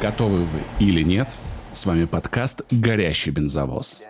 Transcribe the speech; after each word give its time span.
Готовы 0.00 0.44
вы 0.44 0.60
или 0.78 1.02
нет? 1.02 1.40
С 1.72 1.84
вами 1.84 2.04
подкаст 2.04 2.62
«Горящий 2.70 3.32
бензовоз». 3.32 4.04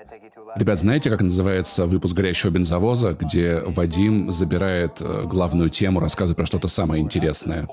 Ребят, 0.56 0.78
знаете, 0.78 1.08
как 1.08 1.22
называется 1.22 1.86
выпуск 1.86 2.14
«Горящего 2.14 2.50
бензовоза», 2.50 3.14
где 3.18 3.60
Вадим 3.60 4.30
забирает 4.30 5.00
э, 5.00 5.22
главную 5.24 5.70
тему, 5.70 6.00
рассказывает 6.00 6.36
про 6.36 6.44
что-то 6.44 6.68
самое 6.68 7.02
интересное? 7.02 7.68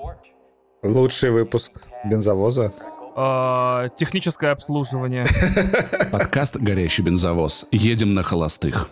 Лучший 0.82 1.30
выпуск 1.30 1.72
бензовоза. 2.04 2.72
А, 3.16 3.88
техническое 3.96 4.52
обслуживание. 4.52 5.26
Подкаст 6.10 6.56
«Горящий 6.56 7.02
бензовоз». 7.02 7.66
Едем 7.70 8.14
на 8.14 8.22
холостых. 8.22 8.88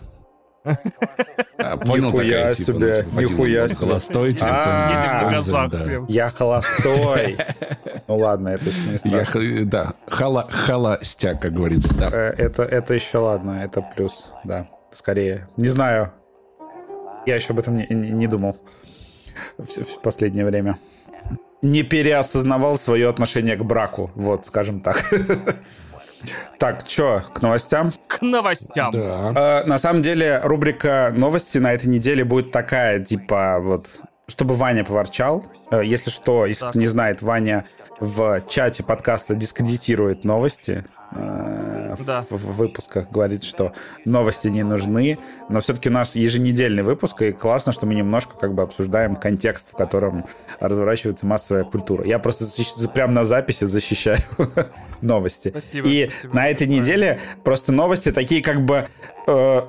А, 1.57 1.77
понял, 1.77 2.07
нихуя 2.07 2.37
такая, 2.37 2.53
типа, 2.53 2.65
себе, 2.65 3.03
ну, 3.05 3.11
типа, 3.11 3.19
нихуя 3.21 3.67
себе. 3.67 3.77
Холостой, 3.77 4.33
типа, 4.33 4.49
а, 4.51 5.31
газах, 5.31 5.71
да. 5.71 5.85
Я 6.09 6.29
холостой. 6.29 7.37
Ну 8.07 8.17
ладно, 8.17 8.49
это 8.49 8.65
не 8.65 8.97
страшно. 8.97 9.39
Я, 9.39 9.65
да, 9.65 9.93
хала, 10.07 10.47
холостяк, 10.49 11.41
как 11.41 11.53
говорится, 11.53 11.95
да. 11.95 12.09
Э, 12.11 12.33
это, 12.37 12.63
это 12.63 12.93
еще 12.93 13.17
ладно, 13.17 13.63
это 13.63 13.81
плюс, 13.95 14.31
да, 14.43 14.67
скорее. 14.91 15.47
Не 15.57 15.67
знаю, 15.67 16.11
я 17.25 17.35
еще 17.35 17.53
об 17.53 17.59
этом 17.59 17.77
не, 17.77 17.87
не 17.89 18.27
думал 18.27 18.57
в, 19.57 19.65
в 19.65 20.01
последнее 20.01 20.45
время. 20.45 20.77
Не 21.61 21.81
переосознавал 21.81 22.77
свое 22.77 23.09
отношение 23.09 23.55
к 23.55 23.63
браку, 23.63 24.11
вот, 24.15 24.45
скажем 24.45 24.81
так. 24.81 25.03
Так, 26.57 26.83
что, 26.87 27.23
к 27.33 27.41
новостям? 27.43 27.91
К 28.07 28.21
новостям. 28.21 28.91
Да. 28.91 29.33
Э, 29.35 29.63
на 29.65 29.77
самом 29.77 30.01
деле, 30.01 30.39
рубрика 30.43 31.13
новости 31.15 31.59
на 31.59 31.73
этой 31.73 31.87
неделе 31.87 32.23
будет 32.23 32.51
такая, 32.51 32.99
типа, 32.99 33.59
вот, 33.61 33.87
чтобы 34.27 34.55
Ваня 34.55 34.83
поворчал. 34.83 35.45
Э, 35.71 35.81
если 35.83 36.09
что, 36.09 36.47
если 36.47 36.67
кто 36.67 36.79
не 36.79 36.87
знает, 36.87 37.21
Ваня 37.21 37.65
в 37.99 38.41
чате 38.47 38.83
подкаста 38.83 39.35
дискредитирует 39.35 40.23
новости. 40.23 40.85
Э, 41.11 41.95
да. 42.05 42.21
в, 42.29 42.31
в 42.31 42.57
выпусках 42.57 43.09
говорит, 43.09 43.43
что 43.43 43.71
новости 44.03 44.47
не 44.47 44.63
нужны, 44.63 45.17
но 45.49 45.59
все-таки 45.59 45.89
у 45.89 45.91
нас 45.91 46.15
еженедельный 46.15 46.83
выпуск, 46.83 47.21
и 47.21 47.31
классно, 47.31 47.71
что 47.71 47.85
мы 47.85 47.95
немножко 47.95 48.35
как 48.37 48.53
бы 48.53 48.63
обсуждаем 48.63 49.15
контекст, 49.15 49.73
в 49.73 49.77
котором 49.77 50.25
разворачивается 50.59 51.25
массовая 51.25 51.63
культура. 51.63 52.05
Я 52.05 52.19
просто 52.19 52.45
защищ... 52.45 52.89
прямо 52.93 53.13
на 53.13 53.23
записи 53.23 53.65
защищаю 53.65 54.19
новости. 55.01 55.49
Спасибо. 55.49 55.87
И 55.87 56.09
спасибо. 56.09 56.35
на 56.35 56.47
этой 56.47 56.67
неделе 56.67 57.19
просто 57.43 57.71
новости 57.71 58.11
такие 58.11 58.41
как 58.41 58.65
бы... 58.65 58.87
Э, 59.27 59.61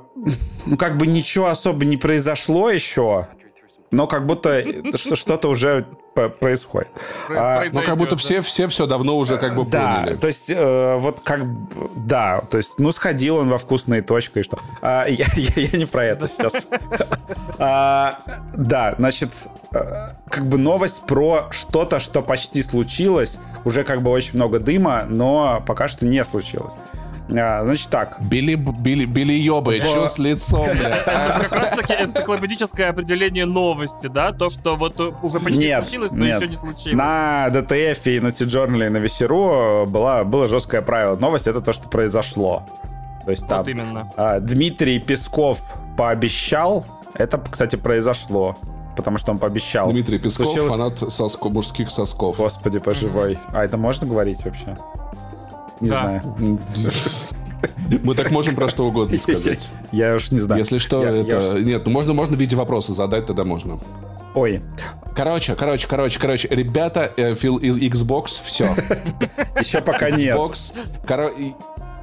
ну, 0.64 0.76
как 0.76 0.96
бы 0.96 1.06
ничего 1.06 1.46
особо 1.46 1.84
не 1.84 1.96
произошло 1.96 2.70
еще, 2.70 3.28
но 3.90 4.06
как 4.06 4.26
будто 4.26 4.64
что-то 4.96 5.48
уже 5.48 5.86
происходит. 6.40 6.88
А, 7.30 7.64
ну, 7.72 7.82
как 7.82 7.96
будто 7.96 8.16
все, 8.16 8.40
все 8.40 8.68
все 8.68 8.86
давно 8.86 9.16
уже 9.16 9.38
как 9.38 9.54
бы 9.54 9.64
да, 9.64 10.02
поняли. 10.02 10.16
то 10.16 10.26
есть, 10.26 10.50
э, 10.50 10.96
вот 10.98 11.20
как... 11.22 11.42
Да, 11.94 12.42
то 12.50 12.56
есть, 12.56 12.78
ну, 12.78 12.92
сходил 12.92 13.36
он 13.36 13.48
во 13.48 13.58
вкусные 13.58 14.02
точки, 14.02 14.40
и 14.40 14.42
что... 14.42 14.58
А, 14.82 15.06
я, 15.06 15.26
я, 15.36 15.62
я 15.62 15.78
не 15.78 15.86
про 15.86 16.04
это 16.04 16.28
сейчас. 16.28 16.66
А, 17.58 18.18
да, 18.54 18.94
значит, 18.98 19.48
э, 19.72 20.08
как 20.28 20.46
бы 20.46 20.58
новость 20.58 21.04
про 21.06 21.46
что-то, 21.50 22.00
что 22.00 22.20
почти 22.20 22.62
случилось. 22.62 23.40
Уже 23.64 23.82
как 23.82 24.02
бы 24.02 24.10
очень 24.10 24.34
много 24.34 24.58
дыма, 24.58 25.06
но 25.08 25.62
пока 25.66 25.88
что 25.88 26.06
не 26.06 26.22
случилось. 26.24 26.74
А, 27.28 27.64
значит 27.64 27.90
так. 27.90 28.18
Били, 28.20 28.54
били, 28.54 29.04
били 29.04 29.42
чё 29.42 30.08
с 30.08 30.18
лицом, 30.18 30.64
Это 30.66 31.48
как 31.48 31.52
раз 31.52 31.70
таки 31.70 31.94
энциклопедическое 31.94 32.90
определение 32.90 33.46
новости, 33.46 34.06
да? 34.06 34.32
То, 34.32 34.48
что 34.48 34.76
вот 34.76 35.00
уже 35.22 35.40
почти 35.40 35.58
нет, 35.58 35.88
случилось, 35.88 36.12
но 36.12 36.24
нет. 36.24 36.40
еще 36.40 36.50
не 36.50 36.56
случилось. 36.56 36.96
На 36.96 37.48
DTF 37.48 38.16
и 38.16 38.20
на 38.20 38.32
T-Journal 38.32 38.86
и 38.86 38.88
на 38.88 38.98
Весеру 38.98 39.86
была, 39.86 40.24
было 40.24 40.46
жесткое 40.48 40.82
правило. 40.82 41.16
Новость— 41.16 41.46
это 41.48 41.60
то, 41.60 41.72
что 41.72 41.88
произошло. 41.88 42.62
То 43.24 43.30
есть 43.32 43.46
там 43.48 43.58
вот 43.58 43.68
именно. 43.68 44.12
А, 44.16 44.38
Дмитрий 44.38 45.00
Песков 45.00 45.60
пообещал, 45.96 46.86
это, 47.14 47.38
кстати, 47.38 47.76
произошло 47.76 48.56
потому 48.96 49.18
что 49.18 49.30
он 49.30 49.38
пообещал. 49.38 49.90
Дмитрий 49.90 50.18
Песков, 50.18 50.46
Случилось... 50.46 50.70
фанат 50.70 50.98
соско, 50.98 51.50
мужских 51.50 51.90
сосков. 51.90 52.38
Господи, 52.38 52.78
поживой. 52.78 53.34
Mm-hmm. 53.34 53.50
А 53.52 53.64
это 53.64 53.76
можно 53.76 54.08
говорить 54.08 54.42
вообще? 54.44 54.76
Не 55.80 55.88
да. 55.88 55.94
знаю. 55.94 56.22
Мы 58.02 58.14
так 58.14 58.30
можем 58.30 58.54
про 58.54 58.68
что 58.68 58.86
угодно 58.86 59.16
сказать. 59.16 59.68
Я 59.92 60.14
уж 60.14 60.30
не 60.30 60.40
знаю. 60.40 60.60
Если 60.60 60.78
что, 60.78 61.02
я, 61.02 61.10
это... 61.10 61.28
Я 61.28 61.38
уж... 61.38 61.64
Нет, 61.64 61.86
ну 61.86 61.92
можно, 61.92 62.12
можно 62.12 62.36
в 62.36 62.40
виде 62.40 62.56
вопроса 62.56 62.94
задать, 62.94 63.26
тогда 63.26 63.44
можно. 63.44 63.78
Ой. 64.34 64.60
Короче, 65.14 65.54
короче, 65.54 65.88
короче, 65.88 66.18
короче, 66.18 66.48
ребята, 66.50 67.10
э, 67.16 67.34
Фил 67.34 67.56
из 67.56 67.78
Xbox, 67.78 68.42
все. 68.44 68.64
Еще 69.58 69.80
пока 69.80 70.10
нет. 70.10 70.36
Xbox, 70.36 70.74
короче, 71.06 71.54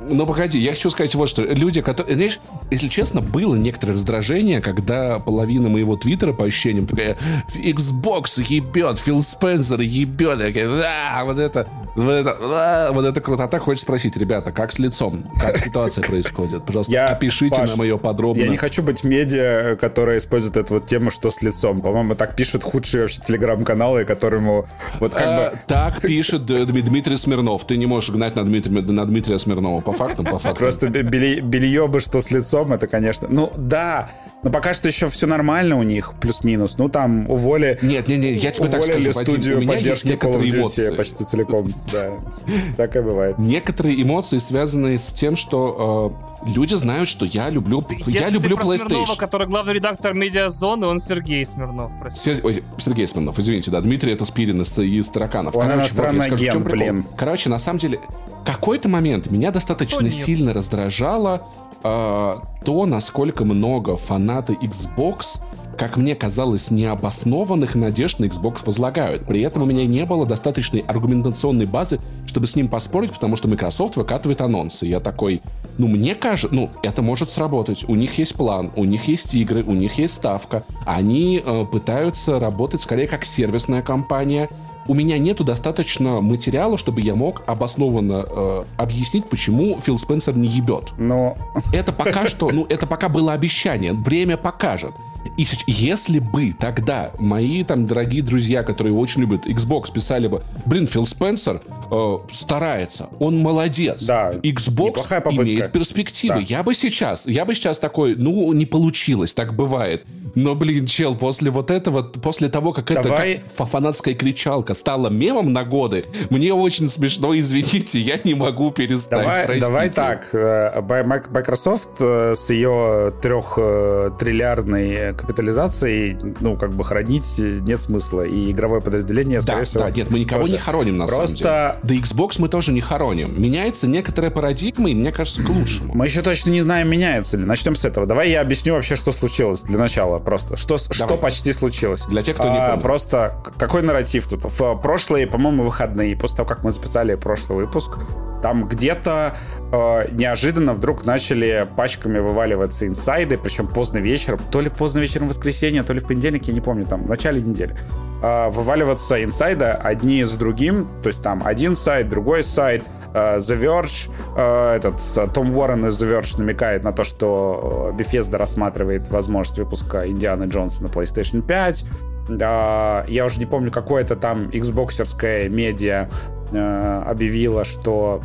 ну, 0.09 0.25
погоди, 0.25 0.59
я 0.59 0.72
хочу 0.72 0.90
сказать 0.90 1.16
вот 1.16 1.30
что. 1.30 1.44
Люди, 1.44 1.81
которые... 1.81 2.16
Знаешь, 2.16 2.40
если 2.72 2.88
честно, 2.88 3.22
было 3.22 3.56
некоторое 3.56 3.94
раздражение, 3.94 4.62
когда 4.62 5.19
половина 5.19 5.69
моего 5.69 5.96
твиттера, 5.96 6.34
по 6.34 6.46
ощущениям, 6.46 6.88
такая, 6.88 7.18
Xbox 7.56 8.44
ебет, 8.47 9.00
Фил 9.00 9.22
Спенсер 9.22 9.81
ебет. 9.81 10.40
Я 10.40 10.47
такая, 10.47 10.68
да, 10.68 11.22
вот 11.25 11.38
это, 11.38 11.68
вот 11.96 12.12
это, 12.12 12.38
да, 12.40 12.91
вот 12.91 13.06
это 13.06 13.22
круто. 13.22 13.44
А 13.44 13.59
хочется 13.59 13.84
спросить, 13.84 14.18
ребята, 14.18 14.52
как 14.52 14.72
с 14.72 14.80
лицом? 14.80 15.25
Как 15.40 15.58
ситуация 15.58 16.03
происходит? 16.03 16.66
Пожалуйста, 16.66 16.91
я, 16.91 17.14
пишите 17.16 17.56
Паш, 17.56 17.72
на 17.72 17.78
мое 17.78 17.97
подробно. 17.97 18.41
Я 18.41 18.47
не 18.47 18.58
хочу 18.58 18.81
быть 18.81 19.03
медиа, 19.03 19.75
которая 19.80 20.18
использует 20.18 20.58
эту 20.58 20.75
вот 20.75 20.85
тему, 20.85 21.12
что 21.12 21.30
с 21.30 21.41
лицом. 21.41 21.81
По-моему, 21.81 22.16
так 22.16 22.35
пишут 22.35 22.64
худшие 22.64 23.03
вообще 23.03 23.22
телеграм-каналы, 23.22 24.06
которому 24.06 24.66
вот 25.00 25.14
как 25.14 25.52
бы... 25.53 25.59
Так 25.68 26.02
пишет 26.02 26.46
Дмитрий 26.46 27.16
Смирнов. 27.16 27.66
Ты 27.66 27.78
не 27.78 27.85
можешь 27.85 28.09
гнать 28.09 28.35
на 28.35 28.44
Дмитрия, 28.44 28.81
на 28.81 29.06
Дмитрия 29.06 29.38
Смирнова 29.38 29.81
фактам, 29.94 30.26
по 30.26 30.40
фактам. 30.40 30.56
Просто 30.56 30.90
белье 30.90 31.88
бы 31.88 32.00
что 32.00 32.22
с 32.22 32.31
лицом, 32.31 32.74
это, 32.74 32.88
конечно... 32.88 33.28
Ну, 33.30 33.52
да, 33.56 34.09
но 34.44 34.50
пока 34.50 34.74
что 34.74 34.88
еще 34.90 35.09
все 35.09 35.26
нормально 35.26 35.78
у 35.78 35.84
них, 35.84 36.14
плюс-минус. 36.20 36.78
Ну, 36.78 36.90
там 36.90 37.30
уволи... 37.30 37.80
Нет, 37.81 38.08
нет, 38.08 38.20
нет, 38.20 38.44
я 38.44 38.52
тебе 38.52 38.68
так 38.68 38.84
скажу, 38.84 39.14
студию 39.14 39.58
у 39.58 39.62
меня 39.62 39.74
поддержки 39.74 40.08
есть 40.08 40.24
некоторые 40.24 40.52
эмоции. 40.54 40.96
почти 40.96 41.24
целиком. 41.24 41.68
Да, 41.92 42.12
так 42.78 42.96
и 42.96 43.02
бывает. 43.02 43.40
Некоторые 43.40 44.02
эмоции 44.02 44.38
связаны 44.40 44.98
с 44.98 45.14
тем, 45.14 45.38
что 45.38 46.14
э, 46.46 46.50
люди 46.53 46.74
знают, 46.76 47.08
что 47.08 47.26
я 47.26 47.50
люблю, 47.50 47.86
я 48.08 48.30
люблю 48.30 48.58
ты 48.58 48.64
PlayStation. 48.64 48.88
Смирнова, 48.88 49.16
который 49.16 49.48
главный 49.48 49.74
редактор 49.74 50.14
Медиазоны, 50.14 50.88
он 50.88 51.00
Сергей 51.00 51.46
Смирнов, 51.46 51.92
Сер... 52.14 52.42
Ой, 52.44 52.64
Сергей 52.78 53.08
Смирнов, 53.08 53.40
извините, 53.40 53.72
да, 53.72 53.80
Дмитрий 53.80 54.12
это 54.12 54.26
Спирин 54.26 54.62
из, 54.62 54.78
из 54.78 55.09
Тараканов. 55.09 55.56
Он 55.56 55.64
Короче, 55.64 55.96
вот, 55.96 56.14
я 56.14 56.22
скажу, 56.22 56.36
ген, 56.36 56.50
в 56.50 56.53
чем 56.53 56.64
прикол. 56.64 56.80
Блин. 56.80 57.06
Короче, 57.16 57.50
на 57.50 57.59
самом 57.59 57.80
деле, 57.80 58.00
какой-то 58.46 58.90
момент 58.90 59.32
меня 59.32 59.52
достаточно 59.52 60.09
сильно 60.09 60.53
раздражало 60.53 61.48
то, 61.84 62.86
насколько 62.86 63.46
много 63.46 63.98
фанаты 63.98 64.54
Xbox 64.54 65.40
как 65.78 65.98
мне 65.98 66.16
казалось, 66.16 66.72
необоснованных 66.72 67.76
надежд 67.76 68.20
на 68.20 68.26
Xbox 68.26 68.62
возлагают. 68.66 69.26
При 69.26 69.42
этом 69.42 69.64
у 69.64 69.66
меня 69.66 69.86
не 69.86 70.06
было 70.06 70.26
достаточной 70.26 70.82
аргументационной 70.82 71.66
базы, 71.66 72.00
чтобы 72.26 72.48
с 72.48 72.56
ним 72.56 72.68
поспорить, 72.68 73.12
потому 73.12 73.36
что 73.36 73.48
Microsoft 73.48 73.96
выкатывает 73.96 74.42
анонсы. 74.42 74.86
Я 74.86 75.00
такой, 75.00 75.42
ну, 75.78 75.88
мне 75.88 76.16
кажется, 76.16 76.56
ну, 76.56 76.70
это 76.84 77.02
может 77.02 77.30
сработать. 77.30 77.86
У 77.88 77.96
них 77.96 78.18
есть 78.18 78.36
план, 78.36 78.72
у 78.76 78.86
них 78.86 79.06
есть 79.06 79.34
игры, 79.36 79.64
у 79.64 79.74
них 79.74 79.98
есть 79.98 80.16
ставка. 80.16 80.64
Они 80.86 81.42
э, 81.44 81.66
пытаются 81.72 82.40
работать 82.40 82.82
скорее 82.82 83.08
как 83.08 83.26
сервисная 83.26 83.82
компания, 83.82 84.50
у 84.88 84.94
меня 84.94 85.18
нету 85.18 85.44
достаточно 85.44 86.22
материала, 86.22 86.78
чтобы 86.78 87.02
я 87.02 87.16
мог 87.16 87.44
обоснованно 87.46 88.26
э, 88.28 88.64
объяснить, 88.78 89.26
почему 89.26 89.80
Фил 89.80 89.98
Спенсер 89.98 90.36
не 90.36 90.48
ебет. 90.48 90.92
Но... 90.98 91.38
Это 91.72 91.92
пока 91.92 92.28
что, 92.28 92.50
ну, 92.52 92.66
это 92.70 92.88
пока 92.88 93.10
было 93.10 93.34
обещание. 93.34 93.94
Время 93.94 94.38
покажет. 94.38 94.94
И 95.38 95.45
если 95.67 96.19
бы 96.19 96.53
тогда 96.53 97.11
мои 97.17 97.64
там 97.64 97.85
дорогие 97.85 98.22
друзья, 98.22 98.64
которые 98.64 98.93
очень 98.93 99.22
любят 99.22 99.47
Xbox, 99.47 99.91
писали 99.91 100.28
бы, 100.28 100.43
блин, 100.66 100.87
Фил 100.87 101.05
Спенсер 101.05 101.61
э, 101.91 102.17
старается, 102.31 103.09
он 103.20 103.40
молодец. 103.40 104.03
Да, 104.03 104.31
Xbox 104.34 104.99
имеет 105.35 105.72
перспективы. 105.72 106.35
Да. 106.35 106.41
Я 106.41 106.64
бы 106.64 106.73
сейчас, 106.73 107.28
я 107.28 107.46
бы 107.46 107.55
сейчас 107.55 107.79
такой, 107.79 108.16
ну, 108.16 108.52
не 108.53 108.66
получилось, 108.66 109.34
так 109.34 109.55
бывает. 109.55 110.05
Но, 110.35 110.55
блин, 110.55 110.87
чел, 110.87 111.16
после 111.16 111.52
вот 111.52 111.69
этого, 111.69 112.02
после 112.02 112.49
того, 112.49 112.73
как 112.73 112.85
Давай... 112.85 113.34
это 113.34 113.41
как 113.58 113.67
фанатская 113.69 114.16
кричалка 114.16 114.73
стала 114.73 115.09
мемом 115.09 115.53
на 115.53 115.64
годы, 115.64 116.05
мне 116.29 116.53
очень 116.53 116.90
смешно, 116.90 117.37
извините, 117.37 117.99
я 117.99 118.19
не 118.23 118.34
могу 118.34 118.72
перестать, 118.72 119.22
давай, 119.22 119.46
простите. 119.46 119.67
Давай 119.67 119.90
так, 119.90 120.29
э, 120.34 120.81
Microsoft 121.29 122.02
э, 122.02 122.34
с 122.35 122.49
ее 122.49 123.14
трехтриллиардной 123.22 125.13
капитализацией, 125.14 126.18
ну, 126.40 126.58
как 126.58 126.74
бы 126.74 126.84
хранить 126.84 127.36
нет 127.38 127.82
смысла, 127.82 128.22
и 128.22 128.52
игровое 128.52 128.82
подразделение, 128.82 129.42
скорее 129.42 129.60
да, 129.60 129.66
всего... 129.66 129.84
Да, 129.84 129.92
нет, 129.92 130.10
мы 130.10 130.20
никого 130.20 130.42
тоже. 130.42 130.54
не 130.54 130.60
хороним, 130.60 130.98
на 130.98 131.08
Просто, 131.08 131.38
самом 131.38 131.44
да. 131.44 131.80
да 131.84 131.96
Xbox 131.96 132.36
мы 132.40 132.50
тоже 132.50 132.72
не 132.72 132.82
хороним. 132.82 133.42
Меняется 133.42 133.88
некоторая 133.88 134.32
парадигма, 134.32 134.90
и 134.90 134.94
мне 134.94 135.12
кажется, 135.12 135.44
к 135.44 135.50
лучшему. 135.50 135.94
Мы 135.96 136.06
еще 136.06 136.22
точно 136.22 136.52
не 136.52 136.62
знаем, 136.62 136.90
меняется 136.90 137.38
ли. 137.38 137.46
Начнем 137.46 137.76
с 137.76 137.86
этого. 137.86 138.06
Давай 138.06 138.30
я 138.30 138.42
объясню 138.42 138.74
вообще, 138.74 138.96
что 138.96 139.12
случилось 139.12 139.62
для 139.62 139.78
начала 139.78 140.20
просто. 140.20 140.58
Что, 140.58 140.78
что 140.78 141.18
почти 141.18 141.54
случилось. 141.54 142.06
Для 142.06 142.24
тех, 142.24 142.36
кто 142.36 142.50
не 142.50 142.58
а, 142.58 142.70
помнит. 142.70 142.84
Просто 142.84 143.38
какой 143.58 143.82
нарратив 143.82 144.28
тут? 144.28 144.44
В 144.46 144.76
прошлые, 144.76 145.28
по-моему, 145.28 145.64
выходные, 145.64 146.16
после 146.16 146.38
того, 146.38 146.50
как 146.50 146.64
мы 146.64 146.72
записали 146.72 147.16
прошлый 147.16 147.66
выпуск, 147.66 148.00
там 148.44 148.68
где-то 148.68 149.38
э, 149.72 150.12
неожиданно 150.12 150.74
вдруг 150.74 151.06
начали 151.06 151.66
пачками 151.78 152.20
вываливаться 152.20 152.86
инсайды, 152.86 153.38
причем 153.38 153.68
поздно 153.68 154.00
вечером, 154.00 154.42
то 154.52 154.60
ли 154.60 154.70
поздно 154.70 155.00
вечером 155.03 155.28
в 155.28 155.29
воскресенье, 155.29 155.84
то 155.84 155.94
ли 155.94 156.00
в 156.00 156.08
понедельник, 156.08 156.46
я 156.47 156.53
не 156.53 156.61
помню, 156.61 156.85
там, 156.85 157.03
в 157.03 157.09
начале 157.09 157.41
недели. 157.41 157.76
Э, 158.22 158.50
вываливаться 158.50 159.22
инсайды 159.23 159.66
одни 159.66 160.23
за 160.23 160.40
другим, 160.40 160.88
то 161.02 161.08
есть 161.08 161.22
там 161.22 161.46
один 161.46 161.76
сайт, 161.76 162.09
другой 162.09 162.44
сайт, 162.44 162.85
э, 163.14 163.38
The 163.38 163.59
Verge, 163.59 164.09
э, 164.38 164.76
этот 164.78 165.34
Том 165.34 165.55
Уоррен 165.55 165.85
из 165.85 166.02
The 166.02 166.09
Verge 166.09 166.40
намекает 166.40 166.84
на 166.84 166.94
то, 166.94 167.03
что 167.03 167.94
Bethesda 167.97 168.38
рассматривает 168.38 169.09
возможность 169.09 169.59
выпуска 169.59 170.09
Индианы 170.09 170.46
Джонса 170.46 170.84
на 170.84 170.88
PlayStation 170.88 171.41
5, 171.41 171.85
Uh, 172.29 173.03
я 173.09 173.26
уже 173.26 173.40
не 173.40 173.46
помню, 173.46 173.70
какое-то 173.70 174.16
там 174.16 174.47
xboxерское 174.47 175.50
медиа 175.50 176.08
uh, 176.53 177.03
объявило, 177.03 177.66
что 177.66 178.22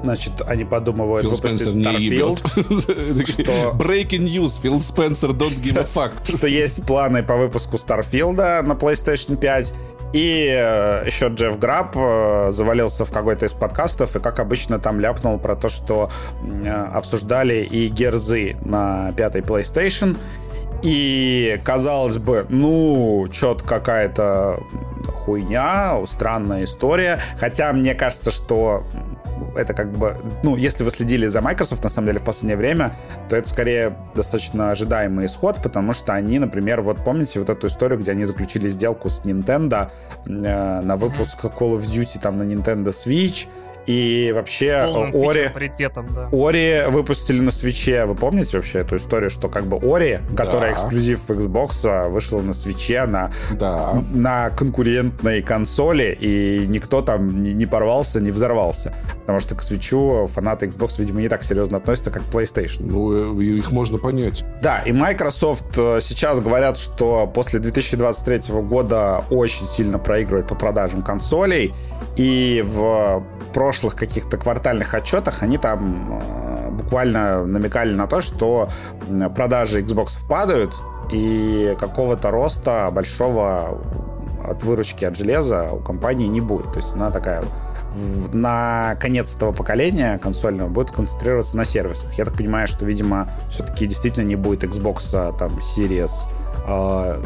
Значит, 0.00 0.42
они 0.46 0.64
подумывают 0.64 1.26
Фил 1.26 1.34
выпустить 1.34 1.68
Starfield. 1.68 2.40
что... 3.42 3.76
Breaking 3.76 4.24
news, 4.24 4.60
Фил 4.60 4.80
Спенсер 4.80 5.30
don't 5.30 5.62
give 5.62 5.78
a 5.78 5.84
fuck. 5.94 6.12
Что 6.28 6.46
есть 6.46 6.84
планы 6.86 7.22
по 7.22 7.36
выпуску 7.36 7.76
Starfield 7.76 8.62
на 8.62 8.72
PlayStation 8.72 9.36
5. 9.36 9.74
И 10.12 10.46
э, 10.54 11.04
еще 11.06 11.28
Джефф 11.28 11.58
Граб 11.58 11.96
э, 11.96 12.50
завалился 12.52 13.04
в 13.04 13.10
какой-то 13.10 13.46
из 13.46 13.54
подкастов 13.54 14.14
и, 14.14 14.20
как 14.20 14.40
обычно, 14.40 14.78
там 14.78 15.00
ляпнул 15.00 15.38
про 15.38 15.56
то, 15.56 15.68
что 15.70 16.10
э, 16.42 16.68
обсуждали 16.68 17.62
и 17.62 17.88
герзы 17.88 18.56
на 18.62 19.12
пятой 19.12 19.40
PlayStation. 19.40 20.18
И, 20.82 21.60
казалось 21.64 22.18
бы, 22.18 22.44
ну, 22.48 23.28
что-то 23.30 23.64
какая-то 23.64 24.60
хуйня, 25.06 26.04
странная 26.06 26.64
история. 26.64 27.18
Хотя 27.38 27.72
мне 27.72 27.94
кажется, 27.94 28.30
что 28.30 28.84
это 29.56 29.74
как 29.74 29.92
бы, 29.92 30.16
ну, 30.42 30.56
если 30.56 30.84
вы 30.84 30.90
следили 30.90 31.26
за 31.28 31.40
Microsoft, 31.40 31.82
на 31.82 31.90
самом 31.90 32.08
деле, 32.08 32.18
в 32.18 32.24
последнее 32.24 32.56
время, 32.56 32.94
то 33.28 33.36
это 33.36 33.48
скорее 33.48 33.96
достаточно 34.14 34.70
ожидаемый 34.70 35.26
исход, 35.26 35.60
потому 35.62 35.92
что 35.92 36.12
они, 36.14 36.38
например, 36.38 36.82
вот 36.82 37.04
помните 37.04 37.40
вот 37.40 37.50
эту 37.50 37.66
историю, 37.66 37.98
где 37.98 38.12
они 38.12 38.24
заключили 38.24 38.68
сделку 38.68 39.08
с 39.08 39.22
Nintendo 39.24 39.90
э, 40.26 40.28
на 40.28 40.96
выпуск 40.96 41.44
Call 41.44 41.76
of 41.76 41.80
Duty 41.80 42.20
там 42.20 42.38
на 42.38 42.42
Nintendo 42.42 42.88
Switch, 42.88 43.48
и 43.86 44.32
вообще 44.34 44.72
Ори, 44.74 45.50
да. 46.14 46.28
Ори 46.32 46.84
выпустили 46.88 47.40
на 47.40 47.50
свече. 47.50 48.04
Вы 48.04 48.14
помните 48.14 48.56
вообще 48.56 48.80
эту 48.80 48.96
историю, 48.96 49.30
что 49.30 49.48
как 49.48 49.66
бы 49.66 49.76
Ори, 49.76 50.20
да. 50.30 50.44
которая 50.44 50.72
эксклюзив 50.72 51.28
Xbox, 51.28 51.82
а, 51.84 52.08
вышла 52.08 52.40
на 52.40 52.52
свече 52.52 53.04
на, 53.06 53.30
да. 53.52 54.02
на 54.12 54.50
конкурентной 54.50 55.42
консоли, 55.42 56.16
и 56.20 56.64
никто 56.68 57.02
там 57.02 57.42
не, 57.42 57.52
не 57.52 57.66
порвался, 57.66 58.20
не 58.20 58.30
взорвался. 58.30 58.94
Потому 59.20 59.40
что 59.40 59.54
к 59.54 59.62
свечу 59.62 60.26
фанаты 60.28 60.66
Xbox, 60.66 60.94
видимо, 60.98 61.20
не 61.20 61.28
так 61.28 61.42
серьезно 61.42 61.78
относятся, 61.78 62.10
как 62.10 62.22
к 62.24 62.34
PlayStation. 62.34 62.82
Ну, 62.82 63.40
э, 63.40 63.44
их 63.44 63.72
можно 63.72 63.98
понять. 63.98 64.44
Да, 64.62 64.80
и 64.80 64.92
Microsoft 64.92 65.76
э, 65.76 65.98
сейчас 66.00 66.40
говорят, 66.40 66.78
что 66.78 67.26
после 67.26 67.58
2023 67.58 68.54
года 68.62 69.24
очень 69.30 69.66
сильно 69.66 69.98
проигрывает 69.98 70.46
по 70.46 70.54
продажам 70.54 71.02
консолей, 71.02 71.74
и 72.16 72.62
в 72.66 73.24
прошлых 73.72 73.96
каких-то 73.96 74.36
квартальных 74.36 74.92
отчетах 74.92 75.42
они 75.42 75.56
там 75.56 76.20
э, 76.20 76.70
буквально 76.72 77.46
намекали 77.46 77.94
на 77.94 78.06
то, 78.06 78.20
что 78.20 78.68
продажи 79.34 79.80
Xbox 79.80 80.18
падают, 80.28 80.74
и 81.10 81.74
какого-то 81.80 82.30
роста 82.30 82.90
большого 82.92 83.80
от 84.44 84.62
выручки 84.62 85.06
от 85.06 85.16
железа 85.16 85.72
у 85.72 85.78
компании 85.78 86.26
не 86.26 86.42
будет. 86.42 86.72
То 86.72 86.80
есть 86.80 86.92
она 86.92 87.10
такая 87.10 87.44
в, 87.90 88.36
на 88.36 88.94
конец 89.00 89.34
этого 89.34 89.52
поколения 89.52 90.18
консольного 90.18 90.68
будет 90.68 90.90
концентрироваться 90.90 91.56
на 91.56 91.64
сервисах. 91.64 92.12
Я 92.18 92.26
так 92.26 92.36
понимаю, 92.36 92.68
что, 92.68 92.84
видимо, 92.84 93.30
все-таки 93.48 93.86
действительно 93.86 94.24
не 94.24 94.36
будет 94.36 94.64
Xbox 94.64 95.14
а, 95.14 95.32
там 95.32 95.58
Series, 95.58 96.28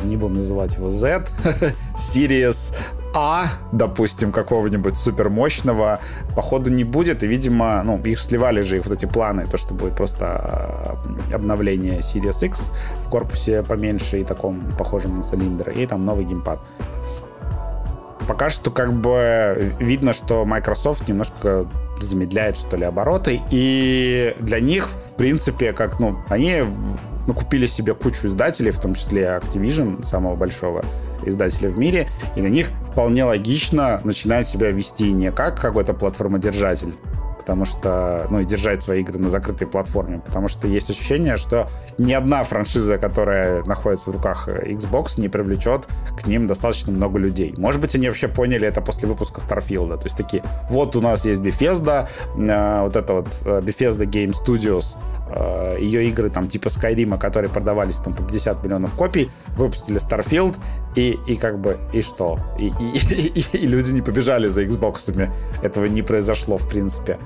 не 0.04 0.16
будем 0.16 0.36
называть 0.36 0.76
его 0.76 0.90
Z, 0.90 1.26
Series 1.96 2.74
а, 3.18 3.46
допустим, 3.72 4.30
какого-нибудь 4.30 4.94
супер 4.94 5.30
мощного, 5.30 6.00
походу 6.34 6.70
не 6.70 6.84
будет. 6.84 7.24
И, 7.24 7.26
видимо, 7.26 7.82
ну, 7.82 7.98
их 8.02 8.18
сливали 8.18 8.60
же 8.60 8.76
их 8.76 8.84
вот 8.84 8.94
эти 8.94 9.06
планы, 9.06 9.48
то, 9.48 9.56
что 9.56 9.72
будет 9.72 9.96
просто 9.96 10.26
а, 10.26 10.98
обновление 11.32 12.00
Series 12.00 12.44
X 12.44 12.70
в 12.98 13.08
корпусе 13.08 13.62
поменьше 13.62 14.20
и 14.20 14.24
таком 14.24 14.76
похожем 14.76 15.16
на 15.16 15.22
цилиндр, 15.22 15.70
и 15.70 15.86
там 15.86 16.04
новый 16.04 16.26
геймпад. 16.26 16.60
Пока 18.28 18.50
что 18.50 18.70
как 18.70 18.92
бы 18.92 19.72
видно, 19.78 20.12
что 20.12 20.44
Microsoft 20.44 21.08
немножко 21.08 21.66
замедляет, 21.98 22.58
что 22.58 22.76
ли, 22.76 22.84
обороты. 22.84 23.40
И 23.50 24.36
для 24.40 24.60
них, 24.60 24.88
в 24.88 25.16
принципе, 25.16 25.72
как, 25.72 26.00
ну, 26.00 26.18
они 26.28 26.64
накупили 27.26 27.66
себе 27.66 27.94
кучу 27.94 28.28
издателей, 28.28 28.70
в 28.70 28.78
том 28.78 28.94
числе 28.94 29.40
Activision, 29.42 30.02
самого 30.02 30.36
большого 30.36 30.84
издателя 31.24 31.68
в 31.68 31.78
мире, 31.78 32.08
и 32.36 32.40
на 32.40 32.46
них 32.46 32.70
вполне 32.84 33.24
логично 33.24 34.00
начинать 34.04 34.46
себя 34.46 34.70
вести 34.70 35.12
не 35.12 35.32
как 35.32 35.60
какой-то 35.60 35.94
платформодержатель, 35.94 36.94
потому 37.46 37.64
что, 37.64 38.26
ну, 38.28 38.40
и 38.40 38.44
держать 38.44 38.82
свои 38.82 39.02
игры 39.02 39.20
на 39.20 39.28
закрытой 39.28 39.66
платформе, 39.66 40.18
потому 40.18 40.48
что 40.48 40.66
есть 40.66 40.90
ощущение, 40.90 41.36
что 41.36 41.68
ни 41.96 42.12
одна 42.12 42.42
франшиза, 42.42 42.98
которая 42.98 43.62
находится 43.62 44.10
в 44.10 44.14
руках 44.14 44.48
Xbox, 44.48 45.20
не 45.20 45.28
привлечет 45.28 45.86
к 46.20 46.26
ним 46.26 46.48
достаточно 46.48 46.92
много 46.92 47.20
людей. 47.20 47.54
Может 47.56 47.80
быть, 47.80 47.94
они 47.94 48.08
вообще 48.08 48.26
поняли 48.26 48.66
это 48.66 48.80
после 48.80 49.08
выпуска 49.08 49.40
Starfield, 49.40 49.96
то 49.96 50.04
есть 50.04 50.16
такие, 50.16 50.42
вот 50.68 50.96
у 50.96 51.00
нас 51.00 51.24
есть 51.24 51.40
Bethesda, 51.40 52.08
э, 52.36 52.82
вот 52.82 52.96
это 52.96 53.12
вот 53.12 53.28
э, 53.44 53.60
Bethesda 53.60 54.06
Game 54.06 54.32
Studios, 54.32 54.96
э, 55.30 55.76
ее 55.80 56.08
игры 56.08 56.30
там 56.30 56.48
типа 56.48 56.66
Skyrim, 56.66 57.16
которые 57.16 57.48
продавались 57.48 57.98
там 57.98 58.12
по 58.12 58.24
50 58.24 58.64
миллионов 58.64 58.96
копий, 58.96 59.30
выпустили 59.56 60.00
Starfield, 60.00 60.56
и, 60.96 61.16
и 61.28 61.36
как 61.36 61.60
бы, 61.60 61.78
и 61.92 62.02
что? 62.02 62.40
И, 62.58 62.72
и, 62.80 63.40
и, 63.54 63.56
и 63.56 63.66
люди 63.68 63.92
не 63.92 64.02
побежали 64.02 64.48
за 64.48 64.64
Xbox'ами. 64.64 65.30
Этого 65.62 65.84
не 65.84 66.02
произошло, 66.02 66.58
в 66.58 66.68
принципе. 66.68 67.18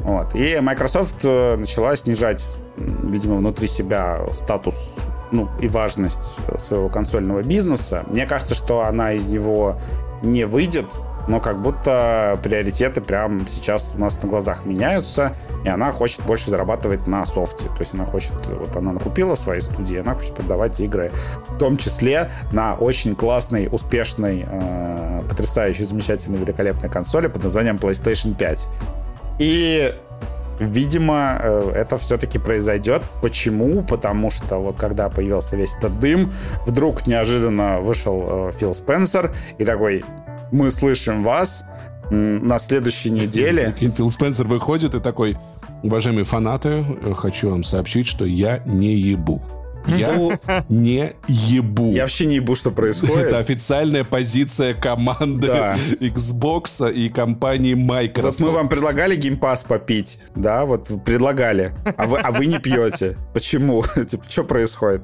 Вот. 0.00 0.34
И 0.34 0.58
Microsoft 0.60 1.24
э, 1.24 1.56
начала 1.56 1.96
снижать, 1.96 2.46
видимо, 2.76 3.36
внутри 3.36 3.66
себя 3.66 4.20
статус 4.32 4.94
ну, 5.32 5.48
и 5.60 5.68
важность 5.68 6.38
своего 6.58 6.88
консольного 6.88 7.42
бизнеса. 7.42 8.04
Мне 8.08 8.26
кажется, 8.26 8.54
что 8.54 8.84
она 8.84 9.12
из 9.12 9.26
него 9.26 9.80
не 10.22 10.44
выйдет, 10.44 10.98
но 11.28 11.40
как 11.40 11.60
будто 11.60 12.38
приоритеты 12.42 13.00
прямо 13.00 13.46
сейчас 13.48 13.92
у 13.96 14.00
нас 14.00 14.22
на 14.22 14.28
глазах 14.28 14.64
меняются, 14.64 15.34
и 15.64 15.68
она 15.68 15.90
хочет 15.90 16.24
больше 16.24 16.50
зарабатывать 16.50 17.06
на 17.06 17.26
софте. 17.26 17.68
То 17.68 17.80
есть 17.80 17.94
она 17.94 18.04
хочет, 18.04 18.32
вот 18.46 18.76
она 18.76 18.92
накупила 18.92 19.34
свои 19.34 19.60
студии, 19.60 19.98
она 19.98 20.14
хочет 20.14 20.34
продавать 20.34 20.78
игры, 20.80 21.12
в 21.48 21.58
том 21.58 21.76
числе 21.76 22.30
на 22.52 22.74
очень 22.74 23.16
классной, 23.16 23.68
успешной, 23.70 24.44
э, 24.46 25.22
потрясающей, 25.28 25.84
замечательной, 25.84 26.38
великолепной 26.38 26.88
консоли 26.88 27.26
под 27.26 27.42
названием 27.44 27.76
PlayStation 27.76 28.36
5. 28.36 28.68
И 29.38 29.92
Видимо, 30.58 31.38
э, 31.38 31.72
это 31.74 31.96
все-таки 31.98 32.38
произойдет. 32.38 33.02
Почему? 33.20 33.82
Потому 33.82 34.30
что 34.30 34.56
вот 34.56 34.76
когда 34.76 35.10
появился 35.10 35.56
весь 35.56 35.76
этот 35.76 35.98
дым, 35.98 36.32
вдруг 36.66 37.06
неожиданно 37.06 37.80
вышел 37.80 38.48
э, 38.48 38.52
Фил 38.52 38.72
Спенсер 38.72 39.34
и 39.58 39.64
такой, 39.64 40.04
мы 40.50 40.70
слышим 40.70 41.22
вас 41.22 41.64
на 42.10 42.58
следующей 42.58 43.10
неделе. 43.10 43.74
Фил 43.78 44.10
Спенсер 44.10 44.46
выходит 44.46 44.94
и 44.94 45.00
такой, 45.00 45.36
уважаемые 45.82 46.24
фанаты, 46.24 46.84
хочу 47.14 47.50
вам 47.50 47.62
сообщить, 47.62 48.06
что 48.06 48.24
я 48.24 48.62
не 48.64 48.94
ебу. 48.94 49.42
Я 49.86 50.12
ну, 50.12 50.32
не 50.68 51.14
ебу. 51.28 51.92
Я 51.92 52.02
вообще 52.02 52.26
не 52.26 52.36
ебу, 52.36 52.54
что 52.54 52.70
происходит. 52.70 53.26
Это 53.26 53.38
официальная 53.38 54.04
позиция 54.04 54.74
команды 54.74 55.46
да. 55.46 55.76
Xbox 56.00 56.92
и 56.92 57.08
компании 57.08 57.74
Microsoft. 57.74 58.40
Вот 58.40 58.46
мы 58.46 58.54
вам 58.54 58.68
предлагали 58.68 59.16
геймпас 59.16 59.64
попить, 59.64 60.20
да, 60.34 60.64
вот 60.64 60.90
предлагали, 61.04 61.74
а 61.96 62.06
вы, 62.06 62.18
а 62.18 62.30
вы 62.30 62.46
не 62.46 62.58
пьете. 62.58 63.16
Почему? 63.32 63.82
Типа, 64.08 64.24
что 64.28 64.44
происходит? 64.44 65.02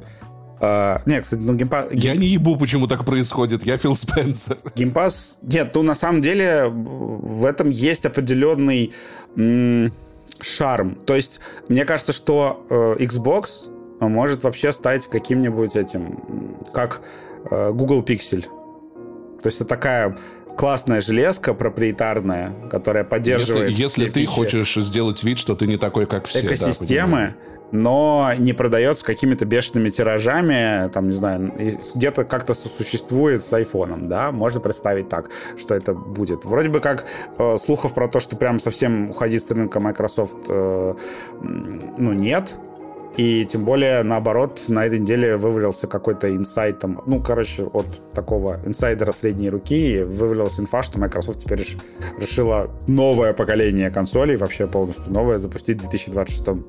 Uh, 0.61 1.01
нет, 1.07 1.25
кстати, 1.25 1.41
ну 1.41 1.55
Game 1.55 1.66
Pass... 1.66 1.87
Я 1.91 2.15
не 2.15 2.27
ебу, 2.27 2.57
почему 2.57 2.87
так 2.87 3.05
происходит. 3.05 3.65
Я 3.65 3.79
Фил 3.79 3.97
Спенсер. 3.97 4.59
Game 4.77 5.00
Pass... 5.00 5.41
Нет, 5.43 5.73
ну 5.75 5.83
на 5.83 5.95
самом 5.95 6.21
деле 6.21 6.69
в 6.69 7.45
этом 7.45 7.71
есть 7.71 8.07
определенный 8.07 8.93
шарм. 10.41 10.95
То 11.05 11.17
есть 11.17 11.41
мне 11.69 11.85
кажется, 11.85 12.13
что 12.13 12.65
э, 12.71 13.03
Xbox 13.05 13.72
может 14.09 14.45
вообще 14.45 14.73
стать 14.73 15.07
каким-нибудь 15.07 15.77
этим, 15.77 16.57
как 16.73 17.03
э, 17.51 17.73
Google 17.73 18.03
Pixel. 18.03 18.43
То 19.43 19.47
есть 19.47 19.61
это 19.61 19.69
такая 19.69 20.17
классная 20.57 21.01
железка 21.01 21.55
проприетарная, 21.55 22.53
которая 22.71 23.05
поддерживает... 23.05 23.71
Если, 23.71 23.83
если 23.83 24.11
ты 24.11 24.21
фичи 24.21 24.31
хочешь 24.31 24.75
сделать 24.75 25.23
вид, 25.25 25.39
что 25.39 25.55
ты 25.55 25.67
не 25.67 25.77
такой, 25.77 26.07
как 26.07 26.27
все. 26.27 26.45
Экосистемы, 26.45 27.35
да, 27.35 27.53
но 27.73 28.31
не 28.39 28.53
продается 28.53 29.05
какими-то 29.05 29.47
бешеными 29.47 29.89
тиражами, 29.89 30.89
там, 30.91 31.07
не 31.07 31.13
знаю, 31.13 31.53
где-то 31.95 32.25
как-то 32.25 32.55
сосуществует 32.55 33.45
с 33.45 33.53
айфоном, 33.53 34.09
да, 34.09 34.31
можно 34.31 34.61
представить 34.61 35.09
так, 35.09 35.31
что 35.57 35.75
это 35.75 35.95
будет. 35.95 36.45
Вроде 36.45 36.69
бы 36.69 36.81
как 36.81 37.07
э, 37.39 37.57
слухов 37.57 37.95
про 37.95 38.09
то, 38.09 38.21
что 38.21 38.37
прям 38.37 38.59
совсем 38.59 39.11
уходить 39.11 39.43
с 39.43 39.51
рынка 39.51 39.81
Microsoft, 39.81 40.47
э, 40.49 40.95
ну, 41.41 42.13
нет, 42.13 42.55
и 43.17 43.45
тем 43.45 43.65
более, 43.65 44.03
наоборот, 44.03 44.61
на 44.69 44.87
этой 44.87 44.99
неделе 44.99 45.37
вывалился 45.37 45.87
какой-то 45.87 46.35
инсайт, 46.35 46.79
там, 46.79 47.03
ну, 47.07 47.23
короче, 47.23 47.65
от 47.65 47.87
такого 48.13 48.61
инсайдера 48.65 49.13
средней 49.13 49.51
руки 49.51 50.03
вывалилась 50.03 50.59
инфа, 50.59 50.83
что 50.83 50.99
Microsoft 50.99 51.41
теперь 51.41 51.63
решила 52.19 52.71
новое 52.87 53.33
поколение 53.33 53.91
консолей, 53.91 54.37
вообще 54.37 54.67
полностью 54.67 55.13
новое, 55.13 55.39
запустить 55.39 55.79
в 55.79 55.91
2026 55.91 56.65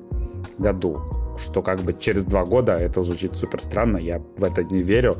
году 0.58 1.00
что 1.38 1.62
как 1.62 1.80
бы 1.80 1.94
через 1.94 2.24
два 2.24 2.44
года 2.44 2.78
это 2.78 3.02
звучит 3.02 3.36
супер 3.36 3.60
странно, 3.60 3.98
я 3.98 4.20
в 4.36 4.44
это 4.44 4.64
не 4.64 4.82
верю. 4.82 5.16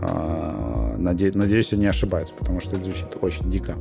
А, 0.00 0.96
наде... 0.98 1.32
Надеюсь, 1.32 1.72
я 1.72 1.78
не 1.78 1.86
ошибаюсь, 1.86 2.30
потому 2.30 2.60
что 2.60 2.76
это 2.76 2.84
звучит 2.84 3.16
очень 3.20 3.50
дико. 3.50 3.76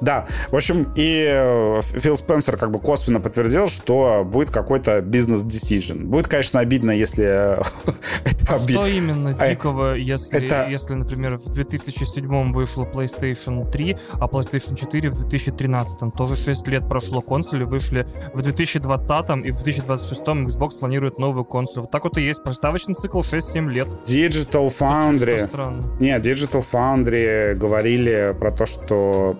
Да, 0.00 0.26
в 0.50 0.56
общем, 0.56 0.92
и 0.96 1.26
э, 1.28 1.80
Фил 1.82 2.16
Спенсер 2.16 2.56
как 2.56 2.70
бы 2.70 2.78
косвенно 2.78 3.20
подтвердил, 3.20 3.68
что 3.68 4.22
будет 4.24 4.50
какой-то 4.50 5.00
бизнес-decision. 5.00 6.04
Будет, 6.04 6.28
конечно, 6.28 6.60
обидно, 6.60 6.90
если 6.90 7.24
это 8.24 8.54
а 8.54 8.58
Что 8.58 8.86
именно 8.86 9.36
а, 9.38 9.48
дикого, 9.48 9.94
если, 9.94 10.44
это... 10.44 10.68
если, 10.68 10.94
например, 10.94 11.38
в 11.38 11.50
2007 11.50 12.52
вышла 12.52 12.84
PlayStation 12.84 13.70
3, 13.70 13.96
а 14.12 14.26
PlayStation 14.26 14.76
4 14.76 15.10
в 15.10 15.14
2013? 15.14 16.14
Тоже 16.14 16.36
6 16.36 16.66
лет 16.68 16.88
прошло, 16.88 17.20
консоли 17.20 17.64
вышли 17.64 18.06
в 18.34 18.42
2020 18.42 19.30
и 19.44 19.50
в 19.50 19.56
2026 19.56 20.22
Xbox 20.22 20.78
планирует 20.78 21.18
новую 21.26 21.44
консоль. 21.44 21.82
Вот 21.82 21.90
так 21.90 22.04
вот 22.04 22.18
и 22.18 22.22
есть 22.22 22.42
поставочный 22.42 22.94
цикл 22.94 23.20
6-7 23.20 23.68
лет. 23.70 23.88
Digital 24.04 24.72
Foundry. 24.78 26.00
Нет, 26.00 26.24
Digital 26.24 26.64
Foundry 26.72 27.54
говорили 27.54 28.34
про 28.38 28.50
то, 28.50 28.66
что 28.66 29.36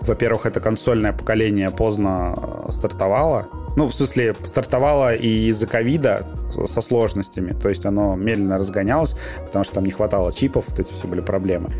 во-первых, 0.00 0.44
это 0.44 0.60
консольное 0.60 1.12
поколение 1.12 1.70
поздно 1.70 2.66
стартовало. 2.68 3.48
Ну, 3.76 3.88
в 3.88 3.94
смысле, 3.94 4.36
стартовало 4.44 5.14
и 5.14 5.48
из-за 5.48 5.66
ковида 5.66 6.26
со 6.66 6.80
сложностями. 6.82 7.58
То 7.58 7.70
есть 7.70 7.86
оно 7.86 8.14
медленно 8.14 8.58
разгонялось, 8.58 9.16
потому 9.46 9.64
что 9.64 9.76
там 9.76 9.84
не 9.84 9.92
хватало 9.92 10.30
чипов, 10.30 10.68
вот 10.68 10.78
эти 10.78 10.92
все 10.92 11.08
были 11.08 11.22
проблемы. 11.22 11.70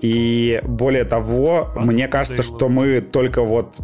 И 0.00 0.60
более 0.64 1.04
того, 1.04 1.70
а, 1.74 1.80
мне 1.80 2.08
кажется, 2.08 2.42
что 2.42 2.68
мы 2.68 3.00
только 3.00 3.42
вот 3.42 3.76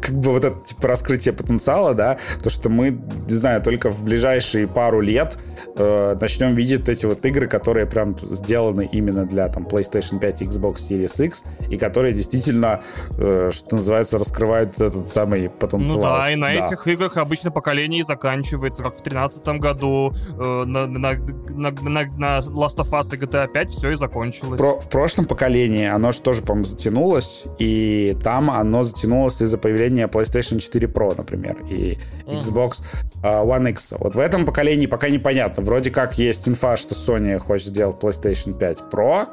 как 0.00 0.18
бы 0.18 0.32
вот 0.32 0.44
это 0.44 0.56
типа 0.60 0.88
раскрытие 0.88 1.32
потенциала, 1.34 1.94
да, 1.94 2.18
то, 2.42 2.50
что 2.50 2.68
мы, 2.68 2.90
не 2.90 3.34
знаю, 3.34 3.62
только 3.62 3.90
в 3.90 4.02
ближайшие 4.04 4.66
пару 4.66 5.00
лет 5.00 5.38
э, 5.76 6.16
начнем 6.20 6.54
видеть 6.54 6.88
эти 6.88 7.06
вот 7.06 7.24
игры, 7.24 7.46
которые 7.46 7.86
прям 7.86 8.16
сделаны 8.22 8.88
именно 8.90 9.26
для 9.26 9.48
там 9.48 9.66
PlayStation 9.66 10.18
5 10.18 10.42
Xbox 10.42 10.76
Series 10.76 11.24
X, 11.24 11.44
и 11.68 11.76
которые 11.76 12.14
действительно, 12.14 12.82
э, 13.18 13.50
что 13.52 13.76
называется, 13.76 14.18
раскрывают 14.18 14.80
этот 14.80 15.08
самый 15.08 15.48
потенциал. 15.48 15.96
Ну 15.96 16.02
да, 16.02 16.30
и 16.30 16.36
на 16.36 16.46
да. 16.46 16.66
этих 16.66 16.86
играх 16.86 17.16
обычно 17.16 17.50
поколение 17.50 18.00
и 18.00 18.02
заканчивается, 18.02 18.82
как 18.82 18.94
в 18.94 19.02
2013 19.02 19.48
году 19.60 20.12
э, 20.28 20.64
на, 20.66 20.86
на, 20.86 21.12
на, 21.16 21.70
на, 21.70 21.70
на 21.70 22.38
Last 22.38 22.78
of 22.78 22.90
Us 22.90 23.14
и 23.14 23.18
GTA 23.18 23.48
5 23.48 23.70
все 23.70 23.90
и 23.90 23.94
закончилось. 23.94 24.52
В, 24.52 24.56
про, 24.56 24.80
в 24.80 24.88
прошлом 24.88 25.26
поколении 25.26 25.86
оно 25.86 26.12
же 26.12 26.20
тоже, 26.20 26.42
по-моему, 26.42 26.64
затянулось, 26.64 27.44
и 27.58 28.16
там 28.22 28.50
оно 28.50 28.82
затянулось 28.90 29.40
из-за 29.40 29.58
появления 29.58 30.06
PlayStation 30.06 30.58
4 30.58 30.86
Pro, 30.88 31.14
например, 31.16 31.58
и 31.68 31.98
Xbox 32.26 32.82
uh, 33.22 33.44
One 33.44 33.70
X. 33.70 33.94
Вот 33.98 34.14
в 34.14 34.18
этом 34.18 34.44
поколении 34.44 34.86
пока 34.86 35.08
непонятно. 35.08 35.62
Вроде 35.62 35.90
как 35.90 36.18
есть 36.18 36.48
инфа, 36.48 36.76
что 36.76 36.94
Sony 36.94 37.38
хочет 37.38 37.68
сделать 37.68 37.96
PlayStation 37.96 38.56
5 38.56 38.84
Pro, 38.90 39.28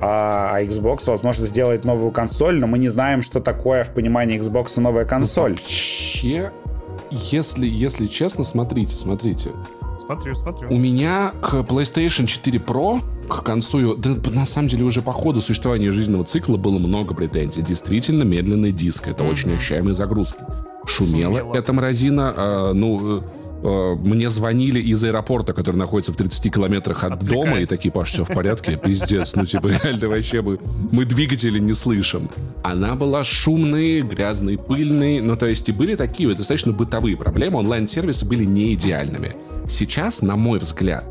а 0.00 0.62
Xbox, 0.62 1.02
возможно, 1.06 1.44
сделает 1.44 1.84
новую 1.84 2.12
консоль, 2.12 2.58
но 2.58 2.66
мы 2.66 2.78
не 2.78 2.88
знаем, 2.88 3.22
что 3.22 3.40
такое 3.40 3.82
в 3.82 3.92
понимании 3.92 4.38
Xbox 4.38 4.80
новая 4.80 5.04
консоль. 5.04 5.52
Вообще, 5.52 6.52
если, 7.10 7.66
если 7.66 8.06
честно, 8.06 8.44
смотрите, 8.44 8.94
смотрите. 8.94 9.50
Смотрю, 10.08 10.34
смотрю. 10.34 10.70
У 10.70 10.78
меня 10.78 11.34
к 11.42 11.52
PlayStation 11.56 12.24
4 12.24 12.58
Pro 12.60 13.02
к 13.28 13.42
концу, 13.42 13.94
да, 13.94 14.14
на 14.32 14.46
самом 14.46 14.68
деле 14.68 14.84
уже 14.84 15.02
по 15.02 15.12
ходу 15.12 15.42
существования 15.42 15.92
жизненного 15.92 16.24
цикла 16.24 16.56
было 16.56 16.78
много 16.78 17.12
претензий. 17.14 17.60
Действительно, 17.60 18.22
медленный 18.22 18.72
диск. 18.72 19.06
Это 19.06 19.22
mm-hmm. 19.22 19.30
очень 19.30 19.52
ощущаемые 19.52 19.94
загрузки. 19.94 20.38
Шумела, 20.86 21.40
Шумела. 21.40 21.54
эта 21.54 21.74
мразина. 21.74 22.32
А, 22.34 22.72
ну, 22.72 23.22
э, 23.62 23.94
мне 23.96 24.30
звонили 24.30 24.80
из 24.80 25.04
аэропорта, 25.04 25.52
который 25.52 25.76
находится 25.76 26.14
в 26.14 26.16
30 26.16 26.54
километрах 26.54 27.04
от 27.04 27.12
Отвлекает. 27.12 27.44
дома, 27.44 27.60
и 27.60 27.66
такие, 27.66 27.92
Паш, 27.92 28.08
все 28.08 28.24
в 28.24 28.28
порядке, 28.28 28.80
пиздец, 28.82 29.36
ну, 29.36 29.44
типа, 29.44 29.66
реально 29.66 30.08
вообще 30.08 30.40
мы, 30.40 30.58
мы 30.90 31.04
двигатели 31.04 31.58
не 31.58 31.74
слышим. 31.74 32.30
Она 32.62 32.94
была 32.94 33.24
шумной, 33.24 34.00
грязной, 34.00 34.56
пыльной, 34.56 35.20
ну, 35.20 35.36
то 35.36 35.44
есть 35.44 35.68
и 35.68 35.72
были 35.72 35.96
такие 35.96 36.30
вот 36.30 36.38
достаточно 36.38 36.72
бытовые 36.72 37.18
проблемы, 37.18 37.58
онлайн-сервисы 37.58 38.24
были 38.24 38.44
не 38.44 38.72
идеальными. 38.72 39.36
Сейчас, 39.68 40.22
на 40.22 40.36
мой 40.36 40.58
взгляд, 40.58 41.04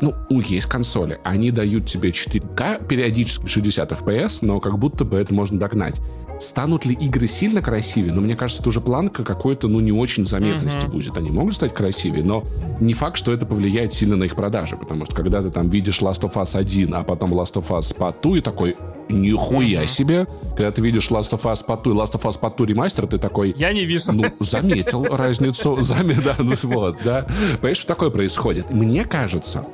ну, 0.00 0.14
есть 0.30 0.66
консоли, 0.66 1.18
они 1.24 1.50
дают 1.50 1.86
тебе 1.86 2.10
4К, 2.10 2.86
периодически 2.86 3.46
60 3.46 3.92
FPS, 3.92 4.38
но 4.42 4.60
как 4.60 4.78
будто 4.78 5.04
бы 5.04 5.18
это 5.18 5.34
можно 5.34 5.58
догнать. 5.58 6.00
Станут 6.38 6.84
ли 6.84 6.94
игры 6.94 7.26
сильно 7.26 7.62
красивее? 7.62 8.12
Но 8.12 8.20
мне 8.20 8.36
кажется, 8.36 8.62
это 8.62 8.68
уже 8.68 8.80
планка 8.80 9.24
какой-то, 9.24 9.68
ну, 9.68 9.80
не 9.80 9.92
очень 9.92 10.26
заметности 10.26 10.84
mm-hmm. 10.84 10.90
будет. 10.90 11.16
Они 11.16 11.30
могут 11.30 11.54
стать 11.54 11.72
красивее, 11.72 12.24
но 12.24 12.44
не 12.80 12.92
факт, 12.92 13.16
что 13.16 13.32
это 13.32 13.46
повлияет 13.46 13.92
сильно 13.92 14.16
на 14.16 14.24
их 14.24 14.36
продажи, 14.36 14.76
потому 14.76 15.06
что 15.06 15.14
когда 15.14 15.42
ты 15.42 15.50
там 15.50 15.68
видишь 15.68 16.00
Last 16.00 16.20
of 16.22 16.34
Us 16.34 16.58
1, 16.58 16.94
а 16.94 17.04
потом 17.04 17.32
Last 17.32 17.54
of 17.54 17.68
Us 17.68 17.94
по 17.96 18.12
ту, 18.12 18.36
и 18.36 18.40
такой, 18.40 18.76
нихуя 19.08 19.86
себе. 19.86 20.26
Когда 20.56 20.70
ты 20.70 20.82
видишь 20.82 21.10
Last 21.10 21.30
of 21.30 21.42
Us 21.42 21.64
по 21.64 21.76
ту 21.76 21.92
и 21.92 21.94
Last 21.94 22.12
of 22.12 22.22
Us 22.22 22.38
по 22.38 22.50
ту 22.50 22.64
ремастер, 22.64 23.06
ты 23.06 23.18
такой... 23.18 23.54
Я 23.56 23.72
не 23.72 23.84
вижу. 23.84 24.12
Ну, 24.12 24.24
заметил 24.30 25.04
разницу. 25.04 25.80
Заметил, 25.80 26.22
да, 26.22 26.36
ну 26.38 26.54
вот, 26.64 26.98
да. 27.04 27.26
Понимаешь, 27.58 27.78
что 27.78 27.88
такое 27.88 28.10
происходит? 28.10 28.70
Мне 28.70 29.04
кажется, 29.04 29.66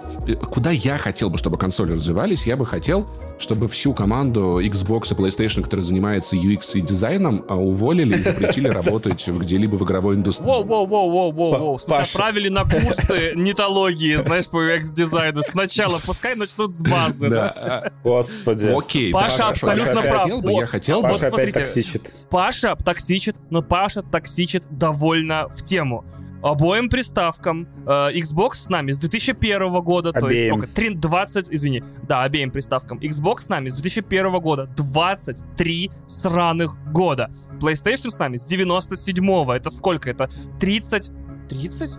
куда 0.50 0.70
я 0.70 0.98
хотел 0.98 1.30
бы, 1.30 1.38
чтобы 1.38 1.56
консоли 1.56 1.92
развивались, 1.92 2.46
я 2.46 2.56
бы 2.56 2.66
хотел, 2.66 3.06
чтобы 3.38 3.68
всю 3.68 3.92
команду 3.92 4.60
Xbox 4.60 5.12
и 5.12 5.16
PlayStation, 5.16 5.62
которая 5.62 5.84
занимается 5.84 6.36
UX 6.36 6.72
и 6.74 6.80
дизайном, 6.80 7.44
а, 7.48 7.56
уволили 7.56 8.14
и 8.14 8.18
запретили 8.18 8.68
работать 8.82 9.26
где-либо 9.26 9.76
в 9.76 9.84
игровой 9.84 10.16
индустрии. 10.16 10.46
Воу-воу-воу-воу-воу-воу. 10.46 11.80
Отправили 11.92 12.48
на 12.48 12.64
курсы 12.64 13.32
нетологии, 13.34 14.16
знаешь, 14.16 14.48
по 14.48 14.56
UX-дизайну. 14.56 15.42
Сначала 15.42 15.96
пускай 16.06 16.36
начнут 16.36 16.70
с 16.72 16.82
базы, 16.82 17.28
да? 17.28 17.92
Господи. 18.04 18.66
Окей. 18.66 19.12
Паша 19.22 19.48
абсолютно 19.48 20.02
прав. 20.02 20.28
Я 20.44 20.66
хотел 20.66 21.02
Паша 21.02 21.28
опять 21.28 21.52
токсичит. 21.52 22.14
Паша 22.30 22.76
токсичит, 22.76 23.36
но 23.50 23.62
Паша 23.62 24.02
токсичит 24.02 24.64
довольно 24.70 25.48
в 25.48 25.62
тему 25.62 26.04
обоим 26.42 26.88
приставкам. 26.88 27.68
Э, 27.86 28.10
Xbox 28.12 28.54
с 28.54 28.68
нами 28.68 28.90
с 28.90 28.98
2001 28.98 29.80
года, 29.80 30.10
обеим. 30.10 30.22
то 30.22 30.34
есть 30.34 30.48
сколько? 30.48 30.66
3, 30.68 30.94
20, 30.94 31.46
извини, 31.50 31.84
да, 32.08 32.22
обеим 32.22 32.50
приставкам. 32.50 32.98
Xbox 32.98 33.42
с 33.42 33.48
нами 33.48 33.68
с 33.68 33.74
2001 33.74 34.40
года, 34.40 34.66
23 34.76 35.90
сраных 36.06 36.76
года. 36.92 37.30
PlayStation 37.60 38.10
с 38.10 38.18
нами 38.18 38.36
с 38.36 38.46
97-го, 38.46 39.54
это 39.54 39.70
сколько? 39.70 40.10
Это 40.10 40.28
30... 40.60 41.10
30? 41.48 41.92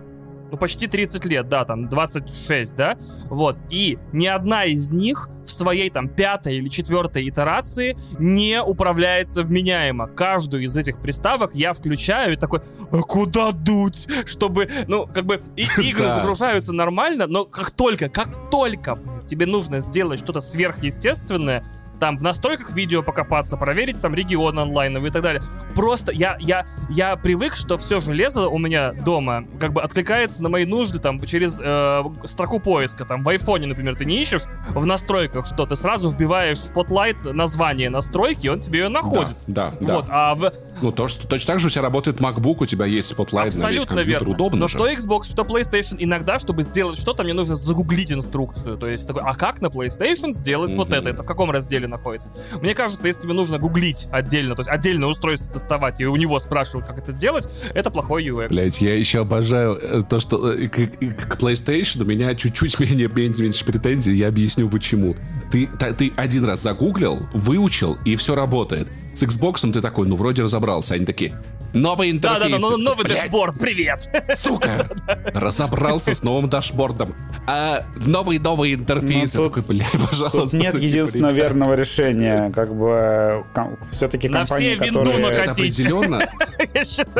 Ну, 0.54 0.58
почти 0.58 0.86
30 0.86 1.24
лет, 1.24 1.48
да, 1.48 1.64
там, 1.64 1.88
26, 1.88 2.76
да, 2.76 2.96
вот, 3.24 3.56
и 3.70 3.98
ни 4.12 4.26
одна 4.26 4.64
из 4.64 4.92
них 4.92 5.28
в 5.44 5.50
своей, 5.50 5.90
там, 5.90 6.08
пятой 6.08 6.58
или 6.58 6.68
четвертой 6.68 7.28
итерации 7.28 7.96
не 8.20 8.62
управляется 8.62 9.42
вменяемо. 9.42 10.06
Каждую 10.06 10.62
из 10.62 10.76
этих 10.76 11.00
приставок 11.00 11.56
я 11.56 11.72
включаю 11.72 12.34
и 12.34 12.36
такой, 12.36 12.60
а 12.92 13.00
куда 13.00 13.50
дуть? 13.50 14.06
Чтобы, 14.26 14.70
ну, 14.86 15.08
как 15.08 15.26
бы, 15.26 15.42
и 15.56 15.64
игры 15.88 16.08
загружаются 16.08 16.72
нормально, 16.72 17.26
но 17.26 17.46
как 17.46 17.72
только, 17.72 18.08
как 18.08 18.50
только 18.50 19.00
тебе 19.26 19.46
нужно 19.46 19.80
сделать 19.80 20.20
что-то 20.20 20.40
сверхъестественное, 20.40 21.64
там 22.00 22.18
в 22.18 22.22
настройках 22.22 22.72
видео 22.74 23.02
покопаться, 23.02 23.56
проверить 23.56 24.00
там 24.00 24.14
регион 24.14 24.58
онлайновый 24.58 25.10
и 25.10 25.12
так 25.12 25.22
далее. 25.22 25.42
Просто 25.74 26.12
я, 26.12 26.36
я, 26.40 26.66
я 26.90 27.16
привык, 27.16 27.56
что 27.56 27.76
все 27.76 28.00
железо 28.00 28.48
у 28.48 28.58
меня 28.58 28.92
дома 28.92 29.44
как 29.60 29.72
бы 29.72 29.82
откликается 29.82 30.42
на 30.42 30.48
мои 30.48 30.64
нужды 30.64 30.98
там 30.98 31.20
через 31.24 31.60
э, 31.62 32.02
строку 32.24 32.60
поиска. 32.60 33.04
Там 33.04 33.22
в 33.22 33.28
айфоне, 33.28 33.66
например, 33.66 33.96
ты 33.96 34.04
не 34.04 34.20
ищешь 34.20 34.42
в 34.70 34.84
настройках 34.84 35.44
что, 35.44 35.66
ты 35.66 35.76
сразу 35.76 36.10
вбиваешь 36.10 36.58
в 36.58 36.70
Spotlight 36.70 37.32
название 37.32 37.90
настройки, 37.90 38.46
и 38.46 38.48
он 38.48 38.60
тебе 38.60 38.80
ее 38.80 38.88
находит. 38.88 39.36
Да, 39.46 39.74
да, 39.80 39.94
Вот, 39.94 40.06
а 40.08 40.34
в, 40.34 40.52
Ну, 40.84 40.92
то, 40.92 41.08
что 41.08 41.26
точно 41.26 41.54
так 41.54 41.60
же 41.60 41.68
у 41.68 41.70
тебя 41.70 41.80
работает 41.80 42.20
MacBook, 42.20 42.56
у 42.60 42.66
тебя 42.66 42.84
есть 42.84 43.10
Spotlight 43.10 43.46
Абсолютно 43.46 43.62
на 43.62 43.70
весь 43.70 43.84
компьютер, 43.86 44.06
верно. 44.06 44.34
удобно 44.34 44.58
Но 44.58 44.68
же. 44.68 44.76
что 44.76 44.86
Xbox, 44.86 45.30
что 45.30 45.42
PlayStation, 45.44 45.96
иногда, 45.98 46.38
чтобы 46.38 46.62
сделать 46.62 46.98
что-то, 46.98 47.24
мне 47.24 47.32
нужно 47.32 47.54
загуглить 47.54 48.12
инструкцию. 48.12 48.76
То 48.76 48.86
есть 48.86 49.06
такой, 49.06 49.22
а 49.24 49.34
как 49.34 49.62
на 49.62 49.68
PlayStation 49.68 50.30
сделать 50.30 50.74
mm-hmm. 50.74 50.76
вот 50.76 50.92
это? 50.92 51.08
Это 51.08 51.22
в 51.22 51.26
каком 51.26 51.50
разделе 51.50 51.86
находится? 51.86 52.32
Мне 52.60 52.74
кажется, 52.74 53.06
если 53.06 53.22
тебе 53.22 53.32
нужно 53.32 53.58
гуглить 53.58 54.08
отдельно, 54.12 54.54
то 54.56 54.60
есть 54.60 54.68
отдельное 54.68 55.08
устройство 55.08 55.50
доставать 55.50 56.02
и 56.02 56.06
у 56.06 56.16
него 56.16 56.38
спрашивать, 56.38 56.86
как 56.86 56.98
это 56.98 57.14
делать, 57.14 57.48
это 57.72 57.90
плохой 57.90 58.26
UX. 58.26 58.48
Блять, 58.48 58.82
я 58.82 58.94
еще 58.94 59.20
обожаю 59.20 59.78
э, 59.80 60.02
то, 60.02 60.20
что 60.20 60.52
э, 60.52 60.68
к, 60.68 60.74
к 60.76 61.40
PlayStation 61.40 62.02
у 62.02 62.04
меня 62.04 62.34
чуть-чуть 62.34 62.78
менее, 62.80 63.08
меньше 63.08 63.64
претензий, 63.64 64.12
я 64.12 64.28
объясню 64.28 64.68
почему. 64.68 65.16
Ты, 65.50 65.66
ты 65.66 66.12
один 66.14 66.44
раз 66.44 66.60
загуглил, 66.60 67.26
выучил, 67.32 67.96
и 68.04 68.16
все 68.16 68.34
работает. 68.34 68.88
С 69.14 69.22
Xbox 69.22 69.70
ты 69.72 69.80
такой, 69.80 70.06
ну 70.08 70.16
вроде 70.16 70.42
разобрался. 70.42 70.94
Они 70.94 71.06
такие, 71.06 71.38
новый 71.74 72.10
интерфейс. 72.10 72.42
Да-да-да, 72.42 72.58
ну, 72.58 72.76
новый 72.78 73.04
Блядь. 73.04 73.22
дашборд, 73.22 73.58
привет. 73.58 74.08
Сука, 74.36 74.88
разобрался 75.34 76.14
с 76.14 76.22
новым 76.22 76.48
дашбордом. 76.48 77.14
А, 77.46 77.86
новый 78.06 78.38
новый 78.38 78.74
интерфейс. 78.74 79.34
Ну, 79.34 79.44
тут, 79.44 79.54
такой, 79.54 79.76
бля, 79.76 79.86
пожалуйста. 79.92 80.40
Тут 80.40 80.52
нет 80.54 80.78
единственного 80.78 81.32
верного 81.32 81.74
решения. 81.74 82.50
Как 82.54 82.74
бы 82.74 83.44
все-таки 83.90 84.28
компании, 84.28 84.76
которые... 84.76 85.18
Это 85.28 85.50
определенно... 85.50 86.20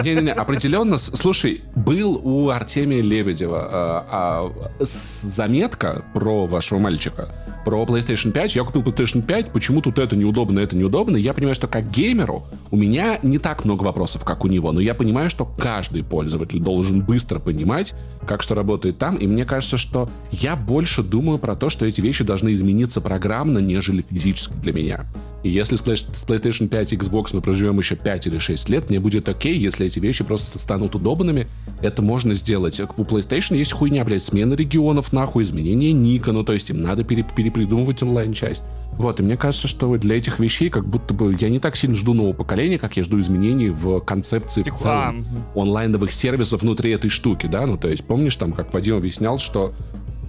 Не-не-не, 0.02 0.32
определенно, 0.32 0.98
слушай, 0.98 1.62
был 1.74 2.20
у 2.22 2.50
Артемия 2.50 3.02
Лебедева 3.02 3.68
а, 3.70 4.52
а, 4.80 4.84
заметка 4.84 6.04
про 6.14 6.46
вашего 6.46 6.78
мальчика, 6.78 7.34
про 7.64 7.82
PlayStation 7.84 8.30
5. 8.30 8.56
Я 8.56 8.64
купил 8.64 8.82
PlayStation 8.82 9.22
5, 9.22 9.52
почему 9.52 9.80
тут 9.80 9.98
это 9.98 10.16
неудобно, 10.16 10.60
это 10.60 10.76
неудобно. 10.76 11.16
Я 11.16 11.34
понимаю, 11.34 11.54
что 11.54 11.66
как 11.66 11.90
геймеру 11.90 12.46
у 12.70 12.76
меня 12.76 13.18
не 13.22 13.38
так 13.38 13.64
много 13.64 13.82
вопросов, 13.82 14.24
как 14.24 14.43
у 14.44 14.46
него, 14.46 14.72
но 14.72 14.80
я 14.80 14.94
понимаю, 14.94 15.30
что 15.30 15.44
каждый 15.44 16.04
пользователь 16.04 16.60
должен 16.60 17.02
быстро 17.02 17.38
понимать, 17.38 17.94
как 18.26 18.42
что 18.42 18.54
работает 18.54 18.98
там, 18.98 19.16
и 19.16 19.26
мне 19.26 19.44
кажется, 19.44 19.76
что 19.76 20.08
я 20.30 20.56
больше 20.56 21.02
думаю 21.02 21.38
про 21.38 21.56
то, 21.56 21.68
что 21.68 21.86
эти 21.86 22.00
вещи 22.00 22.24
должны 22.24 22.52
измениться 22.52 23.00
программно, 23.00 23.58
нежели 23.58 24.04
физически 24.08 24.54
для 24.54 24.72
меня. 24.72 25.06
И 25.44 25.50
если 25.50 25.76
с 25.76 25.82
PlayStation 25.82 26.68
5 26.68 26.92
и 26.94 26.96
Xbox 26.96 27.28
мы 27.34 27.42
проживем 27.42 27.78
еще 27.78 27.96
5 27.96 28.26
или 28.28 28.38
6 28.38 28.68
лет, 28.70 28.88
мне 28.88 28.98
будет 28.98 29.28
окей, 29.28 29.56
если 29.56 29.86
эти 29.86 30.00
вещи 30.00 30.24
просто 30.24 30.58
станут 30.58 30.94
удобными. 30.94 31.46
Это 31.82 32.00
можно 32.00 32.32
сделать. 32.34 32.80
У 32.80 33.02
PlayStation 33.02 33.56
есть 33.56 33.72
хуйня, 33.72 34.04
блядь, 34.04 34.22
смена 34.22 34.54
регионов, 34.54 35.12
нахуй, 35.12 35.42
изменение 35.44 35.92
ника, 35.92 36.32
ну 36.32 36.44
то 36.44 36.54
есть 36.54 36.70
им 36.70 36.80
надо 36.80 37.04
пере 37.04 37.22
перепридумывать 37.36 38.02
онлайн-часть. 38.02 38.64
Вот, 38.92 39.20
и 39.20 39.22
мне 39.22 39.36
кажется, 39.36 39.68
что 39.68 39.94
для 39.98 40.16
этих 40.16 40.38
вещей 40.38 40.70
как 40.70 40.86
будто 40.86 41.12
бы 41.12 41.36
я 41.38 41.50
не 41.50 41.58
так 41.58 41.76
сильно 41.76 41.94
жду 41.94 42.14
нового 42.14 42.32
поколения, 42.32 42.78
как 42.78 42.96
я 42.96 43.02
жду 43.02 43.20
изменений 43.20 43.68
в 43.68 44.00
концепции 44.00 44.62
в 44.62 44.74
целом 44.74 45.26
онлайновых 45.54 46.10
сервисов 46.10 46.62
внутри 46.62 46.92
этой 46.92 47.10
штуки, 47.10 47.46
да, 47.46 47.66
ну 47.66 47.76
то 47.76 47.88
есть 47.88 48.04
помнишь 48.04 48.36
там, 48.36 48.52
как 48.52 48.72
Вадим 48.72 48.96
объяснял, 48.96 49.38
что 49.38 49.74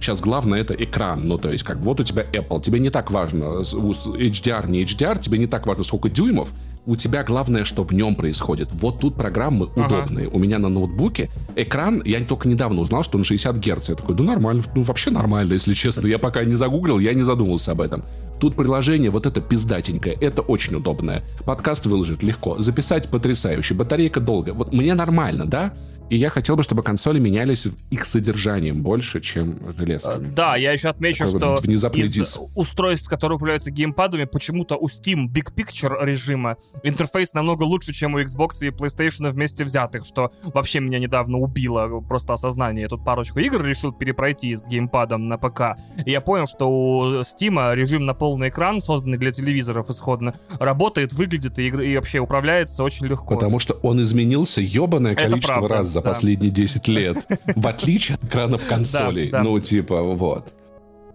Сейчас 0.00 0.20
главное 0.20 0.60
это 0.60 0.74
экран. 0.74 1.26
Ну, 1.26 1.38
то 1.38 1.50
есть, 1.50 1.64
как 1.64 1.78
вот 1.78 2.00
у 2.00 2.04
тебя 2.04 2.24
Apple. 2.24 2.62
Тебе 2.62 2.80
не 2.80 2.90
так 2.90 3.10
важно, 3.10 3.60
HDR, 3.62 4.70
не 4.70 4.82
HDR, 4.84 5.20
тебе 5.20 5.38
не 5.38 5.46
так 5.46 5.66
важно, 5.66 5.84
сколько 5.84 6.08
дюймов. 6.08 6.52
У 6.86 6.94
тебя 6.94 7.24
главное, 7.24 7.64
что 7.64 7.82
в 7.82 7.92
нем 7.92 8.14
происходит. 8.14 8.68
Вот 8.72 9.00
тут 9.00 9.16
программы 9.16 9.68
ага. 9.74 9.86
удобные. 9.86 10.28
У 10.28 10.38
меня 10.38 10.58
на 10.58 10.68
ноутбуке 10.68 11.30
экран, 11.56 12.00
я 12.04 12.22
только 12.24 12.48
недавно 12.48 12.80
узнал, 12.80 13.02
что 13.02 13.18
он 13.18 13.24
60 13.24 13.56
Гц. 13.58 13.88
Я 13.88 13.94
такой, 13.96 14.14
да 14.14 14.22
нормально, 14.22 14.62
ну 14.76 14.82
вообще 14.82 15.10
нормально, 15.10 15.54
если 15.54 15.74
честно. 15.74 16.06
Я 16.06 16.20
пока 16.20 16.44
не 16.44 16.54
загуглил, 16.54 17.00
я 17.00 17.12
не 17.12 17.22
задумывался 17.22 17.72
об 17.72 17.80
этом. 17.80 18.04
Тут 18.40 18.54
приложение 18.54 19.10
вот 19.10 19.26
это 19.26 19.40
пиздатенькое, 19.40 20.16
это 20.20 20.42
очень 20.42 20.76
удобное. 20.76 21.22
Подкаст 21.44 21.86
выложить 21.86 22.22
легко, 22.22 22.58
записать 22.58 23.08
потрясающе, 23.08 23.74
батарейка 23.74 24.20
долго. 24.20 24.52
Вот 24.52 24.72
мне 24.72 24.94
нормально, 24.94 25.46
да? 25.46 25.72
И 26.08 26.16
я 26.16 26.30
хотел 26.30 26.54
бы, 26.54 26.62
чтобы 26.62 26.82
консоли 26.82 27.18
менялись 27.18 27.66
их 27.90 28.04
содержанием 28.04 28.82
больше, 28.82 29.20
чем 29.20 29.58
железками. 29.76 30.32
Да, 30.32 30.54
я 30.54 30.70
еще 30.70 30.88
отмечу, 30.88 31.24
Такой 31.24 31.40
что 31.40 31.56
внезапный 31.56 32.02
из 32.02 32.12
дис. 32.12 32.38
устройств, 32.54 33.08
которые 33.08 33.36
управляются 33.36 33.72
геймпадами, 33.72 34.24
почему-то 34.24 34.76
у 34.76 34.86
Steam 34.86 35.26
Big 35.28 35.52
Picture 35.52 36.04
режима 36.04 36.58
интерфейс 36.84 37.34
намного 37.34 37.64
лучше, 37.64 37.92
чем 37.92 38.14
у 38.14 38.20
Xbox 38.20 38.50
и 38.60 38.68
PlayStation 38.68 39.30
вместе 39.30 39.64
взятых, 39.64 40.04
что 40.04 40.30
вообще 40.42 40.78
меня 40.78 41.00
недавно 41.00 41.38
убило 41.38 42.00
просто 42.02 42.34
осознание. 42.34 42.82
Я 42.82 42.88
тут 42.88 43.04
парочку 43.04 43.40
игр 43.40 43.64
решил 43.64 43.90
перепройти 43.92 44.54
с 44.54 44.68
геймпадом 44.68 45.26
на 45.26 45.38
ПК, 45.38 45.76
и 46.04 46.12
я 46.12 46.20
понял, 46.20 46.46
что 46.46 46.70
у 46.70 47.04
Steam 47.22 47.74
режим 47.74 48.06
на 48.06 48.14
полный 48.26 48.48
экран, 48.48 48.80
созданный 48.80 49.18
для 49.18 49.30
телевизоров 49.30 49.88
исходно, 49.88 50.34
работает, 50.58 51.12
выглядит 51.12 51.60
и, 51.60 51.68
и 51.68 51.94
вообще 51.94 52.18
управляется 52.18 52.82
очень 52.82 53.06
легко. 53.06 53.36
Потому 53.36 53.60
что 53.60 53.74
он 53.84 54.02
изменился 54.02 54.60
ебаное 54.60 55.14
количество 55.14 55.68
раз 55.68 55.86
за 55.86 56.00
да. 56.00 56.08
последние 56.08 56.50
10 56.50 56.88
лет. 56.88 57.24
В 57.54 57.68
отличие 57.68 58.16
от 58.16 58.24
экранов 58.24 58.66
консолей. 58.66 59.30
Ну, 59.30 59.60
типа, 59.60 60.02
вот. 60.02 60.52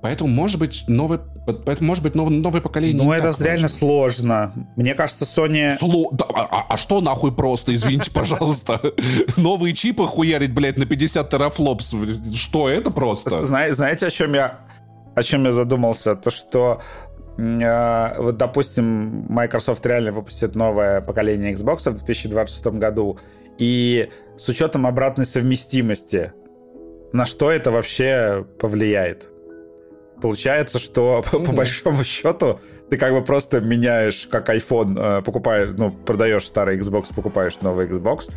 Поэтому, 0.02 0.30
может 0.30 0.58
быть, 0.58 0.86
новый, 0.88 1.20
поэтому, 1.46 1.88
может 1.88 2.02
быть, 2.02 2.16
новое, 2.16 2.32
новое 2.32 2.62
поколение. 2.62 3.04
Ну, 3.04 3.12
это 3.12 3.36
реально 3.44 3.64
важно. 3.64 3.68
сложно. 3.68 4.54
Мне 4.78 4.94
кажется, 4.94 5.26
Sony. 5.26 5.76
Сло... 5.76 6.12
Да, 6.14 6.26
а, 6.34 6.48
а, 6.50 6.66
а 6.70 6.78
что 6.78 7.02
нахуй 7.02 7.34
просто, 7.34 7.76
извините, 7.76 8.10
пожалуйста? 8.14 8.80
Новые 9.36 9.74
чипы 9.74 10.08
хуярить, 10.08 10.54
блядь, 10.54 10.78
на 10.78 10.86
50 10.86 11.30
терафлопс. 11.30 11.94
Что 12.34 12.70
это 12.70 12.90
просто? 12.90 13.44
Знаете, 13.44 14.08
о 14.08 14.10
чем 14.10 14.34
я 14.34 14.62
о 15.16 15.24
чем 15.24 15.46
я 15.46 15.52
задумался? 15.52 16.16
То, 16.16 16.30
что 16.30 16.82
вот, 18.18 18.38
допустим, 18.38 19.26
Microsoft 19.30 19.86
реально 19.86 20.12
выпустит 20.12 20.56
новое 20.56 21.02
поколение 21.02 21.54
Xbox 21.54 21.90
в 21.90 21.96
2026 21.96 22.68
году, 22.68 23.18
и 23.58 24.10
с 24.38 24.48
учетом 24.50 24.86
обратной 24.86 25.26
совместимости, 25.26 26.34
на 27.14 27.26
что 27.26 27.52
это 27.52 27.72
вообще 27.72 28.46
повлияет? 28.60 29.28
Получается, 30.22 30.80
что 30.80 31.24
mm-hmm. 31.26 31.46
по 31.48 31.52
большому 31.54 32.04
счету 32.04 32.60
ты 32.90 32.98
как 32.98 33.14
бы 33.14 33.24
просто 33.24 33.60
меняешь, 33.60 34.28
как 34.28 34.50
iPhone, 34.50 34.96
э, 34.98 35.22
покупаешь, 35.24 35.70
ну, 35.78 35.92
продаешь 35.92 36.46
старый 36.46 36.78
Xbox, 36.78 37.14
покупаешь 37.16 37.60
новый 37.62 37.88
Xbox, 37.88 38.32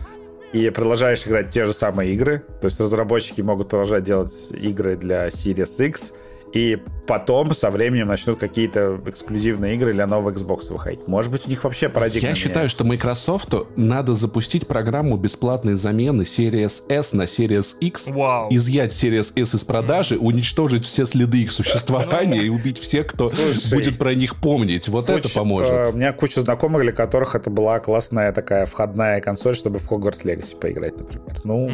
и 0.52 0.70
продолжаешь 0.70 1.26
играть 1.26 1.50
те 1.50 1.66
же 1.66 1.72
самые 1.72 2.12
игры. 2.14 2.38
То 2.60 2.66
есть 2.66 2.80
разработчики 2.80 3.40
могут 3.40 3.68
продолжать 3.68 4.04
делать 4.04 4.32
игры 4.52 4.96
для 4.96 5.28
Series 5.28 5.86
X, 5.86 6.14
и 6.54 6.78
потом 7.06 7.52
со 7.52 7.70
временем 7.70 8.06
начнут 8.06 8.38
какие-то 8.38 9.00
эксклюзивные 9.06 9.74
игры 9.74 9.92
для 9.92 10.06
нового 10.06 10.30
Xbox 10.30 10.72
выходить. 10.72 11.06
Может 11.06 11.30
быть, 11.30 11.46
у 11.46 11.50
них 11.50 11.62
вообще 11.64 11.88
парадигма 11.88 12.28
Я 12.28 12.34
считаю, 12.34 12.68
что 12.68 12.84
Microsoft 12.84 13.54
надо 13.76 14.14
запустить 14.14 14.66
программу 14.66 15.16
бесплатной 15.16 15.74
замены 15.74 16.22
Series 16.22 16.84
S 16.88 17.12
на 17.12 17.22
Series 17.22 17.76
X, 17.80 18.08
Вау. 18.10 18.48
изъять 18.50 18.92
Series 18.92 19.32
S 19.36 19.54
из 19.54 19.64
продажи, 19.64 20.16
уничтожить 20.16 20.84
все 20.84 21.04
следы 21.04 21.42
их 21.42 21.52
существования 21.52 22.42
и 22.42 22.48
убить 22.48 22.78
всех, 22.78 23.08
кто 23.08 23.28
будет 23.70 23.98
про 23.98 24.14
них 24.14 24.36
помнить. 24.36 24.88
Вот 24.88 25.10
это 25.10 25.28
поможет. 25.28 25.72
Э, 25.72 25.90
у 25.92 25.96
меня 25.96 26.12
куча 26.12 26.40
знакомых, 26.40 26.82
для 26.82 26.92
которых 26.92 27.34
это 27.34 27.50
была 27.50 27.80
классная 27.80 28.32
такая 28.32 28.66
входная 28.66 29.20
консоль, 29.20 29.54
чтобы 29.54 29.78
в 29.78 29.90
Hogwarts 29.90 30.24
Legacy 30.24 30.56
поиграть, 30.56 30.96
например. 30.96 31.36
Ну, 31.44 31.70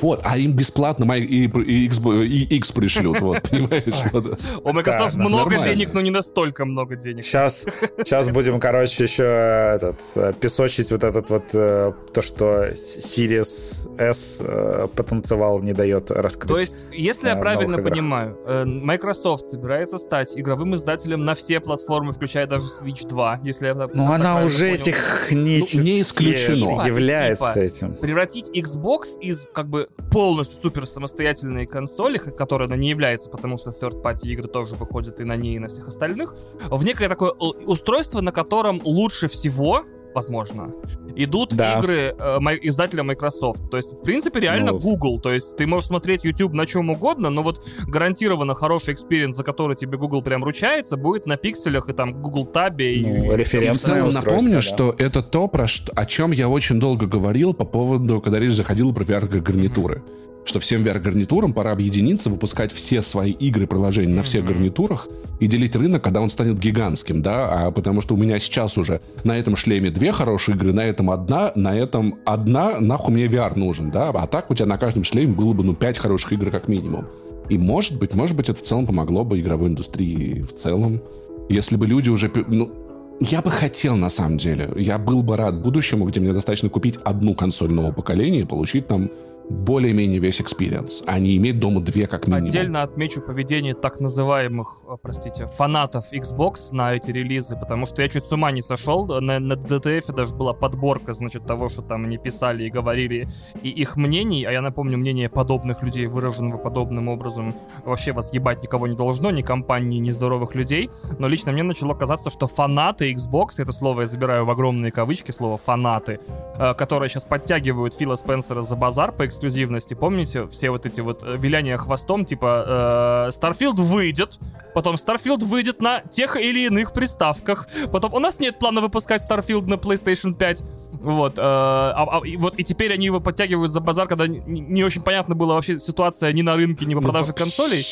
вот, 0.00 0.20
а 0.24 0.38
им 0.38 0.52
бесплатно 0.54 1.12
и, 1.12 1.46
и, 1.46 1.84
X, 1.84 2.00
и 2.00 2.56
X 2.56 2.72
пришлют, 2.72 3.20
вот, 3.20 3.42
понимаешь? 3.50 4.13
У 4.62 4.72
Microsoft 4.72 5.16
да, 5.16 5.20
много 5.20 5.50
нормально. 5.50 5.74
денег, 5.74 5.94
но 5.94 6.00
не 6.00 6.10
настолько 6.10 6.64
много 6.64 6.96
денег. 6.96 7.24
Сейчас, 7.24 7.66
сейчас 7.98 8.28
будем, 8.28 8.60
короче, 8.60 9.04
еще 9.04 9.24
этот, 9.24 10.00
песочить 10.40 10.90
вот 10.90 11.04
этот 11.04 11.30
вот 11.30 11.54
э, 11.54 11.92
то, 12.12 12.22
что 12.22 12.68
Series 12.68 13.88
S 13.98 14.38
э, 14.40 14.88
потенциал 14.94 15.60
не 15.60 15.72
дает 15.72 16.10
раскрыть. 16.10 16.48
То 16.48 16.58
есть, 16.58 16.86
если 16.92 17.28
я 17.28 17.36
правильно 17.36 17.78
понимаю, 17.78 18.38
э, 18.46 18.64
Microsoft 18.64 19.46
собирается 19.46 19.98
стать 19.98 20.32
игровым 20.36 20.74
издателем 20.74 21.24
на 21.24 21.34
все 21.34 21.60
платформы, 21.60 22.12
включая 22.12 22.46
даже 22.46 22.66
Switch 22.66 23.06
2, 23.06 23.40
если 23.42 23.66
я 23.66 23.74
Ну, 23.74 24.10
она 24.10 24.44
уже 24.44 24.66
понял. 24.70 24.82
технически 24.82 25.76
ну, 25.76 25.82
не 25.82 26.00
исключено. 26.00 26.86
является 26.86 27.54
типа, 27.54 27.64
этим. 27.64 27.94
Превратить 27.94 28.50
Xbox 28.50 29.18
из 29.20 29.46
как 29.52 29.68
бы 29.68 29.88
полностью 30.10 30.60
супер 30.60 30.86
самостоятельной 30.86 31.66
консоли, 31.66 32.18
которая 32.18 32.68
она 32.68 32.76
не 32.76 32.88
является, 32.88 33.30
потому 33.30 33.56
что 33.56 33.70
third 33.70 34.02
party 34.04 34.28
игры 34.28 34.48
тоже 34.48 34.74
выходят 34.76 35.20
и 35.20 35.24
на 35.24 35.36
ней, 35.36 35.56
и 35.56 35.58
на 35.58 35.68
всех 35.68 35.88
остальных, 35.88 36.34
в 36.70 36.84
некое 36.84 37.08
такое 37.08 37.30
устройство, 37.30 38.20
на 38.20 38.32
котором 38.32 38.80
лучше 38.84 39.28
всего 39.28 39.84
возможно, 40.14 40.72
идут 41.16 41.54
да. 41.54 41.78
игры 41.78 42.14
э, 42.16 42.38
издателя 42.62 43.02
Microsoft. 43.02 43.68
То 43.70 43.76
есть, 43.76 43.92
в 43.92 44.02
принципе, 44.02 44.40
реально 44.40 44.72
ну. 44.72 44.78
Google. 44.78 45.20
То 45.20 45.32
есть, 45.32 45.56
ты 45.56 45.66
можешь 45.66 45.88
смотреть 45.88 46.24
YouTube 46.24 46.54
на 46.54 46.66
чем 46.66 46.90
угодно, 46.90 47.30
но 47.30 47.42
вот 47.42 47.66
гарантированно 47.86 48.54
хороший 48.54 48.94
experience, 48.94 49.36
за 49.36 49.42
который 49.42 49.76
тебе 49.76 49.98
Google 49.98 50.22
прям 50.22 50.44
ручается, 50.44 50.96
будет 50.96 51.26
на 51.26 51.36
пикселях 51.36 51.88
и 51.88 51.92
там 51.92 52.22
Google 52.22 52.48
Tab. 52.50 52.80
И, 52.80 53.04
ну, 53.04 53.34
референсное 53.34 53.72
и 53.72 53.76
в 53.76 53.80
целом 53.80 54.10
напомню, 54.14 54.56
да. 54.56 54.62
что 54.62 54.94
это 54.96 55.22
то, 55.22 55.48
про 55.48 55.66
что, 55.66 55.92
о 55.94 56.06
чем 56.06 56.30
я 56.30 56.48
очень 56.48 56.78
долго 56.78 57.06
говорил 57.06 57.52
по 57.52 57.64
поводу, 57.64 58.20
когда 58.20 58.38
речь 58.38 58.52
заходила 58.52 58.92
про 58.92 59.04
VR-гарнитуры. 59.04 60.02
Что 60.44 60.60
всем 60.60 60.82
VR-гарнитурам 60.82 61.52
пора 61.52 61.72
объединиться, 61.72 62.30
выпускать 62.30 62.72
все 62.72 63.02
свои 63.02 63.32
игры, 63.32 63.66
приложения 63.66 64.14
на 64.14 64.22
всех 64.22 64.44
гарнитурах 64.44 65.08
и 65.40 65.46
делить 65.46 65.76
рынок, 65.76 66.02
когда 66.02 66.20
он 66.20 66.30
станет 66.30 66.58
гигантским, 66.58 67.22
да, 67.22 67.66
а 67.66 67.70
потому 67.70 68.00
что 68.00 68.14
у 68.14 68.16
меня 68.16 68.38
сейчас 68.38 68.76
уже 68.78 69.00
на 69.24 69.38
этом 69.38 69.56
шлеме 69.56 69.90
две 69.90 70.12
хорошие 70.12 70.56
игры, 70.56 70.72
на 70.72 70.84
этом 70.84 71.10
одна, 71.10 71.52
на 71.54 71.76
этом 71.76 72.18
одна, 72.24 72.80
нахуй 72.80 73.14
мне 73.14 73.26
VR 73.26 73.58
нужен, 73.58 73.90
да, 73.90 74.10
а 74.10 74.26
так 74.26 74.50
у 74.50 74.54
тебя 74.54 74.66
на 74.66 74.78
каждом 74.78 75.04
шлеме 75.04 75.32
было 75.32 75.52
бы, 75.52 75.64
ну, 75.64 75.74
пять 75.74 75.98
хороших 75.98 76.32
игр 76.32 76.50
как 76.50 76.68
минимум. 76.68 77.06
И 77.48 77.58
может 77.58 77.98
быть, 77.98 78.14
может 78.14 78.36
быть, 78.36 78.48
это 78.48 78.58
в 78.58 78.62
целом 78.62 78.86
помогло 78.86 79.24
бы 79.24 79.40
игровой 79.40 79.68
индустрии 79.68 80.42
в 80.42 80.52
целом, 80.52 81.02
если 81.48 81.76
бы 81.76 81.86
люди 81.86 82.08
уже, 82.08 82.30
ну, 82.48 82.72
я 83.20 83.42
бы 83.42 83.50
хотел, 83.50 83.96
на 83.96 84.08
самом 84.08 84.38
деле. 84.38 84.72
Я 84.76 84.98
был 84.98 85.22
бы 85.22 85.36
рад 85.36 85.62
будущему, 85.62 86.06
где 86.06 86.20
мне 86.20 86.32
достаточно 86.32 86.68
купить 86.68 86.98
одну 87.04 87.34
консоль 87.34 87.70
нового 87.70 87.92
поколения 87.92 88.40
и 88.40 88.44
получить 88.44 88.88
там 88.88 89.10
более-менее 89.48 90.18
весь 90.18 90.40
experience, 90.40 91.02
а 91.06 91.18
не 91.18 91.36
иметь 91.36 91.58
дома 91.58 91.80
две 91.80 92.06
как 92.06 92.26
минимум. 92.26 92.48
Отдельно 92.48 92.82
отмечу 92.82 93.20
поведение 93.20 93.74
так 93.74 94.00
называемых, 94.00 94.82
простите, 95.02 95.46
фанатов 95.46 96.12
Xbox 96.12 96.72
на 96.72 96.94
эти 96.94 97.10
релизы, 97.10 97.56
потому 97.56 97.86
что 97.86 98.02
я 98.02 98.08
чуть 98.08 98.24
с 98.24 98.32
ума 98.32 98.50
не 98.52 98.62
сошел. 98.62 99.06
На, 99.20 99.38
на 99.38 99.54
DTF 99.54 100.12
даже 100.14 100.34
была 100.34 100.54
подборка, 100.54 101.12
значит, 101.12 101.46
того, 101.46 101.68
что 101.68 101.82
там 101.82 102.04
они 102.04 102.18
писали 102.18 102.64
и 102.64 102.70
говорили, 102.70 103.28
и 103.62 103.68
их 103.68 103.96
мнений, 103.96 104.44
а 104.44 104.52
я 104.52 104.62
напомню, 104.62 104.98
мнение 104.98 105.28
подобных 105.28 105.82
людей, 105.82 106.06
выраженного 106.06 106.58
подобным 106.58 107.08
образом, 107.08 107.54
вообще 107.84 108.12
вас 108.12 108.32
ебать 108.32 108.62
никого 108.62 108.86
не 108.86 108.96
должно, 108.96 109.30
ни 109.30 109.42
компании, 109.42 109.98
ни 109.98 110.10
здоровых 110.10 110.54
людей, 110.54 110.90
но 111.18 111.28
лично 111.28 111.52
мне 111.52 111.62
начало 111.62 111.94
казаться, 111.94 112.30
что 112.30 112.46
фанаты 112.46 113.12
Xbox, 113.12 113.54
это 113.58 113.72
слово 113.72 114.00
я 114.00 114.06
забираю 114.06 114.46
в 114.46 114.50
огромные 114.50 114.90
кавычки, 114.90 115.30
слово 115.30 115.58
фанаты, 115.58 116.20
э, 116.58 116.74
которые 116.74 117.08
сейчас 117.08 117.24
подтягивают 117.24 117.94
Фила 117.94 118.14
Спенсера 118.14 118.62
за 118.62 118.76
базар 118.76 119.12
по 119.12 119.26
эксклюзивности. 119.34 119.94
Помните 119.94 120.46
все 120.48 120.70
вот 120.70 120.86
эти 120.86 121.00
вот 121.00 121.22
э, 121.22 121.36
виляния 121.36 121.76
хвостом, 121.76 122.24
типа 122.24 123.28
э, 123.28 123.30
Starfield 123.30 123.76
выйдет, 123.76 124.38
потом 124.74 124.94
Starfield 124.94 125.44
выйдет 125.44 125.80
на 125.80 126.00
тех 126.00 126.36
или 126.36 126.66
иных 126.66 126.92
приставках, 126.92 127.68
потом 127.92 128.14
у 128.14 128.18
нас 128.18 128.38
нет 128.38 128.58
плана 128.58 128.80
выпускать 128.80 129.22
Starfield 129.28 129.66
на 129.66 129.74
PlayStation 129.74 130.34
5, 130.34 130.64
вот, 130.92 131.38
э, 131.38 131.42
а, 131.42 132.20
а, 132.20 132.26
и, 132.26 132.36
вот 132.36 132.58
и 132.58 132.64
теперь 132.64 132.92
они 132.92 133.06
его 133.06 133.20
подтягивают 133.20 133.70
за 133.70 133.80
базар, 133.80 134.08
когда 134.08 134.26
не, 134.26 134.40
не 134.40 134.84
очень 134.84 135.02
понятно 135.02 135.34
была 135.34 135.54
вообще 135.54 135.78
ситуация 135.78 136.32
ни 136.32 136.42
на 136.42 136.56
рынке, 136.56 136.86
ни 136.86 136.94
по 136.94 137.00
ну, 137.00 137.08
продаже 137.08 137.28
ну, 137.28 137.34
консолей. 137.34 137.84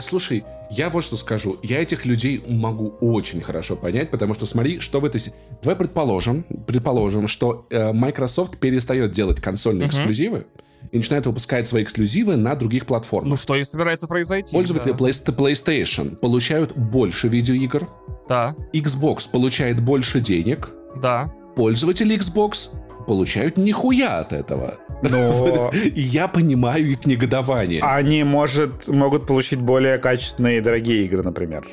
Слушай, 0.00 0.44
я 0.72 0.88
вот 0.88 1.04
что 1.04 1.16
скажу. 1.16 1.58
Я 1.62 1.82
этих 1.82 2.06
людей 2.06 2.42
могу 2.48 2.94
очень 3.00 3.42
хорошо 3.42 3.76
понять, 3.76 4.10
потому 4.10 4.34
что 4.34 4.46
смотри, 4.46 4.80
что 4.80 5.00
в 5.00 5.04
этой... 5.04 5.20
Давай 5.62 5.76
предположим, 5.76 6.44
предположим, 6.66 7.28
что 7.28 7.66
э, 7.68 7.92
Microsoft 7.92 8.58
перестает 8.58 9.10
делать 9.10 9.40
консольные 9.40 9.86
uh-huh. 9.86 9.90
эксклюзивы 9.90 10.46
и 10.90 10.96
начинает 10.96 11.26
выпускать 11.26 11.68
свои 11.68 11.82
эксклюзивы 11.82 12.36
на 12.36 12.54
других 12.54 12.86
платформах. 12.86 13.28
Ну 13.28 13.36
что 13.36 13.54
и 13.54 13.64
собирается 13.64 14.06
произойти. 14.06 14.52
Пользователи 14.52 14.92
да. 14.92 14.98
PlayStation 14.98 16.16
получают 16.16 16.74
больше 16.74 17.28
видеоигр. 17.28 17.86
Да. 18.28 18.56
Xbox 18.72 19.30
получает 19.30 19.80
больше 19.80 20.20
денег. 20.20 20.70
Да. 20.96 21.32
Пользователи 21.54 22.16
Xbox 22.16 22.70
получают 23.06 23.58
нихуя 23.58 24.20
от 24.20 24.32
этого. 24.32 24.78
Но... 25.02 25.70
я 25.94 26.28
понимаю 26.28 26.92
их 26.92 27.06
негодование. 27.06 27.82
Они, 27.82 28.24
может, 28.24 28.88
могут 28.88 29.26
получить 29.26 29.60
более 29.60 29.98
качественные 29.98 30.58
и 30.58 30.60
дорогие 30.60 31.04
игры, 31.04 31.22
например. 31.22 31.66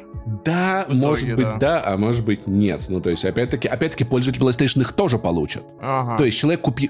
Да, 0.45 0.85
итоге, 0.87 0.99
может 0.99 1.35
быть, 1.35 1.45
да. 1.45 1.57
да, 1.57 1.83
а 1.85 1.97
может 1.97 2.25
быть, 2.25 2.45
нет. 2.45 2.85
Ну, 2.89 3.01
то 3.01 3.09
есть, 3.09 3.25
опять-таки, 3.25 3.67
опять-таки, 3.67 4.03
пользователи 4.03 4.45
PlayStation 4.45 4.81
их 4.81 4.93
тоже 4.93 5.17
получат. 5.17 5.63
Ага. 5.81 6.17
То 6.17 6.25
есть, 6.25 6.37
человек, 6.37 6.61
купи... 6.61 6.89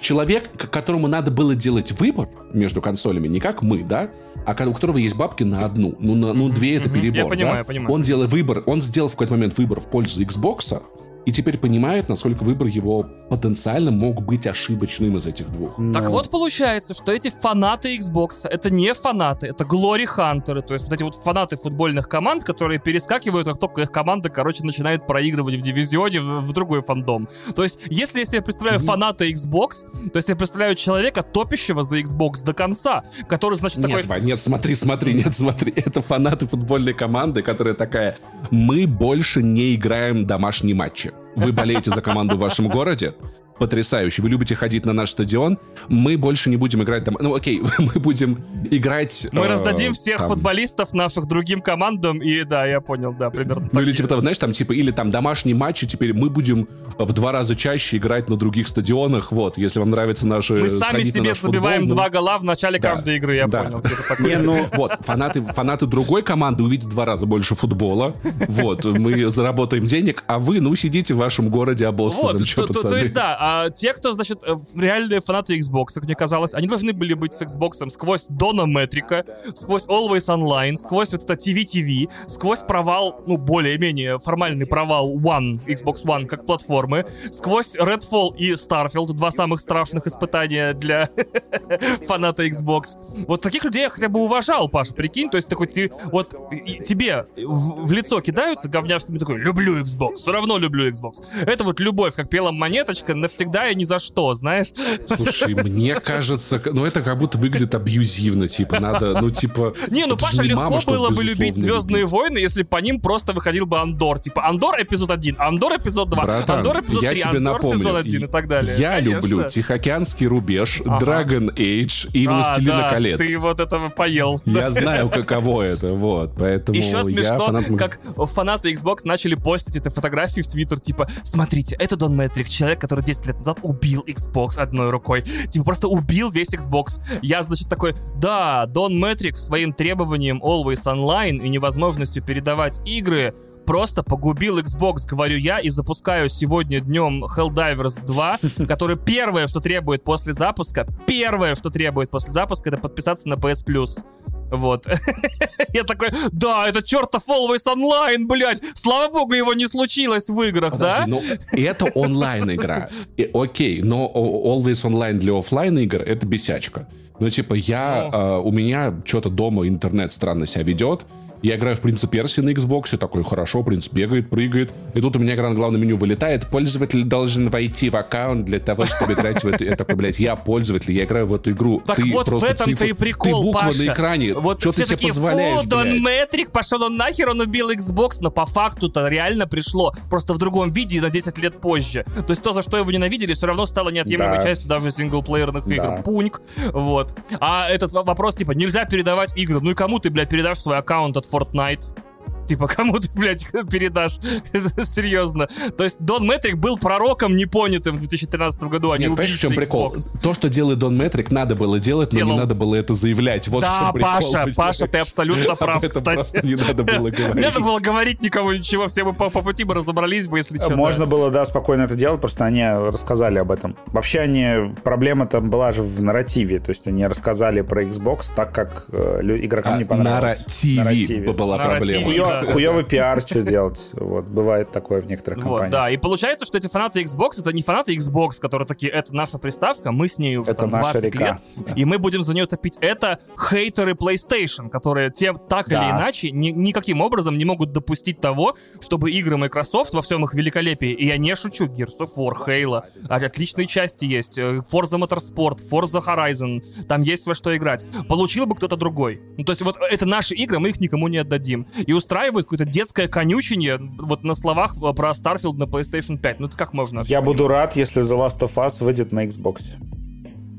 человек, 0.00 0.48
которому 0.70 1.06
надо 1.06 1.30
было 1.30 1.54
делать 1.54 1.92
выбор 1.92 2.28
между 2.52 2.80
консолями, 2.80 3.28
не 3.28 3.40
как 3.40 3.62
мы, 3.62 3.82
да, 3.82 4.10
а 4.46 4.52
у 4.66 4.72
которого 4.72 4.96
есть 4.96 5.16
бабки 5.16 5.44
на 5.44 5.60
одну, 5.60 5.94
ну, 5.98 6.14
на, 6.14 6.32
ну 6.32 6.48
две 6.48 6.76
это 6.76 6.88
перебор, 6.88 7.24
я 7.24 7.26
понимаю, 7.26 7.54
да? 7.54 7.58
я 7.58 7.64
понимаю. 7.64 7.92
Он 7.92 8.02
делает 8.02 8.30
выбор, 8.30 8.62
он 8.66 8.80
сделал 8.80 9.08
в 9.08 9.12
какой-то 9.12 9.34
момент 9.34 9.58
выбор 9.58 9.80
в 9.80 9.90
пользу 9.90 10.22
Xbox, 10.22 10.82
и 11.28 11.30
теперь 11.30 11.58
понимает, 11.58 12.08
насколько 12.08 12.42
выбор 12.42 12.68
его 12.68 13.02
потенциально 13.28 13.90
мог 13.90 14.24
быть 14.24 14.46
ошибочным 14.46 15.18
из 15.18 15.26
этих 15.26 15.52
двух. 15.52 15.76
Но... 15.76 15.92
Так 15.92 16.08
вот 16.08 16.30
получается, 16.30 16.94
что 16.94 17.12
эти 17.12 17.28
фанаты 17.28 17.98
Xbox 17.98 18.48
это 18.48 18.70
не 18.70 18.94
фанаты, 18.94 19.48
это 19.48 19.64
Glory 19.64 20.06
Хантеры, 20.06 20.62
то 20.62 20.72
есть 20.72 20.86
вот 20.86 20.94
эти 20.94 21.02
вот 21.02 21.14
фанаты 21.14 21.56
футбольных 21.56 22.08
команд, 22.08 22.44
которые 22.44 22.80
перескакивают, 22.80 23.46
как 23.46 23.58
только 23.58 23.82
их 23.82 23.92
команда, 23.92 24.30
короче, 24.30 24.64
начинает 24.64 25.06
проигрывать 25.06 25.56
в 25.56 25.60
дивизионе 25.60 26.22
в, 26.22 26.40
в 26.40 26.52
другой 26.54 26.80
фандом. 26.80 27.28
То 27.54 27.62
есть, 27.62 27.78
если, 27.90 28.20
если 28.20 28.36
я 28.36 28.42
представляю 28.42 28.80
фаната 28.80 29.28
Xbox, 29.28 29.82
то 30.10 30.16
есть 30.16 30.30
я 30.30 30.34
представляю 30.36 30.76
человека, 30.76 31.22
топящего 31.22 31.82
за 31.82 32.00
Xbox 32.00 32.42
до 32.42 32.54
конца, 32.54 33.04
который, 33.28 33.56
значит, 33.56 33.80
нет, 33.80 33.88
такой... 33.88 34.02
Вань, 34.04 34.24
нет, 34.24 34.40
смотри, 34.40 34.74
смотри, 34.74 35.12
нет, 35.12 35.34
смотри, 35.34 35.74
это 35.76 36.00
фанаты 36.00 36.46
футбольной 36.46 36.94
команды, 36.94 37.42
которая 37.42 37.74
такая, 37.74 38.16
мы 38.50 38.86
больше 38.86 39.42
не 39.42 39.74
играем 39.74 40.26
домашние 40.26 40.74
матчи. 40.74 41.12
Вы 41.36 41.52
болеете 41.52 41.90
за 41.90 42.02
команду 42.02 42.36
в 42.36 42.40
вашем 42.40 42.68
городе, 42.68 43.14
потрясающе. 43.58 44.22
Вы 44.22 44.30
любите 44.30 44.54
ходить 44.54 44.86
на 44.86 44.92
наш 44.92 45.10
стадион. 45.10 45.58
Мы 45.88 46.16
больше 46.16 46.50
не 46.50 46.56
будем 46.56 46.82
играть 46.82 47.04
там. 47.04 47.16
Ну, 47.20 47.34
окей, 47.34 47.62
мы 47.78 48.00
будем 48.00 48.42
играть. 48.70 49.28
Мы 49.32 49.46
э, 49.46 49.48
раздадим 49.48 49.92
всех 49.92 50.18
там... 50.18 50.28
футболистов 50.28 50.94
наших 50.94 51.26
другим 51.26 51.60
командам. 51.60 52.22
И 52.22 52.44
да, 52.44 52.66
я 52.66 52.80
понял, 52.80 53.12
да, 53.12 53.30
примерно. 53.30 53.68
Ну, 53.72 53.80
или 53.80 53.92
типа, 53.92 54.08
там, 54.08 54.20
знаешь, 54.20 54.38
там, 54.38 54.52
типа, 54.52 54.72
или 54.72 54.90
там 54.90 55.10
домашние 55.10 55.54
матчи. 55.54 55.86
Теперь 55.86 56.14
мы 56.14 56.30
будем 56.30 56.68
в 56.96 57.12
два 57.12 57.32
раза 57.32 57.54
чаще 57.56 57.96
играть 57.96 58.28
на 58.28 58.36
других 58.36 58.68
стадионах. 58.68 59.32
Вот, 59.32 59.58
если 59.58 59.78
вам 59.78 59.90
нравится 59.90 60.26
наши. 60.26 60.54
Мы 60.54 60.68
сами 60.68 61.02
себе 61.02 61.34
забиваем 61.34 61.82
футбол, 61.82 61.96
два 61.96 62.10
гола 62.10 62.38
в 62.38 62.44
начале 62.44 62.78
да, 62.78 62.90
каждой 62.90 63.16
игры, 63.16 63.36
я 63.36 63.46
да. 63.46 63.64
понял. 63.64 63.82
Не, 64.20 64.36
ну, 64.38 64.66
вот, 64.72 64.92
фанаты, 65.00 65.42
фанаты 65.42 65.86
другой 65.86 66.22
команды 66.22 66.62
увидят 66.62 66.88
два 66.88 67.04
раза 67.04 67.26
больше 67.26 67.54
футбола. 67.54 68.14
Вот, 68.48 68.84
мы 68.84 69.30
заработаем 69.30 69.86
денег, 69.86 70.24
а 70.26 70.38
вы, 70.38 70.60
ну, 70.60 70.74
сидите 70.74 71.14
в 71.14 71.18
вашем 71.18 71.48
городе 71.50 71.86
обоссанном. 71.86 72.38
Вот, 72.38 72.66
то, 72.66 72.72
то, 72.72 72.88
то 72.88 72.96
есть, 72.96 73.12
да, 73.12 73.36
а 73.50 73.70
те, 73.70 73.94
кто, 73.94 74.12
значит, 74.12 74.42
э, 74.44 74.56
реальные 74.76 75.22
фанаты 75.22 75.58
Xbox, 75.58 75.94
как 75.94 76.02
мне 76.04 76.14
казалось, 76.14 76.52
они 76.52 76.68
должны 76.68 76.92
были 76.92 77.14
быть 77.14 77.32
с 77.32 77.40
Xbox 77.40 77.88
сквозь 77.88 78.26
Дона 78.28 78.66
Метрика, 78.66 79.24
сквозь 79.54 79.86
Always 79.86 80.26
Online, 80.28 80.76
сквозь 80.76 81.12
вот 81.12 81.24
это 81.24 81.32
TV-TV, 81.32 82.10
сквозь 82.26 82.60
провал, 82.60 83.22
ну, 83.26 83.38
более-менее 83.38 84.18
формальный 84.18 84.66
провал 84.66 85.16
One, 85.16 85.64
Xbox 85.64 86.04
One 86.04 86.26
как 86.26 86.44
платформы, 86.44 87.06
сквозь 87.32 87.74
Redfall 87.74 88.36
и 88.36 88.52
Starfield, 88.52 89.14
два 89.14 89.30
самых 89.30 89.62
страшных 89.62 90.06
испытания 90.06 90.74
для 90.74 91.08
фаната 92.06 92.46
Xbox. 92.46 92.98
Вот 93.26 93.40
таких 93.40 93.64
людей 93.64 93.82
я 93.82 93.88
хотя 93.88 94.10
бы 94.10 94.20
уважал, 94.20 94.68
Паша, 94.68 94.92
прикинь, 94.92 95.30
то 95.30 95.38
есть 95.38 95.48
такой 95.48 95.68
ты, 95.68 95.90
вот 96.12 96.36
тебе 96.84 97.24
в, 97.34 97.86
в 97.86 97.92
лицо 97.92 98.20
кидаются 98.20 98.68
говняшками, 98.68 99.16
такой, 99.16 99.38
люблю 99.38 99.82
Xbox, 99.82 100.16
все 100.16 100.32
равно 100.32 100.58
люблю 100.58 100.86
Xbox. 100.90 101.24
Это 101.46 101.64
вот 101.64 101.80
любовь, 101.80 102.14
как 102.14 102.28
пела 102.28 102.52
монеточка, 102.52 103.14
навсегда 103.14 103.37
и 103.44 103.74
ни 103.74 103.84
за 103.84 103.98
что, 103.98 104.34
знаешь. 104.34 104.68
Слушай, 105.06 105.54
мне 105.54 105.94
кажется, 105.96 106.60
ну 106.64 106.84
это 106.84 107.00
как 107.02 107.18
будто 107.18 107.38
выглядит 107.38 107.74
абьюзивно, 107.74 108.48
типа 108.48 108.80
надо, 108.80 109.20
ну 109.20 109.30
типа... 109.30 109.74
Не, 109.90 110.06
ну 110.06 110.16
Паша, 110.16 110.42
легко 110.42 110.62
мама, 110.62 110.80
было 110.86 111.10
бы 111.10 111.22
любить 111.22 111.54
Звездные 111.54 112.06
войны, 112.06 112.38
если 112.38 112.62
по 112.62 112.78
ним 112.78 113.00
просто 113.00 113.32
выходил 113.32 113.66
бы 113.66 113.78
Андор. 113.78 114.18
Типа 114.18 114.46
Андор 114.46 114.80
эпизод 114.80 115.10
1, 115.10 115.36
Андор 115.38 115.76
эпизод 115.76 116.10
2, 116.10 116.24
Братан, 116.24 116.58
Андор 116.58 116.80
эпизод 116.80 117.02
я 117.02 117.10
3, 117.10 117.20
тебе 117.20 117.30
Андор 117.38 117.54
напомню, 117.54 117.78
сезон 117.78 117.96
1 117.96 118.24
и 118.24 118.26
так 118.26 118.48
далее. 118.48 118.74
Я 118.78 118.96
Конечно. 118.96 119.26
люблю 119.26 119.48
Тихоокеанский 119.48 120.26
рубеж, 120.26 120.82
ага. 120.84 121.04
Dragon 121.04 121.54
Age 121.54 122.10
и 122.12 122.26
Властелина 122.26 122.78
а, 122.78 122.82
да, 122.82 122.90
колец. 122.90 123.18
ты 123.18 123.38
вот 123.38 123.60
этого 123.60 123.88
поел. 123.88 124.40
Я 124.44 124.70
знаю, 124.70 125.10
каково 125.10 125.62
это, 125.62 125.92
вот, 125.92 126.34
поэтому 126.38 126.78
Еще 126.78 127.02
смешно, 127.04 127.46
фанат... 127.46 127.66
как 127.76 128.00
фанаты 128.16 128.72
Xbox 128.72 129.00
начали 129.04 129.34
постить 129.34 129.76
эти 129.76 129.88
фотографии 129.88 130.40
в 130.40 130.48
Твиттер, 130.48 130.80
типа, 130.80 131.08
смотрите, 131.24 131.76
это 131.78 131.96
Дон 131.96 132.16
Мэтрик, 132.16 132.48
человек, 132.48 132.80
который 132.80 133.04
10 133.04 133.27
лет 133.28 133.38
назад 133.38 133.58
убил 133.62 134.04
Xbox 134.06 134.58
одной 134.58 134.90
рукой. 134.90 135.22
Типа 135.22 135.64
просто 135.64 135.88
убил 135.88 136.30
весь 136.30 136.52
Xbox. 136.54 137.00
Я, 137.22 137.42
значит, 137.42 137.68
такой, 137.68 137.94
да, 138.16 138.66
Дон 138.66 138.98
Мэтрик 138.98 139.38
своим 139.38 139.72
требованием 139.72 140.42
Always 140.42 140.84
Online 140.84 141.42
и 141.42 141.48
невозможностью 141.48 142.22
передавать 142.22 142.80
игры 142.84 143.34
просто 143.68 144.02
погубил 144.02 144.58
Xbox, 144.58 145.06
говорю 145.06 145.36
я, 145.36 145.58
и 145.58 145.68
запускаю 145.68 146.30
сегодня 146.30 146.80
днем 146.80 147.22
Helldivers 147.24 148.02
2, 148.02 148.38
который 148.66 148.96
первое, 148.96 149.46
что 149.46 149.60
требует 149.60 150.02
после 150.04 150.32
запуска, 150.32 150.86
первое, 151.06 151.54
что 151.54 151.68
требует 151.68 152.10
после 152.10 152.32
запуска, 152.32 152.70
это 152.70 152.78
подписаться 152.78 153.28
на 153.28 153.34
PS 153.34 153.66
Plus. 153.66 154.02
Вот. 154.50 154.86
Я 155.72 155.84
такой, 155.84 156.08
да, 156.32 156.68
это 156.68 156.82
чертов 156.82 157.28
Always 157.28 157.66
Online, 157.66 158.24
блядь. 158.26 158.62
Слава 158.74 159.12
богу, 159.12 159.34
его 159.34 159.54
не 159.54 159.66
случилось 159.66 160.28
в 160.28 160.42
играх, 160.42 160.72
Подожди, 160.72 160.98
да? 160.98 161.06
Ну, 161.06 161.22
это 161.52 161.86
онлайн 161.86 162.50
игра. 162.52 162.88
И, 163.16 163.30
окей, 163.32 163.82
но 163.82 164.10
Always 164.14 164.84
Online 164.84 165.14
для 165.14 165.38
офлайн 165.38 165.78
игр 165.78 166.02
это 166.02 166.26
бесячка. 166.26 166.88
Но 167.20 167.30
типа 167.30 167.54
я, 167.54 168.08
ну. 168.10 168.18
э, 168.18 168.38
у 168.40 168.52
меня 168.52 168.94
что-то 169.04 169.28
дома 169.28 169.66
интернет 169.66 170.12
странно 170.12 170.46
себя 170.46 170.64
ведет, 170.64 171.04
я 171.42 171.56
играю 171.56 171.76
в 171.76 171.80
Принца 171.80 172.08
Перси 172.08 172.40
на 172.40 172.50
Xbox, 172.50 172.96
такой, 172.96 173.22
хорошо, 173.24 173.62
принц 173.62 173.88
бегает, 173.88 174.28
прыгает. 174.30 174.72
И 174.94 175.00
тут 175.00 175.16
у 175.16 175.18
меня 175.18 175.34
экран 175.34 175.54
главное 175.54 175.80
меню 175.80 175.96
вылетает. 175.96 176.48
Пользователь 176.48 177.04
должен 177.04 177.50
войти 177.50 177.90
в 177.90 177.96
аккаунт 177.96 178.44
для 178.44 178.58
того, 178.58 178.84
чтобы 178.86 179.12
играть 179.12 179.42
в 179.42 179.48
эту... 179.48 179.64
Я 179.64 179.76
такой, 179.76 179.94
блядь, 179.94 180.18
я 180.18 180.36
пользователь, 180.36 180.92
я 180.92 181.04
играю 181.04 181.26
в 181.26 181.34
эту 181.34 181.52
игру. 181.52 181.82
Так 181.86 181.96
ты 181.96 182.10
вот 182.12 182.28
в 182.28 182.42
этом-то 182.42 182.84
и 182.84 182.92
прикол, 182.92 183.40
Ты 183.40 183.46
буква 183.46 183.60
Паша. 183.66 183.78
на 183.78 183.92
экране. 183.92 184.34
Вот 184.34 184.60
что 184.60 184.72
ты 184.72 184.84
себе 184.84 184.96
позволяешь, 184.96 185.62
Дон 185.64 186.02
Метрик, 186.02 186.50
пошел 186.50 186.82
он 186.82 186.96
нахер, 186.96 187.30
он 187.30 187.40
убил 187.40 187.70
Xbox, 187.70 188.18
но 188.20 188.30
по 188.30 188.46
факту-то 188.46 189.08
реально 189.08 189.46
пришло. 189.46 189.92
Просто 190.10 190.34
в 190.34 190.38
другом 190.38 190.70
виде 190.70 191.00
на 191.00 191.10
10 191.10 191.38
лет 191.38 191.60
позже. 191.60 192.04
То 192.14 192.30
есть 192.30 192.42
то, 192.42 192.52
за 192.52 192.62
что 192.62 192.76
его 192.76 192.90
ненавидели, 192.90 193.34
все 193.34 193.46
равно 193.46 193.66
стало 193.66 193.90
неотъемлемой 193.90 194.38
да. 194.38 194.44
частью 194.44 194.68
даже 194.68 194.90
синглплеерных 194.90 195.66
да. 195.66 195.74
игр. 195.74 196.02
Пуньк. 196.02 196.40
Вот. 196.72 197.14
А 197.40 197.68
этот 197.68 197.92
вопрос, 197.92 198.34
типа, 198.34 198.52
нельзя 198.52 198.84
передавать 198.84 199.36
игры. 199.36 199.60
Ну 199.60 199.70
и 199.70 199.74
кому 199.74 199.98
ты, 199.98 200.10
блядь, 200.10 200.28
передашь 200.28 200.58
свой 200.58 200.78
аккаунт 200.78 201.16
от 201.16 201.27
Fortnite? 201.30 202.07
Типа, 202.48 202.66
кому 202.66 202.98
ты, 202.98 203.08
блядь, 203.14 203.46
передашь? 203.70 204.18
Серьезно. 204.82 205.48
То 205.76 205.84
есть 205.84 205.98
Дон 206.00 206.26
Метрик 206.26 206.56
был 206.56 206.78
пророком 206.78 207.34
непонятым 207.34 207.96
в 207.96 208.00
2013 208.00 208.62
году, 208.64 208.90
а 208.92 208.98
Нет, 208.98 209.10
не 209.10 209.16
понимаешь, 209.16 209.36
в 209.36 209.40
чем 209.40 209.54
прикол? 209.54 209.94
То, 210.22 210.32
что 210.32 210.48
делает 210.48 210.78
Дон 210.78 210.96
Метрик, 210.96 211.30
надо 211.30 211.54
было 211.54 211.78
делать, 211.78 212.12
но 212.12 212.18
Делал. 212.18 212.32
не 212.32 212.38
надо 212.38 212.54
было 212.54 212.74
это 212.74 212.94
заявлять. 212.94 213.48
Вот 213.48 213.60
да, 213.60 213.92
прикол, 213.92 214.10
Паша, 214.10 214.26
понимаешь? 214.32 214.56
Паша, 214.56 214.86
ты 214.86 214.98
абсолютно 214.98 215.54
прав, 215.56 215.86
кстати. 215.86 216.46
не 216.46 216.54
надо 216.54 216.84
было 216.84 217.10
говорить. 217.10 217.34
Не 217.34 217.42
надо 217.42 217.60
было 217.60 217.78
говорить 217.78 218.22
никому 218.22 218.52
ничего, 218.52 218.88
все 218.88 219.04
бы 219.04 219.12
по, 219.12 219.30
по 219.30 219.42
пути 219.42 219.64
бы 219.64 219.74
разобрались 219.74 220.26
бы, 220.26 220.38
если 220.38 220.56
что. 220.58 220.74
Можно 220.74 221.04
да. 221.04 221.10
было, 221.10 221.30
да, 221.30 221.44
спокойно 221.44 221.82
это 221.82 221.94
делать, 221.94 222.20
просто 222.20 222.46
они 222.46 222.64
рассказали 222.64 223.38
об 223.38 223.50
этом. 223.50 223.76
Вообще 223.86 224.20
они, 224.20 224.74
проблема 224.82 225.26
там 225.26 225.50
была 225.50 225.72
же 225.72 225.82
в 225.82 226.02
нарративе, 226.02 226.58
то 226.58 226.70
есть 226.70 226.86
они 226.86 227.06
рассказали 227.06 227.60
про 227.60 227.84
Xbox 227.84 228.32
так, 228.34 228.52
как 228.52 228.86
э, 228.92 229.20
игрокам 229.42 229.74
а, 229.74 229.78
не 229.78 229.84
понравилось. 229.84 230.38
Нарративе, 230.38 230.82
нарративе. 230.82 231.32
была 231.32 231.56
нарративе, 231.56 232.04
проблема. 232.04 232.37
Да. 232.42 232.52
Хуёвый 232.52 232.84
пиар 232.84 233.20
что 233.20 233.42
делать. 233.42 233.90
Вот, 233.92 234.24
бывает 234.24 234.70
такое 234.70 235.00
в 235.00 235.06
некоторых 235.06 235.44
вот, 235.44 235.44
компаниях. 235.44 235.72
Да, 235.72 235.90
и 235.90 235.96
получается, 235.96 236.46
что 236.46 236.58
эти 236.58 236.68
фанаты 236.68 237.02
Xbox, 237.02 237.40
это 237.40 237.52
не 237.52 237.62
фанаты 237.62 237.94
Xbox, 237.94 238.40
которые 238.40 238.66
такие, 238.66 238.90
это 238.92 239.14
наша 239.14 239.38
приставка, 239.38 239.92
мы 239.92 240.08
с 240.08 240.18
ней 240.18 240.36
уже 240.36 240.50
это 240.50 240.60
там, 240.60 240.70
20 240.70 241.04
река. 241.04 241.24
лет, 241.24 241.76
и 241.76 241.84
мы 241.84 241.98
будем 241.98 242.22
за 242.22 242.34
нее 242.34 242.46
топить. 242.46 242.76
Это 242.80 243.18
хейтеры 243.38 243.92
PlayStation, 243.92 244.68
которые 244.68 245.10
тем 245.10 245.38
так 245.38 245.68
да. 245.68 245.82
или 245.82 245.90
иначе 245.90 246.30
ни, 246.30 246.48
никаким 246.48 247.00
образом 247.00 247.36
не 247.36 247.44
могут 247.44 247.72
допустить 247.72 248.20
того, 248.20 248.56
чтобы 248.80 249.10
игры 249.10 249.36
Microsoft 249.36 249.94
во 249.94 250.02
всем 250.02 250.24
их 250.24 250.34
великолепии, 250.34 250.92
и 250.92 251.06
я 251.06 251.16
не 251.16 251.34
шучу, 251.36 251.66
Gears 251.66 251.98
of 252.00 252.10
War, 252.16 252.34
Halo, 252.46 252.82
отличные 253.08 253.66
части 253.66 254.04
есть, 254.04 254.38
э, 254.38 254.62
Forza 254.70 254.98
Motorsport, 254.98 255.60
Forza 255.70 256.04
Horizon, 256.04 256.62
там 256.86 257.02
есть 257.02 257.26
во 257.26 257.34
что 257.34 257.56
играть. 257.56 257.84
Получил 258.08 258.46
бы 258.46 258.54
кто-то 258.54 258.76
другой. 258.76 259.20
Ну, 259.36 259.44
то 259.44 259.52
есть 259.52 259.62
вот 259.62 259.76
это 259.80 260.06
наши 260.06 260.34
игры, 260.34 260.58
мы 260.58 260.70
их 260.70 260.80
никому 260.80 261.08
не 261.08 261.18
отдадим. 261.18 261.66
И 261.86 261.92
устраивают 262.28 262.46
какое-то 262.46 262.64
детское 262.64 263.08
конючение 263.08 263.78
вот 263.78 264.24
на 264.24 264.34
словах 264.34 264.74
про 264.74 265.10
Starfield 265.10 265.56
на 265.56 265.64
PlayStation 265.64 266.18
5. 266.18 266.40
Ну 266.40 266.46
это 266.46 266.56
как 266.56 266.74
можно? 266.74 267.02
Я 267.06 267.22
буду 267.22 267.48
рад, 267.48 267.76
если 267.76 268.02
The 268.02 268.18
Last 268.18 268.40
of 268.40 268.54
Us 268.54 268.84
выйдет 268.84 269.12
на 269.12 269.26
Xbox. 269.26 269.72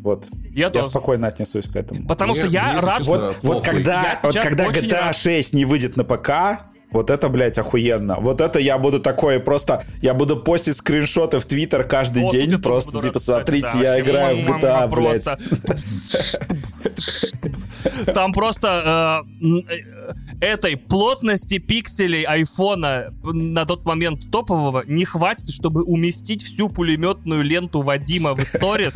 Вот. 0.01 0.25
Я, 0.51 0.65
я 0.65 0.69
тоже. 0.69 0.89
спокойно 0.89 1.27
отнесусь 1.27 1.65
к 1.67 1.75
этому. 1.75 2.07
Потому 2.07 2.33
мне, 2.33 2.41
что 2.41 2.51
я 2.51 2.71
мне 2.71 2.79
рад... 2.79 3.05
Вот, 3.05 3.37
вот 3.43 3.65
когда, 3.65 4.17
вот 4.23 4.35
когда 4.35 4.67
GTA 4.69 5.07
рад. 5.07 5.15
6 5.15 5.53
не 5.53 5.65
выйдет 5.65 5.97
на 5.97 6.05
ПК, 6.05 6.31
вот 6.91 7.11
это, 7.11 7.29
блядь, 7.29 7.59
охуенно. 7.59 8.15
Вот 8.19 8.41
это 8.41 8.59
я 8.59 8.77
буду 8.79 8.99
такое 8.99 9.39
просто... 9.39 9.83
Я 10.01 10.13
буду 10.13 10.37
постить 10.37 10.77
скриншоты 10.77 11.37
в 11.37 11.45
Твиттер 11.45 11.83
каждый 11.83 12.23
вот, 12.23 12.31
день. 12.31 12.59
Просто, 12.59 13.01
типа, 13.01 13.19
смотрите, 13.19 13.69
да, 13.73 13.79
я 13.79 13.99
играю 13.99 14.37
в 14.37 14.39
GTA, 14.39 14.87
блядь. 14.87 15.27
Там 18.13 18.33
просто 18.33 19.25
э, 19.41 19.61
этой 20.41 20.77
плотности 20.77 21.57
пикселей 21.57 22.23
айфона 22.23 23.13
на 23.23 23.65
тот 23.65 23.85
момент 23.85 24.31
топового 24.31 24.83
не 24.85 25.05
хватит, 25.05 25.49
чтобы 25.49 25.83
уместить 25.83 26.43
всю 26.43 26.69
пулеметную 26.69 27.43
ленту 27.43 27.81
Вадима 27.81 28.33
в 28.33 28.41
сторис, 28.43 28.95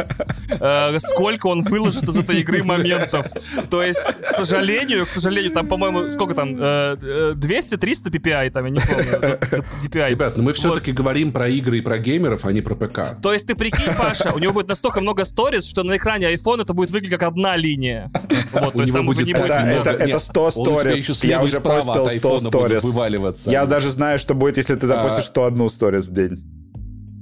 э, 0.50 1.00
сколько 1.00 1.48
он 1.48 1.62
выложит 1.62 2.04
из 2.04 2.18
этой 2.18 2.42
игры 2.42 2.64
моментов. 2.64 3.28
То 3.70 3.84
есть, 3.84 4.00
к 4.00 4.32
сожалению, 4.38 5.06
к 5.06 5.10
сожалению, 5.10 5.52
там, 5.52 5.68
по-моему, 5.68 6.10
сколько 6.10 6.34
там, 6.34 6.56
200-300 6.56 8.10
PPI, 8.10 8.52
там, 8.52 8.66
я 8.66 8.72
не 8.72 8.80
помню, 8.80 9.40
DPI. 9.82 10.10
Ребят, 10.10 10.38
но 10.38 10.44
мы 10.44 10.54
все-таки 10.54 10.92
вот. 10.92 10.98
говорим 10.98 11.32
про 11.32 11.50
игры 11.50 11.80
и 11.80 11.82
про 11.82 11.98
геймеров, 11.98 12.46
а 12.46 12.54
не 12.54 12.62
про 12.62 12.76
ПК. 12.76 13.22
То 13.22 13.34
есть 13.34 13.48
ты 13.48 13.56
прикинь, 13.56 13.94
Паша, 13.98 14.32
у 14.34 14.40
него 14.40 14.54
будет 14.54 14.68
настолько 14.68 15.02
много 15.02 15.24
сторис, 15.26 15.66
что 15.66 15.84
на 15.84 15.98
экране 15.98 16.34
iPhone 16.34 16.62
это 16.62 16.74
будет 16.74 16.92
выглядеть 16.92 17.20
как 17.20 17.30
одна 17.30 17.56
линия. 17.56 18.12
Вот, 18.52 18.74
то 18.74 18.82
есть 18.82 18.94
там 18.94 19.08
уже 19.08 19.24
не 19.24 19.34
будет... 19.34 19.52
Это 19.52 20.20
100 20.20 20.52
сторис 20.52 21.10
я 21.38 21.44
уже 21.44 21.60
постил 21.60 22.08
100 22.08 22.38
сторис. 22.50 22.84
Вываливаться. 22.84 23.50
Я 23.50 23.66
даже 23.66 23.90
знаю, 23.90 24.20
что 24.20 24.34
будет, 24.34 24.58
если 24.58 24.76
ты 24.76 24.88
запустишь 24.88 25.26
101 25.26 25.70
сторис 25.70 26.08
в 26.08 26.14
день. 26.14 26.44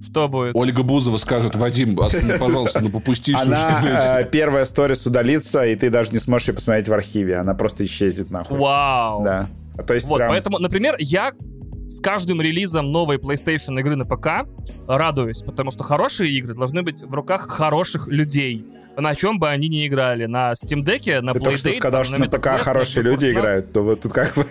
Что 0.03 0.27
будет? 0.27 0.55
Ольга 0.55 0.81
Бузова 0.81 1.17
скажет, 1.17 1.55
Вадим, 1.55 1.95
пожалуйста, 1.95 2.81
ну 2.81 2.89
попусти. 2.89 3.33
Она 3.33 4.19
э, 4.19 4.25
первая 4.25 4.65
сторис 4.65 5.05
удалится, 5.05 5.63
и 5.63 5.75
ты 5.75 5.89
даже 5.89 6.11
не 6.11 6.17
сможешь 6.17 6.49
ее 6.49 6.53
посмотреть 6.55 6.89
в 6.89 6.93
архиве. 6.93 7.35
Она 7.37 7.53
просто 7.53 7.85
исчезнет 7.85 8.31
нахуй. 8.31 8.57
Вау. 8.57 9.23
Да. 9.23 9.47
То 9.85 9.93
есть 9.93 10.07
вот, 10.07 10.17
прям... 10.17 10.29
поэтому, 10.29 10.57
например, 10.57 10.95
я 10.99 11.33
с 11.87 11.99
каждым 11.99 12.41
релизом 12.41 12.91
новой 12.91 13.17
PlayStation 13.17 13.79
игры 13.79 13.95
на 13.95 14.05
ПК 14.05 14.47
радуюсь, 14.87 15.41
потому 15.43 15.71
что 15.71 15.83
хорошие 15.83 16.31
игры 16.31 16.55
должны 16.55 16.81
быть 16.83 17.03
в 17.03 17.13
руках 17.13 17.49
хороших 17.49 18.07
людей 18.07 18.65
на 18.97 19.15
чем 19.15 19.39
бы 19.39 19.49
они 19.49 19.67
ни 19.67 19.87
играли. 19.87 20.25
На 20.25 20.51
Steam 20.53 20.83
Deck, 20.83 21.21
на 21.21 21.33
Ты 21.33 21.39
только 21.39 21.57
что 21.57 21.71
сказал, 21.71 22.03
что 22.03 22.17
на 22.17 22.27
ПК 22.27 22.59
хорошие 22.59 23.03
люди 23.03 23.31
играют, 23.31 23.71
то 23.73 23.81
вот 23.81 24.01
тут 24.01 24.13
как 24.13 24.35
бы... 24.35 24.45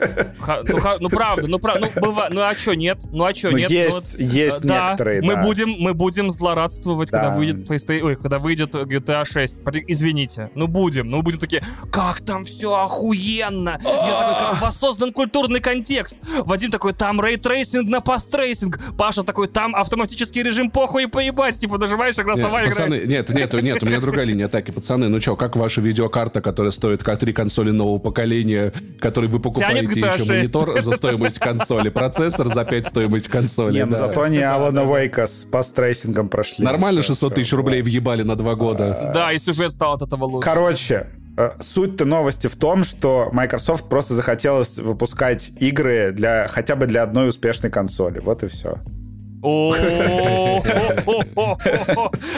ну, 0.68 0.78
ну, 1.00 1.08
правда, 1.08 1.46
ну, 1.46 1.58
правда, 1.58 1.88
ну, 1.94 2.00
бывает, 2.00 2.32
ну, 2.32 2.40
а 2.42 2.54
что 2.54 2.74
нет? 2.74 2.98
Ну, 3.10 3.24
а 3.24 3.34
что 3.34 3.50
ну, 3.50 3.58
нет? 3.58 3.70
Есть, 3.70 4.18
ну, 4.18 4.26
есть 4.26 4.62
да, 4.62 4.90
некоторые, 4.90 5.22
мы 5.22 5.36
будем, 5.36 5.70
мы 5.78 5.94
будем 5.94 6.30
злорадствовать, 6.30 7.10
да. 7.10 7.18
когда 7.18 7.36
выйдет 7.36 7.70
PlayStation, 7.70 8.02
ой, 8.02 8.16
когда 8.16 8.38
выйдет 8.38 8.74
GTA 8.74 9.24
6. 9.24 9.60
Извините, 9.86 10.50
ну 10.54 10.66
будем, 10.66 11.10
ну 11.10 11.22
будем 11.22 11.38
такие, 11.38 11.62
как 11.92 12.20
там 12.20 12.44
все 12.44 12.72
охуенно! 12.72 13.78
Я 13.82 14.18
такой, 14.18 14.50
как 14.50 14.62
воссоздан 14.62 15.12
культурный 15.12 15.60
контекст. 15.60 16.18
Вадим 16.44 16.70
такой, 16.70 16.92
там 16.94 17.20
ray 17.20 17.41
tracing 17.41 17.88
на 17.88 18.00
path 18.00 18.26
tracing. 18.26 18.78
Паша 18.96 19.22
такой, 19.22 19.48
там 19.48 19.74
автоматический 19.74 20.42
режим 20.42 20.70
похуй 20.70 21.04
и 21.04 21.06
поебать, 21.06 21.58
типа 21.58 21.78
нажимаешь 21.78 22.18
и 22.18 22.22
голосовая 22.22 22.68
играет. 22.68 23.08
Нет, 23.08 23.28
нет, 23.30 23.52
нет, 23.62 23.82
у 23.82 23.86
меня 23.86 24.00
другая 24.00 24.29
линия 24.30 24.46
атаки. 24.46 24.70
Пацаны, 24.70 25.08
ну 25.08 25.20
что, 25.20 25.36
как 25.36 25.56
ваша 25.56 25.80
видеокарта, 25.80 26.40
которая 26.40 26.70
стоит 26.70 27.02
как 27.02 27.18
три 27.18 27.32
консоли 27.32 27.70
нового 27.70 27.98
поколения, 27.98 28.72
который 29.00 29.28
вы 29.28 29.40
покупаете 29.40 30.00
еще 30.00 30.24
монитор 30.24 30.80
за 30.80 30.92
стоимость 30.92 31.38
консоли, 31.38 31.88
процессор 31.88 32.48
за 32.48 32.64
5 32.64 32.86
стоимость 32.86 33.28
консоли. 33.28 33.74
Не, 33.74 33.84
ну 33.84 33.94
зато 33.94 34.22
они 34.22 34.38
Алана 34.38 34.84
Вейка 34.84 35.26
с 35.26 35.44
path 35.44 35.68
tracing'ом 35.68 36.28
прошли. 36.28 36.64
Нормально 36.64 37.02
600 37.02 37.34
тысяч 37.34 37.52
рублей 37.52 37.82
въебали 37.82 38.22
на 38.22 38.36
два 38.36 38.54
года. 38.54 39.10
Да, 39.14 39.32
и 39.32 39.38
сюжет 39.38 39.72
стал 39.72 39.94
от 39.94 40.02
этого 40.02 40.24
лучше. 40.24 40.48
Короче, 40.48 41.06
э, 41.36 41.50
Суть-то 41.60 42.04
новости 42.04 42.46
в 42.46 42.56
том, 42.56 42.84
что 42.84 43.28
Microsoft 43.32 43.88
просто 43.88 44.14
захотелось 44.14 44.78
выпускать 44.78 45.52
игры 45.58 46.12
для 46.12 46.46
хотя 46.48 46.76
бы 46.76 46.86
для 46.86 47.02
одной 47.02 47.28
успешной 47.28 47.70
консоли. 47.70 48.20
Вот 48.20 48.42
и 48.42 48.46
все. 48.46 48.78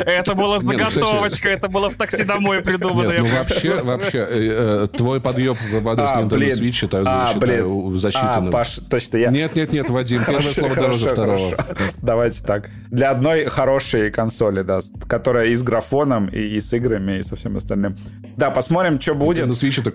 Это 0.07 0.35
была 0.37 0.59
заготовочка, 0.61 1.49
это 1.49 1.69
было 1.69 1.91
в 1.91 1.97
такси 1.97 2.23
домой 2.23 2.61
придумано. 2.63 3.13
Ну 3.19 3.27
вообще, 3.27 3.75
вообще, 3.75 4.89
твой 4.97 5.21
подъеб 5.21 5.57
в 5.59 5.89
адрес 5.89 6.11
Nintendo 6.11 6.49
Switch 6.49 7.99
засчитанным. 7.99 8.49
А, 8.49 8.53
Паш, 8.53 8.79
точно 8.89 9.17
я... 9.17 9.31
Нет, 9.31 9.57
нет, 9.57 9.73
нет, 9.73 9.91
Вадим, 9.91 10.21
первое 10.25 10.43
слово 10.43 10.75
дороже 10.77 11.09
второго. 11.09 11.57
Давайте 12.03 12.45
так. 12.45 12.71
Для 12.91 13.11
одной 13.11 13.47
хорошей 13.47 14.13
консоли, 14.13 14.63
да, 14.63 14.79
которая 15.09 15.47
и 15.49 15.55
с 15.57 15.63
графоном, 15.63 16.27
и 16.29 16.61
с 16.61 16.73
играми, 16.73 17.19
и 17.19 17.23
со 17.25 17.35
всем 17.35 17.57
остальным. 17.57 17.97
Да, 18.37 18.51
посмотрим, 18.51 19.01
что 19.01 19.15
будет. 19.15 19.47
На 19.47 19.53
Switch 19.53 19.81
это 19.81 19.91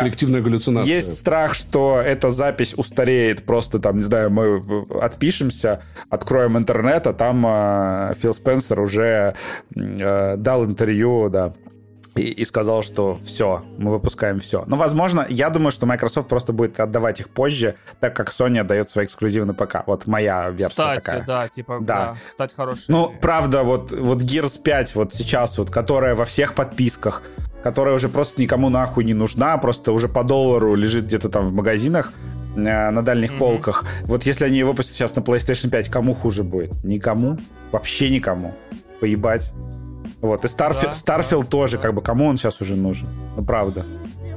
коллективная 0.00 0.40
галлюцинация. 0.40 0.92
Есть 0.92 1.14
страх, 1.18 1.54
что 1.54 2.02
эта 2.04 2.32
запись 2.32 2.74
устареет 2.76 3.44
просто 3.44 3.78
там, 3.78 3.98
не 3.98 4.02
знаю, 4.02 4.30
мы 4.30 4.60
отпишемся, 5.00 5.82
откроем 6.10 6.31
откроем 6.32 6.56
интернет, 6.56 7.06
а 7.06 7.12
там 7.12 7.44
э, 7.46 8.14
Фил 8.14 8.32
Спенсер 8.32 8.80
уже 8.80 9.34
э, 9.76 10.36
дал 10.38 10.64
интервью, 10.64 11.28
да, 11.28 11.52
и, 12.14 12.22
и 12.22 12.44
сказал, 12.46 12.82
что 12.82 13.18
все, 13.22 13.62
мы 13.76 13.90
выпускаем 13.90 14.38
все. 14.40 14.64
Но, 14.66 14.76
возможно, 14.76 15.26
я 15.28 15.50
думаю, 15.50 15.72
что 15.72 15.84
Microsoft 15.84 16.28
просто 16.28 16.54
будет 16.54 16.80
отдавать 16.80 17.20
их 17.20 17.28
позже, 17.28 17.74
так 18.00 18.16
как 18.16 18.30
Sony 18.30 18.60
отдает 18.60 18.88
свои 18.88 19.04
эксклюзивы 19.04 19.44
на 19.44 19.52
ПК. 19.52 19.86
Вот 19.86 20.06
моя 20.06 20.48
версия 20.48 20.70
Кстати, 20.70 21.04
такая. 21.04 21.24
да, 21.26 21.48
типа, 21.48 21.78
да. 21.82 21.96
да 21.96 22.16
стать 22.30 22.54
хорошей. 22.54 22.84
Ну, 22.88 23.14
правда, 23.20 23.62
вот, 23.62 23.92
вот 23.92 24.22
Gears 24.22 24.62
5 24.62 24.94
вот 24.94 25.12
сейчас, 25.12 25.58
вот, 25.58 25.70
которая 25.70 26.14
во 26.14 26.24
всех 26.24 26.54
подписках, 26.54 27.22
которая 27.62 27.94
уже 27.94 28.08
просто 28.08 28.40
никому 28.40 28.70
нахуй 28.70 29.04
не 29.04 29.14
нужна, 29.14 29.58
просто 29.58 29.92
уже 29.92 30.08
по 30.08 30.24
доллару 30.24 30.74
лежит 30.74 31.04
где-то 31.04 31.28
там 31.28 31.46
в 31.46 31.52
магазинах, 31.52 32.12
на 32.56 33.02
дальних 33.02 33.32
mm-hmm. 33.32 33.38
полках. 33.38 33.84
Вот 34.04 34.24
если 34.24 34.44
они 34.44 34.62
выпустят 34.62 34.94
сейчас 34.94 35.14
на 35.16 35.20
PlayStation 35.20 35.70
5, 35.70 35.88
кому 35.88 36.14
хуже 36.14 36.42
будет? 36.42 36.84
Никому. 36.84 37.38
Вообще 37.70 38.10
никому. 38.10 38.54
Поебать. 39.00 39.52
Вот, 40.20 40.44
и 40.44 40.48
Старфи... 40.48 40.86
да, 40.86 40.94
Старфилд 40.94 41.44
да, 41.44 41.50
тоже, 41.50 41.76
да. 41.76 41.82
как 41.82 41.94
бы, 41.94 42.02
кому 42.02 42.26
он 42.26 42.36
сейчас 42.36 42.60
уже 42.62 42.76
нужен? 42.76 43.08
Ну, 43.36 43.44
правда. 43.44 43.84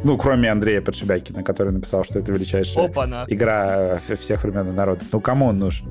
Ну, 0.03 0.17
кроме 0.17 0.51
Андрея 0.51 0.81
Подшибякина, 0.81 1.43
который 1.43 1.73
написал, 1.73 2.03
что 2.03 2.19
это 2.19 2.31
величайшая 2.31 2.85
Опа-на. 2.85 3.25
игра 3.27 3.99
э, 4.07 4.15
всех 4.15 4.43
времен 4.43 4.69
и 4.69 4.71
народов. 4.71 5.07
Ну, 5.11 5.19
кому 5.19 5.47
он 5.47 5.59
нужен? 5.59 5.87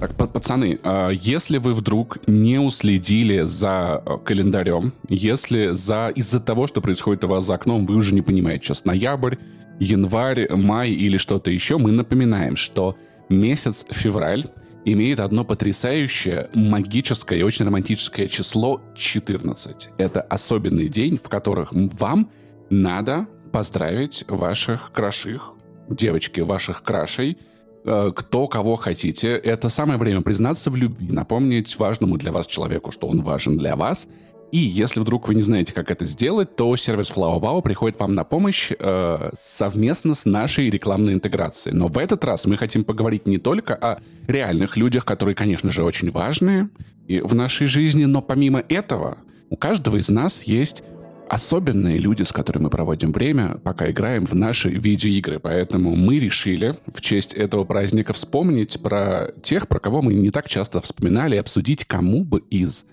Так, 0.00 0.14
пацаны, 0.14 0.78
а 0.84 1.10
если 1.10 1.58
вы 1.58 1.74
вдруг 1.74 2.18
не 2.26 2.58
уследили 2.58 3.42
за 3.42 4.02
э, 4.04 4.18
календарем, 4.24 4.92
если 5.08 5.70
за 5.74 6.12
из-за 6.14 6.40
того, 6.40 6.66
что 6.66 6.80
происходит 6.80 7.24
у 7.24 7.28
вас 7.28 7.46
за 7.46 7.54
окном, 7.54 7.84
вы 7.86 7.96
уже 7.96 8.14
не 8.14 8.22
понимаете, 8.22 8.66
сейчас 8.66 8.84
ноябрь, 8.84 9.36
январь, 9.78 10.52
май 10.54 10.90
или 10.90 11.16
что-то 11.16 11.50
еще, 11.50 11.78
мы 11.78 11.92
напоминаем, 11.92 12.56
что 12.56 12.96
месяц 13.28 13.86
февраль 13.90 14.46
имеет 14.84 15.20
одно 15.20 15.44
потрясающее, 15.44 16.48
магическое 16.54 17.38
и 17.38 17.42
очень 17.42 17.66
романтическое 17.66 18.28
число 18.28 18.80
14. 18.96 19.90
Это 19.98 20.22
особенный 20.22 20.88
день, 20.88 21.18
в 21.18 21.28
которых 21.28 21.70
вам 21.72 22.30
надо 22.70 23.26
поздравить 23.52 24.24
ваших 24.28 24.92
краших, 24.92 25.54
девочки, 25.88 26.40
ваших 26.40 26.82
крашей, 26.82 27.38
Э, 27.84 28.12
кто 28.14 28.48
кого 28.48 28.76
хотите. 28.76 29.28
Это 29.28 29.68
самое 29.70 29.98
время 29.98 30.20
признаться 30.20 30.70
в 30.70 30.76
любви, 30.76 31.08
напомнить 31.10 31.78
важному 31.78 32.18
для 32.18 32.32
вас 32.32 32.46
человеку, 32.46 32.90
что 32.90 33.08
он 33.08 33.22
важен 33.22 33.56
для 33.56 33.76
вас. 33.76 34.08
И 34.50 34.58
если 34.58 35.00
вдруг 35.00 35.28
вы 35.28 35.34
не 35.34 35.42
знаете, 35.42 35.74
как 35.74 35.90
это 35.90 36.06
сделать, 36.06 36.56
то 36.56 36.74
сервис 36.76 37.12
FlowWow 37.14 37.60
приходит 37.62 38.00
вам 38.00 38.14
на 38.14 38.24
помощь 38.24 38.72
э, 38.78 39.30
совместно 39.38 40.14
с 40.14 40.24
нашей 40.24 40.70
рекламной 40.70 41.12
интеграцией. 41.14 41.76
Но 41.76 41.88
в 41.88 41.98
этот 41.98 42.24
раз 42.24 42.46
мы 42.46 42.56
хотим 42.56 42.84
поговорить 42.84 43.26
не 43.26 43.38
только 43.38 43.74
о 43.74 43.98
реальных 44.26 44.76
людях, 44.76 45.04
которые, 45.04 45.34
конечно 45.34 45.70
же, 45.70 45.84
очень 45.84 46.10
важны 46.10 46.70
и 47.06 47.20
в 47.20 47.34
нашей 47.34 47.66
жизни, 47.66 48.06
но 48.06 48.22
помимо 48.22 48.62
этого 48.68 49.18
у 49.50 49.56
каждого 49.56 49.96
из 49.96 50.08
нас 50.08 50.44
есть 50.44 50.82
особенные 51.28 51.98
люди, 51.98 52.22
с 52.22 52.32
которыми 52.32 52.64
мы 52.64 52.70
проводим 52.70 53.12
время, 53.12 53.58
пока 53.62 53.90
играем 53.90 54.24
в 54.24 54.34
наши 54.34 54.70
видеоигры. 54.70 55.38
Поэтому 55.38 55.94
мы 55.94 56.18
решили 56.18 56.74
в 56.86 57.00
честь 57.02 57.34
этого 57.34 57.64
праздника 57.64 58.14
вспомнить 58.14 58.80
про 58.80 59.32
тех, 59.42 59.68
про 59.68 59.78
кого 59.78 60.00
мы 60.00 60.14
не 60.14 60.30
так 60.30 60.48
часто 60.48 60.80
вспоминали, 60.80 61.36
и 61.36 61.38
обсудить, 61.38 61.84
кому 61.84 62.24
бы 62.24 62.40
из 62.50 62.86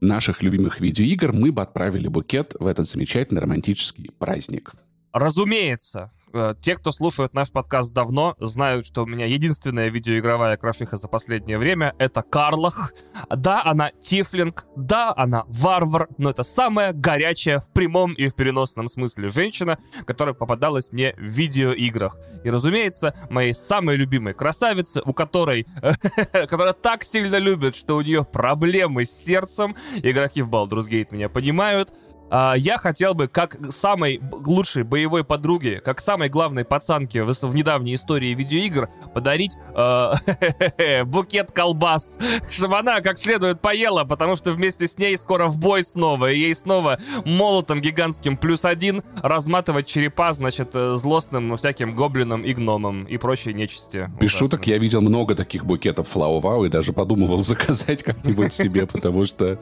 наших 0.00 0.42
любимых 0.42 0.80
видеоигр 0.80 1.32
мы 1.32 1.52
бы 1.52 1.62
отправили 1.62 2.08
букет 2.08 2.54
в 2.58 2.66
этот 2.66 2.86
замечательный 2.86 3.40
романтический 3.40 4.10
праздник. 4.18 4.72
Разумеется, 5.12 6.12
те, 6.60 6.76
кто 6.76 6.90
слушают 6.90 7.34
наш 7.34 7.50
подкаст 7.50 7.92
давно, 7.92 8.34
знают, 8.38 8.86
что 8.86 9.02
у 9.02 9.06
меня 9.06 9.26
единственная 9.26 9.88
видеоигровая 9.88 10.56
крошиха 10.56 10.96
за 10.96 11.08
последнее 11.08 11.58
время— 11.58 11.94
это 11.98 12.22
Карлах. 12.22 12.92
Да, 13.28 13.62
она 13.64 13.90
тифлинг, 14.00 14.66
да, 14.76 15.12
она 15.16 15.44
варвар, 15.48 16.08
но 16.18 16.30
это 16.30 16.42
самая 16.42 16.92
горячая 16.92 17.60
в 17.60 17.72
прямом 17.72 18.12
и 18.14 18.28
в 18.28 18.34
переносном 18.34 18.88
смысле 18.88 19.28
женщина, 19.28 19.78
которая 20.04 20.34
попадалась 20.34 20.92
мне 20.92 21.14
в 21.16 21.22
видеоиграх. 21.22 22.16
И, 22.44 22.50
разумеется, 22.50 23.14
моей 23.30 23.54
самой 23.54 23.96
любимой 23.96 24.34
красавице, 24.34 25.02
у 25.04 25.12
которой, 25.12 25.66
которая 26.32 26.72
так 26.72 27.04
сильно 27.04 27.36
любит, 27.36 27.76
что 27.76 27.96
у 27.96 28.02
нее 28.02 28.24
проблемы 28.24 29.04
с 29.04 29.10
сердцем, 29.10 29.76
игроки 30.02 30.42
в 30.42 30.48
Baldur's 30.48 30.88
Gate 30.88 31.08
меня 31.10 31.28
понимают, 31.28 31.92
я 32.30 32.78
хотел 32.78 33.14
бы, 33.14 33.28
как 33.28 33.56
самой 33.70 34.20
лучшей 34.44 34.82
боевой 34.82 35.24
подруге, 35.24 35.80
как 35.80 36.00
самой 36.00 36.28
главной 36.28 36.64
пацанке 36.64 37.22
в, 37.22 37.32
в 37.32 37.54
недавней 37.54 37.94
истории 37.94 38.34
видеоигр, 38.34 38.88
подарить 39.14 39.56
э, 39.74 41.04
букет 41.04 41.50
колбас, 41.52 42.18
чтобы 42.50 42.78
она 42.78 43.00
как 43.00 43.18
следует 43.18 43.60
поела, 43.60 44.04
потому 44.04 44.36
что 44.36 44.52
вместе 44.52 44.86
с 44.86 44.98
ней 44.98 45.16
скоро 45.16 45.46
в 45.46 45.58
бой 45.58 45.82
снова, 45.82 46.30
и 46.30 46.38
ей 46.38 46.54
снова 46.54 46.98
молотом 47.24 47.80
гигантским 47.80 48.36
плюс 48.36 48.64
один 48.64 49.02
разматывать 49.22 49.86
черепа, 49.86 50.32
значит, 50.32 50.70
э, 50.74 50.94
злостным 50.96 51.56
всяким 51.56 51.94
гоблинам 51.94 52.42
и 52.42 52.52
гномам 52.52 53.04
и 53.04 53.16
прочей 53.16 53.54
нечисти. 53.54 54.10
Без 54.20 54.30
Ужасно. 54.30 54.46
шуток, 54.46 54.66
я 54.66 54.78
видел 54.78 55.00
много 55.00 55.34
таких 55.34 55.64
букетов 55.64 56.08
Флау 56.08 56.40
Вау 56.40 56.64
и 56.64 56.68
даже 56.68 56.92
подумывал 56.92 57.42
заказать 57.42 58.02
как-нибудь 58.02 58.52
себе, 58.52 58.86
потому 58.86 59.24
что 59.24 59.58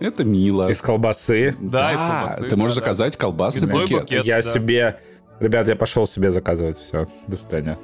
это 0.00 0.24
мило. 0.24 0.70
Из 0.70 0.80
колбасы. 0.80 1.54
Да, 1.58 1.92
из 1.92 2.00
колбасы. 2.08 2.46
Ты 2.46 2.56
можешь 2.56 2.74
заказать 2.74 3.16
колбасный 3.16 3.68
букет. 3.68 4.10
Я 4.10 4.42
себе 4.42 5.00
Ребят, 5.40 5.68
я 5.68 5.76
пошел 5.76 6.04
себе 6.04 6.30
заказывать 6.30 6.78
все. 6.78 7.06
До 7.28 7.36
свидания. 7.36 7.78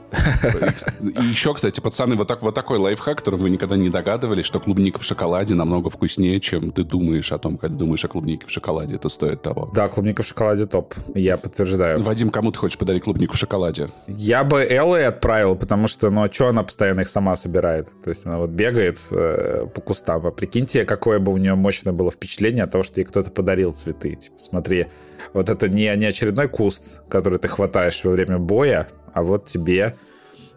И 1.01 1.25
еще, 1.25 1.55
кстати, 1.55 1.81
пацаны, 1.81 2.17
вот, 2.17 2.27
так, 2.27 2.43
вот 2.43 2.55
такой 2.55 2.79
лайфхак, 2.79 3.19
который 3.19 3.39
вы 3.39 3.51
никогда 3.51 3.77
не 3.77 3.91
догадывались, 3.91 4.45
что 4.45 4.59
клубника 4.59 4.99
в 4.99 5.05
шоколаде 5.05 5.55
намного 5.55 5.89
вкуснее, 5.89 6.41
чем 6.41 6.73
ты 6.73 6.83
думаешь 6.83 7.31
о 7.33 7.39
том, 7.39 7.57
когда 7.57 7.77
думаешь 7.77 8.05
о 8.05 8.09
клубнике 8.09 8.47
в 8.47 8.51
шоколаде. 8.51 8.97
Это 8.97 9.09
стоит 9.09 9.43
того. 9.43 9.71
Да, 9.73 9.89
клубника 9.89 10.23
в 10.23 10.27
шоколаде 10.27 10.67
топ. 10.67 10.95
Я 11.15 11.37
подтверждаю. 11.37 12.03
Вадим, 12.03 12.31
кому 12.31 12.51
ты 12.51 12.59
хочешь 12.59 12.79
подарить 12.79 13.05
клубнику 13.05 13.35
в 13.35 13.39
шоколаде? 13.39 13.89
Я 14.09 14.43
бы 14.43 14.63
Эллой 14.63 15.07
отправил, 15.07 15.55
потому 15.55 15.87
что, 15.87 16.11
ну, 16.11 16.25
а 16.25 16.33
что 16.33 16.49
она 16.49 16.65
постоянно 16.65 17.01
их 17.01 17.09
сама 17.09 17.37
собирает? 17.37 17.89
То 18.03 18.11
есть 18.11 18.27
она 18.27 18.39
вот 18.39 18.51
бегает 18.51 18.99
э, 19.11 19.67
по 19.73 19.81
кустам. 19.81 20.27
А 20.27 20.31
прикиньте, 20.31 20.85
какое 20.85 21.19
бы 21.19 21.33
у 21.33 21.37
нее 21.37 21.55
мощное 21.55 21.93
было 21.93 22.11
впечатление 22.11 22.65
от 22.65 22.71
того, 22.71 22.83
что 22.83 23.01
ей 23.01 23.05
кто-то 23.05 23.31
подарил 23.31 23.73
цветы. 23.73 24.17
Типа, 24.17 24.37
смотри, 24.39 24.87
вот 25.33 25.49
это 25.49 25.69
не, 25.69 25.95
не 25.97 26.07
очередной 26.07 26.49
куст, 26.49 27.03
который 27.09 27.39
ты 27.39 27.49
хватаешь 27.49 28.05
во 28.05 28.13
время 28.13 28.39
боя, 28.39 28.89
а 29.13 29.23
вот 29.23 29.47
тебе 29.47 29.95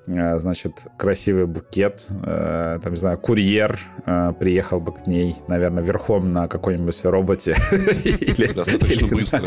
э, 0.08 0.39
значит, 0.39 0.88
красивый 0.97 1.45
букет, 1.45 2.08
э, 2.10 2.80
там, 2.82 2.93
не 2.93 2.99
знаю, 2.99 3.17
курьер 3.17 3.80
э, 4.06 4.34
приехал 4.39 4.80
бы 4.80 4.93
к 4.93 5.08
ней, 5.08 5.36
наверное, 5.47 5.84
верхом 5.84 6.34
на 6.34 6.47
какой-нибудь 6.47 7.06
роботе. 7.06 7.56
Достаточно 8.56 9.08
быстро, 9.08 9.45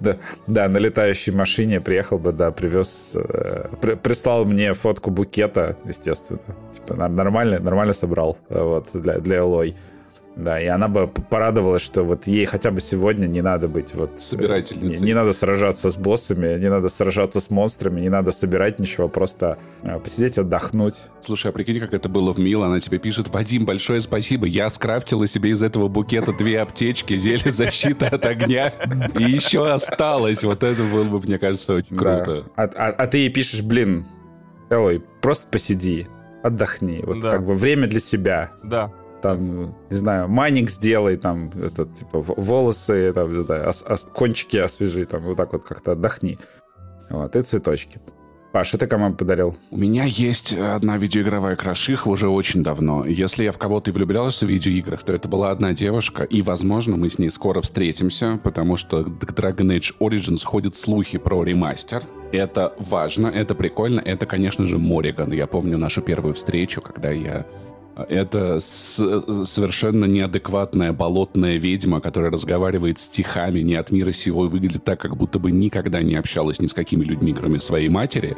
да. 0.00 0.16
Да, 0.46 0.68
на 0.68 0.78
летающей 0.78 1.32
машине 1.32 1.80
приехал 1.80 2.18
бы, 2.18 2.32
да, 2.32 2.50
привез, 2.50 3.16
прислал 4.02 4.44
мне 4.44 4.72
фотку 4.74 5.10
букета, 5.10 5.76
естественно. 5.84 6.40
Типа, 6.72 6.94
нормально, 7.08 7.58
нормально 7.58 7.92
собрал, 7.92 8.38
вот, 8.48 8.90
для, 8.92 9.18
для 9.18 9.38
Элой. 9.38 9.76
Да, 10.36 10.60
и 10.60 10.66
она 10.66 10.88
бы 10.88 11.08
порадовалась, 11.08 11.80
что 11.80 12.02
вот 12.02 12.26
ей 12.26 12.44
хотя 12.44 12.70
бы 12.70 12.82
сегодня 12.82 13.26
не 13.26 13.40
надо 13.40 13.68
быть 13.68 13.94
вот... 13.94 14.12
Э, 14.12 14.16
Собирательницей. 14.16 15.00
Не, 15.00 15.06
не 15.06 15.14
надо 15.14 15.32
сражаться 15.32 15.90
с 15.90 15.96
боссами, 15.96 16.58
не 16.60 16.68
надо 16.68 16.90
сражаться 16.90 17.40
с 17.40 17.50
монстрами, 17.50 18.02
не 18.02 18.10
надо 18.10 18.32
собирать 18.32 18.78
ничего, 18.78 19.08
просто 19.08 19.56
э, 19.82 19.98
посидеть, 19.98 20.36
отдохнуть. 20.36 21.04
Слушай, 21.22 21.50
а 21.50 21.52
прикинь, 21.52 21.78
как 21.78 21.94
это 21.94 22.10
было 22.10 22.34
в 22.34 22.38
Мил, 22.38 22.64
она 22.64 22.80
тебе 22.80 22.98
пишет, 22.98 23.28
Вадим, 23.28 23.64
большое 23.64 24.02
спасибо, 24.02 24.44
я 24.46 24.68
скрафтила 24.68 25.26
себе 25.26 25.50
из 25.50 25.62
этого 25.62 25.88
букета 25.88 26.34
две 26.34 26.60
аптечки, 26.60 27.16
зелье 27.16 27.50
защиты 27.50 28.04
от 28.04 28.26
огня, 28.26 28.74
и 29.18 29.22
еще 29.22 29.66
осталось. 29.66 30.44
Вот 30.44 30.62
это 30.62 30.82
было 30.82 31.04
бы, 31.04 31.18
мне 31.20 31.38
кажется, 31.38 31.72
очень 31.72 31.96
круто. 31.96 32.44
А, 32.56 32.64
а, 32.64 32.88
а 32.90 33.06
ты 33.06 33.18
ей 33.18 33.30
пишешь, 33.30 33.62
блин, 33.62 34.04
Элой, 34.68 35.02
просто 35.22 35.48
посиди, 35.48 36.06
отдохни. 36.42 37.00
Вот 37.02 37.20
да. 37.20 37.30
как 37.30 37.46
бы 37.46 37.54
время 37.54 37.86
для 37.86 38.00
себя. 38.00 38.52
Да 38.62 38.92
там, 39.22 39.74
не 39.90 39.96
знаю, 39.96 40.28
майнинг 40.28 40.70
сделай, 40.70 41.16
там, 41.16 41.50
этот, 41.62 41.94
типа, 41.94 42.20
волосы, 42.20 43.12
там, 43.12 43.32
не 43.32 43.40
знаю, 43.44 43.68
ос- 43.68 43.84
ос- 43.88 44.08
кончики 44.12 44.56
освежи, 44.56 45.04
там, 45.06 45.22
вот 45.22 45.36
так 45.36 45.52
вот 45.52 45.64
как-то 45.64 45.92
отдохни. 45.92 46.38
Вот, 47.10 47.36
и 47.36 47.42
цветочки. 47.42 48.00
Паша, 48.52 48.78
ты 48.78 48.86
кому 48.86 49.12
подарил? 49.14 49.54
У 49.70 49.76
меня 49.76 50.04
есть 50.04 50.54
одна 50.54 50.96
видеоигровая 50.96 51.56
крошиха 51.56 52.08
уже 52.08 52.30
очень 52.30 52.62
давно. 52.62 53.04
Если 53.04 53.44
я 53.44 53.52
в 53.52 53.58
кого-то 53.58 53.90
и 53.90 53.92
влюблялся 53.92 54.46
в 54.46 54.48
видеоиграх, 54.48 55.02
то 55.02 55.12
это 55.12 55.28
была 55.28 55.50
одна 55.50 55.74
девушка, 55.74 56.22
и, 56.22 56.40
возможно, 56.40 56.96
мы 56.96 57.10
с 57.10 57.18
ней 57.18 57.28
скоро 57.28 57.60
встретимся, 57.60 58.40
потому 58.42 58.78
что 58.78 59.04
к 59.04 59.32
Dragon 59.32 59.76
Age 59.76 59.92
Origins 60.00 60.42
ходят 60.42 60.74
слухи 60.74 61.18
про 61.18 61.44
ремастер. 61.44 62.02
Это 62.32 62.72
важно, 62.78 63.26
это 63.26 63.54
прикольно, 63.54 64.00
это, 64.00 64.24
конечно 64.24 64.66
же, 64.66 64.78
Мориган. 64.78 65.32
Я 65.32 65.46
помню 65.46 65.76
нашу 65.76 66.00
первую 66.00 66.32
встречу, 66.32 66.80
когда 66.80 67.10
я 67.10 67.44
это 68.08 68.60
совершенно 68.60 70.04
неадекватная 70.04 70.92
болотная 70.92 71.56
ведьма, 71.56 72.00
которая 72.00 72.30
разговаривает 72.30 72.98
стихами 72.98 73.60
не 73.60 73.74
от 73.74 73.90
мира 73.90 74.12
сего 74.12 74.46
и 74.46 74.48
выглядит 74.48 74.84
так, 74.84 75.00
как 75.00 75.16
будто 75.16 75.38
бы 75.38 75.50
никогда 75.50 76.02
не 76.02 76.14
общалась 76.14 76.60
ни 76.60 76.66
с 76.66 76.74
какими 76.74 77.04
людьми, 77.04 77.32
кроме 77.32 77.58
своей 77.58 77.88
матери. 77.88 78.36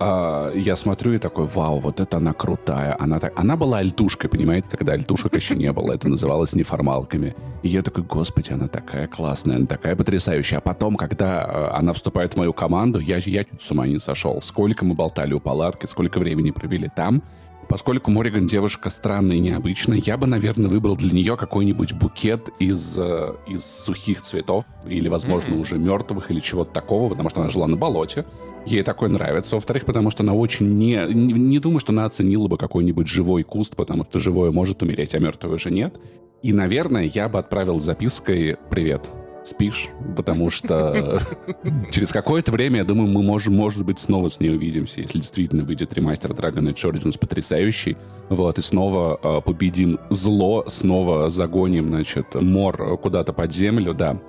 А, 0.00 0.52
я 0.54 0.76
смотрю 0.76 1.12
и 1.14 1.18
такой, 1.18 1.46
вау, 1.46 1.78
вот 1.80 2.00
это 2.00 2.18
она 2.18 2.32
крутая. 2.32 2.96
Она, 2.98 3.18
так... 3.18 3.38
она 3.38 3.56
была 3.56 3.78
альтушкой, 3.78 4.30
понимаете, 4.30 4.68
когда 4.68 4.92
альтушек 4.92 5.34
еще 5.34 5.56
не 5.56 5.72
было. 5.72 5.92
Это 5.92 6.08
называлось 6.08 6.54
неформалками. 6.54 7.34
И 7.62 7.68
я 7.68 7.82
такой, 7.82 8.04
господи, 8.04 8.52
она 8.52 8.68
такая 8.68 9.06
классная, 9.06 9.56
она 9.56 9.66
такая 9.66 9.96
потрясающая. 9.96 10.58
А 10.58 10.60
потом, 10.60 10.96
когда 10.96 11.44
а, 11.44 11.76
она 11.78 11.92
вступает 11.92 12.34
в 12.34 12.36
мою 12.36 12.52
команду, 12.52 12.98
я, 13.00 13.16
я 13.18 13.44
чуть 13.44 13.60
с 13.60 13.70
ума 13.70 13.86
не 13.86 13.98
сошел. 13.98 14.40
Сколько 14.42 14.84
мы 14.84 14.94
болтали 14.94 15.32
у 15.34 15.40
палатки, 15.40 15.86
сколько 15.86 16.18
времени 16.18 16.50
провели 16.50 16.90
там. 16.94 17.22
Поскольку 17.68 18.10
Мориган 18.10 18.46
девушка 18.46 18.88
странная 18.88 19.36
и 19.36 19.40
необычная, 19.40 19.98
я 19.98 20.16
бы, 20.16 20.26
наверное, 20.26 20.68
выбрал 20.70 20.96
для 20.96 21.10
нее 21.10 21.36
какой-нибудь 21.36 21.92
букет 21.92 22.48
из, 22.58 22.96
э, 22.98 23.34
из 23.46 23.64
сухих 23.64 24.22
цветов, 24.22 24.64
или, 24.86 25.08
возможно, 25.08 25.54
mm-hmm. 25.54 25.60
уже 25.60 25.78
мертвых, 25.78 26.30
или 26.30 26.40
чего-то 26.40 26.72
такого, 26.72 27.10
потому 27.10 27.28
что 27.28 27.42
она 27.42 27.50
жила 27.50 27.66
на 27.66 27.76
болоте. 27.76 28.24
Ей 28.64 28.82
такое 28.82 29.10
нравится. 29.10 29.56
Во-вторых, 29.56 29.84
потому 29.84 30.10
что 30.10 30.22
она 30.22 30.32
очень 30.32 30.78
не... 30.78 30.96
Не, 31.12 31.34
не 31.34 31.58
думаю, 31.58 31.80
что 31.80 31.92
она 31.92 32.06
оценила 32.06 32.48
бы 32.48 32.56
какой-нибудь 32.56 33.06
живой 33.06 33.42
куст, 33.42 33.76
потому 33.76 34.04
что 34.04 34.18
живое 34.18 34.50
может 34.50 34.82
умереть, 34.82 35.14
а 35.14 35.18
мертвое 35.18 35.54
уже 35.54 35.70
нет. 35.70 35.94
И, 36.42 36.54
наверное, 36.54 37.04
я 37.04 37.28
бы 37.28 37.38
отправил 37.38 37.80
запиской 37.80 38.56
«Привет, 38.70 39.10
спишь, 39.48 39.88
потому 40.16 40.50
что 40.50 41.20
через 41.90 42.12
какое-то 42.12 42.52
время, 42.52 42.78
я 42.78 42.84
думаю, 42.84 43.10
мы 43.10 43.22
можем, 43.22 43.54
может 43.54 43.84
быть, 43.84 43.98
снова 43.98 44.28
с 44.28 44.40
ней 44.40 44.50
увидимся, 44.50 45.00
если 45.00 45.18
действительно 45.18 45.64
выйдет 45.64 45.92
ремастер 45.94 46.30
Dragon 46.32 46.72
Age 46.72 46.92
Origins 46.92 47.18
потрясающий. 47.18 47.96
Вот, 48.28 48.58
и 48.58 48.62
снова 48.62 49.18
э, 49.22 49.40
победим 49.44 49.98
зло, 50.10 50.64
снова 50.68 51.30
загоним, 51.30 51.88
значит, 51.88 52.34
мор 52.34 52.98
куда-то 52.98 53.32
под 53.32 53.52
землю, 53.52 53.94
да. 53.94 54.20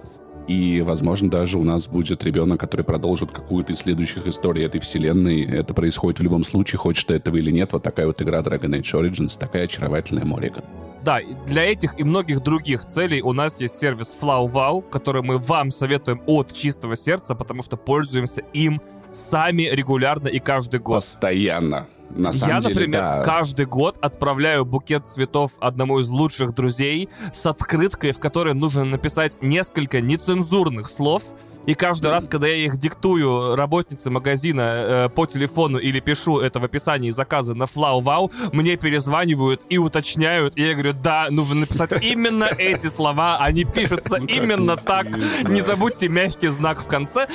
И, 0.50 0.82
возможно, 0.82 1.30
даже 1.30 1.60
у 1.60 1.64
нас 1.64 1.88
будет 1.88 2.24
ребенок, 2.24 2.60
который 2.60 2.82
продолжит 2.82 3.32
какую-то 3.32 3.74
из 3.74 3.80
следующих 3.80 4.26
историй 4.26 4.66
этой 4.66 4.82
вселенной. 4.82 5.44
Это 5.44 5.76
происходит 5.76 6.20
в 6.20 6.24
любом 6.24 6.44
случае, 6.44 6.80
хочет 6.80 7.12
этого 7.12 7.38
или 7.38 7.52
нет. 7.52 7.72
Вот 7.72 7.84
такая 7.84 8.08
вот 8.08 8.20
игра 8.20 8.40
Dragon 8.40 8.80
Age 8.80 9.00
Origins, 9.00 9.38
такая 9.38 9.66
очаровательная 9.66 10.26
Мориган. 10.26 10.64
Да, 11.04 11.20
для 11.48 11.64
этих 11.64 12.00
и 12.00 12.04
многих 12.04 12.42
других 12.42 12.86
целей 12.86 13.22
у 13.22 13.34
нас 13.34 13.62
есть 13.62 13.80
сервис 13.80 14.18
FlowWow, 14.22 14.90
который 14.90 15.22
мы 15.22 15.38
вам 15.38 15.72
советуем 15.72 16.22
от 16.26 16.54
чистого 16.54 16.96
сердца, 16.96 17.36
потому 17.36 17.62
что 17.62 17.78
пользуемся 17.78 18.42
им 18.54 18.82
сами 19.12 19.64
регулярно 19.64 20.28
и 20.28 20.40
каждый 20.40 20.80
год. 20.80 20.96
Постоянно. 20.96 21.88
На 22.10 22.34
самом 22.34 22.56
Я, 22.56 22.62
деле, 22.62 22.74
например, 22.74 23.02
да. 23.02 23.24
каждый 23.24 23.66
год 23.66 23.98
отправляю 24.02 24.66
букет 24.66 25.08
цветов 25.08 25.54
одному 25.60 26.00
из 26.00 26.10
лучших 26.10 26.56
друзей 26.56 27.10
с 27.32 27.46
открыткой, 27.46 28.12
в 28.12 28.20
которой 28.20 28.54
нужно 28.54 28.84
написать 28.84 29.42
несколько 29.42 30.02
нецензурных 30.02 30.90
слов, 30.90 31.24
и 31.70 31.76
каждый 31.76 32.10
раз, 32.10 32.26
когда 32.26 32.48
я 32.48 32.56
их 32.56 32.78
диктую 32.78 33.56
работнице 33.56 34.10
магазина 34.10 34.62
э, 34.62 35.10
по 35.10 35.28
телефону 35.28 35.78
или 35.78 36.00
пишу 36.00 36.40
это 36.40 36.60
в 36.60 36.64
описании 36.64 37.12
заказа 37.12 37.54
на 37.54 37.66
FlowWow, 37.66 38.32
мне 38.54 38.76
перезванивают 38.76 39.62
и 39.70 39.78
уточняют. 39.78 40.58
И 40.58 40.64
я 40.64 40.74
говорю, 40.74 40.94
да, 40.94 41.28
нужно 41.30 41.58
написать 41.58 41.92
именно 42.04 42.46
эти 42.58 42.88
слова. 42.88 43.38
Они 43.38 43.66
пишутся 43.66 44.18
ну, 44.18 44.26
именно 44.26 44.78
так. 44.78 45.16
Не 45.48 45.62
забудьте 45.62 46.08
мягкий 46.10 46.48
знак 46.48 46.82
в 46.82 46.88
конце. 46.88 47.28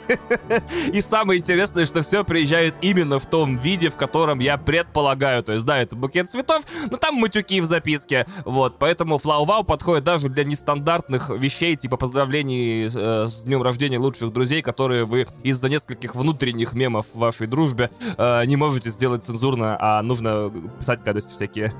И 0.90 1.02
самое 1.02 1.38
интересное, 1.38 1.84
что 1.84 2.00
все 2.00 2.24
приезжает 2.24 2.78
именно 2.80 3.18
в 3.18 3.26
том 3.26 3.58
виде, 3.58 3.90
в 3.90 3.98
котором 3.98 4.38
я 4.38 4.56
предполагаю. 4.56 5.42
То 5.42 5.52
есть, 5.52 5.66
да, 5.66 5.76
это 5.76 5.94
букет 5.94 6.30
цветов, 6.30 6.62
но 6.90 6.96
там 6.96 7.16
матюки 7.16 7.60
в 7.60 7.66
записке. 7.66 8.26
Вот, 8.46 8.78
поэтому 8.78 9.16
FlowWow 9.16 9.64
подходит 9.64 10.04
даже 10.04 10.30
для 10.30 10.44
нестандартных 10.44 11.28
вещей, 11.28 11.76
типа 11.76 11.98
поздравлений 11.98 12.88
э, 12.90 13.28
с 13.42 13.44
днем 13.44 13.60
рождения 13.60 13.98
лучших 13.98 14.32
друзей, 14.32 14.62
которые 14.62 15.04
вы 15.04 15.26
из-за 15.42 15.68
нескольких 15.68 16.14
внутренних 16.14 16.74
мемов 16.74 17.06
в 17.12 17.18
вашей 17.18 17.48
дружбе 17.48 17.90
э, 18.16 18.46
не 18.46 18.54
можете 18.54 18.88
сделать 18.88 19.24
цензурно, 19.24 19.76
а 19.80 20.00
нужно 20.02 20.52
писать 20.78 21.02
гадости 21.02 21.34
всякие. 21.34 21.72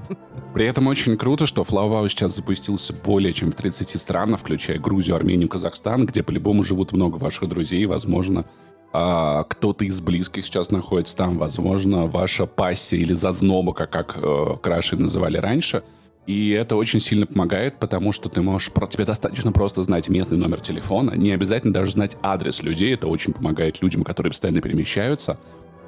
При 0.54 0.66
этом 0.66 0.86
очень 0.86 1.16
круто, 1.16 1.46
что 1.46 1.62
FlowWow 1.62 2.08
сейчас 2.08 2.36
запустился 2.36 2.92
более 2.92 3.32
чем 3.32 3.50
в 3.50 3.56
30 3.56 4.00
странах, 4.00 4.40
включая 4.40 4.78
Грузию, 4.78 5.16
Армению, 5.16 5.48
Казахстан, 5.48 6.06
где 6.06 6.22
по-любому 6.22 6.62
живут 6.62 6.92
много 6.92 7.16
ваших 7.16 7.48
друзей, 7.48 7.84
возможно, 7.86 8.44
а, 8.92 9.42
кто-то 9.42 9.84
из 9.84 10.00
близких 10.00 10.46
сейчас 10.46 10.70
находится 10.70 11.16
там, 11.16 11.36
возможно, 11.36 12.06
ваша 12.06 12.46
пассия 12.46 12.98
или 13.00 13.12
зазноба, 13.12 13.72
как, 13.72 13.90
как 13.90 14.18
э, 14.22 14.56
краши 14.62 14.96
называли 14.96 15.36
раньше— 15.36 15.82
и 16.28 16.50
это 16.50 16.76
очень 16.76 17.00
сильно 17.00 17.24
помогает, 17.24 17.78
потому 17.78 18.12
что 18.12 18.28
ты 18.28 18.42
можешь... 18.42 18.70
Тебе 18.90 19.06
достаточно 19.06 19.50
просто 19.50 19.82
знать 19.82 20.10
местный 20.10 20.36
номер 20.36 20.60
телефона, 20.60 21.12
не 21.12 21.30
обязательно 21.30 21.72
даже 21.72 21.92
знать 21.92 22.18
адрес 22.20 22.62
людей. 22.62 22.92
Это 22.92 23.06
очень 23.06 23.32
помогает 23.32 23.80
людям, 23.80 24.04
которые 24.04 24.30
постоянно 24.30 24.60
перемещаются. 24.60 25.40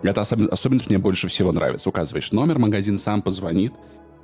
Это 0.02 0.22
особенно, 0.22 0.48
особенность 0.48 0.88
мне 0.88 0.96
больше 0.96 1.28
всего 1.28 1.52
нравится. 1.52 1.90
Указываешь 1.90 2.32
номер, 2.32 2.58
магазин 2.58 2.96
сам 2.96 3.20
позвонит, 3.20 3.74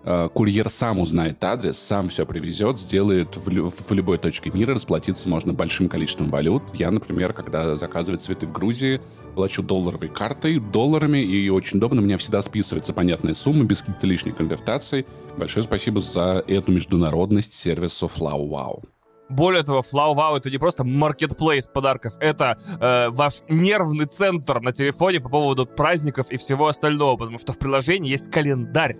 э, 0.04 0.30
курьер 0.32 0.70
сам 0.70 1.00
узнает 1.00 1.44
адрес, 1.44 1.76
сам 1.76 2.08
все 2.08 2.24
привезет, 2.24 2.78
сделает 2.78 3.36
в, 3.36 3.68
в 3.68 3.92
любой 3.92 4.16
точке 4.16 4.50
мира, 4.50 4.72
расплатиться 4.72 5.28
можно 5.28 5.52
большим 5.52 5.90
количеством 5.90 6.30
валют. 6.30 6.62
Я, 6.72 6.90
например, 6.90 7.34
когда 7.34 7.76
заказываю 7.76 8.18
цветы 8.18 8.46
в 8.46 8.52
Грузии, 8.52 9.02
плачу 9.37 9.62
долларовой 9.62 10.09
картой, 10.09 10.59
долларами, 10.59 11.18
и 11.18 11.49
очень 11.51 11.78
удобно, 11.78 12.01
у 12.01 12.05
меня 12.05 12.18
всегда 12.18 12.43
списывается 12.43 12.93
понятная 12.93 13.34
сумма, 13.34 13.64
без 13.64 13.82
каких-то 13.82 14.07
лишних 14.07 14.34
конвертаций. 14.37 15.07
Большое 15.37 15.62
спасибо 15.62 16.01
за 16.01 16.43
эту 16.49 16.72
международность 16.72 17.55
сервису 17.55 18.07
FlowWow. 18.07 18.82
Более 19.28 19.62
того, 19.62 19.80
FlowWow 19.80 20.39
это 20.39 20.51
не 20.51 20.59
просто 20.59 20.84
маркетплейс 20.84 21.66
подарков, 21.66 22.14
это 22.20 22.57
э, 22.80 23.11
ваш 23.11 23.43
нервный 23.49 24.07
центр 24.07 24.61
на 24.61 24.72
телефоне 24.72 25.20
по 25.20 25.28
поводу 25.28 25.66
праздников 25.66 26.30
и 26.30 26.37
всего 26.37 26.68
остального, 26.68 27.16
потому 27.16 27.39
что 27.39 27.53
в 27.53 27.59
приложении 27.59 28.11
есть 28.11 28.30
календарь 28.30 28.97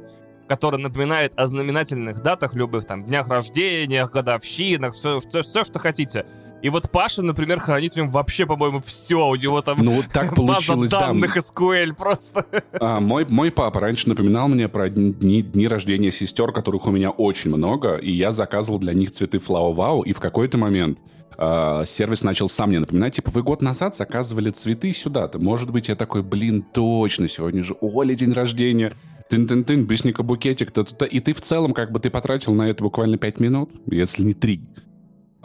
который 0.49 0.79
напоминает 0.79 1.33
о 1.37 1.47
знаменательных 1.47 2.23
датах 2.23 2.55
любых, 2.55 2.85
там, 2.85 3.05
днях 3.05 3.29
рождения, 3.29 4.07
годовщинах, 4.07 4.95
все, 4.95 5.19
все, 5.19 5.43
все, 5.43 5.65
что 5.65 5.79
хотите. 5.79 6.27
И 6.63 6.69
вот 6.71 6.91
Паша, 6.91 7.23
например, 7.23 7.61
хранит 7.61 7.93
в 7.93 7.97
нем 7.97 8.11
вообще, 8.11 8.47
по-моему, 8.47 8.81
все. 8.81 9.27
У 9.29 9.37
него 9.37 9.63
там 9.63 9.79
ну, 9.81 10.03
так 10.13 10.35
получилось, 10.35 10.91
база 10.91 11.07
данных 11.07 11.35
да. 11.35 11.41
SQL 11.41 11.95
просто. 11.95 12.47
А, 12.79 13.01
мой, 13.01 13.27
мой 13.29 13.51
папа 13.51 13.81
раньше 13.81 14.09
напоминал 14.09 14.49
мне 14.49 14.69
про 14.69 14.89
дни, 14.89 15.43
дни 15.43 15.69
рождения 15.69 16.11
сестер, 16.11 16.53
которых 16.53 16.87
у 16.87 16.91
меня 16.91 17.11
очень 17.11 17.55
много, 17.55 17.97
и 17.97 18.11
я 18.11 18.33
заказывал 18.33 18.79
для 18.79 18.95
них 18.95 19.11
цветы 19.11 19.39
Wow, 19.39 20.05
и 20.05 20.13
в 20.13 20.21
какой-то 20.21 20.59
момент 20.59 20.99
Uh, 21.39 21.85
сервис 21.85 22.23
начал 22.23 22.49
сам 22.49 22.71
мне 22.71 22.81
напоминать, 22.81 23.17
типа, 23.17 23.31
вы 23.31 23.43
год 23.43 23.61
назад 23.61 23.95
заказывали 23.95 24.51
цветы 24.51 24.91
сюда-то. 24.91 25.39
Может 25.39 25.71
быть, 25.71 25.89
я 25.89 25.95
такой, 25.95 26.23
блин, 26.23 26.63
точно, 26.63 27.29
сегодня 27.29 27.63
же 27.63 27.75
Оля 27.83 28.15
день 28.15 28.33
рождения. 28.33 28.91
Тын-тын-тын, 29.29 29.85
брисника 29.85 30.23
букетик, 30.23 30.71
то-то-то. 30.71 31.05
И 31.05 31.21
ты 31.21 31.35
в 31.35 31.43
целом, 31.43 31.75
как 31.75 31.93
бы, 31.93 32.01
ты 32.01 32.09
потратил 32.09 32.55
на 32.55 32.71
это 32.71 32.83
буквально 32.83 33.19
5 33.19 33.41
минут, 33.41 33.71
если 33.87 34.23
не 34.23 34.33
3. 34.33 34.63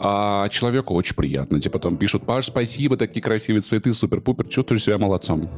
А 0.04 0.48
человеку 0.48 0.94
очень 0.94 1.14
приятно. 1.14 1.60
Типа 1.60 1.78
там 1.78 1.96
пишут, 1.96 2.24
Паш, 2.26 2.46
спасибо, 2.46 2.96
такие 2.96 3.22
красивые 3.22 3.62
цветы, 3.62 3.92
супер-пупер, 3.92 4.48
чувствуешь 4.48 4.82
себя 4.82 4.98
молодцом. 4.98 5.48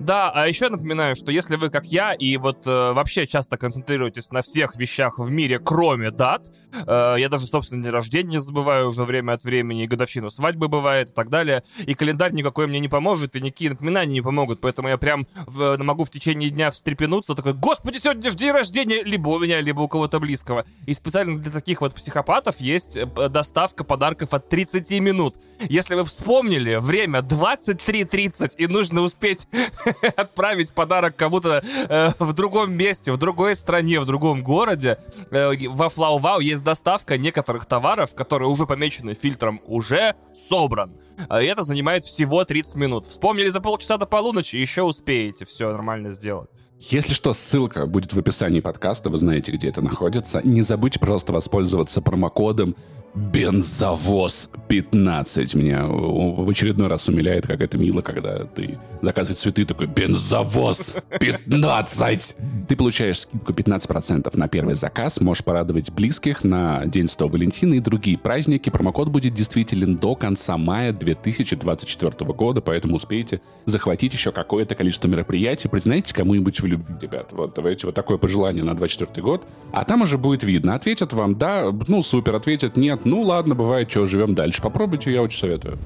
Да, 0.00 0.30
а 0.30 0.46
еще 0.46 0.68
напоминаю, 0.68 1.14
что 1.16 1.30
если 1.30 1.56
вы, 1.56 1.70
как 1.70 1.84
я, 1.86 2.12
и 2.12 2.36
вот 2.36 2.66
э, 2.66 2.92
вообще 2.92 3.26
часто 3.26 3.56
концентрируетесь 3.56 4.30
на 4.30 4.42
всех 4.42 4.76
вещах 4.76 5.18
в 5.18 5.30
мире, 5.30 5.58
кроме 5.58 6.10
дат, 6.10 6.52
э, 6.86 7.16
я 7.18 7.28
даже, 7.28 7.46
собственно, 7.46 7.82
день 7.82 7.92
рождения 7.92 8.40
забываю 8.40 8.88
уже 8.88 9.04
время 9.04 9.32
от 9.32 9.44
времени, 9.44 9.84
и 9.84 9.86
годовщину 9.86 10.30
свадьбы 10.30 10.68
бывает, 10.68 11.10
и 11.10 11.12
так 11.12 11.30
далее, 11.30 11.62
и 11.78 11.94
календарь 11.94 12.32
никакой 12.32 12.66
мне 12.66 12.80
не 12.80 12.88
поможет, 12.88 13.36
и 13.36 13.40
никакие 13.40 13.70
напоминания 13.70 14.14
не 14.14 14.22
помогут, 14.22 14.60
поэтому 14.60 14.88
я 14.88 14.98
прям 14.98 15.26
в, 15.46 15.76
могу 15.78 16.04
в 16.04 16.10
течение 16.10 16.50
дня 16.50 16.70
встрепенуться, 16.70 17.34
такой, 17.34 17.54
господи, 17.54 17.98
сегодня 17.98 18.30
же 18.30 18.36
день 18.36 18.52
рождения, 18.52 19.02
либо 19.02 19.28
у 19.28 19.38
меня, 19.38 19.60
либо 19.60 19.80
у 19.80 19.88
кого-то 19.88 20.18
близкого. 20.18 20.64
И 20.86 20.94
специально 20.94 21.38
для 21.38 21.52
таких 21.52 21.80
вот 21.80 21.94
психопатов 21.94 22.60
есть 22.60 22.96
э, 22.96 23.06
доставка 23.28 23.84
подарков 23.84 24.34
от 24.34 24.48
30 24.48 24.90
минут. 25.00 25.36
Если 25.60 25.94
вы 25.94 26.04
вспомнили, 26.04 26.76
время 26.76 27.20
23.30, 27.20 28.54
и 28.58 28.66
нужно 28.66 29.00
успеть 29.00 29.48
отправить 30.16 30.72
подарок 30.72 31.16
кому-то 31.16 31.62
э, 31.64 32.10
в 32.18 32.32
другом 32.32 32.74
месте, 32.74 33.12
в 33.12 33.16
другой 33.16 33.54
стране, 33.54 34.00
в 34.00 34.06
другом 34.06 34.42
городе, 34.42 34.98
э, 35.30 35.68
во 35.68 35.86
FlowWow 35.86 36.42
есть 36.42 36.64
доставка 36.64 37.18
некоторых 37.18 37.66
товаров, 37.66 38.14
которые 38.14 38.48
уже 38.48 38.66
помечены 38.66 39.14
фильтром 39.14 39.60
«уже 39.66 40.14
собран». 40.32 40.96
И 41.40 41.44
это 41.44 41.62
занимает 41.62 42.02
всего 42.02 42.44
30 42.44 42.74
минут. 42.74 43.06
Вспомнили 43.06 43.48
за 43.48 43.60
полчаса 43.60 43.98
до 43.98 44.06
полуночи, 44.06 44.56
еще 44.56 44.82
успеете 44.82 45.44
все 45.44 45.70
нормально 45.70 46.10
сделать. 46.10 46.50
Если 46.80 47.14
что, 47.14 47.32
ссылка 47.32 47.86
будет 47.86 48.12
в 48.12 48.18
описании 48.18 48.60
подкаста, 48.60 49.08
вы 49.08 49.18
знаете, 49.18 49.52
где 49.52 49.68
это 49.68 49.80
находится. 49.80 50.40
Не 50.44 50.62
забудьте 50.62 50.98
просто 50.98 51.32
воспользоваться 51.32 52.02
промокодом 52.02 52.76
бензовоз 53.14 54.50
15. 54.68 55.54
Меня 55.54 55.86
в 55.86 56.48
очередной 56.48 56.88
раз 56.88 57.08
умиляет, 57.08 57.46
как 57.46 57.60
это 57.60 57.78
мило, 57.78 58.02
когда 58.02 58.44
ты 58.44 58.78
заказываешь 59.02 59.38
цветы, 59.38 59.64
такой 59.64 59.86
бензовоз 59.86 60.96
15. 61.20 62.36
Ты 62.68 62.76
получаешь 62.76 63.20
скидку 63.20 63.52
15% 63.52 64.36
на 64.36 64.48
первый 64.48 64.74
заказ, 64.74 65.20
можешь 65.20 65.44
порадовать 65.44 65.92
близких 65.92 66.42
на 66.42 66.84
День 66.86 67.06
100 67.06 67.28
Валентина 67.28 67.74
и 67.74 67.80
другие 67.80 68.18
праздники. 68.18 68.70
Промокод 68.70 69.08
будет 69.08 69.32
действителен 69.32 69.96
до 69.96 70.16
конца 70.16 70.56
мая 70.56 70.92
2024 70.92 72.32
года, 72.32 72.60
поэтому 72.60 72.96
успеете 72.96 73.40
захватить 73.64 74.12
еще 74.12 74.32
какое-то 74.32 74.74
количество 74.74 75.06
мероприятий. 75.06 75.68
Признайте 75.68 76.12
кому-нибудь 76.14 76.58
в 76.64 76.66
любви, 76.66 76.94
ребят. 77.00 77.28
Вот 77.32 77.54
давайте 77.54 77.86
вот 77.86 77.94
такое 77.94 78.18
пожелание 78.18 78.64
на 78.64 78.74
24 78.74 79.22
год. 79.22 79.46
А 79.72 79.84
там 79.84 80.02
уже 80.02 80.18
будет 80.18 80.42
видно. 80.42 80.74
Ответят 80.74 81.12
вам 81.12 81.36
да, 81.36 81.70
ну 81.88 82.02
супер, 82.02 82.34
ответят 82.34 82.76
нет, 82.76 83.04
ну 83.04 83.22
ладно, 83.22 83.54
бывает, 83.54 83.90
что, 83.90 84.06
живем 84.06 84.34
дальше. 84.34 84.62
Попробуйте, 84.62 85.12
я 85.12 85.22
очень 85.22 85.38
советую. 85.38 85.78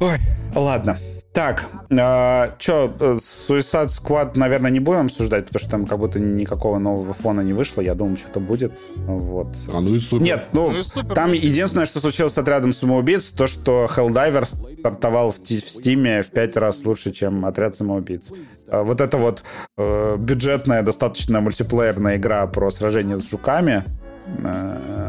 Ой, 0.00 0.16
ладно. 0.54 0.96
Так, 1.32 1.68
э, 1.90 2.50
что, 2.58 2.92
Suicide 2.98 3.86
Squad, 3.86 4.32
наверное, 4.34 4.70
не 4.70 4.80
будем 4.80 5.06
обсуждать, 5.06 5.46
потому 5.46 5.60
что 5.60 5.70
там 5.70 5.86
как 5.86 5.98
будто 5.98 6.18
никакого 6.18 6.78
нового 6.78 7.12
фона 7.12 7.42
не 7.42 7.52
вышло. 7.52 7.80
Я 7.80 7.94
думал, 7.94 8.16
что-то 8.16 8.40
будет. 8.40 8.72
Вот. 8.96 9.56
А 9.72 9.80
ну 9.80 9.94
и 9.94 10.00
супер. 10.00 10.24
Нет, 10.24 10.46
ну, 10.52 10.70
ну 10.72 10.82
супер. 10.82 11.14
там 11.14 11.32
единственное, 11.32 11.86
что 11.86 12.00
случилось 12.00 12.32
с 12.32 12.38
отрядом 12.38 12.72
самоубийц, 12.72 13.28
то, 13.28 13.46
что 13.46 13.86
Helldiver 13.88 14.44
стартовал 14.44 15.30
в, 15.30 15.36
в 15.36 15.40
Steam 15.40 16.22
в 16.22 16.30
пять 16.32 16.56
раз 16.56 16.84
лучше, 16.84 17.12
чем 17.12 17.46
отряд 17.46 17.76
самоубийц. 17.76 18.32
Э, 18.66 18.82
вот 18.82 19.00
это 19.00 19.16
вот 19.16 19.44
э, 19.78 20.16
бюджетная, 20.18 20.82
достаточно 20.82 21.40
мультиплеерная 21.40 22.16
игра 22.16 22.44
про 22.48 22.72
сражение 22.72 23.20
с 23.20 23.30
жуками, 23.30 23.84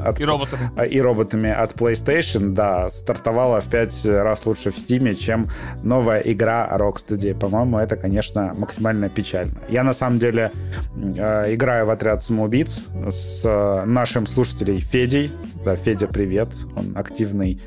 от, 0.03 0.19
и 0.19 0.25
роботами. 0.25 0.71
А, 0.75 0.85
и 0.85 0.99
роботами 1.01 1.49
от 1.49 1.73
PlayStation, 1.73 2.49
да, 2.49 2.89
стартовала 2.89 3.59
в 3.61 3.69
пять 3.69 4.05
раз 4.05 4.45
лучше 4.45 4.71
в 4.71 4.77
Steam, 4.77 5.13
чем 5.15 5.47
новая 5.83 6.19
игра 6.21 6.69
Rocksteady. 6.77 7.37
По-моему, 7.37 7.77
это, 7.77 7.95
конечно, 7.95 8.53
максимально 8.55 9.09
печально. 9.09 9.53
Я, 9.69 9.83
на 9.83 9.93
самом 9.93 10.19
деле, 10.19 10.51
э, 10.95 11.53
играю 11.53 11.85
в 11.85 11.89
отряд 11.89 12.23
самоубийц 12.23 12.83
с 13.09 13.45
э, 13.45 13.85
нашим 13.85 14.25
слушателем 14.25 14.79
Федей. 14.79 15.31
Да, 15.63 15.75
Федя, 15.75 16.07
привет. 16.07 16.49
Он 16.75 16.97
активный, 16.97 17.61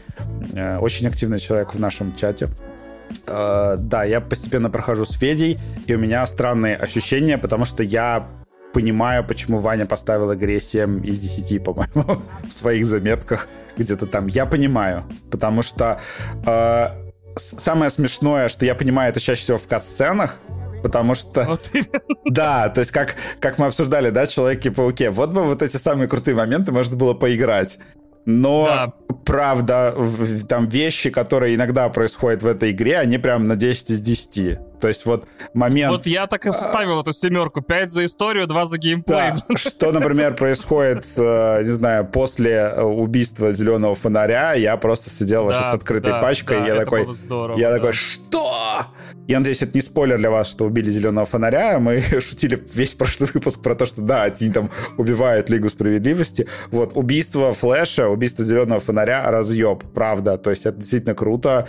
очень 0.81 1.07
активный 1.07 1.39
человек 1.39 1.75
в 1.75 1.79
нашем 1.79 2.15
чате. 2.17 2.49
Uh, 3.27 3.77
да, 3.77 4.05
я 4.05 4.21
постепенно 4.21 4.71
прохожу 4.71 5.05
с 5.07 5.13
Федей, 5.13 5.59
и 5.87 5.95
у 5.95 5.99
меня 5.99 6.27
странные 6.27 6.77
ощущения, 6.77 7.39
потому 7.39 7.65
что 7.65 7.83
я 7.83 8.27
понимаю, 8.75 9.25
почему 9.25 9.59
Ваня 9.59 9.87
поставил 9.87 10.35
игре 10.35 10.61
7 10.61 11.07
из 11.07 11.19
10, 11.21 11.65
по-моему, 11.65 12.21
в 12.49 12.53
своих 12.53 12.85
заметках 12.85 13.49
где-то 13.79 14.07
там. 14.07 14.27
Я 14.27 14.45
понимаю, 14.45 15.05
потому 15.31 15.63
что 15.63 16.01
э, 16.45 16.87
самое 17.37 17.91
смешное, 17.91 18.49
что 18.49 18.67
я 18.67 18.75
понимаю 18.75 19.11
это 19.11 19.21
чаще 19.21 19.43
всего 19.43 19.59
в 19.59 19.67
кат-сценах, 19.67 20.39
потому 20.83 21.15
что... 21.15 21.45
Вот 21.45 21.71
да, 22.25 22.69
то 22.69 22.81
есть 22.81 22.91
как, 22.91 23.17
как 23.41 23.59
мы 23.59 23.67
обсуждали, 23.67 24.11
да, 24.11 24.27
Человеки-пауке. 24.27 25.11
Вот 25.11 25.31
бы 25.31 25.43
вот 25.43 25.63
эти 25.63 25.77
самые 25.77 26.09
крутые 26.09 26.35
моменты 26.35 26.73
можно 26.73 26.97
было 26.97 27.15
поиграть. 27.15 27.79
Но, 28.27 28.67
да. 28.67 28.93
правда, 29.25 29.95
там 30.49 30.69
вещи, 30.69 31.11
которые 31.11 31.55
иногда 31.55 31.89
происходят 31.91 32.43
в 32.43 32.47
этой 32.47 32.71
игре, 32.73 32.99
они 32.99 33.19
прям 33.19 33.47
на 33.47 33.55
10 33.55 33.91
из 33.91 34.01
10. 34.01 34.59
То 34.85 34.89
есть 34.89 35.07
вот 35.07 35.25
момент... 35.55 35.91
Вот 35.91 36.07
я 36.07 36.27
так 36.27 36.45
и 36.45 36.51
вставил 36.51 37.01
эту 37.01 37.15
семерку. 37.15 37.63
5 37.63 37.91
за 37.91 38.05
историю, 38.05 38.47
2 38.47 38.65
за 38.67 38.77
геймплей. 38.77 39.33
Да. 39.49 39.57
Что, 39.57 39.93
например, 39.93 40.35
происходит, 40.35 41.07
э, 41.17 41.63
не 41.63 41.71
знаю, 41.71 42.05
после 42.05 42.51
э, 42.51 42.83
убийства 42.83 43.51
зеленого 43.51 43.95
фонаря, 43.95 44.53
я 44.53 44.77
просто 44.77 45.09
сидел 45.09 45.45
вообще 45.45 45.63
с 45.63 45.73
открытой 45.73 46.13
пачкой, 46.21 46.59
да, 46.59 46.67
я 46.67 46.75
такой... 46.75 47.07
Здорово, 47.15 47.59
я 47.59 47.71
такой, 47.71 47.95
что? 47.95 48.45
Я 49.27 49.39
надеюсь, 49.39 49.63
это 49.63 49.73
не 49.73 49.81
спойлер 49.81 50.19
для 50.19 50.31
вас, 50.31 50.51
что 50.51 50.67
убили 50.67 50.91
зеленого 50.91 51.25
фонаря. 51.25 51.79
Мы 51.79 52.01
шутили 52.21 52.63
весь 52.75 52.93
прошлый 52.93 53.31
выпуск 53.33 53.63
про 53.63 53.75
то, 53.75 53.87
что 53.87 54.03
да, 54.03 54.25
они 54.25 54.51
там 54.51 54.69
убивают 54.99 55.49
Лигу 55.49 55.71
Справедливости. 55.71 56.47
Вот, 56.71 56.93
убийство 56.95 57.55
Флэша, 57.55 58.09
убийство 58.09 58.45
зеленого 58.45 58.81
фонаря, 58.81 59.31
разъеб, 59.31 59.83
правда. 59.95 60.37
То 60.37 60.51
есть 60.51 60.67
это 60.67 60.77
действительно 60.77 61.15
круто 61.15 61.67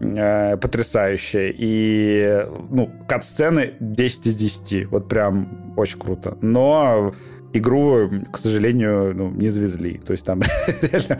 э, 0.00 0.56
потрясающе. 0.56 1.54
И, 1.56 2.44
ну, 2.70 2.90
кат-сцены 3.08 3.74
10 3.80 4.26
из 4.26 4.36
10. 4.36 4.86
Вот 4.90 5.08
прям 5.08 5.74
очень 5.76 5.98
круто. 5.98 6.36
Но 6.40 7.12
игру, 7.52 8.10
к 8.32 8.38
сожалению, 8.38 9.14
ну, 9.14 9.30
не 9.30 9.48
завезли. 9.48 9.98
То 9.98 10.12
есть 10.12 10.24
там 10.24 10.42
реально, 10.82 11.18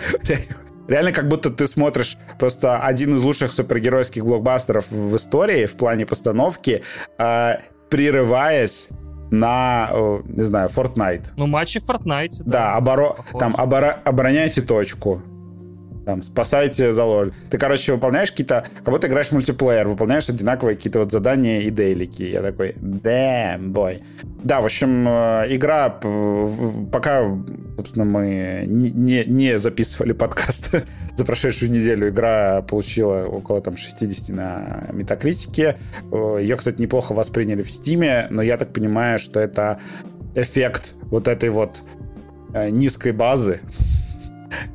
реально 0.88 1.12
как 1.12 1.28
будто 1.28 1.50
ты 1.50 1.66
смотришь 1.66 2.16
просто 2.38 2.78
один 2.78 3.16
из 3.16 3.22
лучших 3.22 3.52
супергеройских 3.52 4.24
блокбастеров 4.24 4.90
в 4.90 5.16
истории 5.16 5.66
в 5.66 5.76
плане 5.76 6.06
постановки, 6.06 6.82
э, 7.18 7.52
прерываясь 7.90 8.88
на, 9.30 9.90
не 10.24 10.42
знаю, 10.42 10.68
Fortnite. 10.68 11.32
Ну, 11.36 11.46
матчи 11.46 11.80
в 11.80 11.88
Fortnite. 11.88 12.42
Да, 12.44 12.52
да 12.52 12.76
оборо... 12.76 13.14
там 13.38 13.54
оборо... 13.58 14.00
обороняйте 14.04 14.62
точку 14.62 15.22
там, 16.08 16.22
спасайте 16.22 16.94
заложник. 16.94 17.34
Ты, 17.50 17.58
короче, 17.58 17.92
выполняешь 17.92 18.30
какие-то, 18.30 18.64
как 18.82 18.94
будто 18.94 19.08
играешь 19.08 19.28
в 19.28 19.32
мультиплеер, 19.32 19.86
выполняешь 19.88 20.26
одинаковые 20.30 20.74
какие-то 20.74 21.00
вот 21.00 21.12
задания 21.12 21.60
и 21.60 21.70
дейлики. 21.70 22.22
Я 22.22 22.40
такой, 22.40 22.70
damn, 22.80 23.72
boy. 23.72 24.02
Да, 24.42 24.62
в 24.62 24.64
общем, 24.64 25.06
э, 25.06 25.48
игра, 25.50 25.90
пока, 26.90 27.24
собственно, 27.76 28.06
мы 28.06 28.64
не, 28.66 29.22
не 29.26 29.58
записывали 29.58 30.14
подкаст 30.14 30.82
за 31.14 31.24
прошедшую 31.26 31.70
неделю, 31.72 32.08
игра 32.08 32.62
получила 32.62 33.26
около 33.26 33.60
там 33.60 33.76
60 33.76 34.34
на 34.34 34.88
метакритике. 34.90 35.76
Э, 36.10 36.38
Ее, 36.40 36.56
кстати, 36.56 36.80
неплохо 36.80 37.12
восприняли 37.12 37.60
в 37.60 37.70
Стиме, 37.70 38.28
но 38.30 38.40
я 38.40 38.56
так 38.56 38.72
понимаю, 38.72 39.18
что 39.18 39.40
это 39.40 39.78
эффект 40.34 40.94
вот 41.10 41.28
этой 41.28 41.50
вот 41.50 41.82
э, 42.54 42.70
низкой 42.70 43.12
базы, 43.12 43.60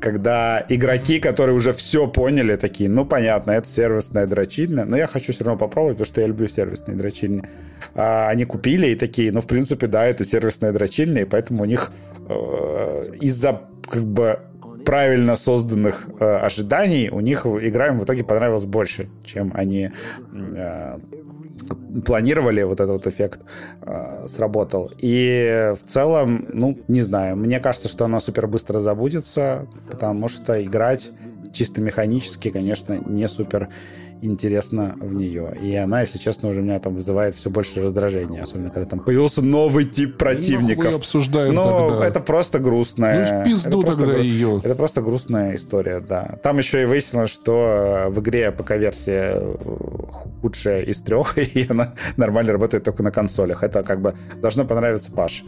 когда 0.00 0.64
игроки, 0.68 1.20
которые 1.20 1.56
уже 1.56 1.72
все 1.72 2.06
поняли, 2.06 2.56
такие, 2.56 2.88
ну, 2.88 3.04
понятно, 3.04 3.52
это 3.52 3.68
сервисная 3.68 4.26
дрочильня, 4.26 4.84
но 4.84 4.96
я 4.96 5.06
хочу 5.06 5.32
все 5.32 5.44
равно 5.44 5.58
попробовать, 5.58 5.98
потому 5.98 6.12
что 6.12 6.20
я 6.20 6.26
люблю 6.26 6.48
сервисные 6.48 6.96
дрочильни. 6.96 7.42
А, 7.94 8.28
они 8.28 8.44
купили 8.44 8.88
и 8.88 8.94
такие, 8.94 9.32
ну, 9.32 9.40
в 9.40 9.46
принципе, 9.46 9.86
да, 9.86 10.04
это 10.06 10.24
сервисная 10.24 10.72
дрочильня, 10.72 11.22
и 11.22 11.24
поэтому 11.24 11.62
у 11.62 11.66
них 11.66 11.92
э, 12.28 13.12
из-за, 13.20 13.62
как 13.88 14.04
бы, 14.04 14.38
правильно 14.84 15.36
созданных 15.36 16.06
э, 16.20 16.24
ожиданий 16.24 17.08
у 17.10 17.20
них 17.20 17.46
игра 17.46 17.88
им 17.88 17.98
в 17.98 18.04
итоге 18.04 18.22
понравилась 18.22 18.64
больше, 18.64 19.08
чем 19.24 19.50
они 19.54 19.90
э, 20.32 20.98
планировали, 22.04 22.62
вот 22.62 22.80
этот 22.80 23.06
эффект 23.06 23.40
э, 23.82 24.26
сработал. 24.26 24.90
И 24.98 25.72
в 25.74 25.82
целом, 25.86 26.46
ну, 26.52 26.78
не 26.88 27.00
знаю, 27.00 27.36
мне 27.36 27.60
кажется, 27.60 27.88
что 27.88 28.04
она 28.04 28.20
супер 28.20 28.46
быстро 28.46 28.78
забудется, 28.80 29.66
потому 29.90 30.28
что 30.28 30.62
играть 30.62 31.12
чисто 31.54 31.80
механически, 31.80 32.50
конечно, 32.50 33.00
не 33.06 33.28
супер 33.28 33.68
интересно 34.24 34.96
в 34.98 35.12
нее. 35.12 35.56
И 35.62 35.74
она, 35.74 36.00
если 36.00 36.18
честно, 36.18 36.48
уже 36.48 36.62
меня 36.62 36.78
там 36.80 36.94
вызывает 36.94 37.34
все 37.34 37.50
больше 37.50 37.82
раздражения, 37.82 38.42
особенно 38.42 38.70
когда 38.70 38.88
там 38.88 39.00
появился 39.00 39.42
новый 39.42 39.84
тип 39.84 40.16
противников. 40.16 40.92
Ну, 40.92 40.96
обсуждаем 40.96 41.54
Но 41.54 41.90
тогда. 41.90 42.06
это 42.06 42.20
просто 42.20 42.58
грустная... 42.58 43.38
Ну, 43.38 43.44
пизду 43.44 43.80
это 43.80 43.92
тогда 43.92 44.12
гру... 44.12 44.22
ее. 44.22 44.60
Это 44.64 44.74
просто 44.74 45.02
грустная 45.02 45.54
история, 45.56 46.00
да. 46.00 46.38
Там 46.42 46.58
еще 46.58 46.82
и 46.82 46.84
выяснилось, 46.86 47.30
что 47.30 48.06
в 48.08 48.20
игре 48.20 48.50
ПК-версия 48.50 49.40
э, 49.40 49.56
худшая 50.40 50.82
из 50.82 51.02
трех, 51.02 51.36
и 51.54 51.66
она 51.68 51.94
нормально 52.16 52.52
работает 52.52 52.84
только 52.84 53.02
на 53.02 53.10
консолях. 53.10 53.62
Это 53.62 53.82
как 53.82 54.00
бы 54.00 54.14
должно 54.40 54.64
понравиться 54.64 55.12
Паше. 55.12 55.44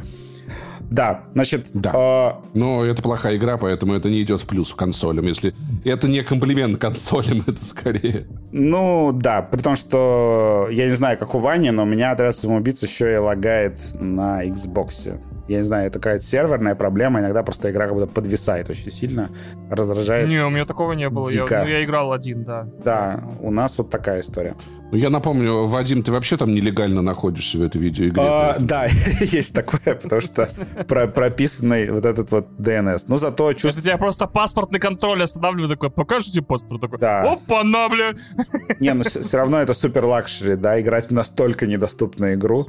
Да, 0.90 1.24
значит... 1.34 1.66
Да. 1.74 1.92
Э... 1.94 2.48
Но 2.54 2.84
это 2.84 3.02
плохая 3.02 3.36
игра, 3.36 3.56
поэтому 3.56 3.94
это 3.94 4.08
не 4.08 4.22
идет 4.22 4.40
в 4.40 4.46
плюс 4.46 4.72
консолям. 4.74 5.26
Если 5.26 5.54
это 5.84 6.08
не 6.08 6.22
комплимент 6.22 6.78
консолям, 6.78 7.42
это 7.46 7.64
скорее... 7.64 8.26
Ну, 8.52 9.12
да, 9.12 9.42
при 9.42 9.58
том, 9.58 9.74
что 9.74 10.68
я 10.70 10.86
не 10.86 10.92
знаю, 10.92 11.18
как 11.18 11.34
у 11.34 11.38
Вани, 11.38 11.70
но 11.70 11.82
у 11.82 11.86
меня 11.86 12.12
отряд 12.12 12.34
самоубийц 12.34 12.82
еще 12.82 13.14
и 13.14 13.16
лагает 13.16 13.80
на 14.00 14.44
Xbox. 14.46 15.18
Я 15.48 15.58
не 15.58 15.64
знаю, 15.64 15.86
это 15.86 15.98
какая-то 15.98 16.24
серверная 16.24 16.74
проблема. 16.74 17.20
Иногда 17.20 17.42
просто 17.42 17.70
игра 17.70 17.86
как 17.86 17.94
будто 17.94 18.06
подвисает 18.06 18.68
очень 18.68 18.90
сильно, 18.90 19.30
раздражает. 19.70 20.28
Не, 20.28 20.44
у 20.44 20.50
меня 20.50 20.64
такого 20.64 20.92
не 20.92 21.08
было. 21.08 21.28
Я, 21.28 21.44
ну, 21.48 21.66
я 21.66 21.84
играл 21.84 22.12
один, 22.12 22.44
да. 22.44 22.68
Да, 22.84 23.22
у 23.40 23.50
нас 23.50 23.78
вот 23.78 23.90
такая 23.90 24.20
история. 24.20 24.56
Ну, 24.92 24.98
я 24.98 25.10
напомню, 25.10 25.66
Вадим, 25.66 26.02
ты 26.02 26.12
вообще 26.12 26.36
там 26.36 26.54
нелегально 26.54 27.02
находишься 27.02 27.58
в 27.58 27.62
этой 27.62 27.80
видеоигре? 27.80 28.22
А, 28.22 28.56
да, 28.60 28.84
есть 29.20 29.52
такое, 29.52 29.96
потому 29.96 30.20
что 30.20 30.48
про 30.86 31.08
прописанный 31.08 31.90
вот 31.90 32.04
этот 32.04 32.30
вот 32.30 32.46
DNS. 32.58 33.04
Но 33.08 33.16
зато 33.16 33.52
чувствую... 33.52 33.72
Это 33.72 33.82
тебя 33.82 33.98
просто 33.98 34.26
паспортный 34.26 34.78
контроль 34.78 35.22
останавливает, 35.22 35.72
такой, 35.72 35.90
покажите 35.90 36.40
паспорт. 36.40 36.80
Такой, 36.80 36.98
да. 36.98 37.32
опа, 37.32 37.64
на, 37.64 37.88
бля. 37.88 38.14
Не, 38.78 38.94
ну 38.94 39.02
все 39.02 39.36
равно 39.36 39.58
это 39.58 39.74
супер 39.74 40.04
luxury, 40.04 40.54
да, 40.54 40.80
играть 40.80 41.06
в 41.06 41.10
настолько 41.10 41.66
недоступную 41.66 42.34
игру 42.34 42.68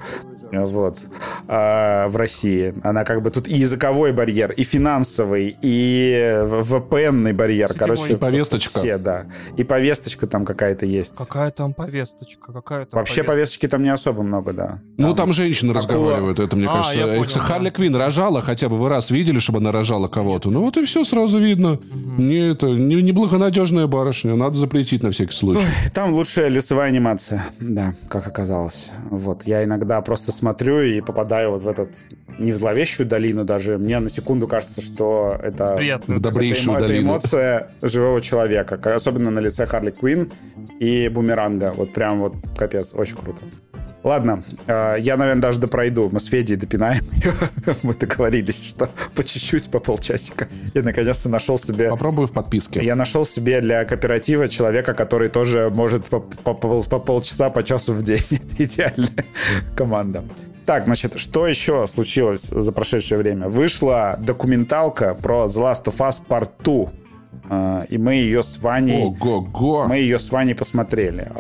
вот, 0.51 0.99
а, 1.47 2.07
в 2.07 2.15
России. 2.15 2.73
Она 2.83 3.03
как 3.03 3.21
бы 3.21 3.31
тут 3.31 3.47
и 3.47 3.55
языковой 3.55 4.11
барьер, 4.11 4.51
и 4.51 4.63
финансовый, 4.63 5.57
и 5.61 6.41
VPN-ный 6.43 7.33
барьер. 7.33 7.69
Сетевой. 7.69 7.95
Короче, 7.95 8.13
и 8.13 8.15
повесточка. 8.15 8.79
Все, 8.79 8.97
да. 8.97 9.25
И 9.57 9.63
повесточка 9.63 10.27
там 10.27 10.45
какая-то 10.45 10.85
есть. 10.85 11.15
Какая 11.17 11.51
там 11.51 11.73
повесточка? 11.73 12.53
Какая 12.53 12.85
там 12.85 12.99
Вообще 12.99 13.23
повесточка? 13.23 13.31
повесточки 13.31 13.67
там 13.67 13.83
не 13.83 13.89
особо 13.89 14.23
много, 14.23 14.53
да. 14.53 14.67
Там... 14.67 14.81
Ну, 14.97 15.15
там 15.15 15.33
женщины 15.33 15.71
Акула... 15.71 15.81
разговаривают, 15.81 16.39
это, 16.39 16.55
мне 16.55 16.67
а, 16.67 16.73
кажется. 16.73 16.99
Понял, 16.99 17.25
Харли 17.39 17.69
да. 17.69 17.71
Квин 17.71 17.95
рожала, 17.95 18.41
хотя 18.41 18.69
бы 18.69 18.77
вы 18.77 18.89
раз 18.89 19.11
видели, 19.11 19.39
чтобы 19.39 19.59
она 19.59 19.71
рожала 19.71 20.07
кого-то. 20.07 20.49
Ну, 20.49 20.61
вот 20.61 20.77
и 20.77 20.85
все 20.85 21.03
сразу 21.03 21.39
видно. 21.39 21.73
Угу. 21.73 22.21
Не, 22.21 22.51
это, 22.51 22.67
не, 22.67 22.95
неблагонадежная 22.95 23.87
барышня, 23.87 24.35
надо 24.35 24.57
запретить 24.57 25.03
на 25.03 25.11
всякий 25.11 25.33
случай. 25.33 25.61
Ой, 25.61 25.91
там 25.91 26.13
лучшая 26.13 26.49
лицевая 26.49 26.89
анимация, 26.89 27.43
да, 27.59 27.93
как 28.09 28.27
оказалось. 28.27 28.91
Вот, 29.09 29.43
я 29.43 29.63
иногда 29.63 30.01
просто 30.01 30.31
смотрю 30.37 30.79
и 30.81 31.01
попадаю 31.01 31.51
вот 31.51 31.63
в 31.63 31.67
этот 31.67 31.95
не 32.39 32.51
в 32.51 32.55
зловещую 32.55 33.07
долину 33.07 33.43
даже. 33.43 33.77
Мне 33.77 33.99
на 33.99 34.09
секунду 34.09 34.47
кажется, 34.47 34.81
что 34.81 35.37
это, 35.41 35.75
Приятно. 35.75 36.15
в 36.15 36.19
добрейшую 36.19 36.77
это, 36.77 36.87
долину. 36.87 37.07
это 37.07 37.13
эмоция 37.13 37.71
живого 37.81 38.21
человека, 38.21 38.79
особенно 38.95 39.31
на 39.31 39.39
лице 39.39 39.65
Харли 39.65 39.91
Квин 39.91 40.31
и 40.79 41.09
Бумеранга. 41.09 41.73
Вот 41.75 41.93
прям 41.93 42.19
вот 42.19 42.35
капец, 42.55 42.93
очень 42.93 43.17
круто. 43.17 43.39
Ладно, 44.03 44.43
э, 44.67 44.95
я, 44.99 45.17
наверное, 45.17 45.41
даже 45.41 45.59
допройду. 45.59 46.09
Мы 46.11 46.19
с 46.19 46.25
Федей 46.25 46.55
допинаем. 46.55 47.03
Мы 47.83 47.93
договорились, 47.93 48.67
что 48.67 48.89
по 49.15 49.23
чуть-чуть, 49.23 49.69
по 49.69 49.79
полчасика. 49.79 50.47
Я 50.73 50.83
наконец-то 50.83 51.29
нашел 51.29 51.57
себе... 51.57 51.89
Попробую 51.89 52.27
в 52.27 52.31
подписке. 52.31 52.83
Я 52.83 52.95
нашел 52.95 53.25
себе 53.25 53.61
для 53.61 53.83
кооператива 53.85 54.47
человека, 54.47 54.93
который 54.93 55.29
тоже 55.29 55.69
может 55.69 56.05
по, 56.05 56.19
по, 56.19 56.53
по, 56.53 56.81
по 56.81 56.99
полчаса, 56.99 57.49
по 57.49 57.63
часу 57.63 57.93
в 57.93 58.03
день. 58.03 58.19
Это 58.31 58.63
идеальная 58.63 59.25
команда. 59.75 60.23
Так, 60.65 60.85
значит, 60.85 61.17
что 61.17 61.47
еще 61.47 61.87
случилось 61.87 62.43
за 62.49 62.71
прошедшее 62.71 63.17
время? 63.17 63.47
Вышла 63.47 64.17
документалка 64.19 65.15
про 65.15 65.45
The 65.45 65.63
Last 65.63 65.85
of 65.85 65.97
Us 65.97 66.21
Part 66.27 66.51
2. 66.63 66.91
Э, 67.49 67.85
и 67.89 67.97
мы 67.97 68.15
ее 68.15 68.43
с 68.43 68.57
Ваней... 68.59 69.03
Ого-го! 69.03 69.87
Мы 69.87 69.97
ее 69.97 70.19
с 70.19 70.31
Ваней 70.31 70.55
посмотрели. 70.55 71.31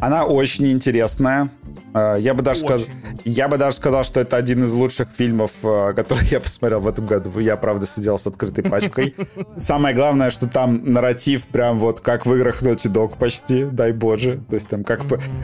Э, 0.00 0.04
она 0.04 0.24
очень 0.24 0.70
интересная. 0.70 1.48
Э, 1.94 2.16
я 2.18 2.34
бы 2.34 2.42
даже 2.42 2.60
сказал, 2.60 2.86
я 3.24 3.48
бы 3.48 3.56
даже 3.58 3.76
сказал, 3.76 4.04
что 4.04 4.20
это 4.20 4.36
один 4.36 4.64
из 4.64 4.72
лучших 4.72 5.08
фильмов, 5.10 5.52
который 5.62 6.26
я 6.30 6.40
посмотрел 6.40 6.80
в 6.80 6.88
этом 6.88 7.06
году. 7.06 7.38
Я, 7.38 7.56
правда, 7.56 7.86
сидел 7.86 8.18
с 8.18 8.26
открытой 8.26 8.64
пачкой. 8.64 9.14
Самое 9.56 9.94
главное, 9.94 10.30
что 10.30 10.48
там 10.48 10.92
нарратив 10.92 11.48
прям 11.48 11.78
вот 11.78 12.00
как 12.00 12.26
в 12.26 12.34
играх 12.34 12.62
Naughty 12.62 12.92
Dog 12.92 13.18
почти, 13.18 13.64
дай 13.64 13.92
боже. 13.92 14.40
То 14.48 14.54
есть 14.54 14.68
там 14.68 14.84
как, 14.84 15.02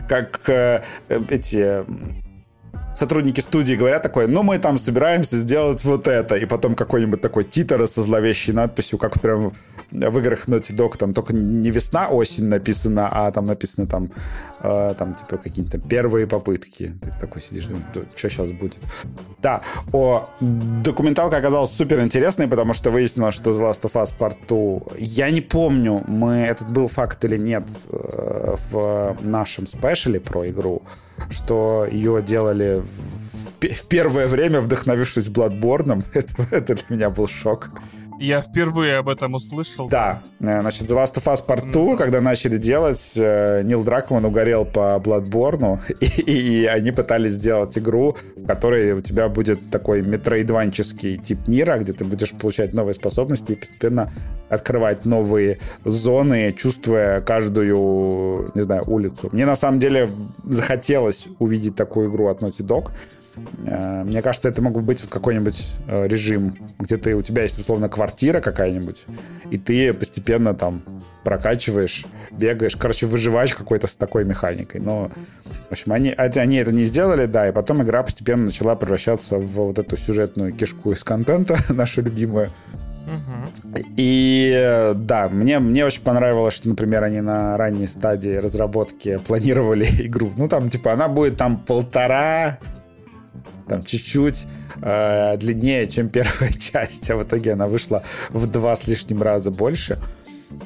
как 0.09 0.49
э, 0.49 0.83
эти 1.09 1.85
сотрудники 2.95 3.41
студии 3.41 3.75
говорят 3.75 4.03
такое, 4.03 4.27
ну, 4.27 4.43
мы 4.43 4.59
там 4.59 4.79
собираемся 4.79 5.39
сделать 5.39 5.85
вот 5.85 6.09
это, 6.09 6.37
и 6.37 6.47
потом 6.47 6.75
какой-нибудь 6.75 7.21
такой 7.21 7.45
титр 7.45 7.87
со 7.87 8.03
зловещей 8.03 8.53
надписью, 8.53 8.99
как 8.99 9.21
прям 9.21 9.53
в 9.91 10.19
играх 10.19 10.49
Naughty 10.49 10.75
Dog, 10.75 10.97
там 10.97 11.15
только 11.15 11.35
не 11.35 11.71
весна, 11.71 12.09
осень 12.09 12.47
написано, 12.47 13.09
а 13.11 13.31
там 13.33 13.47
написано 13.47 13.87
там, 13.87 14.11
э, 14.63 14.95
там 14.99 15.15
типа 15.15 15.37
какие-то 15.37 15.79
первые 15.79 16.27
попытки. 16.27 16.93
Ты 17.03 17.21
такой 17.21 17.43
сидишь, 17.43 17.67
думаешь, 17.67 17.87
что 18.15 18.29
сейчас 18.29 18.53
будет? 18.53 18.81
Да, 19.43 19.63
о, 19.93 20.29
документалка 20.41 21.39
оказалась 21.39 21.71
супер 21.71 22.01
интересной, 22.01 22.47
потому 22.47 22.75
что 22.75 22.91
выяснилось, 22.91 23.35
что 23.35 23.51
The 23.51 23.71
Last 23.71 23.83
of 23.83 23.93
Us 23.95 24.15
Part 24.17 24.37
2, 24.49 24.97
я 24.99 25.31
не 25.31 25.41
помню, 25.41 26.05
мы, 26.07 26.35
этот 26.35 26.71
был 26.71 26.89
факт 26.89 27.25
или 27.25 27.37
нет 27.37 27.65
э, 27.89 28.55
в 28.71 29.17
нашем 29.23 29.67
спешле 29.67 30.21
про 30.21 30.49
игру, 30.49 30.83
что 31.29 31.87
ее 31.91 32.23
делали 32.23 32.83
в, 32.83 33.61
в 33.61 33.87
первое 33.89 34.27
время, 34.27 34.61
вдохновившись 34.61 35.29
Bloodborne. 35.29 36.05
Это, 36.15 36.47
это 36.51 36.75
для 36.75 36.85
меня 36.89 37.11
был 37.11 37.29
шок. 37.29 37.71
Я 38.21 38.43
впервые 38.43 38.99
об 38.99 39.09
этом 39.09 39.33
услышал. 39.33 39.89
Да, 39.89 40.23
э, 40.41 40.61
значит, 40.61 40.83
The 40.83 40.95
Last 40.95 41.15
of 41.15 41.25
Us 41.25 41.43
Part 41.47 41.73
2, 41.73 41.73
mm-hmm. 41.73 41.97
когда 41.97 42.21
начали 42.21 42.59
делать, 42.59 43.15
э, 43.17 43.63
Нил 43.63 43.83
Дракман 43.83 44.27
угорел 44.27 44.67
по 44.67 45.01
Bloodborne, 45.03 45.81
и, 46.01 46.33
и 46.33 46.67
они 46.67 46.93
пытались 46.93 47.33
сделать 47.33 47.79
игру, 47.79 48.19
в 48.37 48.47
которой 48.47 48.93
у 48.93 49.01
тебя 49.01 49.31
будет 49.31 49.71
такой 49.71 50.03
метроидванческий 50.03 51.17
тип 51.17 51.49
мира, 51.49 51.79
где 51.79 51.95
ты 51.95 52.05
будешь 52.05 52.33
получать 52.33 52.75
новые 52.75 52.93
способности 52.93 53.53
и 53.53 53.57
постепенно 53.57 54.13
открывать 54.51 55.07
новые 55.07 55.59
зоны, 55.87 56.53
чувствуя 56.53 57.23
каждую, 57.23 58.51
не 58.55 58.61
знаю, 58.61 58.85
улицу. 58.87 59.31
Мне 59.33 59.47
на 59.47 59.57
самом 59.57 59.79
деле 59.79 60.11
захотелось 60.45 61.29
увидеть 61.39 61.75
такую 61.75 62.11
игру 62.11 62.27
от 62.27 62.43
Naughty 62.43 62.67
Dog, 62.67 62.91
мне 64.05 64.23
кажется, 64.23 64.49
это 64.49 64.63
мог 64.63 64.75
бы 64.75 64.81
быть 64.81 65.01
вот 65.03 65.11
какой-нибудь 65.11 65.77
э, 65.87 66.09
режим, 66.09 66.57
где 66.79 66.97
ты, 66.97 67.15
у 67.15 67.23
тебя 67.23 67.43
есть, 67.43 67.59
условно, 67.59 67.89
квартира 67.89 68.41
какая-нибудь, 68.41 69.07
и 69.51 69.59
ты 69.59 69.93
постепенно 69.93 70.55
там 70.55 70.83
прокачиваешь, 71.25 72.07
бегаешь. 72.31 72.77
Короче, 72.77 73.07
выживаешь 73.07 73.55
какой-то 73.55 73.87
с 73.87 73.97
такой 73.97 74.25
механикой. 74.25 74.81
Но, 74.81 75.11
в 75.69 75.73
общем, 75.73 75.93
они, 75.93 76.11
они 76.11 76.57
это 76.57 76.73
не 76.73 76.85
сделали, 76.85 77.27
да, 77.27 77.49
и 77.49 77.53
потом 77.53 77.83
игра 77.83 78.03
постепенно 78.03 78.45
начала 78.45 78.75
превращаться 78.75 79.39
в 79.39 79.47
вот 79.47 79.79
эту 79.79 79.97
сюжетную 79.97 80.53
кишку 80.53 80.93
из 80.93 81.05
контента, 81.05 81.57
нашу 81.73 82.03
любимую. 82.03 82.51
И 83.97 84.93
да, 84.95 85.29
мне, 85.29 85.59
мне 85.59 85.85
очень 85.85 86.03
понравилось, 86.03 86.55
что, 86.55 86.69
например, 86.69 87.03
они 87.03 87.21
на 87.21 87.57
ранней 87.57 87.87
стадии 87.87 88.37
разработки 88.37 89.19
планировали 89.27 89.85
игру. 90.07 90.33
Ну, 90.37 90.49
там, 90.49 90.69
типа, 90.71 90.93
она 90.93 91.09
будет 91.09 91.37
там 91.37 91.59
полтора 91.59 92.59
там 93.71 93.85
чуть-чуть 93.85 94.47
э, 94.83 95.37
длиннее, 95.37 95.87
чем 95.87 96.09
первая 96.09 96.51
часть, 96.59 97.09
а 97.11 97.17
в 97.17 97.23
итоге 97.23 97.53
она 97.53 97.69
вышла 97.69 98.03
в 98.31 98.47
два 98.47 98.75
с 98.75 98.89
лишним 98.89 99.23
раза 99.23 99.53
больше. 99.53 100.01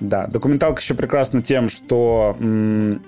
Да, 0.01 0.27
документалка 0.27 0.81
еще 0.81 0.95
прекрасна 0.95 1.43
тем, 1.43 1.69
что 1.69 2.35
м- 2.41 3.03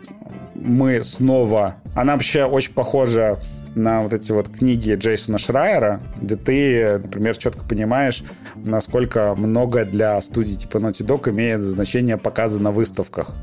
мы 0.55 1.03
снова... 1.03 1.77
Она 1.95 2.13
вообще 2.13 2.45
очень 2.45 2.75
похожа 2.75 3.41
на 3.75 4.03
вот 4.03 4.13
эти 4.13 4.33
вот 4.33 4.51
книги 4.51 4.95
Джейсона 4.95 5.39
Шрайера, 5.39 6.03
где 6.21 6.37
ты, 6.37 6.99
например, 6.99 7.35
четко 7.39 7.65
понимаешь, 7.65 8.23
насколько 8.55 9.35
много 9.35 9.87
для 9.87 10.21
студии 10.21 10.57
типа 10.57 10.77
Naughty 10.77 11.07
Dog 11.07 11.31
имеет 11.31 11.63
значение 11.63 12.19
показа 12.19 12.61
на 12.61 12.71
выставках. 12.71 13.35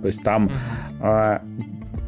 То 0.00 0.06
есть 0.06 0.22
там 0.22 0.50
э, 1.02 1.38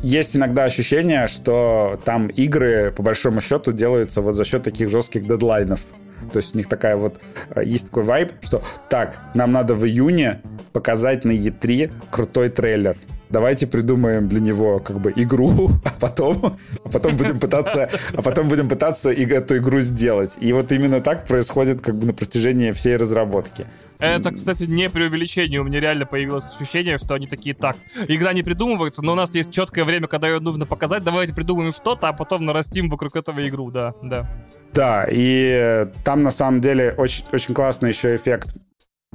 есть 0.02 0.36
иногда 0.36 0.64
ощущение, 0.64 1.26
что 1.26 2.00
там 2.04 2.28
игры, 2.28 2.92
по 2.96 3.02
большому 3.02 3.40
счету, 3.40 3.72
делаются 3.72 4.22
вот 4.22 4.34
за 4.34 4.44
счет 4.44 4.62
таких 4.62 4.90
жестких 4.90 5.26
дедлайнов. 5.26 5.86
То 6.32 6.38
есть 6.38 6.54
у 6.54 6.58
них 6.58 6.68
такая 6.68 6.96
вот... 6.96 7.20
Э, 7.54 7.64
есть 7.64 7.86
такой 7.86 8.02
вайб, 8.04 8.32
что 8.40 8.62
так, 8.88 9.18
нам 9.34 9.52
надо 9.52 9.74
в 9.74 9.84
июне 9.86 10.40
показать 10.72 11.24
на 11.24 11.32
E3 11.32 11.90
крутой 12.10 12.50
трейлер 12.50 12.96
давайте 13.30 13.66
придумаем 13.66 14.28
для 14.28 14.40
него 14.40 14.80
как 14.80 15.00
бы 15.00 15.12
игру, 15.16 15.70
а 15.84 15.90
потом, 16.00 16.56
а 16.84 16.88
потом 16.88 17.16
будем 17.16 17.38
пытаться, 17.38 17.90
а 18.14 18.22
потом 18.22 18.48
будем 18.48 18.68
пытаться 18.68 19.10
и 19.10 19.24
эту 19.26 19.58
игру 19.58 19.80
сделать. 19.80 20.38
И 20.40 20.52
вот 20.52 20.72
именно 20.72 21.00
так 21.00 21.26
происходит 21.26 21.80
как 21.80 21.96
бы 21.96 22.06
на 22.06 22.12
протяжении 22.12 22.72
всей 22.72 22.96
разработки. 22.96 23.66
Это, 23.98 24.30
кстати, 24.30 24.64
не 24.64 24.88
преувеличение. 24.88 25.60
У 25.60 25.64
меня 25.64 25.80
реально 25.80 26.06
появилось 26.06 26.44
ощущение, 26.54 26.98
что 26.98 27.14
они 27.14 27.26
такие, 27.26 27.54
так, 27.54 27.76
игра 28.06 28.32
не 28.32 28.42
придумывается, 28.42 29.02
но 29.02 29.12
у 29.12 29.16
нас 29.16 29.34
есть 29.34 29.52
четкое 29.52 29.84
время, 29.84 30.06
когда 30.06 30.28
ее 30.28 30.38
нужно 30.38 30.66
показать, 30.66 31.02
давайте 31.02 31.34
придумаем 31.34 31.72
что-то, 31.72 32.08
а 32.08 32.12
потом 32.12 32.44
нарастим 32.44 32.90
вокруг 32.90 33.16
этого 33.16 33.46
игру, 33.48 33.70
да, 33.70 33.94
да. 34.02 34.30
Да, 34.72 35.06
и 35.10 35.88
там 36.04 36.22
на 36.22 36.30
самом 36.30 36.60
деле 36.60 36.94
очень, 36.96 37.24
очень 37.32 37.54
классный 37.54 37.88
еще 37.88 38.14
эффект 38.14 38.54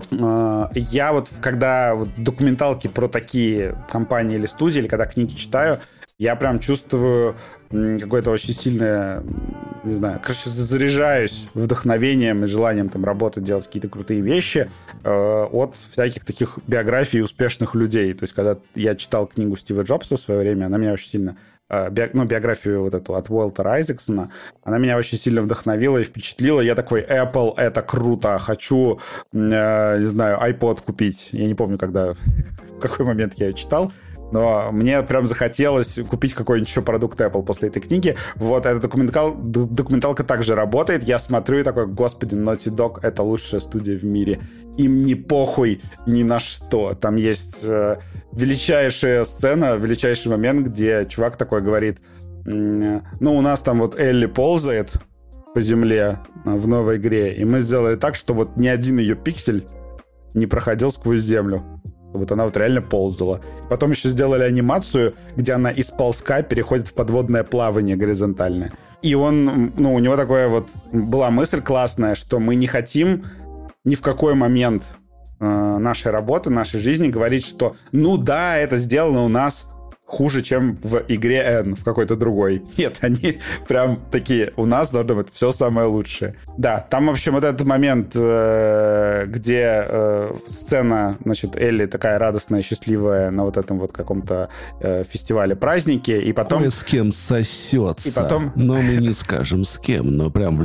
я 0.10 1.14
вот, 1.14 1.32
когда 1.42 1.96
документалки 2.18 2.88
про 2.88 3.08
такие 3.08 3.78
компании 3.90 4.38
или 4.38 4.46
студии, 4.48 4.80
или 4.80 4.88
когда 4.88 5.06
книги 5.06 5.34
читаю, 5.34 5.80
я 6.18 6.36
прям 6.36 6.60
чувствую 6.60 7.36
какое-то 7.70 8.32
очень 8.32 8.54
сильное, 8.54 9.24
не 9.84 9.94
знаю, 9.94 10.20
короче, 10.22 10.50
заряжаюсь 10.50 11.50
вдохновением 11.54 12.44
и 12.44 12.48
желанием 12.48 12.90
там 12.90 13.04
работать, 13.04 13.44
делать 13.44 13.66
какие-то 13.66 13.90
крутые 13.90 14.22
вещи 14.22 14.70
э, 15.04 15.44
от 15.52 15.76
всяких 15.76 16.24
таких 16.24 16.60
биографий 16.68 17.22
успешных 17.22 17.76
людей. 17.76 18.14
То 18.14 18.24
есть, 18.24 18.34
когда 18.34 18.58
я 18.76 18.96
читал 18.96 19.28
книгу 19.28 19.56
Стива 19.56 19.82
Джобса 19.82 20.16
в 20.16 20.20
свое 20.20 20.40
время, 20.40 20.66
она 20.68 20.78
меня 20.78 20.94
очень 20.94 21.10
сильно 21.10 21.38
би, 21.90 22.10
ну, 22.14 22.26
биографию 22.26 22.84
вот 22.84 22.94
эту 22.94 23.16
от 23.16 23.30
Уолтера 23.30 23.74
Айзексона, 23.74 24.30
она 24.64 24.78
меня 24.78 24.98
очень 24.98 25.18
сильно 25.18 25.42
вдохновила 25.42 25.98
и 25.98 26.04
впечатлила. 26.04 26.62
Я 26.62 26.76
такой, 26.76 27.02
Apple, 27.02 27.54
это 27.58 27.82
круто, 27.82 28.38
хочу, 28.40 29.00
э, 29.34 30.00
не 30.00 30.06
знаю, 30.06 30.38
iPod 30.42 30.84
купить. 30.84 31.30
Я 31.32 31.48
не 31.48 31.56
помню, 31.56 31.78
когда, 31.78 32.14
в 32.78 32.80
какой 32.80 33.06
момент 33.06 33.34
я 33.36 33.48
ее 33.48 33.54
читал 33.54 33.92
но 34.34 34.72
мне 34.72 35.04
прям 35.04 35.28
захотелось 35.28 36.00
купить 36.10 36.34
какой-нибудь 36.34 36.68
еще 36.68 36.82
продукт 36.82 37.22
Apple 37.22 37.44
после 37.44 37.70
этой 37.70 37.82
книги. 37.82 38.16
Вот 38.36 38.66
эта 38.66 38.80
документал, 38.80 39.36
документалка 39.36 40.24
также 40.24 40.56
работает. 40.56 41.04
Я 41.04 41.20
смотрю 41.20 41.60
и 41.60 41.64
такой, 41.64 41.86
господи, 41.86 42.36
Naughty 42.36 42.76
Dog— 42.76 43.00
это 43.04 43.22
лучшая 43.22 43.62
студия 43.62 43.96
в 43.96 44.04
мире. 44.04 44.40
Им 44.78 45.04
не 45.04 45.14
похуй 45.14 45.82
ни 46.08 46.24
на 46.24 46.40
что. 46.40 46.96
Там 46.96 47.16
есть 47.16 47.64
э, 47.64 47.98
величайшая 48.32 49.24
сцена, 49.24 49.76
величайший 49.76 50.32
момент, 50.32 50.68
где 50.68 51.06
чувак 51.08 51.36
такой 51.36 51.62
говорит, 51.62 52.00
ну, 52.46 53.02
у 53.22 53.42
нас 53.42 53.62
там 53.62 53.80
вот 53.80 54.00
Элли 54.00 54.26
ползает 54.26 54.96
по 55.54 55.62
земле 55.62 56.18
э, 56.44 56.50
в 56.50 56.68
новой 56.68 56.98
игре, 56.98 57.36
и 57.36 57.46
мы 57.46 57.60
сделали 57.60 57.98
так, 57.98 58.16
что 58.16 58.34
вот 58.34 58.58
ни 58.58 58.68
один 58.68 58.98
ее 58.98 59.16
пиксель 59.16 59.68
не 60.34 60.48
проходил 60.48 60.90
сквозь 60.90 61.22
землю. 61.22 61.64
Вот 62.14 62.32
она 62.32 62.46
вот 62.46 62.56
реально 62.58 62.82
ползала. 62.82 63.42
Потом 63.70 63.92
еще 63.92 64.10
сделали 64.10 64.44
анимацию, 64.44 65.16
где 65.36 65.54
она 65.54 65.72
из 65.72 65.92
ползка 65.92 66.44
переходит 66.44 66.88
в 66.88 66.94
подводное 66.94 67.44
плавание 67.44 67.96
горизонтальное. 67.96 68.74
И 69.02 69.16
он, 69.16 69.74
ну, 69.76 69.94
у 69.94 70.00
него 70.00 70.16
такое 70.16 70.48
вот 70.48 70.70
была 70.92 71.30
мысль 71.30 71.62
классная, 71.62 72.16
что 72.16 72.40
мы 72.40 72.56
не 72.56 72.68
хотим 72.68 73.26
ни 73.84 73.96
в 73.96 74.02
какой 74.02 74.34
момент 74.34 74.96
э, 75.40 75.46
нашей 75.46 76.12
работы, 76.12 76.50
нашей 76.50 76.80
жизни 76.80 77.10
говорить, 77.10 77.46
что 77.46 77.76
ну 77.92 78.18
да, 78.18 78.58
это 78.58 78.78
сделано 78.78 79.24
у 79.24 79.28
нас 79.28 79.68
хуже, 80.14 80.42
чем 80.44 80.76
в 80.76 81.02
игре 81.08 81.38
N, 81.38 81.76
в 81.76 81.84
какой-то 81.84 82.16
другой. 82.16 82.62
Нет, 82.78 83.00
они 83.02 83.40
прям 83.68 84.00
такие, 84.12 84.54
у 84.58 84.66
нас 84.66 84.92
должно 84.92 85.16
быть 85.16 85.28
все 85.32 85.52
самое 85.52 85.88
лучшее. 85.88 86.36
Да, 86.58 86.86
там, 86.90 87.08
в 87.08 87.10
общем, 87.10 87.34
вот 87.34 87.44
этот 87.44 87.66
момент, 87.68 88.16
э, 88.16 89.26
где 89.26 89.86
э, 89.88 90.36
сцена, 90.48 91.18
значит, 91.24 91.56
Элли 91.56 91.88
такая 91.88 92.20
радостная, 92.20 92.62
счастливая 92.62 93.32
на 93.32 93.44
вот 93.44 93.58
этом 93.58 93.80
вот 93.80 93.92
каком-то 93.92 94.50
э, 94.80 95.04
фестивале 95.04 95.56
празднике, 95.56 96.22
и 96.22 96.32
потом... 96.32 96.60
Кое 96.60 96.70
с 96.70 96.84
кем 96.84 97.12
сосется. 97.12 98.10
И 98.10 98.12
потом... 98.12 98.52
Но 98.56 98.76
мы 98.76 98.98
не 98.98 99.14
скажем 99.14 99.66
с 99.66 99.80
кем, 99.80 100.16
но 100.16 100.30
прям... 100.30 100.60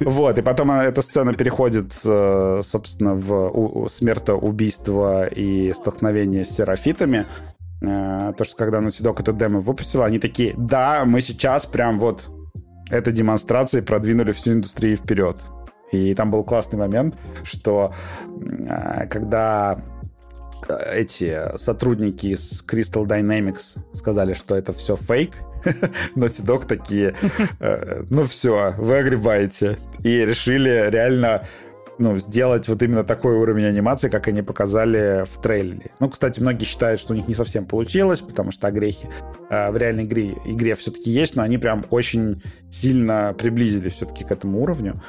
Вот, 0.00 0.38
и 0.38 0.42
потом 0.42 0.70
эта 0.72 1.02
сцена 1.02 1.32
переходит, 1.32 1.92
собственно, 1.92 3.14
в 3.14 3.88
смертоубийство 3.88 5.26
и 5.26 5.72
столкновение 5.92 6.44
с 6.44 6.50
серафитами. 6.50 7.26
То, 7.80 8.44
что 8.44 8.56
когда 8.56 8.78
Naughty 8.78 9.02
Dog 9.02 9.20
это 9.20 9.32
демо 9.32 9.60
выпустила, 9.60 10.06
они 10.06 10.18
такие, 10.18 10.54
да, 10.56 11.04
мы 11.04 11.20
сейчас 11.20 11.66
прям 11.66 11.98
вот 11.98 12.30
этой 12.90 13.12
демонстрации 13.12 13.80
продвинули 13.80 14.32
всю 14.32 14.52
индустрию 14.52 14.96
вперед. 14.96 15.36
И 15.92 16.14
там 16.14 16.30
был 16.30 16.44
классный 16.44 16.78
момент, 16.78 17.18
что 17.42 17.92
когда 19.10 19.82
эти 20.94 21.56
сотрудники 21.56 22.28
из 22.28 22.64
Crystal 22.64 23.04
Dynamics 23.04 23.78
сказали, 23.92 24.32
что 24.32 24.54
это 24.54 24.72
все 24.72 24.96
фейк, 24.96 25.32
Naughty 26.16 26.46
Dog 26.46 26.66
такие, 26.66 27.14
«Э, 27.60 28.04
ну 28.10 28.24
все, 28.24 28.74
вы 28.78 28.98
огребаете. 28.98 29.76
И 30.04 30.24
решили 30.24 30.88
реально 30.90 31.44
ну, 32.02 32.18
сделать 32.18 32.68
вот 32.68 32.82
именно 32.82 33.04
такой 33.04 33.36
уровень 33.36 33.64
анимации, 33.64 34.08
как 34.08 34.26
они 34.26 34.42
показали 34.42 35.24
в 35.24 35.40
трейлере. 35.40 35.92
Ну, 36.00 36.08
кстати, 36.10 36.40
многие 36.40 36.64
считают, 36.64 37.00
что 37.00 37.12
у 37.12 37.16
них 37.16 37.28
не 37.28 37.34
совсем 37.34 37.64
получилось, 37.64 38.20
потому 38.22 38.50
что 38.50 38.66
огрехи 38.66 39.08
э, 39.50 39.70
в 39.70 39.76
реальной 39.76 40.04
игре, 40.04 40.32
игре 40.44 40.74
все-таки 40.74 41.10
есть, 41.12 41.36
но 41.36 41.42
они 41.42 41.58
прям 41.58 41.86
очень 41.90 42.42
сильно 42.70 43.34
приблизились 43.38 43.92
все-таки 43.92 44.24
к 44.24 44.32
этому 44.32 44.62
уровню. 44.62 45.00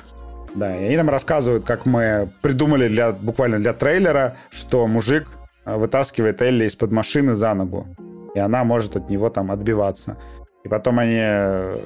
Да, 0.53 0.77
и 0.77 0.85
они 0.85 0.97
нам 0.97 1.09
рассказывают, 1.09 1.65
как 1.65 1.87
мы 1.87 2.31
придумали 2.43 2.87
для, 2.87 3.11
буквально 3.11 3.57
для 3.57 3.73
трейлера, 3.73 4.37
что 4.51 4.87
мужик 4.87 5.27
э, 5.65 5.75
вытаскивает 5.75 6.43
Элли 6.43 6.65
из-под 6.65 6.91
машины 6.91 7.33
за 7.33 7.55
ногу, 7.55 7.87
и 8.35 8.39
она 8.39 8.63
может 8.63 8.95
от 8.95 9.09
него 9.09 9.29
там 9.29 9.51
отбиваться. 9.51 10.17
И 10.63 10.69
потом 10.69 10.99
они 10.99 11.17
э, 11.19 11.79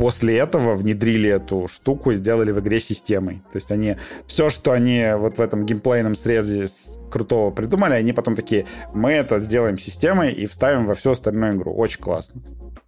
после 0.00 0.38
этого 0.38 0.76
внедрили 0.76 1.28
эту 1.28 1.68
штуку 1.68 2.12
и 2.12 2.16
сделали 2.16 2.52
в 2.52 2.60
игре 2.60 2.80
системой. 2.80 3.42
То 3.52 3.56
есть 3.58 3.70
они 3.70 3.96
все, 4.26 4.48
что 4.48 4.72
они 4.72 5.12
вот 5.14 5.36
в 5.36 5.42
этом 5.42 5.66
геймплейном 5.66 6.14
срезе 6.14 6.64
крутого 7.10 7.50
придумали, 7.50 7.92
они 7.92 8.14
потом 8.14 8.34
такие, 8.34 8.64
мы 8.94 9.12
это 9.12 9.38
сделаем 9.40 9.76
системой 9.76 10.32
и 10.32 10.46
вставим 10.46 10.86
во 10.86 10.94
всю 10.94 11.10
остальную 11.10 11.56
игру. 11.56 11.74
Очень 11.74 12.02
классно. 12.02 12.40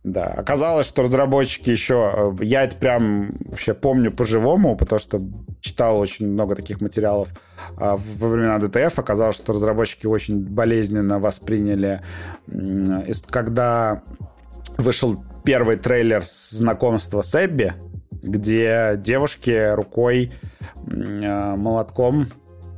Да, 0.05 0.25
оказалось, 0.25 0.87
что 0.87 1.03
разработчики 1.03 1.69
еще... 1.69 2.35
Э, 2.41 2.45
я 2.45 2.65
это 2.65 2.77
прям 2.79 3.37
вообще 3.45 3.75
помню 3.75 4.11
по-живому, 4.11 4.75
потому 4.75 4.99
что 4.99 5.21
читал 5.61 5.99
очень 5.99 6.29
много 6.29 6.57
таких 6.57 6.81
материалов 6.81 7.29
а, 7.77 7.97
во 7.97 8.29
времена 8.29 8.59
ДТФ. 8.59 8.99
Оказалось, 8.99 9.37
что 9.37 9.53
разработчики 9.53 10.07
очень 10.07 10.41
болезненно 10.41 11.21
восприняли, 11.21 12.01
когда 13.29 14.03
вышел 14.79 15.23
первый 15.45 15.77
трейлер 15.77 16.23
знакомства 16.23 17.23
с 17.23 17.35
Эбби, 17.45 17.75
где 18.23 18.95
девушки 18.97 19.75
рукой 19.75 20.33
э, 20.87 21.55
молотком 21.57 22.29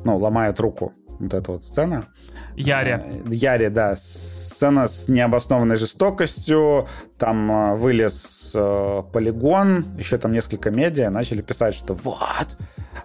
ну, 0.05 0.17
ломают 0.17 0.61
руку. 0.61 0.93
Вот 1.19 1.33
эта 1.33 1.53
вот 1.53 1.65
сцена. 1.65 2.09
Яре. 2.57 3.23
Э, 3.27 3.31
Яре, 3.31 3.71
да. 3.71 3.95
Сцена 3.97 4.87
с 4.87 5.09
необоснованной 5.09 5.77
жестокостью. 5.77 6.87
Там 7.19 7.51
э, 7.51 7.75
вылез 7.77 8.53
э, 8.55 9.03
полигон. 9.13 9.97
Еще 9.97 10.19
там 10.19 10.33
несколько 10.33 10.71
медиа 10.71 11.11
начали 11.11 11.43
писать, 11.43 11.75
что 11.75 11.95
вот, 11.95 12.57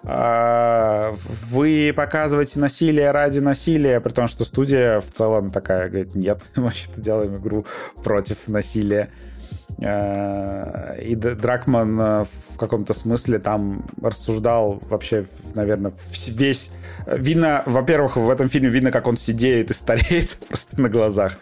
э, 0.04 1.12
вы 1.52 1.94
показываете 1.96 2.60
насилие 2.60 3.12
ради 3.12 3.40
насилия, 3.40 4.02
при 4.02 4.12
том, 4.12 4.28
что 4.28 4.44
студия 4.44 5.00
в 5.00 5.12
целом 5.12 5.52
такая 5.52 5.90
говорит, 5.90 6.16
нет, 6.16 6.42
мы 6.56 6.64
вообще-то 6.64 7.00
делаем 7.02 7.38
игру 7.38 7.66
против 8.04 8.48
насилия. 8.48 9.10
Э, 9.78 11.00
и 11.02 11.16
Дракман 11.16 12.00
э, 12.00 12.24
в 12.26 12.58
каком-то 12.58 12.94
смысле 12.94 13.40
там 13.40 13.86
рассуждал 14.02 14.82
вообще, 14.90 15.26
наверное, 15.56 15.94
весь... 16.28 16.72
Видно, 17.08 17.64
во-первых, 17.66 18.18
в 18.18 18.30
этом 18.30 18.50
фильме 18.50 18.70
видно, 18.70 18.92
как 18.92 19.08
он 19.08 19.18
сидеет 19.18 19.72
и 19.72 19.74
стареет 19.74 20.38
просто 20.48 20.82
на 20.82 20.90
глазах. 20.90 21.38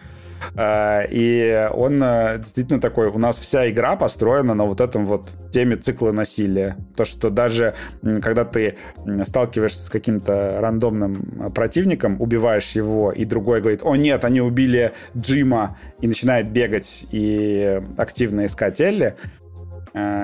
А, 0.56 1.04
и 1.10 1.70
он 1.74 2.02
э, 2.02 2.38
действительно 2.40 2.80
такой, 2.80 3.08
у 3.08 3.18
нас 3.18 3.38
вся 3.38 3.70
игра 3.70 3.96
построена 3.96 4.54
на 4.54 4.66
вот 4.66 4.82
этом 4.82 5.06
вот 5.06 5.30
теме 5.52 5.76
цикла 5.78 6.12
насилия. 6.12 6.78
То, 6.96 7.06
что 7.06 7.30
даже 7.30 7.74
когда 8.22 8.46
ты 8.46 8.78
сталкиваешься 9.24 9.86
с 9.86 9.90
каким-то 9.90 10.58
рандомным 10.60 11.52
противником, 11.54 12.22
убиваешь 12.22 12.72
его, 12.72 13.12
и 13.12 13.26
другой 13.26 13.62
говорит, 13.62 13.82
о 13.84 13.96
нет, 13.96 14.26
они 14.26 14.42
убили 14.42 14.92
Джима, 15.16 15.78
и 16.02 16.08
начинает 16.08 16.52
бегать 16.52 17.06
и 17.12 17.82
активно 17.98 18.46
искать 18.46 18.82
Элли, 18.82 19.08
Э, 19.08 19.47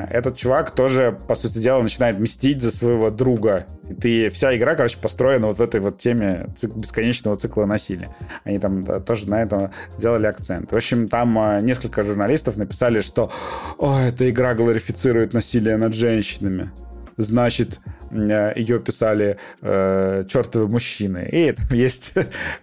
этот 0.09 0.35
чувак 0.35 0.71
тоже, 0.71 1.17
по 1.27 1.35
сути 1.35 1.59
дела, 1.59 1.81
начинает 1.81 2.19
мстить 2.19 2.61
за 2.61 2.71
своего 2.71 3.09
друга. 3.09 3.65
И 3.89 3.93
ты, 3.93 4.29
вся 4.29 4.55
игра, 4.55 4.75
короче, 4.75 4.97
построена 4.99 5.47
вот 5.47 5.57
в 5.57 5.61
этой 5.61 5.79
вот 5.79 5.97
теме 5.97 6.47
цик, 6.55 6.71
бесконечного 6.75 7.35
цикла 7.37 7.65
насилия. 7.65 8.15
Они 8.43 8.59
там 8.59 8.83
да, 8.83 8.99
тоже 8.99 9.29
на 9.29 9.41
этом 9.41 9.71
делали 9.97 10.27
акцент. 10.27 10.71
В 10.71 10.75
общем, 10.75 11.07
там 11.07 11.37
э, 11.39 11.61
несколько 11.61 12.03
журналистов 12.03 12.57
написали, 12.57 13.01
что 13.01 13.31
«О, 13.77 13.99
эта 13.99 14.29
игра 14.29 14.53
глорифицирует 14.53 15.33
насилие 15.33 15.77
над 15.77 15.93
женщинами». 15.93 16.71
Значит, 17.17 17.79
э, 18.11 18.53
ее 18.55 18.79
писали 18.79 19.37
э, 19.61 20.25
чертовы 20.27 20.67
мужчины. 20.67 21.27
И 21.31 21.51
там 21.51 21.67
есть 21.71 22.13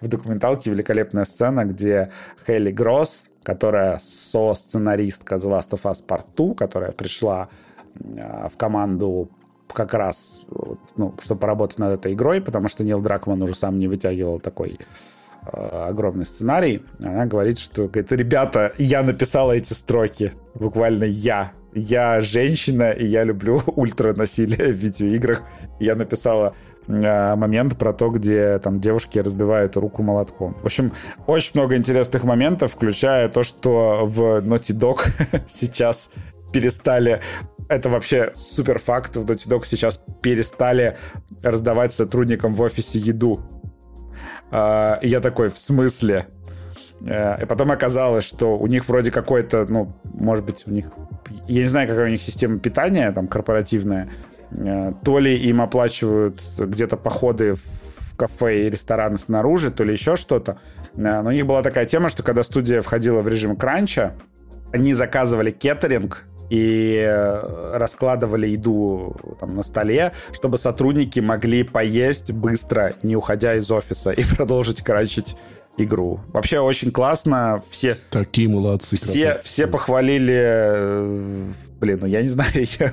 в 0.00 0.08
документалке 0.08 0.70
великолепная 0.70 1.24
сцена, 1.24 1.64
где 1.64 2.10
Хелли 2.46 2.70
Гросс, 2.72 3.29
которая 3.42 3.98
со-сценаристка 4.00 5.36
The 5.36 5.50
Last 5.50 5.70
of 5.70 5.82
Us 5.82 6.04
Part 6.06 6.26
2, 6.36 6.54
которая 6.54 6.92
пришла 6.92 7.48
э, 7.94 8.48
в 8.48 8.56
команду 8.56 9.30
как 9.72 9.94
раз, 9.94 10.46
ну, 10.96 11.14
чтобы 11.20 11.40
поработать 11.40 11.78
над 11.78 11.98
этой 11.98 12.14
игрой, 12.14 12.40
потому 12.40 12.68
что 12.68 12.84
Нил 12.84 13.00
Дракман 13.00 13.42
уже 13.42 13.54
сам 13.54 13.78
не 13.78 13.88
вытягивал 13.88 14.40
такой 14.40 14.78
э, 15.52 15.86
огромный 15.88 16.24
сценарий. 16.24 16.82
Она 16.98 17.26
говорит, 17.26 17.58
что, 17.58 17.88
говорит, 17.88 18.12
ребята, 18.12 18.72
я 18.78 19.02
написала 19.02 19.52
эти 19.52 19.72
строки, 19.72 20.32
буквально 20.54 21.04
я. 21.04 21.52
Я 21.72 22.20
женщина, 22.20 22.90
и 22.90 23.06
я 23.06 23.22
люблю 23.22 23.62
ультранасилие 23.76 24.72
в 24.72 24.76
видеоиграх. 24.76 25.42
Я 25.78 25.94
написала 25.94 26.54
момент 26.90 27.78
про 27.78 27.92
то, 27.92 28.10
где 28.10 28.58
там 28.58 28.80
девушки 28.80 29.18
разбивают 29.18 29.76
руку 29.76 30.02
молотком. 30.02 30.56
В 30.62 30.66
общем, 30.66 30.92
очень 31.26 31.52
много 31.54 31.76
интересных 31.76 32.24
моментов, 32.24 32.72
включая 32.72 33.28
то, 33.28 33.42
что 33.42 34.00
в 34.04 34.40
Naughty 34.40 34.76
Dog 34.78 35.00
сейчас 35.46 36.10
перестали 36.52 37.20
это 37.70 37.88
вообще 37.88 38.32
супер 38.34 38.78
факт. 38.78 39.16
В 39.16 39.24
Naughty 39.24 39.48
Dog 39.48 39.64
сейчас 39.64 40.02
перестали 40.22 40.96
раздавать 41.42 41.92
сотрудникам 41.92 42.52
в 42.52 42.60
офисе 42.62 42.98
еду. 42.98 43.40
Uh, 44.50 44.98
я 45.02 45.20
такой, 45.20 45.48
в 45.48 45.56
смысле? 45.56 46.26
Uh, 47.00 47.40
и 47.40 47.46
потом 47.46 47.70
оказалось, 47.70 48.24
что 48.24 48.58
у 48.58 48.66
них 48.66 48.88
вроде 48.88 49.12
какой-то, 49.12 49.64
ну, 49.68 49.94
может 50.02 50.44
быть, 50.44 50.64
у 50.66 50.72
них... 50.72 50.86
Я 51.46 51.62
не 51.62 51.68
знаю, 51.68 51.86
какая 51.86 52.06
у 52.06 52.10
них 52.10 52.20
система 52.20 52.58
питания 52.58 53.12
там 53.12 53.28
корпоративная, 53.28 54.08
Э, 54.08 54.29
то 55.04 55.18
ли 55.18 55.36
им 55.36 55.60
оплачивают 55.60 56.40
где-то 56.58 56.96
походы 56.96 57.54
в 57.54 58.16
кафе 58.20 58.66
и 58.66 58.70
рестораны 58.70 59.16
снаружи, 59.16 59.70
то 59.70 59.82
ли 59.82 59.92
еще 59.92 60.16
что-то. 60.16 60.58
Э, 60.94 61.22
но 61.22 61.30
у 61.30 61.32
них 61.32 61.46
была 61.46 61.62
такая 61.62 61.86
тема, 61.86 62.08
что 62.08 62.22
когда 62.22 62.42
студия 62.42 62.82
входила 62.82 63.22
в 63.22 63.28
режим 63.28 63.56
кранча, 63.56 64.14
они 64.72 64.92
заказывали 64.92 65.50
кеттеринг 65.50 66.26
и 66.50 67.00
э, 67.02 67.76
раскладывали 67.76 68.48
еду 68.48 69.16
там 69.38 69.56
на 69.56 69.62
столе, 69.62 70.12
чтобы 70.32 70.58
сотрудники 70.58 71.20
могли 71.20 71.62
поесть 71.62 72.32
быстро, 72.32 72.94
не 73.02 73.16
уходя 73.16 73.54
из 73.54 73.70
офиса, 73.70 74.10
и 74.20 74.22
продолжить 74.36 74.82
кранчить 74.82 75.36
игру. 75.84 76.20
Вообще 76.28 76.60
очень 76.60 76.90
классно. 76.90 77.62
Все... 77.70 77.96
Такие 78.10 78.48
молодцы. 78.48 78.96
Все, 78.96 79.40
все 79.42 79.66
похвалили... 79.66 81.52
Блин, 81.80 81.98
ну 82.00 82.06
я 82.06 82.22
не 82.22 82.28
знаю, 82.28 82.50
я 82.54 82.92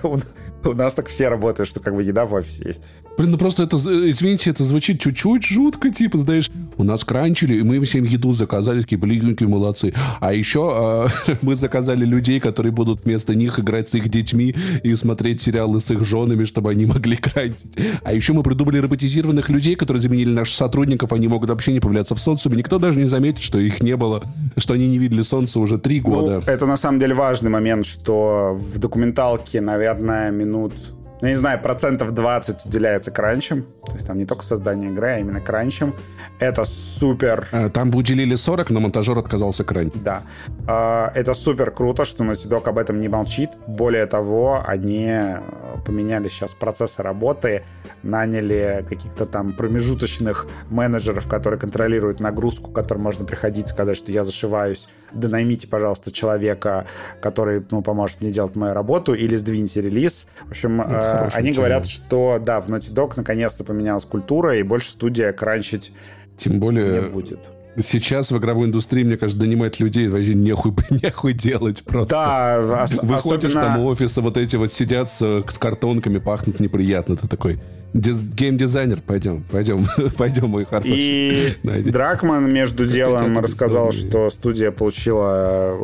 У 0.64 0.74
нас 0.74 0.94
так 0.94 1.08
все 1.08 1.30
работают, 1.30 1.70
что 1.70 1.80
как 1.80 1.96
бы 1.96 2.04
еда 2.04 2.26
в 2.26 2.34
офисе 2.34 2.64
есть. 2.66 2.84
Блин, 3.18 3.32
ну 3.32 3.38
просто 3.38 3.64
это, 3.64 3.78
извините, 3.78 4.52
это 4.52 4.64
звучит 4.64 5.02
чуть-чуть 5.02 5.44
жутко, 5.44 5.90
типа, 5.90 6.20
знаешь, 6.20 6.52
у 6.78 6.84
нас 6.84 7.04
кранчили, 7.04 7.56
и 7.56 7.64
мы 7.64 7.80
всем 7.80 8.04
еду 8.04 8.34
заказали, 8.34 8.82
такие, 8.82 9.00
блин, 9.00 9.32
какие 9.32 9.48
молодцы. 9.48 9.94
А 10.20 10.34
еще 10.34 11.10
э, 11.28 11.36
мы 11.42 11.56
заказали 11.56 12.06
людей, 12.06 12.40
которые 12.40 12.72
будут 12.72 13.06
вместо 13.06 13.34
них 13.34 13.60
играть 13.60 13.88
с 13.88 13.96
их 13.96 14.10
детьми 14.10 14.54
и 14.84 14.94
смотреть 14.94 15.42
сериалы 15.42 15.80
с 15.80 15.90
их 15.90 16.06
женами, 16.06 16.46
чтобы 16.46 16.70
они 16.70 16.86
могли 16.86 17.18
кранчить. 17.18 17.58
А 18.04 18.14
еще 18.14 18.34
мы 18.34 18.44
придумали 18.44 18.78
роботизированных 18.78 19.50
людей, 19.50 19.76
которые 19.76 20.00
заменили 20.02 20.30
наших 20.30 20.56
сотрудников, 20.56 21.12
они 21.12 21.28
могут 21.28 21.50
вообще 21.50 21.74
не 21.74 21.80
появляться 21.80 22.14
в 22.14 22.20
социуме, 22.20 22.58
никто 22.58 22.78
даже 22.78 23.00
не 23.00 23.08
заметит, 23.08 23.42
что 23.42 23.58
их 23.58 23.82
не 23.82 23.98
было, 23.98 24.24
что 24.58 24.76
они 24.76 24.88
не 24.88 25.00
видели 25.00 25.24
солнца 25.24 25.60
уже 25.60 25.80
три 25.80 26.02
ну, 26.02 26.10
года. 26.10 26.44
Ну, 26.46 26.52
это 26.52 26.68
на 26.68 26.78
самом 26.78 27.00
деле 27.00 27.16
важный 27.16 27.50
момент, 27.50 27.88
что 27.88 28.56
в 28.56 28.78
документалке, 28.78 29.60
наверное, 29.60 30.30
минут 30.30 30.74
ну, 31.22 31.28
не 31.28 31.36
знаю, 31.36 31.60
процентов 31.62 32.14
20 32.14 32.66
уделяется 32.66 33.12
кранчам. 33.12 33.66
То 33.86 33.94
есть 33.94 34.06
там 34.06 34.18
не 34.18 34.26
только 34.26 34.44
создание 34.44 34.92
игры, 34.92 35.08
а 35.08 35.20
именно 35.20 35.42
кранчам. 35.42 35.96
Это 36.40 36.66
супер... 36.66 37.48
Э, 37.52 37.70
там 37.70 37.90
бы 37.90 38.00
уделили 38.00 38.36
40, 38.36 38.70
но 38.70 38.80
монтажер 38.80 39.18
отказался 39.18 39.64
кранч. 39.64 39.94
Да. 39.96 40.22
А, 40.68 41.12
это 41.16 41.34
супер 41.34 41.72
круто, 41.72 42.06
что 42.06 42.24
Naughty 42.24 42.68
об 42.68 42.78
этом 42.78 43.00
не 43.00 43.08
молчит. 43.08 43.50
Более 43.66 44.06
того, 44.06 44.62
они 44.66 45.08
э, 45.10 45.40
поменяли 45.86 46.28
сейчас 46.28 46.54
процессы 46.54 47.02
работы, 47.02 47.64
наняли 48.04 48.86
каких-то 48.88 49.26
там 49.26 49.54
промежуточных 49.54 50.48
менеджеров, 50.70 51.28
которые 51.28 51.60
контролируют 51.60 52.20
нагрузку, 52.20 52.72
к 52.72 52.76
которым 52.76 53.04
можно 53.04 53.26
приходить, 53.26 53.70
сказать, 53.70 53.98
что 53.98 54.12
я 54.12 54.24
зашиваюсь, 54.24 54.88
да 55.14 55.30
наймите, 55.30 55.68
пожалуйста, 55.68 56.12
человека, 56.12 56.86
который 57.22 57.66
ну, 57.72 57.82
поможет 57.82 58.22
мне 58.22 58.32
делать 58.32 58.56
мою 58.56 58.74
работу, 58.74 59.14
или 59.14 59.36
сдвиньте 59.36 59.82
релиз. 59.82 60.28
В 60.46 60.52
общем, 60.52 60.82
э, 61.08 61.30
они 61.34 61.52
говорят, 61.52 61.88
что 61.88 62.42
да, 62.44 62.62
в 62.62 62.70
Naughty 62.70 62.94
Dog 62.94 63.14
наконец-то 63.16 63.64
поменялась 63.64 64.06
культура, 64.06 64.56
и 64.56 64.64
больше 64.64 64.90
студия 64.90 65.32
кранчить 65.34 65.92
Тем 66.38 66.60
более... 66.60 67.02
не 67.04 67.10
будет 67.10 67.52
сейчас 67.82 68.32
в 68.32 68.38
игровой 68.38 68.68
индустрии, 68.68 69.04
мне 69.04 69.18
кажется, 69.18 69.40
донимать 69.40 69.80
людей 69.80 70.08
вообще 70.08 70.34
нехуй, 70.34 70.74
нехуй 70.90 71.34
делать 71.34 71.84
просто. 71.84 72.16
Да, 72.16 72.84
ос- 72.84 73.00
Выходишь 73.02 73.52
особенно... 73.52 73.74
там 73.76 73.80
офисы, 73.86 74.22
вот 74.22 74.38
эти 74.38 74.56
вот 74.56 74.72
сидят 74.74 75.10
с, 75.10 75.44
с 75.48 75.58
картонками, 75.58 76.18
пахнут 76.20 76.60
неприятно. 76.60 77.18
Ты 77.18 77.28
такой, 77.28 77.60
геймдизайнер, 77.94 79.02
пойдем, 79.02 79.44
пойдем, 79.52 79.86
пойдем, 80.18 80.50
мой 80.50 80.66
хороший. 80.66 80.92
И 80.94 81.54
Найди. 81.64 81.92
Дракман 81.92 82.52
между 82.52 82.86
делом 82.86 83.38
рассказал, 83.40 83.92
что 83.92 84.30
студия 84.30 84.72
получила 84.72 85.76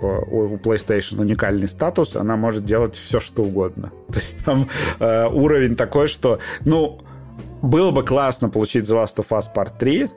у 0.00 0.56
PlayStation 0.56 1.20
уникальный 1.20 1.68
статус, 1.68 2.16
она 2.16 2.36
может 2.36 2.64
делать 2.64 2.94
все, 2.94 3.20
что 3.20 3.42
угодно. 3.42 3.92
То 4.12 4.18
есть 4.18 4.44
там 4.44 4.68
э, 5.00 5.26
уровень 5.28 5.76
такой, 5.76 6.06
что, 6.06 6.38
ну, 6.64 7.00
было 7.62 7.90
бы 7.90 8.04
классно 8.04 8.48
получить 8.48 8.84
The 8.84 9.02
Last 9.02 9.16
of 9.16 9.28
Us 9.30 9.46
Part 9.54 9.72
3, 9.78 10.08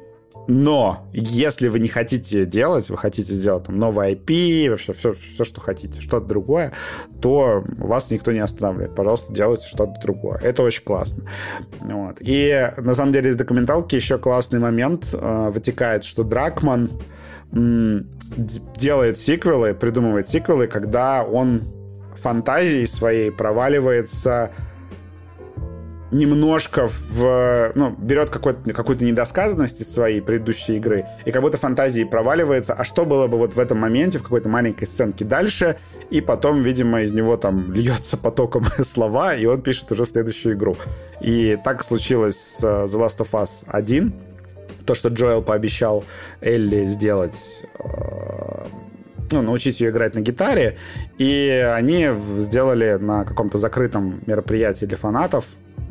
но 0.49 1.07
если 1.13 1.67
вы 1.67 1.77
не 1.77 1.87
хотите 1.87 2.43
делать, 2.43 2.89
вы 2.89 2.97
хотите 2.97 3.33
сделать 3.33 3.65
там 3.65 3.77
новый 3.77 4.13
IP, 4.15 4.71
вообще 4.71 4.93
все, 4.93 5.13
все, 5.13 5.43
что 5.43 5.61
хотите, 5.61 6.01
что-то 6.01 6.25
другое, 6.25 6.73
то 7.21 7.63
вас 7.77 8.09
никто 8.09 8.31
не 8.31 8.39
останавливает. 8.39 8.95
Пожалуйста, 8.95 9.31
делайте 9.31 9.67
что-то 9.67 9.93
другое. 10.01 10.39
Это 10.39 10.63
очень 10.63 10.83
классно. 10.83 11.23
Вот. 11.81 12.17
И 12.21 12.67
на 12.77 12.95
самом 12.95 13.13
деле 13.13 13.29
из 13.29 13.35
документалки 13.35 13.93
еще 13.93 14.17
классный 14.17 14.59
момент 14.59 15.13
э, 15.13 15.51
вытекает, 15.51 16.03
что 16.03 16.23
Дракман 16.23 16.99
делает 17.51 19.19
сиквелы, 19.19 19.75
придумывает 19.75 20.29
сиквелы, 20.29 20.65
когда 20.65 21.23
он 21.23 21.61
фантазией 22.15 22.87
своей 22.87 23.31
проваливается 23.31 24.51
немножко 26.11 26.87
в, 26.87 27.71
ну, 27.75 27.95
берет 27.97 28.29
какую-то 28.29 29.05
недосказанность 29.05 29.81
из 29.81 29.93
своей 29.93 30.21
предыдущей 30.21 30.77
игры 30.77 31.05
и 31.25 31.31
как 31.31 31.41
будто 31.41 31.57
фантазии 31.57 32.03
проваливается, 32.03 32.73
а 32.73 32.83
что 32.83 33.05
было 33.05 33.27
бы 33.27 33.37
вот 33.37 33.53
в 33.53 33.59
этом 33.59 33.77
моменте, 33.79 34.19
в 34.19 34.23
какой-то 34.23 34.49
маленькой 34.49 34.85
сценке 34.85 35.25
дальше, 35.25 35.77
и 36.09 36.21
потом, 36.21 36.61
видимо, 36.61 37.01
из 37.01 37.11
него 37.11 37.37
там 37.37 37.73
льется 37.73 38.17
потоком 38.17 38.63
слова, 38.83 39.35
и 39.35 39.45
он 39.45 39.61
пишет 39.61 39.91
уже 39.91 40.05
следующую 40.05 40.55
игру. 40.55 40.77
И 41.21 41.57
так 41.63 41.83
случилось 41.83 42.37
с 42.37 42.63
э, 42.63 42.85
The 42.85 42.99
Last 42.99 43.17
of 43.19 43.31
Us 43.31 43.63
1, 43.67 44.13
то, 44.85 44.95
что 44.95 45.09
Джоэл 45.09 45.43
пообещал 45.43 46.03
Элли 46.41 46.85
сделать 46.85 47.63
э, 47.77 48.65
ну, 49.31 49.41
научить 49.41 49.79
ее 49.81 49.91
играть 49.91 50.15
на 50.15 50.21
гитаре, 50.21 50.77
и 51.17 51.71
они 51.75 52.07
сделали 52.37 52.97
на 52.99 53.25
каком-то 53.25 53.59
закрытом 53.59 54.21
мероприятии 54.25 54.85
для 54.85 54.97
фанатов 54.97 55.45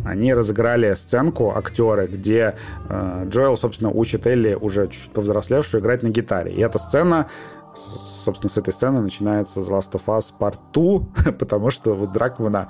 они 0.04 0.32
разыграли 0.32 0.94
сценку, 0.94 1.52
актеры, 1.56 2.06
где 2.06 2.54
э, 2.88 3.24
Джоэл, 3.28 3.56
собственно, 3.56 3.90
учит 3.90 4.26
Элли, 4.26 4.54
уже 4.54 4.88
чуть-чуть 4.88 5.12
повзрослевшую, 5.12 5.80
играть 5.80 6.02
на 6.02 6.08
гитаре. 6.08 6.52
И 6.52 6.60
эта 6.60 6.78
сцена 6.78 7.26
собственно, 7.74 8.50
с 8.50 8.58
этой 8.58 8.72
сцены 8.72 9.00
начинается 9.00 9.60
The 9.60 9.70
Last 9.70 9.92
of 9.92 10.06
Us 10.06 10.32
Part 10.38 10.58
2, 10.72 11.32
потому 11.38 11.70
что 11.70 11.94
вот 11.94 12.12
Дракмана 12.12 12.68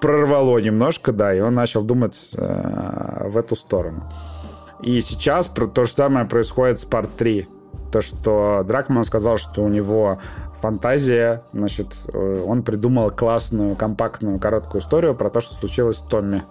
прорвало 0.00 0.58
немножко, 0.58 1.12
да, 1.12 1.34
и 1.34 1.40
он 1.40 1.54
начал 1.54 1.82
думать 1.82 2.30
э, 2.36 3.28
в 3.28 3.36
эту 3.36 3.56
сторону. 3.56 4.10
И 4.82 5.00
сейчас 5.00 5.48
то 5.48 5.84
же 5.84 5.90
самое 5.90 6.26
происходит 6.26 6.80
с 6.80 6.86
Part 6.86 7.10
3. 7.16 7.48
То, 7.92 8.00
что 8.00 8.64
Дракман 8.66 9.04
сказал, 9.04 9.38
что 9.38 9.62
у 9.62 9.68
него 9.68 10.18
фантазия, 10.54 11.44
значит, 11.52 11.94
э, 12.12 12.44
он 12.46 12.62
придумал 12.62 13.10
классную, 13.10 13.76
компактную, 13.76 14.38
короткую 14.38 14.82
историю 14.82 15.14
про 15.14 15.30
то, 15.30 15.40
что 15.40 15.54
случилось 15.54 15.98
с 15.98 16.02
Томми 16.02 16.42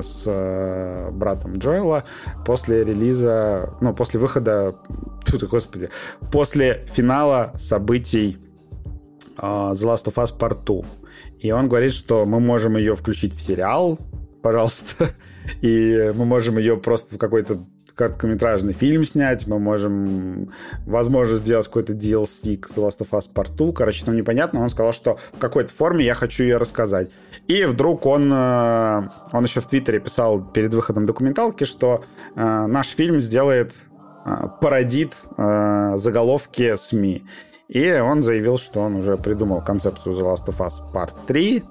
с 0.00 0.24
э, 0.26 1.10
братом 1.12 1.58
Джоэла 1.58 2.04
после 2.44 2.84
релиза, 2.84 3.74
ну, 3.80 3.94
после 3.94 4.20
выхода, 4.20 4.74
тут, 5.24 5.42
господи, 5.44 5.90
после 6.30 6.86
финала 6.86 7.52
событий 7.56 8.38
э, 9.38 9.42
The 9.42 9.72
Last 9.74 10.06
of 10.06 10.14
Us 10.14 10.36
Part 10.36 10.64
2. 10.64 10.84
И 11.40 11.50
он 11.50 11.68
говорит, 11.68 11.92
что 11.92 12.24
мы 12.24 12.40
можем 12.40 12.76
ее 12.76 12.94
включить 12.94 13.34
в 13.34 13.40
сериал, 13.40 13.98
пожалуйста, 14.42 15.08
и 15.62 16.12
мы 16.14 16.24
можем 16.24 16.58
ее 16.58 16.76
просто 16.76 17.16
в 17.16 17.18
какой-то 17.18 17.64
короткометражный 17.94 18.72
фильм 18.72 19.04
снять, 19.04 19.46
мы 19.46 19.58
можем, 19.58 20.50
возможно, 20.86 21.36
сделать 21.36 21.66
какой-то 21.66 21.92
DLC 21.92 22.56
к 22.56 22.66
The 22.68 22.86
Last 22.86 23.00
of 23.00 23.10
Us 23.10 23.28
Part 23.32 23.56
2. 23.56 23.72
Короче, 23.72 24.04
там 24.04 24.16
непонятно. 24.16 24.62
Он 24.62 24.68
сказал, 24.68 24.92
что 24.92 25.16
в 25.32 25.38
какой-то 25.38 25.72
форме 25.72 26.04
я 26.04 26.14
хочу 26.14 26.42
ее 26.44 26.56
рассказать. 26.56 27.10
И 27.48 27.64
вдруг 27.64 28.06
он, 28.06 28.32
э, 28.32 29.08
он 29.32 29.44
еще 29.44 29.60
в 29.60 29.66
Твиттере 29.66 30.00
писал 30.00 30.42
перед 30.42 30.72
выходом 30.74 31.06
документалки, 31.06 31.64
что 31.64 32.04
э, 32.34 32.66
наш 32.66 32.88
фильм 32.88 33.18
сделает, 33.20 33.74
э, 34.24 34.48
пародит 34.60 35.14
заголовки 35.36 36.76
СМИ. 36.76 37.24
И 37.68 37.92
он 37.92 38.22
заявил, 38.22 38.58
что 38.58 38.80
он 38.80 38.96
уже 38.96 39.16
придумал 39.16 39.62
концепцию 39.62 40.14
The 40.14 40.34
Last 40.34 40.46
of 40.48 40.58
Us 40.58 40.92
Part 40.92 41.14
3, 41.26 41.62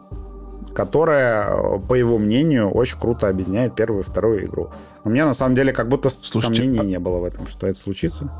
которая, 0.73 1.79
по 1.79 1.93
его 1.93 2.17
мнению, 2.17 2.69
очень 2.69 2.99
круто 2.99 3.27
объединяет 3.27 3.75
первую 3.75 4.01
и 4.01 4.03
вторую 4.03 4.45
игру. 4.45 4.69
У 5.03 5.09
меня, 5.09 5.25
на 5.25 5.33
самом 5.33 5.55
деле, 5.55 5.73
как 5.73 5.87
будто 5.87 6.09
Слушайте, 6.09 6.55
сомнений 6.55 6.79
а... 6.79 6.83
не 6.83 6.99
было 6.99 7.19
в 7.19 7.23
этом, 7.23 7.47
что 7.47 7.67
это 7.67 7.77
случится. 7.77 8.31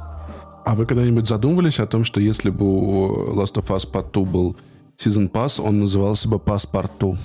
А 0.64 0.76
вы 0.76 0.86
когда-нибудь 0.86 1.28
задумывались 1.28 1.80
о 1.80 1.88
том, 1.88 2.06
что 2.06 2.22
если 2.22 2.50
бы 2.50 2.66
у 2.66 3.34
Last 3.34 3.56
of 3.56 3.68
Us 3.68 3.90
Part 3.92 4.12
2 4.14 4.26
был 4.26 4.56
Season 4.98 5.30
Pass, 5.32 5.62
он 5.62 5.80
назывался 5.80 6.30
бы 6.30 6.40
2? 6.40 7.16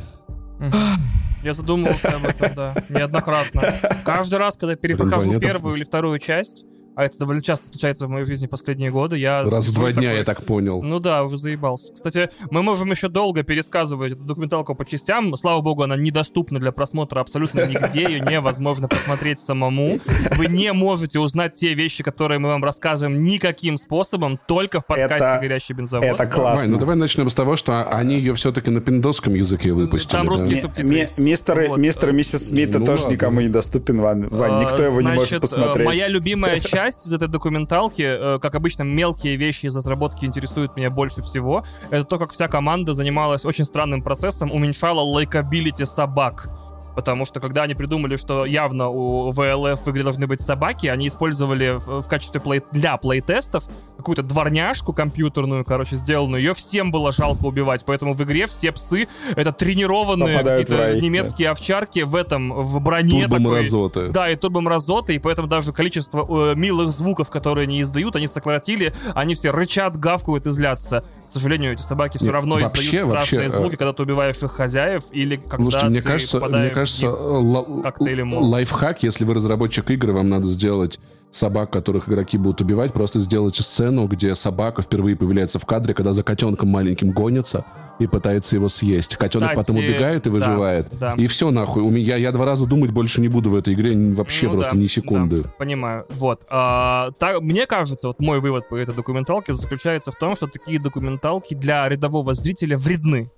Я 1.43 1.53
задумывался 1.53 2.09
об 2.09 2.25
этом, 2.25 2.51
да, 2.57 2.75
неоднократно. 2.89 3.63
Каждый 4.05 4.39
раз, 4.39 4.57
когда 4.57 4.75
перепрохожу 4.75 5.39
первую 5.39 5.77
или 5.77 5.85
вторую 5.85 6.19
часть, 6.19 6.65
а 6.97 7.05
это 7.05 7.19
довольно 7.19 7.43
часто 7.43 7.69
случается 7.69 8.07
в 8.07 8.09
моей 8.09 8.25
жизни 8.25 8.47
последние 8.47 8.91
годы. 8.91 9.19
Я 9.19 9.45
Раз 9.45 9.67
в 9.67 9.75
два 9.75 9.93
дня, 9.93 10.09
такой... 10.09 10.19
я 10.19 10.25
так 10.25 10.43
понял. 10.43 10.83
Ну 10.83 10.99
да, 10.99 11.23
уже 11.23 11.37
заебался. 11.37 11.93
Кстати, 11.93 12.31
мы 12.51 12.63
можем 12.63 12.91
еще 12.91 13.09
долго 13.09 13.43
пересказывать 13.43 14.13
эту 14.13 14.23
документалку 14.23 14.75
по 14.75 14.87
частям. 14.87 15.37
Слава 15.37 15.61
богу, 15.61 15.83
она 15.83 15.97
недоступна 15.97 16.59
для 16.59 16.73
просмотра 16.73 17.21
абсолютно 17.21 17.67
нигде. 17.67 18.05
Ее 18.05 18.21
невозможно 18.21 18.89
посмотреть 18.89 19.41
самому. 19.41 20.01
Вы 20.39 20.47
не 20.47 20.73
можете 20.73 21.19
узнать 21.19 21.53
те 21.53 21.75
вещи, 21.75 22.03
которые 22.03 22.39
мы 22.39 22.49
вам 22.49 22.65
рассказываем 22.65 23.23
никаким 23.23 23.77
способом, 23.77 24.41
только 24.49 24.81
в 24.81 24.87
подкасте 24.87 25.27
это, 25.27 25.39
«Горящий 25.43 25.75
бензовоз». 25.75 26.07
Это 26.07 26.27
классно. 26.27 26.65
Давай, 26.65 26.69
ну 26.69 26.79
давай 26.79 26.97
начнем 26.97 27.29
с 27.29 27.35
того, 27.35 27.57
что 27.57 27.85
они 27.85 28.17
ее 28.17 28.33
все-таки 28.33 28.71
на 28.71 28.81
пиндосском 28.81 29.35
языке 29.35 29.73
выпустили. 29.73 30.13
Там 30.13 30.31
русские 30.31 30.63
да? 30.63 30.63
субтитры. 30.63 31.09
Мистер, 31.19 31.69
вот. 31.69 31.79
мистер 31.79 32.09
и 32.09 32.13
миссис 32.13 32.49
Смита 32.49 32.79
ну, 32.79 32.87
тоже 32.87 33.03
ладно. 33.03 33.15
никому 33.15 33.41
не 33.43 33.49
доступен, 33.49 34.01
Вань. 34.01 34.27
Вань 34.31 34.63
никто 34.63 34.83
его 34.83 35.01
Значит, 35.03 35.11
не 35.11 35.17
может 35.17 35.41
посмотреть. 35.43 35.87
моя 35.87 36.09
любимая 36.09 36.59
часть 36.61 36.86
из 37.07 37.13
этой 37.13 37.29
документалки 37.29 37.57
документалки, 37.57 38.03
э, 38.03 38.39
как 38.39 38.55
обычно, 38.55 38.83
мелкие 38.83 39.37
вещи 39.37 39.67
из 39.67 39.77
разработки 39.77 40.25
интересуют 40.25 40.77
меня 40.77 40.91
больше 40.91 41.23
всего. 41.23 41.65
Это 41.91 42.05
то, 42.05 42.19
как 42.19 42.33
вся 42.33 42.49
команда 42.49 42.95
занималась 42.95 43.45
очень 43.45 43.65
странным 43.65 44.03
процессом, 44.03 44.53
уменьшала 44.53 45.01
likability 45.01 45.85
собак. 45.85 46.49
Потому 46.97 47.27
что 47.27 47.41
когда 47.41 47.65
они 47.65 47.75
придумали, 47.75 48.17
что 48.17 48.47
явно 48.47 48.89
у 48.89 49.31
VLF 49.31 49.77
в 49.85 49.89
игре 49.91 50.03
должны 50.03 50.27
быть 50.27 50.41
собаки, 50.41 50.87
они 50.87 51.09
использовали 51.09 51.79
в, 51.79 52.01
в 52.01 52.09
качестве 52.09 52.41
плей, 52.41 52.63
для 52.73 52.97
плейтестов 52.97 53.65
какую-то 53.99 54.23
дворняжку 54.23 54.95
компьютерную, 54.95 55.65
короче, 55.65 55.97
сделанную. 55.97 56.43
Ее 56.43 56.55
всем 56.55 56.91
было 56.91 57.13
жалко 57.13 57.45
убивать, 57.45 57.85
поэтому 57.85 58.15
в 58.15 58.23
игре 58.25 58.47
все 58.47 58.73
псы— 58.73 59.09
это 59.37 59.53
тренированные 59.53 60.39
какие-то 60.43 60.99
немецкие 60.99 61.49
да. 61.49 61.53
овчарки 61.53 62.01
в 62.01 62.17
этом, 62.17 62.53
в 62.55 62.81
броне 62.81 63.29
Турбомразоты. 63.29 64.09
Да, 64.09 64.31
и 64.31 64.37
турбомразоты, 64.37 65.17
и 65.17 65.19
поэтому 65.19 65.49
даже 65.49 65.75
количество 65.75 66.53
э, 66.53 66.55
милых 66.55 66.93
звуков, 66.93 67.29
которые 67.29 67.65
они 67.65 67.83
издают, 67.83 68.17
они 68.17 68.27
сократили, 68.27 68.95
они 69.15 69.35
все 69.35 69.51
рычат, 69.51 69.99
гавкают 69.99 70.47
и 70.47 70.51
злятся 70.51 71.05
к 71.27 71.33
сожалению, 71.33 71.73
эти 71.73 71.83
собаки 71.83 72.19
все 72.19 72.31
равно 72.31 72.57
вообще, 72.59 72.67
издают 72.69 73.09
страшные 73.09 73.43
вообще, 73.43 73.59
звуки, 73.59 73.77
когда 73.77 73.93
ты 73.93 74.03
убиваешь 74.03 74.37
их 74.37 74.53
хозяев, 74.53 75.05
или 75.11 75.37
когда 75.37 75.57
Слушайте, 75.65 75.89
мне 75.89 76.03
кажется, 76.03 76.41
мне 76.41 76.71
кажется, 76.87 77.11
лайфхак, 77.11 79.03
если 79.03 79.25
вы 79.25 79.35
разработчик 79.35 79.91
игры, 79.91 80.13
вам 80.13 80.29
надо 80.29 80.47
сделать 80.47 80.99
собак, 81.31 81.71
которых 81.71 82.09
игроки 82.09 82.39
будут 82.39 82.61
убивать, 82.61 82.93
просто 82.93 83.21
сделать 83.21 83.57
сцену, 83.57 84.07
где 84.07 84.35
собака 84.35 84.83
впервые 84.83 85.17
появляется 85.17 85.59
в 85.59 85.67
кадре, 85.67 85.93
когда 85.95 86.13
за 86.13 86.23
котенком 86.23 86.69
маленьким 86.69 87.11
гонится 87.11 87.65
и 87.99 88.07
пытается 88.07 88.57
его 88.57 88.69
съесть. 88.69 89.17
Котенок 89.17 89.51
Кстати, 89.51 89.67
потом 89.67 89.85
убегает 89.85 90.27
и 90.27 90.31
выживает. 90.31 90.89
Да, 90.93 91.15
да. 91.15 91.23
И 91.23 91.27
все 91.27 91.51
нахуй. 91.51 91.83
У 91.83 91.91
меня, 91.91 92.17
я 92.17 92.33
два 92.33 92.45
раза 92.45 92.67
думать 92.67 92.91
больше 92.91 93.21
не 93.21 93.29
буду 93.29 93.51
в 93.51 93.55
этой 93.55 93.75
игре 93.75 93.95
вообще 94.15 94.47
ну, 94.47 94.55
просто 94.55 94.73
да, 94.73 94.79
ни 94.79 94.87
секунды. 94.87 95.43
Да, 95.43 95.49
понимаю. 95.59 96.07
Вот. 96.11 96.43
А, 96.51 97.11
так, 97.19 97.41
мне 97.41 97.67
кажется, 97.67 98.09
вот 98.09 98.21
мой 98.21 98.41
вывод 98.41 98.69
по 98.69 98.77
этой 98.77 98.95
документалке 98.95 99.55
заключается 99.55 100.13
в 100.13 100.17
том, 100.17 100.37
что 100.37 100.47
такие 100.47 100.79
документалки 100.79 101.55
для 101.55 101.89
рядового 101.89 102.35
зрителя 102.35 102.77
вредны. 102.77 103.31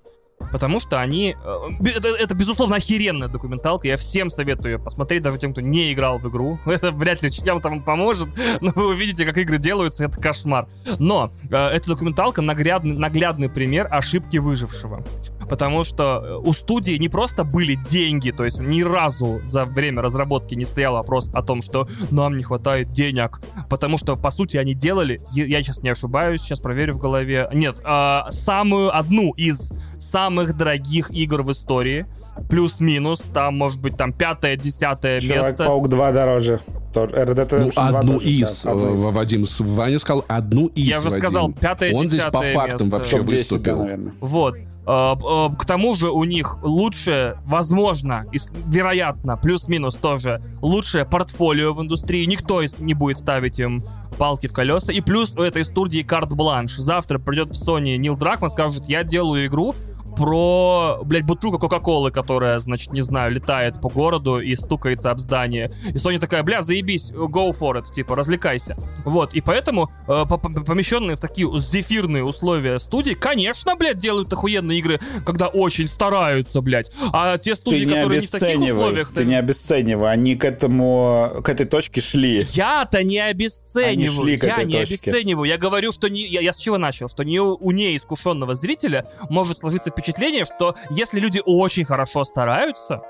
Потому 0.51 0.79
что 0.79 0.99
они... 0.99 1.35
Э, 1.43 1.57
это, 1.95 2.07
это, 2.09 2.35
безусловно, 2.35 2.77
охеренная 2.77 3.27
документалка. 3.27 3.87
Я 3.87 3.97
всем 3.97 4.29
советую 4.29 4.73
ее 4.73 4.79
посмотреть, 4.79 5.21
даже 5.21 5.37
тем, 5.37 5.51
кто 5.51 5.61
не 5.61 5.93
играл 5.93 6.19
в 6.19 6.29
игру. 6.29 6.59
Это 6.65 6.91
вряд 6.91 7.21
ли 7.21 7.31
чем-то 7.31 7.69
вам 7.69 7.83
поможет, 7.83 8.29
но 8.61 8.71
вы 8.75 8.89
увидите, 8.89 9.25
как 9.25 9.37
игры 9.37 9.57
делаются, 9.57 10.05
это 10.05 10.19
кошмар. 10.19 10.67
Но 10.97 11.31
э, 11.49 11.55
эта 11.55 11.87
документалка 11.87 12.41
наглядный, 12.41 12.93
наглядный 12.97 13.49
пример 13.49 13.87
ошибки 13.89 14.37
выжившего. 14.37 15.03
Потому 15.49 15.83
что 15.83 16.21
э, 16.23 16.35
у 16.35 16.53
студии 16.53 16.93
не 16.93 17.09
просто 17.09 17.43
были 17.43 17.75
деньги, 17.75 18.31
то 18.31 18.45
есть 18.45 18.59
ни 18.59 18.83
разу 18.83 19.41
за 19.45 19.65
время 19.65 20.01
разработки 20.01 20.55
не 20.55 20.65
стоял 20.65 20.93
вопрос 20.93 21.29
о 21.33 21.41
том, 21.41 21.61
что 21.61 21.87
нам 22.11 22.37
не 22.37 22.43
хватает 22.43 22.91
денег. 22.91 23.41
Потому 23.69 23.97
что, 23.97 24.15
по 24.15 24.29
сути, 24.29 24.57
они 24.57 24.73
делали, 24.73 25.19
я 25.31 25.61
сейчас 25.63 25.79
не 25.79 25.89
ошибаюсь, 25.89 26.41
сейчас 26.41 26.59
проверю 26.59 26.95
в 26.95 26.99
голове. 26.99 27.49
Нет, 27.53 27.81
э, 27.83 28.19
самую 28.29 28.95
одну 28.95 29.33
из 29.33 29.71
самых 29.99 30.55
дорогих 30.55 31.11
игр 31.11 31.41
в 31.41 31.51
истории. 31.51 32.05
Плюс-минус, 32.49 33.29
там, 33.33 33.57
может 33.57 33.81
быть, 33.81 33.97
там 33.97 34.13
пятое, 34.13 34.55
десятое 34.55 35.15
место. 35.15 35.33
Человек-паук 35.33 35.89
2 35.89 36.11
дороже. 36.11 36.59
ну, 36.95 37.69
одну 37.75 38.13
тоже, 38.13 38.29
из, 38.29 38.61
да, 38.63 38.71
одну 38.71 38.93
из. 38.93 38.99
Вадим, 38.99 39.45
Ваня 39.59 39.99
сказал 39.99 40.25
одну 40.27 40.67
из. 40.67 40.87
Я 40.87 40.99
уже 40.99 41.11
сказал, 41.11 41.51
пятое, 41.51 41.93
Он 41.93 42.05
здесь 42.05 42.23
по 42.23 42.41
фактам 42.41 42.87
место. 42.87 42.97
вообще 42.97 43.21
выступил. 43.21 43.83
10, 43.83 44.05
да, 44.05 44.11
вот. 44.21 44.55
А, 44.91 45.15
а, 45.23 45.49
к 45.51 45.65
тому 45.67 45.93
же 45.93 46.09
у 46.09 46.23
них 46.23 46.57
лучше, 46.63 47.37
возможно, 47.45 48.25
вероятно, 48.65 49.37
плюс-минус 49.37 49.95
тоже, 49.95 50.41
лучшее 50.63 51.05
портфолио 51.05 51.73
в 51.73 51.81
индустрии. 51.81 52.25
Никто 52.25 52.63
не 52.79 52.95
будет 52.95 53.19
ставить 53.19 53.59
им 53.59 53.83
палки 54.17 54.47
в 54.47 54.51
колеса. 54.51 54.91
И 54.91 55.01
плюс 55.01 55.35
у 55.35 55.43
этой 55.43 55.63
студии 55.63 56.01
карт-бланш. 56.01 56.75
Завтра 56.75 57.19
придет 57.19 57.49
в 57.49 57.51
Sony 57.51 57.97
Нил 57.97 58.17
Дракман, 58.17 58.49
скажет, 58.49 58.89
я 58.89 59.03
делаю 59.03 59.45
игру, 59.45 59.75
про, 60.19 60.99
блядь, 61.05 61.23
бутылку 61.23 61.59
Кока-Колы, 61.59 62.11
которая, 62.11 62.59
значит, 62.59 62.91
не 62.91 62.99
знаю, 62.99 63.31
летает 63.31 63.79
по 63.79 63.87
городу 63.87 64.41
и 64.41 64.53
стукается 64.53 65.11
об 65.11 65.19
здание. 65.19 65.71
И 65.87 65.93
Sony 65.93 66.19
такая, 66.19 66.43
бля, 66.43 66.61
заебись, 66.61 67.11
go 67.11 67.57
for 67.57 67.81
it, 67.81 67.89
типа, 67.89 68.17
развлекайся. 68.17 68.75
Вот, 69.05 69.33
и 69.33 69.39
поэтому 69.39 69.89
э, 70.09 70.25
помещенные 70.25 71.15
в 71.15 71.21
такие 71.21 71.49
зефирные 71.57 72.25
условия 72.25 72.79
студии, 72.79 73.13
конечно, 73.13 73.77
блядь, 73.77 73.97
делают 73.97 74.33
охуенные 74.33 74.79
игры, 74.79 74.99
когда 75.25 75.47
очень 75.47 75.87
стараются, 75.87 76.59
блядь. 76.59 76.91
А 77.13 77.37
те 77.37 77.55
студии, 77.55 77.85
не 77.85 77.93
которые 77.93 78.19
не 78.19 78.27
в 78.27 78.31
таких 78.31 78.59
условиях... 78.59 79.13
Ты 79.13 79.23
не 79.23 79.35
обесценивай, 79.39 80.11
они 80.11 80.35
к 80.35 80.43
этому, 80.43 81.41
к 81.45 81.47
этой 81.47 81.65
точке 81.65 82.01
шли. 82.01 82.45
Я-то 82.51 83.03
не 83.03 83.19
обесцениваю. 83.19 83.93
Они 83.93 84.07
шли 84.07 84.37
к 84.37 84.43
я 84.43 84.51
этой 84.51 84.65
не 84.65 84.79
точке. 84.79 85.11
обесцениваю. 85.11 85.47
Я 85.47 85.57
говорю, 85.57 85.93
что 85.93 86.09
не... 86.09 86.27
Я, 86.27 86.41
я 86.41 86.51
с 86.51 86.57
чего 86.57 86.77
начал? 86.77 87.07
Что 87.07 87.23
не 87.23 87.39
у, 87.39 87.55
у 87.55 87.71
неискушенного 87.71 88.53
зрителя 88.53 89.07
может 89.29 89.59
сложиться 89.59 89.91
впечатление 89.91 90.08
впечатление, 90.09 90.45
что 90.45 90.73
если 90.89 91.19
люди 91.19 91.41
очень 91.45 91.85
хорошо 91.85 92.23
стараются, 92.23 93.01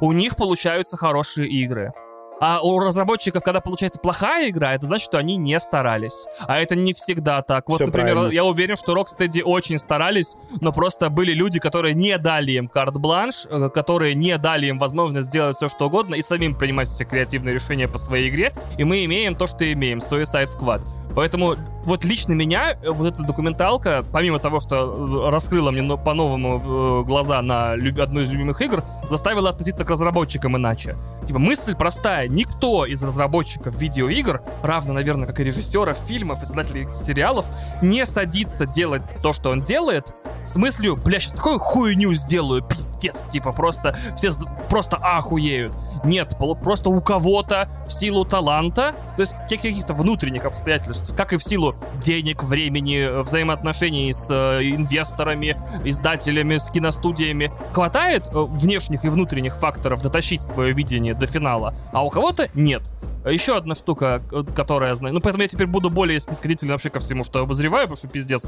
у 0.00 0.12
них 0.12 0.36
получаются 0.36 0.96
хорошие 0.96 1.48
игры. 1.48 1.92
А 2.40 2.60
у 2.62 2.78
разработчиков, 2.78 3.42
когда 3.42 3.60
получается 3.60 3.98
плохая 3.98 4.50
игра, 4.50 4.72
это 4.72 4.86
значит, 4.86 5.06
что 5.06 5.18
они 5.18 5.36
не 5.36 5.58
старались. 5.58 6.26
А 6.46 6.60
это 6.60 6.76
не 6.76 6.92
всегда 6.92 7.42
так. 7.42 7.68
Вот, 7.68 7.76
Все 7.76 7.86
например, 7.86 8.12
правильно. 8.12 8.32
я 8.32 8.44
уверен, 8.44 8.76
что 8.76 8.96
Rocksteady 8.96 9.42
очень 9.42 9.76
старались, 9.76 10.36
но 10.60 10.72
просто 10.72 11.10
были 11.10 11.32
люди, 11.32 11.58
которые 11.58 11.94
не 11.94 12.16
дали 12.16 12.52
им 12.52 12.68
карт-бланш, 12.68 13.46
э, 13.50 13.70
которые 13.70 14.14
не 14.14 14.38
дали 14.38 14.66
им 14.66 14.78
возможность 14.78 15.26
сделать 15.26 15.56
все, 15.56 15.68
что 15.68 15.86
угодно, 15.86 16.14
и 16.14 16.22
самим 16.22 16.54
принимать 16.54 16.86
все 16.86 17.04
креативные 17.04 17.54
решения 17.54 17.88
по 17.88 17.98
своей 17.98 18.28
игре. 18.28 18.54
И 18.78 18.84
мы 18.84 19.04
имеем 19.04 19.34
то, 19.34 19.48
что 19.48 19.70
имеем. 19.70 19.98
Suicide 19.98 20.46
Squad. 20.46 20.82
Поэтому 21.16 21.56
вот 21.84 22.04
лично 22.04 22.32
меня 22.32 22.72
э, 22.72 22.90
вот 22.90 23.06
эта 23.06 23.22
документалка, 23.22 24.04
помимо 24.12 24.38
того, 24.38 24.60
что 24.60 25.26
э, 25.26 25.30
раскрыла 25.30 25.70
мне 25.70 25.96
по-новому 25.96 26.58
э, 26.58 27.04
глаза 27.04 27.40
на 27.42 27.72
одну 27.72 28.20
из 28.20 28.30
любимых 28.30 28.60
игр, 28.60 28.84
заставила 29.10 29.50
относиться 29.50 29.84
к 29.84 29.90
разработчикам 29.90 30.56
иначе. 30.56 30.96
Типа 31.26 31.38
мысль 31.38 31.74
простая. 31.74 32.28
Никто 32.28 32.86
из 32.86 33.02
разработчиков 33.02 33.78
видеоигр, 33.78 34.42
равно, 34.62 34.94
наверное, 34.94 35.26
как 35.26 35.40
и 35.40 35.44
режиссеров 35.44 35.98
фильмов 35.98 36.42
и 36.42 36.46
создателей 36.46 36.88
сериалов, 36.94 37.46
не 37.82 38.04
садится 38.06 38.66
делать 38.66 39.02
то, 39.22 39.32
что 39.32 39.50
он 39.50 39.60
делает, 39.60 40.14
с 40.46 40.56
мыслью, 40.56 40.96
бля, 40.96 41.20
сейчас 41.20 41.32
такую 41.34 41.58
хуйню 41.58 42.14
сделаю, 42.14 42.62
пиздец, 42.62 43.28
типа 43.30 43.52
просто 43.52 43.96
все 44.16 44.30
просто 44.70 44.96
ахуеют. 44.96 45.76
Нет, 46.04 46.36
просто 46.62 46.88
у 46.88 47.00
кого-то 47.00 47.68
в 47.86 47.92
силу 47.92 48.24
таланта, 48.24 48.94
то 49.16 49.22
есть 49.22 49.34
каких-то 49.48 49.94
внутренних 49.94 50.44
обстоятельств, 50.44 51.14
как 51.14 51.32
и 51.32 51.36
в 51.36 51.42
силу 51.42 51.74
денег, 52.00 52.42
времени, 52.42 53.22
взаимоотношений 53.22 54.12
с 54.12 54.28
э, 54.30 54.62
инвесторами, 54.62 55.56
издателями, 55.84 56.56
с 56.56 56.70
киностудиями, 56.70 57.52
хватает 57.72 58.28
э, 58.28 58.30
внешних 58.34 59.04
и 59.04 59.08
внутренних 59.08 59.56
факторов 59.56 60.02
дотащить 60.02 60.42
свое 60.42 60.72
видение 60.72 61.14
до 61.14 61.26
финала, 61.26 61.74
а 61.92 62.04
у 62.04 62.10
кого-то 62.10 62.48
нет. 62.54 62.82
Еще 63.26 63.56
одна 63.56 63.74
штука, 63.74 64.22
э, 64.32 64.42
которая 64.54 64.90
я 64.90 64.94
знаю. 64.94 65.14
Ну, 65.14 65.20
поэтому 65.20 65.42
я 65.42 65.48
теперь 65.48 65.66
буду 65.66 65.90
более 65.90 66.18
снисходительно 66.20 66.72
вообще 66.72 66.90
ко 66.90 67.00
всему, 67.00 67.24
что 67.24 67.40
обозреваю, 67.40 67.88
потому 67.88 67.96
что 67.96 68.08
пиздец. 68.08 68.44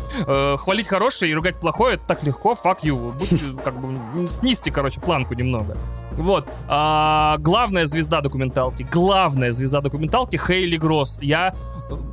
Хвалить 0.60 0.88
хорошее 0.88 1.32
и 1.32 1.34
ругать 1.34 1.58
плохое 1.60 1.94
это 1.94 2.04
так 2.06 2.22
легко, 2.22 2.52
fuck 2.52 2.80
you. 2.82 3.12
Будьте, 3.12 3.62
как 3.62 3.74
бы, 3.80 4.28
снизьте, 4.28 4.70
короче, 4.70 5.00
планку 5.00 5.34
немного. 5.34 5.76
Вот. 6.12 6.48
А, 6.68 7.36
главная 7.38 7.86
звезда 7.86 8.20
документалки, 8.20 8.86
главная 8.90 9.52
звезда 9.52 9.80
документалки 9.80 10.36
Хейли 10.36 10.76
Гросс. 10.76 11.18
Я 11.22 11.54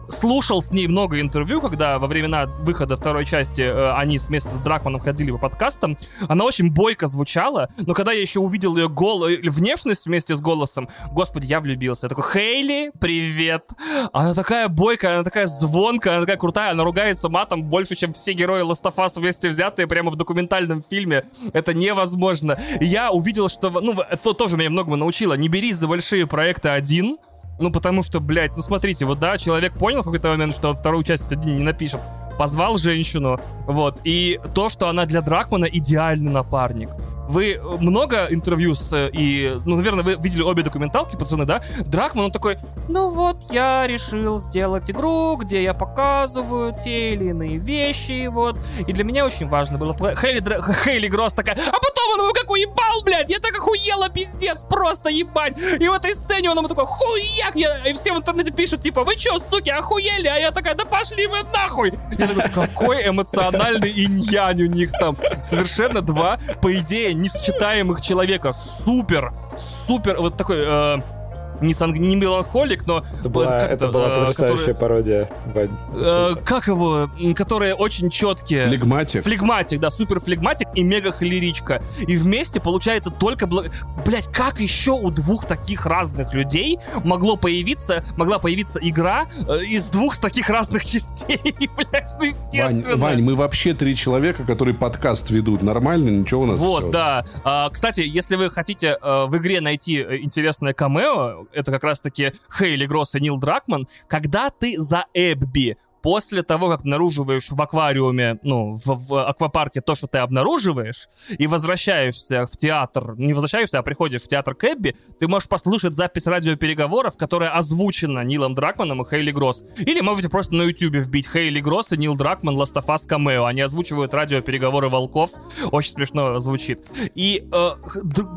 слушал 0.10 0.62
с 0.62 0.72
ней 0.72 0.88
много 0.88 1.20
интервью, 1.20 1.62
когда 1.62 2.00
во 2.00 2.08
времена 2.08 2.46
выхода 2.60 2.96
второй 2.96 3.26
части 3.26 3.62
э, 3.62 3.92
они 3.94 4.18
вместе 4.18 4.50
с 4.50 4.58
Дракманом 4.58 5.02
ходили 5.02 5.32
по 5.32 5.38
подкастам. 5.38 5.98
Она 6.28 6.46
очень 6.46 6.72
бойко 6.72 7.08
звучала, 7.08 7.70
но 7.86 7.94
когда 7.94 8.12
я 8.12 8.22
еще 8.22 8.40
увидел 8.40 8.76
ее 8.78 8.90
гол... 8.90 9.26
Э, 9.26 9.38
внешность 9.50 10.06
вместе 10.06 10.36
с 10.36 10.42
голосом, 10.42 10.90
господи, 11.12 11.48
я 11.48 11.60
влюбился. 11.60 12.06
Я 12.06 12.10
такой, 12.10 12.24
Хейли, 12.32 12.92
привет! 13.00 13.70
Она 14.14 14.34
такая 14.34 14.68
бойкая, 14.68 15.16
она 15.16 15.24
такая 15.24 15.48
звонкая, 15.48 16.14
она 16.14 16.22
такая 16.22 16.38
крутая, 16.38 16.72
она 16.72 16.84
ругается 16.84 17.30
матом 17.30 17.64
больше, 17.64 17.96
чем 17.96 18.14
все 18.14 18.34
герои 18.34 18.64
Us 18.64 19.20
вместе 19.20 19.50
взятые 19.50 19.88
прямо 19.88 20.10
в 20.10 20.16
документальном 20.16 20.84
фильме. 20.88 21.24
Это 21.54 21.74
невозможно. 21.74 22.60
И 22.80 22.86
я 22.86 23.12
увидел, 23.12 23.50
что... 23.50 23.70
Ну, 23.70 24.00
это 24.02 24.34
тоже 24.34 24.58
меня 24.58 24.70
многому 24.70 24.96
научило. 24.96 25.34
Не 25.34 25.50
берись 25.50 25.76
за 25.76 25.88
большие 25.88 26.28
проекты 26.28 26.70
один, 26.70 27.18
ну, 27.60 27.72
потому 27.72 28.04
что, 28.04 28.20
блядь, 28.20 28.56
ну 28.56 28.62
смотрите, 28.62 29.06
вот 29.06 29.20
да, 29.20 29.38
человек 29.38 29.74
понял 29.74 30.02
в 30.02 30.06
какой-то 30.06 30.30
момент, 30.30 30.54
что 30.54 30.76
вторую 30.76 31.04
часть 31.04 31.32
один 31.32 31.56
не 31.56 31.64
напишет. 31.64 32.00
Позвал 32.38 32.78
женщину, 32.78 33.40
вот. 33.66 34.00
И 34.04 34.40
то, 34.54 34.70
что 34.70 34.90
она 34.90 35.06
для 35.06 35.22
Дракмана 35.22 35.66
идеальный 35.66 36.32
напарник. 36.32 36.90
Вы 37.28 37.60
много 37.80 38.28
интервью 38.30 38.76
с... 38.76 38.94
Э, 38.94 39.10
и, 39.12 39.60
ну, 39.66 39.76
наверное, 39.76 40.04
вы 40.04 40.16
видели 40.16 40.42
обе 40.42 40.64
документалки, 40.64 41.16
пацаны, 41.16 41.46
да? 41.46 41.62
Дракман, 41.86 42.26
он 42.26 42.32
такой, 42.32 42.58
ну 42.88 43.10
вот, 43.10 43.52
я 43.52 43.86
решил 43.86 44.38
сделать 44.38 44.90
игру, 44.90 45.36
где 45.36 45.62
я 45.64 45.74
показываю 45.74 46.74
те 46.84 47.14
или 47.14 47.26
иные 47.26 47.58
вещи, 47.58 48.28
вот. 48.28 48.58
И 48.88 48.94
для 48.94 49.04
меня 49.04 49.26
очень 49.26 49.48
важно 49.48 49.78
было... 49.78 49.96
Хейли, 50.16 50.40
Дра... 50.40 50.62
Хейли 50.84 51.08
Гросс 51.08 51.34
такая, 51.34 51.56
а 51.56 51.80
потом 51.80 52.14
он 52.14 52.22
ему 52.24 52.34
как 52.34 52.50
уебал, 52.50 53.04
блядь, 53.04 53.30
я 53.30 53.40
так 53.40 53.56
охуела, 53.56 54.10
пиздец, 54.10 54.62
просто 54.70 55.10
ебать. 55.10 55.58
И 55.80 55.88
в 55.88 55.94
этой 55.94 56.16
сцене 56.16 56.50
он 56.50 56.58
ему 56.58 56.68
такой, 56.68 56.86
хуяк, 56.86 57.56
я... 57.56 57.86
и 57.86 57.94
все 57.94 58.14
в 58.14 58.18
интернете 58.18 58.52
пишут, 58.52 58.82
типа, 58.82 59.04
вы 59.04 59.16
чё, 59.16 59.38
суки, 59.38 59.70
охуели? 59.70 60.28
А 60.28 60.38
я 60.38 60.52
такая, 60.52 60.76
да 60.76 60.86
пошли 60.86 61.28
вы 61.28 61.40
нахуй. 61.54 61.92
Я 62.18 62.28
такой, 62.28 62.52
какой 62.52 63.08
эмоциональный 63.10 63.92
инь-янь 63.92 64.64
у 64.64 64.68
них 64.68 64.92
там. 64.94 65.18
Совершенно 65.44 66.02
два, 66.02 66.40
по 66.62 66.74
идее, 66.74 67.14
несочетаемых 67.18 68.02
человека. 68.02 68.52
Супер, 68.52 69.34
супер, 69.58 70.18
вот 70.18 70.38
такой... 70.38 70.58
Э, 70.60 71.17
не, 71.62 71.74
санг... 71.74 71.98
не 71.98 72.16
меланхолик, 72.16 72.86
но... 72.88 73.04
Это 73.20 73.30
была, 73.30 73.64
это, 73.64 73.74
это 73.74 73.88
была 73.92 74.08
э, 74.08 74.20
потрясающая 74.20 74.58
который, 74.58 74.76
пародия, 74.76 75.30
Вань. 75.54 75.70
Э, 75.94 76.36
как 76.44 76.68
его? 76.68 77.10
Которые 77.36 77.76
очень 77.76 78.10
четкие. 78.10 78.68
Флегматик. 78.68 79.24
Флегматик, 79.24 79.80
да, 79.80 79.90
супер 79.90 80.20
флегматик 80.20 80.68
и 80.76 80.84
мега 80.84 81.12
холеричка. 81.12 81.82
И 82.08 82.18
вместе 82.18 82.60
получается 82.60 83.10
только... 83.12 83.48
Бл... 83.48 83.64
Блять, 84.06 84.28
как 84.28 84.60
еще 84.60 84.92
у 84.92 85.10
двух 85.12 85.46
таких 85.46 85.86
разных 85.86 86.34
людей 86.34 86.80
могло 87.04 87.36
появиться, 87.36 88.04
могла 88.16 88.40
появиться 88.40 88.80
игра 88.82 89.26
э, 89.48 89.64
из 89.64 89.88
двух 89.88 90.18
таких 90.18 90.50
разных 90.50 90.86
частей? 90.86 91.40
Блять, 91.76 92.12
ну 92.20 92.26
естественно. 92.26 92.90
Вань, 92.96 93.00
Вань, 93.00 93.22
мы 93.22 93.36
вообще 93.36 93.74
три 93.74 93.96
человека, 93.96 94.44
которые 94.44 94.76
подкаст 94.76 95.30
ведут. 95.30 95.62
Нормально, 95.62 96.10
ничего 96.10 96.42
у 96.42 96.46
нас 96.46 96.60
Вот, 96.60 96.84
все. 96.84 96.92
да. 96.92 97.26
А, 97.44 97.70
кстати, 97.70 98.02
если 98.02 98.36
вы 98.36 98.50
хотите 98.50 98.98
а, 99.02 99.26
в 99.26 99.38
игре 99.38 99.62
найти 99.62 100.02
интересное 100.22 100.74
камео, 100.74 101.47
это 101.54 101.72
как 101.72 101.84
раз-таки 101.84 102.34
Хейли 102.58 102.86
Гросс 102.86 103.16
и 103.16 103.22
Нил 103.22 103.38
Дракман, 103.38 103.88
когда 104.08 104.50
ты 104.50 104.80
за 104.80 105.06
Эбби 105.14 105.78
после 106.08 106.44
того, 106.44 106.70
как 106.70 106.82
обнаруживаешь 106.82 107.50
в 107.50 107.62
аквариуме, 107.62 108.40
ну, 108.44 108.76
в, 108.76 108.86
в 108.86 109.28
аквапарке 109.28 109.82
то, 109.82 109.94
что 109.94 110.08
ты 110.08 110.20
обнаруживаешь, 110.20 111.10
и 111.38 111.48
возвращаешься 111.48 112.46
в 112.46 112.56
театр, 112.56 113.16
не 113.18 113.34
возвращаешься, 113.34 113.80
а 113.80 113.84
приходишь 113.84 114.22
в 114.22 114.28
театр 114.30 114.56
Кэбби, 114.56 114.96
ты 115.20 115.28
можешь 115.28 115.50
послушать 115.50 115.94
запись 115.94 116.28
радиопереговоров, 116.28 117.18
которая 117.18 117.50
озвучена 117.50 118.24
Нилом 118.24 118.56
Дракманом 118.56 119.02
и 119.02 119.10
Хейли 119.10 119.32
Гросс. 119.32 119.66
Или 119.78 120.00
можете 120.02 120.30
просто 120.30 120.56
на 120.56 120.64
ютубе 120.64 121.02
вбить 121.02 121.28
Хейли 121.30 121.60
Гросс 121.60 121.92
и 121.92 121.98
Нил 121.98 122.16
Дракман 122.16 122.56
Us 122.56 122.74
Cameo. 122.74 123.46
Они 123.46 123.60
озвучивают 123.60 124.14
радиопереговоры 124.14 124.88
волков. 124.90 125.32
Очень 125.72 125.92
смешно 125.92 126.40
звучит. 126.40 126.80
И 127.16 127.48
э, 127.52 127.70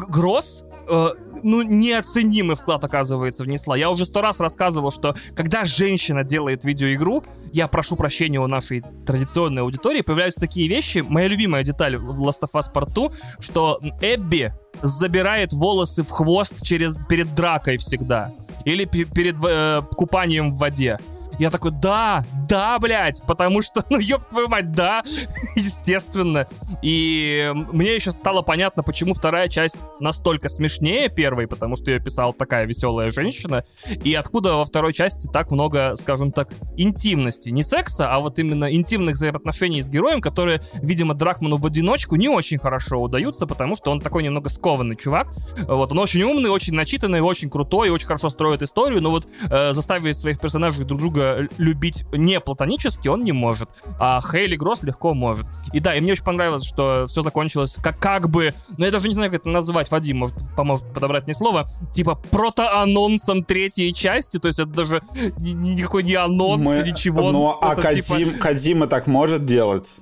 Гросс 0.08 0.64
э, 0.91 1.11
ну, 1.43 1.62
неоценимый 1.62 2.57
вклад, 2.57 2.84
оказывается, 2.84 3.45
внесла. 3.45 3.76
Я 3.76 3.91
уже 3.91 4.05
сто 4.05 4.20
раз 4.20 4.41
рассказывал, 4.41 4.91
что 4.91 5.14
когда 5.34 5.64
женщина 5.64 6.24
делает 6.24 6.64
видеоигру, 6.64 7.24
я 7.53 7.68
прошу 7.68 7.97
прощения 7.97 8.41
у 8.41 8.47
нашей 8.47 8.82
традиционной 9.07 9.62
аудитории, 9.62 10.03
появляются 10.03 10.41
такие 10.41 10.68
вещи. 10.68 11.05
Моя 11.07 11.28
любимая 11.28 11.62
деталь 11.62 11.97
в 11.97 12.20
Last 12.22 12.43
of 12.43 12.53
Us 12.55 12.72
Part 12.72 12.93
2, 12.93 13.11
что 13.38 13.80
Эбби 14.01 14.53
забирает 14.82 15.53
волосы 15.53 16.03
в 16.03 16.11
хвост 16.11 16.62
через, 16.62 16.97
перед 17.09 17.34
дракой 17.34 17.76
всегда. 17.76 18.32
Или 18.64 18.84
перед 18.84 19.36
э, 19.45 19.82
купанием 19.97 20.55
в 20.55 20.59
воде. 20.59 20.99
Я 21.41 21.51
такой, 21.51 21.70
да, 21.70 22.22
да, 22.47 22.78
блядь, 22.78 23.22
потому 23.26 23.62
что, 23.62 23.82
ну, 23.88 23.99
ёб 23.99 24.28
твою 24.28 24.49
мать, 24.49 24.72
да, 24.72 25.03
естественно. 25.57 26.47
И 26.82 27.51
мне 27.72 27.95
еще 27.95 28.11
стало 28.11 28.43
понятно, 28.43 28.82
почему 28.82 29.14
вторая 29.14 29.49
часть 29.49 29.78
настолько 30.01 30.51
смешнее 30.51 31.09
первой, 31.09 31.47
потому 31.47 31.76
что 31.76 31.91
ее 31.91 31.99
писала 31.99 32.34
такая 32.34 32.66
веселая 32.66 33.09
женщина, 33.09 33.64
и 34.05 34.12
откуда 34.12 34.53
во 34.53 34.66
второй 34.66 34.93
части 34.93 35.28
так 35.32 35.51
много, 35.51 35.97
скажем 35.97 36.30
так, 36.30 36.51
интимности. 36.76 37.49
Не 37.49 37.62
секса, 37.62 38.12
а 38.12 38.20
вот 38.20 38.38
именно 38.38 38.70
интимных 38.70 39.14
взаимоотношений 39.14 39.80
с 39.80 39.88
героем, 39.88 40.20
которые, 40.20 40.61
видимо, 40.82 41.14
Дракману 41.14 41.57
в 41.57 41.64
одиночку 41.64 42.16
не 42.16 42.28
очень 42.28 42.59
хорошо 42.59 43.01
удаются, 43.01 43.47
потому 43.47 43.76
что 43.76 43.91
он 43.91 44.03
такой 44.03 44.24
немного 44.24 44.51
скованный 44.51 44.97
чувак. 44.97 45.28
Вот, 45.66 45.91
он 45.91 46.01
очень 46.01 46.22
умный, 46.22 46.51
очень 46.51 46.74
начитанный, 46.74 47.22
очень 47.22 47.49
крутой, 47.49 47.88
очень 47.88 48.09
хорошо 48.09 48.28
строит 48.28 48.61
историю, 48.61 49.01
но 49.01 49.11
вот 49.11 49.26
э, 49.49 49.72
заставить 49.72 50.18
своих 50.18 50.38
персонажей 50.38 50.84
друг 50.84 51.01
друга 51.01 51.29
любить 51.58 52.04
не 52.12 52.40
платонически 52.40 53.08
он 53.08 53.24
не 53.24 53.32
может, 53.32 53.70
а 53.98 54.20
Хейли 54.20 54.56
Гросс 54.56 54.82
легко 54.82 55.14
может. 55.14 55.46
И 55.72 55.80
да, 55.80 55.94
и 55.94 56.00
мне 56.00 56.12
очень 56.12 56.24
понравилось, 56.24 56.64
что 56.64 57.06
все 57.06 57.22
закончилось 57.22 57.76
как, 57.82 57.98
как 57.98 58.28
бы, 58.30 58.54
ну 58.76 58.84
я 58.84 58.90
даже 58.90 59.08
не 59.08 59.14
знаю, 59.14 59.30
как 59.30 59.40
это 59.40 59.48
назвать, 59.48 59.90
Вадим 59.90 60.18
может, 60.18 60.36
поможет 60.56 60.92
подобрать 60.92 61.24
мне 61.26 61.34
слово, 61.34 61.66
типа 61.92 62.14
протоанонсом 62.14 63.44
третьей 63.44 63.92
части, 63.94 64.38
то 64.38 64.48
есть 64.48 64.58
это 64.58 64.70
даже 64.70 65.02
никакой 65.38 66.02
не 66.02 66.14
анонс, 66.14 66.62
Мы, 66.62 66.82
ничего. 66.86 67.32
Ну, 67.32 67.54
а 67.60 67.74
Кадим, 67.76 68.30
типа... 68.30 68.38
Кадима 68.38 68.86
так 68.86 69.06
может 69.06 69.44
делать? 69.44 69.94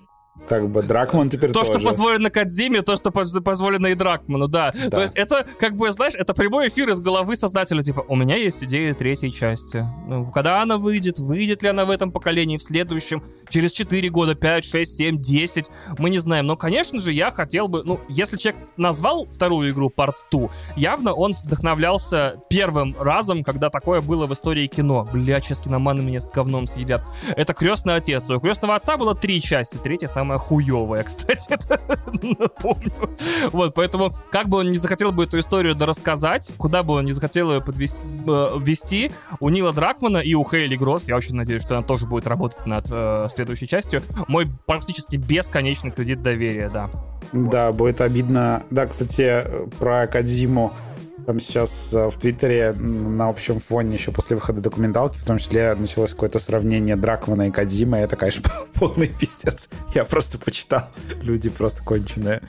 Как 0.48 0.68
бы 0.70 0.82
Дракман 0.82 1.28
теперь 1.28 1.50
То, 1.52 1.60
тоже. 1.60 1.74
что 1.74 1.88
позволено 1.88 2.30
Кадзиме, 2.30 2.82
то, 2.82 2.96
что 2.96 3.10
позволено 3.10 3.88
и 3.88 3.94
Дракману, 3.94 4.48
да. 4.48 4.72
да. 4.72 4.90
То 4.90 5.02
есть 5.02 5.16
это, 5.16 5.46
как 5.58 5.76
бы, 5.76 5.90
знаешь, 5.92 6.14
это 6.14 6.32
прямой 6.32 6.68
эфир 6.68 6.88
из 6.88 7.00
головы 7.00 7.36
создателя, 7.36 7.82
типа, 7.82 8.04
у 8.08 8.16
меня 8.16 8.36
есть 8.36 8.64
идея 8.64 8.94
третьей 8.94 9.32
части. 9.32 9.86
Ну, 10.06 10.30
когда 10.30 10.62
она 10.62 10.78
выйдет, 10.78 11.18
выйдет 11.18 11.62
ли 11.62 11.68
она 11.68 11.84
в 11.84 11.90
этом 11.90 12.10
поколении, 12.10 12.56
в 12.56 12.62
следующем, 12.62 13.22
через 13.50 13.72
4 13.72 14.08
года, 14.08 14.34
5, 14.34 14.64
6, 14.64 14.96
7, 14.96 15.20
10, 15.20 15.70
мы 15.98 16.10
не 16.10 16.18
знаем. 16.18 16.46
Но, 16.46 16.56
конечно 16.56 16.98
же, 16.98 17.12
я 17.12 17.30
хотел 17.30 17.68
бы, 17.68 17.82
ну, 17.84 18.00
если 18.08 18.36
человек 18.36 18.62
назвал 18.76 19.26
вторую 19.26 19.70
игру 19.70 19.92
Part 19.94 20.14
2, 20.30 20.48
явно 20.76 21.12
он 21.12 21.32
вдохновлялся 21.32 22.36
первым 22.48 22.96
разом, 22.98 23.44
когда 23.44 23.68
такое 23.68 24.00
было 24.00 24.26
в 24.26 24.32
истории 24.32 24.66
кино. 24.66 25.06
Бля, 25.12 25.40
сейчас 25.40 25.60
киноманы 25.60 26.02
меня 26.02 26.20
с 26.20 26.30
говном 26.30 26.66
съедят. 26.66 27.02
Это 27.36 27.52
«Крестный 27.52 27.96
отец». 27.96 28.28
У 28.30 28.40
«Крестного 28.40 28.76
отца» 28.76 28.96
было 28.96 29.14
три 29.14 29.42
части, 29.42 29.76
третья 29.76 30.06
самая 30.06 30.28
самая 30.28 30.37
хуевая, 30.38 31.02
кстати, 31.02 31.58
напомню. 32.38 32.92
Вот, 33.52 33.74
поэтому, 33.74 34.12
как 34.30 34.48
бы 34.48 34.58
он 34.58 34.70
не 34.70 34.78
захотел 34.78 35.12
бы 35.12 35.24
эту 35.24 35.38
историю 35.38 35.74
дорассказать, 35.74 36.50
куда 36.56 36.82
бы 36.82 36.94
он 36.94 37.04
не 37.04 37.12
захотел 37.12 37.52
ее 37.52 37.60
подвести, 37.60 38.00
э, 38.26 38.52
ввести, 38.58 39.12
у 39.40 39.48
Нила 39.48 39.72
Дракмана 39.72 40.18
и 40.18 40.34
у 40.34 40.44
Хейли 40.44 40.76
Гросс, 40.76 41.08
я 41.08 41.16
очень 41.16 41.34
надеюсь, 41.34 41.62
что 41.62 41.76
она 41.76 41.86
тоже 41.86 42.06
будет 42.06 42.26
работать 42.26 42.64
над 42.66 42.86
э, 42.90 43.28
следующей 43.34 43.66
частью, 43.66 44.02
мой 44.26 44.48
практически 44.66 45.16
бесконечный 45.16 45.90
кредит 45.90 46.22
доверия, 46.22 46.70
да. 46.70 46.90
Да, 47.32 47.72
будет 47.72 48.00
обидно. 48.00 48.62
Да, 48.70 48.86
кстати, 48.86 49.44
про 49.78 50.06
Кадзиму 50.06 50.72
там 51.28 51.40
сейчас 51.40 51.92
э, 51.92 52.08
в 52.08 52.16
Твиттере 52.16 52.72
на 52.72 53.28
общем 53.28 53.58
фоне 53.58 53.92
еще 53.92 54.12
после 54.12 54.34
выхода 54.34 54.62
документалки, 54.62 55.18
в 55.18 55.26
том 55.26 55.36
числе 55.36 55.74
началось 55.74 56.12
какое-то 56.12 56.38
сравнение 56.38 56.96
Дракмана 56.96 57.48
и 57.48 57.50
Кадзима, 57.50 57.98
это, 57.98 58.16
конечно, 58.16 58.50
полный 58.76 59.08
пиздец. 59.08 59.68
Я 59.94 60.06
просто 60.06 60.38
почитал. 60.38 60.88
Люди 61.20 61.50
просто 61.50 61.84
конченые. 61.84 62.40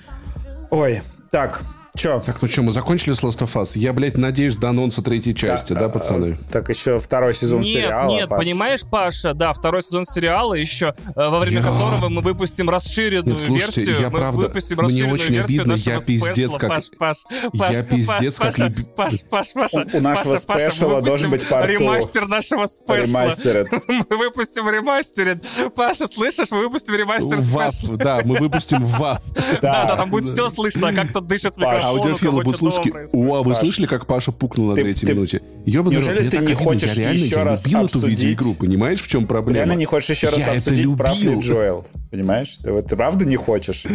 Ой, 0.69 1.01
так, 1.30 1.61
Че? 1.96 2.22
Так, 2.26 2.42
ну 2.42 2.48
что, 2.48 2.62
мы 2.62 2.72
закончили 2.72 3.14
с 3.14 3.24
Last 3.24 3.40
of 3.40 3.54
Us? 3.56 3.78
Я, 3.78 3.94
блядь, 3.94 4.18
надеюсь 4.18 4.56
до 4.56 4.70
анонса 4.70 5.02
третьей 5.02 5.36
части, 5.36 5.74
да, 5.74 5.82
да 5.82 5.90
пацаны? 5.90 6.38
Так 6.52 6.70
еще 6.70 7.00
второй 7.00 7.34
сезон 7.34 7.62
нет, 7.62 7.68
сериала, 7.68 8.10
Нет, 8.10 8.30
Паш. 8.30 8.44
понимаешь, 8.44 8.82
Паша, 8.90 9.34
да, 9.34 9.54
второй 9.54 9.82
сезон 9.82 10.06
сериала 10.06 10.54
еще, 10.54 10.96
э, 10.98 11.12
во 11.16 11.40
время 11.40 11.58
я... 11.58 11.64
которого 11.64 12.10
мы 12.10 12.22
выпустим 12.22 12.70
расширенную 12.70 13.36
нет, 13.36 13.38
слушайте, 13.38 13.82
версию. 13.82 14.00
Я 14.00 14.10
мы 14.10 14.18
правда, 14.18 14.40
выпустим 14.42 14.78
мне 14.78 15.06
очень 15.06 15.40
обидно, 15.40 15.74
я 15.74 16.00
пиздец 16.00 16.58
как... 16.58 16.70
Паш, 16.70 16.86
Паш, 16.98 17.18
Паш, 17.58 17.72
я 17.72 17.84
пиздец 17.84 18.40
Паш, 18.40 18.56
как... 18.56 18.74
Паш, 18.96 19.24
Паш, 19.30 19.54
Паш, 19.54 19.72
Паша, 19.72 19.88
у, 19.94 19.98
у 19.98 20.02
нашего 20.02 20.34
Паша, 20.34 20.70
спешала 20.70 20.94
Паша, 20.96 21.06
должен 21.06 21.32
быть 21.32 21.48
парту. 21.48 21.72
Ремастер 21.72 22.28
нашего 22.28 22.66
спешла. 22.66 22.98
Ремастеред. 22.98 23.72
мы 23.88 24.18
выпустим 24.18 24.70
ремастеред. 24.70 25.46
Паша, 25.76 26.08
слышишь, 26.08 26.52
мы 26.52 26.64
выпустим 26.64 26.96
ремастер 26.96 27.42
спешла. 27.42 27.98
Да, 27.98 28.22
мы 28.24 28.38
выпустим 28.38 28.86
ВАП. 28.86 29.22
Да, 29.62 29.86
да, 29.86 29.96
там 29.96 30.10
будет 30.10 30.30
все 30.30 30.50
слышно, 30.50 30.94
как 30.94 31.10
кто 31.10 31.20
дышит 31.22 31.56
в 31.56 31.58
микрофон. 31.58 31.89
Аудиофилы 31.90 32.44
будут 32.44 32.58
слушать. 32.58 32.92
О, 33.14 33.44
вы 33.44 33.56
слышали, 33.56 33.86
как 33.86 34.06
Паша 34.06 34.32
пукнул 34.32 34.68
на 34.68 34.76
третьей 34.76 35.10
минуте? 35.10 35.42
Ёбаный 35.66 35.98
Неужели 35.98 36.30
ты 36.30 36.38
не 36.40 36.54
хочешь 36.54 36.94
еще 36.94 37.44
раз 37.44 37.66
любил 37.66 37.86
эту 37.86 38.00
видеоигру, 38.00 38.54
понимаешь, 38.54 39.02
в 39.02 39.08
чем 39.08 39.26
проблема? 39.26 39.58
Реально 39.58 39.74
не 39.74 39.86
хочешь 39.86 40.10
еще 40.10 40.30
раз 40.30 40.48
обсудить, 40.48 40.98
прав 40.98 41.22
ли 41.22 41.40
Джоэл? 41.40 41.86
Понимаешь? 42.12 42.58
Ты, 42.64 42.72
вот, 42.72 42.88
ты 42.88 42.96
правда 42.96 43.24
не 43.24 43.36
хочешь? 43.36 43.86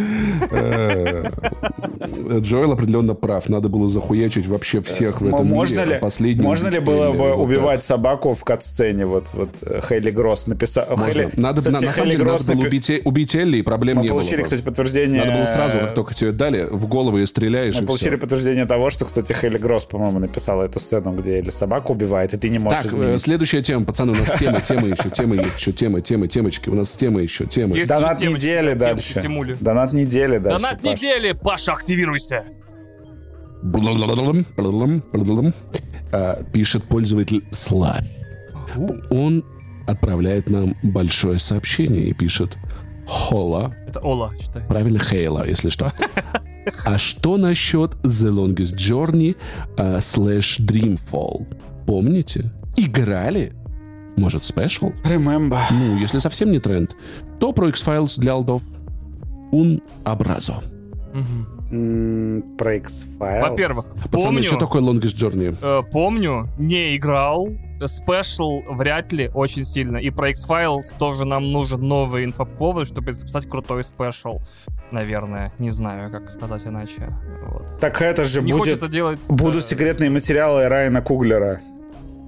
Э, 0.51 1.31
Джоэл 2.39 2.71
определенно 2.71 3.13
прав. 3.13 3.49
Надо 3.49 3.67
было 3.67 3.89
захуячить 3.89 4.47
вообще 4.47 4.81
всех 4.81 5.19
в 5.19 5.27
этом 5.27 5.47
можно 5.47 5.81
мире. 5.81 5.99
Ли, 6.19 6.41
можно 6.41 6.69
ли 6.69 6.79
было 6.79 7.11
бы 7.11 7.33
убивать 7.33 7.83
собаку 7.83 8.33
в 8.33 8.43
кат-сцене? 8.45 9.05
Вот, 9.05 9.33
вот 9.33 9.49
Хейли 9.89 10.11
Гросс 10.11 10.47
написал... 10.47 10.85
Надо, 11.35 11.69
на, 11.71 11.81
на 11.81 11.89
самом 11.91 12.11
деле, 12.11 12.23
надо 12.23 12.43
было 12.45 12.65
убить, 12.65 12.91
убить 13.03 13.35
Элли, 13.35 13.57
и 13.57 13.61
проблем 13.61 14.01
не 14.01 14.07
было. 14.07 14.17
Мы 14.17 14.21
получили, 14.21 14.43
кстати, 14.43 14.61
подтверждение... 14.61 15.21
Надо 15.21 15.37
было 15.37 15.45
сразу, 15.45 15.79
как 15.79 15.93
только 15.93 16.13
тебе 16.13 16.31
дали, 16.31 16.67
в 16.71 16.87
голову 16.87 17.19
и 17.19 17.25
стреляешь, 17.25 17.74
Мы 17.81 17.87
получили 17.87 18.15
подтверждение 18.15 18.65
того, 18.65 18.89
что, 18.89 19.05
кстати, 19.05 19.33
Хейли 19.33 19.57
Гросс, 19.57 19.85
по-моему, 19.85 20.19
написала 20.19 20.63
эту 20.63 20.79
сцену, 20.79 21.11
где 21.11 21.39
Элли 21.39 21.49
собаку 21.49 21.93
убивает, 21.93 22.33
и 22.33 22.37
ты 22.37 22.49
не 22.49 22.59
можешь 22.59 22.83
Так, 22.83 22.93
изменить. 22.93 23.21
следующая 23.21 23.61
тема, 23.61 23.85
пацаны, 23.85 24.11
у 24.11 24.15
нас 24.15 24.39
тема, 24.39 24.61
тема 24.61 24.87
еще, 24.87 25.09
тема 25.09 25.35
еще, 25.35 25.71
тема, 25.71 26.01
тема, 26.01 26.27
темочки. 26.27 26.69
У 26.69 26.75
нас 26.75 26.91
тема 26.93 27.21
еще, 27.21 27.45
тема. 27.45 27.75
Донат 27.85 28.21
недели, 28.21 28.73
да 28.73 28.93
дальше. 28.93 29.21
Донат 29.59 29.93
недели 29.93 30.37
дальше. 30.37 30.59
Донат 30.61 30.81
Паш. 30.81 30.91
недели, 30.93 31.31
Паша, 31.33 31.73
активируйся. 31.73 32.45
А, 36.11 36.43
пишет 36.43 36.83
пользователь 36.83 37.43
Слад. 37.51 38.03
Он 39.09 39.43
отправляет 39.87 40.49
нам 40.49 40.75
большое 40.83 41.39
сообщение 41.39 42.03
и 42.03 42.13
пишет 42.13 42.57
Хола. 43.07 43.75
Это 43.87 43.99
Ола, 43.99 44.33
читай. 44.39 44.63
Правильно, 44.67 44.99
Хейла, 44.99 45.45
если 45.47 45.69
что. 45.69 45.91
А 46.85 46.97
что 46.97 47.37
насчет 47.37 47.91
The 48.03 48.31
Longest 48.31 48.75
Journey 48.75 49.35
uh, 49.77 49.99
slash 49.99 50.59
Dreamfall? 50.59 51.47
Помните? 51.85 52.51
Играли? 52.75 53.53
Может, 54.17 54.43
Special? 54.43 54.93
Remember. 55.03 55.59
Ну, 55.71 55.97
если 55.97 56.19
совсем 56.19 56.51
не 56.51 56.59
тренд, 56.59 56.95
то 57.39 57.51
про 57.51 57.69
X-Files 57.69 58.19
для 58.19 58.33
алдов. 58.33 58.61
Un 59.51 59.81
abrazo. 60.03 60.63
Про 62.57 62.75
X-Files? 62.75 63.49
Во-первых, 63.49 63.85
Пацаны, 64.11 64.35
помню... 64.35 64.43
что 64.43 64.57
такое 64.57 64.81
Longest 64.81 65.15
Journey? 65.15 65.57
Э, 65.61 65.81
помню, 65.91 66.49
не 66.57 66.95
играл. 66.95 67.49
Special 67.79 68.63
вряд 68.75 69.11
ли 69.11 69.29
очень 69.33 69.63
сильно. 69.63 69.97
И 69.97 70.09
про 70.09 70.29
X-Files 70.29 70.97
тоже 70.97 71.25
нам 71.25 71.51
нужен 71.51 71.81
новый 71.81 72.25
инфоповод, 72.25 72.87
чтобы 72.87 73.11
записать 73.11 73.49
крутой 73.49 73.83
спешл. 73.83 74.39
Наверное. 74.91 75.51
Не 75.59 75.69
знаю, 75.69 76.11
как 76.11 76.31
сказать 76.31 76.65
иначе. 76.65 77.15
Вот. 77.47 77.79
Так 77.79 78.01
это 78.01 78.23
же 78.25 78.41
Не 78.41 78.53
будет... 78.53 78.89
делать... 78.89 79.19
Будут 79.29 79.63
э, 79.63 79.67
секретные 79.67 80.09
материалы 80.09 80.67
Райана 80.67 81.01
Куглера, 81.01 81.59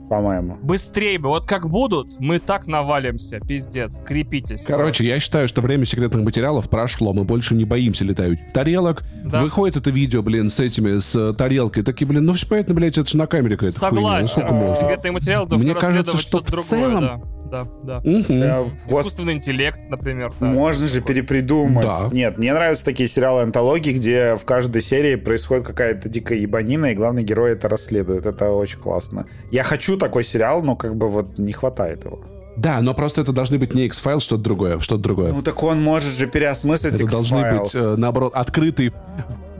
по-моему. 0.09 0.57
Быстрее 0.61 1.19
бы. 1.19 1.29
Вот 1.29 1.45
как 1.45 1.69
будут, 1.69 2.19
мы 2.19 2.39
так 2.39 2.67
навалимся. 2.67 3.39
Пиздец. 3.39 3.99
Крепитесь. 4.05 4.63
Короче, 4.63 5.05
я 5.05 5.19
считаю, 5.19 5.47
что 5.47 5.61
время 5.61 5.85
секретных 5.85 6.23
материалов 6.23 6.69
прошло. 6.69 7.13
Мы 7.13 7.23
больше 7.23 7.55
не 7.55 7.65
боимся 7.65 8.03
летающих 8.05 8.51
тарелок. 8.53 9.03
Да. 9.23 9.41
Выходит 9.41 9.77
это 9.77 9.89
видео, 9.89 10.21
блин, 10.21 10.49
с 10.49 10.59
этими, 10.59 10.97
с 10.99 11.15
э, 11.15 11.33
тарелкой. 11.33 11.83
Такие, 11.83 12.07
блин, 12.07 12.25
ну 12.25 12.33
все 12.33 12.47
понятно, 12.47 12.73
блядь, 12.73 12.97
это 12.97 13.09
же 13.09 13.17
на 13.17 13.27
камере 13.27 13.55
какая-то 13.57 13.79
хуйня. 13.79 13.91
Ну, 13.91 13.97
Согласен. 13.97 14.29
сколько 14.29 14.53
можно? 14.53 14.75
Секретные 14.75 15.11
материалы 15.11 15.57
Мне 15.57 15.73
кажется, 15.75 16.17
что 16.17 16.39
в 16.39 16.47
что-то 16.47 16.61
целом- 16.63 16.91
другое. 17.01 17.01
Да, 17.01 17.36
да, 17.49 17.67
да. 17.83 18.01
Мгм. 18.03 18.39
Да, 18.39 18.63
гос- 18.87 19.01
Искусственный 19.01 19.33
интеллект, 19.33 19.79
например. 19.89 20.33
да. 20.39 20.45
Можно 20.47 20.87
же 20.87 21.01
перепридумать. 21.01 21.85
Да. 21.85 22.09
Нет, 22.11 22.37
мне 22.37 22.53
нравятся 22.53 22.85
такие 22.85 23.07
сериалы 23.07 23.41
антологии, 23.43 23.93
где 23.93 24.35
в 24.35 24.45
каждой 24.45 24.81
серии 24.81 25.15
происходит 25.15 25.65
какая-то 25.65 26.09
дикая 26.09 26.39
ебанина, 26.39 26.87
и 26.91 26.95
главный 26.95 27.23
герой 27.23 27.51
это 27.53 27.69
расследует. 27.69 28.25
Это 28.25 28.51
очень 28.51 28.79
классно. 28.79 29.25
Я 29.51 29.63
хочу 29.63 29.97
такой 29.97 30.23
сериал, 30.23 30.61
но 30.63 30.75
как 30.75 30.95
бы 30.95 31.07
вот 31.07 31.37
не 31.39 31.53
хватает 31.53 32.03
его. 32.05 32.19
Да, 32.57 32.81
но 32.81 32.93
просто 32.95 33.21
это 33.21 33.31
должны 33.33 33.59
быть 33.59 33.75
не 33.75 33.85
X-Files, 33.85 34.19
что-то 34.21 34.43
другое, 34.43 34.79
что-то 34.79 35.03
другое. 35.03 35.31
Ну 35.31 35.43
так 35.43 35.61
он 35.61 35.81
может 35.81 36.11
же 36.13 36.25
переосмыслить 36.25 36.93
это 36.93 37.05
должны 37.11 37.59
быть, 37.59 37.75
э, 37.75 37.95
наоборот, 37.97 38.33
открытый 38.33 38.91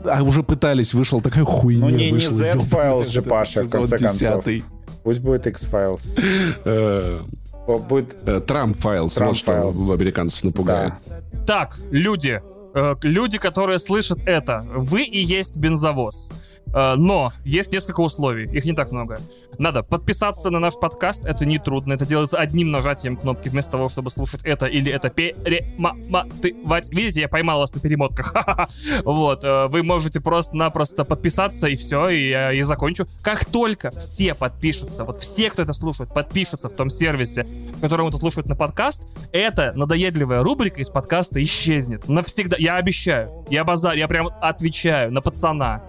а 0.04 0.22
уже 0.22 0.42
пытались, 0.42 0.94
вышел 0.94 1.20
такая 1.20 1.44
хуйня. 1.44 1.80
Ну, 1.80 1.90
не- 1.90 2.06
не 2.06 2.12
вышла, 2.12 2.44
ёбаный 2.44 3.02
же, 3.08 3.22
Паша, 3.28 3.64
в 3.64 3.70
конце 3.70 3.98
концов. 3.98 4.44
10. 4.44 4.64
Пусть 5.04 5.20
будет 5.20 5.46
X-Files. 5.46 6.20
Э, 7.68 7.78
Будет... 7.78 8.16
э, 8.24 8.40
Trump 8.40 8.78
Files, 8.78 9.08
Trump 9.08 9.26
вот 9.26 9.36
что 9.36 9.92
американцев 9.92 10.44
напугает. 10.44 10.94
Да. 11.06 11.44
Так, 11.46 11.76
люди, 11.90 12.42
э, 12.74 12.94
люди, 13.02 13.38
которые 13.38 13.78
слышат 13.78 14.18
это, 14.24 14.64
вы 14.74 15.04
и 15.04 15.22
есть 15.22 15.56
бензовоз. 15.56 16.32
Э, 16.74 16.94
Но 16.96 17.32
есть 17.44 17.72
несколько 17.72 18.00
условий, 18.00 18.44
их 18.56 18.64
не 18.64 18.72
так 18.72 18.92
много. 18.92 19.20
Надо 19.58 19.82
подписаться 19.82 20.50
на 20.50 20.60
наш 20.60 20.74
подкаст, 20.74 21.26
это 21.26 21.44
не 21.44 21.58
трудно, 21.58 21.94
это 21.94 22.06
делается 22.06 22.38
одним 22.38 22.70
нажатием 22.70 23.16
кнопки, 23.16 23.48
вместо 23.48 23.72
того, 23.72 23.88
чтобы 23.88 24.10
слушать 24.10 24.42
это 24.44 24.66
или 24.66 24.92
это 24.92 25.10
перематывать. 25.10 26.88
Видите, 26.90 27.22
я 27.22 27.28
поймал 27.28 27.58
вас 27.58 27.74
на 27.74 27.80
перемотках. 27.80 28.34
Вот, 29.04 29.44
э, 29.44 29.66
вы 29.68 29.82
можете 29.82 30.20
просто-напросто 30.20 31.04
подписаться 31.04 31.68
и 31.68 31.76
все, 31.76 32.08
и 32.08 32.28
я 32.28 32.52
и 32.52 32.62
закончу. 32.62 33.06
Как 33.22 33.44
только 33.44 33.90
все 33.90 34.34
подпишутся, 34.34 35.04
вот 35.04 35.20
все, 35.22 35.50
кто 35.50 35.62
это 35.62 35.72
слушает, 35.72 36.12
подпишутся 36.12 36.68
в 36.68 36.72
том 36.72 36.90
сервисе, 36.90 37.46
в 37.76 37.80
котором 37.80 38.08
это 38.08 38.16
слушают 38.16 38.46
на 38.46 38.56
подкаст, 38.56 39.02
эта 39.32 39.72
надоедливая 39.74 40.42
рубрика 40.42 40.80
из 40.80 40.90
подкаста 40.90 41.42
исчезнет. 41.42 42.08
Навсегда. 42.08 42.56
Я 42.58 42.76
обещаю. 42.76 43.44
Я 43.50 43.64
базар, 43.64 43.96
я 43.96 44.08
прям 44.08 44.28
отвечаю 44.40 45.12
на 45.12 45.20
пацана. 45.20 45.82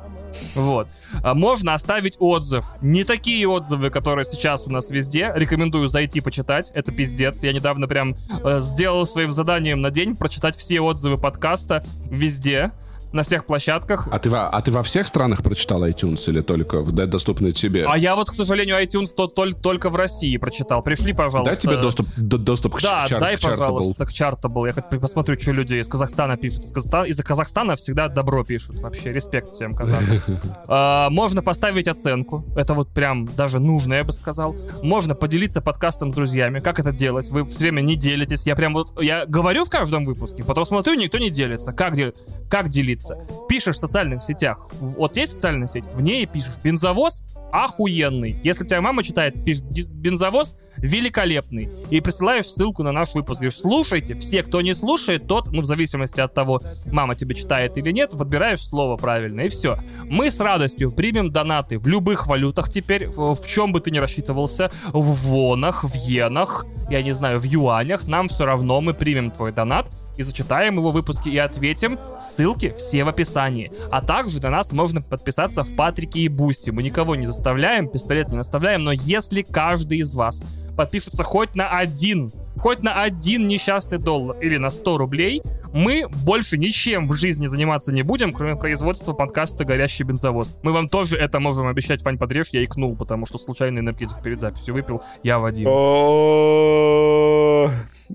Вот. 0.55 0.87
А 1.23 1.33
Можно 1.33 1.73
оставить 1.73 2.15
отзыв. 2.19 2.65
Не 2.81 3.03
такие 3.03 3.47
отзывы, 3.47 3.89
которые 3.89 4.25
сейчас 4.25 4.67
у 4.67 4.71
нас 4.71 4.91
везде. 4.91 5.31
Рекомендую 5.35 5.87
зайти 5.87 6.21
почитать. 6.21 6.71
Это 6.73 6.91
пиздец. 6.91 7.43
Я 7.43 7.53
недавно 7.53 7.87
прям 7.87 8.15
э, 8.43 8.59
сделал 8.61 9.05
своим 9.05 9.31
заданием 9.31 9.81
на 9.81 9.91
день 9.91 10.15
прочитать 10.15 10.55
все 10.55 10.81
отзывы 10.81 11.17
подкаста 11.17 11.83
везде. 12.09 12.71
На 13.11 13.23
всех 13.23 13.45
площадках. 13.45 14.07
А 14.11 14.19
ты, 14.19 14.29
во, 14.29 14.49
а 14.49 14.61
ты 14.61 14.71
во 14.71 14.83
всех 14.83 15.07
странах 15.07 15.41
прочитал 15.41 15.83
iTunes 15.85 16.29
или 16.29 16.41
только 16.41 16.81
в, 16.81 16.91
да, 16.91 17.07
доступные 17.07 17.53
тебе? 17.53 17.85
А 17.87 17.97
я 17.97 18.15
вот, 18.15 18.29
к 18.29 18.33
сожалению, 18.33 18.77
iTunes 18.83 19.07
то, 19.15 19.25
толь- 19.27 19.53
только 19.59 19.89
в 19.89 19.95
России 19.95 20.37
прочитал. 20.37 20.83
Пришли, 20.83 21.13
пожалуйста. 21.13 21.51
Дай 21.55 21.59
тебе 21.59 21.77
доступ, 21.81 22.07
д- 22.17 22.37
доступ 22.37 22.75
к 22.75 22.81
Да, 22.81 23.05
чар- 23.07 23.19
дай, 23.19 23.35
к 23.37 23.41
пожалуйста, 23.41 24.05
к 24.05 24.11
Chartable. 24.11 24.67
Я 24.67 24.73
хоть 24.73 25.01
посмотрю, 25.01 25.39
что 25.39 25.51
люди 25.53 25.75
из 25.75 25.87
Казахстана 25.87 26.37
пишут. 26.37 26.65
Из, 26.65 26.71
Казахста- 26.71 27.03
из 27.07 27.17
Казахстана 27.23 27.75
всегда 27.77 28.09
добро 28.09 28.43
пишут. 28.43 28.79
Вообще, 28.81 29.11
респект 29.11 29.53
всем 29.53 29.73
казахам. 29.75 30.19
А, 30.67 31.09
Можно 31.09 31.41
поставить 31.41 31.87
оценку. 31.87 32.45
Это 32.55 32.75
вот 32.75 32.93
прям 32.93 33.25
даже 33.35 33.59
нужно, 33.59 33.95
я 33.95 34.03
бы 34.03 34.11
сказал. 34.11 34.55
Можно 34.83 35.15
поделиться 35.15 35.61
подкастом 35.61 36.11
с 36.11 36.15
друзьями. 36.15 36.59
Как 36.59 36.79
это 36.79 36.91
делать? 36.91 37.29
Вы 37.29 37.43
все 37.45 37.59
время 37.61 37.81
не 37.81 37.95
делитесь. 37.95 38.45
Я 38.45 38.55
прям 38.55 38.73
вот... 38.73 39.01
Я 39.01 39.25
говорю 39.25 39.65
в 39.65 39.69
каждом 39.69 40.05
выпуске, 40.05 40.43
потом 40.43 40.65
смотрю, 40.65 40.93
никто 40.93 41.17
не 41.17 41.31
делится. 41.31 41.73
Как, 41.73 41.95
дел- 41.95 42.13
как 42.51 42.69
делиться? 42.69 42.98
Пишешь 43.47 43.77
в 43.77 43.79
социальных 43.79 44.23
сетях. 44.23 44.67
Вот 44.79 45.17
есть 45.17 45.33
социальная 45.33 45.67
сеть, 45.67 45.85
в 45.93 46.01
ней 46.01 46.25
пишешь. 46.25 46.57
Бензовоз 46.63 47.21
охуенный. 47.51 48.39
Если 48.43 48.65
тебя 48.65 48.81
мама 48.81 49.03
читает, 49.03 49.43
пишешь 49.43 49.63
«Дис- 49.63 49.91
бензовоз 49.91 50.55
великолепный. 50.77 51.69
И 51.89 51.99
присылаешь 51.99 52.45
ссылку 52.45 52.83
на 52.83 52.91
наш 52.91 53.13
выпуск. 53.13 53.39
Говоришь, 53.39 53.59
слушайте. 53.59 54.15
Все, 54.15 54.43
кто 54.43 54.61
не 54.61 54.73
слушает, 54.73 55.27
тот, 55.27 55.51
ну, 55.51 55.61
в 55.61 55.65
зависимости 55.65 56.21
от 56.21 56.33
того, 56.33 56.61
мама 56.85 57.15
тебе 57.15 57.35
читает 57.35 57.77
или 57.77 57.91
нет, 57.91 58.11
подбираешь 58.11 58.61
слово 58.61 58.97
правильно, 58.97 59.41
и 59.41 59.49
все. 59.49 59.77
Мы 60.05 60.31
с 60.31 60.39
радостью 60.39 60.91
примем 60.91 61.31
донаты 61.31 61.77
в 61.77 61.87
любых 61.87 62.27
валютах 62.27 62.69
теперь, 62.69 63.07
в 63.07 63.45
чем 63.47 63.71
бы 63.71 63.81
ты 63.81 63.91
ни 63.91 63.97
рассчитывался, 63.97 64.71
в 64.93 65.29
вонах, 65.29 65.83
в 65.83 65.95
йенах, 65.95 66.65
я 66.89 67.01
не 67.01 67.11
знаю, 67.11 67.39
в 67.39 67.43
юанях, 67.43 68.07
нам 68.07 68.27
все 68.27 68.45
равно, 68.45 68.79
мы 68.81 68.93
примем 68.93 69.31
твой 69.31 69.51
донат, 69.51 69.87
и 70.19 70.21
зачитаем 70.21 70.75
его 70.75 70.91
выпуски 70.91 71.29
и 71.29 71.37
ответим. 71.37 71.97
Ссылки 72.19 72.75
все 72.77 73.05
в 73.05 73.07
описании. 73.07 73.71
А 73.89 74.01
также 74.01 74.41
на 74.41 74.49
нас 74.49 74.73
можно 74.73 75.01
подписаться 75.01 75.63
в 75.63 75.73
Patreon 75.75 76.19
и 76.19 76.27
Boosty. 76.27 76.71
Мы 76.71 76.83
никого 76.83 77.15
не 77.15 77.25
заставляем, 77.25 77.87
пистолет 77.87 78.27
не 78.27 78.35
наставляем, 78.35 78.83
но 78.83 78.91
если 78.91 79.43
каждый 79.43 79.99
из 79.99 80.13
вас 80.13 80.45
подпишутся 80.75 81.23
хоть 81.23 81.55
на 81.55 81.69
один, 81.69 82.33
хоть 82.57 82.83
на 82.83 83.01
один 83.01 83.47
несчастный 83.47 83.97
доллар 83.97 84.37
или 84.41 84.57
на 84.57 84.69
100 84.71 84.97
рублей, 84.97 85.41
мы 85.71 86.07
больше 86.25 86.57
ничем 86.57 87.07
в 87.07 87.13
жизни 87.13 87.47
заниматься 87.47 87.93
не 87.93 88.01
будем, 88.01 88.33
кроме 88.33 88.57
производства 88.57 89.13
подкаста 89.13 89.63
«Горящий 89.63 90.03
бензовоз». 90.03 90.57
Мы 90.63 90.73
вам 90.73 90.89
тоже 90.89 91.15
это 91.15 91.39
можем 91.39 91.67
обещать. 91.67 92.03
Вань, 92.03 92.17
подрежь, 92.17 92.49
я 92.51 92.61
икнул, 92.65 92.97
потому 92.97 93.25
что 93.25 93.37
случайно 93.37 93.79
энергетик 93.79 94.21
перед 94.21 94.41
записью 94.41 94.73
выпил. 94.73 95.01
Я 95.23 95.39
Вадим. 95.39 95.69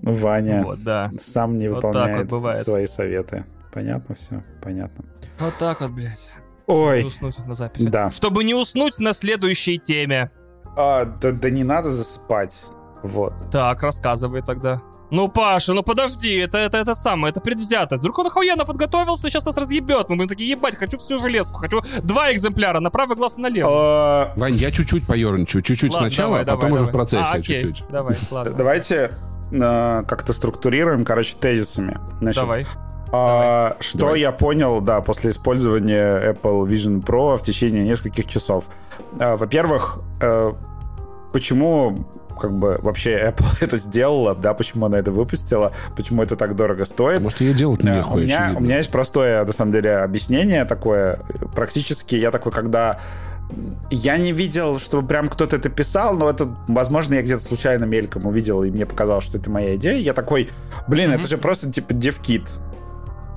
О, 0.02 0.12
Ваня 0.12 0.62
Вот, 0.64 0.82
да. 0.82 1.10
сам 1.18 1.58
не 1.58 1.68
Вот 1.68 1.76
выполняет 1.84 2.30
вот 2.30 2.38
бывает. 2.38 2.58
свои 2.58 2.86
советы. 2.86 3.44
Понятно 3.72 4.14
все? 4.14 4.42
Понятно. 4.62 5.04
Вот 5.38 5.54
так 5.58 5.80
вот, 5.80 5.90
блядь. 5.90 6.26
Ой, 6.66 7.02
Не 7.02 7.08
уснуть 7.08 7.38
на 7.46 7.54
записи. 7.54 7.88
да. 7.88 8.10
Чтобы 8.10 8.44
не 8.44 8.54
уснуть 8.54 8.98
на 8.98 9.12
следующей 9.12 9.78
теме. 9.78 10.30
А, 10.76 11.04
да, 11.04 11.30
да 11.32 11.50
не 11.50 11.62
надо 11.64 11.88
засыпать. 11.90 12.64
Вот. 13.02 13.34
Так, 13.52 13.82
рассказывай 13.82 14.42
тогда. 14.42 14.80
Ну, 15.10 15.28
Паша, 15.28 15.74
ну 15.74 15.82
подожди, 15.82 16.34
это, 16.38 16.56
это, 16.58 16.78
это 16.78 16.94
самое, 16.94 17.30
это 17.30 17.40
предвзятость. 17.40 18.02
Вдруг 18.02 18.18
он 18.18 18.26
охуенно 18.28 18.64
подготовился, 18.64 19.28
сейчас 19.28 19.44
нас 19.44 19.56
разъебет. 19.56 20.08
Мы 20.08 20.16
будем 20.16 20.28
такие, 20.28 20.50
ебать, 20.50 20.76
хочу 20.76 20.98
всю 20.98 21.18
железку, 21.18 21.58
хочу 21.58 21.82
два 22.02 22.32
экземпляра, 22.32 22.80
на 22.80 22.90
правый 22.90 23.16
глаз 23.16 23.36
и 23.38 23.40
налево. 23.42 23.68
А, 23.70 24.32
Вань, 24.36 24.54
я 24.54 24.70
чуть-чуть 24.72 25.06
поерничаю. 25.06 25.62
Чуть-чуть 25.62 25.92
сначала, 25.92 26.38
давай, 26.38 26.42
а 26.42 26.46
потом 26.46 26.60
давай, 26.70 26.72
уже 26.74 26.82
в 26.84 26.86
давай. 26.86 27.06
процессе 27.06 27.30
А, 27.32 27.38
окей, 27.38 27.60
чуть-чуть. 27.62 27.88
Давай, 27.90 28.16
ладно. 28.30 28.52
Давайте 28.54 29.10
э, 29.62 30.02
как-то 30.06 30.32
структурируем, 30.32 31.04
короче, 31.04 31.36
тезисами. 31.38 31.98
Значит, 32.20 32.42
Давай. 32.42 32.66
а, 33.12 33.76
что 33.80 33.98
Давай. 33.98 34.20
я 34.20 34.32
понял, 34.32 34.80
да, 34.80 35.00
после 35.00 35.30
использования 35.30 36.32
Apple 36.32 36.66
Vision 36.66 37.02
Pro 37.04 37.36
в 37.36 37.42
течение 37.42 37.84
нескольких 37.84 38.26
часов. 38.26 38.68
А, 39.18 39.36
Во-первых, 39.36 40.00
э, 40.20 40.52
почему 41.32 42.06
как 42.40 42.52
бы 42.52 42.78
вообще 42.82 43.28
Apple 43.28 43.46
это 43.64 43.76
сделала, 43.76 44.34
да, 44.34 44.54
почему 44.54 44.86
она 44.86 44.98
это 44.98 45.12
выпустила, 45.12 45.72
почему 45.96 46.22
это 46.22 46.36
так 46.36 46.56
дорого 46.56 46.84
стоит. 46.84 47.18
А 47.18 47.22
Может, 47.22 47.40
ее 47.40 47.54
делать 47.54 47.82
не 47.82 47.90
Да, 47.90 47.94
у, 47.94 47.98
нехуй, 47.98 48.22
меня, 48.24 48.38
очевидно. 48.38 48.58
у 48.58 48.62
меня 48.62 48.76
есть 48.78 48.90
простое, 48.90 49.44
на 49.44 49.52
самом 49.52 49.72
деле, 49.72 49.96
объяснение 49.98 50.64
такое. 50.64 51.20
Практически 51.54 52.16
я 52.16 52.30
такой, 52.30 52.52
когда... 52.52 52.98
Я 53.90 54.16
не 54.18 54.32
видел, 54.32 54.78
чтобы 54.78 55.06
прям 55.06 55.28
кто-то 55.28 55.56
это 55.56 55.68
писал, 55.68 56.16
но 56.16 56.30
это, 56.30 56.54
возможно, 56.68 57.14
я 57.14 57.22
где-то 57.22 57.42
случайно 57.42 57.84
мельком 57.84 58.26
увидел, 58.26 58.62
и 58.62 58.70
мне 58.70 58.86
показалось, 58.86 59.24
что 59.24 59.38
это 59.38 59.50
моя 59.50 59.76
идея. 59.76 59.98
Я 59.98 60.12
такой, 60.12 60.50
блин, 60.88 61.10
это 61.12 61.28
же 61.28 61.38
просто 61.38 61.70
типа 61.70 61.94
девкит. 61.94 62.48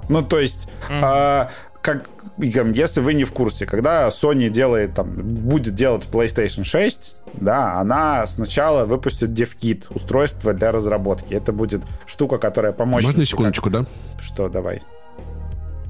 Ну, 0.10 0.24
то 0.24 0.40
есть, 0.40 0.70
Мгм. 0.90 1.02
а, 1.04 1.50
как, 1.82 2.06
если 2.38 3.02
вы 3.02 3.14
не 3.14 3.24
в 3.24 3.34
курсе, 3.34 3.66
когда 3.66 4.08
Sony 4.10 4.50
делает, 4.50 4.94
там, 4.94 5.10
будет 5.16 5.74
делать 5.76 6.08
PlayStation 6.12 6.64
6, 6.64 7.18
да, 7.34 7.80
она 7.80 8.26
сначала 8.26 8.86
выпустит 8.86 9.30
DevKit, 9.30 9.88
устройство 9.94 10.54
для 10.54 10.72
разработки. 10.72 11.34
Это 11.34 11.52
будет 11.52 11.84
штука, 12.06 12.38
которая 12.38 12.72
поможет... 12.72 13.10
Можно 13.10 13.26
секундочку, 13.26 13.70
да? 13.70 13.86
Что, 14.20 14.50
давай. 14.50 14.82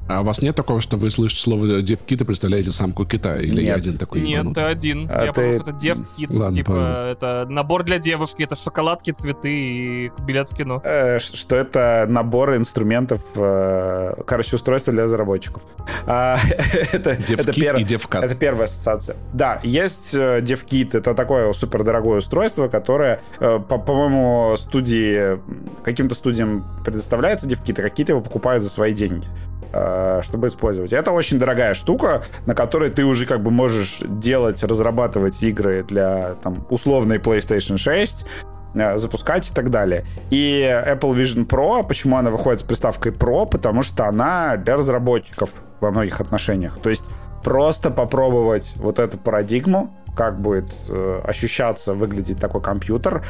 А 0.08 0.22
у 0.22 0.24
вас 0.24 0.40
нет 0.40 0.56
такого, 0.56 0.80
что 0.80 0.96
вы 0.96 1.10
слышите 1.10 1.42
слово 1.42 1.82
девкит 1.82 2.22
и 2.22 2.24
представляете 2.24 2.72
самку 2.72 3.04
кита? 3.04 3.36
Или 3.36 3.56
нет. 3.56 3.64
я 3.64 3.74
один 3.74 3.98
такой 3.98 4.20
Нет, 4.20 4.30
ебанутый? 4.40 4.64
ты 4.64 4.70
один. 4.70 5.06
А 5.10 5.24
я 5.26 5.32
ты... 5.32 5.42
это 5.42 5.72
девкит, 5.72 6.30
Ладно, 6.30 6.56
типа, 6.56 6.72
понял. 6.72 6.86
это 6.86 7.46
набор 7.48 7.84
для 7.84 7.98
девушки, 7.98 8.42
это 8.42 8.56
шоколадки, 8.56 9.10
цветы 9.10 9.50
и 9.50 10.12
билет 10.20 10.50
в 10.50 10.56
кино. 10.56 10.80
Э, 10.82 11.18
что 11.18 11.56
это 11.56 12.06
набор 12.08 12.56
инструментов, 12.56 13.22
э, 13.36 14.14
короче, 14.26 14.56
устройства 14.56 14.94
для 14.94 15.04
разработчиков. 15.04 15.62
А, 16.06 16.38
это, 16.92 17.10
это, 17.10 17.52
пер... 17.52 17.76
и 17.76 17.84
девкат. 17.84 18.24
это 18.24 18.34
первая 18.34 18.64
ассоциация. 18.64 19.16
Да, 19.34 19.60
есть 19.62 20.14
э, 20.14 20.40
девкит, 20.40 20.94
это 20.94 21.14
такое 21.14 21.52
супер 21.52 21.84
дорогое 21.84 22.18
устройство, 22.18 22.68
которое, 22.68 23.20
э, 23.40 23.58
по- 23.58 23.78
по-моему, 23.78 24.56
студии, 24.56 25.38
каким-то 25.84 26.14
студиям 26.14 26.64
предоставляется 26.82 27.46
девкит, 27.46 27.78
а 27.78 27.82
какие-то 27.82 28.12
его 28.12 28.22
покупают 28.22 28.64
за 28.64 28.70
свои 28.70 28.94
деньги. 28.94 29.26
Э, 29.70 30.20
чтобы 30.22 30.48
использовать. 30.48 30.94
Это 30.94 31.10
очень 31.10 31.38
дорогая 31.38 31.74
штука, 31.74 32.22
на 32.46 32.54
которой 32.54 32.90
ты 32.90 33.04
уже 33.04 33.26
как 33.26 33.42
бы 33.42 33.50
можешь 33.50 34.00
делать, 34.00 34.64
разрабатывать 34.64 35.42
игры 35.42 35.84
для 35.86 36.36
там 36.42 36.66
условной 36.70 37.18
PlayStation 37.18 37.76
6, 37.76 38.24
э, 38.74 38.98
запускать 38.98 39.50
и 39.50 39.54
так 39.54 39.70
далее. 39.70 40.06
И 40.30 40.62
Apple 40.62 41.14
Vision 41.14 41.46
Pro, 41.46 41.86
почему 41.86 42.16
она 42.16 42.30
выходит 42.30 42.60
с 42.60 42.62
приставкой 42.62 43.12
Pro? 43.12 43.46
Потому 43.46 43.82
что 43.82 44.06
она 44.06 44.56
для 44.56 44.76
разработчиков 44.76 45.52
во 45.80 45.90
многих 45.90 46.18
отношениях. 46.22 46.78
То 46.80 46.88
есть 46.88 47.04
просто 47.44 47.90
попробовать 47.90 48.72
вот 48.76 48.98
эту 48.98 49.18
парадигму, 49.18 49.94
как 50.16 50.40
будет 50.40 50.72
э, 50.88 51.20
ощущаться, 51.24 51.92
выглядеть 51.92 52.38
такой 52.38 52.62
компьютер, 52.62 53.22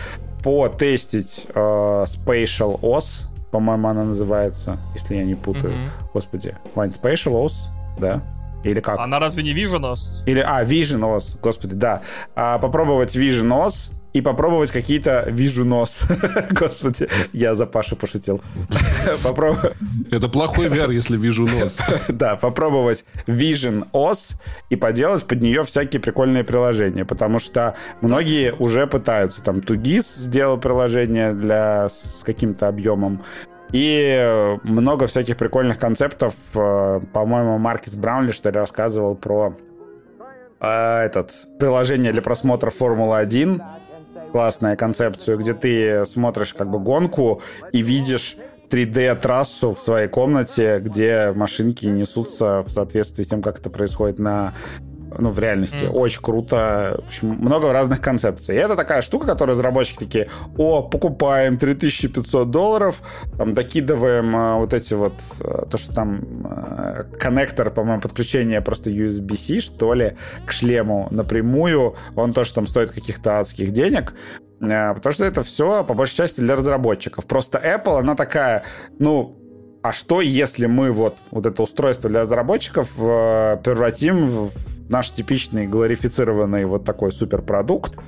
потестить 0.45 1.49
э, 1.53 1.59
Spatial 1.59 2.81
OS, 2.81 3.27
по-моему, 3.51 3.89
она 3.89 4.05
называется, 4.05 4.79
если 4.95 5.17
я 5.17 5.25
не 5.25 5.35
путаю. 5.35 5.73
Mm-hmm. 5.73 5.91
Господи, 6.13 6.57
Wine 6.75 7.01
Spatial 7.01 7.45
OS, 7.45 7.69
да? 7.99 8.23
Или 8.65 8.81
как? 8.81 8.99
Она 8.99 9.19
разве 9.19 9.43
не 9.43 9.53
Vision 9.53 9.83
OS? 9.83 10.23
Или, 10.27 10.41
а, 10.41 10.65
Vision 10.65 11.01
OS, 11.01 11.39
господи, 11.41 11.75
да. 11.75 12.03
А, 12.35 12.59
попробовать 12.59 13.17
Vision 13.17 13.49
OS 13.49 13.93
и 14.13 14.21
попробовать 14.21 14.71
какие-то 14.71 15.25
вижу 15.29 15.65
нос. 15.65 16.05
Господи, 16.51 17.09
я 17.33 17.55
за 17.55 17.67
Пашу 17.67 17.97
пошутил. 17.97 18.41
Попробуй. 19.23 19.73
Это 20.11 20.29
плохой 20.29 20.69
VR, 20.69 20.93
если 20.93 21.17
вижу 21.17 21.47
нос. 21.47 21.81
Да, 22.09 22.37
попробовать 22.37 23.05
Vision 23.27 23.89
OS 23.93 24.37
и 24.71 24.77
поделать 24.77 25.25
под 25.25 25.43
нее 25.43 25.63
всякие 25.63 26.01
прикольные 26.01 26.43
приложения, 26.43 27.05
потому 27.05 27.39
что 27.39 27.75
многие 28.01 28.55
уже 28.55 28.87
пытаются. 28.87 29.43
Там 29.43 29.61
Тугис 29.61 30.15
сделал 30.15 30.59
приложение 30.59 31.33
для 31.33 31.89
с 31.89 32.23
каким-то 32.25 32.69
объемом. 32.69 33.23
И 33.73 34.57
много 34.63 35.07
всяких 35.07 35.37
прикольных 35.37 35.79
концептов. 35.79 36.35
Э, 36.55 37.01
по-моему, 37.13 37.59
Маркис 37.59 37.97
Браунли, 37.97 38.33
что 38.33 38.49
ли, 38.51 38.59
рассказывал 38.59 39.15
про 39.15 39.55
э, 40.61 41.05
этот 41.05 41.33
приложение 41.59 42.13
для 42.13 42.23
просмотра 42.23 42.71
Формулы-1 42.71 43.78
классная 44.33 44.77
концепцию, 44.77 45.39
где 45.39 45.55
ты 45.55 46.05
смотришь 46.07 46.55
как 46.55 46.71
бы 46.71 46.79
гонку 46.79 47.43
и 47.73 47.83
видишь 47.83 48.37
3D-трассу 48.71 49.73
в 49.73 49.81
своей 49.81 50.09
комнате, 50.09 50.79
где 50.81 51.33
машинки 51.35 51.87
несутся 51.87 52.63
в 52.63 52.71
соответствии 52.71 53.23
с 53.23 53.29
тем, 53.29 53.43
как 53.43 53.59
это 53.59 53.71
происходит 53.71 54.19
на 54.19 54.55
ну, 55.19 55.31
в 55.31 55.39
реальности. 55.39 55.85
Mm. 55.85 55.91
Очень 55.91 56.23
круто. 56.23 57.01
В 57.03 57.07
общем, 57.07 57.29
много 57.29 57.73
разных 57.73 58.01
концепций. 58.01 58.57
И 58.57 58.59
это 58.59 58.77
такая 58.77 59.03
штука, 59.03 59.27
которую 59.27 59.55
разработчики 59.55 59.99
такие, 59.99 60.29
о, 60.57 60.83
покупаем 60.83 61.57
3500 61.57 62.51
долларов, 62.51 63.03
там, 63.37 63.55
докидываем 63.55 64.35
а, 64.37 64.57
вот 64.57 64.73
эти 64.73 64.95
вот, 64.95 65.15
а, 65.43 65.67
то, 65.67 65.79
что 65.79 65.95
там 65.95 66.21
а, 66.45 67.05
коннектор, 67.19 67.71
по-моему, 67.71 68.01
подключение 68.01 68.61
просто 68.61 68.91
USB-C, 68.91 69.61
что 69.61 69.95
ли, 69.95 70.17
к 70.47 70.53
шлему 70.53 71.09
напрямую. 71.11 71.97
Он 72.15 72.33
тоже 72.33 72.55
там 72.55 72.67
стоит 72.67 72.91
каких-то 72.91 73.41
адских 73.41 73.71
денег. 73.71 74.15
А, 74.61 74.95
потому 74.95 75.13
что 75.13 75.25
это 75.25 75.43
все, 75.43 75.85
по 75.85 75.95
большей 75.95 76.17
части, 76.17 76.41
для 76.41 76.57
разработчиков. 76.57 77.27
Просто 77.27 77.59
Apple, 77.59 78.01
она 78.01 78.15
такая, 78.15 78.65
ну, 78.99 79.39
а 79.83 79.93
что, 79.93 80.21
если 80.21 80.67
мы 80.67 80.93
вот, 80.93 81.19
вот 81.31 81.47
это 81.47 81.63
устройство 81.63 82.11
для 82.11 82.21
разработчиков 82.23 82.95
э, 82.99 83.59
превратим 83.63 84.25
в 84.25 84.51
наш 84.91 85.11
типичный 85.13 85.67
глорифицированный 85.67 86.65
вот 86.65 86.85
такой 86.85 87.13
суперпродукт, 87.13 87.99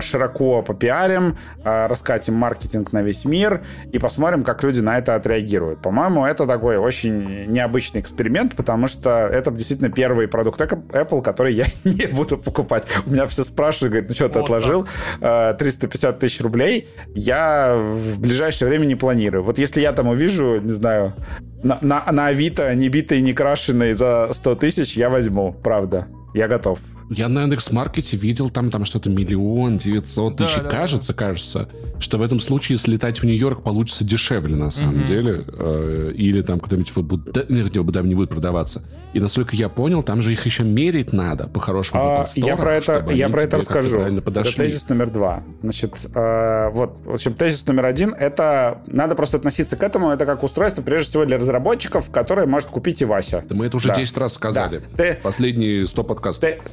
широко 0.00 0.62
попиарим, 0.62 1.36
э, 1.64 1.86
раскатим 1.86 2.34
маркетинг 2.34 2.92
на 2.92 3.02
весь 3.02 3.24
мир 3.24 3.62
и 3.92 3.98
посмотрим, 3.98 4.44
как 4.44 4.62
люди 4.62 4.80
на 4.80 4.98
это 4.98 5.14
отреагируют. 5.14 5.82
По-моему, 5.82 6.24
это 6.24 6.46
такой 6.46 6.76
очень 6.76 7.46
необычный 7.46 8.00
эксперимент, 8.00 8.54
потому 8.54 8.86
что 8.86 9.10
это 9.26 9.50
действительно 9.50 9.90
первый 9.90 10.28
продукт 10.28 10.60
Apple, 10.60 11.22
который 11.22 11.54
я 11.54 11.64
не 11.84 12.06
буду 12.06 12.38
покупать. 12.38 12.86
У 13.06 13.10
меня 13.10 13.26
все 13.26 13.42
спрашивают, 13.44 13.92
говорят, 13.92 14.08
ну 14.08 14.14
что, 14.14 14.28
ты 14.28 14.38
вот 14.38 14.44
отложил 14.44 14.86
350 15.20 16.16
э, 16.16 16.18
тысяч 16.18 16.40
рублей? 16.40 16.88
Я 17.14 17.76
в 17.76 18.20
ближайшее 18.20 18.68
время 18.68 18.86
не 18.86 18.94
планирую. 18.94 19.42
Вот 19.42 19.58
если 19.58 19.80
я 19.80 19.92
там 19.92 20.08
увижу, 20.08 20.60
не 20.60 20.72
знаю, 20.72 21.14
на, 21.62 21.78
на, 21.82 22.04
на 22.12 22.26
Авито 22.26 22.74
не 22.74 22.88
битый, 22.88 23.20
не 23.20 23.32
крашеный 23.32 23.92
за 23.92 24.28
100 24.32 24.54
тысяч, 24.56 24.96
я 24.96 25.10
возьму, 25.10 25.52
правда. 25.52 26.06
Я 26.36 26.48
готов. 26.48 26.80
Я 27.08 27.28
на 27.30 27.42
Яндекс.Маркете 27.42 28.18
видел 28.18 28.50
там, 28.50 28.70
там 28.70 28.84
что-то 28.84 29.08
миллион 29.08 29.78
девятьсот 29.78 30.36
тысяч. 30.36 30.56
Да, 30.56 30.68
кажется, 30.68 31.14
да. 31.14 31.18
кажется, 31.18 31.68
что 31.98 32.18
в 32.18 32.22
этом 32.22 32.40
случае 32.40 32.76
слетать 32.76 33.22
в 33.22 33.24
Нью-Йорк 33.24 33.62
получится 33.62 34.04
дешевле, 34.04 34.54
на 34.54 34.70
самом 34.70 34.98
угу. 34.98 35.06
деле. 35.06 35.44
Э, 35.46 36.12
или 36.14 36.42
там 36.42 36.60
куда-нибудь 36.60 36.90
в 36.90 36.98
Абу-Даби 36.98 38.08
не 38.08 38.14
будет 38.14 38.28
продаваться. 38.28 38.84
И 39.14 39.20
насколько 39.20 39.56
я 39.56 39.70
понял, 39.70 40.02
там 40.02 40.20
же 40.20 40.32
их 40.32 40.44
еще 40.44 40.62
мерить 40.62 41.14
надо 41.14 41.48
по-хорошему. 41.48 42.02
А, 42.02 42.26
я 42.34 42.56
про 42.58 42.74
это, 42.74 43.06
я 43.12 43.30
про 43.30 43.40
это 43.40 43.56
расскажу. 43.56 44.00
Это 44.00 44.42
тезис 44.42 44.86
номер 44.90 45.08
два. 45.08 45.42
Значит, 45.62 45.94
э, 46.14 46.70
вот, 46.70 47.00
в 47.02 47.12
общем, 47.12 47.32
тезис 47.32 47.66
номер 47.66 47.86
один— 47.86 48.12
это 48.18 48.82
надо 48.88 49.14
просто 49.14 49.38
относиться 49.38 49.78
к 49.78 49.82
этому. 49.82 50.10
Это 50.10 50.26
как 50.26 50.42
устройство, 50.42 50.82
прежде 50.82 51.08
всего, 51.08 51.24
для 51.24 51.38
разработчиков, 51.38 52.10
которое 52.10 52.46
может 52.46 52.68
купить 52.68 53.00
и 53.00 53.06
Вася. 53.06 53.42
Да 53.48 53.54
мы 53.54 53.66
это 53.66 53.78
уже 53.78 53.88
да. 53.88 53.94
10 53.94 54.18
раз 54.18 54.34
сказали. 54.34 54.82
Да. 54.94 55.16
Последние 55.22 55.86
100 55.86 56.04
подкастов 56.04 56.25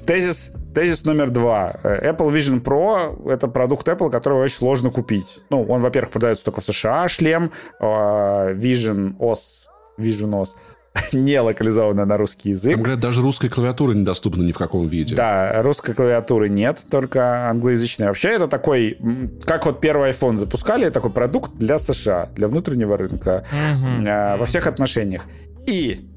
тезис, 0.06 0.52
тезис 0.74 1.06
номер 1.06 1.30
два. 1.30 1.74
Э, 1.84 2.12
Apple 2.12 2.32
Vision 2.34 2.62
Pro— 2.62 3.30
это 3.32 3.48
продукт 3.48 3.88
Apple, 3.88 4.10
который 4.10 4.40
очень 4.40 4.56
сложно 4.56 4.90
купить. 4.92 5.40
Ну, 5.50 5.64
он, 5.64 5.82
во-первых, 5.82 6.12
продается 6.12 6.46
только 6.46 6.62
в 6.62 6.66
США, 6.66 7.08
шлем, 7.08 7.52
а, 7.80 8.54
Vision 8.54 9.18
OS, 9.18 9.68
Vision 9.98 10.32
OS 10.32 10.50
не 11.14 11.40
локализованная 11.40 12.06
на 12.06 12.18
русский 12.18 12.52
язык. 12.52 12.74
Там, 12.74 12.84
говорят, 12.84 13.00
даже 13.00 13.22
русской 13.22 13.50
клавиатуры 13.50 13.96
недоступна 13.96 14.44
ни 14.44 14.52
в 14.52 14.58
каком 14.58 14.88
виде. 14.88 15.16
Да, 15.16 15.62
русской 15.64 15.94
клавиатуры 15.94 16.50
нет, 16.50 16.82
только 16.90 17.50
англоязычная. 17.50 18.08
Вообще 18.08 18.30
это 18.30 18.48
такой, 18.48 18.98
как 19.46 19.66
вот 19.66 19.82
первый 19.82 20.12
iPhone 20.12 20.38
запускали, 20.38 20.90
такой 20.90 21.12
продукт 21.12 21.56
для 21.56 21.80
США, 21.80 22.30
для 22.36 22.48
внутреннего 22.48 22.98
рынка 22.98 23.46
mm-hmm. 23.52 24.38
во 24.38 24.46
всех 24.46 24.68
отношениях. 24.68 25.26
И 25.66 26.10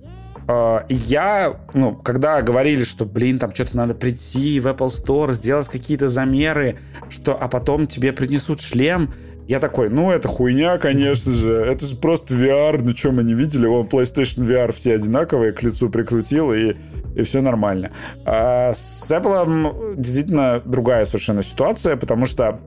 я, 0.89 1.57
ну, 1.75 1.97
когда 1.97 2.41
говорили, 2.43 2.85
что, 2.85 3.05
блин, 3.05 3.39
там 3.39 3.53
что-то 3.55 3.77
надо 3.77 3.95
прийти 3.95 4.61
в 4.61 4.67
Apple 4.67 4.89
Store, 4.89 5.33
сделать 5.33 5.69
какие-то 5.69 6.09
замеры, 6.09 6.79
что, 7.09 7.37
а 7.41 7.49
потом 7.49 7.87
тебе 7.87 8.13
принесут 8.13 8.61
шлем, 8.61 9.13
я 9.49 9.61
такой, 9.61 9.91
ну, 9.91 10.11
это 10.11 10.27
хуйня, 10.27 10.77
конечно 10.79 11.33
же. 11.33 11.53
Это 11.53 11.87
же 11.87 11.97
просто 11.97 12.35
VR. 12.35 12.81
Ну, 12.83 12.97
что 12.97 13.13
мы 13.13 13.23
не 13.23 13.35
видели? 13.35 13.67
Вон 13.67 13.87
PlayStation 13.87 14.45
VR 14.45 14.73
все 14.73 14.97
одинаковые, 14.97 15.53
к 15.53 15.63
лицу 15.63 15.89
прикрутил, 15.89 16.53
и, 16.53 16.75
и 17.15 17.23
все 17.23 17.41
нормально. 17.41 17.93
А 18.25 18.73
с 18.75 19.11
Apple 19.11 19.95
действительно 19.97 20.61
другая 20.65 21.05
совершенно 21.05 21.43
ситуация, 21.43 21.97
потому 21.97 22.27
что 22.27 22.61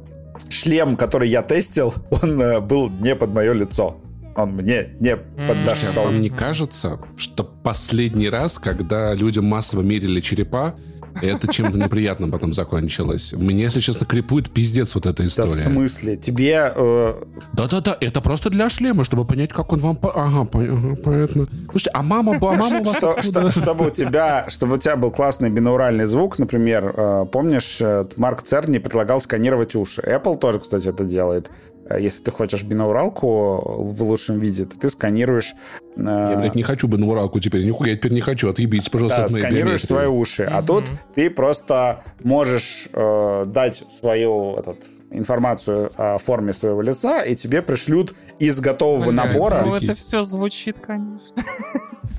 шлем, 0.49 0.95
который 0.95 1.27
я 1.27 1.41
тестил, 1.41 1.93
он 2.23 2.41
э, 2.41 2.60
был 2.61 2.89
не 2.89 3.14
под 3.15 3.34
мое 3.34 3.51
лицо 3.53 3.97
он 4.44 4.52
мне 4.52 4.90
не 4.99 5.16
подошел. 5.18 6.06
Вам 6.06 6.22
не 6.22 6.30
кажется, 6.30 6.99
что 7.18 7.44
последний 7.44 8.30
раз, 8.30 8.60
когда 8.60 9.14
людям 9.14 9.45
массово 9.45 9.82
мерили 9.82 10.20
черепа, 10.20 10.76
это 11.22 11.52
чем-то 11.52 11.78
неприятным 11.84 12.32
потом 12.32 12.53
закончилось. 12.53 13.34
Мне, 13.34 13.64
если 13.64 13.80
честно, 13.80 14.06
крепует 14.06 14.49
пиздец 14.49 14.95
вот 14.95 15.06
эта 15.06 15.26
история. 15.26 15.53
Да 15.53 15.56
в 15.56 15.64
смысле? 15.64 16.18
Тебе... 16.18 16.72
Э... 16.76 17.24
Да-да-да, 17.53 17.98
это 17.99 18.22
просто 18.22 18.49
для 18.49 18.70
шлема, 18.70 19.03
чтобы 19.03 19.26
понять, 19.26 19.52
как 19.52 19.74
он 19.74 19.80
вам... 19.80 19.99
Ага, 20.02 20.45
понятно. 20.45 21.48
Слушайте, 21.72 21.91
а 21.94 22.02
мама... 22.02 22.36
А 22.36 22.40
мама 22.40 22.86
что, 22.86 23.22
что, 23.22 23.52
чтобы, 23.52 23.88
у 23.88 23.90
тебя, 23.90 24.45
чтобы 24.49 24.76
у 24.76 24.78
тебя 24.78 24.95
был 24.95 25.11
классный 25.11 25.49
бинауральный 25.49 26.06
звук, 26.06 26.40
например, 26.40 26.94
э, 26.95 27.26
помнишь, 27.32 27.80
э, 27.82 28.06
Марк 28.18 28.41
Церни 28.44 28.80
предлагал 28.80 29.20
сканировать 29.20 29.76
уши. 29.76 30.02
Apple 30.02 30.38
тоже, 30.38 30.60
кстати, 30.60 30.88
это 30.88 31.03
делает. 31.03 31.49
Э, 31.90 31.99
если 31.99 32.24
ты 32.24 32.32
хочешь 32.32 32.64
бинауралку 32.64 33.94
в 33.94 34.03
лучшем 34.03 34.40
виде, 34.40 34.66
то 34.66 34.78
ты 34.78 34.90
сканируешь... 34.90 35.53
Э, 35.98 36.30
я, 36.32 36.38
блядь, 36.38 36.56
не 36.56 36.64
хочу 36.64 36.88
бинауралку 36.88 37.40
теперь. 37.40 37.66
Нихуя 37.66 37.91
я 37.91 37.98
теперь 37.98 38.14
не 38.14 38.22
хочу. 38.22 38.49
Отъебитесь, 38.49 38.90
пожалуйста, 38.90 39.20
да, 39.20 39.26
от 39.26 39.32
моей 39.32 39.44
сканируешь 39.44 39.82
свои 39.82 40.07
уши. 40.07 40.44
Mm-hmm. 40.44 40.57
А 40.57 40.64
тут 40.64 40.84
ты 41.16 41.30
просто 41.30 42.03
можешь 42.24 42.88
э, 42.94 43.45
дать 43.48 43.84
свою 43.90 44.56
этот, 44.57 44.86
информацию 45.11 45.91
о 45.95 46.18
форме 46.18 46.53
своего 46.53 46.81
лица, 46.81 47.22
и 47.22 47.36
тебе 47.36 47.61
пришлют 47.61 48.14
из 48.40 48.60
готового 48.60 49.06
Блин, 49.06 49.15
набора... 49.15 49.64
Ну, 49.65 49.76
это 49.76 49.94
все 49.95 50.22
звучит, 50.22 50.77
конечно. 50.80 51.44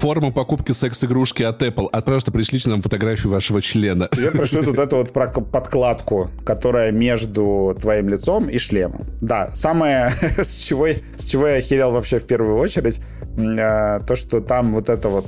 Форма 0.00 0.32
покупки 0.32 0.72
секс-игрушки 0.72 1.42
от 1.42 1.62
Apple. 1.62 1.88
Просто 2.02 2.32
пришлите 2.32 2.70
нам 2.70 2.80
фотографию 2.80 3.32
вашего 3.32 3.60
члена. 3.60 4.08
Тебе 4.08 4.30
пришлют 4.30 4.66
вот 4.66 4.78
эту 4.78 4.96
вот 4.96 5.12
подкладку, 5.12 6.30
которая 6.44 6.90
между 6.90 7.76
твоим 7.80 8.08
лицом 8.08 8.48
и 8.48 8.58
шлемом. 8.58 9.04
Да, 9.20 9.50
самое, 9.52 10.08
с 10.38 10.66
чего, 10.66 10.86
с 11.16 11.24
чего 11.26 11.48
я 11.48 11.56
охерел 11.56 11.92
вообще 11.92 12.18
в 12.18 12.26
первую 12.26 12.56
очередь, 12.56 13.00
э, 13.36 14.00
то, 14.06 14.16
что 14.16 14.40
там 14.40 14.72
вот 14.72 14.88
это 14.88 15.08
вот 15.08 15.26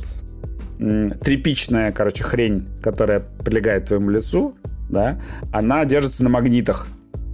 тряпичная, 0.79 1.93
короче, 1.93 2.25
хрень, 2.25 2.67
которая 2.83 3.21
прилегает 3.21 3.85
к 3.85 3.89
твоему 3.89 4.11
лицу, 4.11 4.57
да, 4.89 5.21
она 5.53 5.85
держится 5.85 6.25
на 6.25 6.31
магнитах. 6.31 6.89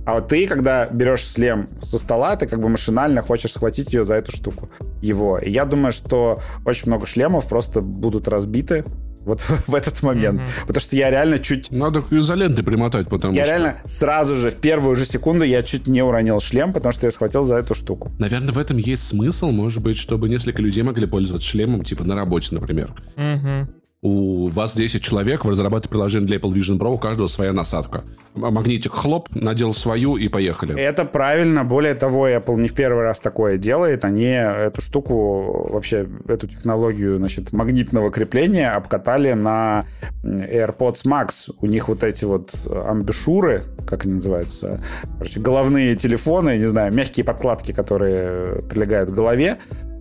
А 0.09 0.14
вот 0.14 0.28
ты, 0.28 0.47
когда 0.47 0.86
берешь 0.86 1.22
слем 1.22 1.68
со 1.82 1.98
стола, 1.98 2.35
ты 2.36 2.47
как 2.47 2.62
бы 2.62 2.70
машинально 2.70 3.20
хочешь 3.20 3.52
схватить 3.52 3.93
ее 3.93 4.05
за 4.05 4.14
эту 4.14 4.32
штуку, 4.32 4.70
его. 5.02 5.36
И 5.39 5.51
я 5.51 5.66
думаю, 5.66 5.93
что 5.93 6.40
очень 6.64 6.85
много 6.86 7.06
шлемов 7.06 7.47
просто 7.47 7.82
будут 7.82 8.26
разбиты 8.26 8.86
вот 9.26 9.43
в, 9.43 9.68
в 9.68 9.74
этот 9.74 10.02
момент. 10.02 10.40
Mm-hmm. 10.40 10.66
Потому 10.66 10.80
что 10.80 10.97
я 10.97 11.10
реально 11.10 11.39
чуть... 11.39 11.70
Надо 11.70 12.01
к 12.01 12.10
изолентой 12.10 12.64
примотать, 12.64 13.10
потому 13.10 13.35
я 13.35 13.44
что... 13.44 13.52
Я 13.52 13.59
реально 13.59 13.80
сразу 13.85 14.35
же, 14.35 14.51
в 14.51 14.56
первую 14.56 14.97
же 14.97 15.05
секунду 15.05 15.44
я 15.44 15.62
чуть 15.62 15.86
не 15.86 16.01
уронил 16.01 16.40
шлем, 16.40 16.72
потому 16.72 16.93
что 16.93 17.06
я 17.06 17.10
схватил 17.10 17.44
за 17.44 17.56
эту 17.56 17.74
штуку. 17.74 18.10
Наверное, 18.18 18.55
в 18.55 18.59
этом 18.59 18.78
есть 18.78 19.06
смысл, 19.06 19.51
может 19.51 19.82
быть, 19.82 19.98
чтобы 19.98 20.30
несколько 20.30 20.62
людей 20.62 20.85
могли 20.85 21.06
пользоваться 21.06 21.47
шлемом, 21.47 21.85
типа 21.85 22.05
на 22.05 22.14
работе, 22.14 22.55
например. 22.55 22.94
Mm-hmm 23.18 23.66
у 24.00 24.46
вас 24.48 24.76
10 24.76 25.02
человек, 25.02 25.44
вы 25.44 25.52
разрабатываете 25.52 25.88
приложение 25.88 26.26
для 26.28 26.36
Apple 26.36 26.52
Vision 26.52 26.78
Pro, 26.78 26.94
у 26.94 26.98
каждого 26.98 27.26
своя 27.26 27.52
насадка. 27.52 28.04
Магнитик 28.34 28.92
хлоп, 28.92 29.28
надел 29.34 29.74
свою 29.74 30.16
и 30.16 30.28
поехали. 30.28 30.78
Это 30.78 31.04
правильно. 31.04 31.64
Более 31.64 31.94
того, 31.94 32.28
Apple 32.28 32.56
не 32.60 32.68
в 32.68 32.74
первый 32.74 33.02
раз 33.02 33.18
такое 33.18 33.58
делает. 33.58 34.04
Они 34.04 34.26
эту 34.26 34.80
штуку, 34.80 35.68
вообще 35.70 36.08
эту 36.28 36.46
технологию, 36.46 37.18
значит, 37.18 37.52
магнитного 37.52 38.12
крепления 38.12 38.72
обкатали 38.72 39.32
на 39.32 39.84
AirPods 40.22 41.04
Max. 41.04 41.52
У 41.60 41.66
них 41.66 41.88
вот 41.88 42.04
эти 42.04 42.24
вот 42.24 42.52
амбишуры, 42.70 43.64
как 43.88 44.04
они 44.04 44.14
называются, 44.14 44.80
короче, 45.18 45.40
головные 45.40 45.96
телефоны, 45.96 46.58
не 46.58 46.68
знаю, 46.68 46.92
мягкие 46.92 47.24
подкладки, 47.24 47.72
которые 47.72 48.62
прилегают 48.62 49.10
к 49.10 49.14
голове, 49.14 49.58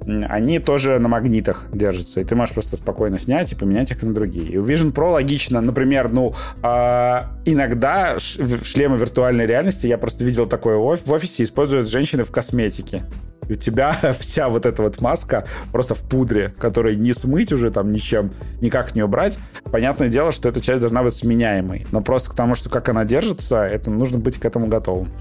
они 0.08 0.60
тоже 0.60 1.00
на 1.00 1.08
магнитах 1.10 1.66
держатся, 1.74 2.22
и 2.22 2.24
ты 2.24 2.36
можешь 2.36 2.54
просто 2.54 2.78
спокойно 2.78 3.20
снять 3.20 3.52
и 3.52 3.56
поменять 3.56 3.92
их 3.92 4.04
на 4.04 4.14
другие. 4.14 4.48
И 4.48 4.58
у 4.58 4.64
Vision 4.64 4.94
Pro 4.94 5.12
логично, 5.12 5.60
например, 5.60 6.12
ну, 6.12 6.34
э, 6.64 7.22
иногда 7.46 8.18
шлемы 8.18 8.98
виртуальной 8.98 9.46
реальности, 9.46 9.88
я 9.88 9.98
просто 9.98 10.24
видел 10.24 10.48
такое 10.48 10.78
в 10.78 11.12
офисе, 11.12 11.44
используют 11.44 11.90
женщины 11.90 12.24
в 12.24 12.32
косметике. 12.32 13.04
И 13.50 13.54
у 13.54 13.56
тебя 13.56 13.92
вся 14.20 14.48
вот 14.48 14.66
эта 14.66 14.82
вот 14.82 15.02
маска 15.02 15.46
просто 15.72 15.94
в 15.94 16.04
пудре, 16.08 16.54
которой 16.58 16.96
не 16.96 17.12
смыть 17.12 17.52
уже 17.52 17.70
там 17.70 17.92
ничем, 17.92 18.32
никак 18.62 18.96
не 18.96 19.04
убрать. 19.04 19.38
Понятное 19.66 20.08
дело, 20.08 20.32
что 20.32 20.48
эта 20.48 20.62
часть 20.62 20.80
должна 20.80 21.04
быть 21.04 21.14
сменяемой. 21.14 21.86
Но 21.92 22.02
просто 22.02 22.32
к 22.32 22.34
тому, 22.34 22.56
что 22.56 22.70
как 22.70 22.88
она 22.88 23.04
держится, 23.04 23.66
это 23.66 23.92
нужно 23.92 24.20
быть 24.20 24.40
к 24.40 24.46
этому 24.46 24.68
готовым. 24.68 25.12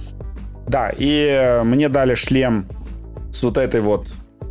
Да, 0.69 0.93
и 0.97 1.61
мне 1.65 1.89
дали 1.89 2.15
шлем 2.15 2.69
с 3.33 3.43
вот 3.43 3.59
этой 3.59 3.81
вот 3.81 4.09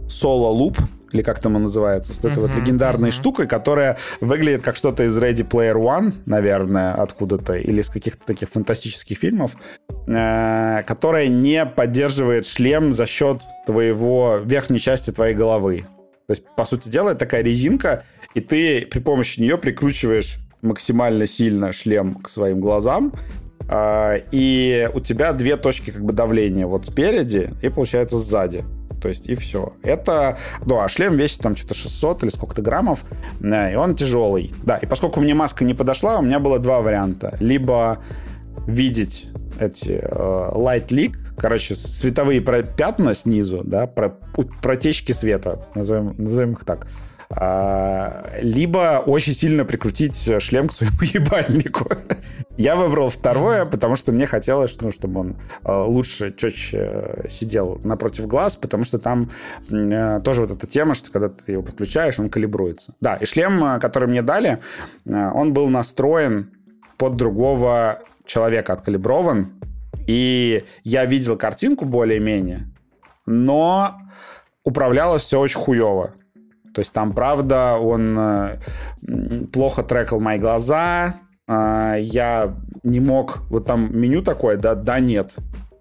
Loop, 0.08 0.78
или 1.12 1.22
как 1.22 1.40
там 1.40 1.56
он 1.56 1.64
называется, 1.64 2.14
с 2.14 2.20
этой 2.20 2.32
uh-huh, 2.32 2.48
вот 2.48 2.56
легендарной 2.56 3.10
uh-huh. 3.10 3.14
штукой, 3.14 3.48
которая 3.48 3.98
выглядит 4.20 4.64
как 4.64 4.76
что-то 4.76 5.04
из 5.04 5.18
Ready 5.18 5.48
Player 5.48 5.76
One, 5.76 6.14
наверное, 6.26 6.94
откуда-то, 6.94 7.54
или 7.54 7.82
из 7.82 7.90
каких-то 7.90 8.26
таких 8.26 8.50
фантастических 8.50 9.18
фильмов, 9.18 9.56
э, 10.08 10.84
которая 10.86 11.28
не 11.28 11.66
поддерживает 11.66 12.46
шлем 12.46 12.92
за 12.92 13.06
счет 13.06 13.42
твоего 13.66 14.42
верхней 14.44 14.80
части 14.80 15.12
твоей 15.12 15.36
головы. 15.36 15.86
То 16.28 16.32
есть, 16.32 16.44
по 16.58 16.66
сути 16.66 16.90
дела, 16.90 17.12
это 17.12 17.20
такая 17.20 17.44
резинка, 17.44 18.04
и 18.34 18.42
ты 18.42 18.86
при 18.86 19.00
помощи 19.00 19.40
нее 19.40 19.58
прикручиваешь 19.58 20.40
максимально 20.62 21.28
сильно 21.28 21.72
шлем 21.72 22.16
к 22.16 22.28
своим 22.28 22.60
глазам, 22.60 23.14
э, 23.70 24.22
и 24.32 24.90
у 24.94 25.00
тебя 25.00 25.32
две 25.34 25.56
точки 25.56 25.92
как 25.92 26.04
бы 26.04 26.14
давления, 26.14 26.68
вот 26.68 26.88
спереди 26.88 27.52
и, 27.62 27.70
получается, 27.70 28.18
сзади. 28.18 28.66
То 29.06 29.10
есть, 29.10 29.28
и 29.28 29.36
все. 29.36 29.74
Это, 29.84 30.36
ну, 30.66 30.80
а 30.80 30.88
шлем 30.88 31.16
весит 31.16 31.42
там 31.42 31.56
что-то 31.56 31.76
600 31.76 32.24
или 32.24 32.32
сколько-то 32.32 32.64
граммов, 32.64 33.06
э, 33.40 33.74
и 33.74 33.76
он 33.76 33.96
тяжелый. 33.96 34.52
Да, 34.64 34.78
и 34.78 34.88
поскольку 34.88 35.22
мне 35.22 35.36
маска 35.36 35.64
не 35.64 35.76
подошла, 35.76 36.18
у 36.18 36.24
меня 36.24 36.40
было 36.40 36.58
два 36.58 36.82
варианта. 36.82 37.38
Либо 37.40 38.00
видеть 38.66 39.30
эти 39.60 40.00
э, 40.02 40.50
light 40.56 40.88
leak, 40.88 41.18
короче, 41.38 41.76
световые 41.76 42.42
пятна 42.42 43.14
снизу, 43.14 43.62
да, 43.64 43.86
про, 43.86 44.10
протечки 44.64 45.12
света, 45.12 45.62
назовем, 45.76 46.16
назовем 46.18 46.54
их 46.54 46.66
так. 46.66 46.88
А, 47.30 48.26
либо 48.42 49.04
очень 49.06 49.34
сильно 49.34 49.66
прикрутить 49.66 50.16
шлем 50.42 50.68
к 50.68 50.74
своему 50.74 50.98
ебальнику. 51.02 51.88
Я 52.58 52.78
выбрал 52.78 53.10
второе, 53.10 53.66
потому 53.66 53.96
что 53.96 54.14
мне 54.14 54.26
хотелось, 54.26 54.80
ну, 54.80 54.90
чтобы 54.90 55.20
он 55.20 55.36
э, 55.64 55.72
лучше, 55.74 56.34
четче 56.34 56.78
э, 56.80 57.28
сидел 57.28 57.82
напротив 57.84 58.28
глаз, 58.28 58.56
потому 58.56 58.86
что 58.86 58.98
там 58.98 59.30
э, 59.70 60.22
тоже 60.24 60.42
вот 60.42 60.52
эта 60.52 60.66
тема, 60.66 60.94
что 60.94 61.12
когда 61.12 61.28
ты 61.28 61.52
его 61.52 61.64
подключаешь, 61.64 62.18
он 62.18 62.30
калибруется. 62.30 62.94
Да, 63.02 63.16
и 63.18 63.26
шлем, 63.26 63.80
который 63.82 64.08
мне 64.08 64.22
дали, 64.22 64.60
он 65.06 65.52
был 65.52 65.68
настроен 65.68 66.52
под 66.98 67.18
другого 67.18 68.00
человека, 68.26 68.72
откалиброван, 68.72 69.50
и 70.08 70.64
я 70.86 71.06
видел 71.06 71.38
картинку 71.38 71.84
более-менее, 71.84 72.70
но 73.26 74.00
управлялось 74.64 75.24
все 75.24 75.42
очень 75.42 75.60
хуево. 75.60 76.14
То 76.74 76.80
есть 76.80 76.94
там, 76.94 77.14
правда, 77.14 77.78
он 77.78 78.60
плохо 79.52 79.84
трекал 79.84 80.20
мои 80.20 80.38
глаза, 80.38 81.16
а, 81.48 81.96
я 81.98 82.56
не 82.84 83.00
мог... 83.00 83.44
Вот 83.50 83.66
там 83.66 83.96
меню 83.98 84.22
такое, 84.22 84.58
да, 84.58 84.76
да, 84.76 85.00
нет. 85.00 85.36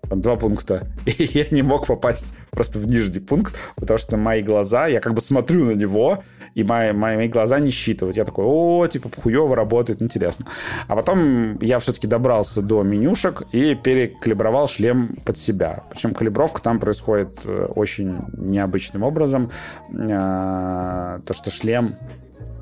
Там 0.09 0.21
два 0.21 0.37
пункта. 0.37 0.87
И 1.07 1.25
я 1.33 1.45
не 1.51 1.63
мог 1.63 1.87
попасть 1.87 2.35
просто 2.51 2.79
в 2.79 2.87
нижний 2.87 3.21
пункт, 3.21 3.59
потому 3.77 3.99
что 3.99 4.17
мои 4.17 4.43
глаза, 4.43 4.87
я 4.87 5.01
как 5.01 5.15
бы 5.15 5.21
смотрю 5.21 5.65
на 5.65 5.73
него, 5.73 6.23
и 6.55 6.63
мои, 6.63 6.93
мои, 6.93 7.17
мои 7.17 7.29
глаза 7.29 7.59
не 7.59 7.71
считывают. 7.71 8.17
Я 8.17 8.25
такой, 8.25 8.45
о, 8.47 8.87
типа, 8.87 9.09
хуево 9.17 9.57
работает, 9.57 10.03
интересно. 10.03 10.47
А 10.87 10.95
потом 10.95 11.59
я 11.61 11.79
все-таки 11.79 12.07
добрался 12.07 12.63
до 12.63 12.83
менюшек 12.83 13.43
и 13.53 13.75
перекалибровал 13.75 14.69
шлем 14.69 15.17
под 15.25 15.37
себя. 15.37 15.85
Причем 15.91 16.15
калибровка 16.15 16.63
там 16.63 16.79
происходит 16.79 17.41
э, 17.45 17.67
очень 17.75 18.19
необычным 18.37 19.03
образом. 19.03 19.51
А, 19.93 21.21
то, 21.27 21.35
что 21.35 21.51
шлем 21.51 21.97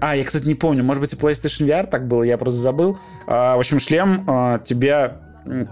а, 0.01 0.17
я, 0.17 0.25
кстати, 0.25 0.47
не 0.47 0.55
помню, 0.55 0.83
может 0.83 1.01
быть, 1.01 1.13
и 1.13 1.17
PlayStation 1.17 1.67
VR 1.67 1.87
так 1.87 2.09
было, 2.09 2.23
я 2.23 2.39
просто 2.39 2.61
забыл. 2.61 2.99
А, 3.27 3.57
в 3.57 3.61
общем, 3.61 3.79
шлем 3.79 4.25
а, 4.27 4.59
тебя 4.59 5.19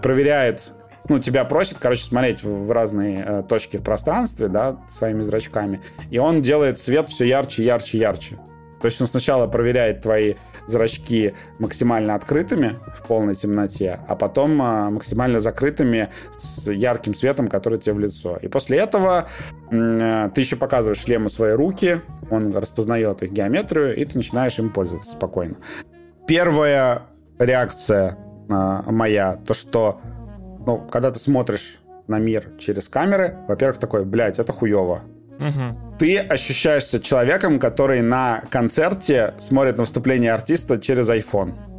проверяет 0.01 0.73
ну, 1.09 1.19
тебя 1.19 1.43
просит, 1.45 1.77
короче, 1.79 2.03
смотреть 2.03 2.43
в, 2.43 2.67
в 2.67 2.71
разные 2.71 3.23
э, 3.25 3.43
точки 3.43 3.77
в 3.77 3.83
пространстве, 3.83 4.47
да, 4.47 4.77
своими 4.87 5.21
зрачками, 5.21 5.81
и 6.09 6.19
он 6.19 6.41
делает 6.41 6.79
свет 6.79 7.09
все 7.09 7.25
ярче, 7.25 7.65
ярче, 7.65 7.97
ярче. 7.97 8.37
То 8.81 8.87
есть 8.87 8.99
он 8.99 9.07
сначала 9.07 9.47
проверяет 9.47 10.01
твои 10.01 10.35
зрачки 10.67 11.33
максимально 11.59 12.15
открытыми 12.15 12.77
в 12.97 13.07
полной 13.07 13.35
темноте, 13.35 13.99
а 14.07 14.15
потом 14.15 14.61
а, 14.61 14.89
максимально 14.89 15.39
закрытыми 15.39 16.09
с 16.31 16.69
ярким 16.71 17.13
светом, 17.13 17.47
который 17.47 17.79
тебе 17.79 17.93
в 17.93 17.99
лицо. 17.99 18.37
И 18.41 18.47
после 18.47 18.79
этого 18.79 19.27
э, 19.69 20.29
ты 20.33 20.41
еще 20.41 20.55
показываешь 20.55 20.99
шлему 20.99 21.29
свои 21.29 21.53
руки, 21.53 22.01
он 22.29 22.55
распознает 22.55 23.21
их 23.23 23.31
геометрию, 23.31 23.95
и 23.95 24.05
ты 24.05 24.17
начинаешь 24.17 24.57
им 24.59 24.71
пользоваться 24.71 25.11
спокойно. 25.11 25.55
Первая 26.27 27.03
реакция 27.39 28.17
э, 28.49 28.81
моя, 28.91 29.37
то 29.45 29.53
что, 29.53 30.01
ну, 30.65 30.87
когда 30.89 31.11
ты 31.11 31.19
смотришь 31.19 31.79
на 32.07 32.19
мир 32.19 32.49
через 32.59 32.89
камеры, 32.89 33.37
во-первых, 33.47 33.77
такой, 33.77 34.05
блядь, 34.05 34.39
это 34.39 34.51
хуево. 34.51 35.01
Угу. 35.39 35.90
Ты 36.01 36.17
ощущаешься 36.17 36.99
человеком, 36.99 37.59
который 37.59 38.01
на 38.01 38.41
концерте 38.49 39.35
смотрит 39.37 39.77
на 39.77 39.83
выступление 39.83 40.33
артиста 40.33 40.79
через 40.79 41.07
iPhone. 41.07 41.70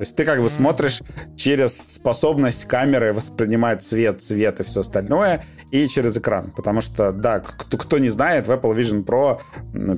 То 0.00 0.04
есть 0.04 0.16
ты 0.16 0.24
как 0.24 0.40
бы 0.40 0.48
смотришь 0.48 1.02
через 1.36 1.76
способность 1.76 2.64
камеры 2.64 3.12
воспринимать 3.12 3.82
цвет, 3.82 4.22
цвет 4.22 4.58
и 4.58 4.62
все 4.62 4.80
остальное, 4.80 5.44
и 5.72 5.86
через 5.88 6.16
экран. 6.16 6.52
Потому 6.56 6.80
что, 6.80 7.12
да, 7.12 7.40
кто, 7.40 7.76
кто 7.76 7.98
не 7.98 8.08
знает, 8.08 8.46
в 8.46 8.50
Apple 8.50 8.74
Vision 8.74 9.04
Pro 9.04 9.40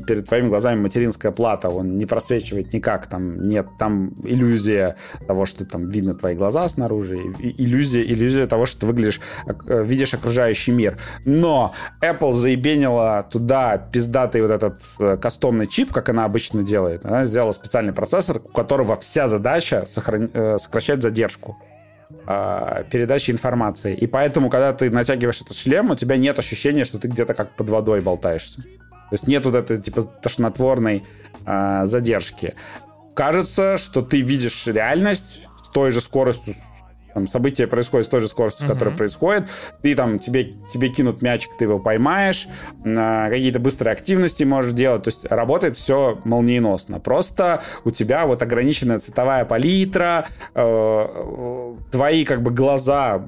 перед 0.04 0.26
твоими 0.26 0.48
глазами 0.48 0.80
материнская 0.80 1.30
плата, 1.30 1.70
он 1.70 1.96
не 1.96 2.06
просвечивает 2.06 2.72
никак, 2.72 3.06
там 3.06 3.48
нет, 3.48 3.68
там 3.78 4.08
иллюзия 4.24 4.96
того, 5.28 5.46
что 5.46 5.64
там 5.64 5.88
видно 5.88 6.16
твои 6.16 6.34
глаза 6.34 6.68
снаружи, 6.68 7.18
иллюзия, 7.38 8.02
иллюзия 8.02 8.48
того, 8.48 8.66
что 8.66 8.80
ты 8.80 8.86
выглядишь, 8.86 9.20
э, 9.46 9.84
видишь 9.84 10.14
окружающий 10.14 10.72
мир. 10.72 10.98
Но 11.24 11.74
Apple 12.00 12.32
заебенила 12.32 13.24
туда 13.30 13.78
пиздатый 13.78 14.42
вот 14.42 14.50
этот 14.50 14.82
э, 14.98 15.16
кастомный 15.16 15.68
чип, 15.68 15.92
как 15.92 16.08
она 16.08 16.24
обычно 16.24 16.64
делает. 16.64 17.04
Она 17.04 17.24
сделала 17.24 17.52
специальный 17.52 17.92
процессор, 17.92 18.38
у 18.38 18.48
которого 18.48 18.98
вся 18.98 19.28
задача 19.28 19.84
сохран... 19.92 20.30
Э, 20.32 20.58
сокращать 20.58 21.02
задержку 21.02 21.58
э, 22.26 22.84
передачи 22.90 23.30
информации. 23.30 23.94
И 23.94 24.06
поэтому, 24.06 24.50
когда 24.50 24.72
ты 24.72 24.90
натягиваешь 24.90 25.42
этот 25.42 25.56
шлем, 25.56 25.90
у 25.90 25.96
тебя 25.96 26.16
нет 26.16 26.38
ощущения, 26.38 26.84
что 26.84 26.98
ты 26.98 27.08
где-то 27.08 27.34
как 27.34 27.56
под 27.56 27.68
водой 27.68 28.00
болтаешься. 28.00 28.62
То 28.62 29.14
есть 29.14 29.26
нет 29.26 29.44
вот 29.44 29.54
этой, 29.54 29.80
типа, 29.80 30.02
тошнотворной 30.02 31.04
э, 31.44 31.82
задержки. 31.84 32.54
Кажется, 33.14 33.76
что 33.76 34.02
ты 34.02 34.22
видишь 34.22 34.66
реальность 34.66 35.46
с 35.62 35.68
той 35.68 35.92
же 35.92 36.00
скоростью, 36.00 36.54
там, 37.14 37.26
события 37.26 37.66
происходят 37.66 38.06
с 38.06 38.08
той 38.08 38.20
же 38.20 38.28
скоростью, 38.28 38.66
uh-huh. 38.66 38.72
которая 38.72 38.96
происходит. 38.96 39.48
Ты 39.82 39.94
там, 39.94 40.18
тебе, 40.18 40.54
тебе 40.68 40.88
кинут 40.88 41.22
мячик, 41.22 41.50
ты 41.58 41.64
его 41.64 41.78
поймаешь, 41.78 42.48
э, 42.84 43.28
какие-то 43.30 43.60
быстрые 43.60 43.92
активности 43.92 44.44
можешь 44.44 44.72
делать. 44.72 45.04
То 45.04 45.08
есть 45.08 45.24
работает 45.26 45.76
все 45.76 46.20
молниеносно. 46.24 47.00
Просто 47.00 47.62
у 47.84 47.90
тебя 47.90 48.26
вот 48.26 48.42
ограниченная 48.42 48.98
цветовая 48.98 49.44
палитра, 49.44 50.26
э, 50.54 51.76
твои 51.90 52.24
как 52.24 52.42
бы 52.42 52.50
глаза 52.50 53.26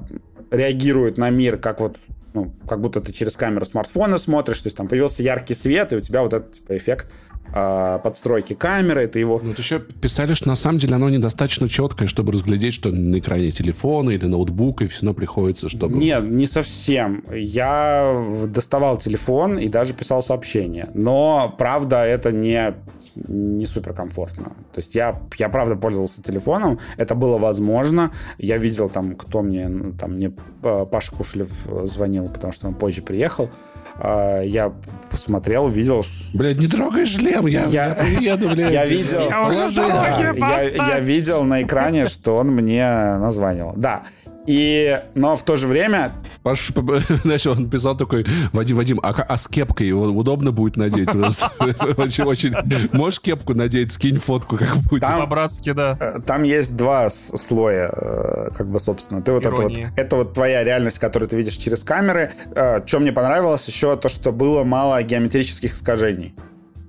реагируют 0.51 1.17
на 1.17 1.29
мир, 1.29 1.57
как 1.57 1.79
вот 1.79 1.97
ну, 2.35 2.53
как 2.67 2.81
будто 2.81 2.99
ты 2.99 3.13
через 3.13 3.37
камеру 3.37 3.63
смартфона 3.65 4.17
смотришь, 4.17 4.59
то 4.59 4.67
есть 4.67 4.75
там 4.75 4.89
появился 4.89 5.23
яркий 5.23 5.53
свет, 5.53 5.93
и 5.93 5.95
у 5.95 6.01
тебя 6.01 6.21
вот 6.21 6.33
этот 6.33 6.51
типа, 6.51 6.75
эффект 6.75 7.07
э, 7.09 7.34
подстройки 7.51 8.53
камеры, 8.53 9.03
это 9.03 9.19
его... 9.19 9.39
Ну, 9.41 9.49
вот 9.49 9.59
еще 9.59 9.79
писали, 9.79 10.33
что 10.33 10.47
на 10.47 10.55
самом 10.55 10.79
деле 10.79 10.95
оно 10.95 11.09
недостаточно 11.09 11.69
четкое, 11.69 12.07
чтобы 12.07 12.33
разглядеть, 12.33 12.73
что 12.73 12.89
на 12.89 13.19
экране 13.19 13.51
телефона 13.51 14.09
или 14.11 14.25
ноутбука, 14.25 14.85
и 14.85 14.87
все 14.87 15.01
равно 15.01 15.13
приходится, 15.13 15.69
чтобы... 15.69 15.97
Нет, 15.97 16.23
не 16.23 16.47
совсем. 16.47 17.23
Я 17.31 18.45
доставал 18.47 18.97
телефон 18.97 19.57
и 19.57 19.69
даже 19.69 19.93
писал 19.93 20.21
сообщение. 20.21 20.89
Но, 20.93 21.55
правда, 21.57 22.03
это 22.03 22.31
не 22.31 22.75
не 23.15 23.65
супер 23.65 23.93
комфортно. 23.93 24.45
То 24.73 24.79
есть 24.79 24.95
я, 24.95 25.21
я 25.37 25.49
правда 25.49 25.75
пользовался 25.75 26.21
телефоном, 26.21 26.79
это 26.97 27.15
было 27.15 27.37
возможно. 27.37 28.11
Я 28.37 28.57
видел 28.57 28.89
там, 28.89 29.15
кто 29.15 29.41
мне, 29.41 29.67
ну, 29.67 29.93
там 29.93 30.15
мне 30.15 30.33
э, 30.63 30.85
Паша 30.89 31.15
Кушелев 31.15 31.49
звонил, 31.83 32.27
потому 32.29 32.51
что 32.51 32.67
он 32.67 32.73
позже 32.73 33.01
приехал. 33.01 33.49
А, 33.97 34.41
я 34.41 34.73
посмотрел, 35.09 35.65
увидел... 35.65 36.03
Блядь, 36.33 36.59
не 36.59 36.67
трогай 36.67 37.05
шлем, 37.05 37.45
я, 37.47 37.65
я, 37.65 37.87
я 37.87 37.95
приеду, 37.95 38.49
блядь. 38.49 38.73
Я 38.73 38.85
видел... 38.85 39.29
Я, 39.29 39.47
уже 39.47 39.69
я, 39.71 40.59
я 40.59 40.99
видел 40.99 41.43
на 41.43 41.63
экране, 41.63 42.05
что 42.05 42.37
он 42.37 42.47
мне 42.47 42.85
названивал. 43.17 43.73
Да, 43.75 44.03
и, 44.45 45.01
но 45.15 45.35
в 45.35 45.43
то 45.43 45.55
же 45.55 45.67
время... 45.67 46.11
Паш, 46.43 46.71
знаешь, 47.23 47.45
он 47.47 47.69
писал 47.69 47.97
такой, 47.97 48.25
Вадим, 48.53 48.77
Вадим, 48.77 48.99
а, 49.01 49.09
а 49.09 49.37
с 49.37 49.47
кепкой 49.47 49.87
его 49.87 50.03
удобно 50.03 50.51
будет 50.51 50.77
надеть? 50.77 51.09
Очень, 51.97 52.23
очень... 52.23 52.53
Можешь 52.91 53.19
кепку 53.19 53.53
надеть, 53.53 53.91
скинь 53.91 54.19
фотку 54.19 54.57
как 54.57 54.77
будет. 54.77 55.01
Там, 55.01 55.21
По-братски, 55.21 55.71
да. 55.71 55.97
Э, 55.99 56.19
там 56.25 56.43
есть 56.43 56.75
два 56.75 57.09
слоя, 57.09 57.89
э, 57.91 58.49
как 58.55 58.67
бы, 58.67 58.79
собственно. 58.79 59.21
Ты 59.21 59.31
вот 59.31 59.45
это 59.45 59.61
вот, 59.61 59.73
это 59.95 60.15
вот 60.15 60.33
твоя 60.33 60.63
реальность, 60.63 60.99
которую 60.99 61.27
ты 61.29 61.37
видишь 61.37 61.57
через 61.57 61.83
камеры. 61.83 62.31
Э, 62.55 62.85
что 62.85 62.99
мне 62.99 63.11
понравилось 63.11 63.67
еще, 63.67 63.84
то, 63.95 64.09
что 64.09 64.31
было 64.31 64.63
мало 64.63 65.01
геометрических 65.03 65.73
искажений. 65.73 66.35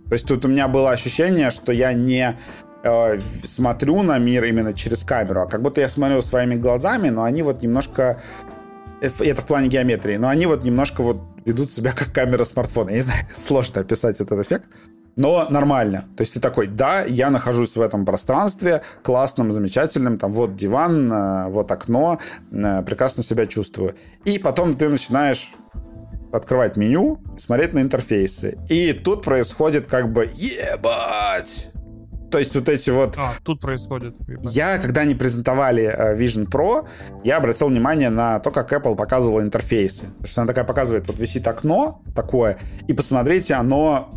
То 0.09 0.12
есть 0.12 0.27
тут 0.27 0.44
у 0.44 0.48
меня 0.48 0.68
было 0.68 0.90
ощущение, 0.90 1.51
что 1.51 1.73
я 1.73 1.93
не 1.93 2.39
э, 2.82 3.20
смотрю 3.20 4.02
на 4.02 4.18
мир 4.18 4.44
именно 4.44 4.73
через 4.73 5.05
камеру, 5.05 5.43
а 5.43 5.47
как 5.47 5.62
будто 5.62 5.81
я 5.81 5.89
смотрю 5.89 6.23
своими 6.23 6.55
глазами, 6.55 7.10
но 7.10 7.24
они 7.24 7.43
вот 7.43 7.62
немножко 7.62 8.20
это 9.01 9.43
в 9.43 9.47
плане 9.47 9.68
геометрии, 9.68 10.16
но 10.16 10.28
они 10.28 10.47
вот 10.47 10.64
немножко 10.64 11.02
вот 11.02 11.20
ведут 11.44 11.73
себя 11.73 11.93
как 11.93 12.12
камера 12.12 12.44
смартфона. 12.44 12.90
Я 12.90 12.97
не 12.97 13.02
знаю, 13.02 13.27
сложно 13.35 13.81
описать 13.82 14.20
этот 14.20 14.39
эффект, 14.40 14.68
но 15.16 15.47
нормально. 15.51 16.05
То 16.16 16.23
есть 16.23 16.35
ты 16.35 16.40
такой, 16.40 16.66
да, 16.66 17.02
я 17.05 17.31
нахожусь 17.31 17.77
в 17.77 17.81
этом 17.81 18.05
пространстве, 18.05 18.82
классном, 19.02 19.52
замечательном, 19.52 20.18
там 20.18 20.32
вот 20.32 20.56
диван, 20.56 21.12
э, 21.12 21.48
вот 21.51 21.70
окно, 21.70 22.18
э, 22.51 22.82
прекрасно 22.82 23.23
себя 23.23 23.47
чувствую. 23.47 23.94
И 24.24 24.39
потом 24.39 24.77
ты 24.77 24.89
начинаешь 24.89 25.52
открывать 26.37 26.77
меню, 26.77 27.21
смотреть 27.37 27.73
на 27.73 27.81
интерфейсы. 27.81 28.59
И 28.69 28.93
тут 28.93 29.23
происходит 29.23 29.87
как 29.87 30.13
бы 30.13 30.31
ебать! 30.33 31.71
То 32.31 32.39
есть 32.39 32.55
вот 32.55 32.69
эти 32.69 32.91
вот... 32.91 33.15
А, 33.17 33.35
тут 33.45 33.61
происходит. 33.61 34.15
Я, 34.43 34.79
когда 34.79 35.03
они 35.03 35.15
презентовали 35.15 35.85
э, 35.85 36.17
Vision 36.17 36.47
Pro, 36.49 36.87
я 37.25 37.37
обратил 37.39 37.69
внимание 37.69 38.11
на 38.11 38.41
то, 38.41 38.51
как 38.51 38.73
Apple 38.73 38.97
показывала 38.97 39.41
интерфейсы. 39.41 40.07
Потому 40.07 40.27
что 40.27 40.41
она 40.43 40.49
такая 40.49 40.65
показывает, 40.65 41.07
вот 41.07 41.19
висит 41.19 41.47
окно 41.47 42.03
такое, 42.15 42.59
и 42.89 42.93
посмотрите, 42.93 43.55
оно 43.55 44.11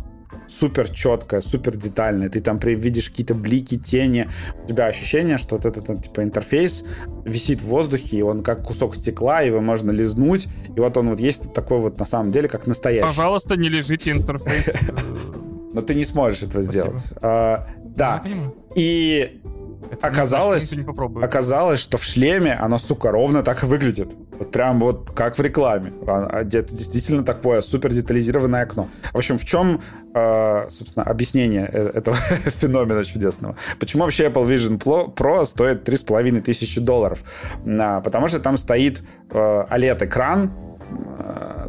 супер 0.50 0.88
четкое, 0.90 1.40
супер 1.40 1.76
детальное. 1.76 2.28
Ты 2.28 2.40
там 2.40 2.58
видишь 2.58 3.10
какие-то 3.10 3.34
блики, 3.34 3.78
тени. 3.78 4.28
У 4.64 4.68
тебя 4.68 4.86
ощущение, 4.86 5.38
что 5.38 5.56
вот 5.56 5.64
этот 5.64 6.02
типа 6.02 6.22
интерфейс 6.22 6.84
висит 7.24 7.60
в 7.60 7.66
воздухе, 7.66 8.18
и 8.18 8.22
он 8.22 8.42
как 8.42 8.64
кусок 8.64 8.96
стекла, 8.96 9.40
его 9.40 9.60
можно 9.60 9.90
лизнуть. 9.90 10.48
И 10.76 10.80
вот 10.80 10.96
он 10.96 11.10
вот 11.10 11.20
есть 11.20 11.52
такой 11.54 11.78
вот 11.78 11.98
на 11.98 12.04
самом 12.04 12.32
деле, 12.32 12.48
как 12.48 12.66
настоящий. 12.66 13.06
Пожалуйста, 13.06 13.56
не 13.56 13.68
лежите 13.68 14.10
интерфейс. 14.10 14.74
Но 15.72 15.82
ты 15.82 15.94
не 15.94 16.04
сможешь 16.04 16.42
этого 16.42 16.62
сделать. 16.64 17.14
А, 17.22 17.68
да. 17.84 18.22
И 18.74 19.40
это 19.90 20.06
оказалось, 20.06 20.70
значит, 20.70 20.88
оказалось, 21.22 21.80
что 21.80 21.96
в 21.98 22.04
шлеме 22.04 22.52
оно, 22.54 22.78
сука, 22.78 23.10
ровно 23.10 23.42
так 23.42 23.62
и 23.62 23.66
выглядит. 23.66 24.14
Вот 24.38 24.50
прям 24.52 24.80
вот 24.80 25.10
как 25.10 25.38
в 25.38 25.42
рекламе. 25.42 25.92
А, 26.06 26.28
а 26.30 26.40
это 26.42 26.74
действительно 26.74 27.24
такое 27.24 27.60
супер 27.60 27.92
детализированное 27.92 28.62
окно. 28.62 28.88
В 29.12 29.16
общем, 29.16 29.38
в 29.38 29.44
чем, 29.44 29.80
э, 30.14 30.66
собственно, 30.68 31.04
объяснение 31.04 31.68
э, 31.72 31.90
этого 31.94 32.16
феномена 32.46 33.04
чудесного? 33.04 33.56
Почему 33.78 34.04
вообще 34.04 34.26
Apple 34.26 34.46
Vision 34.46 34.78
Pro 35.14 35.44
стоит 35.44 35.88
3,5 35.88 36.42
тысячи 36.42 36.80
долларов? 36.80 37.24
Потому 37.64 38.28
что 38.28 38.40
там 38.40 38.56
стоит 38.56 39.02
э, 39.30 39.36
OLED-экран, 39.70 40.52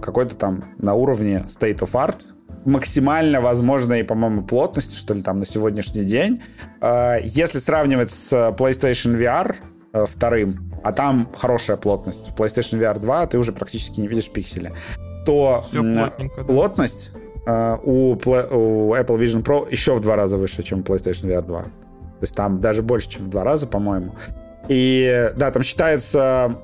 какой-то 0.01 0.35
там 0.35 0.73
на 0.79 0.95
уровне 0.95 1.45
state 1.47 1.79
of 1.79 1.91
art, 1.91 2.17
максимально 2.65 3.41
возможной, 3.41 4.03
по-моему, 4.03 4.43
плотности, 4.43 4.95
что 4.95 5.13
ли, 5.13 5.21
там 5.21 5.39
на 5.39 5.45
сегодняшний 5.45 6.03
день. 6.03 6.41
А, 6.79 7.17
если 7.23 7.59
сравнивать 7.59 8.11
с 8.11 8.33
PlayStation 8.57 9.17
VR 9.17 9.55
э, 9.93 10.05
вторым, 10.07 10.71
а 10.83 10.91
там 10.91 11.29
хорошая 11.35 11.77
плотность, 11.77 12.31
в 12.31 12.35
PlayStation 12.35 12.79
VR 12.79 12.99
2 12.99 13.27
ты 13.27 13.37
уже 13.37 13.51
практически 13.51 13.99
не 13.99 14.07
видишь 14.07 14.29
пиксели, 14.29 14.73
то 15.25 15.63
плотность 16.47 17.11
да. 17.45 17.79
у, 17.83 18.13
у 18.13 18.15
Apple 18.15 19.17
Vision 19.17 19.43
Pro 19.43 19.67
еще 19.71 19.95
в 19.95 20.01
два 20.01 20.15
раза 20.15 20.37
выше, 20.37 20.63
чем 20.63 20.81
PlayStation 20.81 21.29
VR 21.29 21.45
2. 21.45 21.63
То 21.63 21.69
есть 22.23 22.35
там 22.35 22.59
даже 22.59 22.83
больше, 22.83 23.09
чем 23.09 23.23
в 23.23 23.27
два 23.29 23.43
раза, 23.43 23.67
по-моему. 23.67 24.13
И 24.67 25.31
да, 25.35 25.51
там 25.51 25.63
считается... 25.63 26.55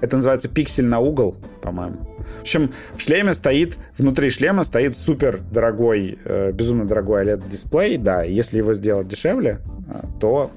Это 0.00 0.16
называется 0.16 0.48
пиксель 0.48 0.86
на 0.86 0.98
угол, 0.98 1.36
по-моему. 1.62 1.98
В 2.40 2.42
общем, 2.42 2.72
в 2.94 3.00
шлеме 3.02 3.34
стоит, 3.34 3.78
внутри 3.98 4.30
шлема 4.30 4.62
стоит 4.62 4.96
супер 4.96 5.40
дорогой, 5.40 6.18
э, 6.24 6.52
безумно 6.52 6.86
дорогой 6.86 7.26
OLED-дисплей, 7.26 7.98
да, 7.98 8.22
если 8.22 8.56
его 8.56 8.72
сделать 8.72 9.08
дешевле, 9.08 9.60
э, 9.88 10.06
то 10.18 10.50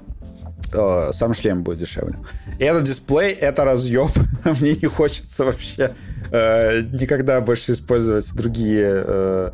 э, 0.72 1.12
сам 1.12 1.34
шлем 1.34 1.62
будет 1.62 1.80
дешевле. 1.80 2.16
И 2.58 2.64
этот 2.64 2.84
дисплей— 2.84 3.32
это 3.40 3.66
разъеб. 3.66 4.08
Мне 4.60 4.74
не 4.76 4.86
хочется 4.86 5.44
вообще 5.44 5.90
э, 6.34 6.80
никогда 6.92 7.40
больше 7.40 7.72
использовать 7.72 8.34
другие 8.34 9.04
э, 9.06 9.50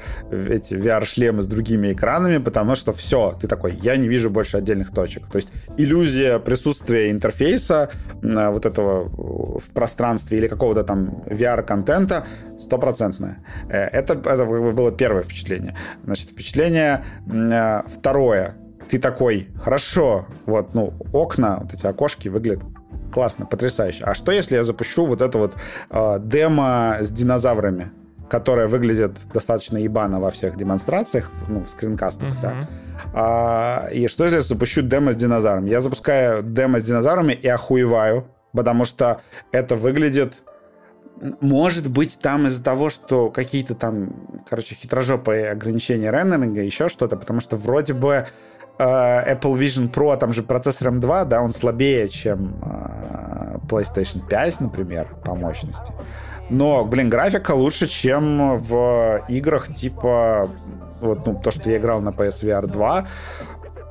эти 0.50 0.74
VR-шлемы 0.74 1.42
с 1.42 1.46
другими 1.46 1.92
экранами, 1.92 2.38
потому 2.38 2.74
что 2.74 2.92
все, 2.92 3.36
ты 3.40 3.46
такой, 3.46 3.78
я 3.82 3.96
не 3.96 4.08
вижу 4.08 4.30
больше 4.30 4.56
отдельных 4.56 4.90
точек. 4.92 5.26
То 5.30 5.36
есть 5.36 5.50
иллюзия 5.76 6.38
присутствия 6.38 7.10
интерфейса 7.10 7.90
э, 8.22 8.48
вот 8.50 8.66
этого 8.66 9.58
в 9.58 9.70
пространстве 9.72 10.38
или 10.38 10.48
какого-то 10.48 10.82
там 10.84 11.22
VR-контента 11.26 12.24
стопроцентная. 12.58 13.44
Э, 13.68 13.84
это, 13.84 14.14
это 14.14 14.46
было 14.46 14.90
первое 14.90 15.22
впечатление. 15.22 15.76
Значит, 16.04 16.30
впечатление 16.30 17.04
э, 17.26 17.82
второе. 17.86 18.56
Ты 18.88 18.98
такой, 18.98 19.48
хорошо, 19.62 20.26
вот, 20.46 20.74
ну, 20.74 20.94
окна, 21.12 21.58
вот 21.62 21.72
эти 21.72 21.86
окошки 21.86 22.28
выглядят 22.28 22.64
классно, 23.10 23.46
потрясающе. 23.46 24.04
А 24.04 24.14
что, 24.14 24.32
если 24.32 24.56
я 24.56 24.64
запущу 24.64 25.06
вот 25.06 25.20
это 25.20 25.38
вот 25.38 25.54
э, 25.90 26.18
демо 26.20 26.98
с 27.00 27.10
динозаврами, 27.10 27.90
которое 28.28 28.68
выглядит 28.68 29.18
достаточно 29.34 29.76
ебано 29.76 30.20
во 30.20 30.30
всех 30.30 30.56
демонстрациях, 30.56 31.30
ну, 31.48 31.64
в 31.64 31.70
скринкастах, 31.70 32.28
uh-huh. 32.28 32.42
да? 32.42 32.68
А, 33.12 33.88
и 33.92 34.06
что, 34.08 34.24
если 34.24 34.36
я 34.36 34.42
запущу 34.42 34.82
демо 34.82 35.12
с 35.12 35.16
динозаврами? 35.16 35.68
Я 35.68 35.80
запускаю 35.80 36.42
демо 36.42 36.78
с 36.78 36.84
динозаврами 36.84 37.32
и 37.32 37.48
охуеваю, 37.48 38.26
потому 38.52 38.84
что 38.84 39.20
это 39.52 39.74
выглядит 39.74 40.42
может 41.40 41.90
быть, 41.90 42.18
там 42.20 42.46
из-за 42.46 42.62
того, 42.62 42.90
что 42.90 43.30
какие-то 43.30 43.74
там, 43.74 44.42
короче, 44.48 44.74
хитрожопые 44.74 45.50
ограничения 45.50 46.10
рендеринга, 46.10 46.62
еще 46.62 46.88
что-то, 46.88 47.16
потому 47.16 47.40
что 47.40 47.56
вроде 47.56 47.94
бы 47.94 48.26
Э, 48.80 49.34
Apple 49.34 49.58
Vision 49.58 49.90
Pro, 49.90 50.16
там 50.16 50.32
же 50.32 50.42
процессор 50.42 50.88
M2, 50.88 51.26
да, 51.26 51.42
он 51.42 51.52
слабее, 51.52 52.08
чем 52.08 52.56
э, 52.62 53.58
PlayStation 53.68 54.26
5, 54.26 54.60
например, 54.60 55.16
по 55.22 55.34
мощности. 55.34 55.92
Но, 56.48 56.86
блин, 56.86 57.10
графика 57.10 57.50
лучше, 57.52 57.86
чем 57.86 58.56
в 58.56 59.22
играх 59.28 59.74
типа 59.74 60.48
вот 61.00 61.26
ну, 61.26 61.38
то, 61.42 61.50
что 61.50 61.70
я 61.70 61.76
играл 61.76 62.00
на 62.00 62.08
PSVR 62.08 62.66
2. 62.66 63.06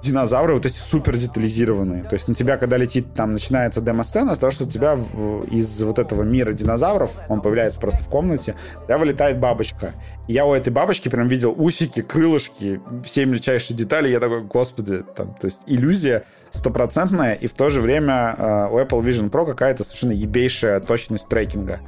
Динозавры 0.01 0.53
вот 0.53 0.65
эти 0.65 0.77
супер 0.77 1.15
детализированные. 1.15 2.03
То 2.03 2.13
есть 2.13 2.27
на 2.27 2.35
тебя, 2.35 2.57
когда 2.57 2.77
летит, 2.77 3.13
там 3.13 3.33
начинается 3.33 3.81
демо-сцена, 3.81 4.35
с 4.35 4.39
того, 4.39 4.51
что 4.51 4.65
у 4.65 4.67
тебя 4.67 4.95
в, 4.95 5.43
из 5.45 5.81
вот 5.83 5.99
этого 5.99 6.23
мира 6.23 6.51
динозавров, 6.51 7.11
он 7.27 7.41
появляется 7.41 7.79
просто 7.79 8.03
в 8.03 8.09
комнате, 8.09 8.55
тебя 8.85 8.97
вылетает 8.97 9.39
бабочка. 9.39 9.93
И 10.27 10.33
я 10.33 10.45
у 10.45 10.53
этой 10.53 10.71
бабочки 10.71 11.09
прям 11.09 11.27
видел 11.27 11.53
усики, 11.57 12.01
крылышки, 12.01 12.81
все 13.03 13.25
мельчайшие 13.25 13.75
детали. 13.75 14.09
Я 14.09 14.19
такой, 14.19 14.43
господи, 14.43 15.03
там, 15.15 15.33
то 15.33 15.45
есть 15.45 15.61
иллюзия 15.67 16.23
стопроцентная, 16.51 17.33
и 17.33 17.47
в 17.47 17.53
то 17.53 17.69
же 17.69 17.79
время 17.81 18.35
э, 18.37 18.69
у 18.71 18.79
Apple 18.79 19.03
Vision 19.03 19.29
Pro 19.29 19.45
какая-то 19.45 19.83
совершенно 19.83 20.13
ебейшая 20.13 20.79
точность 20.79 21.27
трекинга. 21.27 21.81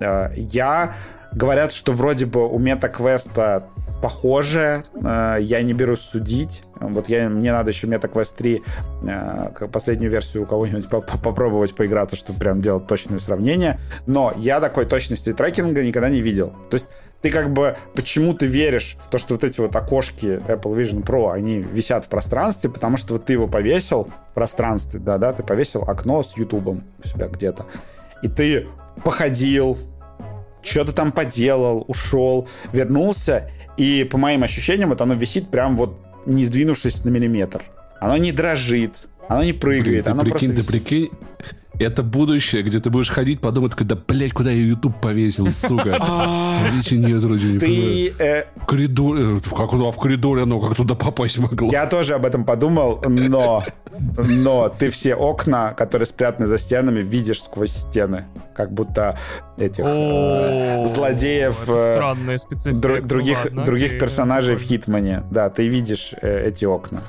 Э, 0.00 0.30
я 0.36 0.94
Говорят, 1.34 1.72
что 1.72 1.92
вроде 1.92 2.26
бы 2.26 2.46
у 2.46 2.60
MetaQuest 2.60 3.64
похоже. 4.02 4.84
Э, 4.94 5.38
я 5.40 5.62
не 5.62 5.72
берусь 5.72 6.00
судить. 6.00 6.64
Вот 6.80 7.08
я, 7.08 7.28
мне 7.30 7.52
надо 7.52 7.70
еще 7.70 7.86
MetaQuest 7.86 8.34
3, 8.36 8.62
э, 9.04 9.68
последнюю 9.72 10.10
версию 10.10 10.42
у 10.42 10.46
кого-нибудь 10.46 10.88
попробовать 10.88 11.74
поиграться, 11.74 12.16
чтобы 12.16 12.40
прям 12.40 12.60
делать 12.60 12.86
точное 12.86 13.18
сравнение. 13.18 13.78
Но 14.06 14.34
я 14.36 14.60
такой 14.60 14.84
точности 14.84 15.32
трекинга 15.32 15.82
никогда 15.82 16.10
не 16.10 16.20
видел. 16.20 16.48
То 16.68 16.74
есть 16.74 16.90
ты 17.22 17.30
как 17.30 17.52
бы 17.52 17.76
почему 17.94 18.34
ты 18.34 18.46
веришь 18.46 18.96
в 19.00 19.08
то, 19.08 19.18
что 19.18 19.34
вот 19.34 19.44
эти 19.44 19.60
вот 19.60 19.74
окошки 19.76 20.42
Apple 20.48 20.76
Vision 20.76 21.04
Pro, 21.04 21.32
они 21.32 21.60
висят 21.60 22.04
в 22.04 22.08
пространстве, 22.08 22.68
потому 22.68 22.96
что 22.96 23.14
вот 23.14 23.26
ты 23.26 23.34
его 23.34 23.46
повесил 23.46 24.10
в 24.32 24.34
пространстве, 24.34 24.98
да-да, 24.98 25.32
ты 25.32 25.44
повесил 25.44 25.82
окно 25.82 26.22
с 26.22 26.36
Ютубом 26.36 26.84
у 27.02 27.06
себя 27.06 27.28
где-то, 27.28 27.66
и 28.22 28.28
ты 28.28 28.66
походил, 29.04 29.78
что-то 30.62 30.92
там 30.92 31.12
поделал, 31.12 31.84
ушел, 31.88 32.48
вернулся, 32.72 33.50
и 33.76 34.04
по 34.04 34.18
моим 34.18 34.42
ощущениям 34.42 34.90
вот 34.90 35.00
оно 35.00 35.14
висит 35.14 35.48
прям 35.48 35.76
вот 35.76 35.98
не 36.26 36.44
сдвинувшись 36.44 37.04
на 37.04 37.10
миллиметр. 37.10 37.62
Оно 38.00 38.16
не 38.16 38.32
дрожит, 38.32 39.08
оно 39.28 39.44
не 39.44 39.52
прыгает. 39.52 39.86
Блин, 39.86 40.04
ты 40.04 40.10
оно 40.10 40.22
прикинь, 40.22 40.54
ты 40.54 40.64
прикинь, 40.64 41.10
это 41.78 42.02
будущее, 42.02 42.62
где 42.62 42.80
ты 42.80 42.90
будешь 42.90 43.10
ходить, 43.10 43.40
подумать, 43.40 43.74
когда, 43.74 43.96
блядь, 43.96 44.32
куда 44.32 44.50
я 44.50 44.60
YouTube 44.62 45.00
повесил, 45.00 45.50
сука. 45.50 45.98
Видите, 46.70 46.96
нет, 46.96 47.22
вроде 47.22 47.46
не 47.46 47.58
Ты... 47.58 48.14
Э, 48.18 48.44
в 48.56 48.66
коридоре, 48.66 49.40
как 49.56 49.72
в 49.72 49.98
коридоре 49.98 50.42
оно, 50.42 50.60
как 50.60 50.76
туда 50.76 50.94
попасть 50.94 51.38
могло? 51.38 51.70
Я 51.70 51.86
тоже 51.86 52.14
об 52.14 52.26
этом 52.26 52.44
подумал, 52.44 53.02
но... 53.06 53.64
Но 54.16 54.70
ты 54.70 54.88
все 54.88 55.14
окна, 55.14 55.74
которые 55.74 56.06
спрятаны 56.06 56.46
за 56.46 56.56
стенами, 56.56 57.00
видишь 57.00 57.42
сквозь 57.42 57.72
стены. 57.72 58.24
Как 58.56 58.72
будто 58.72 59.18
этих 59.58 59.84
э, 59.86 60.84
злодеев, 60.86 61.68
э, 61.68 63.02
других, 63.02 63.52
других 63.52 63.98
персонажей 63.98 64.56
в 64.56 64.62
Хитмане. 64.62 65.24
Да, 65.30 65.50
ты 65.50 65.68
видишь 65.68 66.14
эти 66.22 66.64
окна. 66.64 67.02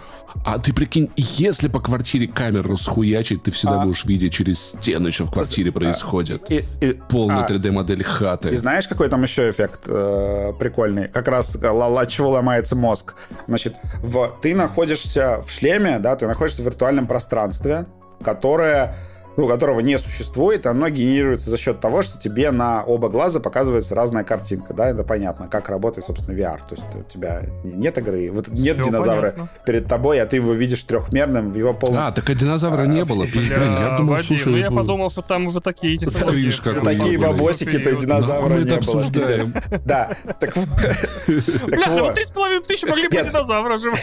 А 0.46 0.58
ты 0.60 0.74
прикинь, 0.74 1.12
если 1.16 1.68
по 1.68 1.80
квартире 1.80 2.28
камеру 2.28 2.78
схуячить, 2.78 3.44
ты 3.44 3.52
всегда 3.52 3.82
а... 3.82 3.86
будешь 3.86 4.06
видеть 4.06 4.34
через 4.34 4.62
стены, 4.62 5.12
что 5.12 5.26
в 5.26 5.32
квартире 5.32 5.72
происходит. 5.72 6.52
И, 6.52 6.64
и... 6.82 6.94
Полная 7.10 7.44
а... 7.44 7.48
3D-модель 7.48 8.04
хаты. 8.04 8.50
И 8.50 8.56
знаешь, 8.56 8.88
какой 8.88 9.10
там 9.10 9.24
еще 9.24 9.50
эффект 9.50 9.82
э, 9.88 10.54
прикольный? 10.60 11.08
Как 11.08 11.28
раз 11.28 11.56
от 11.56 12.10
чего 12.10 12.32
ломается 12.32 12.76
мозг. 12.76 13.16
Значит, 13.48 13.76
в... 14.02 14.38
ты 14.42 14.56
находишься 14.56 15.42
в 15.42 15.52
шлеме, 15.52 16.00
да, 16.00 16.16
ты 16.16 16.28
находишься 16.28 16.62
в 16.62 16.66
виртуальном 16.66 17.08
пространстве, 17.08 17.86
которое 18.24 18.96
ну, 19.38 19.48
которого 19.48 19.80
не 19.80 19.98
существует, 19.98 20.66
оно 20.66 20.90
генерируется 20.90 21.50
за 21.50 21.58
счет 21.58 21.80
того, 21.80 22.02
что 22.02 22.20
тебе 22.20 22.52
на 22.52 22.84
оба 22.84 23.10
глаза 23.10 23.40
показывается 23.40 23.96
разная 23.96 24.24
картинка, 24.24 24.74
да, 24.74 24.90
это 24.90 25.04
понятно, 25.04 25.48
как 25.48 25.70
работает, 25.70 26.06
собственно, 26.06 26.36
VR, 26.36 26.58
то 26.58 26.76
есть 26.76 26.86
у 26.94 27.04
тебя 27.04 27.44
нет 27.64 27.98
игры, 27.98 28.32
вот 28.32 28.50
нет 28.50 28.78
Все 28.78 28.90
динозавра 28.90 29.32
понятно. 29.32 29.50
перед 29.66 29.88
тобой, 29.88 30.22
а 30.22 30.26
ты 30.26 30.38
его 30.38 30.54
видишь 30.54 30.84
трехмерным, 30.84 31.52
в 31.52 31.56
его 31.56 31.74
полном... 31.74 32.04
А, 32.04 32.12
так 32.12 32.30
а 32.30 32.36
динозавра 32.36 32.84
не 32.84 33.04
было, 33.04 33.24
блин, 33.24 33.44
я 33.50 33.96
думал, 33.98 34.14
Вадим, 34.14 34.28
слушай... 34.28 34.50
Ну, 34.50 34.58
я 34.58 34.72
подумал, 34.72 35.10
что 35.10 35.22
там 35.22 35.48
уже 35.48 35.62
такие 35.62 35.98
технологии. 35.98 36.52
За 36.52 36.82
такие 36.82 37.18
бабосики-то 37.18 37.96
динозавра 37.96 38.58
не 38.60 38.80
было. 38.80 39.04
Да, 39.86 40.16
так 40.40 40.54
Бля, 41.28 42.26
с 42.26 42.32
половиной 42.32 42.64
тысячи 42.64 42.86
могли 42.86 43.08
бы 43.08 43.16
динозавра 43.16 43.78
жить. 43.78 43.94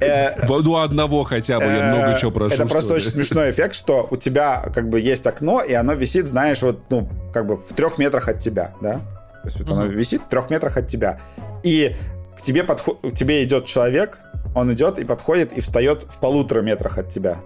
Э, 0.00 0.46
ну, 0.46 0.76
одного 0.76 1.24
хотя 1.24 1.58
бы, 1.58 1.66
я 1.66 1.94
много 1.94 2.18
чего 2.18 2.30
прошу. 2.30 2.54
Это 2.54 2.66
просто 2.66 2.94
очень 2.94 3.10
смешной 3.10 3.50
эффект, 3.50 3.74
что 3.74 4.06
у 4.10 4.16
тебя 4.16 4.43
как 4.74 4.88
бы 4.88 5.00
есть 5.00 5.26
окно, 5.26 5.62
и 5.62 5.72
оно 5.72 5.94
висит, 5.94 6.26
знаешь, 6.26 6.62
вот, 6.62 6.82
ну, 6.90 7.08
как 7.32 7.46
бы 7.46 7.56
в 7.56 7.72
трех 7.72 7.98
метрах 7.98 8.28
от 8.28 8.38
тебя, 8.38 8.72
да? 8.80 8.94
То 9.42 9.48
есть 9.48 9.60
вот 9.60 9.70
оно 9.70 9.86
висит 9.86 10.22
в 10.22 10.28
трех 10.28 10.50
метрах 10.50 10.76
от 10.76 10.86
тебя. 10.86 11.18
И 11.62 11.94
к 12.36 12.40
тебе, 12.40 12.64
подход... 12.64 13.00
к 13.02 13.12
тебе 13.14 13.44
идет 13.44 13.66
человек, 13.66 14.18
он 14.54 14.72
идет 14.72 14.98
и 14.98 15.04
подходит 15.04 15.52
и 15.52 15.60
встает 15.60 16.02
в 16.02 16.18
полутора 16.18 16.62
метрах 16.62 16.98
от 16.98 17.08
тебя. 17.08 17.38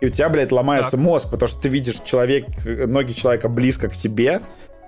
И 0.00 0.06
у 0.06 0.10
тебя, 0.10 0.28
блядь, 0.28 0.52
ломается 0.52 0.96
так. 0.96 1.00
мозг, 1.00 1.30
потому 1.30 1.48
что 1.48 1.62
ты 1.62 1.68
видишь 1.68 2.00
человек, 2.00 2.46
ноги 2.64 3.12
человека 3.12 3.48
близко 3.48 3.88
к 3.88 3.92
тебе, 3.92 4.40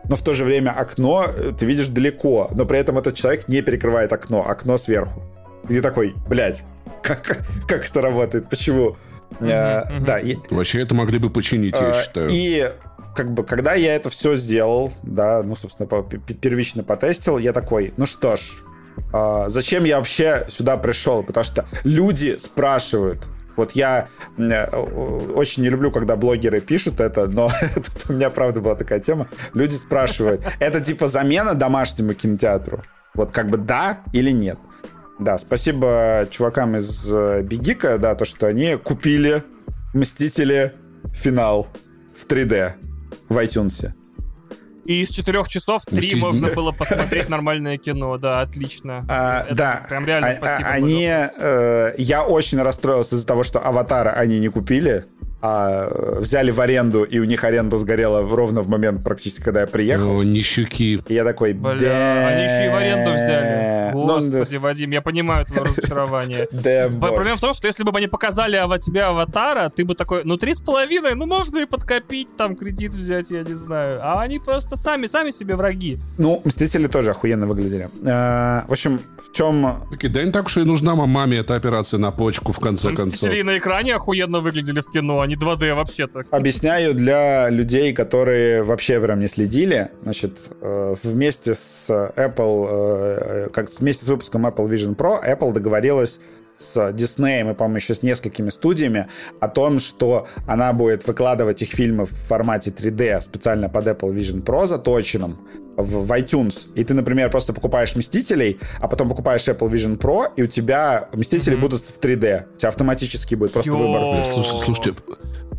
но 0.09 0.17
в 0.17 0.23
то 0.23 0.35
же 0.35 0.45
время 0.45 0.71
окно 0.71 1.27
э, 1.27 1.53
ты 1.59 1.67
видишь 1.67 1.89
далеко, 1.89 2.49
но 2.53 2.65
при 2.65 2.79
этом 2.79 2.99
этот 2.99 3.15
человек 3.15 3.49
не 3.49 3.63
перекрывает 3.63 4.13
окно, 4.13 4.47
окно 4.47 4.77
сверху. 4.77 5.23
И 5.69 5.75
ты 5.75 5.83
такой, 5.83 6.15
блядь, 6.29 6.65
как, 7.03 7.39
как 7.67 7.89
это 7.89 8.01
работает? 8.01 8.49
Почему? 8.49 8.97
Uh, 9.41 10.05
да. 10.05 10.19
И, 10.19 10.37
Вообще 10.51 10.83
это 10.83 10.95
могли 10.95 11.19
бы 11.19 11.31
починить, 11.31 11.75
я 11.75 11.91
uh, 11.91 12.03
считаю. 12.03 12.29
И 12.31 12.71
как 13.17 13.33
бы, 13.33 13.45
когда 13.45 13.75
я 13.75 13.97
это 13.97 14.11
все 14.11 14.37
сделал, 14.37 14.93
да, 15.03 15.43
ну, 15.43 15.55
собственно, 15.55 15.89
первично 15.89 16.85
потестил, 16.85 17.39
я 17.39 17.53
такой, 17.53 17.95
ну 17.97 18.05
что 18.05 18.37
ж, 18.37 18.41
э, 19.13 19.45
зачем 19.49 19.85
я 19.85 19.99
вообще 19.99 20.45
сюда 20.49 20.77
пришел? 20.77 21.23
Потому 21.23 21.43
что 21.43 21.65
люди 21.83 22.37
спрашивают, 22.39 23.27
вот 23.57 23.73
я 23.73 24.09
очень 24.37 25.63
не 25.63 25.71
люблю, 25.71 25.91
когда 25.91 26.15
блогеры 26.15 26.61
пишут 26.61 27.01
это, 27.01 27.27
но 27.27 27.49
тут 27.75 28.11
у 28.11 28.13
меня, 28.13 28.29
правда, 28.29 28.61
была 28.61 28.75
такая 28.75 29.01
тема. 29.01 29.29
Люди 29.55 29.75
спрашивают, 29.75 30.43
это 30.61 30.81
типа 30.81 31.07
замена 31.07 31.55
домашнему 31.55 32.13
кинотеатру? 32.13 32.83
Вот 33.15 33.31
как 33.31 33.49
бы 33.49 33.57
да 33.57 34.01
или 34.13 34.31
нет? 34.31 34.59
Да, 35.19 35.39
спасибо 35.39 36.29
чувакам 36.31 36.77
из 36.77 37.13
э, 37.13 37.43
Бигика, 37.43 37.99
да, 37.99 38.15
то, 38.15 38.25
что 38.25 38.47
они 38.47 38.77
купили 38.77 39.43
Мстители 39.95 40.75
финал 41.15 41.69
в 42.15 42.27
3D 42.27 42.73
в 43.31 43.39
iTunes. 43.39 43.93
И 44.85 45.03
из 45.03 45.11
четырех 45.11 45.49
часов 45.49 45.83
три 45.87 46.15
можно 46.15 46.49
было 46.49 46.71
посмотреть 46.71 47.29
нормальное 47.29 47.77
кино, 47.77 48.19
да, 48.19 48.41
отлично. 48.41 49.05
А, 49.09 49.45
Это 49.47 49.55
да. 49.55 49.87
Прям 49.89 50.07
реально 50.07 50.29
а, 50.29 50.33
спасибо. 50.35 50.69
Они, 50.69 51.09
э, 51.09 51.95
я 51.99 52.25
очень 52.25 52.61
расстроился 52.61 53.17
из-за 53.17 53.27
того, 53.27 53.43
что 53.43 53.59
Аватара 53.59 54.11
они 54.11 54.39
не 54.39 54.49
купили 54.49 55.07
а, 55.47 56.19
взяли 56.19 56.51
в 56.51 56.61
аренду, 56.61 57.05
и 57.05 57.19
у 57.19 57.25
них 57.25 57.45
аренда 57.45 57.77
сгорела 57.77 58.23
ровно 58.29 58.63
в 58.63 58.69
момент 58.69 59.05
практически, 59.05 59.43
когда 59.43 59.61
я 59.61 59.67
приехал. 59.67 60.19
О, 60.19 60.25
нищуки. 60.25 61.01
И 61.07 61.15
я 61.15 61.25
такой, 61.25 61.53
Бля, 61.53 62.29
они 62.29 62.43
еще 62.45 62.67
и 62.67 62.69
в 62.69 62.75
аренду 62.75 63.13
взяли. 63.13 63.93
Ну, 63.93 64.07
Господи, 64.07 64.57
Вадим, 64.57 64.91
я 64.91 65.03
понимаю 65.03 65.47
твое 65.47 65.63
разочарование. 65.65 66.49
Проблема 67.01 67.37
в 67.37 67.41
том, 67.41 67.55
что 67.55 67.67
если 67.67 67.85
бы 67.85 67.97
они 67.97 68.09
показали 68.09 68.57
от 68.57 68.81
тебя 68.81 69.09
аватара, 69.09 69.69
ты 69.69 69.85
бы 69.85 69.95
такой, 69.95 70.25
ну, 70.25 70.37
три 70.37 70.55
с 70.55 70.61
половиной, 70.61 71.15
ну, 71.15 71.27
можно 71.27 71.59
и 71.59 71.67
подкопить, 71.67 72.37
там, 72.37 72.57
кредит 72.57 72.95
взять, 72.95 73.31
я 73.31 73.43
не 73.43 73.55
знаю. 73.55 74.01
А 74.03 74.21
они 74.21 74.39
просто 74.39 74.77
сами, 74.77 75.07
сами 75.07 75.31
себе 75.31 75.57
враги. 75.57 75.99
Ну, 76.19 76.43
Мстители 76.45 76.89
тоже 76.89 77.11
охуенно 77.11 77.47
выглядели. 77.47 77.89
А, 78.05 78.65
в 78.69 78.73
общем, 78.73 79.01
в 79.19 79.33
чем... 79.33 79.85
Таки, 79.91 80.09
да 80.09 80.25
не 80.25 80.33
так 80.33 80.47
уж 80.47 80.57
и 80.57 80.65
нужна 80.65 80.95
маме 80.95 81.39
эта 81.39 81.55
операция 81.55 81.99
на 81.99 82.11
почку, 82.11 82.53
в 82.53 82.59
конце 82.59 82.89
концов. 82.89 83.07
Мстители 83.07 83.43
на 83.43 83.59
экране 83.59 83.95
охуенно 83.95 84.41
выглядели 84.41 84.81
в 84.81 84.91
кино, 84.91 85.21
они 85.21 85.36
2D 85.37 85.75
вообще-то. 85.75 86.25
Объясняю 86.31 86.95
для 86.95 87.49
людей, 87.51 87.93
которые 87.93 88.63
вообще 88.63 89.01
прям 89.01 89.21
не 89.21 89.29
следили. 89.29 89.91
Значит, 90.03 90.37
э, 90.61 90.95
вместе 91.03 91.55
с 91.55 91.91
Apple, 91.91 92.67
э, 92.69 93.49
как 93.53 93.71
вместе 93.71 94.05
с 94.05 94.09
выпуском 94.09 94.47
Apple 94.47 94.69
Vision 94.69 94.97
Pro, 94.97 95.19
Apple 95.23 95.53
договорилась 95.53 96.21
с 96.57 96.77
Disney 96.91 97.51
и, 97.51 97.55
по-моему, 97.55 97.77
еще 97.77 97.95
с 97.95 98.03
несколькими 98.03 98.49
студиями 98.51 99.09
о 99.41 99.49
том, 99.49 99.79
что 99.79 100.27
она 100.47 100.73
будет 100.73 101.07
выкладывать 101.07 101.63
их 101.63 101.69
фильмы 101.71 102.07
в 102.07 102.13
формате 102.13 102.71
3D 102.71 103.21
специально 103.21 103.69
под 103.69 103.87
Apple 103.87 104.15
Vision 104.15 104.43
Pro 104.43 104.67
заточенным 104.67 105.39
в, 105.77 106.07
в 106.07 106.13
iTunes. 106.13 106.69
И 106.75 106.85
ты, 106.85 106.95
например, 106.95 107.31
просто 107.31 107.53
покупаешь 107.53 107.95
Мстителей, 107.97 108.59
а 108.81 108.89
потом 108.89 109.09
покупаешь 109.09 109.47
Apple 109.49 109.71
Vision 109.71 109.99
Pro, 109.99 110.31
и 110.37 110.43
у 110.43 110.47
тебя 110.47 111.09
Мстители 111.13 111.57
mm-hmm. 111.57 111.61
будут 111.61 111.83
в 111.83 112.01
3D. 112.01 112.55
У 112.55 112.59
тебя 112.59 112.69
автоматически 112.69 113.35
будет 113.35 113.53
просто 113.53 113.71
Йо! 113.71 113.79
выбор. 113.79 114.25
Слушайте, 114.33 114.65
слушайте, 114.65 114.95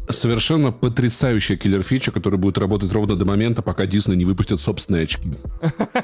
совершенно 0.09 0.71
потрясающая 0.71 1.57
киллер-фича, 1.57 2.11
которая 2.11 2.39
будет 2.39 2.57
работать 2.57 2.91
ровно 2.91 3.15
до 3.15 3.25
момента, 3.25 3.61
пока 3.61 3.85
Disney 3.85 4.15
не 4.15 4.25
выпустит 4.25 4.59
собственные 4.59 5.03
очки. 5.03 5.35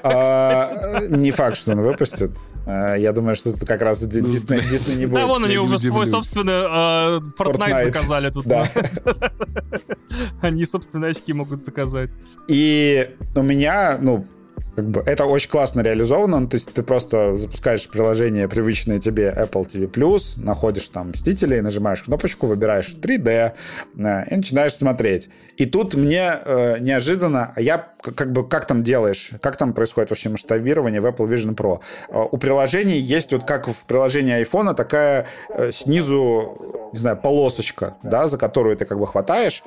А, 0.04 1.00
не 1.10 1.32
факт, 1.32 1.58
что 1.58 1.72
он 1.72 1.82
выпустит. 1.82 2.32
А, 2.66 2.96
я 2.96 3.14
думаю, 3.14 3.36
что 3.36 3.52
это 3.52 3.66
как 3.66 3.82
раз 3.82 4.06
Disney, 4.06 4.60
Disney 4.60 5.00
не 5.00 5.06
будет. 5.06 5.22
Да, 5.22 5.28
вон 5.28 5.46
они 5.46 5.58
уже 5.58 5.78
свой 5.78 6.08
собственный 6.08 6.64
а, 6.66 7.22
Fortnite 7.38 7.86
заказали 7.86 8.30
тут. 8.30 8.46
Да. 8.46 8.68
Они 10.42 10.66
собственные 10.66 11.12
очки 11.12 11.34
могут 11.34 11.62
заказать. 11.62 12.10
И 12.48 13.10
у 13.36 13.42
меня, 13.42 13.98
ну, 14.00 14.28
как 14.76 14.86
бы 14.86 15.04
это 15.06 15.26
очень 15.26 15.50
классно 15.50 15.82
реализовано. 15.82 16.40
Ну, 16.40 16.48
то 16.48 16.56
есть 16.56 16.72
ты 16.74 16.84
просто 16.84 17.36
запускаешь 17.36 17.88
приложение, 17.88 18.48
привычное 18.48 19.00
тебе 19.00 19.34
Apple 19.36 19.68
TV+, 19.68 20.44
находишь 20.44 20.90
там 20.90 21.10
Мстителей, 21.10 21.62
нажимаешь 21.62 22.04
кнопочку, 22.04 22.48
выбираешь 22.48 22.96
3D 23.00 23.54
э, 23.98 24.24
и 24.30 24.36
начинаешь 24.36 24.74
смотреть. 24.74 25.30
И 25.58 25.66
тут 25.66 25.96
мне 25.96 26.40
э, 26.46 26.80
неожиданно, 26.80 27.54
я 27.58 27.94
как 28.02 28.32
бы 28.32 28.48
как 28.48 28.66
там 28.66 28.84
делаешь, 28.84 29.32
как 29.42 29.58
там 29.58 29.74
происходит 29.74 30.10
вообще 30.10 30.30
масштабирование 30.30 31.02
в 31.02 31.06
Apple 31.06 31.28
Vision 31.28 31.56
Pro? 31.56 31.80
Э, 32.10 32.26
у 32.32 32.38
приложений 32.38 33.00
есть 33.00 33.32
вот 33.34 33.46
как 33.46 33.68
в 33.68 33.86
приложении 33.86 34.42
iPhone 34.42 34.74
такая 34.74 35.28
э, 35.50 35.72
снизу, 35.72 36.90
не 36.92 37.00
знаю, 37.00 37.18
полосочка, 37.18 37.98
да, 38.04 38.28
за 38.28 38.38
которую 38.38 38.76
ты 38.76 38.86
как 38.86 39.00
бы 39.00 39.08
хватаешь, 39.08 39.64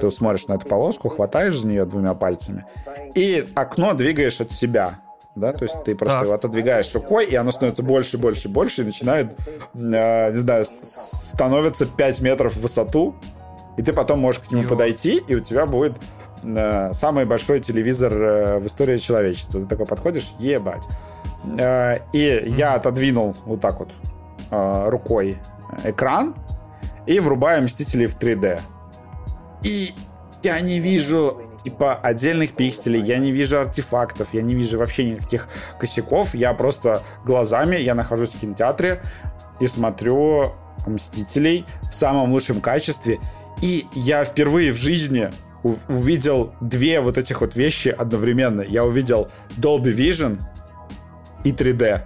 ты 0.00 0.10
смотришь 0.10 0.46
на 0.48 0.54
эту 0.54 0.66
полоску, 0.66 1.08
хватаешь 1.08 1.58
за 1.58 1.66
нее 1.66 1.84
двумя 1.84 2.14
пальцами, 2.14 2.66
и 3.14 3.46
окно 3.54 3.94
двигаешь 3.94 4.40
от 4.40 4.52
себя. 4.52 5.00
Да, 5.36 5.52
то 5.52 5.62
есть 5.62 5.84
ты 5.84 5.94
просто 5.94 6.18
так. 6.18 6.24
его 6.24 6.34
отодвигаешь 6.34 6.92
рукой, 6.92 7.24
и 7.24 7.36
оно 7.36 7.52
становится 7.52 7.84
больше, 7.84 8.18
больше, 8.18 8.48
больше, 8.48 8.82
и 8.82 8.84
начинает, 8.84 9.36
э, 9.74 10.32
не 10.32 10.38
знаю, 10.38 10.64
становится 10.64 11.86
5 11.86 12.20
метров 12.20 12.52
в 12.52 12.60
высоту, 12.60 13.14
и 13.76 13.82
ты 13.82 13.92
потом 13.92 14.18
можешь 14.18 14.42
к 14.42 14.50
нему 14.50 14.64
Йо. 14.64 14.68
подойти, 14.68 15.22
и 15.28 15.36
у 15.36 15.40
тебя 15.40 15.66
будет 15.66 15.92
э, 16.42 16.92
самый 16.92 17.26
большой 17.26 17.60
телевизор 17.60 18.12
э, 18.12 18.58
в 18.58 18.66
истории 18.66 18.98
человечества. 18.98 19.60
Ты 19.60 19.66
такой 19.66 19.86
подходишь, 19.86 20.32
ебать. 20.40 20.82
Э, 21.58 21.98
и 22.12 22.18
mm-hmm. 22.18 22.56
я 22.56 22.74
отодвинул 22.74 23.36
вот 23.44 23.60
так 23.60 23.78
вот 23.78 23.90
э, 24.50 24.88
рукой 24.88 25.38
экран 25.84 26.34
и 27.06 27.20
врубаю 27.20 27.62
Мстителей 27.62 28.06
в 28.06 28.18
3D. 28.18 28.60
И 29.62 29.94
я 30.42 30.60
не 30.60 30.80
вижу 30.80 31.42
типа 31.62 31.94
отдельных 31.94 32.52
пикселей, 32.52 33.02
я 33.02 33.18
не 33.18 33.32
вижу 33.32 33.60
артефактов, 33.60 34.28
я 34.32 34.42
не 34.42 34.54
вижу 34.54 34.78
вообще 34.78 35.04
никаких 35.10 35.48
косяков. 35.78 36.34
Я 36.34 36.54
просто 36.54 37.02
глазами, 37.24 37.76
я 37.76 37.94
нахожусь 37.94 38.30
в 38.30 38.40
кинотеатре 38.40 39.02
и 39.60 39.66
смотрю 39.66 40.54
Мстителей 40.86 41.66
в 41.90 41.94
самом 41.94 42.32
лучшем 42.32 42.60
качестве. 42.60 43.18
И 43.62 43.86
я 43.94 44.24
впервые 44.24 44.72
в 44.72 44.76
жизни 44.76 45.30
увидел 45.62 46.54
две 46.60 47.00
вот 47.00 47.18
этих 47.18 47.42
вот 47.42 47.54
вещи 47.54 47.88
одновременно. 47.88 48.62
Я 48.62 48.84
увидел 48.84 49.30
Dolby 49.58 49.94
Vision 49.94 50.40
и 51.44 51.52
3D. 51.52 52.02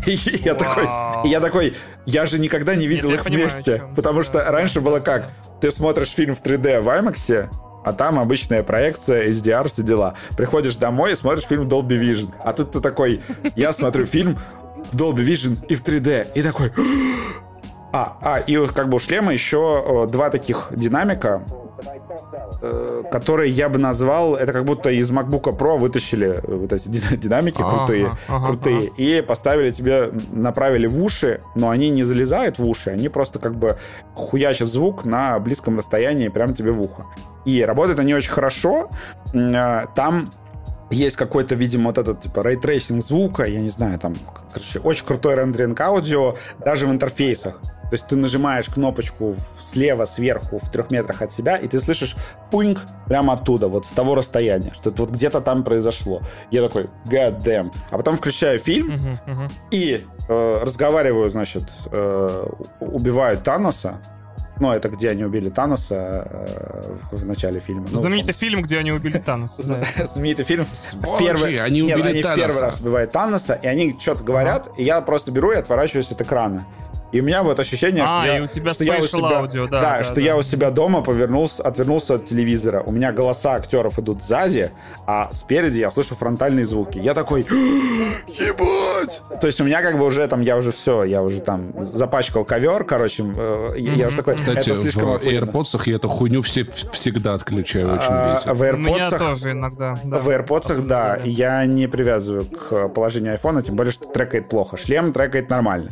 И 0.06 0.12
я 0.44 0.54
такой, 0.54 0.84
я 1.28 1.40
такой, 1.40 1.74
я 2.06 2.26
же 2.26 2.38
никогда 2.38 2.74
не 2.74 2.86
видел 2.86 3.10
Нет, 3.10 3.20
их 3.20 3.26
вместе, 3.26 3.72
понимаю, 3.72 3.94
потому 3.94 4.22
что 4.22 4.44
раньше 4.44 4.80
было 4.80 5.00
как, 5.00 5.30
ты 5.60 5.70
смотришь 5.70 6.10
фильм 6.10 6.34
в 6.34 6.42
3D 6.42 6.80
в 6.80 6.88
IMAX, 6.88 7.48
а 7.84 7.92
там 7.92 8.18
обычная 8.18 8.62
проекция, 8.62 9.28
HDR, 9.28 9.68
все 9.68 9.82
дела. 9.82 10.14
Приходишь 10.36 10.76
домой 10.76 11.12
и 11.12 11.16
смотришь 11.16 11.44
фильм 11.44 11.66
Dolby 11.66 12.00
Vision. 12.00 12.32
А 12.44 12.52
тут 12.52 12.72
ты 12.72 12.80
такой, 12.80 13.22
я 13.56 13.72
смотрю 13.72 14.04
фильм 14.04 14.38
в 14.92 14.96
Dolby 14.96 15.24
Vision 15.24 15.64
и 15.66 15.74
в 15.74 15.82
3D. 15.82 16.32
И 16.34 16.42
такой... 16.42 16.72
А, 17.92 18.18
а, 18.22 18.38
и 18.38 18.56
как 18.68 18.88
бы 18.88 18.94
у 18.94 18.98
шлема 19.00 19.32
еще 19.32 20.06
два 20.08 20.30
таких 20.30 20.68
динамика, 20.70 21.42
Э, 22.62 23.02
которые 23.10 23.50
я 23.50 23.68
бы 23.68 23.78
назвал, 23.78 24.36
это 24.36 24.52
как 24.52 24.64
будто 24.64 24.90
из 24.90 25.10
MacBook 25.10 25.56
Pro 25.56 25.76
вытащили 25.76 26.40
вот 26.46 26.72
эти 26.72 26.88
динамики 27.16 27.62
крутые, 27.62 28.10
ага, 28.28 28.46
крутые, 28.46 28.88
ага. 28.88 28.94
и 28.96 29.22
поставили 29.22 29.70
тебе, 29.70 30.10
направили 30.32 30.86
в 30.86 31.02
уши, 31.02 31.40
но 31.54 31.70
они 31.70 31.88
не 31.90 32.02
залезают 32.02 32.58
в 32.58 32.66
уши, 32.66 32.90
они 32.90 33.08
просто 33.08 33.38
как 33.38 33.54
бы 33.54 33.78
хуячат 34.14 34.68
звук 34.68 35.04
на 35.04 35.38
близком 35.38 35.78
расстоянии 35.78 36.28
прямо 36.28 36.54
тебе 36.54 36.72
в 36.72 36.82
ухо. 36.82 37.06
И 37.44 37.62
работают 37.62 37.98
они 37.98 38.14
очень 38.14 38.30
хорошо. 38.30 38.90
Э, 39.32 39.86
там 39.94 40.30
есть 40.90 41.16
какой-то, 41.16 41.54
видимо, 41.54 41.86
вот 41.86 41.98
этот, 41.98 42.20
типа, 42.20 42.40
ray 42.40 42.59
tracing 42.59 43.02
звука, 43.02 43.44
я 43.44 43.60
не 43.60 43.68
знаю, 43.68 43.98
там, 43.98 44.14
короче, 44.52 44.80
очень 44.80 45.06
крутой 45.06 45.36
рендеринг 45.36 45.80
аудио, 45.80 46.36
даже 46.64 46.86
в 46.86 46.90
интерфейсах. 46.90 47.60
То 47.90 47.94
есть 47.94 48.06
ты 48.06 48.14
нажимаешь 48.14 48.68
кнопочку 48.68 49.34
слева, 49.36 50.04
сверху, 50.04 50.58
в 50.58 50.70
трех 50.70 50.92
метрах 50.92 51.22
от 51.22 51.32
себя, 51.32 51.56
и 51.56 51.66
ты 51.66 51.80
слышишь 51.80 52.14
пуньк 52.52 52.86
прямо 53.06 53.32
оттуда, 53.32 53.66
вот 53.66 53.84
с 53.84 53.90
того 53.90 54.14
расстояния, 54.14 54.72
что 54.72 54.90
это 54.90 55.02
вот 55.02 55.10
где-то 55.10 55.40
там 55.40 55.64
произошло. 55.64 56.22
Я 56.52 56.62
такой, 56.62 56.88
god 57.06 57.42
damn. 57.42 57.72
А 57.90 57.96
потом 57.96 58.16
включаю 58.16 58.60
фильм 58.60 58.90
uh-huh, 58.92 59.18
uh-huh. 59.26 59.52
и 59.72 60.06
э, 60.28 60.58
разговариваю, 60.62 61.32
значит, 61.32 61.64
э, 61.90 62.46
убивают 62.78 63.42
Таноса, 63.42 64.00
ну, 64.60 64.72
это 64.72 64.88
где 64.88 65.10
они 65.10 65.24
убили 65.24 65.48
Таноса 65.48 66.28
э, 66.30 66.94
в, 67.10 67.22
в 67.22 67.26
начале 67.26 67.60
фильма. 67.60 67.86
Ну, 67.90 67.96
Знаменитый 67.96 68.34
фильм, 68.34 68.62
где 68.62 68.78
они 68.78 68.92
убили 68.92 69.18
Таноса. 69.18 69.62
Знаменитый 70.04 70.44
фильм. 70.44 70.64
В 70.64 71.18
первый... 71.18 71.58
Они 71.60 71.82
убили 71.82 72.00
Таноса. 72.00 72.08
Они 72.08 72.22
в 72.22 72.34
первый 72.36 72.60
раз 72.60 72.80
убивают 72.80 73.10
Таноса, 73.10 73.54
и 73.54 73.66
они 73.66 73.96
что-то 73.98 74.22
говорят, 74.22 74.70
и 74.76 74.84
я 74.84 75.00
просто 75.00 75.32
беру 75.32 75.50
и 75.52 75.56
отворачиваюсь 75.56 76.12
от 76.12 76.20
экрана. 76.20 76.66
И 77.12 77.20
у 77.20 77.24
меня 77.24 77.42
вот 77.42 77.58
ощущение, 77.58 78.04
а, 78.04 78.06
что, 78.06 78.32
я, 78.32 78.42
у 78.44 78.46
тебя 78.46 78.72
что 78.72 78.84
я 78.84 78.98
у 78.98 79.02
себя, 79.02 79.38
аудио, 79.38 79.66
да, 79.66 79.80
да, 79.80 79.98
да, 79.98 80.04
что 80.04 80.16
да. 80.16 80.20
я 80.20 80.36
у 80.36 80.42
себя 80.42 80.70
дома 80.70 81.02
повернулся, 81.02 81.62
отвернулся 81.62 82.14
от 82.14 82.24
телевизора. 82.24 82.82
У 82.82 82.92
меня 82.92 83.12
голоса 83.12 83.54
актеров 83.54 83.98
идут 83.98 84.22
сзади, 84.22 84.70
а 85.06 85.28
спереди 85.32 85.78
я 85.78 85.90
слышу 85.90 86.14
фронтальные 86.14 86.64
звуки. 86.66 86.98
Я 86.98 87.14
такой, 87.14 87.40
ебать! 87.40 89.22
То 89.40 89.46
есть 89.46 89.60
у 89.60 89.64
меня 89.64 89.82
как 89.82 89.98
бы 89.98 90.04
уже 90.04 90.26
там, 90.28 90.40
я 90.40 90.56
уже 90.56 90.70
все, 90.70 91.04
я 91.04 91.22
уже 91.22 91.40
там 91.40 91.72
запачкал 91.82 92.44
ковер, 92.44 92.84
короче, 92.84 93.24
э, 93.24 93.74
я 93.78 94.06
уже 94.06 94.16
такой, 94.16 94.36
Кстати, 94.36 94.58
это 94.58 94.74
слишком 94.74 95.18
в 95.18 95.22
AirPods 95.22 95.82
я 95.86 95.96
эту 95.96 96.08
хуйню 96.08 96.42
все, 96.42 96.64
всегда 96.92 97.34
отключаю, 97.34 97.94
очень 97.94 98.06
а, 98.08 98.34
весело. 98.34 98.54
В 98.54 98.62
AirPods, 98.62 99.18
тоже 99.18 99.52
иногда. 99.52 99.98
Да, 100.04 100.18
в 100.18 100.28
AirPods, 100.28 100.86
да, 100.86 101.18
я 101.24 101.64
не 101.66 101.88
привязываю 101.88 102.44
к 102.44 102.88
положению 102.88 103.32
айфона, 103.32 103.62
тем 103.62 103.76
более, 103.76 103.92
что 103.92 104.06
трекает 104.06 104.48
плохо. 104.48 104.76
Шлем 104.76 105.12
трекает 105.12 105.50
нормально. 105.50 105.90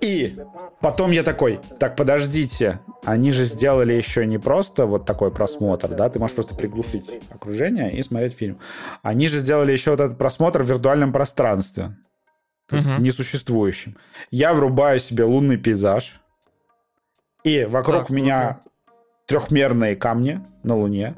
И 0.00 0.34
потом 0.80 1.10
я 1.10 1.22
такой, 1.22 1.60
так, 1.78 1.94
подождите, 1.94 2.80
они 3.04 3.32
же 3.32 3.44
сделали 3.44 3.92
еще 3.92 4.26
не 4.26 4.38
просто 4.38 4.86
вот 4.86 5.04
такой 5.04 5.30
просмотр, 5.30 5.88
да, 5.88 6.08
ты 6.08 6.18
можешь 6.18 6.34
просто 6.34 6.54
приглушить 6.54 7.20
окружение 7.30 7.92
и 7.92 8.02
смотреть 8.02 8.32
фильм. 8.32 8.58
Они 9.02 9.28
же 9.28 9.38
сделали 9.40 9.72
еще 9.72 9.90
вот 9.90 10.00
этот 10.00 10.16
просмотр 10.16 10.62
в 10.62 10.68
виртуальном 10.68 11.12
пространстве, 11.12 11.96
угу. 12.72 12.80
в 12.80 13.00
несуществующем. 13.00 13.98
Я 14.30 14.54
врубаю 14.54 14.98
себе 15.00 15.24
лунный 15.24 15.58
пейзаж, 15.58 16.20
и 17.44 17.64
вокруг 17.64 18.06
так, 18.06 18.10
меня 18.10 18.60
трехмерные 19.26 19.96
камни 19.96 20.40
на 20.62 20.76
Луне, 20.76 21.14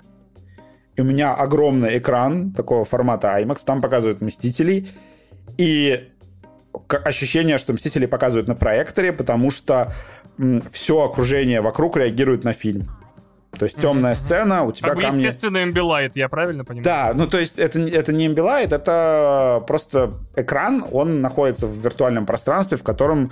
и 0.96 1.00
у 1.00 1.04
меня 1.04 1.34
огромный 1.34 1.98
экран 1.98 2.52
такого 2.52 2.84
формата 2.84 3.28
IMAX, 3.40 3.64
там 3.64 3.80
показывают 3.80 4.20
Мстителей, 4.20 4.90
и 5.56 6.11
ощущение, 7.04 7.58
что 7.58 7.72
Мстители 7.72 8.06
показывают 8.06 8.48
на 8.48 8.54
проекторе, 8.54 9.12
потому 9.12 9.50
что 9.50 9.92
все 10.70 11.04
окружение 11.04 11.60
вокруг 11.60 11.96
реагирует 11.96 12.44
на 12.44 12.52
фильм. 12.52 12.88
То 13.58 13.66
есть 13.66 13.76
темная 13.78 14.12
mm-hmm. 14.12 14.14
сцена, 14.14 14.62
у 14.64 14.72
тебя 14.72 14.90
как 14.90 15.00
камни... 15.00 15.18
естественно, 15.18 15.62
эмбилайт, 15.62 16.16
я 16.16 16.30
правильно 16.30 16.64
понимаю? 16.64 16.84
Да, 16.84 17.12
ну 17.14 17.26
то 17.26 17.38
есть 17.38 17.58
это, 17.58 17.80
это 17.80 18.10
не 18.10 18.26
эмбилайт, 18.26 18.72
это 18.72 19.62
просто 19.66 20.14
экран, 20.36 20.86
он 20.90 21.20
находится 21.20 21.66
в 21.66 21.76
виртуальном 21.76 22.24
пространстве, 22.24 22.78
в 22.78 22.82
котором 22.82 23.30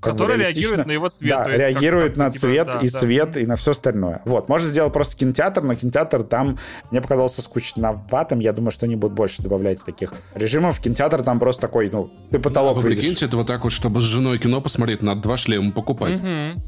Который 0.00 0.36
реагирует 0.36 0.86
на 0.86 0.92
его 0.92 1.08
цвет. 1.08 1.30
Да, 1.30 1.48
реагирует 1.48 2.16
на 2.16 2.30
типа, 2.30 2.40
цвет 2.40 2.66
да, 2.66 2.78
и 2.80 2.90
да. 2.90 2.98
свет 2.98 3.36
и 3.36 3.46
на 3.46 3.56
все 3.56 3.70
остальное. 3.70 4.22
Вот, 4.24 4.48
можно 4.48 4.68
сделать 4.68 4.92
просто 4.92 5.16
кинотеатр, 5.16 5.62
но 5.62 5.74
кинотеатр 5.74 6.24
там 6.24 6.58
мне 6.90 7.00
показался 7.00 7.42
скучноватым. 7.42 8.40
Я 8.40 8.52
думаю, 8.52 8.72
что 8.72 8.86
они 8.86 8.96
будут 8.96 9.16
больше 9.16 9.42
добавлять 9.42 9.84
таких 9.84 10.12
режимов. 10.34 10.80
Кинотеатр 10.80 11.22
там 11.22 11.38
просто 11.38 11.62
такой, 11.62 11.88
ну, 11.90 12.10
ты 12.30 12.38
потолок 12.38 12.76
да, 12.76 12.80
вы 12.80 12.88
видишь. 12.90 13.04
Прикиньте, 13.04 13.26
это 13.26 13.36
вот 13.36 13.46
так 13.46 13.62
вот, 13.64 13.72
чтобы 13.72 14.00
с 14.00 14.04
женой 14.04 14.38
кино 14.38 14.60
посмотреть, 14.60 15.02
надо 15.02 15.20
два 15.20 15.36
шлема 15.36 15.72
покупать. 15.72 16.14
Угу. 16.14 16.62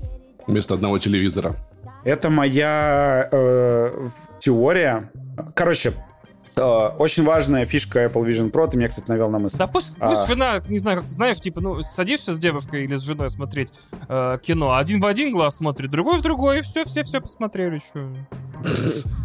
Вместо 0.47 0.75
одного 0.75 0.99
телевизора. 0.99 1.57
Это 2.05 2.31
моя 2.31 3.29
э, 3.33 4.09
теория. 4.39 5.11
Короче, 5.55 5.93
очень 6.59 7.25
важная 7.25 7.65
фишка 7.65 8.05
Apple 8.05 8.27
Vision 8.27 8.51
Pro, 8.51 8.69
ты 8.69 8.77
меня, 8.77 8.89
кстати, 8.89 9.09
навел 9.09 9.31
на 9.31 9.39
мысль. 9.39 9.59
Да 9.59 9.67
пусть, 9.67 9.97
а... 9.99 10.09
пусть 10.09 10.27
жена, 10.27 10.63
не 10.69 10.79
знаю, 10.79 10.99
как 10.99 11.07
ты 11.07 11.13
знаешь, 11.13 11.41
типа, 11.41 11.61
ну, 11.61 11.83
садишься 11.83 12.35
с 12.35 12.39
девушкой 12.39 12.85
или 12.85 12.95
с 12.95 13.03
женой 13.03 13.31
смотреть 13.31 13.73
э, 14.09 14.39
кино, 14.43 14.75
один 14.77 15.01
в 15.01 15.07
один 15.07 15.33
глаз 15.33 15.57
смотрит, 15.57 15.91
другой 15.91 16.19
в 16.19 16.23
другой, 16.23 16.61
и 16.61 16.63
все, 16.63 16.85
все, 16.85 17.03
все 17.03 17.21
посмотрели, 17.21 17.79
что. 17.79 18.09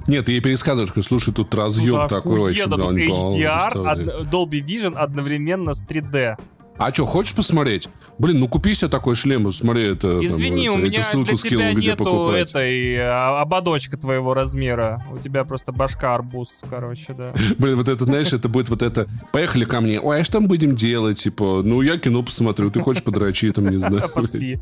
Нет, 0.08 0.26
ты 0.26 0.34
ей 0.34 0.42
пересказываешь, 0.42 0.92
слушай, 1.06 1.34
тут 1.34 1.54
разъем 1.54 2.02
ну, 2.02 2.08
такой 2.08 2.40
очень. 2.40 2.70
Да, 2.70 2.78
тут 2.78 2.96
HDR, 2.96 4.30
Dolby 4.30 4.62
Vision 4.62 4.96
одновременно 4.96 5.74
с 5.74 5.84
3D. 5.84 6.38
А 6.80 6.94
что, 6.94 7.06
хочешь 7.06 7.36
посмотреть? 7.36 7.90
Блин, 8.20 8.40
ну 8.40 8.48
купи 8.48 8.74
себе 8.74 8.90
такой 8.90 9.16
шлем, 9.16 9.52
смотри, 9.52 9.92
это... 9.92 10.24
Извини, 10.24 10.68
там, 10.68 10.76
у 10.76 10.78
меня 10.78 11.04
ссылку 11.04 11.28
для 11.28 11.38
скинул, 11.38 11.72
тебя 11.72 11.74
нету 11.74 12.06
покупать. 12.06 12.50
этой 12.50 12.96
а, 13.02 13.42
ободочка 13.42 13.98
твоего 13.98 14.34
размера. 14.34 15.06
У 15.12 15.18
тебя 15.18 15.44
просто 15.44 15.74
башка 15.74 16.16
арбуз, 16.16 16.64
короче, 16.70 17.14
да. 17.14 17.34
Блин, 17.58 17.76
вот 17.76 17.90
это, 17.90 18.06
знаешь, 18.06 18.32
это 18.32 18.48
будет 18.48 18.70
вот 18.70 18.82
это... 18.82 19.08
Поехали 19.34 19.66
ко 19.66 19.82
мне. 19.82 20.00
Ой, 20.00 20.22
а 20.22 20.24
что 20.24 20.34
там 20.34 20.48
будем 20.48 20.76
делать? 20.76 21.20
Типа, 21.20 21.64
ну, 21.66 21.82
я 21.82 21.98
кино 21.98 22.24
посмотрю, 22.24 22.72
ты 22.72 22.80
хочешь 22.80 23.04
подрачи, 23.04 23.52
там, 23.52 23.68
не 23.68 23.78
знаю. 23.78 24.10
Поспи. 24.16 24.58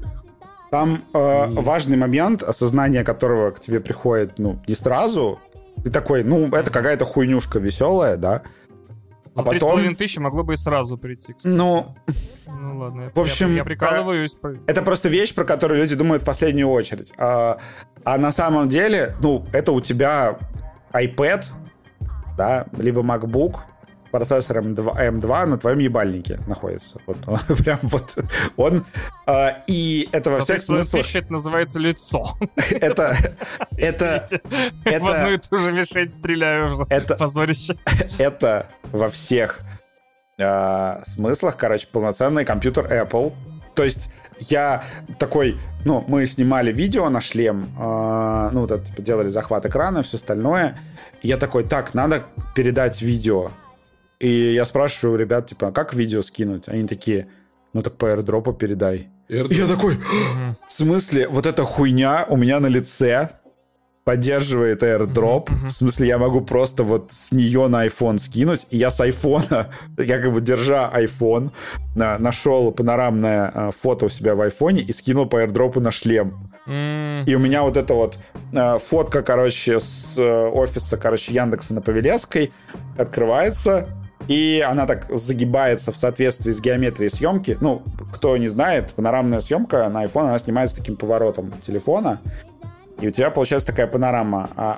Там 0.72 1.04
э, 1.14 1.52
важный 1.52 1.98
момент, 1.98 2.42
осознание 2.42 3.04
которого 3.04 3.52
к 3.52 3.60
тебе 3.60 3.80
приходит, 3.80 4.40
ну, 4.40 4.60
не 4.68 4.74
сразу. 4.74 5.40
Ты 5.84 5.92
такой, 5.92 6.24
ну, 6.24 6.48
это 6.48 6.72
какая-то 6.72 7.06
хуйнюшка 7.06 7.60
веселая, 7.60 8.18
да? 8.18 8.42
Три 9.44 9.60
с 9.60 9.62
половиной 9.62 9.96
тысячи 9.96 10.20
могло 10.20 10.44
бы 10.44 10.54
и 10.54 10.56
сразу 10.56 10.98
прийти. 10.98 11.34
Кстати. 11.34 11.54
Ну, 11.54 11.96
ну 12.48 12.80
ладно, 12.80 13.02
я, 13.04 13.12
в 13.14 13.20
общем, 13.20 13.50
я, 13.52 13.58
я 13.58 13.64
прикалываюсь. 13.64 14.36
Это 14.68 14.82
просто 14.82 15.10
вещь, 15.10 15.34
про 15.34 15.46
которую 15.46 15.80
люди 15.80 15.96
думают 15.96 16.24
в 16.24 16.26
последнюю 16.26 16.70
очередь. 16.70 17.14
А, 17.18 17.58
а 18.04 18.18
на 18.18 18.32
самом 18.32 18.68
деле, 18.68 19.16
ну, 19.22 19.46
это 19.54 19.72
у 19.72 19.82
тебя 19.82 20.38
iPad, 20.94 21.46
да, 22.38 22.68
либо 22.78 23.02
MacBook, 23.02 23.58
процессор 24.12 24.60
M2, 24.60 25.20
M2 25.20 25.46
на 25.46 25.58
твоем 25.58 25.80
ебальнике 25.80 26.40
находится. 26.48 27.00
Вот 27.06 27.18
он, 27.28 27.38
прям 27.64 27.80
вот 27.84 28.18
он. 28.56 28.86
Э, 29.28 29.50
и 29.68 30.10
это 30.12 30.32
во 30.32 30.40
всех 30.40 30.62
смыслах... 30.62 31.16
это 31.16 31.32
называется 31.32 31.80
лицо. 31.80 32.38
Это... 32.72 33.16
Это... 33.78 34.28
это 34.84 35.04
в 35.04 35.08
одну 35.08 35.32
и 35.32 35.38
ту 35.38 35.58
же 35.58 35.72
мишень 35.72 36.10
стреляю 36.10 36.74
уже. 36.74 36.86
Это... 36.90 37.16
Позорище. 37.16 37.78
Это 38.18 38.70
во 38.92 39.10
всех 39.10 39.62
э, 40.38 41.02
смыслах, 41.04 41.58
короче, 41.58 41.88
полноценный 41.92 42.46
компьютер 42.46 42.86
Apple. 42.92 43.34
То 43.76 43.84
есть 43.84 44.10
я 44.40 44.84
такой, 45.20 45.60
ну, 45.86 46.04
мы 46.08 46.26
снимали 46.26 46.72
видео 46.72 47.10
на 47.10 47.22
шлем, 47.22 47.70
э, 47.80 48.50
ну, 48.54 48.62
вот 48.62 48.72
это, 48.72 48.86
типа, 48.86 49.02
делали 49.02 49.30
захват 49.30 49.66
экрана, 49.66 50.02
все 50.02 50.18
остальное. 50.18 50.78
Я 51.22 51.38
такой, 51.38 51.64
так, 51.64 51.94
надо 51.94 52.24
передать 52.56 53.02
видео 53.02 53.52
и 54.20 54.54
я 54.54 54.66
спрашиваю 54.66 55.16
у 55.16 55.20
ребят, 55.20 55.48
типа, 55.48 55.68
а 55.68 55.72
как 55.72 55.94
видео 55.94 56.22
скинуть? 56.22 56.68
Они 56.68 56.88
такие, 56.88 57.28
ну 57.74 57.82
так 57.82 57.98
по 57.98 58.10
аирдропу 58.10 58.54
передай. 58.54 59.10
Airdrop? 59.30 59.54
Я 59.54 59.68
такой, 59.68 59.94
в 60.68 60.72
смысле, 60.72 61.28
вот 61.28 61.46
эта 61.46 61.64
хуйня 61.64 62.26
у 62.28 62.36
меня 62.36 62.60
на 62.60 62.68
лице 62.68 63.30
поддерживает 64.08 64.84
airdrop. 64.84 65.50
В 65.68 65.70
смысле, 65.70 66.08
я 66.08 66.18
могу 66.18 66.40
просто 66.40 66.84
вот 66.84 67.12
с 67.12 67.34
нее 67.34 67.68
на 67.68 67.86
iPhone 67.86 68.20
скинуть. 68.20 68.66
И 68.70 68.78
я 68.78 68.90
с 68.90 69.02
айфона, 69.02 69.68
я 69.98 70.22
как 70.22 70.32
бы 70.32 70.40
держа 70.40 70.90
iPhone, 70.96 71.52
нашел 71.94 72.72
панорамное 72.72 73.52
а, 73.54 73.72
фото 73.72 74.06
у 74.06 74.10
себя 74.10 74.34
в 74.34 74.40
айфоне 74.40 74.82
и 74.82 74.94
скинул 74.94 75.26
по 75.26 75.44
airdropу 75.44 75.82
на 75.82 75.92
шлем. 75.92 76.50
И 76.68 77.36
у 77.36 77.40
меня 77.40 77.64
вот 77.64 77.76
эта 77.76 77.94
вот 77.94 78.18
э, 78.54 78.78
фотка, 78.80 79.24
короче, 79.24 79.80
с 79.80 80.18
э, 80.18 80.48
офиса, 80.48 80.96
короче, 80.98 81.34
Яндекса 81.34 81.74
на 81.74 81.82
Павелецкой 81.82 82.52
открывается, 82.98 83.90
и 84.28 84.64
она 84.68 84.86
так 84.86 85.08
загибается 85.10 85.92
в 85.94 85.98
соответствии 85.98 86.52
с 86.52 86.62
геометрией 86.62 87.10
съемки. 87.10 87.58
Ну, 87.62 87.84
кто 88.14 88.36
не 88.38 88.48
знает, 88.48 88.94
панорамная 88.96 89.40
съемка 89.40 89.88
на 89.90 90.04
iPhone, 90.04 90.28
она 90.28 90.38
снимается 90.40 90.76
таким 90.76 90.98
поворотом 90.98 91.54
телефона, 91.62 92.20
и 93.00 93.08
у 93.08 93.12
тебя 93.12 93.30
получается 93.30 93.68
такая 93.68 93.88
панорама. 93.88 94.50
А, 94.56 94.78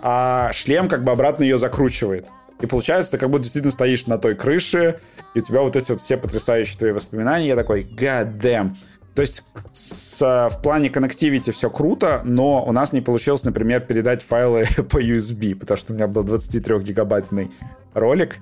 а 0.49 0.53
шлем 0.53 0.87
как 0.87 1.03
бы 1.03 1.11
обратно 1.11 1.43
ее 1.43 1.57
закручивает. 1.57 2.27
И 2.61 2.65
получается, 2.65 3.13
ты 3.13 3.17
как 3.17 3.29
будто 3.29 3.43
действительно 3.43 3.71
стоишь 3.71 4.05
на 4.07 4.17
той 4.17 4.35
крыше, 4.35 4.99
и 5.33 5.39
у 5.39 5.41
тебя 5.41 5.61
вот 5.61 5.75
эти 5.75 5.91
вот 5.91 6.01
все 6.01 6.17
потрясающие 6.17 6.77
твои 6.77 6.91
воспоминания. 6.91 7.47
Я 7.47 7.55
такой, 7.55 7.83
god 7.83 8.37
damn. 8.37 8.75
То 9.15 9.21
есть 9.21 9.43
с, 9.71 10.21
в 10.21 10.61
плане 10.61 10.89
коннективити 10.89 11.51
все 11.51 11.69
круто, 11.69 12.21
но 12.23 12.63
у 12.65 12.71
нас 12.71 12.93
не 12.93 13.01
получилось, 13.01 13.43
например, 13.43 13.81
передать 13.81 14.21
файлы 14.21 14.65
по 14.89 15.01
USB, 15.01 15.55
потому 15.55 15.77
что 15.77 15.93
у 15.93 15.95
меня 15.95 16.07
был 16.07 16.23
23-гигабайтный 16.23 17.51
ролик, 17.93 18.37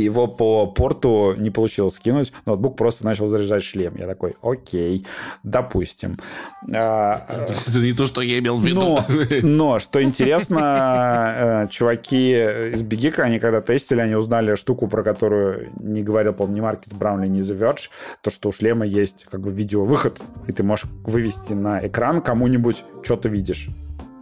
его 0.00 0.26
по 0.26 0.66
порту 0.66 1.34
не 1.36 1.50
получилось 1.50 1.94
скинуть. 1.94 2.32
Ноутбук 2.46 2.76
просто 2.76 3.04
начал 3.04 3.28
заряжать 3.28 3.62
шлем. 3.62 3.94
Я 3.96 4.06
такой, 4.06 4.36
окей, 4.42 5.06
допустим. 5.42 6.18
А, 6.74 7.26
Это 7.68 7.78
не 7.78 7.92
то, 7.92 8.06
что 8.06 8.20
я 8.20 8.38
имел 8.38 8.56
в 8.56 8.64
виду. 8.64 8.80
Но, 8.80 9.04
но 9.42 9.78
что 9.78 10.02
интересно, 10.02 11.64
э, 11.64 11.68
чуваки 11.68 12.32
из 12.32 12.82
Бигика, 12.82 13.24
они 13.24 13.38
когда 13.38 13.60
тестили, 13.60 14.00
они 14.00 14.14
узнали 14.14 14.54
штуку, 14.54 14.88
про 14.88 15.02
которую 15.02 15.70
не 15.80 16.02
говорил, 16.02 16.32
по-моему, 16.32 16.56
ни 16.56 16.60
Маркис 16.60 16.92
Браунли, 16.92 17.28
ни 17.28 17.40
The 17.40 17.56
Verge, 17.58 17.90
то, 18.20 18.30
что 18.30 18.48
у 18.48 18.52
шлема 18.52 18.86
есть 18.86 19.26
как 19.30 19.40
бы 19.40 19.50
видеовыход, 19.50 20.20
и 20.48 20.52
ты 20.52 20.62
можешь 20.62 20.86
вывести 21.04 21.54
на 21.54 21.86
экран 21.86 22.20
кому-нибудь, 22.20 22.84
что 23.02 23.16
ты 23.16 23.28
видишь. 23.28 23.68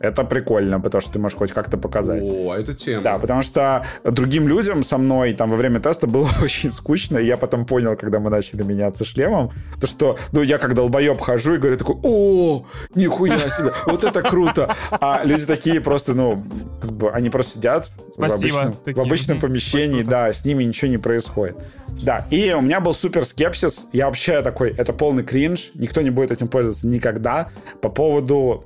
Это 0.03 0.25
прикольно, 0.25 0.81
потому 0.81 1.01
что 1.01 1.13
ты 1.13 1.19
можешь 1.21 1.39
хоть 1.39 1.53
как-то 1.53 1.79
показать. 1.79 2.29
О, 2.29 2.55
это 2.55 2.75
тема. 2.75 3.05
Да, 3.05 3.19
потому 3.19 3.41
что 3.41 3.85
другим 4.03 4.49
людям 4.49 4.83
со 4.83 4.99
мной 4.99 5.33
там 5.33 5.49
во 5.49 5.57
время 5.57 5.79
теста 5.79 6.09
было 6.09 6.29
очень 6.43 6.73
скучно, 6.73 7.19
и 7.19 7.27
я 7.27 7.37
потом 7.37 7.65
понял, 7.65 7.97
когда 7.97 8.19
мы 8.19 8.29
начали 8.29 8.65
меняться 8.65 9.05
шлемом, 9.05 9.53
то 9.81 9.87
что, 9.87 10.19
ну, 10.33 10.43
я 10.43 10.59
как 10.59 10.75
долбоеб 10.75 11.21
хожу 11.21 11.55
и 11.55 11.59
говорю 11.59 11.77
такой, 11.77 11.97
о, 12.03 12.67
нихуя 12.97 13.39
себе, 13.49 13.73
вот 13.87 14.03
это 14.03 14.23
круто. 14.23 14.75
А 14.91 15.23
люди 15.25 15.47
такие 15.47 15.81
просто, 15.81 16.15
ну, 16.15 16.45
как 16.81 16.93
бы, 16.93 17.11
они 17.11 17.31
просто 17.31 17.59
сидят 17.59 17.93
Спасибо, 18.11 18.27
в 18.27 18.35
обычном, 18.35 18.95
в 18.95 19.01
обычном 19.01 19.39
помещении, 19.39 20.03
да, 20.03 20.33
с 20.33 20.45
ними 20.45 20.65
ничего 20.65 20.91
не 20.91 20.99
происходит. 20.99 21.57
Да, 22.03 22.27
и 22.31 22.53
у 22.57 22.61
меня 22.61 22.81
был 22.81 22.95
супер 22.95 23.25
скепсис. 23.25 23.87
Я 23.93 24.07
вообще 24.07 24.43
такой, 24.43 24.71
это 24.71 24.93
полный 24.93 25.23
кринж, 25.23 25.71
никто 25.75 26.01
не 26.01 26.11
будет 26.11 26.33
этим 26.33 26.49
пользоваться 26.49 26.87
никогда 26.89 27.51
по 27.81 27.89
поводу 27.89 28.65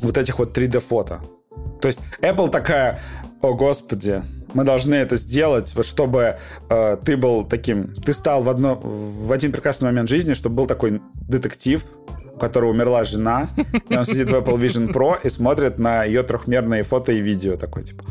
вот 0.00 0.18
этих 0.18 0.38
вот 0.38 0.56
3D-фото. 0.56 1.20
То 1.80 1.88
есть 1.88 2.00
Apple 2.20 2.50
такая, 2.50 2.98
о 3.40 3.54
господи, 3.54 4.22
мы 4.54 4.64
должны 4.64 4.94
это 4.94 5.16
сделать, 5.16 5.74
вот 5.74 5.84
чтобы 5.84 6.38
э, 6.70 6.96
ты 7.04 7.16
был 7.16 7.44
таким, 7.44 7.94
ты 7.94 8.12
стал 8.12 8.42
в, 8.42 8.48
одно, 8.48 8.80
в 8.82 9.32
один 9.32 9.52
прекрасный 9.52 9.86
момент 9.86 10.08
жизни, 10.08 10.32
чтобы 10.32 10.56
был 10.56 10.66
такой 10.66 11.02
детектив, 11.28 11.84
у 12.34 12.38
которого 12.38 12.70
умерла 12.70 13.04
жена, 13.04 13.48
и 13.88 13.96
он 13.96 14.04
сидит 14.04 14.30
в 14.30 14.34
Apple 14.34 14.56
Vision 14.56 14.92
Pro 14.92 15.18
и 15.22 15.28
смотрит 15.28 15.78
на 15.78 16.04
ее 16.04 16.22
трехмерные 16.22 16.82
фото 16.82 17.12
и 17.12 17.20
видео 17.20 17.56
такой, 17.56 17.84
типа, 17.84 18.04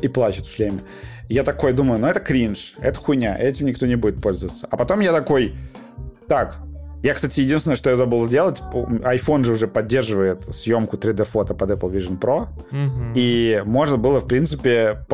и 0.00 0.08
плачет 0.08 0.46
в 0.46 0.54
шлеме. 0.54 0.80
Я 1.28 1.44
такой 1.44 1.72
думаю, 1.72 2.00
ну 2.00 2.06
это 2.06 2.20
кринж, 2.20 2.74
это 2.80 2.98
хуйня, 2.98 3.36
этим 3.36 3.66
никто 3.66 3.86
не 3.86 3.96
будет 3.96 4.22
пользоваться. 4.22 4.66
А 4.70 4.76
потом 4.76 5.00
я 5.00 5.12
такой, 5.12 5.54
так, 6.26 6.58
я, 7.02 7.14
кстати, 7.14 7.40
единственное, 7.40 7.76
что 7.76 7.90
я 7.90 7.96
забыл 7.96 8.24
сделать, 8.26 8.62
iPhone 8.72 9.44
же 9.44 9.52
уже 9.52 9.68
поддерживает 9.68 10.44
съемку 10.54 10.96
3D-фото 10.96 11.54
под 11.54 11.70
Apple 11.70 11.92
Vision 11.92 12.18
Pro, 12.18 12.42
угу. 12.42 13.12
и 13.14 13.62
можно 13.64 13.96
было, 13.96 14.20
в 14.20 14.26
принципе, 14.26 15.06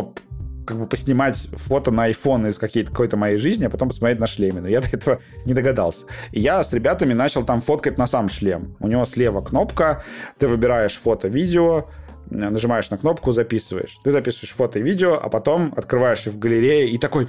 как 0.67 0.79
бы 0.79 0.87
поснимать 0.87 1.49
фото 1.53 1.91
на 1.91 2.11
iPhone 2.11 2.49
из 2.49 2.59
какой-то 2.59 3.17
моей 3.17 3.37
жизни, 3.37 3.67
а 3.67 3.71
потом 3.71 3.89
посмотреть 3.89 4.19
на 4.19 4.27
шлеме. 4.27 4.61
Но 4.61 4.69
я 4.69 4.81
до 4.81 4.89
этого 4.89 5.19
не 5.45 5.53
догадался. 5.53 6.07
И 6.33 6.41
я 6.41 6.65
с 6.65 6.73
ребятами 6.73 7.13
начал 7.13 7.45
там 7.45 7.61
фоткать 7.61 7.99
на 7.99 8.07
сам 8.07 8.29
шлем. 8.29 8.77
У 8.81 8.89
него 8.89 9.05
слева 9.05 9.43
кнопка, 9.43 10.03
ты 10.39 10.49
выбираешь 10.49 10.97
фото-видео, 10.97 11.89
нажимаешь 12.31 12.91
на 12.91 12.97
кнопку, 12.97 13.33
записываешь. 13.33 13.99
Ты 14.03 14.11
записываешь 14.11 14.55
фото 14.55 14.79
и 14.79 14.83
видео, 14.83 15.19
а 15.23 15.29
потом 15.29 15.73
открываешь 15.77 16.27
их 16.27 16.33
в 16.33 16.39
галерее 16.39 16.89
и 16.89 16.99
такой... 16.99 17.29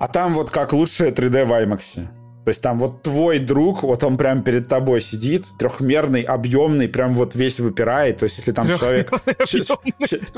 А 0.00 0.08
там 0.08 0.32
вот 0.32 0.50
как 0.50 0.72
лучшее 0.72 1.12
3D 1.12 1.44
в 1.44 1.52
IMAX. 1.52 2.08
То 2.44 2.48
есть 2.48 2.60
там 2.60 2.78
вот 2.80 3.02
твой 3.02 3.38
друг, 3.38 3.82
вот 3.84 4.02
он 4.02 4.16
прям 4.16 4.42
перед 4.42 4.66
тобой 4.66 5.00
сидит, 5.00 5.46
трехмерный, 5.58 6.22
объемный, 6.22 6.88
прям 6.88 7.14
вот 7.14 7.36
весь 7.36 7.60
выпирает. 7.60 8.18
То 8.18 8.24
есть 8.24 8.38
если 8.38 8.52
там 8.52 8.66
человек... 8.74 9.10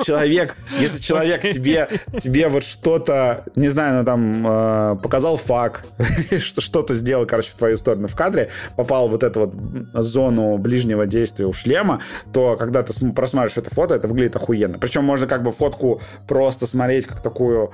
Человек, 0.04 0.56
если 0.78 1.00
человек 1.00 1.40
тебе, 1.40 1.88
тебе 2.18 2.48
вот 2.48 2.62
что-то, 2.62 3.44
не 3.56 3.68
знаю, 3.68 4.00
ну 4.00 4.04
там 4.04 4.46
э, 4.46 4.96
показал 5.02 5.36
факт, 5.36 5.86
что-то 6.38 6.94
сделал, 6.94 7.26
короче, 7.26 7.50
в 7.50 7.54
твою 7.54 7.76
сторону 7.76 8.06
в 8.06 8.14
кадре, 8.14 8.50
попал 8.76 9.08
вот 9.08 9.22
эту 9.22 9.40
вот 9.40 10.04
зону 10.04 10.58
ближнего 10.58 11.06
действия 11.06 11.46
у 11.46 11.52
шлема, 11.52 12.00
то 12.32 12.56
когда 12.56 12.82
ты 12.82 12.92
просматриваешь 13.12 13.56
это 13.56 13.74
фото, 13.74 13.94
это 13.94 14.08
выглядит 14.08 14.36
охуенно. 14.36 14.78
Причем 14.78 15.04
можно 15.04 15.26
как 15.26 15.42
бы 15.42 15.52
фотку 15.52 16.02
просто 16.26 16.66
смотреть 16.66 17.06
как 17.06 17.20
такую 17.20 17.72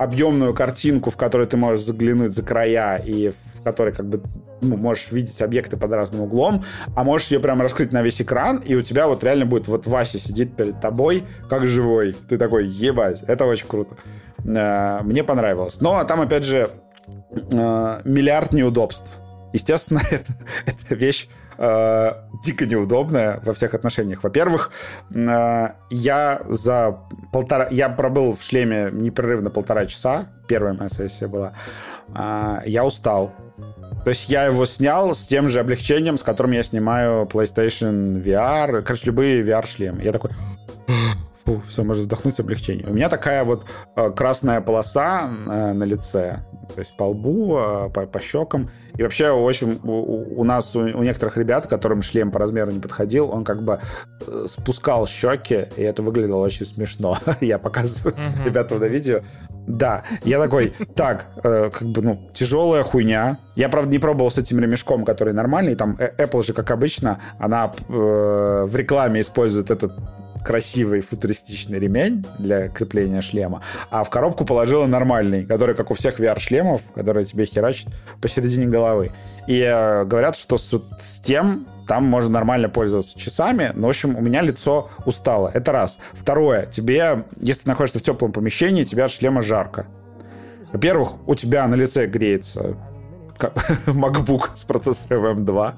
объемную 0.00 0.54
картинку, 0.54 1.10
в 1.10 1.16
которой 1.18 1.46
ты 1.46 1.58
можешь 1.58 1.84
заглянуть 1.84 2.32
за 2.32 2.42
края 2.42 2.96
и 2.96 3.30
в 3.30 3.62
которой 3.62 3.92
как 3.92 4.08
бы 4.08 4.22
ну, 4.62 4.78
можешь 4.78 5.12
видеть 5.12 5.42
объекты 5.42 5.76
под 5.76 5.92
разным 5.92 6.22
углом, 6.22 6.64
а 6.96 7.04
можешь 7.04 7.30
ее 7.30 7.38
прям 7.38 7.60
раскрыть 7.60 7.92
на 7.92 8.00
весь 8.00 8.22
экран, 8.22 8.62
и 8.64 8.74
у 8.74 8.80
тебя 8.80 9.08
вот 9.08 9.22
реально 9.22 9.44
будет 9.44 9.68
вот 9.68 9.86
Вася 9.86 10.18
сидит 10.18 10.56
перед 10.56 10.80
тобой, 10.80 11.24
как 11.50 11.66
живой. 11.66 12.16
Ты 12.30 12.38
такой, 12.38 12.66
ебать, 12.66 13.24
это 13.26 13.44
очень 13.44 13.68
круто. 13.68 13.94
Э, 14.42 15.02
мне 15.02 15.22
понравилось. 15.22 15.82
Но 15.82 16.02
там, 16.04 16.22
опять 16.22 16.44
же, 16.44 16.70
э, 17.32 18.00
миллиард 18.04 18.54
неудобств. 18.54 19.18
Естественно, 19.52 20.00
это, 20.10 20.32
это 20.64 20.94
вещь 20.94 21.28
э, 21.60 22.12
дико 22.42 22.66
неудобная 22.66 23.40
во 23.44 23.52
всех 23.52 23.74
отношениях. 23.74 24.24
Во-первых, 24.24 24.70
э, 25.14 25.68
я 25.90 26.42
за 26.48 26.98
полтора... 27.32 27.68
Я 27.70 27.90
пробыл 27.90 28.34
в 28.34 28.42
шлеме 28.42 28.90
непрерывно 28.92 29.50
полтора 29.50 29.86
часа. 29.86 30.26
Первая 30.48 30.74
моя 30.74 30.88
сессия 30.88 31.28
была. 31.28 31.52
Э, 32.14 32.62
я 32.66 32.84
устал. 32.84 33.32
То 34.04 34.10
есть 34.10 34.30
я 34.30 34.44
его 34.46 34.64
снял 34.64 35.14
с 35.14 35.26
тем 35.26 35.48
же 35.48 35.60
облегчением, 35.60 36.16
с 36.16 36.22
которым 36.22 36.52
я 36.52 36.62
снимаю 36.62 37.26
PlayStation 37.26 38.22
VR, 38.22 38.80
короче, 38.80 39.06
любые 39.06 39.44
VR-шлемы. 39.44 40.02
Я 40.02 40.12
такой, 40.12 40.30
фу, 41.50 41.62
все, 41.66 41.84
можно 41.84 42.04
вдохнуть 42.04 42.38
облегчение. 42.40 42.86
У 42.86 42.92
меня 42.92 43.08
такая 43.08 43.44
вот 43.44 43.66
э, 43.96 44.10
красная 44.10 44.60
полоса 44.60 45.28
э, 45.28 45.72
на 45.72 45.84
лице, 45.84 46.40
то 46.74 46.78
есть 46.78 46.96
по 46.96 47.04
лбу, 47.04 47.58
э, 47.58 47.90
по, 47.90 48.06
по 48.06 48.20
щекам. 48.20 48.70
И 48.96 49.02
вообще, 49.02 49.32
в 49.32 49.46
общем, 49.46 49.80
у, 49.82 50.40
у 50.40 50.44
нас, 50.44 50.76
у, 50.76 50.80
у 50.80 51.02
некоторых 51.02 51.36
ребят, 51.36 51.66
которым 51.66 52.02
шлем 52.02 52.30
по 52.30 52.38
размеру 52.38 52.70
не 52.70 52.80
подходил, 52.80 53.30
он 53.30 53.44
как 53.44 53.62
бы 53.62 53.80
спускал 54.46 55.06
щеки, 55.06 55.66
и 55.76 55.82
это 55.82 56.02
выглядело 56.02 56.44
очень 56.44 56.66
смешно. 56.66 57.16
Я 57.40 57.58
показываю 57.58 58.14
ребятам 58.44 58.80
на 58.80 58.84
видео. 58.84 59.20
Да, 59.66 60.02
я 60.24 60.40
такой, 60.40 60.72
так, 60.96 61.26
э, 61.44 61.70
как 61.72 61.88
бы, 61.88 62.02
ну, 62.02 62.30
тяжелая 62.32 62.82
хуйня. 62.82 63.38
Я, 63.54 63.68
правда, 63.68 63.90
не 63.90 63.98
пробовал 63.98 64.30
с 64.30 64.38
этим 64.38 64.58
ремешком, 64.58 65.04
который 65.04 65.32
нормальный. 65.32 65.74
Там 65.74 65.96
Apple 65.96 66.42
же, 66.42 66.54
как 66.54 66.70
обычно, 66.70 67.20
она 67.38 67.70
э, 67.88 67.92
в 68.66 68.74
рекламе 68.74 69.20
использует 69.20 69.70
этот 69.70 69.92
красивый 70.44 71.00
футуристичный 71.00 71.78
ремень 71.78 72.26
для 72.38 72.68
крепления 72.68 73.20
шлема, 73.20 73.62
а 73.90 74.04
в 74.04 74.10
коробку 74.10 74.44
положила 74.44 74.86
нормальный, 74.86 75.44
который, 75.44 75.74
как 75.74 75.90
у 75.90 75.94
всех 75.94 76.20
VR-шлемов, 76.20 76.82
который 76.94 77.24
тебе 77.24 77.44
херачит 77.44 77.88
посередине 78.20 78.66
головы. 78.66 79.12
И 79.46 79.60
э, 79.60 80.04
говорят, 80.04 80.36
что 80.36 80.56
с, 80.56 80.80
с 80.98 81.20
тем 81.20 81.66
там 81.86 82.04
можно 82.04 82.34
нормально 82.34 82.68
пользоваться 82.68 83.18
часами, 83.18 83.72
но, 83.74 83.88
в 83.88 83.90
общем, 83.90 84.16
у 84.16 84.20
меня 84.20 84.42
лицо 84.42 84.90
устало. 85.06 85.50
Это 85.52 85.72
раз. 85.72 85.98
Второе, 86.12 86.66
тебе, 86.66 87.24
если 87.40 87.64
ты 87.64 87.68
находишься 87.68 87.98
в 87.98 88.02
теплом 88.02 88.32
помещении, 88.32 88.84
тебе 88.84 89.04
от 89.04 89.10
шлема 89.10 89.42
жарко. 89.42 89.86
Во-первых, 90.72 91.16
у 91.26 91.34
тебя 91.34 91.66
на 91.66 91.74
лице 91.74 92.06
греется 92.06 92.76
MacBook 93.86 94.50
с 94.54 94.64
процессором 94.64 95.38
M2. 95.38 95.46
Uh-huh, 95.46 95.74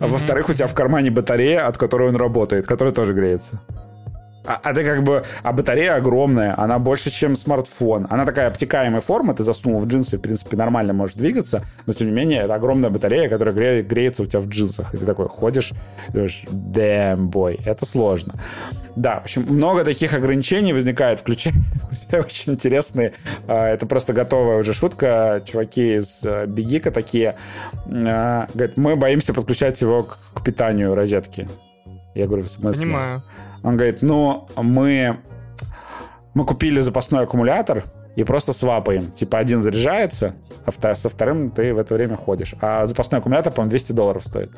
uh-huh. 0.00 0.08
Во-вторых, 0.08 0.48
у 0.48 0.52
тебя 0.52 0.66
в 0.66 0.74
кармане 0.74 1.10
батарея, 1.10 1.66
от 1.66 1.78
которой 1.78 2.08
он 2.08 2.16
работает, 2.16 2.66
которая 2.66 2.92
тоже 2.92 3.14
греется. 3.14 3.60
А, 4.46 4.60
а 4.62 4.74
ты 4.74 4.84
как 4.84 5.02
бы... 5.02 5.24
А 5.42 5.52
батарея 5.52 5.96
огромная, 5.96 6.54
она 6.58 6.78
больше, 6.78 7.10
чем 7.10 7.36
смартфон. 7.36 8.06
Она 8.10 8.24
такая 8.24 8.48
обтекаемая 8.48 9.00
форма, 9.00 9.34
ты 9.34 9.44
заснул 9.44 9.78
в 9.78 9.86
джинсы, 9.86 10.18
в 10.18 10.20
принципе, 10.20 10.56
нормально 10.56 10.92
можешь 10.92 11.16
двигаться, 11.16 11.62
но, 11.86 11.92
тем 11.92 12.08
не 12.08 12.12
менее, 12.12 12.42
это 12.42 12.54
огромная 12.54 12.90
батарея, 12.90 13.28
которая 13.28 13.54
гре, 13.54 13.82
греется 13.82 14.22
у 14.22 14.26
тебя 14.26 14.40
в 14.40 14.48
джинсах. 14.48 14.94
И 14.94 14.96
ты 14.98 15.04
такой 15.04 15.28
ходишь, 15.28 15.72
думаешь, 16.08 16.44
boy, 16.50 17.60
это 17.64 17.84
сложно. 17.86 18.34
Да, 18.94 19.20
в 19.20 19.24
общем, 19.24 19.44
много 19.48 19.84
таких 19.84 20.14
ограничений 20.14 20.72
возникает, 20.72 21.20
включая, 21.20 21.54
включая 21.92 22.22
очень 22.22 22.52
интересные. 22.52 23.12
А, 23.46 23.68
это 23.68 23.86
просто 23.86 24.12
готовая 24.12 24.58
уже 24.58 24.72
шутка. 24.72 25.42
Чуваки 25.44 25.96
из 25.96 26.24
э, 26.24 26.46
Бегика 26.46 26.90
такие 26.90 27.36
а, 27.86 28.48
говорят, 28.54 28.76
мы 28.76 28.96
боимся 28.96 29.34
подключать 29.34 29.80
его 29.80 30.02
к, 30.02 30.18
к 30.34 30.42
питанию 30.42 30.94
розетки. 30.94 31.48
Я 32.14 32.26
говорю, 32.26 32.44
в 32.44 32.48
смысле? 32.50 32.86
Понимаю. 32.86 33.22
Он 33.66 33.76
говорит, 33.76 34.00
ну, 34.00 34.46
мы, 34.54 35.18
мы 36.34 36.46
купили 36.46 36.78
запасной 36.78 37.24
аккумулятор 37.24 37.82
и 38.14 38.22
просто 38.22 38.52
свапаем. 38.52 39.10
Типа 39.10 39.38
один 39.40 39.60
заряжается, 39.60 40.36
а 40.64 40.94
со 40.94 41.08
вторым 41.08 41.50
ты 41.50 41.74
в 41.74 41.78
это 41.78 41.94
время 41.94 42.14
ходишь. 42.14 42.54
А 42.60 42.86
запасной 42.86 43.18
аккумулятор, 43.18 43.52
по-моему, 43.52 43.70
200 43.70 43.92
долларов 43.92 44.24
стоит. 44.24 44.52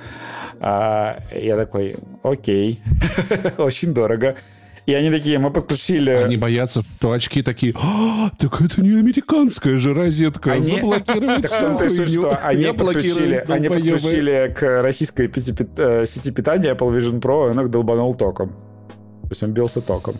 А, 0.60 1.20
я 1.34 1.56
такой, 1.56 1.96
окей, 2.22 2.82
очень 3.56 3.94
дорого. 3.94 4.36
И 4.84 4.92
они 4.92 5.10
такие, 5.10 5.38
мы 5.38 5.50
подключили... 5.50 6.10
Они 6.10 6.36
боятся, 6.36 6.82
что 6.82 7.12
очки 7.12 7.42
такие, 7.42 7.72
а, 7.82 8.30
так 8.38 8.60
это 8.60 8.82
не 8.82 8.90
американская 8.98 9.78
же 9.78 9.94
розетка, 9.94 10.52
они... 10.52 10.64
заблокировать 10.64 11.42
Так 11.42 11.52
в 11.52 11.60
том-то 11.60 11.86
и 11.86 11.88
суть, 11.88 12.10
что 12.10 12.38
они 12.42 12.66
подключили, 12.74 13.42
они 13.48 13.68
подключили 13.68 14.54
к 14.54 14.82
российской 14.82 15.32
э, 15.34 16.04
сети 16.04 16.30
питания 16.30 16.74
Apple 16.74 16.94
Vision 16.94 17.22
Pro, 17.22 17.46
и 17.46 17.50
он 17.52 17.60
их 17.60 17.70
долбанул 17.70 18.14
током. 18.14 18.67
То 19.28 19.32
есть 19.32 19.42
он 19.42 19.52
бился 19.52 19.82
током. 19.82 20.14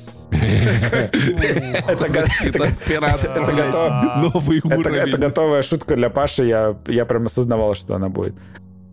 Это 4.64 5.18
готовая 5.18 5.62
шутка 5.62 5.96
для 5.96 6.10
Паши. 6.10 6.44
Я 6.44 7.04
прям 7.06 7.26
осознавал, 7.26 7.74
что 7.74 7.94
она 7.94 8.10
будет. 8.10 8.34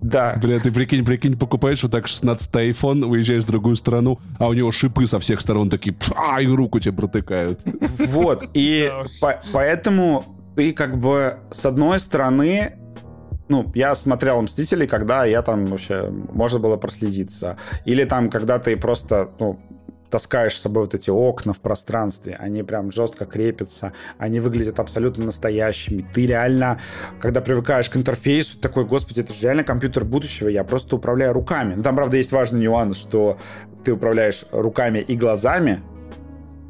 Да. 0.02 0.38
Бля, 0.42 0.60
ты 0.60 0.72
прикинь, 0.72 1.04
прикинь, 1.04 1.38
покупаешь 1.38 1.84
вот 1.84 1.92
так 1.92 2.06
16-й 2.06 2.72
iPhone, 2.72 3.06
уезжаешь 3.06 3.44
в 3.44 3.48
другую 3.48 3.76
страну, 3.76 4.20
а 4.40 4.48
у 4.48 4.54
него 4.54 4.72
шипы 4.72 5.06
со 5.08 5.20
всех 5.20 5.42
сторон 5.42 5.70
такие, 5.70 5.98
а, 6.16 6.42
и 6.42 6.48
руку 6.48 6.80
тебе 6.80 6.94
протыкают. 6.94 7.62
Вот, 8.08 8.46
и 8.54 8.92
поэтому 9.52 10.24
ты 10.56 10.74
как 10.74 10.98
бы 11.00 11.40
с 11.50 11.66
одной 11.66 12.00
стороны 12.00 12.76
ну, 13.48 13.72
я 13.76 13.96
смотрел 13.96 14.42
«Мстителей», 14.42 14.88
когда 14.88 15.26
я 15.26 15.42
там 15.42 15.66
вообще, 15.68 16.10
можно 16.10 16.60
было 16.60 16.78
проследиться. 16.78 17.58
Или 17.86 18.04
там, 18.04 18.30
когда 18.30 18.58
ты 18.58 18.76
просто, 18.76 19.30
ну, 19.40 19.60
таскаешь 20.16 20.56
с 20.56 20.62
собой 20.62 20.84
вот 20.84 20.96
эти 20.96 21.10
окна 21.10 21.52
в 21.52 21.60
пространстве, 21.60 22.38
они 22.40 22.64
прям 22.64 22.90
жестко 22.90 23.26
крепятся, 23.26 23.92
они 24.18 24.40
выглядят 24.40 24.80
абсолютно 24.80 25.26
настоящими. 25.26 26.10
Ты 26.14 26.26
реально, 26.26 26.80
когда 27.20 27.42
привыкаешь 27.42 27.90
к 27.90 27.98
интерфейсу, 27.98 28.58
такой, 28.58 28.86
господи, 28.86 29.20
это 29.20 29.34
же 29.34 29.44
реально 29.44 29.66
компьютер 29.66 30.06
будущего, 30.06 30.48
я 30.48 30.64
просто 30.64 30.96
управляю 30.96 31.34
руками. 31.34 31.72
Но 31.72 31.76
ну, 31.76 31.84
там, 31.84 31.98
правда, 31.98 32.16
есть 32.16 32.32
важный 32.32 32.62
нюанс, 32.62 32.98
что 32.98 33.38
ты 33.84 33.92
управляешь 33.92 34.46
руками 34.54 35.00
и 35.00 35.18
глазами, 35.18 35.84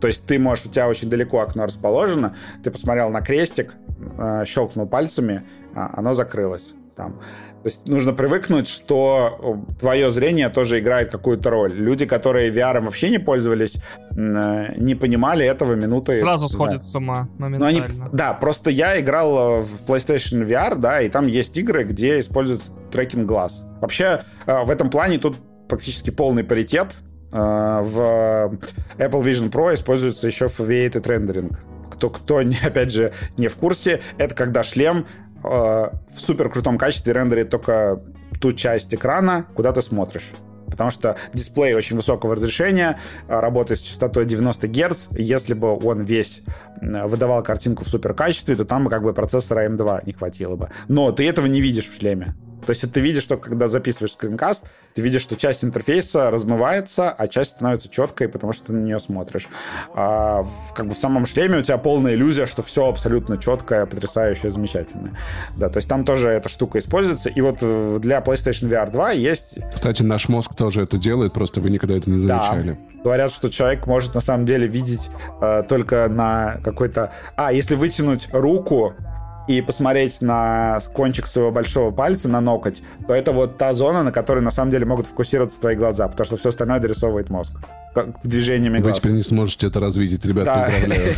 то 0.01 0.07
есть 0.07 0.25
ты 0.25 0.39
можешь, 0.39 0.65
у 0.65 0.69
тебя 0.69 0.89
очень 0.89 1.11
далеко 1.11 1.41
окно 1.41 1.65
расположено, 1.65 2.35
ты 2.63 2.71
посмотрел 2.71 3.11
на 3.11 3.21
крестик, 3.21 3.75
э, 4.17 4.43
щелкнул 4.47 4.87
пальцами, 4.87 5.43
а 5.75 5.91
оно 5.99 6.13
закрылось 6.13 6.73
там. 6.95 7.19
То 7.63 7.65
есть 7.65 7.87
нужно 7.87 8.13
привыкнуть, 8.13 8.67
что 8.67 9.65
твое 9.79 10.11
зрение 10.11 10.49
тоже 10.49 10.79
играет 10.79 11.11
какую-то 11.11 11.49
роль. 11.49 11.73
Люди, 11.73 12.05
которые 12.05 12.51
VR 12.51 12.81
вообще 12.81 13.09
не 13.09 13.19
пользовались, 13.19 13.77
э, 14.15 14.73
не 14.77 14.95
понимали 14.95 15.45
этого 15.45 15.73
минуты. 15.73 16.19
Сразу 16.19 16.47
сходят 16.47 16.83
с 16.83 16.95
ума 16.95 17.27
моментально. 17.37 17.85
они, 17.85 17.93
да, 18.11 18.33
просто 18.33 18.69
я 18.69 18.99
играл 18.99 19.61
в 19.61 19.83
PlayStation 19.85 20.45
VR, 20.47 20.75
да, 20.75 21.01
и 21.01 21.09
там 21.09 21.27
есть 21.27 21.57
игры, 21.57 21.83
где 21.83 22.19
используется 22.19 22.71
трекинг 22.91 23.25
глаз. 23.27 23.63
Вообще 23.81 24.21
э, 24.45 24.63
в 24.63 24.69
этом 24.69 24.89
плане 24.89 25.17
тут 25.17 25.37
практически 25.67 26.09
полный 26.09 26.43
паритет. 26.43 26.97
Э, 27.31 27.81
в 27.83 28.57
Apple 28.97 29.23
Vision 29.23 29.51
Pro 29.51 29.73
используется 29.73 30.27
еще 30.27 30.45
Foveated 30.45 31.03
Rendering 31.03 31.55
кто, 31.95 32.09
кто, 32.09 32.41
опять 32.65 32.91
же, 32.91 33.13
не 33.37 33.47
в 33.47 33.55
курсе, 33.55 34.01
это 34.17 34.35
когда 34.35 34.63
шлем 34.63 35.05
Э, 35.45 35.89
в 36.07 36.19
супер 36.19 36.49
крутом 36.49 36.77
качестве 36.77 37.13
рендерит 37.13 37.49
только 37.49 38.01
ту 38.39 38.53
часть 38.53 38.93
экрана, 38.93 39.45
куда 39.55 39.71
ты 39.71 39.81
смотришь. 39.81 40.31
Потому 40.69 40.89
что 40.89 41.15
дисплей 41.33 41.73
очень 41.75 41.95
высокого 41.95 42.35
разрешения, 42.35 42.97
э, 43.27 43.39
работает 43.39 43.79
с 43.79 43.83
частотой 43.83 44.25
90 44.25 44.67
Гц. 44.67 45.07
Если 45.11 45.53
бы 45.53 45.77
он 45.77 46.03
весь 46.03 46.41
выдавал 46.81 47.43
картинку 47.43 47.83
в 47.83 47.87
супер 47.87 48.13
качестве, 48.13 48.55
то 48.55 48.65
там 48.65 48.85
бы 48.85 48.89
как 48.89 49.03
бы 49.03 49.13
процессора 49.13 49.67
M2 49.67 50.03
не 50.05 50.13
хватило 50.13 50.55
бы. 50.55 50.69
Но 50.87 51.11
ты 51.11 51.27
этого 51.27 51.45
не 51.45 51.61
видишь 51.61 51.87
в 51.87 51.97
шлеме. 51.97 52.35
То 52.65 52.71
есть 52.71 52.91
ты 52.91 52.99
видишь, 52.99 53.23
что 53.23 53.37
когда 53.37 53.67
записываешь 53.67 54.13
скринкаст, 54.13 54.65
ты 54.93 55.01
видишь, 55.01 55.21
что 55.21 55.35
часть 55.35 55.63
интерфейса 55.63 56.31
размывается, 56.31 57.11
а 57.11 57.27
часть 57.27 57.51
становится 57.51 57.89
четкой, 57.89 58.27
потому 58.27 58.53
что 58.53 58.67
ты 58.67 58.73
на 58.73 58.83
нее 58.83 58.99
смотришь. 58.99 59.47
А 59.93 60.43
в, 60.43 60.73
как 60.73 60.87
бы 60.87 60.93
в 60.93 60.97
самом 60.97 61.25
шлеме 61.25 61.59
у 61.59 61.61
тебя 61.61 61.77
полная 61.77 62.13
иллюзия, 62.13 62.45
что 62.45 62.61
все 62.61 62.87
абсолютно 62.87 63.37
четкое, 63.37 63.85
потрясающее, 63.85 64.51
замечательное. 64.51 65.15
Да, 65.57 65.69
то 65.69 65.77
есть 65.77 65.89
там 65.89 66.05
тоже 66.05 66.29
эта 66.29 66.49
штука 66.49 66.79
используется. 66.79 67.29
И 67.29 67.41
вот 67.41 67.59
э, 67.61 67.99
для 68.01 68.19
PlayStation 68.19 68.69
VR 68.69 68.91
2 68.91 69.11
есть... 69.11 69.59
Кстати, 69.73 70.03
наш 70.03 70.29
мозг 70.29 70.55
тоже 70.55 70.83
это 70.83 70.97
делает, 70.97 71.33
просто 71.33 71.61
вы 71.61 71.69
никогда 71.69 71.95
это 71.95 72.09
не 72.09 72.19
замечали. 72.19 72.71
Да. 72.71 73.03
Говорят, 73.03 73.31
что 73.31 73.49
человек 73.49 73.85
может 73.85 74.15
на 74.15 74.21
самом 74.21 74.45
деле 74.45 74.67
видеть 74.67 75.09
э, 75.41 75.63
только 75.67 76.07
на 76.09 76.57
какой-то... 76.63 77.11
А, 77.35 77.53
если 77.53 77.75
вытянуть 77.75 78.29
руку 78.31 78.95
и 79.47 79.61
посмотреть 79.61 80.21
на 80.21 80.79
кончик 80.93 81.27
своего 81.27 81.51
большого 81.51 81.91
пальца, 81.91 82.29
на 82.29 82.41
ноготь, 82.41 82.83
то 83.07 83.13
это 83.13 83.31
вот 83.31 83.57
та 83.57 83.73
зона, 83.73 84.03
на 84.03 84.11
которой 84.11 84.39
на 84.39 84.51
самом 84.51 84.71
деле 84.71 84.85
могут 84.85 85.07
фокусироваться 85.07 85.59
твои 85.59 85.75
глаза, 85.75 86.07
потому 86.07 86.25
что 86.25 86.37
все 86.37 86.49
остальное 86.49 86.79
дорисовывает 86.79 87.29
мозг 87.29 87.53
движениями 88.23 88.79
глаз. 88.79 88.97
Вы 88.97 89.01
теперь 89.01 89.15
не 89.15 89.23
сможете 89.23 89.67
это 89.67 89.79
развидеть, 89.79 90.25
ребят, 90.25 90.45
да. 90.45 90.65
поздравляю. 90.65 91.13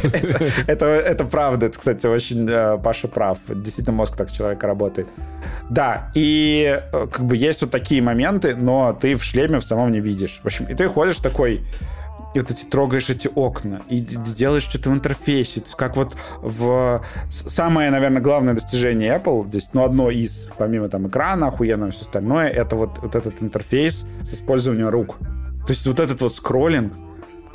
это, 0.68 0.86
это 0.86 1.24
правда, 1.26 1.66
это, 1.68 1.80
кстати, 1.80 2.06
очень 2.08 2.48
э, 2.50 2.78
Паша 2.78 3.08
прав. 3.08 3.40
Действительно, 3.50 3.96
мозг 3.96 4.16
так 4.16 4.32
человека 4.32 4.68
работает. 4.68 5.08
Да, 5.70 6.12
и 6.14 6.80
э, 6.92 7.08
как 7.12 7.26
бы 7.26 7.36
есть 7.36 7.62
вот 7.62 7.72
такие 7.72 8.02
моменты, 8.02 8.56
но 8.56 8.98
ты 9.00 9.16
в 9.16 9.24
шлеме 9.24 9.60
в 9.60 9.64
самом 9.64 9.92
не 9.92 10.00
видишь. 10.00 10.40
В 10.44 10.46
общем, 10.46 10.66
и 10.66 10.76
ты 10.76 10.88
ходишь 10.88 11.20
такой, 11.20 11.66
и 12.38 12.40
вот 12.40 12.52
эти 12.52 12.66
трогаешь 12.66 13.10
эти 13.10 13.28
окна, 13.34 13.82
и 13.90 14.00
делаешь 14.00 14.62
что-то 14.62 14.92
в 14.92 14.94
интерфейсе. 14.94 15.60
То 15.60 15.66
есть 15.66 15.76
как 15.76 15.98
вот 15.98 16.16
в... 16.38 17.04
Самое, 17.30 17.90
наверное, 17.90 18.22
главное 18.22 18.54
достижение 18.54 19.18
Apple, 19.18 19.48
здесь, 19.48 19.70
ну, 19.74 19.84
одно 19.84 20.12
из, 20.12 20.48
помимо 20.56 20.88
там 20.88 21.08
экрана, 21.08 21.48
охуенного 21.48 21.90
все 21.90 22.04
остальное, 22.04 22.48
это 22.50 22.76
вот, 22.76 23.00
вот 23.00 23.16
этот 23.16 23.42
интерфейс 23.42 24.06
с 24.24 24.36
использованием 24.36 24.90
рук. 24.90 25.18
То 25.66 25.74
есть 25.74 25.88
вот 25.88 26.00
этот 26.00 26.22
вот 26.22 26.36
скроллинг, 26.36 26.94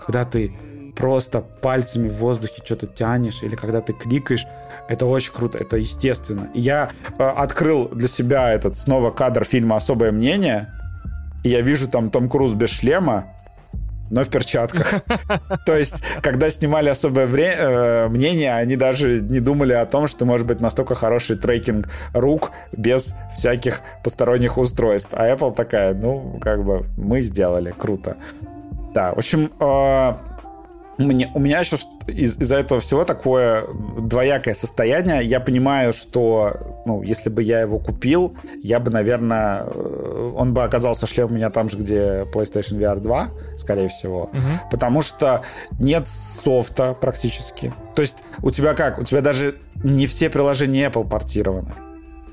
когда 0.04 0.24
ты 0.24 0.52
просто 0.96 1.40
пальцами 1.40 2.08
в 2.08 2.16
воздухе 2.16 2.60
что-то 2.64 2.88
тянешь, 2.88 3.44
или 3.44 3.54
когда 3.54 3.80
ты 3.82 3.92
кликаешь, 3.92 4.46
это 4.88 5.06
очень 5.06 5.32
круто, 5.32 5.58
это 5.58 5.76
естественно. 5.76 6.50
И 6.54 6.60
я 6.60 6.90
э, 7.18 7.22
открыл 7.22 7.88
для 7.88 8.08
себя 8.08 8.52
этот 8.52 8.76
снова 8.76 9.12
кадр 9.12 9.44
фильма 9.44 9.76
«Особое 9.76 10.10
мнение», 10.10 10.72
и 11.44 11.50
я 11.50 11.60
вижу 11.60 11.88
там 11.88 12.10
Том 12.10 12.28
Круз 12.28 12.54
без 12.54 12.70
шлема, 12.70 13.26
но 14.12 14.22
в 14.22 14.28
перчатках. 14.28 15.02
То 15.66 15.76
есть, 15.76 16.04
когда 16.22 16.50
снимали 16.50 16.90
особое 16.90 17.26
э, 17.26 18.08
мнение, 18.08 18.54
они 18.54 18.76
даже 18.76 19.20
не 19.20 19.40
думали 19.40 19.72
о 19.72 19.86
том, 19.86 20.06
что 20.06 20.24
может 20.26 20.46
быть 20.46 20.60
настолько 20.60 20.94
хороший 20.94 21.36
трекинг 21.36 21.88
рук 22.12 22.52
без 22.72 23.14
всяких 23.36 23.80
посторонних 24.04 24.58
устройств. 24.58 25.10
А 25.14 25.28
Apple 25.28 25.54
такая, 25.54 25.94
ну, 25.94 26.38
как 26.42 26.62
бы, 26.62 26.84
мы 26.96 27.22
сделали, 27.22 27.74
круто. 27.76 28.16
Да, 28.94 29.12
в 29.12 29.18
общем, 29.18 29.50
э, 29.58 30.12
мне, 30.98 31.30
у 31.34 31.40
меня 31.40 31.60
еще 31.60 31.76
из- 32.06 32.38
из-за 32.38 32.56
этого 32.56 32.80
всего 32.80 33.04
такое 33.04 33.64
двоякое 33.98 34.54
состояние. 34.54 35.24
Я 35.24 35.40
понимаю, 35.40 35.92
что 35.92 36.82
ну, 36.84 37.02
если 37.02 37.30
бы 37.30 37.42
я 37.42 37.60
его 37.60 37.78
купил, 37.78 38.36
я 38.62 38.80
бы, 38.80 38.90
наверное, 38.90 39.64
э, 39.64 40.32
он 40.36 40.52
бы 40.52 40.64
оказался 40.64 41.06
шлем 41.06 41.30
у 41.30 41.34
меня 41.34 41.50
там 41.50 41.68
же, 41.68 41.78
где 41.78 42.26
PlayStation 42.32 42.78
VR 42.78 43.00
2, 43.00 43.28
скорее 43.56 43.88
всего. 43.88 44.24
Угу. 44.24 44.70
Потому 44.70 45.02
что 45.02 45.42
нет 45.78 46.08
софта 46.08 46.94
практически. 46.94 47.72
То 47.94 48.02
есть 48.02 48.16
у 48.42 48.50
тебя 48.50 48.74
как? 48.74 48.98
У 48.98 49.04
тебя 49.04 49.20
даже 49.20 49.56
не 49.82 50.06
все 50.06 50.28
приложения 50.28 50.88
Apple 50.88 51.08
портированы. 51.08 51.72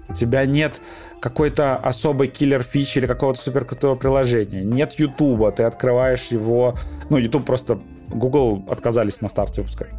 У 0.10 0.14
тебя 0.14 0.46
нет 0.46 0.82
какой-то 1.22 1.78
особой 1.78 2.28
киллер 2.28 2.64
фичи 2.64 2.98
или 2.98 3.06
какого-то 3.06 3.40
суперкрутого 3.40 3.96
приложения. 3.96 4.64
Нет 4.64 4.94
Ютуба, 4.94 5.52
ты 5.52 5.64
открываешь 5.64 6.28
его... 6.28 6.76
Ну, 7.10 7.18
YouTube 7.18 7.46
просто 7.46 7.80
Google 8.12 8.66
отказались 8.70 9.22
на 9.22 9.30
старте 9.30 9.62
выпускать 9.62 9.90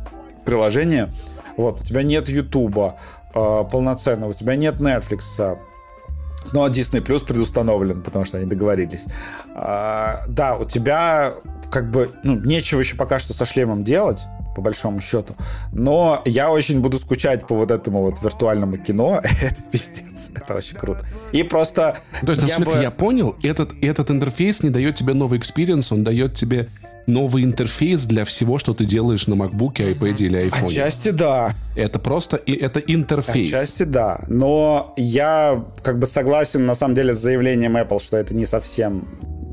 приложение. 0.45 1.13
Вот, 1.57 1.81
у 1.81 1.85
тебя 1.85 2.03
нет 2.03 2.29
Ютуба 2.29 2.97
э, 3.35 3.65
полноценно, 3.71 4.27
у 4.27 4.33
тебя 4.33 4.57
нет 4.57 4.77
Netflix, 4.77 5.59
но 6.53 6.69
Disney 6.69 7.05
Plus 7.05 7.27
предустановлен, 7.27 8.03
потому 8.03 8.25
что 8.25 8.39
они 8.39 8.47
договорились. 8.47 9.07
А, 9.55 10.23
да, 10.29 10.57
у 10.57 10.65
тебя 10.65 11.35
как 11.71 11.91
бы 11.91 12.13
ну, 12.25 12.39
нечего 12.41 12.81
еще 12.81 12.97
пока 12.97 13.19
что 13.19 13.35
со 13.35 13.45
шлемом 13.45 13.85
делать, 13.85 14.23
по 14.55 14.63
большому 14.63 15.01
счету. 15.01 15.37
Но 15.73 16.23
я 16.25 16.51
очень 16.51 16.81
буду 16.81 16.99
скучать 16.99 17.47
по 17.47 17.55
вот 17.55 17.71
этому 17.71 18.03
вот 18.03 18.21
виртуальному 18.23 18.79
кино. 18.79 19.21
это 19.43 19.63
пиздец. 19.71 20.31
Это 20.35 20.55
очень 20.55 20.77
круто. 20.77 21.07
И 21.33 21.43
просто... 21.43 21.97
То 22.27 22.33
есть, 22.33 22.49
я, 22.49 22.59
бы... 22.59 22.73
я 22.73 22.91
понял, 22.91 23.37
этот, 23.43 23.73
этот 23.81 24.11
интерфейс 24.11 24.63
не 24.63 24.71
дает 24.71 24.97
тебе 24.97 25.15
новый 25.15 25.39
experience, 25.39 25.93
он 25.93 26.03
дает 26.03 26.35
тебе 26.35 26.69
новый 27.11 27.45
интерфейс 27.45 28.05
для 28.05 28.25
всего, 28.25 28.59
что 28.59 28.75
ты 28.75 28.85
делаешь 28.85 29.27
на 29.27 29.35
MacBook, 29.35 29.75
iPad 29.75 30.17
или 30.19 30.49
iPhone. 30.49 30.67
Отчасти 30.67 31.11
да. 31.11 31.51
Это 31.77 31.99
просто 31.99 32.37
и 32.37 32.53
это 32.53 32.81
интерфейс. 32.81 33.49
Отчасти 33.49 33.83
да. 33.83 34.21
Но 34.29 34.95
я 34.97 35.65
как 35.83 35.99
бы 35.99 36.07
согласен 36.07 36.67
на 36.67 36.75
самом 36.75 36.95
деле 36.95 37.15
с 37.15 37.19
заявлением 37.19 37.77
Apple, 37.77 38.01
что 38.01 38.17
это 38.17 38.35
не 38.35 38.47
совсем 38.47 39.09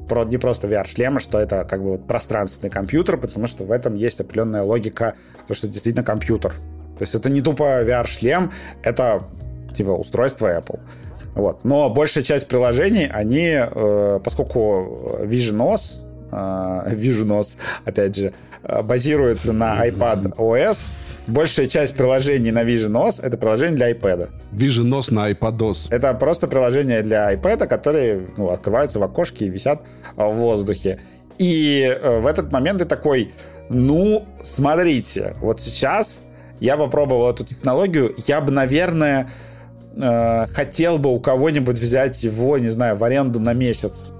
про, 0.08 0.24
не 0.24 0.38
просто 0.38 0.68
VR-шлема, 0.68 1.20
что 1.20 1.40
это 1.40 1.66
как 1.66 1.82
бы 1.82 1.92
вот 1.92 2.08
пространственный 2.08 2.70
компьютер, 2.70 3.18
потому 3.18 3.46
что 3.46 3.64
в 3.64 3.72
этом 3.72 3.96
есть 3.96 4.22
определенная 4.22 4.64
логика, 4.64 5.16
то, 5.48 5.54
что 5.54 5.68
это 5.68 5.74
действительно 5.74 6.04
компьютер. 6.04 6.54
То 6.98 7.02
есть 7.02 7.14
это 7.14 7.30
не 7.30 7.42
тупо 7.42 7.84
VR-шлем, 7.84 8.52
это 8.84 9.24
типа 9.76 9.92
устройство 9.92 10.58
Apple. 10.60 10.80
Вот. 11.36 11.64
Но 11.64 11.90
большая 11.90 12.24
часть 12.24 12.48
приложений, 12.48 13.10
они, 13.14 13.54
э, 13.54 14.20
поскольку 14.24 15.20
Vision 15.22 15.58
OS 15.58 16.07
вижу 16.88 17.26
нос, 17.26 17.58
опять 17.86 18.16
же, 18.16 18.34
а, 18.64 18.84
базируется 18.84 19.54
на 19.54 19.88
iPad 19.88 20.36
OS. 20.36 21.32
Большая 21.32 21.68
часть 21.68 21.96
приложений 21.96 22.52
на 22.52 22.64
Vision 22.64 22.92
OS— 22.92 23.22
это 23.24 23.38
приложение 23.38 23.76
для 23.76 23.92
iPad. 23.92 24.30
Vision 24.52 24.90
OS 24.90 25.14
на 25.14 25.32
iPad 25.32 25.58
OS. 25.58 25.88
Это 25.90 26.14
просто 26.14 26.48
приложение 26.48 27.02
для 27.02 27.34
iPad, 27.34 27.68
которые 27.68 28.28
ну, 28.38 28.50
открываются 28.50 29.00
в 29.00 29.04
окошке 29.04 29.46
и 29.46 29.50
висят 29.50 29.82
в 30.16 30.32
воздухе. 30.32 31.00
И 31.38 31.84
э, 31.84 32.20
в 32.20 32.28
этот 32.28 32.52
момент 32.52 32.80
ты 32.80 32.86
такой, 32.86 33.32
ну, 33.70 34.26
смотрите, 34.44 35.36
вот 35.40 35.62
сейчас 35.62 36.22
я 36.60 36.78
попробовал 36.78 37.30
эту 37.30 37.46
технологию, 37.46 38.16
я 38.26 38.42
бы, 38.42 38.52
наверное, 38.52 39.30
э, 39.96 40.48
хотел 40.48 40.98
бы 40.98 41.14
у 41.14 41.20
кого-нибудь 41.20 41.78
взять 41.78 42.24
его, 42.24 42.58
не 42.58 42.70
знаю, 42.70 42.98
в 42.98 43.04
аренду 43.04 43.40
на 43.40 43.54
месяц 43.54 44.12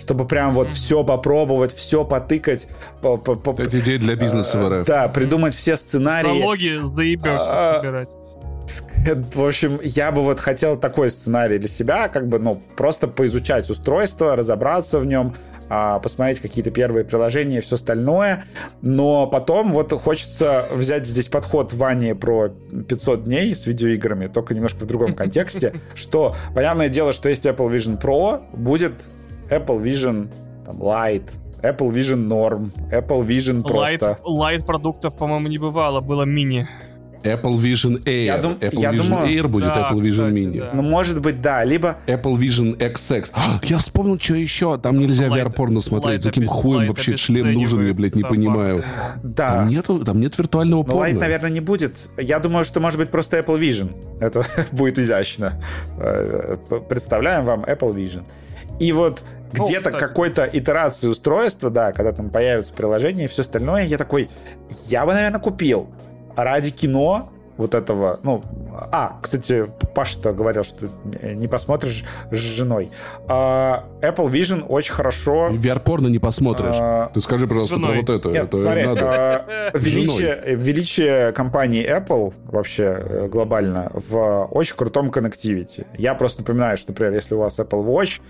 чтобы 0.00 0.26
прям 0.26 0.52
вот 0.52 0.70
все 0.70 1.04
попробовать, 1.04 1.72
все 1.74 2.04
потыкать. 2.04 2.66
По, 3.02 3.16
по, 3.16 3.36
по, 3.36 3.60
Это 3.60 3.78
идея 3.78 3.98
для 3.98 4.16
бизнеса 4.16 4.58
в 4.58 4.68
РФ. 4.68 4.86
Да, 4.86 5.08
придумать 5.08 5.54
все 5.54 5.76
сценарии. 5.76 6.40
Налоги 6.40 6.78
заебешься 6.82 7.46
а, 7.46 7.76
собирать. 7.76 8.16
В 9.34 9.44
общем, 9.44 9.80
я 9.82 10.12
бы 10.12 10.22
вот 10.22 10.40
хотел 10.40 10.76
такой 10.78 11.10
сценарий 11.10 11.58
для 11.58 11.68
себя, 11.68 12.08
как 12.08 12.28
бы, 12.28 12.38
ну, 12.38 12.62
просто 12.76 13.08
поизучать 13.08 13.68
устройство, 13.68 14.36
разобраться 14.36 14.98
в 14.98 15.06
нем, 15.06 15.34
а, 15.68 15.98
посмотреть 15.98 16.40
какие-то 16.40 16.70
первые 16.70 17.04
приложения 17.04 17.58
и 17.58 17.60
все 17.60 17.76
остальное. 17.76 18.44
Но 18.82 19.26
потом 19.26 19.72
вот 19.72 19.92
хочется 19.92 20.66
взять 20.72 21.06
здесь 21.06 21.28
подход 21.28 21.72
Вани 21.72 22.12
про 22.12 22.48
500 22.48 23.24
дней 23.24 23.54
с 23.54 23.66
видеоиграми, 23.66 24.26
только 24.28 24.54
немножко 24.54 24.80
в 24.80 24.86
другом 24.86 25.14
контексте, 25.16 25.74
что, 25.94 26.34
понятное 26.54 26.88
дело, 26.88 27.12
что 27.12 27.28
есть 27.28 27.46
Apple 27.46 27.72
Vision 27.72 28.00
Pro, 28.00 28.42
будет 28.52 28.94
Apple 29.50 29.82
Vision 29.82 30.28
там, 30.64 30.80
Lite, 30.82 31.30
Apple 31.62 31.90
Vision 31.90 32.28
Norm, 32.28 32.70
Apple 32.90 33.26
Vision 33.26 33.62
просто. 33.62 34.18
Light, 34.24 34.60
light 34.60 34.64
продуктов, 34.64 35.16
по-моему, 35.16 35.48
не 35.48 35.58
бывало, 35.58 36.00
было 36.00 36.22
мини. 36.22 36.68
Apple 37.22 37.54
Vision 37.56 38.02
Air. 38.04 38.24
Я, 38.24 38.38
дум, 38.38 38.54
Apple 38.54 38.80
я 38.80 38.90
Vision 38.92 38.96
думаю, 38.96 39.28
Air 39.28 39.48
будет 39.48 39.74
да, 39.74 39.88
Apple 39.90 39.98
Vision 39.98 40.28
кстати, 40.28 40.32
Mini. 40.32 40.58
Да. 40.60 40.70
Ну, 40.74 40.82
может 40.82 41.20
быть, 41.20 41.40
да. 41.40 41.64
Либо... 41.64 41.98
Apple 42.06 42.36
Vision 42.36 42.76
XX. 42.76 43.28
А, 43.32 43.60
я 43.62 43.78
вспомнил, 43.78 44.18
что 44.18 44.34
еще. 44.34 44.78
Там 44.78 44.98
нельзя 44.98 45.26
VR-порно 45.26 45.80
смотреть. 45.80 46.22
За 46.22 46.30
каким 46.30 46.48
хуем 46.48 46.88
вообще 46.88 47.16
член 47.16 47.52
нужен, 47.52 47.86
я, 47.86 47.94
блядь, 47.94 48.14
не 48.14 48.22
понимаю. 48.22 48.82
Да. 49.22 49.56
Там 49.56 49.68
нет, 49.68 49.86
там 50.04 50.20
нет 50.20 50.36
виртуального 50.38 50.82
порно. 50.82 51.08
Light, 51.08 51.18
наверное, 51.18 51.50
не 51.50 51.60
будет. 51.60 51.94
Я 52.16 52.38
думаю, 52.38 52.64
что, 52.64 52.80
может 52.80 52.98
быть, 52.98 53.10
просто 53.10 53.38
Apple 53.38 53.60
Vision. 53.60 53.90
Это 54.20 54.42
будет 54.72 54.98
изящно. 54.98 55.60
Э, 55.98 56.56
представляем 56.88 57.44
вам 57.44 57.64
Apple 57.64 57.94
Vision. 57.94 58.24
И 58.80 58.92
вот 58.92 59.22
где-то 59.52 59.92
какой-то 59.92 60.48
итерации 60.50 61.08
устройства, 61.08 61.70
да, 61.70 61.92
когда 61.92 62.12
там 62.12 62.30
появится 62.30 62.72
приложение 62.72 63.26
и 63.26 63.28
все 63.28 63.42
остальное, 63.42 63.84
я 63.84 63.98
такой, 63.98 64.28
я 64.88 65.06
бы, 65.06 65.12
наверное, 65.12 65.40
купил. 65.40 65.88
Ради 66.36 66.70
кино 66.70 67.30
вот 67.56 67.74
этого, 67.74 68.20
ну, 68.22 68.42
а, 68.90 69.18
кстати, 69.20 69.66
Паша-то 69.94 70.32
говорил, 70.32 70.64
что 70.64 70.88
не 71.22 71.46
посмотришь 71.46 72.04
с 72.30 72.36
женой. 72.36 72.90
А, 73.28 73.84
Apple 74.00 74.30
Vision 74.30 74.64
очень 74.66 74.94
хорошо... 74.94 75.50
VR-порно 75.50 76.06
не 76.06 76.18
посмотришь. 76.18 76.76
А, 76.80 77.10
Ты 77.12 77.20
скажи, 77.20 77.46
пожалуйста, 77.46 77.76
про 77.76 77.92
вот 77.92 78.08
это. 78.08 78.30
Нет, 78.30 78.44
это 78.44 78.56
смотри, 78.56 78.86
надо. 78.86 79.02
А, 79.04 79.70
величие, 79.74 80.42
величие 80.46 81.32
компании 81.32 81.84
Apple 81.84 82.32
вообще 82.46 82.96
э, 82.98 83.28
глобально 83.28 83.90
в 83.92 84.46
очень 84.50 84.76
крутом 84.76 85.10
коннективити. 85.10 85.86
Я 85.98 86.14
просто 86.14 86.40
напоминаю, 86.40 86.78
что, 86.78 86.92
например, 86.92 87.12
если 87.12 87.34
у 87.34 87.40
вас 87.40 87.58
Apple 87.58 87.84
Watch, 87.84 88.22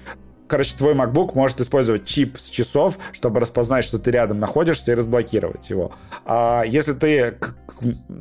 короче, 0.51 0.77
твой 0.77 0.95
MacBook 0.95 1.31
может 1.35 1.61
использовать 1.61 2.05
чип 2.05 2.37
с 2.39 2.51
часов, 2.51 2.99
чтобы 3.13 3.41
распознать, 3.41 3.85
что 3.85 3.99
ты 3.99 4.11
рядом 4.11 4.41
находишься 4.41 4.91
и 4.91 4.95
разблокировать 4.95 5.71
его. 5.71 5.93
А 6.27 6.65
если 6.67 6.93
ты 6.93 7.37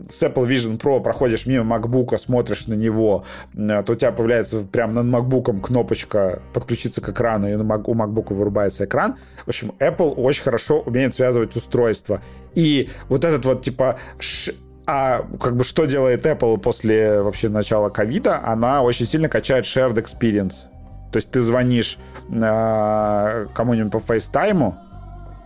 с 0.08 0.24
Apple 0.24 0.48
Vision 0.48 0.80
Pro 0.80 1.02
проходишь 1.02 1.48
мимо 1.48 1.76
MacBook, 1.76 2.16
смотришь 2.18 2.68
на 2.68 2.76
него, 2.76 3.26
э, 3.56 3.84
то 3.84 3.94
у 3.94 3.96
тебя 3.96 4.12
появляется 4.12 4.60
прямо 4.72 5.02
над 5.02 5.14
MacBook 5.14 5.60
кнопочка 5.60 6.42
подключиться 6.54 7.02
к 7.02 7.10
экрану, 7.10 7.50
и 7.50 7.56
у 7.56 7.64
MacBook 7.64 8.34
вырубается 8.34 8.86
экран. 8.86 9.18
В 9.44 9.50
общем, 9.50 9.74
Apple 9.80 10.14
очень 10.14 10.44
хорошо 10.44 10.82
умеет 10.82 11.14
связывать 11.16 11.56
устройства. 11.56 12.22
И 12.54 12.90
вот 13.10 13.26
этот 13.26 13.44
вот, 13.46 13.64
типа, 13.64 13.98
а 14.88 15.26
как 15.40 15.56
бы 15.58 15.64
что 15.64 15.86
делает 15.86 16.26
Apple 16.26 16.60
после 16.60 17.22
вообще 17.22 17.50
начала 17.50 17.90
ковида? 17.90 18.42
Она 18.44 18.82
очень 18.84 19.06
сильно 19.06 19.30
качает 19.30 19.66
shared 19.66 19.96
experience. 19.96 20.70
То 21.12 21.18
есть 21.18 21.32
ты 21.32 21.42
звонишь 21.42 21.98
э, 22.30 23.48
кому-нибудь 23.54 23.92
по 23.92 24.00
фейстайму, 24.00 24.78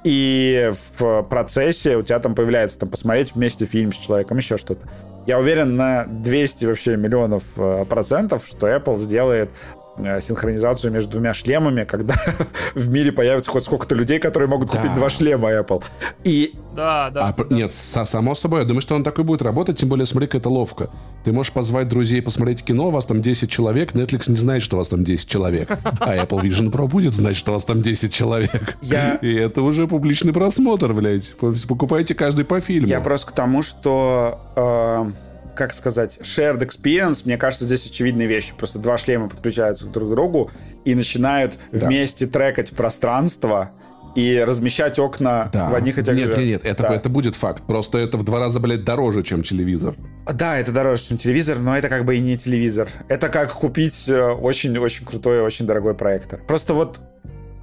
и 0.04 0.72
в 0.98 1.24
процессе 1.24 1.96
у 1.96 2.04
тебя 2.04 2.20
там 2.20 2.36
появляется 2.36 2.80
там 2.80 2.90
посмотреть 2.90 3.36
вместе 3.36 3.66
фильм 3.66 3.94
с 3.94 3.98
человеком, 3.98 4.38
еще 4.38 4.58
что-то. 4.58 4.86
Я 5.26 5.40
уверен 5.40 5.78
на 5.78 6.06
200 6.06 6.66
вообще 6.66 6.98
миллионов 6.98 7.54
э, 7.58 7.86
процентов, 7.86 8.46
что 8.46 8.68
Apple 8.68 8.98
сделает 8.98 9.52
синхронизацию 9.98 10.92
между 10.92 11.12
двумя 11.12 11.34
шлемами, 11.34 11.84
когда 11.84 12.16
в 12.76 12.90
мире 12.90 13.12
появится 13.12 13.52
хоть 13.52 13.64
сколько-то 13.64 13.96
людей, 13.96 14.20
которые 14.20 14.50
могут 14.50 14.72
да. 14.72 14.78
купить 14.78 14.94
два 14.94 15.10
шлема 15.10 15.52
Apple. 15.52 15.84
И... 16.24 16.56
Да, 16.76 17.12
да. 17.12 17.28
А, 17.28 17.44
да. 17.44 17.56
Нет, 17.56 17.72
само 17.72 18.34
собой, 18.34 18.62
я 18.62 18.66
думаю, 18.66 18.82
что 18.82 18.96
он 18.96 19.04
такой 19.04 19.24
будет 19.24 19.44
работать, 19.44 19.78
тем 19.78 19.90
более, 19.90 20.06
смотри, 20.06 20.28
как 20.28 20.42
это 20.42 20.50
ловко. 20.50 20.90
Ты 21.24 21.32
можешь 21.32 21.52
позвать 21.52 21.88
друзей 21.88 22.22
посмотреть 22.22 22.64
кино, 22.64 22.88
у 22.88 22.92
вас 22.92 23.06
там 23.06 23.22
10 23.22 23.50
человек, 23.50 23.94
Netflix 23.94 24.30
не 24.32 24.38
знает, 24.38 24.64
что 24.64 24.78
у 24.78 24.80
вас 24.80 24.88
там 24.88 25.04
10 25.04 25.30
человек, 25.30 25.70
а 26.00 26.18
Apple 26.18 26.42
Vision 26.42 26.72
Pro 26.72 26.88
будет 26.88 27.14
знать, 27.14 27.36
что 27.36 27.52
у 27.52 27.54
вас 27.54 27.66
там 27.66 27.82
10 27.82 28.12
человек. 28.12 28.78
Я... 28.82 29.16
И 29.16 29.34
это 29.34 29.62
уже 29.62 29.88
публичный 29.88 30.34
просмотр, 30.34 30.94
блядь. 30.94 31.36
Покупайте 31.38 32.16
каждый 32.16 32.46
по 32.46 32.60
фильму. 32.60 32.88
Я 32.88 33.02
просто 33.02 33.28
к 33.28 33.32
тому, 33.32 33.62
что... 33.62 34.40
Э 34.56 35.12
как 35.56 35.74
сказать, 35.74 36.20
shared 36.22 36.60
experience, 36.60 37.22
мне 37.26 37.38
кажется, 37.38 37.66
здесь 37.66 37.86
очевидные 37.86 38.28
вещи. 38.28 38.54
Просто 38.58 38.80
два 38.80 38.98
шлема 38.98 39.30
подключаются 39.30 39.86
друг 39.86 40.10
к 40.10 40.12
другу 40.12 40.52
и 40.86 40.96
начинают 40.96 41.58
да. 41.72 41.88
вместе 41.88 42.28
трекать 42.28 42.72
пространство, 42.72 43.72
и 44.16 44.44
размещать 44.46 45.00
окна 45.00 45.50
да. 45.52 45.70
в 45.70 45.76
одних 45.76 45.98
и 45.98 46.04
тех 46.04 46.16
нет, 46.16 46.28
же... 46.28 46.34
Нет, 46.34 46.46
нет, 46.46 46.66
это, 46.66 46.84
да. 46.84 46.96
это 46.96 47.10
будет 47.10 47.36
факт. 47.36 47.64
Просто 47.66 47.98
это 47.98 48.18
в 48.18 48.24
два 48.24 48.40
раза, 48.40 48.60
блядь, 48.60 48.84
дороже, 48.84 49.24
чем 49.24 49.44
телевизор. 49.44 49.96
Да, 50.32 50.60
это 50.60 50.72
дороже, 50.72 51.04
чем 51.04 51.18
телевизор, 51.18 51.60
но 51.60 51.76
это 51.76 51.90
как 51.90 52.06
бы 52.06 52.16
и 52.16 52.20
не 52.20 52.38
телевизор. 52.38 52.88
Это 53.08 53.30
как 53.30 53.52
купить 53.52 54.10
очень-очень 54.10 55.06
крутой, 55.06 55.42
очень 55.42 55.66
дорогой 55.66 55.96
проектор. 55.96 56.40
Просто 56.48 56.74
вот 56.74 57.02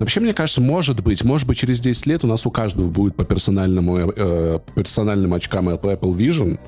Вообще, 0.01 0.21
мне 0.21 0.33
кажется, 0.33 0.63
может 0.63 1.03
быть, 1.03 1.23
может 1.25 1.47
быть, 1.47 1.59
через 1.59 1.79
10 1.79 2.07
лет 2.07 2.25
у 2.25 2.27
нас 2.27 2.47
у 2.47 2.51
каждого 2.51 2.89
будет 2.89 3.17
по 3.17 3.25
персональному, 3.27 3.99
э, 3.99 4.59
персональным 4.75 5.35
очкам 5.35 5.69
Apple 5.69 6.17
Vision, 6.17 6.59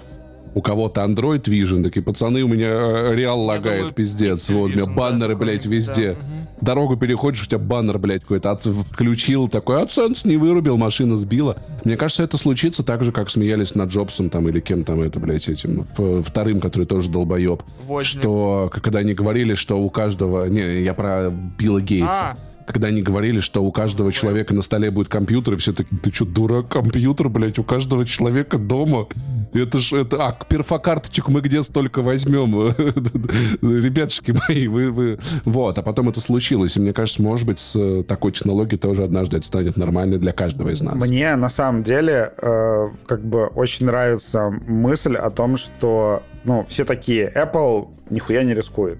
у 0.54 0.62
кого-то 0.62 1.02
Android 1.02 1.42
Vision, 1.42 1.82
такие, 1.82 2.02
пацаны, 2.02 2.42
у 2.42 2.48
меня 2.48 2.68
э, 2.68 3.14
реал 3.14 3.40
лагает, 3.40 3.78
думаю, 3.78 3.94
пиздец. 3.94 4.50
Вот, 4.50 4.66
у 4.66 4.68
меня 4.68 4.86
баннеры, 4.86 5.34
да, 5.34 5.40
блядь, 5.40 5.66
везде. 5.66 6.12
Да. 6.12 6.42
Дорогу 6.60 6.96
переходишь, 6.96 7.42
у 7.42 7.46
тебя 7.46 7.58
баннер, 7.58 7.98
блядь, 7.98 8.22
какой-то 8.22 8.56
включил, 8.56 9.48
такой, 9.48 9.82
AdSense 9.82 10.20
не 10.24 10.36
вырубил, 10.36 10.76
машина 10.76 11.16
сбила. 11.16 11.56
Мне 11.84 11.96
кажется, 11.96 12.22
это 12.22 12.36
случится 12.36 12.84
так 12.84 13.02
же, 13.02 13.10
как 13.12 13.30
смеялись 13.30 13.74
над 13.74 13.90
Джобсом 13.90 14.30
там 14.30 14.48
или 14.48 14.60
кем 14.60 14.84
там 14.84 15.00
это, 15.00 15.18
блядь, 15.18 15.48
этим 15.48 15.84
вторым, 16.22 16.60
который 16.60 16.86
тоже 16.86 17.08
долбоеб. 17.08 17.62
Возник. 17.86 18.20
Что, 18.20 18.70
когда 18.72 19.00
они 19.00 19.14
говорили, 19.14 19.54
что 19.54 19.80
у 19.80 19.90
каждого... 19.90 20.46
Не, 20.46 20.82
я 20.82 20.94
про 20.94 21.30
Билла 21.30 21.80
Гейтса. 21.80 22.36
А 22.36 22.51
когда 22.66 22.88
они 22.88 23.02
говорили, 23.02 23.40
что 23.40 23.62
у 23.62 23.72
каждого 23.72 24.12
человека 24.12 24.54
на 24.54 24.62
столе 24.62 24.90
будет 24.90 25.08
компьютер, 25.08 25.54
и 25.54 25.56
все 25.56 25.72
такие, 25.72 25.98
ты 26.00 26.12
что, 26.12 26.24
дурак, 26.24 26.68
компьютер, 26.68 27.28
блядь, 27.28 27.58
у 27.58 27.64
каждого 27.64 28.04
человека 28.04 28.58
дома? 28.58 29.06
Это 29.52 29.80
ж, 29.80 29.92
это, 29.92 30.26
а, 30.26 30.32
перфокарточек 30.32 31.28
мы 31.28 31.40
где 31.40 31.62
столько 31.62 32.02
возьмем? 32.02 32.68
Ребятушки 33.62 34.34
мои, 34.48 34.66
вы, 34.66 34.90
вы... 34.90 35.18
Вот, 35.44 35.78
а 35.78 35.82
потом 35.82 36.08
это 36.08 36.20
случилось, 36.20 36.76
и 36.76 36.80
мне 36.80 36.92
кажется, 36.92 37.22
может 37.22 37.46
быть, 37.46 37.58
с 37.58 38.02
такой 38.04 38.32
технологией 38.32 38.78
тоже 38.78 39.04
однажды 39.04 39.36
это 39.36 39.46
станет 39.46 39.76
нормальной 39.76 40.18
для 40.18 40.32
каждого 40.32 40.70
из 40.70 40.80
нас. 40.80 40.94
Мне, 40.94 41.36
на 41.36 41.48
самом 41.48 41.82
деле, 41.82 42.32
э, 42.36 42.88
как 43.06 43.24
бы 43.24 43.46
очень 43.46 43.86
нравится 43.86 44.50
мысль 44.66 45.16
о 45.16 45.30
том, 45.30 45.56
что, 45.56 46.22
ну, 46.44 46.64
все 46.68 46.84
такие, 46.84 47.30
Apple 47.34 47.88
нихуя 48.10 48.42
не 48.44 48.54
рискует. 48.54 48.98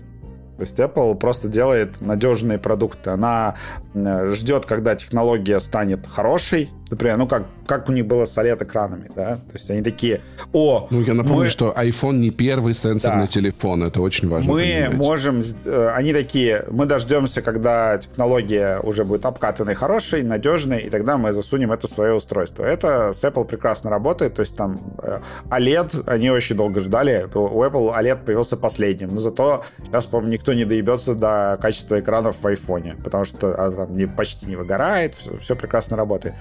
То 0.62 0.64
есть 0.64 0.78
Apple 0.78 1.16
просто 1.16 1.48
делает 1.48 2.00
надежные 2.00 2.56
продукты. 2.56 3.10
Она 3.10 3.56
ждет, 3.94 4.66
когда 4.66 4.94
технология 4.96 5.60
станет 5.60 6.06
хорошей, 6.06 6.70
Например, 6.92 7.16
ну 7.16 7.26
как, 7.26 7.46
как 7.66 7.88
у 7.88 7.92
них 7.92 8.06
было 8.06 8.26
с 8.26 8.36
OLED-экранами, 8.36 9.10
да? 9.16 9.36
То 9.36 9.52
есть 9.54 9.70
они 9.70 9.80
такие, 9.80 10.20
о... 10.52 10.88
Ну, 10.90 11.00
я 11.00 11.14
напомню, 11.14 11.44
мы... 11.44 11.48
что 11.48 11.74
iPhone 11.74 12.18
не 12.18 12.28
первый 12.30 12.74
сенсорный 12.74 13.22
да. 13.22 13.26
телефон, 13.26 13.82
это 13.82 14.02
очень 14.02 14.28
важно 14.28 14.52
Мы 14.52 14.60
понимать. 14.60 14.94
можем... 14.98 15.40
Э, 15.64 15.92
они 15.94 16.12
такие, 16.12 16.66
мы 16.70 16.84
дождемся, 16.84 17.40
когда 17.40 17.96
технология 17.96 18.78
уже 18.80 19.06
будет 19.06 19.24
обкатанной, 19.24 19.72
хорошей, 19.72 20.22
надежной, 20.22 20.82
и 20.82 20.90
тогда 20.90 21.16
мы 21.16 21.32
засунем 21.32 21.72
это 21.72 21.86
в 21.86 21.90
свое 21.90 22.12
устройство. 22.12 22.62
Это 22.62 23.14
с 23.14 23.24
Apple 23.24 23.46
прекрасно 23.46 23.88
работает, 23.88 24.34
то 24.34 24.40
есть 24.40 24.54
там 24.54 24.78
э, 25.02 25.20
OLED 25.48 26.04
они 26.06 26.30
очень 26.30 26.56
долго 26.56 26.80
ждали, 26.80 27.26
у 27.32 27.62
Apple 27.62 27.98
OLED 27.98 28.26
появился 28.26 28.58
последним, 28.58 29.14
но 29.14 29.20
зато 29.20 29.64
сейчас, 29.86 30.04
по-моему, 30.04 30.30
никто 30.34 30.52
не 30.52 30.66
доебется 30.66 31.14
до 31.14 31.58
качества 31.58 32.00
экранов 32.00 32.36
в 32.42 32.46
iPhone, 32.46 33.02
потому 33.02 33.24
что 33.24 33.48
там 33.86 33.96
не, 33.96 34.06
почти 34.06 34.46
не 34.46 34.56
выгорает, 34.56 35.14
все, 35.14 35.36
все 35.36 35.56
прекрасно 35.56 35.96
работает. 35.96 36.34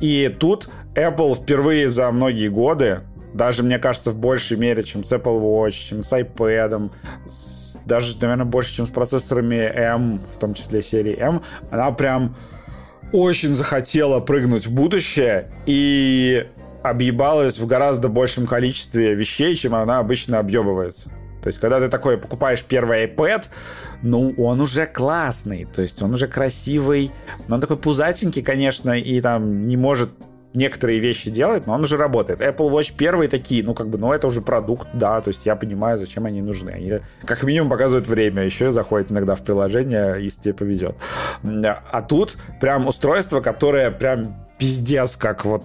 И 0.00 0.34
тут 0.38 0.68
Apple 0.94 1.34
впервые 1.34 1.88
за 1.88 2.10
многие 2.10 2.48
годы, 2.48 3.00
даже, 3.32 3.62
мне 3.62 3.78
кажется, 3.78 4.10
в 4.12 4.16
большей 4.16 4.56
мере, 4.56 4.82
чем 4.82 5.02
с 5.02 5.12
Apple 5.12 5.40
Watch, 5.40 5.72
чем 5.72 6.02
с 6.02 6.12
iPad, 6.12 6.90
с, 7.26 7.76
даже, 7.84 8.16
наверное, 8.20 8.44
больше, 8.44 8.74
чем 8.74 8.86
с 8.86 8.90
процессорами 8.90 9.56
M, 9.56 10.20
в 10.24 10.36
том 10.38 10.54
числе 10.54 10.82
серии 10.82 11.16
M, 11.18 11.42
она 11.70 11.90
прям 11.90 12.36
очень 13.12 13.54
захотела 13.54 14.20
прыгнуть 14.20 14.66
в 14.66 14.72
будущее 14.72 15.50
и 15.66 16.46
объебалась 16.82 17.58
в 17.58 17.66
гораздо 17.66 18.08
большем 18.08 18.46
количестве 18.46 19.14
вещей, 19.14 19.54
чем 19.56 19.74
она 19.74 19.98
обычно 19.98 20.38
объебывается. 20.38 21.10
То 21.44 21.48
есть, 21.48 21.60
когда 21.60 21.78
ты 21.78 21.90
такой 21.90 22.16
покупаешь 22.16 22.64
первый 22.64 23.04
iPad, 23.04 23.50
ну, 24.00 24.34
он 24.38 24.62
уже 24.62 24.86
классный, 24.86 25.66
то 25.66 25.82
есть 25.82 26.00
он 26.02 26.14
уже 26.14 26.26
красивый, 26.26 27.10
но 27.48 27.56
он 27.56 27.60
такой 27.60 27.76
пузатенький, 27.76 28.40
конечно, 28.40 28.98
и 28.98 29.20
там 29.20 29.66
не 29.66 29.76
может 29.76 30.08
некоторые 30.54 31.00
вещи 31.00 31.28
делать, 31.30 31.66
но 31.66 31.74
он 31.74 31.82
уже 31.82 31.98
работает. 31.98 32.40
Apple 32.40 32.70
Watch 32.70 32.94
первые 32.96 33.28
такие, 33.28 33.62
ну, 33.62 33.74
как 33.74 33.90
бы, 33.90 33.98
ну, 33.98 34.10
это 34.10 34.26
уже 34.26 34.40
продукт, 34.40 34.88
да, 34.94 35.20
то 35.20 35.28
есть 35.28 35.44
я 35.44 35.54
понимаю, 35.54 35.98
зачем 35.98 36.24
они 36.24 36.40
нужны. 36.40 36.70
Они 36.70 37.00
как 37.26 37.42
минимум 37.42 37.68
показывают 37.68 38.06
время, 38.06 38.42
еще 38.42 38.70
заходят 38.70 39.12
иногда 39.12 39.34
в 39.34 39.42
приложение, 39.42 40.16
если 40.24 40.40
тебе 40.40 40.54
повезет. 40.54 40.94
А 41.42 42.00
тут 42.00 42.38
прям 42.58 42.86
устройство, 42.86 43.42
которое 43.42 43.90
прям 43.90 44.46
пиздец, 44.58 45.16
как 45.16 45.44
вот 45.44 45.64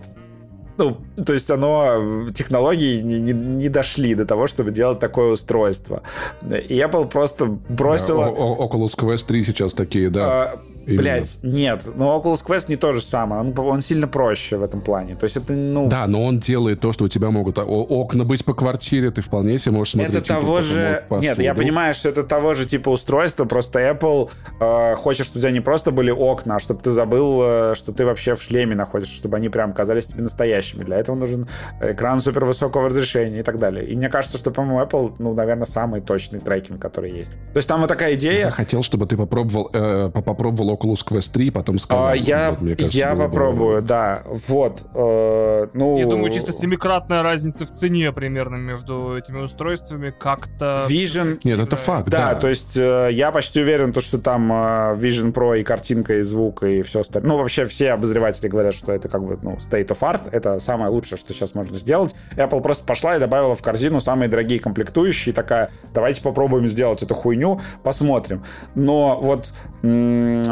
ну, 0.79 0.97
то 1.23 1.33
есть 1.33 1.51
оно, 1.51 2.29
технологии 2.33 3.01
не, 3.01 3.19
не, 3.19 3.33
не 3.33 3.69
дошли 3.69 4.15
до 4.15 4.25
того, 4.25 4.47
чтобы 4.47 4.71
делать 4.71 4.99
такое 4.99 5.33
устройство. 5.33 6.01
И 6.41 6.79
Apple 6.79 7.07
просто 7.07 7.45
бросила... 7.45 8.25
Да, 8.25 8.31
Oculus 8.31 8.97
Quest 8.97 9.25
3 9.27 9.43
сейчас 9.43 9.73
такие, 9.73 10.09
да. 10.09 10.53
Блять, 10.85 11.39
нет. 11.43 11.89
Но 11.95 12.19
Oculus 12.19 12.45
Quest 12.45 12.65
не 12.67 12.75
то 12.75 12.93
же 12.93 13.01
самое. 13.01 13.41
Он, 13.41 13.57
он 13.57 13.81
сильно 13.81 14.07
проще 14.07 14.57
в 14.57 14.63
этом 14.63 14.81
плане. 14.81 15.15
То 15.15 15.25
есть 15.25 15.37
это, 15.37 15.53
ну... 15.53 15.87
Да, 15.87 16.07
но 16.07 16.23
он 16.23 16.39
делает 16.39 16.79
то, 16.79 16.91
что 16.91 17.05
у 17.05 17.07
тебя 17.07 17.29
могут 17.31 17.57
окна 17.59 18.23
быть 18.23 18.45
по 18.45 18.53
квартире, 18.53 19.11
ты 19.11 19.21
вполне 19.21 19.57
себе 19.57 19.75
можешь 19.75 19.93
смотреть. 19.93 20.15
Это 20.15 20.27
того 20.27 20.61
же... 20.61 21.03
Нет, 21.09 21.39
я 21.39 21.53
понимаю, 21.53 21.93
что 21.93 22.09
это 22.09 22.23
того 22.23 22.53
же 22.53 22.65
типа 22.65 22.89
устройства, 22.89 23.45
просто 23.45 23.79
Apple 23.79 24.29
э, 24.59 24.95
хочет, 24.95 25.25
чтобы 25.25 25.39
у 25.39 25.41
тебя 25.41 25.51
не 25.51 25.61
просто 25.61 25.91
были 25.91 26.11
окна, 26.11 26.55
а 26.55 26.59
чтобы 26.59 26.81
ты 26.81 26.91
забыл, 26.91 27.41
э, 27.43 27.75
что 27.75 27.91
ты 27.91 28.05
вообще 28.05 28.35
в 28.35 28.41
шлеме 28.41 28.75
находишься, 28.75 29.15
чтобы 29.15 29.37
они 29.37 29.49
прям 29.49 29.73
казались 29.73 30.07
тебе 30.07 30.23
настоящими. 30.23 30.83
Для 30.83 30.97
этого 30.97 31.15
нужен 31.15 31.47
экран 31.81 32.21
супер 32.21 32.45
высокого 32.45 32.85
разрешения 32.85 33.39
и 33.39 33.43
так 33.43 33.59
далее. 33.59 33.85
И 33.85 33.95
мне 33.95 34.09
кажется, 34.09 34.37
что, 34.37 34.51
по-моему, 34.51 34.81
Apple, 34.81 35.15
ну, 35.19 35.33
наверное, 35.33 35.65
самый 35.65 36.01
точный 36.01 36.39
трекинг, 36.39 36.81
который 36.81 37.11
есть. 37.11 37.33
То 37.53 37.57
есть 37.57 37.67
там 37.67 37.81
вот 37.81 37.87
такая 37.87 38.13
идея... 38.15 38.45
Я 38.45 38.51
хотел, 38.51 38.83
чтобы 38.83 39.05
ты 39.05 39.17
попробовал, 39.17 39.69
э, 39.73 40.09
попробовал 40.09 40.68
Oculus 40.69 41.05
Quest 41.05 41.31
3, 41.33 41.51
потом 41.51 41.79
сказал. 41.79 42.09
А, 42.09 42.15
я 42.15 42.51
вот, 42.51 42.59
кажется, 42.59 42.97
я 42.97 43.15
попробую, 43.15 43.81
бы... 43.81 43.87
да. 43.87 44.23
Вот. 44.25 44.85
Э, 44.93 45.67
ну... 45.73 45.97
Я 45.97 46.05
думаю, 46.05 46.31
чисто 46.31 46.51
семикратная 46.51 47.23
разница 47.23 47.65
в 47.65 47.71
цене 47.71 48.11
примерно 48.11 48.55
между 48.55 49.17
этими 49.17 49.39
устройствами 49.39 50.13
как-то... 50.17 50.85
Vision... 50.89 51.39
Нет, 51.43 51.59
это 51.59 51.75
факт, 51.75 52.09
да. 52.09 52.33
Да, 52.33 52.39
то 52.39 52.47
есть 52.47 52.77
э, 52.77 53.09
я 53.11 53.31
почти 53.31 53.61
уверен, 53.61 53.93
то, 53.93 54.01
что 54.01 54.19
там 54.19 54.51
э, 54.51 54.55
Vision 54.95 55.33
Pro 55.33 55.59
и 55.59 55.63
картинка, 55.63 56.19
и 56.19 56.21
звук, 56.21 56.63
и 56.63 56.81
все 56.81 57.01
остальное. 57.01 57.31
Ну, 57.31 57.37
вообще 57.37 57.65
все 57.65 57.91
обозреватели 57.91 58.47
говорят, 58.47 58.73
что 58.73 58.91
это 58.91 59.09
как 59.09 59.23
бы, 59.23 59.37
ну, 59.41 59.57
state 59.57 59.87
of 59.87 59.99
art. 60.01 60.29
Это 60.31 60.59
самое 60.59 60.91
лучшее, 60.91 61.17
что 61.17 61.33
сейчас 61.33 61.55
можно 61.55 61.75
сделать. 61.75 62.15
Apple 62.35 62.61
просто 62.61 62.83
пошла 62.85 63.15
и 63.15 63.19
добавила 63.19 63.55
в 63.55 63.61
корзину 63.61 64.01
самые 64.01 64.29
дорогие 64.29 64.59
комплектующие. 64.59 65.33
Такая, 65.33 65.69
давайте 65.93 66.21
попробуем 66.21 66.67
сделать 66.67 67.03
эту 67.03 67.15
хуйню, 67.15 67.59
посмотрим. 67.83 68.43
Но 68.75 69.19
вот 69.21 69.53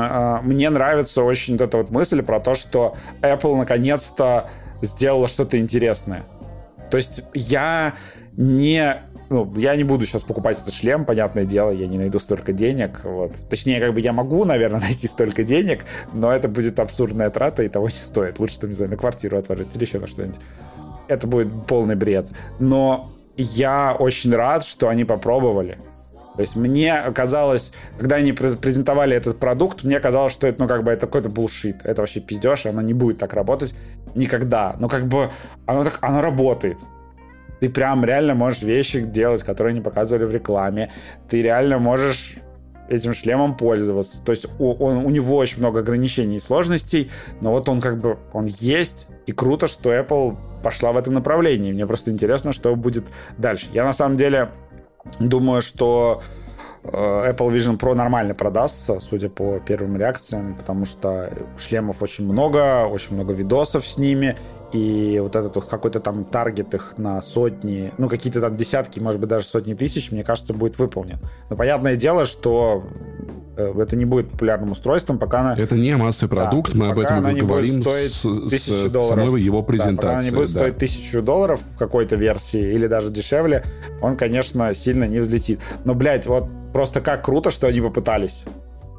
а, 0.10 0.42
мне 0.42 0.70
нравится 0.70 1.24
очень 1.24 1.54
вот 1.54 1.62
эта 1.62 1.78
вот 1.78 1.90
мысль 1.90 2.22
про 2.22 2.40
то, 2.40 2.56
что 2.56 2.96
Apple 3.22 3.56
наконец-то 3.58 4.50
сделала 4.82 5.28
что-то 5.28 5.60
интересное. 5.60 6.26
То 6.90 6.98
есть 6.98 7.24
я 7.34 7.94
не 8.36 9.02
ну, 9.30 9.54
я 9.58 9.76
не 9.76 9.84
буду 9.84 10.06
сейчас 10.06 10.24
покупать 10.24 10.62
этот 10.62 10.74
шлем, 10.74 11.04
понятное 11.04 11.44
дело, 11.44 11.72
я 11.72 11.88
не 11.88 11.98
найду 11.98 12.18
столько 12.20 12.54
денег, 12.54 13.02
вот. 13.04 13.34
Точнее, 13.50 13.82
как 13.82 13.94
бы 13.94 14.00
я 14.00 14.14
могу, 14.14 14.46
наверное, 14.46 14.80
найти 14.82 15.08
столько 15.08 15.44
денег, 15.44 15.86
но 16.14 16.32
это 16.32 16.48
будет 16.48 16.80
абсурдная 16.80 17.30
трата 17.30 17.64
и 17.64 17.70
того 17.70 17.88
не 17.88 17.92
стоит. 17.92 18.40
Лучше, 18.40 18.60
там, 18.60 18.70
не 18.70 18.76
знаю, 18.76 18.92
на 18.92 18.98
квартиру 18.98 19.38
отложить 19.38 19.76
или 19.76 19.84
еще 19.84 20.00
на 20.00 20.08
что-нибудь. 20.08 20.40
Это 21.08 21.28
будет 21.28 21.68
полный 21.68 21.96
бред. 21.96 22.30
Но 22.60 23.12
я 23.36 23.96
очень 23.98 24.34
рад, 24.34 24.64
что 24.64 24.88
они 24.90 25.04
попробовали. 25.04 25.78
То 26.38 26.42
есть 26.42 26.56
мне 26.56 26.96
казалось, 27.16 27.74
когда 27.98 28.18
они 28.18 28.32
презентовали 28.32 29.16
этот 29.16 29.40
продукт, 29.40 29.84
мне 29.84 30.00
казалось, 30.00 30.32
что 30.32 30.46
это, 30.46 30.62
ну, 30.62 30.68
как 30.68 30.84
бы, 30.84 30.92
это 30.92 31.08
какой-то 31.08 31.30
булшит. 31.30 31.78
Это 31.84 32.04
вообще 32.04 32.20
пиздеж, 32.20 32.68
оно 32.68 32.82
не 32.82 32.94
будет 32.94 33.18
так 33.18 33.34
работать 33.34 33.74
никогда. 34.14 34.76
Но 34.80 34.88
как 34.88 35.08
бы 35.08 35.32
оно, 35.66 35.84
так, 35.84 35.98
оно 36.02 36.22
работает. 36.22 36.78
Ты 37.60 37.70
прям 37.70 38.06
реально 38.06 38.36
можешь 38.36 38.62
вещи 38.62 39.02
делать, 39.02 39.42
которые 39.42 39.74
не 39.74 39.82
показывали 39.82 40.26
в 40.26 40.32
рекламе. 40.32 40.92
Ты 41.28 41.42
реально 41.42 41.80
можешь 41.80 42.36
этим 42.88 43.14
шлемом 43.14 43.58
пользоваться. 43.58 44.24
То 44.24 44.32
есть 44.32 44.46
у, 44.60 44.74
он, 44.74 44.98
у 44.98 45.10
него 45.10 45.38
очень 45.38 45.58
много 45.58 45.80
ограничений 45.80 46.36
и 46.36 46.40
сложностей, 46.40 47.10
но 47.42 47.52
вот 47.52 47.68
он 47.68 47.82
как 47.82 48.00
бы, 48.00 48.20
он 48.32 48.46
есть, 48.46 49.08
и 49.26 49.32
круто, 49.32 49.66
что 49.66 49.92
Apple 49.92 50.38
пошла 50.64 50.92
в 50.92 50.98
этом 50.98 51.16
направлении. 51.16 51.72
Мне 51.72 51.86
просто 51.88 52.12
интересно, 52.12 52.52
что 52.52 52.76
будет 52.76 53.08
дальше. 53.38 53.68
Я 53.74 53.84
на 53.84 53.94
самом 53.94 54.18
деле 54.18 54.52
Думаю, 55.20 55.62
что 55.62 56.22
э, 56.84 56.90
Apple 56.90 57.54
Vision 57.54 57.78
Pro 57.80 57.94
нормально 57.94 58.34
продастся, 58.36 59.00
судя 59.00 59.30
по 59.30 59.60
первым 59.60 59.98
реакциям, 59.98 60.56
потому 60.56 60.86
что 60.86 61.34
шлемов 61.58 62.02
очень 62.02 62.26
много, 62.26 62.88
очень 62.88 63.16
много 63.16 63.34
видосов 63.34 63.86
с 63.86 63.98
ними, 63.98 64.38
и 64.74 65.20
вот 65.22 65.36
этот 65.36 65.64
какой-то 65.66 66.00
там 66.00 66.26
таргет 66.26 66.74
их 66.74 66.94
на 66.98 67.22
сотни, 67.22 67.94
ну 67.98 68.10
какие-то 68.10 68.42
там 68.42 68.56
десятки, 68.56 69.00
может 69.00 69.20
быть 69.20 69.30
даже 69.30 69.46
сотни 69.46 69.74
тысяч, 69.74 70.12
мне 70.12 70.24
кажется, 70.24 70.54
будет 70.54 70.78
выполнен. 70.78 71.20
Но 71.50 71.56
понятное 71.56 71.96
дело, 71.96 72.26
что 72.26 72.84
это 73.58 73.96
не 73.96 74.06
будет 74.06 74.30
популярным 74.30 74.72
устройством, 74.72 75.18
пока 75.18 75.42
она... 75.42 75.56
Это 75.58 75.76
не 75.76 75.96
массовый 75.98 76.30
продукт, 76.30 76.74
да, 76.74 76.80
мы 76.80 76.92
об 76.92 77.00
этом 77.00 77.34
не 77.34 77.42
говорим 77.42 77.82
стоить 77.82 78.12
с, 78.12 78.24
с 78.24 78.90
долларов. 78.90 79.26
самой 79.26 79.42
его 79.42 79.64
презентации. 79.64 79.96
Да, 79.96 80.02
пока 80.02 80.18
она 80.18 80.24
не 80.24 80.32
будет 80.32 80.54
да. 80.54 80.60
стоить 80.60 80.78
тысячу 80.78 81.22
долларов 81.22 81.62
в 81.74 81.78
какой-то 81.78 82.16
версии 82.16 82.74
или 82.74 82.88
даже 82.88 83.10
дешевле, 83.10 83.64
он, 84.02 84.16
конечно, 84.16 84.74
сильно 84.74 85.06
не 85.06 85.20
взлетит. 85.20 85.60
Но, 85.86 85.96
блядь, 85.96 86.28
вот 86.28 86.46
просто 86.74 87.02
как 87.02 87.26
круто, 87.26 87.50
что 87.50 87.68
они 87.68 87.82
попытались. 87.82 88.44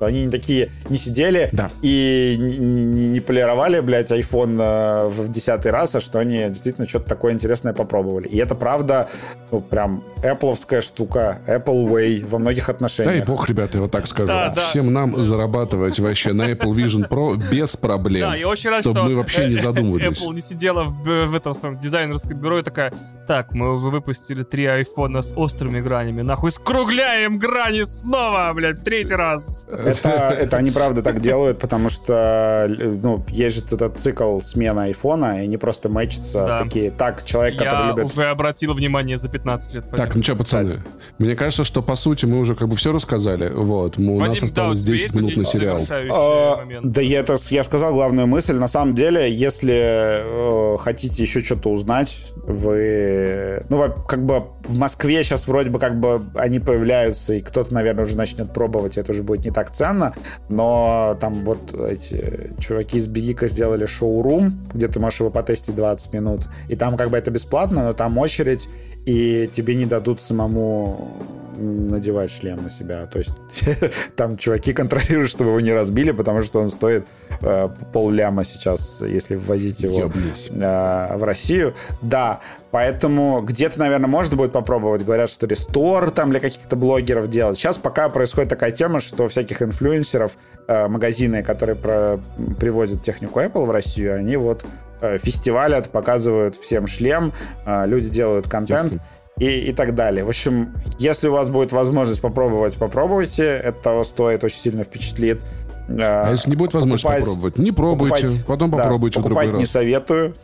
Они 0.01 0.29
такие 0.29 0.71
не 0.89 0.97
сидели 0.97 1.49
да. 1.53 1.71
и 1.83 2.37
не, 2.39 2.59
не, 2.59 3.09
не 3.09 3.21
полировали, 3.21 3.81
блядь, 3.81 4.13
iPhone 4.13 4.59
э, 4.61 5.09
в 5.09 5.29
десятый 5.29 5.73
раз, 5.73 5.97
а 5.97 6.01
что 6.01 6.19
они 6.19 6.49
действительно 6.49 6.87
что-то 6.87 7.09
такое 7.09 7.33
интересное 7.33 7.73
попробовали. 7.73 8.29
И 8.29 8.37
это 8.39 8.55
правда, 8.55 9.09
ну, 9.51 9.61
прям 9.61 10.05
Apple'овская 10.23 10.81
штука, 10.81 11.41
Apple 11.47 11.87
Way 11.89 12.27
во 12.27 12.39
многих 12.39 12.69
отношениях. 12.69 13.17
Дай 13.17 13.27
бог, 13.27 13.49
ребята, 13.49 13.79
я 13.79 13.83
вот 13.83 13.91
так 13.91 14.07
скажу. 14.07 14.29
Да, 14.29 14.53
да. 14.55 14.63
Всем 14.63 14.93
нам 14.93 15.23
зарабатывать 15.23 15.99
вообще 15.99 16.33
на 16.33 16.51
Apple 16.51 16.73
Vision 16.73 17.09
Pro 17.09 17.37
без 17.51 17.77
проблем. 17.77 18.31
Да, 18.31 18.37
я 18.37 18.49
очень 18.49 18.71
рад, 18.71 18.83
чтобы 18.83 19.01
что 19.01 19.09
мы 19.09 19.17
вообще 19.17 19.49
не 19.49 19.57
задумывались. 19.57 20.21
Apple 20.21 20.35
не 20.35 20.41
сидела 20.41 20.85
в, 20.85 21.27
в 21.27 21.35
этом 21.35 21.55
своем 21.55 21.79
дизайнерском 21.79 22.39
бюро 22.39 22.59
и 22.59 22.63
такая, 22.63 22.93
так, 23.27 23.53
мы 23.53 23.75
уже 23.75 23.89
выпустили 23.89 24.43
три 24.43 24.67
айфона 24.67 25.23
с 25.23 25.33
острыми 25.37 25.81
гранями, 25.81 26.23
нахуй 26.23 26.51
скругляем 26.51 27.39
грани 27.39 27.83
снова, 27.83 28.53
блядь, 28.55 28.81
в 28.81 28.85
третий 28.85 29.15
раз. 29.15 29.67
Это, 29.89 30.09
это 30.41 30.57
они 30.57 30.71
правда 30.71 31.03
так 31.03 31.21
делают, 31.21 31.59
потому 31.59 31.89
что 31.89 32.67
ну, 32.69 33.25
есть 33.29 33.57
же 33.57 33.77
этот 33.77 33.99
цикл 33.99 34.41
смены 34.41 34.81
айфона, 34.81 35.41
и 35.41 35.45
они 35.45 35.57
просто 35.57 35.89
мэчатся 35.89 36.47
да. 36.47 36.59
такие. 36.59 36.91
Так, 36.91 37.25
человек, 37.25 37.59
который 37.59 37.89
Я 37.89 37.95
любит... 37.95 38.05
уже 38.05 38.25
обратил 38.25 38.75
внимание 38.75 39.17
за 39.17 39.29
15 39.29 39.75
лет. 39.75 39.91
Так, 39.91 40.15
ну 40.15 40.23
что, 40.23 40.37
пацаны, 40.37 40.75
Кстати. 40.75 40.87
мне 41.19 41.37
кажется, 41.37 41.65
что 41.65 41.83
по 41.83 41.95
сути 41.95 42.27
мы 42.27 42.39
уже 42.39 42.55
как 42.55 42.69
бы 42.69 42.77
все 42.77 42.93
рассказали. 42.93 43.51
Вот, 43.51 43.99
мы, 43.99 44.15
у 44.15 44.19
Вадим, 44.19 44.35
нас 44.35 44.43
осталось 44.43 44.83
да, 44.83 44.93
10 44.93 45.15
минут 45.15 45.37
на 45.37 45.45
сериал. 45.45 45.81
А, 46.11 46.65
да 46.83 47.03
я, 47.03 47.21
это, 47.21 47.37
я 47.51 47.63
сказал 47.63 47.93
главную 47.95 48.27
мысль. 48.27 48.55
На 48.55 48.69
самом 48.69 48.95
деле, 48.95 49.33
если 49.33 50.75
э, 50.75 50.79
хотите 50.79 51.23
еще 51.23 51.41
что-то 51.41 51.71
узнать, 51.71 52.33
вы... 52.37 53.63
Ну, 53.69 53.89
как 54.07 54.25
бы 54.25 54.45
в 54.65 54.79
Москве 54.79 55.23
сейчас 55.23 55.47
вроде 55.49 55.71
бы 55.71 55.79
как 55.79 55.99
бы 55.99 56.27
они 56.35 56.59
появляются, 56.59 57.35
и 57.35 57.41
кто-то, 57.41 57.73
наверное, 57.75 58.05
уже 58.05 58.17
начнет 58.17 58.53
пробовать, 58.53 58.99
это 58.99 59.13
уже 59.13 59.23
будет 59.23 59.45
не 59.45 59.51
так 59.51 59.71
ценно, 59.79 60.13
но 60.49 61.17
там 61.21 61.33
вот 61.33 61.73
эти 61.75 62.53
чуваки 62.59 62.99
из 62.99 63.07
Бегика 63.07 63.49
сделали 63.49 63.87
шоурум, 63.87 64.61
где 64.75 64.89
ты 64.89 64.99
можешь 64.99 65.21
его 65.21 65.31
потестить 65.31 65.77
20 65.77 66.13
минут, 66.13 66.49
и 66.69 66.75
там 66.75 66.97
как 66.97 67.11
бы 67.11 67.17
это 67.17 67.31
бесплатно, 67.31 67.85
но 67.85 67.93
там 67.93 68.19
очередь, 68.19 68.69
и 69.07 69.49
тебе 69.53 69.77
не 69.77 69.87
дадут 69.87 70.21
самому 70.21 71.13
надевать 71.59 72.31
шлем 72.31 72.63
на 72.63 72.71
себя. 72.71 73.07
То 73.07 73.19
есть 73.19 73.35
там 74.17 74.37
чуваки 74.37 74.73
контролируют, 74.73 75.31
чтобы 75.31 75.51
его 75.51 75.61
не 75.61 75.73
разбили, 75.73 76.13
потому 76.13 76.43
что 76.43 76.61
он 76.61 76.69
стоит 76.69 77.07
э, 77.41 77.69
пол 77.93 78.11
ляма 78.11 78.45
сейчас, 78.45 79.03
если 79.03 79.37
ввозить 79.37 79.81
его 79.81 80.11
э, 80.51 81.17
в 81.17 81.25
Россию. 81.25 81.75
Да, 82.03 82.41
поэтому 82.71 83.43
где-то, 83.43 83.79
наверное, 83.79 84.09
можно 84.09 84.37
будет 84.37 84.53
попробовать. 84.53 85.05
Говорят, 85.05 85.29
что 85.29 85.47
рестор 85.47 86.11
там 86.11 86.31
для 86.31 86.41
каких-то 86.41 86.77
блогеров 86.77 87.29
делать. 87.29 87.59
Сейчас 87.59 87.79
пока 87.79 88.09
происходит 88.09 88.51
такая 88.51 88.73
тема, 88.73 89.01
что 89.01 89.29
всяких 89.29 89.63
инфлюенсеров, 89.63 90.37
э, 90.67 90.89
магазины, 90.89 91.43
которые 91.43 91.77
про, 91.77 92.21
привозят 92.59 93.03
технику 93.03 93.41
Apple 93.41 93.67
в 93.67 93.71
Россию, 93.71 94.17
они 94.17 94.37
вот 94.37 94.65
э, 95.01 95.19
фестивалят, 95.19 95.91
показывают 95.91 96.57
всем 96.57 96.87
шлем, 96.87 97.33
э, 97.67 97.87
люди 97.87 98.09
делают 98.09 98.49
контент. 98.49 98.95
Ясно 98.95 99.03
и, 99.41 99.71
и 99.71 99.73
так 99.73 99.95
далее. 99.95 100.25
В 100.25 100.29
общем, 100.29 100.75
если 100.99 101.29
у 101.29 101.33
вас 101.33 101.49
будет 101.49 101.73
возможность 101.73 102.21
попробовать, 102.21 102.77
попробуйте. 102.77 103.45
Это 103.45 103.83
того 103.83 104.05
стоит, 104.05 104.45
очень 104.45 104.59
сильно 104.59 104.85
впечатлит. 104.85 105.43
А 105.89 106.31
если 106.31 106.51
не 106.51 106.57
будет 106.57 106.75
возможности 106.75 107.07
покупать, 107.07 107.25
попробовать, 107.25 107.59
не 107.59 107.73
пробуйте, 107.73 108.27
покупать, 108.27 108.47
потом 108.47 108.71
попробуйте 108.71 109.21
да, 109.21 109.21
в 109.23 109.25
другой 109.25 109.47
не 109.59 109.65
советую, 109.65 110.37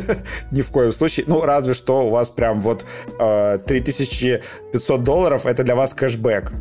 ни 0.50 0.60
в 0.60 0.70
коем 0.70 0.92
случае. 0.92 1.24
Ну, 1.26 1.40
разве 1.40 1.72
что 1.72 2.06
у 2.06 2.10
вас 2.10 2.30
прям 2.30 2.60
вот 2.60 2.84
э, 3.18 3.58
3500 3.64 5.02
долларов, 5.02 5.46
это 5.46 5.64
для 5.64 5.74
вас 5.74 5.94
кэшбэк. 5.94 6.52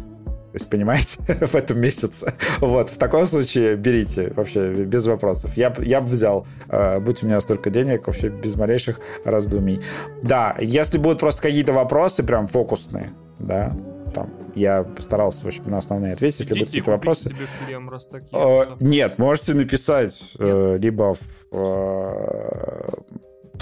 То 0.52 0.56
есть, 0.56 0.70
понимаете, 0.70 1.20
в 1.46 1.56
этом 1.56 1.80
месяце. 1.80 2.34
Вот, 2.60 2.90
в 2.90 2.98
таком 2.98 3.26
случае 3.26 3.76
берите 3.76 4.34
вообще 4.36 4.74
без 4.74 5.06
вопросов. 5.06 5.56
Я, 5.56 5.74
я 5.80 6.02
бы 6.02 6.08
взял, 6.08 6.48
э, 6.70 7.00
будь 7.00 7.24
у 7.24 7.28
меня 7.28 7.40
столько 7.40 7.70
денег, 7.70 8.08
вообще 8.08 8.30
без 8.30 8.56
малейших 8.56 9.00
раздумий. 9.26 9.82
Да, 10.24 10.56
если 10.60 10.98
будут 10.98 11.20
просто 11.20 11.42
какие-то 11.42 11.74
вопросы 11.74 12.24
прям 12.24 12.48
фокусные, 12.48 13.12
да, 13.38 13.76
там, 14.14 14.32
я 14.56 14.84
постарался, 14.84 15.44
в 15.44 15.48
общем, 15.48 15.70
на 15.70 15.78
основные 15.78 16.14
ответить. 16.14 16.40
Если 16.40 16.54
будут 16.54 16.70
какие-то 16.70 16.92
вопросы... 16.92 17.32
Шлем, 17.66 17.92
э, 18.32 18.62
нет, 18.80 19.20
можете 19.20 19.54
написать 19.54 20.34
э, 20.40 20.78
либо 20.80 21.14
в 21.14 21.48
э, 21.52 22.90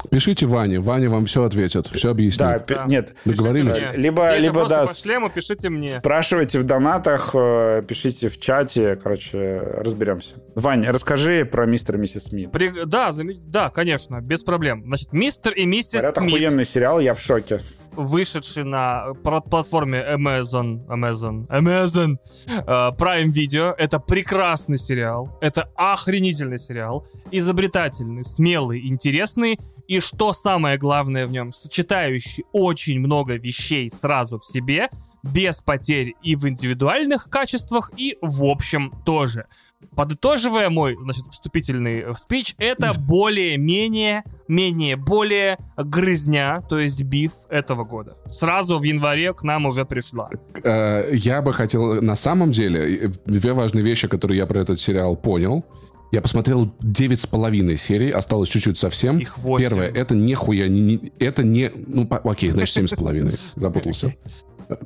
Пишите 0.09 0.45
Ване, 0.45 0.79
Ваня 0.79 1.09
вам 1.09 1.25
все 1.25 1.43
ответит, 1.43 1.87
все 1.87 2.11
объяснит. 2.11 2.39
Да, 2.39 2.63
да. 2.67 2.85
нет. 2.85 3.13
Договорились? 3.25 3.77
Либо, 3.95 4.31
Если 4.31 4.45
либо 4.45 4.67
да, 4.67 4.85
по 4.85 4.93
шлему, 4.93 5.29
пишите 5.29 5.69
мне. 5.69 5.87
Спрашивайте 5.87 6.59
в 6.59 6.63
донатах, 6.63 7.31
э, 7.33 7.83
пишите 7.87 8.29
в 8.29 8.39
чате, 8.39 8.97
короче, 9.01 9.59
разберемся. 9.77 10.35
Ваня, 10.57 10.91
расскажи 10.91 11.45
про 11.45 11.67
мистера 11.67 11.99
и 11.99 12.01
миссис 12.01 12.23
Смит. 12.23 12.51
При... 12.51 12.69
Да, 12.85 13.11
зам... 13.11 13.29
да, 13.45 13.69
конечно, 13.69 14.21
без 14.21 14.41
проблем. 14.41 14.81
Значит, 14.87 15.13
мистер 15.13 15.53
и 15.53 15.67
миссис 15.67 15.93
Говорят, 16.01 16.15
Смит. 16.15 16.33
охуенный 16.33 16.65
сериал, 16.65 16.99
я 16.99 17.13
в 17.13 17.19
шоке. 17.19 17.59
Вышедший 17.91 18.63
на 18.63 19.13
платформе 19.23 19.99
Amazon, 19.99 20.83
Amazon, 20.87 21.45
Amazon, 21.49 22.15
uh, 22.47 22.97
Prime 22.97 23.27
Video. 23.27 23.71
Это 23.77 23.99
прекрасный 23.99 24.77
сериал. 24.77 25.37
Это 25.41 25.69
охренительный 25.75 26.57
сериал. 26.57 27.05
Изобретательный, 27.29 28.23
смелый, 28.23 28.87
интересный 28.87 29.59
и 29.87 29.99
что 29.99 30.33
самое 30.33 30.79
главное 30.79 31.27
в 31.27 31.31
нем, 31.31 31.51
сочетающий 31.51 32.45
очень 32.51 32.99
много 32.99 33.35
вещей 33.35 33.89
сразу 33.89 34.39
в 34.39 34.45
себе, 34.45 34.89
без 35.23 35.61
потерь 35.61 36.13
и 36.21 36.35
в 36.35 36.47
индивидуальных 36.47 37.29
качествах, 37.29 37.91
и 37.97 38.17
в 38.21 38.43
общем 38.43 38.91
тоже. 39.05 39.47
Подытоживая 39.95 40.69
мой, 40.69 40.97
значит, 40.99 41.25
вступительный 41.31 42.01
э, 42.01 42.13
спич, 42.17 42.55
это 42.57 42.91
более-менее, 42.99 44.23
менее, 44.47 44.95
более 44.95 45.57
грызня, 45.75 46.61
то 46.61 46.79
есть 46.79 47.03
биф 47.03 47.33
этого 47.49 47.83
года. 47.83 48.17
Сразу 48.29 48.79
в 48.79 48.83
январе 48.83 49.33
к 49.33 49.43
нам 49.43 49.65
уже 49.65 49.85
пришла. 49.85 50.29
Э, 50.63 51.09
я 51.13 51.41
бы 51.41 51.53
хотел, 51.53 52.01
на 52.01 52.15
самом 52.15 52.51
деле, 52.51 53.07
э, 53.07 53.11
две 53.25 53.53
важные 53.53 53.83
вещи, 53.83 54.07
которые 54.07 54.37
я 54.37 54.47
про 54.47 54.61
этот 54.61 54.79
сериал 54.79 55.15
понял. 55.15 55.63
Я 56.11 56.21
посмотрел 56.21 56.73
девять 56.79 57.19
с 57.19 57.27
половиной 57.27 57.77
серий, 57.77 58.11
осталось 58.11 58.49
чуть-чуть 58.49 58.77
совсем. 58.77 59.19
Их 59.19 59.37
8. 59.37 59.69
Первое, 59.69 59.89
это 59.89 60.15
нихуя, 60.15 60.67
не, 60.67 60.79
не, 60.79 61.11
это 61.19 61.43
не... 61.43 61.69
Ну, 61.75 62.07
по, 62.07 62.17
окей, 62.17 62.49
значит, 62.49 62.73
семь 62.73 62.87
с 62.87 62.93
половиной. 62.93 63.33
Запутался. 63.55 64.15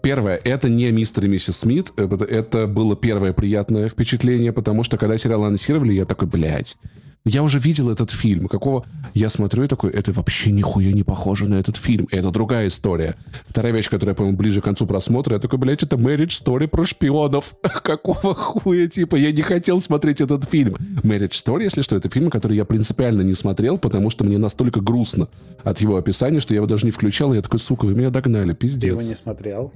Первое, 0.02 0.40
это 0.44 0.70
не 0.70 0.92
мистер 0.92 1.26
и 1.26 1.28
миссис 1.28 1.58
Смит, 1.58 1.92
это, 1.98 2.24
это 2.26 2.68
было 2.68 2.96
первое 2.96 3.34
приятное 3.34 3.90
впечатление, 3.90 4.54
потому 4.54 4.84
что 4.84 4.98
когда 4.98 5.18
сериал 5.18 5.44
анонсировали, 5.44 5.94
я 5.94 6.06
такой, 6.06 6.28
блядь, 6.28 6.78
я 7.26 7.44
уже 7.44 7.60
видел 7.60 7.90
этот 7.90 8.10
фильм. 8.10 8.48
Какого... 8.48 8.86
Я 9.14 9.30
смотрю 9.30 9.64
и 9.64 9.68
такой, 9.68 9.92
это 9.92 10.12
вообще 10.12 10.52
нихуя 10.52 10.92
не 10.92 11.04
похоже 11.04 11.48
на 11.48 11.56
этот 11.56 11.78
фильм. 11.78 12.08
Это 12.12 12.32
другая 12.32 12.68
история. 12.68 13.16
Вторая 13.48 13.74
вещь, 13.74 13.90
которая, 13.90 14.16
по-моему, 14.16 14.38
ближе 14.38 14.62
к 14.62 14.64
концу 14.64 14.88
просмотра, 14.88 15.36
я 15.36 15.40
такой, 15.40 15.60
блядь, 15.60 15.84
это 15.84 15.98
Marriage 15.98 16.44
Story 16.44 16.68
про 16.68 16.86
шпионов. 16.86 17.56
Какого 17.62 18.34
хуя, 18.34 18.88
типа, 18.88 19.18
я 19.18 19.32
не 19.32 19.42
хотел 19.42 19.82
смотреть 19.82 20.22
этот 20.22 20.46
фильм. 20.46 20.76
Marriage 21.04 21.32
Story, 21.32 21.64
если 21.64 21.82
что, 21.82 21.96
это 21.96 22.10
фильм, 22.10 22.30
который 22.30 22.58
я 22.58 22.66
принципиально 22.66 23.22
не 23.22 23.34
смотрел, 23.34 23.78
потому 23.78 24.10
что 24.10 24.24
мне 24.24 24.38
настолько 24.38 24.82
грустно 24.82 25.30
от 25.64 25.80
его 25.80 25.98
описания, 25.98 26.40
что 26.40 26.54
я 26.54 26.58
его 26.58 26.68
даже 26.68 26.86
не 26.86 26.92
включал. 26.92 27.34
И 27.34 27.36
я 27.36 27.42
такой, 27.42 27.60
сука, 27.60 27.86
вы 27.86 27.94
меня 27.94 28.10
догнали, 28.10 28.54
пиздец. 28.54 28.82
Ты 28.82 28.88
его 28.88 29.02
не 29.02 29.16
смотрел? 29.16 29.74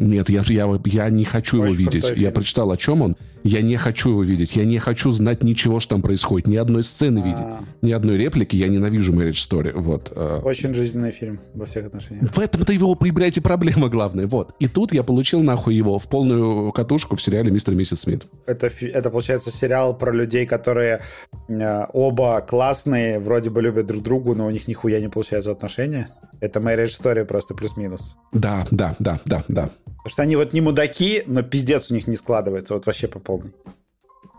Нет, 0.00 0.30
я, 0.30 0.42
я, 0.46 0.80
я 0.86 1.10
не 1.10 1.24
хочу 1.24 1.60
Очень 1.60 1.72
его 1.72 1.90
видеть. 1.90 2.12
Я 2.16 2.30
прочитал, 2.30 2.70
о 2.70 2.76
чем 2.76 3.02
он. 3.02 3.16
Я 3.42 3.62
не 3.62 3.76
хочу 3.76 4.10
его 4.10 4.22
видеть. 4.22 4.56
Я 4.56 4.64
не 4.64 4.78
хочу 4.78 5.10
знать 5.10 5.42
ничего, 5.42 5.80
что 5.80 5.94
там 5.94 6.02
происходит. 6.02 6.46
Ни 6.46 6.56
одной 6.56 6.84
сцены 6.84 7.20
А-а-а. 7.20 7.26
видеть. 7.26 7.68
Ни 7.82 7.92
одной 7.92 8.16
реплики. 8.18 8.56
Я 8.56 8.68
ненавижу 8.68 9.12
Marriage 9.12 9.32
Story. 9.32 9.72
Вот. 9.74 10.12
А. 10.14 10.40
Очень 10.40 10.74
жизненный 10.74 11.10
фильм 11.10 11.40
во 11.54 11.64
всех 11.64 11.86
отношениях. 11.86 12.30
В 12.30 12.38
этом-то 12.38 12.72
его, 12.72 12.94
блядь, 12.94 13.36
и 13.36 13.40
проблема 13.40 13.88
главная. 13.88 14.26
Вот. 14.26 14.54
И 14.58 14.68
тут 14.68 14.92
я 14.92 15.02
получил 15.02 15.42
нахуй 15.42 15.74
его 15.74 15.98
в 15.98 16.08
полную 16.08 16.72
катушку 16.72 17.16
в 17.16 17.22
сериале 17.22 17.50
«Мистер 17.50 17.74
и 17.74 17.76
миссис 17.76 18.00
Смит». 18.00 18.26
Это, 18.46 18.68
это, 18.68 19.10
получается, 19.10 19.50
сериал 19.50 19.96
про 19.96 20.12
людей, 20.12 20.46
которые 20.46 21.00
э, 21.48 21.86
оба 21.92 22.40
классные, 22.40 23.20
вроде 23.20 23.50
бы 23.50 23.62
любят 23.62 23.86
друг 23.86 24.02
друга, 24.02 24.34
но 24.34 24.46
у 24.46 24.50
них 24.50 24.68
нихуя 24.68 25.00
не 25.00 25.08
получается 25.08 25.50
отношения. 25.50 26.08
Это 26.40 26.60
Marriage 26.60 27.00
Story 27.00 27.24
просто 27.24 27.54
плюс-минус. 27.54 28.16
Да, 28.32 28.64
да, 28.70 28.96
да, 28.98 29.20
да, 29.26 29.44
да. 29.48 29.70
Потому 29.84 30.08
что 30.08 30.22
они 30.22 30.36
вот 30.36 30.52
не 30.52 30.60
мудаки, 30.60 31.22
но 31.26 31.42
пиздец 31.42 31.90
у 31.90 31.94
них 31.94 32.06
не 32.06 32.16
складывается. 32.16 32.74
Вот 32.74 32.86
вообще 32.86 33.08
по 33.08 33.18
полной. 33.18 33.52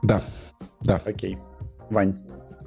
Да, 0.01 0.21
да. 0.79 1.01
Окей. 1.05 1.37
Вань. 1.89 2.17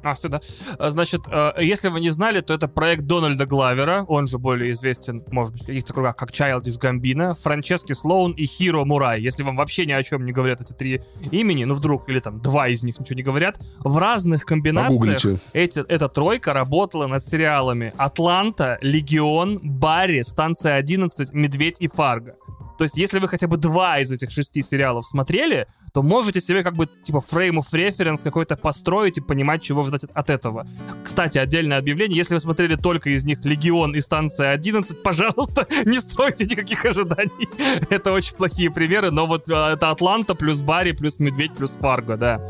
А, 0.05 0.15
все, 0.15 0.29
да. 0.29 0.41
А, 0.79 0.91
значит, 0.91 1.23
э, 1.31 1.53
если 1.61 1.89
вы 1.89 2.01
не 2.01 2.11
знали, 2.11 2.43
то 2.43 2.53
это 2.53 2.69
проект 2.69 3.05
Дональда 3.05 3.47
Главера, 3.47 4.05
он 4.07 4.27
же 4.27 4.39
более 4.39 4.71
известен, 4.73 5.25
может 5.31 5.55
быть, 5.55 5.63
в 5.63 5.67
каких-то 5.67 5.95
кругах, 5.95 6.17
как 6.17 6.31
Childish 6.31 6.79
Гамбина, 6.79 7.35
Франчески 7.35 7.95
Слоун 7.95 8.33
и 8.33 8.45
Хиро 8.45 8.85
Мурай. 8.85 9.23
Если 9.23 9.43
вам 9.43 9.57
вообще 9.57 9.87
ни 9.87 9.93
о 9.93 10.03
чем 10.03 10.27
не 10.27 10.33
говорят 10.33 10.61
эти 10.61 10.75
три 10.75 11.03
имени, 11.33 11.65
ну 11.65 11.73
вдруг, 11.73 12.09
или 12.11 12.21
там 12.21 12.41
два 12.41 12.69
из 12.69 12.83
них 12.83 13.01
ничего 13.01 13.17
не 13.17 13.23
говорят, 13.23 13.59
в 13.79 13.97
разных 13.97 14.45
комбинациях 14.45 15.41
эти, 15.55 15.81
эта 15.89 16.09
тройка 16.11 16.53
работала 16.53 17.07
над 17.07 17.25
сериалами 17.25 17.95
«Атланта», 17.97 18.79
«Легион», 18.83 19.59
«Барри», 19.63 20.21
«Станция 20.21 20.77
11», 20.77 21.33
«Медведь» 21.33 21.77
и 21.81 21.89
«Фарго». 21.89 22.37
То 22.77 22.85
есть, 22.85 22.99
если 22.99 23.21
вы 23.21 23.29
хотя 23.29 23.47
бы 23.47 23.57
два 23.57 24.01
из 24.01 24.11
этих 24.11 24.31
шести 24.31 24.61
сериалов 24.61 25.07
смотрели, 25.07 25.69
то 25.95 26.03
можете 26.03 26.41
себе 26.41 26.65
как 26.65 26.75
бы 26.75 26.87
типа 26.87 27.19
frame 27.19 27.61
of 27.61 27.67
reference 27.73 28.25
какой-то 28.25 28.57
построить 28.57 29.19
и 29.19 29.21
понимать, 29.21 29.63
чего 29.63 29.85
ждать 29.85 30.05
от 30.13 30.29
этого. 30.29 30.67
Кстати, 31.05 31.39
отдельное 31.39 31.79
объявление, 31.79 32.17
если 32.17 32.35
вы 32.35 32.41
смотрели 32.41 32.75
только 32.75 33.11
из 33.11 33.25
них 33.25 33.45
Легион 33.45 33.95
и 33.95 34.01
Станция 34.01 34.51
11, 34.51 35.05
пожалуйста, 35.05 35.69
не 35.85 36.01
стройте 36.01 36.47
никаких 36.47 36.85
ожиданий. 36.85 37.49
это 37.91 38.11
очень 38.11 38.37
плохие 38.37 38.73
примеры, 38.73 39.13
но 39.13 39.27
вот 39.27 39.49
э, 39.49 39.55
это 39.55 39.91
Атланта 39.91 40.35
плюс 40.35 40.63
Барри 40.63 40.93
плюс 40.93 41.21
Медведь 41.21 41.55
плюс 41.55 41.71
Фарго, 41.81 42.17
да. 42.17 42.41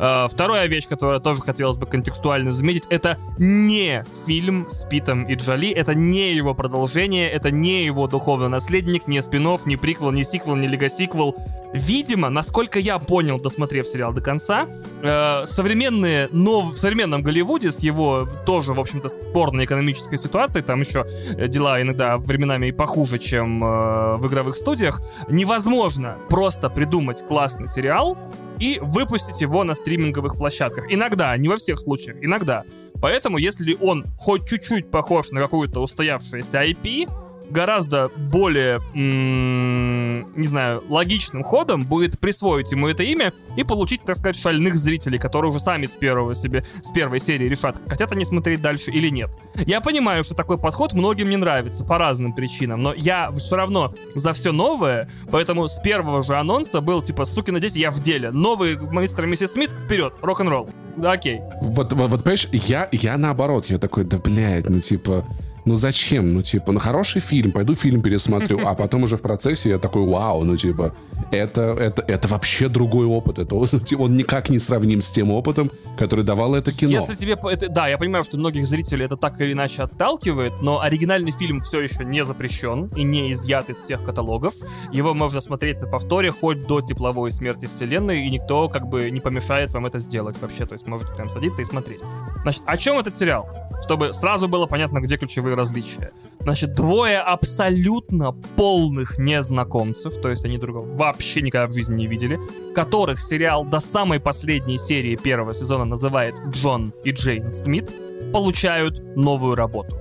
Э, 0.00 0.26
вторая 0.26 0.66
вещь, 0.66 0.88
которую 0.88 1.20
тоже 1.20 1.42
хотелось 1.42 1.76
бы 1.76 1.84
контекстуально 1.84 2.52
заметить, 2.52 2.84
это 2.88 3.18
не 3.36 4.02
фильм 4.26 4.66
с 4.70 4.88
Питом 4.88 5.24
и 5.24 5.34
Джоли, 5.34 5.70
это 5.72 5.94
не 5.94 6.32
его 6.32 6.54
продолжение, 6.54 7.30
это 7.30 7.50
не 7.50 7.84
его 7.84 8.06
духовный 8.06 8.48
наследник, 8.48 9.06
не 9.06 9.20
спин 9.20 9.44
не 9.66 9.76
приквел, 9.76 10.10
не 10.10 10.24
сиквел, 10.24 10.56
не 10.56 10.68
лего-сиквел. 10.68 11.36
Видимо, 11.74 12.30
насколько 12.30 12.78
я 12.78 12.93
понял, 12.98 13.38
досмотрев 13.38 13.86
сериал 13.86 14.12
до 14.12 14.20
конца, 14.20 14.66
э, 15.02 15.46
современные, 15.46 16.28
но 16.32 16.62
в 16.62 16.78
современном 16.78 17.22
Голливуде 17.22 17.70
с 17.70 17.80
его 17.80 18.28
тоже, 18.46 18.74
в 18.74 18.80
общем-то, 18.80 19.08
спорной 19.08 19.64
экономической 19.64 20.18
ситуацией, 20.18 20.62
там 20.62 20.80
еще 20.80 21.06
э, 21.36 21.48
дела 21.48 21.80
иногда 21.80 22.16
временами 22.16 22.68
и 22.68 22.72
похуже, 22.72 23.18
чем 23.18 23.62
э, 23.62 24.16
в 24.16 24.26
игровых 24.26 24.56
студиях, 24.56 25.00
невозможно 25.28 26.16
просто 26.28 26.70
придумать 26.70 27.26
классный 27.26 27.66
сериал 27.66 28.16
и 28.58 28.78
выпустить 28.80 29.40
его 29.40 29.64
на 29.64 29.74
стриминговых 29.74 30.36
площадках. 30.36 30.86
Иногда, 30.88 31.36
не 31.36 31.48
во 31.48 31.56
всех 31.56 31.78
случаях, 31.80 32.16
иногда. 32.20 32.64
Поэтому, 33.00 33.38
если 33.38 33.76
он 33.80 34.04
хоть 34.18 34.48
чуть-чуть 34.48 34.90
похож 34.90 35.30
на 35.30 35.40
какую-то 35.40 35.80
устоявшуюся 35.80 36.64
IP, 36.64 37.08
гораздо 37.50 38.10
более, 38.16 38.80
не 38.94 40.46
знаю, 40.46 40.82
логичным 40.88 41.42
ходом 41.42 41.84
будет 41.84 42.18
присвоить 42.18 42.72
ему 42.72 42.88
это 42.88 43.02
имя 43.02 43.32
и 43.56 43.64
получить, 43.64 44.02
так 44.04 44.16
сказать, 44.16 44.36
шальных 44.36 44.76
зрителей, 44.76 45.18
которые 45.18 45.50
уже 45.50 45.60
сами 45.60 45.86
с 45.86 45.94
первого 45.94 46.34
себе, 46.34 46.64
с 46.82 46.92
первой 46.92 47.20
серии 47.20 47.48
решат, 47.48 47.80
хотят 47.86 48.12
они 48.12 48.24
смотреть 48.24 48.60
дальше 48.60 48.90
или 48.90 49.08
нет. 49.08 49.30
Я 49.54 49.80
понимаю, 49.80 50.24
что 50.24 50.34
такой 50.34 50.58
подход 50.58 50.92
многим 50.92 51.30
не 51.30 51.36
нравится 51.36 51.84
по 51.84 51.98
разным 51.98 52.32
причинам, 52.32 52.82
но 52.82 52.94
я 52.94 53.30
все 53.32 53.56
равно 53.56 53.94
за 54.14 54.32
все 54.32 54.52
новое, 54.52 55.10
поэтому 55.30 55.68
с 55.68 55.78
первого 55.78 56.22
же 56.22 56.36
анонса 56.36 56.80
был 56.80 57.02
типа, 57.02 57.24
сукины 57.24 57.60
дети, 57.60 57.78
я 57.78 57.90
в 57.90 58.00
деле. 58.00 58.30
Новый 58.30 58.76
мистер 58.76 59.24
и 59.24 59.26
миссис 59.28 59.52
Смит, 59.52 59.70
вперед, 59.70 60.14
рок-н-ролл. 60.22 60.68
Окей. 61.02 61.40
Вот, 61.60 61.92
вот, 61.92 62.10
вот, 62.10 62.22
понимаешь, 62.22 62.48
я, 62.52 62.88
я 62.92 63.16
наоборот, 63.16 63.66
я 63.66 63.78
такой, 63.78 64.04
да, 64.04 64.18
блядь, 64.18 64.68
ну 64.68 64.80
типа, 64.80 65.24
ну 65.64 65.74
зачем? 65.74 66.34
Ну, 66.34 66.42
типа, 66.42 66.72
на 66.72 66.80
хороший 66.80 67.20
фильм, 67.20 67.52
пойду 67.52 67.74
фильм 67.74 68.02
пересмотрю, 68.02 68.60
а 68.64 68.74
потом 68.74 69.02
уже 69.02 69.16
в 69.16 69.22
процессе 69.22 69.70
я 69.70 69.78
такой, 69.78 70.06
вау, 70.06 70.44
ну, 70.44 70.56
типа, 70.56 70.94
это, 71.30 71.62
это, 71.62 72.02
это 72.06 72.28
вообще 72.28 72.68
другой 72.68 73.06
опыт. 73.06 73.38
Это, 73.38 73.54
он 73.54 73.68
никак 74.16 74.50
не 74.50 74.58
сравним 74.58 75.00
с 75.00 75.10
тем 75.10 75.30
опытом, 75.30 75.70
который 75.96 76.24
давал 76.24 76.54
это 76.54 76.72
кино. 76.72 76.92
Если 76.92 77.14
тебе... 77.14 77.38
Это, 77.50 77.68
да, 77.68 77.88
я 77.88 77.98
понимаю, 77.98 78.24
что 78.24 78.36
многих 78.36 78.66
зрителей 78.66 79.06
это 79.06 79.16
так 79.16 79.40
или 79.40 79.52
иначе 79.52 79.82
отталкивает, 79.82 80.60
но 80.60 80.80
оригинальный 80.80 81.32
фильм 81.32 81.60
все 81.60 81.80
еще 81.80 82.04
не 82.04 82.24
запрещен 82.24 82.90
и 82.94 83.02
не 83.02 83.32
изъят 83.32 83.70
из 83.70 83.76
всех 83.78 84.04
каталогов. 84.04 84.54
Его 84.92 85.14
можно 85.14 85.40
смотреть 85.40 85.80
на 85.80 85.86
повторе 85.86 86.30
хоть 86.30 86.66
до 86.66 86.80
тепловой 86.80 87.30
смерти 87.30 87.66
вселенной, 87.66 88.26
и 88.26 88.30
никто 88.30 88.68
как 88.68 88.88
бы 88.88 89.10
не 89.10 89.20
помешает 89.20 89.72
вам 89.72 89.86
это 89.86 89.98
сделать 89.98 90.40
вообще. 90.40 90.66
То 90.66 90.74
есть 90.74 90.86
можете 90.86 91.12
прям 91.14 91.30
садиться 91.30 91.62
и 91.62 91.64
смотреть. 91.64 92.00
Значит, 92.42 92.62
о 92.66 92.76
чем 92.76 92.98
этот 92.98 93.14
сериал? 93.14 93.48
Чтобы 93.84 94.12
сразу 94.12 94.48
было 94.48 94.66
понятно, 94.66 95.00
где 95.00 95.16
ключевые 95.16 95.53
различия. 95.54 96.10
Значит, 96.40 96.74
двое 96.74 97.20
абсолютно 97.20 98.32
полных 98.32 99.18
незнакомцев, 99.18 100.20
то 100.20 100.28
есть 100.28 100.44
они 100.44 100.58
друг 100.58 100.76
друга 100.76 100.96
вообще 100.96 101.40
никогда 101.40 101.66
в 101.66 101.72
жизни 101.74 101.96
не 101.96 102.06
видели, 102.06 102.38
которых 102.74 103.22
сериал 103.22 103.64
до 103.64 103.78
самой 103.78 104.20
последней 104.20 104.76
серии 104.76 105.16
первого 105.16 105.54
сезона 105.54 105.86
называет 105.86 106.34
Джон 106.50 106.92
и 107.02 107.12
Джейн 107.12 107.50
Смит, 107.50 107.90
получают 108.32 109.16
новую 109.16 109.54
работу. 109.54 109.98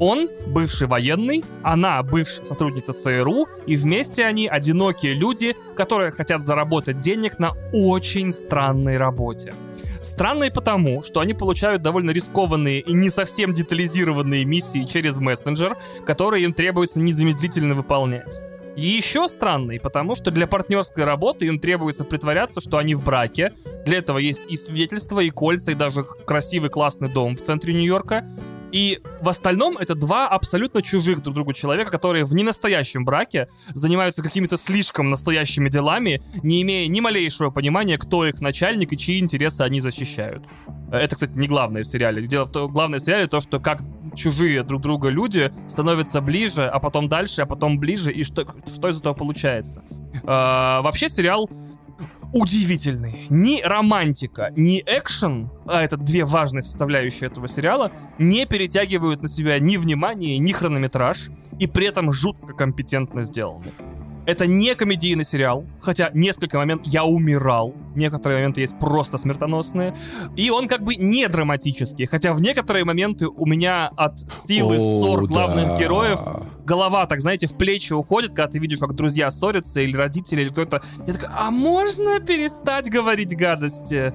Он 0.00 0.28
бывший 0.46 0.88
военный, 0.88 1.44
она 1.62 2.02
бывшая 2.02 2.44
сотрудница 2.44 2.92
ЦРУ, 2.92 3.46
и 3.66 3.76
вместе 3.76 4.24
они 4.24 4.48
одинокие 4.48 5.14
люди, 5.14 5.54
которые 5.76 6.10
хотят 6.10 6.40
заработать 6.40 7.00
денег 7.00 7.38
на 7.38 7.52
очень 7.72 8.32
странной 8.32 8.96
работе. 8.96 9.54
Странно 10.04 10.44
и 10.44 10.50
потому, 10.50 11.02
что 11.02 11.20
они 11.20 11.32
получают 11.32 11.80
довольно 11.80 12.10
рискованные 12.10 12.80
и 12.80 12.92
не 12.92 13.08
совсем 13.08 13.54
детализированные 13.54 14.44
миссии 14.44 14.84
через 14.84 15.16
мессенджер, 15.16 15.78
которые 16.04 16.44
им 16.44 16.52
требуется 16.52 17.00
незамедлительно 17.00 17.74
выполнять. 17.74 18.38
И 18.76 18.84
еще 18.84 19.28
странный, 19.28 19.80
потому 19.80 20.14
что 20.14 20.30
для 20.30 20.46
партнерской 20.46 21.04
работы 21.04 21.46
им 21.46 21.58
требуется 21.58 22.04
притворяться, 22.04 22.60
что 22.60 22.76
они 22.76 22.94
в 22.94 23.02
браке. 23.02 23.54
Для 23.86 23.98
этого 23.98 24.18
есть 24.18 24.42
и 24.48 24.56
свидетельства, 24.56 25.20
и 25.20 25.30
кольца, 25.30 25.72
и 25.72 25.74
даже 25.74 26.04
красивый 26.04 26.68
классный 26.68 27.08
дом 27.08 27.34
в 27.36 27.40
центре 27.40 27.72
Нью-Йорка. 27.72 28.28
И 28.74 29.00
в 29.20 29.28
остальном 29.28 29.78
это 29.78 29.94
два 29.94 30.26
абсолютно 30.26 30.82
чужих 30.82 31.22
друг 31.22 31.36
другу 31.36 31.52
человека, 31.52 31.92
которые 31.92 32.24
в 32.24 32.34
ненастоящем 32.34 33.04
браке 33.04 33.46
занимаются 33.68 34.20
какими-то 34.20 34.56
слишком 34.56 35.10
настоящими 35.10 35.68
делами, 35.68 36.20
не 36.42 36.60
имея 36.62 36.88
ни 36.88 36.98
малейшего 36.98 37.50
понимания, 37.50 37.98
кто 37.98 38.26
их 38.26 38.40
начальник 38.40 38.92
и 38.92 38.98
чьи 38.98 39.20
интересы 39.20 39.60
они 39.60 39.78
защищают. 39.78 40.44
Это, 40.90 41.14
кстати, 41.14 41.30
не 41.36 41.46
главное 41.46 41.84
в 41.84 41.86
сериале. 41.86 42.20
Дело 42.22 42.46
в 42.46 42.50
том, 42.50 42.72
главное 42.72 42.98
в 42.98 43.02
сериале 43.02 43.28
то, 43.28 43.38
что 43.38 43.60
как 43.60 43.80
чужие 44.16 44.64
друг 44.64 44.82
друга 44.82 45.08
люди 45.08 45.52
становятся 45.68 46.20
ближе, 46.20 46.64
а 46.64 46.80
потом 46.80 47.08
дальше, 47.08 47.42
а 47.42 47.46
потом 47.46 47.78
ближе, 47.78 48.10
и 48.10 48.24
что, 48.24 48.44
что 48.66 48.88
из 48.88 48.98
этого 48.98 49.14
получается. 49.14 49.84
А, 50.24 50.82
вообще 50.82 51.08
сериал 51.08 51.48
удивительный. 52.34 53.26
Ни 53.30 53.62
романтика, 53.62 54.52
ни 54.56 54.82
экшен, 54.84 55.50
а 55.66 55.82
это 55.82 55.96
две 55.96 56.24
важные 56.24 56.62
составляющие 56.62 57.30
этого 57.30 57.48
сериала, 57.48 57.92
не 58.18 58.44
перетягивают 58.44 59.22
на 59.22 59.28
себя 59.28 59.58
ни 59.60 59.76
внимание, 59.76 60.36
ни 60.38 60.52
хронометраж, 60.52 61.30
и 61.60 61.66
при 61.66 61.86
этом 61.86 62.10
жутко 62.12 62.52
компетентно 62.52 63.22
сделаны. 63.22 63.72
Это 64.26 64.46
не 64.46 64.74
комедийный 64.74 65.24
сериал, 65.24 65.66
хотя 65.80 66.10
несколько 66.14 66.56
моментов 66.56 66.90
я 66.90 67.04
умирал, 67.04 67.74
некоторые 67.94 68.38
моменты 68.38 68.62
есть 68.62 68.78
просто 68.78 69.18
смертоносные, 69.18 69.94
и 70.36 70.50
он 70.50 70.66
как 70.66 70.82
бы 70.82 70.94
не 70.94 71.28
драматический, 71.28 72.06
хотя 72.06 72.32
в 72.32 72.40
некоторые 72.40 72.84
моменты 72.84 73.28
у 73.28 73.46
меня 73.46 73.88
от 73.88 74.18
силы 74.30 74.78
ссор 74.78 75.26
главных 75.26 75.66
да. 75.68 75.76
героев 75.76 76.20
голова, 76.64 77.06
так 77.06 77.20
знаете, 77.20 77.46
в 77.46 77.56
плечи 77.56 77.92
уходит, 77.92 78.30
когда 78.30 78.48
ты 78.48 78.58
видишь, 78.58 78.78
как 78.78 78.94
друзья 78.94 79.30
ссорятся, 79.30 79.82
или 79.82 79.94
родители, 79.96 80.42
или 80.42 80.48
кто-то. 80.48 80.82
Я 81.06 81.14
такой, 81.14 81.28
а 81.30 81.50
можно 81.50 82.20
перестать 82.20 82.90
говорить 82.90 83.36
гадости? 83.36 84.14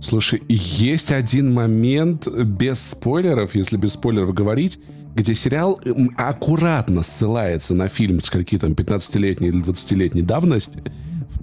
Слушай, 0.00 0.42
есть 0.48 1.12
один 1.12 1.52
момент 1.52 2.26
без 2.28 2.80
спойлеров, 2.80 3.54
если 3.54 3.76
без 3.76 3.92
спойлеров 3.92 4.34
говорить, 4.34 4.78
где 5.14 5.34
сериал 5.34 5.80
аккуратно 6.16 7.02
ссылается 7.02 7.74
на 7.74 7.88
фильм 7.88 8.20
с 8.20 8.30
какие 8.30 8.58
там 8.58 8.72
15-летней 8.72 9.48
или 9.48 9.62
20-летней 9.64 10.22
давности, 10.22 10.82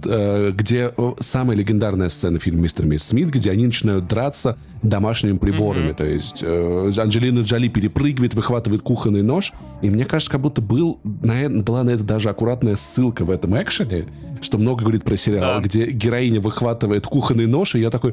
где 0.04 0.92
самая 1.20 1.56
легендарная 1.56 2.08
сцена 2.08 2.38
фильма 2.38 2.62
«Мистер 2.62 2.86
Мисс 2.86 3.04
Смит», 3.04 3.30
где 3.30 3.50
они 3.50 3.66
начинают 3.66 4.06
драться 4.06 4.56
домашними 4.82 5.38
приборами. 5.38 5.90
Mm-hmm. 5.90 5.94
То 5.94 6.06
есть 6.06 6.38
э, 6.42 6.92
Анджелина 6.96 7.40
Джоли 7.40 7.68
перепрыгивает, 7.68 8.34
выхватывает 8.34 8.82
кухонный 8.82 9.22
нож. 9.22 9.52
И 9.80 9.88
мне 9.88 10.04
кажется, 10.04 10.32
как 10.32 10.40
будто 10.40 10.60
был, 10.60 10.98
на, 11.04 11.48
была 11.62 11.84
на 11.84 11.90
это 11.90 12.02
даже 12.02 12.30
аккуратная 12.30 12.74
ссылка 12.76 13.24
в 13.24 13.30
этом 13.30 13.60
экшене, 13.60 14.04
что 14.40 14.58
много 14.58 14.82
говорит 14.82 15.04
про 15.04 15.16
сериал, 15.16 15.56
да. 15.56 15.60
где 15.60 15.90
героиня 15.90 16.40
выхватывает 16.40 17.06
кухонный 17.06 17.46
нож, 17.46 17.74
и 17.76 17.80
я 17.80 17.90
такой, 17.90 18.12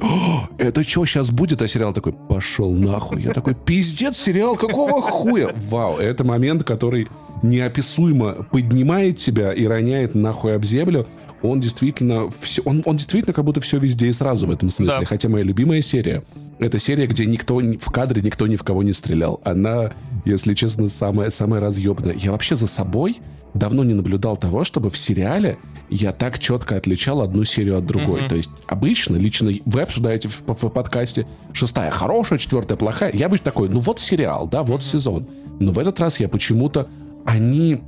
это 0.57 0.84
что 0.84 1.06
сейчас 1.06 1.32
будет? 1.32 1.61
А 1.61 1.68
сериал 1.68 1.94
такой, 1.94 2.14
пошел 2.14 2.72
нахуй. 2.72 3.22
Я 3.22 3.34
такой, 3.34 3.56
пиздец, 3.56 4.18
сериал, 4.18 4.56
какого 4.56 5.02
хуя? 5.02 5.53
Вау, 5.70 5.98
это 5.98 6.24
момент, 6.24 6.64
который 6.64 7.07
неописуемо 7.41 8.45
поднимает 8.52 9.18
тебя 9.18 9.53
и 9.53 9.66
роняет 9.66 10.14
нахуй 10.14 10.56
об 10.56 10.64
землю 10.64 11.07
он 11.41 11.60
действительно 11.61 12.30
все, 12.30 12.61
он, 12.64 12.82
он 12.86 12.95
действительно 12.95 13.34
как 13.34 13.45
будто 13.45 13.61
все 13.61 13.78
везде 13.78 14.07
и 14.07 14.14
сразу 14.14 14.48
в 14.48 14.52
этом 14.52 14.70
смысле. 14.70 15.02
Да. 15.02 15.06
Хотя 15.06 15.30
моя 15.30 15.44
любимая 15.44 15.82
серия 15.82 16.24
это 16.60 16.78
серия, 16.78 17.07
где 17.07 17.26
никто 17.26 17.60
в 17.60 17.91
кадре 17.91 18.22
никто 18.22 18.45
ни 18.48 18.56
в 18.56 18.64
кого 18.64 18.84
не 18.84 18.94
стрелял. 18.94 19.40
Она, 19.44 19.91
если 20.26 20.53
честно, 20.53 20.90
самая 20.90 21.30
самая 21.30 21.61
разъебная. 21.61 22.14
Я 22.16 22.32
вообще 22.32 22.56
за 22.56 22.68
собой 22.68 23.18
давно 23.53 23.84
не 23.84 23.94
наблюдал 23.94 24.38
того, 24.38 24.64
чтобы 24.64 24.90
в 24.90 24.98
сериале 24.98 25.57
я 25.90 26.11
так 26.11 26.38
четко 26.38 26.76
отличал 26.76 27.22
одну 27.22 27.44
серию 27.45 27.78
от 27.78 27.86
другой. 27.86 28.22
Mm-hmm. 28.22 28.30
То 28.30 28.36
есть 28.36 28.52
обычно, 28.68 29.16
лично 29.16 29.52
вы 29.66 29.82
обсуждаете 29.82 30.28
в, 30.28 30.44
в, 30.45 30.53
в 30.53 30.70
подкасте 30.70 31.26
шестая 31.53 31.90
хорошая, 31.90 32.38
четвертая 32.38 32.78
плохая. 32.78 33.11
Я 33.14 33.26
обычно 33.26 33.45
такой, 33.45 33.70
ну 33.70 33.80
вот 33.80 33.99
сериал, 33.99 34.48
да, 34.48 34.64
вот 34.64 34.82
mm-hmm. 34.82 34.91
сезон. 34.91 35.28
Но 35.60 35.72
в 35.72 35.80
этот 35.80 35.99
раз 35.99 36.20
я 36.20 36.30
почему-то 36.30 36.90
они 37.26 37.82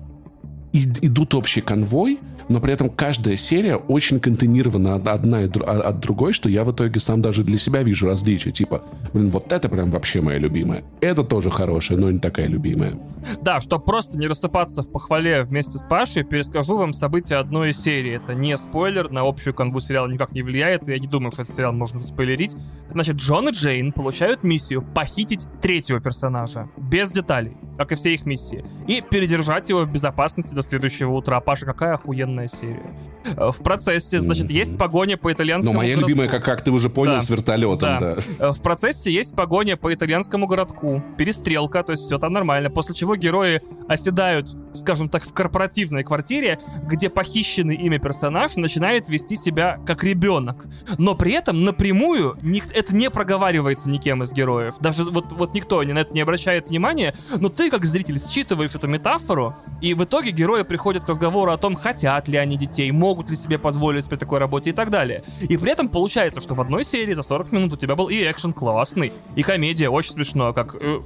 идут 0.73 1.36
общий 1.36 1.61
конвой, 1.61 2.19
но 2.49 2.59
при 2.59 2.73
этом 2.73 2.89
каждая 2.89 3.38
серия 3.38 3.76
очень 3.76 4.19
контейнирована 4.19 4.95
одна 4.95 5.39
от 5.39 5.99
другой, 5.99 6.34
что 6.34 6.49
я 6.49 6.63
в 6.63 6.72
итоге 6.72 6.99
сам 6.99 7.22
даже 7.22 7.43
для 7.43 7.57
себя 7.57 7.84
вижу 7.84 8.07
различия. 8.07 8.51
Типа, 8.51 8.84
блин, 9.13 9.30
вот 9.30 9.51
это 9.51 9.69
прям 9.69 9.91
вообще 9.91 10.22
моя 10.22 10.38
любимая. 10.38 10.84
Это 11.01 11.23
тоже 11.23 11.49
хорошая, 11.49 11.97
но 11.97 12.11
не 12.11 12.19
такая 12.19 12.47
любимая. 12.47 12.99
Да, 13.41 13.59
чтобы 13.59 13.85
просто 13.85 14.18
не 14.18 14.27
рассыпаться 14.27 14.81
в 14.81 14.91
похвале 14.91 15.43
вместе 15.43 15.77
с 15.77 15.84
Пашей, 15.84 16.23
перескажу 16.23 16.77
вам 16.77 16.91
события 16.91 17.35
одной 17.35 17.69
из 17.69 17.81
серий. 17.81 18.15
Это 18.15 18.34
не 18.34 18.57
спойлер, 18.57 19.11
на 19.11 19.22
общую 19.22 19.53
канву 19.53 19.80
сериала 19.80 20.07
никак 20.07 20.31
не 20.31 20.41
влияет, 20.41 20.88
и 20.88 20.91
я 20.91 20.99
не 20.99 21.07
думаю, 21.07 21.31
что 21.31 21.43
этот 21.43 21.55
сериал 21.55 21.73
можно 21.73 21.99
заспойлерить. 21.99 22.55
Значит, 22.91 23.18
Джон 23.18 23.49
и 23.49 23.51
Джейн 23.51 23.91
получают 23.91 24.43
миссию 24.43 24.81
похитить 24.81 25.45
третьего 25.61 25.99
персонажа, 25.99 26.69
без 26.77 27.11
деталей, 27.11 27.55
как 27.77 27.91
и 27.91 27.95
все 27.95 28.13
их 28.13 28.26
миссии, 28.26 28.65
и 28.88 29.01
передержать 29.01 29.69
его 29.69 29.85
в 29.85 29.91
безопасности 29.91 30.55
до 30.55 30.61
следующего 30.61 31.11
утра. 31.11 31.39
Паша, 31.41 31.65
какая 31.65 31.93
охуенная 31.93 32.31
серия. 32.48 32.94
Э, 33.24 33.52
в 33.52 33.58
процессе, 33.60 34.20
значит, 34.20 34.49
mm-hmm. 34.49 34.53
есть 34.53 34.78
погоня 34.78 35.18
по 35.18 35.32
итальянскому 35.32 35.74
Но 35.74 35.80
моя 35.80 35.95
городку. 35.95 36.10
любимая, 36.10 36.30
как, 36.30 36.44
как 36.44 36.64
ты 36.64 36.72
уже 36.72 36.90
понял, 36.90 37.14
да. 37.14 37.20
с 37.22 37.30
вертолетом, 37.30 37.99
да. 37.99 37.99
да. 37.99 38.16
Э, 38.40 38.52
в 38.52 38.62
процессе 38.62 39.12
есть 39.12 39.36
погоня 39.36 39.78
по 39.78 39.94
итальянскому 39.94 40.48
городку, 40.48 41.03
перестрелка, 41.18 41.84
то 41.84 41.91
есть 41.91 42.03
все 42.03 42.18
там 42.18 42.34
нормально, 42.34 42.70
после 42.70 42.95
чего 42.95 43.16
герои 43.16 43.62
оседают, 43.88 44.56
скажем 44.74 45.10
так, 45.10 45.24
в 45.24 45.34
корпоративной 45.34 46.03
квартире, 46.03 46.60
где 46.84 47.10
похищенный 47.10 47.76
ими 47.76 47.98
персонаж 47.98 48.56
начинает 48.56 49.10
вести 49.10 49.36
себя 49.36 49.80
как 49.86 50.03
ребенок. 50.03 50.68
Но 50.98 51.16
при 51.16 51.34
этом 51.34 51.64
напрямую 51.64 52.38
это 52.74 52.95
не 52.95 53.10
проговаривается 53.10 53.90
никем 53.90 54.24
из 54.24 54.32
героев. 54.32 54.76
Даже 54.80 55.03
вот, 55.03 55.32
вот 55.32 55.53
никто 55.53 55.82
на 55.82 55.99
это 55.99 56.14
не 56.14 56.22
обращает 56.22 56.70
внимания, 56.70 57.14
но 57.40 57.49
ты 57.49 57.70
как 57.70 57.86
зритель 57.86 58.20
считываешь 58.20 58.76
эту 58.76 58.88
метафору, 58.88 59.56
и 59.82 59.94
в 59.94 60.03
итоге 60.03 60.32
герои 60.32 60.64
приходят 60.64 61.03
к 61.03 61.10
разговору 61.10 61.52
о 61.52 61.58
том, 61.58 61.76
хотят 61.76 62.20
ли 62.27 62.38
они 62.38 62.57
детей, 62.57 62.91
могут 62.91 63.30
ли 63.30 63.35
себе 63.35 63.57
позволить 63.57 64.07
при 64.07 64.15
такой 64.15 64.39
работе 64.39 64.72
и 64.72 64.73
так 64.73 64.89
далее. 64.89 65.23
И 65.41 65.57
при 65.57 65.72
этом 65.72 65.89
получается, 65.89 66.41
что 66.41 66.56
в 66.56 66.61
одной 66.61 66.84
серии 66.84 67.14
за 67.14 67.23
40 67.23 67.52
минут 67.52 67.73
у 67.73 67.77
тебя 67.77 67.95
был 67.95 68.10
и 68.10 68.15
экшен 68.30 68.53
классный, 68.53 69.14
и 69.35 69.43
комедия 69.43 69.89
очень 69.89 70.14
смешно, 70.14 70.53
как 70.53 70.76
э, 70.80 70.99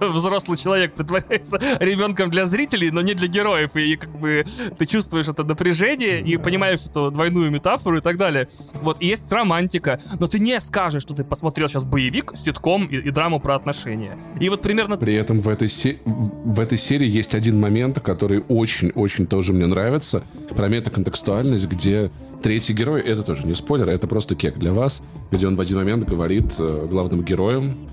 взрослый 0.00 0.56
человек 0.56 0.94
притворяется 0.94 1.60
ребенком 1.80 2.30
для 2.30 2.46
зрителей, 2.46 2.90
но 2.90 3.00
не 3.00 3.14
для 3.14 3.28
героев. 3.28 3.76
И 3.76 3.96
как 3.96 4.10
бы 4.18 4.44
ты 4.78 4.86
чувствуешь 4.86 5.28
это 5.28 5.44
напряжение 5.44 6.20
и 6.20 6.36
понимаешь, 6.36 6.80
что 6.80 7.10
двойную 7.10 7.50
метафору 7.50 7.98
и 7.98 8.00
так 8.00 8.16
далее. 8.16 8.48
Вот, 8.74 9.00
и 9.00 9.06
есть 9.06 9.30
романтика, 9.32 10.00
но 10.18 10.26
ты 10.26 10.38
не 10.38 10.58
скажешь, 10.60 11.02
что 11.02 11.14
ты 11.14 11.24
посмотрел 11.24 11.68
сейчас 11.68 11.84
боевик, 11.84 12.32
ситком 12.34 12.86
и, 12.86 12.96
и 12.96 13.10
драму 13.10 13.40
про 13.40 13.54
отношения. 13.54 14.18
И 14.40 14.48
вот 14.48 14.62
примерно... 14.62 14.96
При 14.96 15.14
этом 15.14 15.40
в 15.40 15.48
этой, 15.48 15.68
се... 15.68 15.98
в 16.04 16.60
этой 16.60 16.78
серии 16.78 17.08
есть 17.08 17.34
один 17.34 17.60
момент, 17.60 18.00
который 18.00 18.44
очень-очень 18.48 19.26
тоже 19.26 19.52
мне 19.52 19.66
нравится, 19.66 20.22
про 20.54 20.68
метаконтекстуальность, 20.68 21.66
где 21.66 22.10
третий 22.42 22.72
герой, 22.72 23.00
это 23.00 23.22
тоже 23.22 23.46
не 23.46 23.54
спойлер, 23.54 23.88
это 23.88 24.06
просто 24.06 24.34
кек 24.34 24.58
для 24.58 24.72
вас, 24.72 25.02
где 25.30 25.46
он 25.46 25.56
в 25.56 25.60
один 25.60 25.78
момент 25.78 26.08
говорит 26.08 26.54
э, 26.58 26.86
главным 26.90 27.22
героям, 27.22 27.88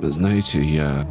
знаете, 0.00 0.62
я 0.62 1.06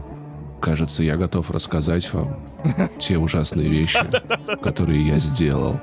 Кажется, 0.61 1.01
я 1.01 1.17
готов 1.17 1.49
рассказать 1.49 2.13
вам 2.13 2.45
те 2.99 3.17
ужасные 3.17 3.67
вещи, 3.67 3.99
которые 4.61 5.05
я 5.05 5.17
сделал. 5.17 5.79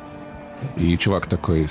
И 0.77 0.97
чувак 0.97 1.27
такой, 1.27 1.69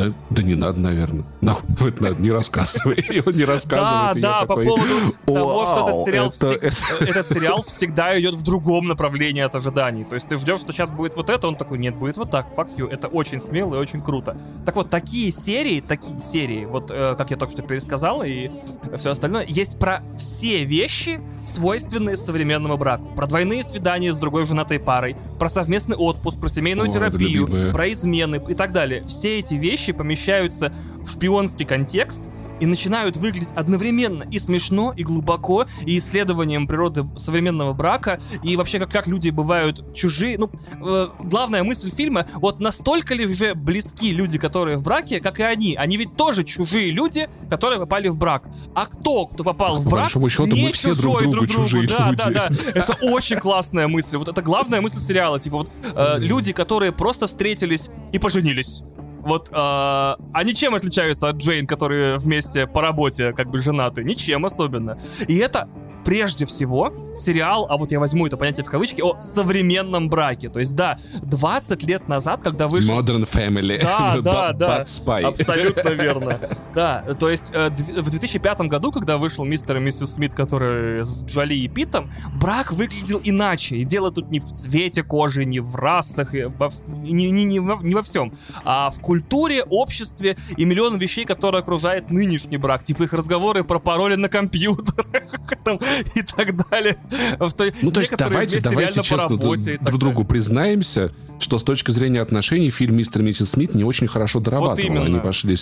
да, 0.00 0.14
да 0.30 0.42
не 0.42 0.54
надо, 0.54 0.80
наверное. 0.80 1.24
Нахуй 1.40 1.90
это 1.90 2.02
надо, 2.02 2.22
не 2.22 2.30
рассказывай. 2.30 3.22
Он 3.26 3.34
не 3.34 3.44
рассказывает. 3.44 4.20
Да, 4.20 4.40
да, 4.40 4.46
по 4.46 4.56
поводу 4.56 5.14
того, 5.26 6.30
что 6.32 6.52
этот 6.54 7.26
сериал, 7.26 7.62
всегда 7.62 8.18
идет 8.18 8.34
в 8.34 8.42
другом 8.42 8.88
направлении 8.88 9.42
от 9.42 9.54
ожиданий. 9.54 10.04
То 10.04 10.14
есть 10.14 10.28
ты 10.28 10.36
ждешь, 10.36 10.60
что 10.60 10.72
сейчас 10.72 10.90
будет 10.90 11.16
вот 11.16 11.30
это, 11.30 11.48
он 11.48 11.56
такой, 11.56 11.78
нет, 11.78 11.96
будет 11.96 12.16
вот 12.16 12.30
так, 12.30 12.46
fuck 12.56 12.68
you. 12.76 12.88
Это 12.88 13.08
очень 13.08 13.40
смело 13.40 13.74
и 13.74 13.78
очень 13.78 14.02
круто. 14.02 14.36
Так 14.64 14.76
вот, 14.76 14.90
такие 14.90 15.30
серии, 15.30 15.80
такие 15.80 16.20
серии, 16.20 16.64
вот 16.64 16.90
э, 16.90 17.14
как 17.16 17.30
я 17.30 17.36
только 17.36 17.52
что 17.52 17.62
пересказал 17.62 18.22
и 18.22 18.50
все 18.96 19.10
остальное, 19.10 19.44
есть 19.46 19.78
про 19.78 20.02
все 20.18 20.64
вещи, 20.64 21.20
свойственные 21.44 22.16
современному 22.16 22.76
браку. 22.76 23.04
Про 23.14 23.26
двойные 23.26 23.64
свидания 23.64 24.12
с 24.12 24.16
другой 24.16 24.44
женатой 24.44 24.78
парой, 24.78 25.16
про 25.38 25.48
совместный 25.48 25.96
отпуск, 25.96 26.38
про 26.38 26.48
семейную 26.48 26.90
терапию, 26.90 27.72
про 27.72 27.90
измены 27.90 28.42
и 28.48 28.54
так 28.54 28.72
далее. 28.72 29.04
Все 29.04 29.38
эти 29.38 29.54
вещи 29.54 29.89
помещаются 29.92 30.72
в 31.02 31.10
шпионский 31.10 31.64
контекст, 31.64 32.24
и 32.60 32.66
начинают 32.66 33.16
выглядеть 33.16 33.50
одновременно 33.52 34.24
и 34.30 34.38
смешно, 34.38 34.92
и 34.96 35.02
глубоко, 35.02 35.66
и 35.86 35.98
исследованием 35.98 36.66
природы 36.66 37.06
современного 37.16 37.72
брака, 37.72 38.20
и 38.42 38.56
вообще 38.56 38.78
как, 38.78 38.92
как 38.92 39.06
люди 39.06 39.30
бывают 39.30 39.94
чужие. 39.94 40.38
Ну, 40.38 40.50
э, 40.86 41.08
главная 41.20 41.64
мысль 41.64 41.90
фильма, 41.90 42.26
вот 42.34 42.60
настолько 42.60 43.14
ли 43.14 43.24
уже 43.24 43.54
близки 43.54 44.12
люди, 44.12 44.38
которые 44.38 44.76
в 44.76 44.82
браке, 44.82 45.20
как 45.20 45.40
и 45.40 45.42
они. 45.42 45.74
Они 45.74 45.96
ведь 45.96 46.16
тоже 46.16 46.44
чужие 46.44 46.90
люди, 46.90 47.28
которые 47.48 47.80
попали 47.80 48.08
в 48.08 48.16
брак. 48.16 48.44
А 48.74 48.86
кто, 48.86 49.26
кто 49.26 49.42
попал 49.42 49.76
в 49.80 49.88
брак, 49.88 50.12
По 50.12 50.28
счету, 50.28 50.46
не 50.46 50.66
мы 50.66 50.72
все 50.72 50.94
друг 50.94 51.18
другу, 51.18 51.32
друг 51.32 51.46
другу. 51.46 51.64
чужие 51.64 51.88
да, 51.88 52.10
люди. 52.10 52.22
Да, 52.26 52.30
да, 52.30 52.48
да. 52.48 52.80
Это 52.80 52.96
очень 53.00 53.38
классная 53.38 53.88
мысль. 53.88 54.18
Вот 54.18 54.28
это 54.28 54.42
главная 54.42 54.80
мысль 54.80 54.98
сериала. 54.98 55.40
Типа 55.40 55.58
вот 55.58 55.70
э, 55.82 56.18
люди, 56.18 56.52
которые 56.52 56.92
просто 56.92 57.26
встретились 57.26 57.88
и 58.12 58.18
поженились. 58.18 58.82
Вот 59.20 59.50
э, 59.52 60.14
они 60.32 60.54
чем 60.54 60.74
отличаются 60.74 61.28
от 61.28 61.36
Джейн, 61.36 61.66
которые 61.66 62.16
вместе 62.16 62.66
по 62.66 62.80
работе 62.80 63.32
как 63.32 63.50
бы 63.50 63.58
женаты? 63.58 64.02
Ничем 64.04 64.44
особенно. 64.46 64.98
И 65.28 65.36
это 65.38 65.68
прежде 66.04 66.46
всего 66.46 67.09
сериал, 67.14 67.66
а 67.68 67.76
вот 67.76 67.92
я 67.92 68.00
возьму 68.00 68.26
это 68.26 68.36
понятие 68.36 68.64
в 68.64 68.70
кавычки, 68.70 69.02
о 69.02 69.20
современном 69.20 70.08
браке. 70.08 70.48
То 70.48 70.58
есть, 70.58 70.74
да, 70.74 70.98
20 71.22 71.82
лет 71.84 72.08
назад, 72.08 72.40
когда 72.42 72.68
вышел... 72.68 72.98
Modern 72.98 73.28
Family. 73.28 73.80
Да, 73.82 74.18
да, 74.22 74.52
да. 74.52 74.82
Spy. 74.82 75.22
Абсолютно 75.22 75.88
верно. 75.90 76.40
Да, 76.74 77.04
то 77.18 77.30
есть 77.30 77.50
э, 77.52 77.70
в 77.70 78.10
2005 78.10 78.60
году, 78.62 78.92
когда 78.92 79.18
вышел 79.18 79.44
мистер 79.44 79.76
и 79.76 79.80
миссис 79.80 80.14
Смит, 80.14 80.34
который 80.34 81.04
с 81.04 81.24
Джоли 81.24 81.54
и 81.54 81.68
Питом, 81.68 82.10
брак 82.34 82.72
выглядел 82.72 83.20
иначе. 83.22 83.76
И 83.76 83.84
дело 83.84 84.10
тут 84.10 84.30
не 84.30 84.40
в 84.40 84.46
цвете 84.46 85.02
кожи, 85.02 85.44
не 85.44 85.60
в 85.60 85.76
расах, 85.76 86.32
не, 86.32 87.30
не, 87.30 87.30
не, 87.30 87.58
не 87.58 87.94
во 87.94 88.02
всем, 88.02 88.36
а 88.64 88.90
в 88.90 89.00
культуре, 89.00 89.62
обществе 89.62 90.36
и 90.56 90.64
миллион 90.64 90.98
вещей, 90.98 91.24
которые 91.24 91.60
окружает 91.60 92.10
нынешний 92.10 92.56
брак. 92.56 92.84
Типа 92.84 93.04
их 93.04 93.12
разговоры 93.12 93.64
про 93.64 93.78
пароли 93.78 94.14
на 94.14 94.28
компьютерах 94.28 95.40
и 96.14 96.22
так 96.22 96.70
далее. 96.70 96.98
Ну, 97.82 97.90
то 97.90 98.00
есть 98.00 98.16
давайте, 98.16 98.60
давайте 98.60 99.02
честно 99.02 99.36
друг 99.36 99.98
другу 99.98 100.24
признаемся, 100.24 101.10
что 101.38 101.58
с 101.58 101.64
точки 101.64 101.90
зрения 101.90 102.20
отношений 102.20 102.70
фильм 102.70 102.96
«Мистер 102.96 103.22
и 103.22 103.24
миссис 103.24 103.50
Смит» 103.50 103.74
не 103.74 103.84
очень 103.84 104.06
хорошо 104.06 104.40
дорабатывал. 104.40 105.02
Они 105.02 105.18
пошли... 105.18 105.56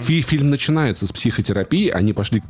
Фильм 0.00 0.50
начинается 0.50 1.06
с 1.06 1.12
психотерапии, 1.12 1.88
они 1.88 2.12
пошли 2.12 2.42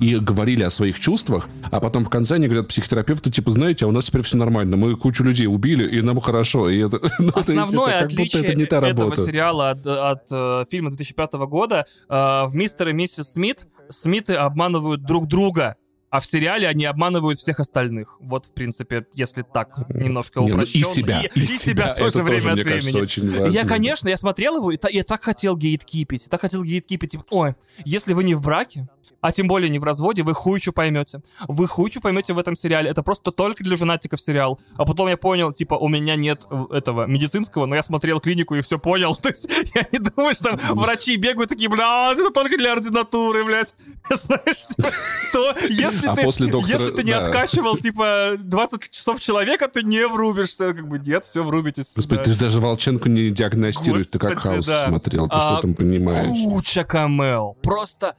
и 0.00 0.16
говорили 0.16 0.62
о 0.62 0.70
своих 0.70 0.98
чувствах, 0.98 1.48
а 1.70 1.80
потом 1.80 2.04
в 2.04 2.10
конце 2.10 2.34
они 2.36 2.46
говорят 2.46 2.68
психотерапевту, 2.68 3.30
типа, 3.30 3.50
знаете, 3.50 3.84
а 3.84 3.88
у 3.88 3.92
нас 3.92 4.06
теперь 4.06 4.22
все 4.22 4.36
нормально, 4.36 4.76
мы 4.76 4.96
кучу 4.96 5.24
людей 5.24 5.46
убили, 5.46 5.88
и 5.88 6.02
нам 6.02 6.20
хорошо. 6.20 6.68
И 6.68 6.78
это, 6.78 7.00
ну, 7.18 7.30
Основное 7.34 7.94
это, 7.94 8.06
отличие 8.06 8.42
это 8.42 8.54
не 8.54 8.66
та 8.66 8.80
этого 8.86 9.14
сериала 9.16 9.70
от, 9.70 9.86
от 9.86 10.26
э, 10.30 10.64
фильма 10.70 10.90
2005 10.90 11.32
года 11.34 11.86
э, 12.08 12.12
в 12.12 12.50
«Мистер 12.54 12.88
и 12.88 12.92
миссис 12.92 13.32
Смит» 13.32 13.66
Смиты 13.88 14.34
обманывают 14.34 15.04
друг 15.04 15.26
друга 15.26 15.76
а 16.16 16.20
в 16.20 16.24
сериале 16.24 16.66
они 16.66 16.86
обманывают 16.86 17.38
всех 17.38 17.60
остальных. 17.60 18.16
Вот, 18.20 18.46
в 18.46 18.54
принципе, 18.54 19.04
если 19.12 19.42
так 19.42 19.86
немножко 19.90 20.38
упрощенно. 20.38 20.86
Ну 20.86 20.92
и 20.92 20.94
себя. 20.94 21.20
И, 21.20 21.38
и 21.38 21.42
себя, 21.42 21.94
себя 21.94 21.94
тоже 21.94 22.22
время 22.22 22.40
тоже, 22.40 22.48
от 22.48 22.54
времени. 22.54 22.80
Кажется, 22.80 22.98
очень 23.00 23.30
важно. 23.30 23.52
Я, 23.52 23.66
конечно, 23.66 24.08
я 24.08 24.16
смотрел 24.16 24.56
его, 24.56 24.72
и 24.72 24.78
я 24.92 25.04
так 25.04 25.22
хотел 25.22 25.58
гейткипить. 25.58 26.30
Так 26.30 26.40
хотел 26.40 26.64
гейткипить. 26.64 27.10
Типа, 27.10 27.24
ой, 27.28 27.54
если 27.84 28.14
вы 28.14 28.24
не 28.24 28.34
в 28.34 28.40
браке, 28.40 28.88
а 29.20 29.32
тем 29.32 29.48
более 29.48 29.70
не 29.70 29.78
в 29.78 29.84
разводе, 29.84 30.22
вы 30.22 30.34
хуй 30.34 30.60
что 30.60 30.72
поймете. 30.72 31.20
Вы 31.48 31.66
хуй 31.66 31.90
что 31.90 32.00
поймете 32.00 32.32
в 32.32 32.38
этом 32.38 32.56
сериале. 32.56 32.90
Это 32.90 33.02
просто 33.02 33.32
только 33.32 33.64
для 33.64 33.76
женатиков 33.76 34.20
сериал. 34.20 34.60
А 34.76 34.84
потом 34.84 35.08
я 35.08 35.16
понял, 35.16 35.52
типа, 35.52 35.74
у 35.74 35.88
меня 35.88 36.16
нет 36.16 36.46
этого 36.70 37.06
медицинского, 37.06 37.66
но 37.66 37.74
я 37.74 37.82
смотрел 37.82 38.20
клинику 38.20 38.54
и 38.54 38.60
все 38.60 38.78
понял. 38.78 39.14
То 39.22 39.28
есть 39.28 39.50
я 39.74 39.86
не 39.92 39.98
думаю, 39.98 40.34
что 40.34 40.58
врачи 40.74 41.16
бегают 41.16 41.50
такие, 41.50 41.68
бля, 41.68 42.12
это 42.12 42.30
только 42.30 42.56
для 42.56 42.72
ординатуры, 42.72 43.44
блядь. 43.44 43.74
Знаешь, 44.10 44.66
типа, 44.68 44.88
то 45.32 45.54
если 45.68 46.08
а 46.08 46.14
ты, 46.14 46.22
после 46.22 46.50
доктора, 46.50 46.80
если 46.80 46.94
ты 46.94 47.02
не 47.02 47.12
да. 47.12 47.22
откачивал, 47.22 47.76
типа, 47.76 48.36
20 48.38 48.90
часов 48.90 49.20
человека, 49.20 49.68
ты 49.68 49.82
не 49.82 50.06
врубишься. 50.06 50.72
Как 50.72 50.88
бы 50.88 50.98
нет, 50.98 51.24
все 51.24 51.42
врубитесь. 51.42 51.94
Господи, 51.96 52.18
да. 52.18 52.24
ты 52.24 52.32
же 52.32 52.38
даже 52.38 52.60
Волченко 52.60 53.08
не 53.08 53.30
диагностируешь, 53.30 54.06
ты 54.08 54.18
как 54.18 54.38
хаос 54.38 54.66
да. 54.66 54.88
смотрел, 54.88 55.28
ты 55.28 55.36
а, 55.36 55.40
что 55.40 55.60
там 55.62 55.74
понимаешь? 55.74 56.28
Куча 56.28 56.84
камео. 56.84 57.54
Просто 57.62 58.16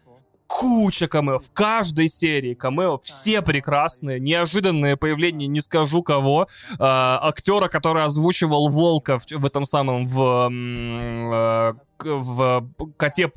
куча 0.48 1.08
камео. 1.08 1.40
В 1.40 1.52
каждой 1.52 2.08
серии 2.08 2.54
камео 2.54 3.00
все 3.04 3.42
прекрасные. 3.42 4.20
Неожиданное 4.20 4.96
появление, 4.96 5.48
не 5.48 5.62
скажу 5.62 6.02
кого. 6.02 6.48
Э, 6.72 6.76
актера, 6.80 7.68
который 7.68 8.04
озвучивал 8.04 8.70
Волка 8.70 9.20
в, 9.20 9.26
в 9.30 9.46
этом 9.46 9.66
самом, 9.66 10.06
в, 10.06 10.50
э, 10.50 11.74
в 12.04 12.70
«Коте 12.98 13.32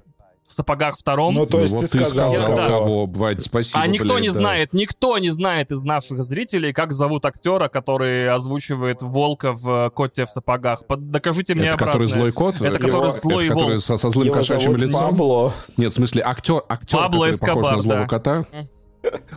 в 0.51 0.53
сапогах 0.53 0.99
втором. 0.99 1.35
Ну, 1.35 1.47
то 1.47 1.61
есть 1.61 1.73
ну, 1.73 1.81
ты, 1.81 1.87
ты 1.87 2.05
сказал, 2.05 2.33
сказал 2.33 2.57
да. 2.57 2.67
кого, 2.67 3.07
Вань, 3.07 3.41
спасибо. 3.41 3.81
А 3.81 3.87
никто 3.87 4.15
блядь, 4.15 4.23
не 4.23 4.29
да. 4.29 4.35
знает, 4.35 4.73
никто 4.73 5.17
не 5.19 5.31
знает 5.31 5.71
из 5.71 5.85
наших 5.85 6.23
зрителей, 6.25 6.73
как 6.73 6.93
зовут 6.93 7.25
актера, 7.25 7.69
который 7.69 8.29
озвучивает 8.29 9.01
волка 9.01 9.53
в 9.53 9.91
коте 9.95 10.27
в 10.27 10.31
сапогах. 10.31 10.85
Под, 10.87 11.11
докажите 11.13 11.55
мне 11.55 11.69
Это 11.69 11.75
обратно. 11.75 11.93
который 11.93 12.09
злой 12.09 12.33
кот? 12.33 12.57
Это 12.57 12.65
его, 12.65 12.79
который 12.79 13.13
злой 13.13 13.47
это 13.47 13.55
волк. 13.55 13.65
Который 13.67 13.81
со, 13.81 13.97
со 13.97 14.11
злым 14.11 14.27
Его 14.27 14.35
кошачьим 14.35 14.75
лицом? 14.75 15.11
Пабло. 15.11 15.53
Нет, 15.77 15.93
в 15.93 15.95
смысле, 15.95 16.23
актер, 16.25 16.63
актер 16.69 16.99
Пабло 16.99 17.27
который 17.27 17.31
Эскобар, 17.31 17.63
похож 17.63 17.77
на 17.77 17.83
злого 17.83 18.01
да. 18.01 18.07
кота? 18.07 18.45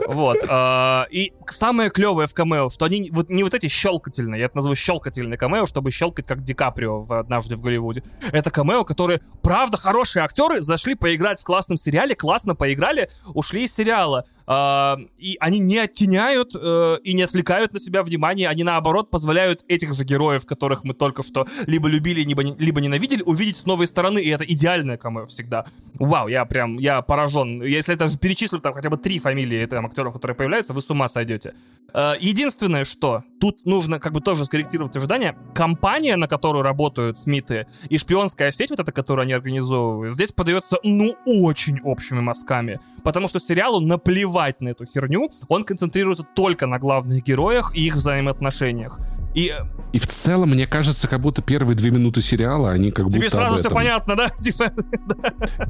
Вот. 0.08 0.38
Э, 0.48 1.06
и 1.10 1.34
самое 1.48 1.90
клевое 1.90 2.28
в 2.28 2.34
камео, 2.34 2.70
что 2.70 2.86
они 2.86 3.10
вот 3.12 3.30
не 3.30 3.44
вот 3.44 3.54
эти 3.54 3.68
щелкательные, 3.68 4.40
я 4.40 4.46
это 4.46 4.58
назову 4.58 4.76
щелкательные 4.76 5.38
камео, 5.38 5.66
чтобы 5.66 5.92
щелкать 5.92 6.26
как 6.28 6.44
Ди 6.44 6.54
Каприо 6.54 7.02
в 7.02 7.14
«Однажды 7.14 7.56
в 7.56 7.62
Голливуде». 7.62 8.04
Это 8.32 8.52
камео, 8.52 8.84
которые, 8.84 9.22
правда, 9.42 9.78
хорошие 9.78 10.24
актеры, 10.24 10.62
зашли 10.62 10.96
поиграть 10.96 11.40
в 11.42 11.44
классном 11.44 11.78
сериале, 11.78 12.16
классно 12.16 12.56
поиграли, 12.56 13.10
ушли 13.34 13.64
из 13.64 13.74
сериала. 13.74 14.26
Uh, 14.46 15.10
и 15.18 15.38
они 15.40 15.60
не 15.60 15.78
оттеняют 15.78 16.54
uh, 16.54 17.00
и 17.00 17.14
не 17.14 17.22
отвлекают 17.22 17.72
на 17.72 17.80
себя 17.80 18.04
внимание, 18.04 18.50
они 18.50 18.66
наоборот 18.66 19.10
позволяют 19.10 19.64
этих 19.70 19.94
же 19.94 20.04
героев, 20.04 20.46
которых 20.46 20.84
мы 20.84 20.94
только 20.94 21.24
что 21.24 21.48
либо 21.66 21.88
любили, 21.88 22.22
либо, 22.24 22.42
либо 22.42 22.82
ненавидели, 22.82 23.22
увидеть 23.22 23.56
с 23.56 23.66
новой 23.66 23.88
стороны, 23.88 24.20
и 24.20 24.28
это 24.28 24.44
идеальное 24.44 24.98
камео 24.98 25.28
всегда. 25.28 25.66
Вау, 25.94 26.28
я 26.28 26.44
прям, 26.44 26.78
я 26.78 27.02
поражен. 27.02 27.64
Если 27.64 27.96
это 27.96 28.10
же 28.10 28.20
перечислю 28.20 28.60
там 28.60 28.74
хотя 28.74 28.90
бы 28.90 28.98
три 28.98 29.20
фамилии 29.20 29.66
там, 29.66 29.86
актеров, 29.86 30.14
которые 30.14 30.36
появляются, 30.36 30.74
вы 30.74 30.82
с 30.82 30.90
ума 30.90 31.08
сойдете. 31.08 31.54
Uh, 31.94 32.18
единственное, 32.20 32.84
что 32.84 33.24
тут 33.40 33.66
нужно 33.66 34.00
как 34.02 34.12
бы 34.12 34.20
тоже 34.20 34.44
скорректировать 34.44 34.98
ожидания, 34.98 35.38
компания, 35.56 36.18
на 36.18 36.28
которую 36.28 36.64
работают 36.64 37.18
Смиты, 37.18 37.66
и 37.88 37.98
шпионская 37.98 38.52
сеть 38.52 38.72
вот 38.72 38.82
эта, 38.82 38.92
которую 38.92 39.24
они 39.24 39.32
организовывают, 39.32 40.14
здесь 40.16 40.34
подается, 40.34 40.80
ну, 40.84 41.16
очень 41.26 41.80
общими 41.82 42.20
мазками, 42.20 42.82
потому 43.04 43.30
что 43.30 43.40
сериалу 43.40 43.80
наплевать 43.80 44.33
плевать 44.34 44.62
на 44.62 44.70
эту 44.70 44.86
херню, 44.86 45.30
он 45.48 45.64
концентрируется 45.64 46.26
только 46.36 46.66
на 46.66 46.80
главных 46.80 47.24
героях 47.24 47.76
и 47.76 47.86
их 47.86 47.94
взаимоотношениях. 47.94 49.00
И, 49.34 49.50
э, 49.50 49.66
и 49.94 50.00
в 50.00 50.08
целом, 50.08 50.52
мне 50.52 50.68
кажется, 50.68 51.08
как 51.08 51.22
будто 51.22 51.42
первые 51.42 51.76
две 51.76 51.92
минуты 51.92 52.22
сериала, 52.22 52.72
они 52.72 52.92
как 52.92 53.10
Тебе 53.10 53.26
будто 53.26 53.38
сразу 53.38 53.58
все 53.58 53.70
понятно, 53.70 54.16
да? 54.16 54.30
Типа, 54.42 54.72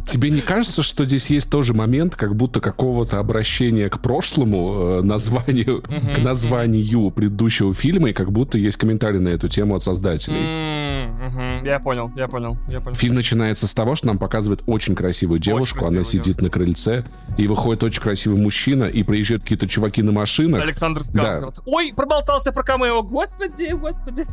Тебе 0.06 0.30
не 0.30 0.42
кажется, 0.42 0.84
что 0.84 1.06
здесь 1.06 1.30
есть 1.30 1.50
тоже 1.50 1.74
момент, 1.74 2.16
как 2.16 2.36
будто 2.36 2.60
какого-то 2.60 3.20
обращения 3.20 3.90
к 3.90 4.00
прошлому, 4.02 5.00
э, 5.00 5.02
названию, 5.02 5.82
к 5.82 6.20
названию 6.20 7.12
предыдущего 7.12 7.74
фильма, 7.74 8.10
и 8.10 8.14
как 8.14 8.32
будто 8.32 8.58
есть 8.58 8.78
комментарий 8.78 9.20
на 9.20 9.30
эту 9.30 9.48
тему 9.48 9.76
от 9.76 9.84
создателей. 9.84 11.04
Я 11.66 11.80
понял, 11.80 12.12
я 12.16 12.28
понял, 12.28 12.58
я 12.68 12.82
понял. 12.82 12.96
Фильм 12.96 13.16
начинается 13.16 13.68
с 13.68 13.74
того, 13.74 13.96
что 13.96 14.08
нам 14.08 14.18
показывают 14.18 14.64
очень 14.66 14.96
красивую 14.96 15.40
девушку, 15.40 15.86
она 15.86 16.04
сидит 16.04 16.42
на 16.42 16.50
крыльце, 16.50 17.06
и 17.38 17.48
выходит 17.48 17.84
очень 17.84 18.02
красивый 18.02 18.40
мужчина, 18.40 18.86
и 18.86 19.04
приезжают 19.04 19.44
какие-то 19.44 19.68
чуваки 19.68 20.04
на 20.04 20.12
машинах. 20.12 20.62
Александр 20.62 21.02
Сказков. 21.02 21.56
Ой, 21.66 21.94
проболтался 21.96 22.52
про 22.52 22.64
камео, 22.64 23.02
господи! 23.04 23.53
Господи, 23.54 23.74
господи. 23.74 24.26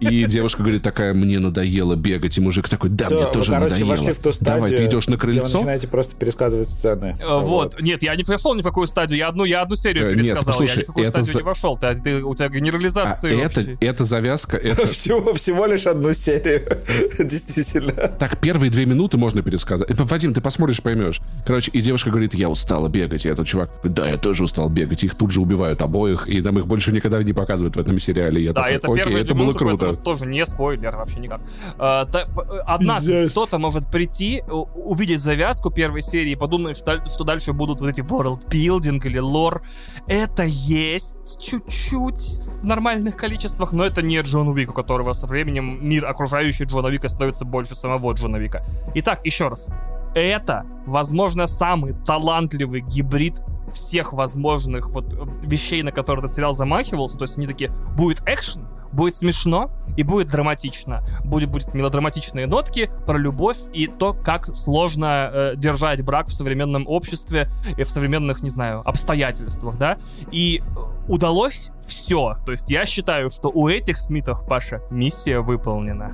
И 0.00 0.24
девушка 0.26 0.62
говорит 0.62 0.82
такая, 0.82 1.14
мне 1.14 1.38
надоело 1.38 1.96
бегать, 1.96 2.38
и 2.38 2.40
мужик 2.40 2.68
такой, 2.68 2.90
да, 2.90 3.06
Все, 3.06 3.14
мне 3.14 3.32
тоже 3.32 3.50
вы, 3.50 3.56
короче, 3.56 3.74
надоело. 3.74 3.90
Вошли 3.90 4.12
в 4.12 4.18
ту 4.18 4.32
стадию, 4.32 4.54
Давай, 4.54 4.76
ты 4.76 4.86
идешь 4.86 5.08
на 5.08 5.16
крыльцо. 5.16 5.40
Где 5.42 5.50
вы 5.50 5.58
начинаете 5.58 5.88
просто 5.88 6.16
пересказывать 6.16 6.68
сцены. 6.68 7.16
Э, 7.20 7.26
вот. 7.26 7.74
вот. 7.74 7.82
Нет, 7.82 8.02
я 8.02 8.14
не 8.16 8.24
вошел 8.24 8.54
ни 8.54 8.62
в 8.62 8.64
какую 8.64 8.86
стадию, 8.86 9.18
я 9.18 9.28
одну, 9.28 9.44
я 9.44 9.62
одну 9.62 9.76
серию 9.76 10.10
э, 10.10 10.14
пересказал, 10.14 10.36
Нет, 10.36 10.46
послушай, 10.46 10.70
я 10.70 10.76
ни 10.78 10.84
в 10.84 10.86
какую 10.86 11.06
стадию 11.06 11.32
за... 11.32 11.38
не 11.38 11.44
вошел. 11.44 11.78
Ты, 11.78 12.00
ты, 12.02 12.24
у 12.24 12.34
тебя 12.34 12.48
генерализация 12.48 13.32
а 13.32 13.44
это, 13.44 13.76
это 13.80 14.04
завязка, 14.04 14.56
это... 14.62 14.86
всего, 14.86 15.34
всего 15.34 15.66
лишь 15.66 15.86
одну 15.86 16.12
серию, 16.12 16.62
действительно. 17.18 17.92
Так, 17.92 18.38
первые 18.40 18.70
две 18.70 18.86
минуты 18.86 19.18
можно 19.18 19.42
пересказать. 19.42 19.90
Э, 19.90 19.94
Вадим, 19.96 20.34
ты 20.34 20.40
посмотришь, 20.40 20.82
поймешь. 20.82 21.20
Короче, 21.46 21.70
и 21.72 21.80
девушка 21.80 22.10
говорит, 22.10 22.34
я 22.34 22.48
устала 22.48 22.88
бегать, 22.88 23.26
и 23.26 23.28
этот 23.28 23.46
чувак 23.46 23.72
такой, 23.72 23.90
да, 23.90 24.08
я 24.08 24.16
тоже 24.16 24.44
устал 24.44 24.68
бегать. 24.68 25.04
Их 25.04 25.14
тут 25.14 25.30
же 25.30 25.40
убивают 25.40 25.82
обоих, 25.82 26.28
и 26.28 26.40
нам 26.40 26.58
их 26.58 26.66
больше 26.66 26.92
никогда 26.92 27.22
не 27.22 27.32
показывают 27.32 27.76
в 27.76 27.80
этом 27.80 27.98
сериале. 27.98 28.21
Я 28.30 28.52
да, 28.52 28.62
такой, 28.62 28.74
это 28.74 28.94
первые 28.94 29.22
это 29.22 29.34
было 29.34 29.52
круто. 29.52 29.86
Это 29.86 29.96
тоже 29.96 30.26
не 30.26 30.44
спойлер 30.46 30.96
вообще 30.96 31.20
никак. 31.20 31.40
А, 31.78 32.06
та, 32.06 32.26
однако 32.66 33.28
кто-то 33.28 33.58
может 33.58 33.90
прийти, 33.90 34.42
увидеть 34.48 35.20
завязку 35.20 35.70
первой 35.70 36.02
серии 36.02 36.32
и 36.32 36.36
подумать, 36.36 36.76
что, 36.76 37.04
что 37.06 37.24
дальше 37.24 37.52
будут 37.52 37.80
вот 37.80 37.88
эти 37.88 38.00
world 38.00 38.48
building 38.48 39.00
или 39.04 39.18
лор. 39.18 39.62
Это 40.06 40.44
есть 40.44 41.40
чуть-чуть 41.40 42.46
в 42.60 42.64
нормальных 42.64 43.16
количествах, 43.16 43.72
но 43.72 43.84
это 43.84 44.02
не 44.02 44.20
Джон 44.20 44.48
Уик, 44.48 44.70
у 44.70 44.72
которого 44.72 45.12
со 45.12 45.26
временем 45.26 45.78
мир 45.86 46.06
окружающий 46.06 46.64
Джона 46.64 46.88
Вика 46.88 47.08
становится 47.08 47.44
больше 47.44 47.74
самого 47.74 48.12
Джона 48.12 48.36
Вика. 48.36 48.64
Итак, 48.94 49.20
еще 49.24 49.48
раз. 49.48 49.68
Это, 50.14 50.66
возможно, 50.86 51.46
самый 51.46 51.94
талантливый 52.04 52.82
гибрид 52.82 53.40
всех 53.72 54.12
возможных 54.12 54.88
вот 54.90 55.14
вещей, 55.42 55.82
на 55.82 55.92
которые 55.92 56.24
этот 56.24 56.34
сериал 56.34 56.52
замахивался. 56.52 57.18
То 57.18 57.24
есть 57.24 57.36
они 57.38 57.46
такие, 57.46 57.72
будет 57.96 58.22
экшен, 58.26 58.66
будет 58.92 59.14
смешно 59.14 59.70
и 59.96 60.02
будет 60.02 60.28
драматично. 60.28 61.04
Будет, 61.24 61.50
будет 61.50 61.74
мелодраматичные 61.74 62.46
нотки 62.46 62.90
про 63.06 63.18
любовь 63.18 63.58
и 63.72 63.86
то, 63.86 64.12
как 64.12 64.54
сложно 64.54 65.30
э, 65.32 65.52
держать 65.56 66.02
брак 66.02 66.28
в 66.28 66.34
современном 66.34 66.86
обществе 66.86 67.48
и 67.76 67.84
в 67.84 67.90
современных, 67.90 68.42
не 68.42 68.50
знаю, 68.50 68.82
обстоятельствах, 68.88 69.76
да. 69.76 69.98
И 70.30 70.62
удалось 71.08 71.70
все. 71.86 72.36
То 72.44 72.52
есть 72.52 72.70
я 72.70 72.86
считаю, 72.86 73.30
что 73.30 73.48
у 73.48 73.68
этих 73.68 73.98
Смитов, 73.98 74.46
Паша, 74.46 74.82
миссия 74.90 75.40
выполнена. 75.40 76.12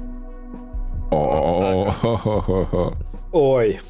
Ой, 3.33 3.81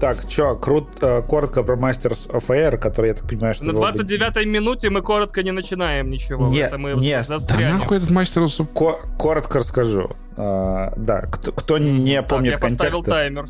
так, 0.00 0.28
чё, 0.28 0.56
крут, 0.56 1.02
э, 1.02 1.22
коротко 1.22 1.62
про 1.62 1.76
Masters 1.76 2.30
of 2.30 2.46
Air, 2.48 2.78
который, 2.78 3.08
я 3.08 3.14
так 3.14 3.28
понимаю, 3.28 3.54
что... 3.54 3.64
На 3.64 3.70
29-й 3.70 4.44
минуте 4.46 4.90
мы 4.90 5.02
коротко 5.02 5.42
не 5.42 5.52
начинаем 5.52 6.10
ничего. 6.10 6.48
Нет, 6.48 6.68
это 6.68 6.78
мы 6.78 6.92
нет. 6.94 7.26
Да 7.28 7.58
нахуй 7.58 7.96
этот 7.96 8.10
Masters 8.10 8.60
of... 8.60 8.66
Ко- 8.74 9.06
коротко 9.18 9.58
расскажу. 9.58 10.10
Uh, 10.36 10.92
да, 10.96 11.22
кто, 11.22 11.50
кто 11.50 11.78
не 11.78 12.22
помнит 12.22 12.52
так, 12.52 12.62
я 12.62 12.68
контекста... 12.68 12.84
поставил 12.84 13.02
таймер. 13.02 13.46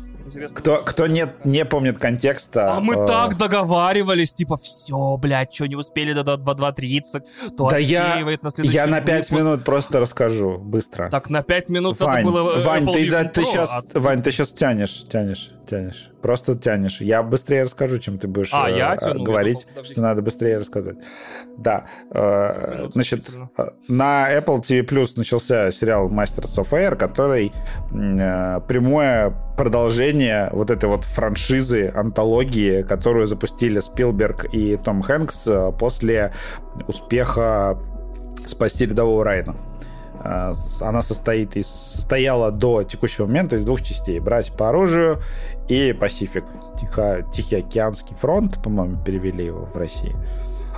Кто, 0.53 0.77
кто 0.77 1.07
не, 1.07 1.27
не 1.43 1.65
помнит 1.65 1.97
контекста... 1.97 2.73
А 2.75 2.79
мы 2.79 2.95
э... 2.95 3.07
так 3.07 3.37
договаривались, 3.37 4.33
типа, 4.33 4.57
все, 4.57 5.17
блядь, 5.17 5.53
что 5.53 5.67
не 5.67 5.75
успели 5.75 6.13
до 6.13 6.21
2.30, 6.21 7.23
то 7.57 7.69
Да 7.69 7.77
я, 7.77 8.17
на 8.23 8.51
я 8.63 8.87
на 8.87 9.01
5 9.01 9.07
выпуск. 9.07 9.31
минут 9.31 9.63
просто 9.63 9.99
расскажу, 9.99 10.57
быстро. 10.57 11.09
Так 11.09 11.29
на 11.29 11.43
5 11.43 11.69
минут 11.69 11.99
Вань, 11.99 12.25
надо 12.25 12.31
было... 12.31 12.59
Вань, 12.59 12.85
ты, 12.91 13.09
да, 13.09 13.23
ты, 13.23 13.43
сейчас, 13.43 13.83
а... 13.93 13.99
Вань, 13.99 14.21
ты 14.21 14.31
сейчас 14.31 14.53
тянешь, 14.53 15.03
тянешь, 15.09 15.51
тянешь. 15.65 16.11
Просто 16.21 16.55
тянешь. 16.55 17.01
Я 17.01 17.23
быстрее 17.23 17.63
расскажу, 17.63 17.97
чем 17.99 18.17
ты 18.17 18.27
будешь 18.27 18.49
а, 18.53 18.69
э, 18.69 18.77
я 18.77 18.97
тяну, 18.97 19.23
говорить, 19.23 19.65
я 19.75 19.83
что 19.83 20.01
надо 20.01 20.21
быстрее 20.21 20.57
рассказать. 20.57 20.97
Да. 21.57 21.85
Э, 22.11 22.89
значит, 22.93 23.29
на 23.87 24.27
Apple 24.35 24.61
TV 24.61 24.85
Plus 24.85 25.13
начался 25.15 25.71
сериал 25.71 26.09
Masters 26.09 26.57
of 26.57 26.71
Air, 26.71 26.95
который 26.95 27.51
э, 27.91 28.61
прямое 28.67 29.33
продолжение 29.57 30.18
вот 30.51 30.71
этой 30.71 30.89
вот 30.89 31.03
франшизы, 31.03 31.91
антологии, 31.95 32.81
которую 32.83 33.27
запустили 33.27 33.79
Спилберг 33.79 34.45
и 34.53 34.77
Том 34.77 35.01
Хэнкс 35.01 35.47
э, 35.47 35.71
после 35.77 36.33
успеха 36.87 37.79
«Спасти 38.45 38.85
рядового 38.85 39.23
Райна». 39.23 39.55
Э, 40.23 40.53
она 40.81 41.01
состоит 41.01 41.55
из, 41.55 41.67
состояла 41.67 42.51
до 42.51 42.83
текущего 42.83 43.27
момента 43.27 43.55
из 43.55 43.65
двух 43.65 43.81
частей. 43.81 44.19
«Братья 44.19 44.53
по 44.53 44.69
оружию» 44.69 45.17
и 45.67 45.93
«Пасифик». 45.93 46.45
Тихо, 46.79 47.25
Тихоокеанский 47.31 48.15
фронт, 48.15 48.61
по-моему, 48.63 49.03
перевели 49.03 49.45
его 49.45 49.65
в 49.65 49.75
России. 49.77 50.15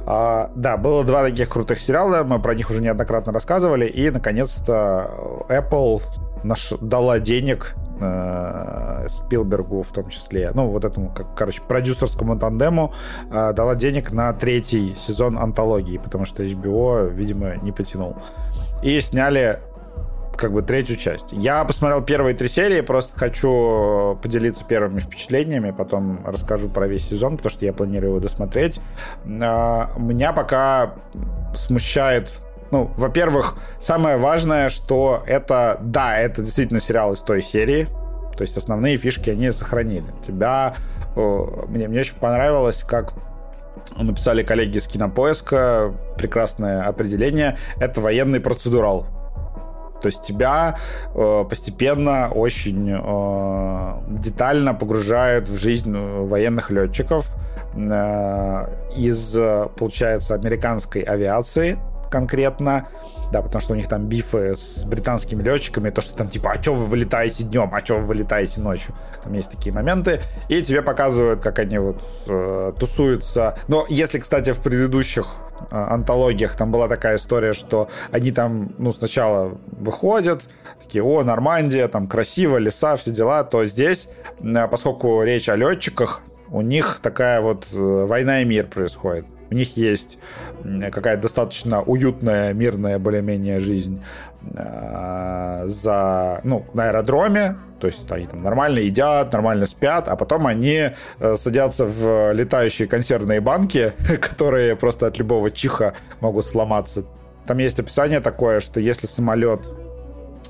А, 0.05 0.51
да, 0.55 0.77
было 0.77 1.03
два 1.03 1.23
таких 1.23 1.49
крутых 1.49 1.79
сериала, 1.79 2.23
мы 2.23 2.41
про 2.41 2.55
них 2.55 2.69
уже 2.69 2.81
неоднократно 2.81 3.31
рассказывали, 3.31 3.85
и, 3.85 4.09
наконец-то, 4.09 5.45
Apple 5.49 6.01
наш, 6.43 6.73
дала 6.81 7.19
денег 7.19 7.75
э, 8.01 9.05
Спилбергу 9.07 9.81
в 9.83 9.91
том 9.91 10.09
числе, 10.09 10.51
ну, 10.53 10.67
вот 10.67 10.85
этому, 10.85 11.13
как, 11.13 11.35
короче, 11.35 11.61
продюсерскому 11.67 12.37
тандему 12.37 12.93
э, 13.31 13.53
дала 13.53 13.75
денег 13.75 14.11
на 14.11 14.33
третий 14.33 14.95
сезон 14.95 15.37
антологии, 15.37 15.97
потому 15.97 16.25
что 16.25 16.43
HBO, 16.43 17.09
видимо, 17.11 17.55
не 17.57 17.71
потянул. 17.71 18.15
И 18.83 18.99
сняли 19.01 19.59
как 20.41 20.53
бы 20.53 20.63
третью 20.63 20.97
часть. 20.97 21.27
Я 21.31 21.63
посмотрел 21.65 22.01
первые 22.01 22.35
три 22.35 22.47
серии, 22.47 22.81
просто 22.81 23.17
хочу 23.17 24.17
поделиться 24.23 24.65
первыми 24.65 24.99
впечатлениями, 24.99 25.71
потом 25.71 26.25
расскажу 26.25 26.67
про 26.67 26.87
весь 26.87 27.07
сезон, 27.07 27.37
потому 27.37 27.51
что 27.51 27.65
я 27.65 27.73
планирую 27.73 28.11
его 28.11 28.19
досмотреть. 28.19 28.81
А, 29.25 29.91
меня 29.97 30.33
пока 30.33 30.95
смущает 31.53 32.41
ну, 32.71 32.91
во-первых, 32.97 33.57
самое 33.79 34.17
важное, 34.17 34.69
что 34.69 35.23
это, 35.27 35.77
да, 35.81 36.17
это 36.17 36.41
действительно 36.41 36.79
сериал 36.79 37.13
из 37.13 37.19
той 37.19 37.41
серии, 37.41 37.87
то 38.35 38.43
есть 38.43 38.57
основные 38.57 38.97
фишки 38.97 39.29
они 39.29 39.51
сохранили. 39.51 40.13
Тебя, 40.25 40.73
мне, 41.15 41.87
мне 41.87 41.99
очень 41.99 42.15
понравилось, 42.15 42.83
как 42.83 43.13
написали 43.97 44.43
коллеги 44.43 44.77
с 44.77 44.87
Кинопоиска, 44.87 45.93
прекрасное 46.17 46.83
определение, 46.83 47.57
это 47.79 48.01
военный 48.01 48.39
процедурал. 48.39 49.05
То 50.01 50.07
есть 50.07 50.23
тебя 50.23 50.77
э, 51.13 51.45
постепенно 51.47 52.31
очень 52.33 52.89
э, 52.91 54.19
детально 54.19 54.73
погружают 54.73 55.47
в 55.47 55.55
жизнь 55.55 55.95
э, 55.95 56.21
военных 56.23 56.71
летчиков 56.71 57.35
э, 57.75 58.65
из, 58.95 59.37
получается, 59.77 60.33
американской 60.33 61.03
авиации 61.03 61.77
конкретно, 62.11 62.87
да, 63.31 63.41
потому 63.41 63.61
что 63.61 63.73
у 63.73 63.75
них 63.75 63.87
там 63.87 64.05
бифы 64.05 64.55
с 64.55 64.83
британскими 64.83 65.41
летчиками, 65.41 65.89
то, 65.89 66.01
что 66.01 66.17
там 66.17 66.27
типа, 66.27 66.51
а 66.51 66.61
что 66.61 66.73
вы 66.73 66.85
вылетаете 66.85 67.45
днем, 67.45 67.71
а 67.73 67.83
что 67.83 67.95
вы 67.95 68.05
вылетаете 68.05 68.61
ночью, 68.61 68.93
там 69.23 69.33
есть 69.33 69.49
такие 69.49 69.73
моменты, 69.73 70.21
и 70.49 70.61
тебе 70.61 70.81
показывают, 70.81 71.41
как 71.41 71.59
они 71.59 71.79
вот 71.79 72.03
э, 72.27 72.73
тусуются. 72.77 73.57
Но 73.67 73.85
если, 73.89 74.19
кстати, 74.19 74.51
в 74.51 74.61
предыдущих 74.61 75.25
э, 75.71 75.75
антологиях 75.75 76.55
там 76.55 76.71
была 76.71 76.87
такая 76.87 77.15
история, 77.15 77.53
что 77.53 77.89
они 78.11 78.31
там, 78.31 78.75
ну, 78.77 78.91
сначала 78.91 79.57
выходят, 79.71 80.47
такие, 80.83 81.03
о, 81.03 81.23
Нормандия, 81.23 81.87
там 81.87 82.07
красиво, 82.07 82.57
леса, 82.57 82.95
все 82.97 83.11
дела, 83.11 83.43
то 83.43 83.65
здесь, 83.65 84.09
поскольку 84.69 85.23
речь 85.23 85.47
о 85.47 85.55
летчиках, 85.55 86.21
у 86.49 86.61
них 86.61 86.99
такая 87.01 87.39
вот 87.39 87.65
э, 87.71 88.05
война 88.05 88.41
и 88.41 88.45
мир 88.45 88.67
происходит. 88.67 89.25
У 89.51 89.53
них 89.53 89.75
есть 89.75 90.17
какая-то 90.63 91.23
достаточно 91.23 91.81
уютная, 91.81 92.53
мирная 92.53 92.97
более-менее 92.99 93.59
жизнь 93.59 94.01
э, 94.55 95.63
за, 95.65 96.39
ну, 96.43 96.65
на 96.73 96.85
аэродроме, 96.85 97.57
то 97.79 97.87
есть 97.87 98.09
они 98.11 98.27
там 98.27 98.43
нормально 98.43 98.79
едят, 98.79 99.33
нормально 99.33 99.65
спят, 99.65 100.07
а 100.07 100.15
потом 100.15 100.47
они 100.47 100.91
э, 101.19 101.35
садятся 101.35 101.85
в 101.85 102.31
летающие 102.31 102.87
консервные 102.87 103.41
банки, 103.41 103.91
которые 104.21 104.77
просто 104.77 105.07
от 105.07 105.17
любого 105.17 105.51
чиха 105.51 105.93
могут 106.21 106.45
сломаться. 106.45 107.03
Там 107.45 107.57
есть 107.57 107.79
описание 107.79 108.21
такое, 108.21 108.61
что 108.61 108.79
если 108.79 109.07
самолет, 109.07 109.69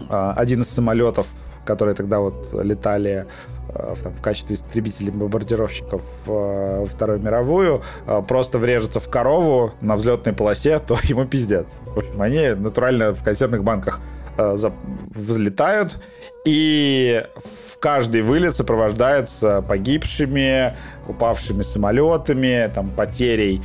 один 0.09 0.61
из 0.61 0.69
самолетов, 0.69 1.27
которые 1.65 1.95
тогда 1.95 2.19
вот 2.19 2.53
летали 2.53 3.27
Э, 3.73 3.93
в, 3.95 4.01
там, 4.01 4.13
в 4.13 4.21
качестве 4.21 4.55
истребителей 4.55 5.11
бомбардировщиков 5.11 6.03
э, 6.27 6.85
Вторую 6.87 7.19
мировую 7.19 7.81
просто 8.27 8.59
врежется 8.59 8.99
в 8.99 9.09
корову 9.09 9.71
на 9.81 9.95
взлетной 9.95 10.33
полосе, 10.33 10.79
то 10.85 10.97
ему 11.03 11.25
пиздец. 11.25 11.79
В 11.85 11.99
общем, 11.99 12.21
они 12.21 12.49
натурально 12.49 13.13
в 13.13 13.23
консервных 13.23 13.63
банках 13.63 13.99
взлетают, 14.37 15.97
и 16.45 17.23
в 17.35 17.79
каждый 17.79 18.21
вылет 18.21 18.55
сопровождается 18.55 19.61
погибшими, 19.61 20.73
упавшими 21.07 21.61
самолетами, 21.61 22.71
там, 22.73 22.89
потерей 22.89 23.61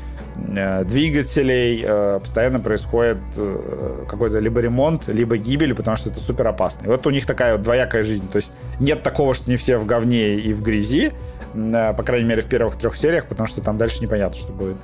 Э, 0.54 0.84
двигателей, 0.84 1.82
э, 1.86 2.18
постоянно 2.20 2.60
происходит 2.60 3.18
э, 3.36 4.04
какой-то 4.08 4.38
либо 4.38 4.60
ремонт, 4.60 5.08
либо 5.08 5.38
гибель, 5.38 5.74
потому 5.74 5.96
что 5.96 6.10
это 6.10 6.20
супер 6.20 6.46
опасно. 6.46 6.86
И 6.86 6.88
вот 6.88 7.06
у 7.06 7.10
них 7.10 7.26
такая 7.26 7.52
вот 7.52 7.62
двоякая 7.62 8.02
жизнь. 8.02 8.28
То 8.30 8.36
есть 8.36 8.56
нет 8.78 9.02
такого, 9.02 9.34
что 9.34 9.50
не 9.50 9.56
все 9.56 9.78
в 9.78 9.86
говне 9.86 10.34
и 10.34 10.52
в 10.52 10.62
грязи, 10.62 11.12
по 11.52 12.02
крайней 12.04 12.28
мере, 12.28 12.42
в 12.42 12.46
первых 12.46 12.76
трех 12.76 12.96
сериях, 12.96 13.26
потому 13.26 13.46
что 13.46 13.62
там 13.62 13.78
дальше 13.78 14.02
непонятно, 14.02 14.36
что 14.36 14.52
будет. 14.52 14.76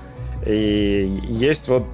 И 0.46 1.20
есть 1.28 1.68
вот 1.68 1.84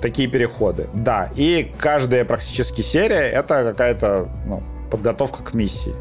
такие 0.00 0.28
переходы. 0.28 0.88
Да, 0.94 1.30
и 1.36 1.72
каждая 1.78 2.24
практически 2.24 2.82
серия 2.82 3.30
это 3.30 3.62
какая-то 3.64 4.28
ну, 4.46 4.62
подготовка 4.90 5.42
к 5.44 5.54
миссии. 5.54 5.92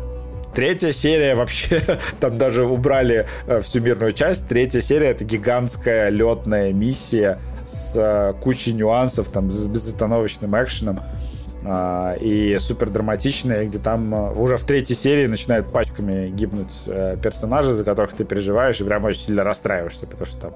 Третья 0.54 0.92
серия 0.92 1.36
вообще, 1.36 1.82
там 2.20 2.38
даже 2.38 2.66
убрали 2.66 3.28
э, 3.48 3.62
всю 3.62 3.82
мирную 3.82 4.14
часть. 4.14 4.48
Третья 4.48 4.82
серия 4.82 5.08
это 5.10 5.24
гигантская 5.24 6.10
летная 6.10 6.74
миссия 6.74 7.40
с 7.66 7.96
э, 7.96 8.34
кучей 8.42 8.74
нюансов, 8.74 9.30
там, 9.30 9.52
с 9.52 9.68
безостановочным 9.68 10.62
экшеном 10.62 11.00
э, 11.64 12.18
и 12.20 12.58
супер 12.60 12.90
драматичная, 12.90 13.66
где 13.66 13.78
там 13.78 14.14
э, 14.14 14.32
уже 14.34 14.58
в 14.58 14.64
третьей 14.64 14.96
серии 14.96 15.28
начинают 15.28 15.72
пачками 15.72 16.30
гибнуть 16.30 16.74
э, 16.88 17.18
персонажи, 17.22 17.76
за 17.76 17.84
которых 17.84 18.14
ты 18.14 18.26
переживаешь 18.26 18.82
и 18.82 18.84
прям 18.84 19.04
очень 19.04 19.22
сильно 19.22 19.44
расстраиваешься, 19.44 20.08
потому 20.08 20.26
что 20.26 20.38
там 20.38 20.54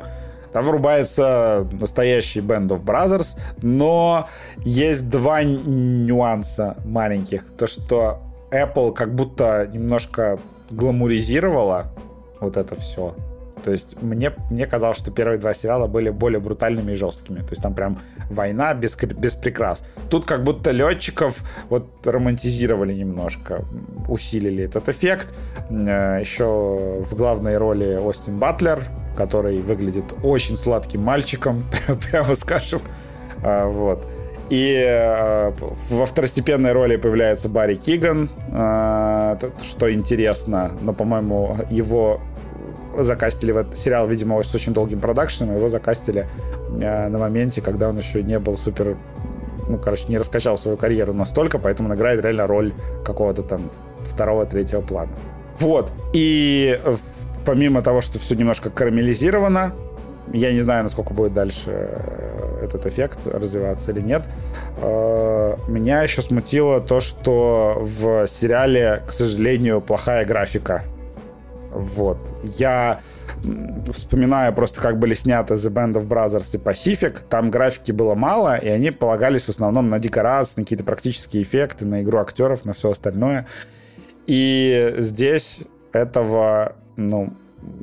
там 0.53 0.63
врубается 0.63 1.67
настоящий 1.71 2.39
Band 2.41 2.67
of 2.69 2.83
Brothers, 2.83 3.37
но 3.61 4.27
есть 4.63 5.09
два 5.09 5.43
нюанса 5.43 6.77
маленьких. 6.85 7.43
То, 7.57 7.67
что 7.67 8.21
Apple 8.51 8.93
как 8.93 9.15
будто 9.15 9.67
немножко 9.73 10.39
гламуризировала 10.69 11.91
вот 12.39 12.57
это 12.57 12.75
все. 12.75 13.15
То 13.63 13.71
есть 13.71 14.01
мне, 14.01 14.31
мне 14.51 14.65
казалось, 14.65 14.97
что 14.97 15.09
первые 15.09 15.39
два 15.39 15.53
сериала 15.53 15.87
были 15.87 16.09
более 16.09 16.39
брутальными 16.39 16.91
и 16.91 16.95
жесткими. 16.95 17.39
То 17.39 17.51
есть 17.51 17.63
там 17.63 17.73
прям 17.73 17.97
война 18.29 18.73
без, 18.73 18.95
без 18.97 19.35
прикрас. 19.35 19.85
Тут 20.09 20.25
как 20.25 20.43
будто 20.43 20.71
летчиков 20.71 21.43
вот 21.69 22.05
романтизировали 22.05 22.93
немножко, 22.93 23.63
усилили 24.07 24.65
этот 24.65 24.89
эффект. 24.89 25.33
Э, 25.69 26.19
Еще 26.19 26.43
в 26.43 27.15
главной 27.15 27.57
роли 27.57 27.95
Остин 27.95 28.37
Батлер, 28.37 28.81
который 29.15 29.59
выглядит 29.59 30.13
очень 30.23 30.57
сладким 30.57 31.01
мальчиком, 31.01 31.65
прямо 32.11 32.35
скажем. 32.35 32.81
А, 33.43 33.67
вот. 33.67 34.05
И 34.49 34.83
э, 34.85 35.51
во 35.51 36.05
второстепенной 36.05 36.73
роли 36.73 36.97
появляется 36.97 37.49
Барри 37.49 37.75
Киган, 37.75 38.29
э, 38.51 39.37
что 39.61 39.91
интересно, 39.91 40.73
но, 40.81 40.93
по-моему, 40.93 41.57
его 41.69 42.19
закастили 42.97 43.51
в 43.51 43.57
этот 43.57 43.77
сериал, 43.77 44.07
видимо, 44.07 44.41
с 44.43 44.53
очень 44.53 44.73
долгим 44.73 44.99
продакшеном, 44.99 45.55
его 45.55 45.69
закастили 45.69 46.27
э, 46.79 47.07
на 47.07 47.17
моменте, 47.17 47.61
когда 47.61 47.89
он 47.89 47.97
еще 47.97 48.21
не 48.21 48.37
был 48.37 48.57
супер 48.57 48.97
ну, 49.67 49.77
короче, 49.77 50.05
не 50.09 50.17
раскачал 50.17 50.57
свою 50.57 50.77
карьеру 50.77 51.13
настолько, 51.13 51.57
поэтому 51.57 51.89
он 51.89 51.95
играет 51.95 52.21
реально 52.21 52.47
роль 52.47 52.73
какого-то 53.05 53.43
там 53.43 53.71
второго, 54.03 54.45
третьего 54.45 54.81
плана. 54.81 55.11
Вот. 55.57 55.91
И 56.13 56.79
помимо 57.45 57.81
того, 57.81 58.01
что 58.01 58.19
все 58.19 58.35
немножко 58.35 58.69
карамелизировано, 58.69 59.73
я 60.31 60.53
не 60.53 60.61
знаю, 60.61 60.83
насколько 60.83 61.13
будет 61.13 61.33
дальше 61.33 61.65
э, 61.67 62.59
этот 62.63 62.85
эффект 62.85 63.27
развиваться 63.27 63.91
или 63.91 64.01
нет. 64.01 64.23
Э, 64.77 65.55
меня 65.67 66.01
еще 66.01 66.21
смутило 66.21 66.79
то, 66.79 66.99
что 66.99 67.77
в 67.81 68.25
сериале, 68.27 69.03
к 69.05 69.11
сожалению, 69.11 69.81
плохая 69.81 70.25
графика. 70.25 70.83
Вот. 71.71 72.19
Я 72.57 72.99
вспоминаю 73.91 74.53
просто, 74.53 74.81
как 74.81 74.99
были 74.99 75.13
сняты 75.13 75.55
The 75.55 75.71
Band 75.71 75.93
of 75.93 76.07
Brothers 76.07 76.55
и 76.55 76.57
Pacific. 76.57 77.19
Там 77.27 77.49
графики 77.49 77.91
было 77.91 78.15
мало, 78.15 78.55
и 78.55 78.67
они 78.67 78.91
полагались 78.91 79.43
в 79.43 79.49
основном 79.49 79.89
на 79.89 79.99
декорации, 79.99 80.61
на 80.61 80.65
какие-то 80.65 80.85
практические 80.85 81.43
эффекты, 81.43 81.85
на 81.85 82.03
игру 82.03 82.19
актеров, 82.19 82.63
на 82.63 82.73
все 82.73 82.91
остальное. 82.91 83.47
И 84.27 84.93
здесь 84.97 85.61
этого, 85.91 86.75
ну, 86.95 87.33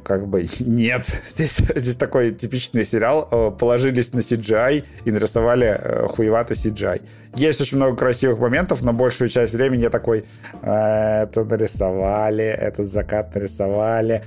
как 0.02 0.26
бы 0.26 0.44
нет. 0.60 1.04
Здесь, 1.04 1.58
здесь 1.74 1.96
такой 1.96 2.32
типичный 2.32 2.84
сериал. 2.84 3.28
Э, 3.30 3.50
положились 3.50 4.12
на 4.12 4.20
CGI 4.20 4.84
и 5.04 5.10
нарисовали 5.10 5.66
э, 5.66 6.06
хуеватый 6.08 6.56
CGI. 6.56 7.02
Есть 7.36 7.60
очень 7.60 7.76
много 7.76 7.96
красивых 7.96 8.38
моментов, 8.38 8.82
но 8.82 8.92
большую 8.92 9.28
часть 9.28 9.54
времени 9.54 9.82
я 9.82 9.90
такой, 9.90 10.24
«Э, 10.62 11.22
это 11.24 11.44
нарисовали, 11.44 12.44
этот 12.44 12.88
закат 12.88 13.34
нарисовали. 13.34 14.24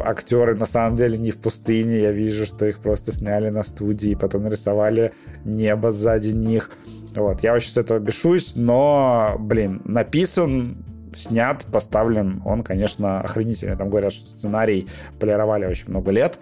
Актеры 0.00 0.54
на 0.54 0.66
самом 0.66 0.96
деле 0.96 1.18
не 1.18 1.30
в 1.30 1.38
пустыне. 1.38 2.00
Я 2.00 2.12
вижу, 2.12 2.46
что 2.46 2.66
их 2.66 2.78
просто 2.78 3.12
сняли 3.12 3.50
на 3.50 3.62
студии, 3.62 4.14
потом 4.14 4.44
нарисовали 4.44 5.12
небо 5.44 5.90
сзади 5.90 6.30
них. 6.30 6.70
Вот, 7.14 7.42
я 7.42 7.54
очень 7.54 7.70
с 7.70 7.76
этого 7.76 7.98
бешусь, 7.98 8.54
но, 8.56 9.36
блин, 9.38 9.82
написан 9.84 10.82
снят, 11.14 11.64
поставлен, 11.70 12.42
он, 12.44 12.62
конечно, 12.62 13.20
охренительный. 13.20 13.76
Там 13.76 13.90
говорят, 13.90 14.12
что 14.12 14.28
сценарий 14.30 14.88
полировали 15.18 15.66
очень 15.66 15.90
много 15.90 16.10
лет. 16.10 16.38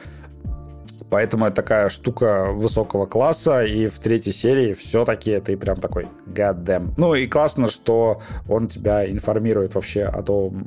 Поэтому 1.11 1.47
это 1.47 1.57
такая 1.57 1.89
штука 1.89 2.51
высокого 2.53 3.07
класса, 3.07 3.65
и 3.65 3.89
в 3.89 3.99
третьей 3.99 4.33
серии 4.33 4.73
все-таки 4.73 5.41
ты 5.41 5.57
прям 5.57 5.81
такой 5.81 6.09
god 6.27 6.63
damn. 6.65 6.93
Ну 6.97 7.15
и 7.15 7.27
классно, 7.27 7.69
что 7.69 8.23
он 8.49 8.69
тебя 8.69 9.11
информирует 9.11 9.75
вообще 9.75 10.05
о 10.05 10.23
том, 10.23 10.67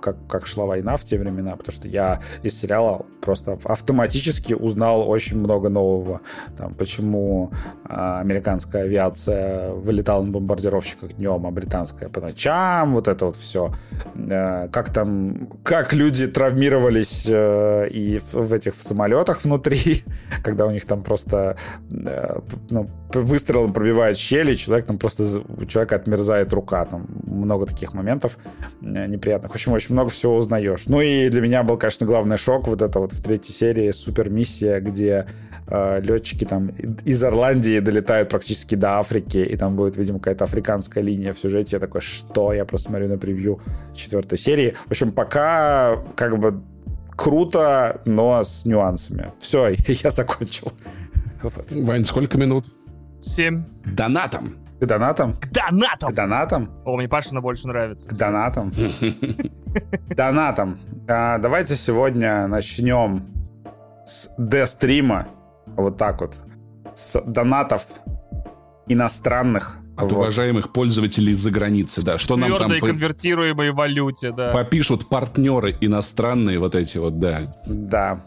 как, 0.00 0.16
как 0.28 0.46
шла 0.46 0.66
война 0.66 0.96
в 0.96 1.04
те 1.04 1.18
времена, 1.18 1.56
потому 1.56 1.72
что 1.74 1.88
я 1.88 2.20
из 2.42 2.58
сериала 2.58 3.06
просто 3.20 3.58
автоматически 3.64 4.52
узнал 4.52 5.08
очень 5.08 5.38
много 5.38 5.68
нового. 5.68 6.20
Там, 6.56 6.74
почему 6.74 7.52
а, 7.84 8.20
американская 8.20 8.84
авиация 8.84 9.70
вылетала 9.70 10.24
на 10.24 10.32
бомбардировщиках 10.32 11.14
днем, 11.14 11.46
а 11.46 11.50
британская 11.50 12.08
по 12.08 12.20
ночам, 12.20 12.94
вот 12.94 13.08
это 13.08 13.26
вот 13.26 13.36
все. 13.36 13.72
А, 14.16 14.68
как 14.68 14.92
там, 14.92 15.48
как 15.62 15.92
люди 15.92 16.26
травмировались 16.26 17.28
а, 17.30 17.84
и 17.84 18.18
в, 18.18 18.34
в 18.34 18.52
этих 18.52 18.74
в 18.74 18.82
самолетах 18.82 19.44
внутри, 19.44 19.81
когда 20.42 20.66
у 20.66 20.70
них 20.70 20.84
там 20.84 21.02
просто 21.02 21.56
а, 21.90 22.42
ну, 22.70 22.90
выстрелом 23.14 23.72
пробивают 23.72 24.18
щели, 24.18 24.54
человек 24.54 24.86
там 24.86 24.98
просто 24.98 25.24
у 25.48 25.64
человека 25.64 25.96
отмерзает 25.96 26.52
рука. 26.52 26.84
Там 26.84 27.06
много 27.24 27.66
таких 27.66 27.94
моментов 27.94 28.38
неприятных. 28.80 29.52
В 29.52 29.54
общем, 29.54 29.72
очень 29.72 29.94
много 29.94 30.10
всего 30.10 30.36
узнаешь. 30.36 30.86
Ну 30.86 31.00
и 31.00 31.28
для 31.28 31.40
меня 31.40 31.62
был, 31.62 31.76
конечно, 31.76 32.06
главный 32.06 32.36
шок 32.36 32.68
вот 32.68 32.82
это 32.82 32.98
вот 32.98 33.12
в 33.12 33.22
третьей 33.22 33.54
серии 33.54 33.90
супер 33.90 34.30
миссия, 34.30 34.80
где 34.80 35.26
э, 35.66 36.00
летчики 36.00 36.44
там 36.44 36.68
из 36.68 37.22
Ирландии 37.22 37.80
долетают 37.80 38.28
практически 38.28 38.74
до 38.74 38.98
Африки, 38.98 39.38
и 39.38 39.56
там 39.56 39.76
будет, 39.76 39.96
видимо, 39.96 40.18
какая-то 40.18 40.44
африканская 40.44 41.02
линия 41.02 41.32
в 41.32 41.38
сюжете. 41.38 41.76
Я 41.76 41.80
такой, 41.80 42.00
что? 42.00 42.52
Я 42.52 42.64
просто 42.64 42.88
смотрю 42.88 43.08
на 43.08 43.18
превью 43.18 43.60
четвертой 43.94 44.38
серии. 44.38 44.74
В 44.86 44.90
общем, 44.90 45.12
пока 45.12 46.02
как 46.16 46.38
бы 46.38 46.62
круто, 47.22 48.00
но 48.04 48.42
с 48.42 48.64
нюансами. 48.64 49.32
Все, 49.38 49.68
я 49.86 50.10
закончил. 50.10 50.72
Вот. 51.42 51.70
Вань, 51.70 52.04
сколько 52.04 52.36
минут? 52.36 52.66
Семь. 53.20 53.64
Донатом. 53.84 54.54
К 54.80 54.86
донатам? 54.86 55.34
К 55.36 55.48
донатам! 55.52 56.10
К 56.10 56.14
донатам? 56.14 56.70
О, 56.84 56.96
мне 56.96 57.08
Пашина 57.08 57.40
больше 57.40 57.68
нравится. 57.68 58.08
К 58.08 58.14
донатам? 58.14 58.72
Донатам. 60.16 60.80
А, 61.08 61.38
давайте 61.38 61.76
сегодня 61.76 62.48
начнем 62.48 63.28
с 64.04 64.28
D-стрима. 64.36 65.28
Вот 65.76 65.98
так 65.98 66.20
вот. 66.20 66.38
С 66.94 67.22
донатов 67.22 67.86
иностранных. 68.88 69.76
От 69.96 70.10
вот. 70.10 70.18
уважаемых 70.18 70.72
пользователей 70.72 71.34
за 71.34 71.50
границей, 71.50 72.02
да. 72.02 72.18
Что 72.18 72.36
нам 72.36 72.56
там... 72.56 72.70
конвертируемой 72.80 73.72
валюте, 73.72 74.32
да. 74.32 74.52
Попишут 74.52 75.08
партнеры 75.08 75.76
иностранные 75.80 76.58
вот 76.58 76.74
эти 76.74 76.98
вот, 76.98 77.18
да. 77.20 77.56
Да. 77.66 78.24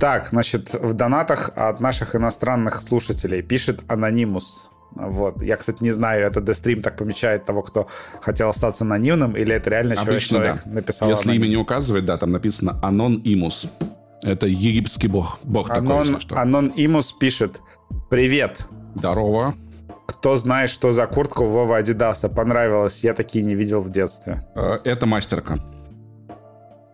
Так, 0.00 0.28
значит, 0.28 0.74
в 0.74 0.94
донатах 0.94 1.50
от 1.54 1.80
наших 1.80 2.16
иностранных 2.16 2.82
слушателей 2.82 3.42
пишет 3.42 3.80
Анонимус. 3.88 4.70
Вот. 4.94 5.42
Я, 5.42 5.56
кстати, 5.56 5.82
не 5.82 5.90
знаю, 5.90 6.26
это 6.26 6.40
Дестрим 6.40 6.80
так 6.80 6.96
помечает 6.96 7.44
того, 7.44 7.62
кто 7.62 7.86
хотел 8.22 8.48
остаться 8.48 8.84
анонимным, 8.84 9.36
или 9.36 9.54
это 9.54 9.68
реально 9.70 9.94
Обычно, 9.94 10.38
человек 10.38 10.62
да. 10.64 10.70
написал 10.72 11.10
Если 11.10 11.24
аноним. 11.24 11.42
имя 11.42 11.50
не 11.50 11.56
указывает, 11.56 12.06
да, 12.06 12.16
там 12.16 12.32
написано 12.32 12.78
Анон 12.82 13.20
Имус. 13.22 13.68
Это 14.22 14.46
египетский 14.46 15.08
бог. 15.08 15.38
Бог 15.42 15.70
Анон, 15.70 15.86
такой, 15.86 16.06
если 16.06 16.18
что. 16.18 16.38
Анон 16.38 16.72
Имус 16.74 17.12
пишет. 17.12 17.60
Привет. 18.08 18.66
Здорово. 18.94 19.54
Кто 20.06 20.36
знает, 20.36 20.70
что 20.70 20.92
за 20.92 21.06
куртку 21.06 21.44
Вова 21.44 21.78
Адидаса 21.78 22.28
понравилась? 22.28 23.02
Я 23.04 23.14
такие 23.14 23.44
не 23.44 23.54
видел 23.54 23.80
в 23.80 23.90
детстве. 23.90 24.46
Э, 24.54 24.78
это 24.84 25.06
мастерка. 25.06 25.58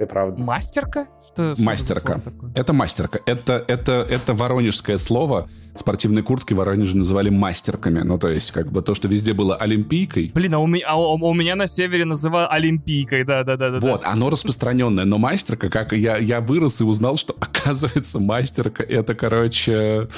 Ты 0.02 0.06
правда. 0.06 0.42
Мастерка? 0.42 1.06
Что, 1.24 1.54
что 1.54 1.64
мастерка. 1.64 2.20
Это 2.56 2.72
мастерка. 2.72 3.20
Это, 3.24 3.64
это, 3.68 3.92
это 4.08 4.34
воронежское 4.34 4.98
слово. 4.98 5.48
Спортивные 5.76 6.24
куртки 6.24 6.54
в 6.54 6.56
Воронеже 6.56 6.96
называли 6.96 7.30
мастерками. 7.30 8.00
Ну, 8.00 8.18
то 8.18 8.28
есть, 8.28 8.50
как 8.50 8.72
бы 8.72 8.82
то, 8.82 8.94
что 8.94 9.06
везде 9.06 9.32
было 9.32 9.56
олимпийкой. 9.56 10.32
Блин, 10.34 10.54
а 10.54 10.58
у 10.58 10.66
меня, 10.66 10.86
а 10.88 10.96
у, 10.96 11.14
у 11.14 11.34
меня 11.34 11.54
на 11.54 11.68
севере 11.68 12.04
называют 12.04 12.50
олимпийкой, 12.50 13.24
да-да-да. 13.24 13.78
Вот, 13.78 14.04
оно 14.04 14.28
распространенное. 14.28 15.04
Но 15.04 15.18
мастерка, 15.18 15.68
как 15.68 15.92
я, 15.92 16.16
я 16.16 16.40
вырос 16.40 16.80
и 16.80 16.84
узнал, 16.84 17.16
что, 17.16 17.36
оказывается, 17.40 18.18
мастерка 18.18 18.82
это, 18.82 19.14
короче, 19.14 20.08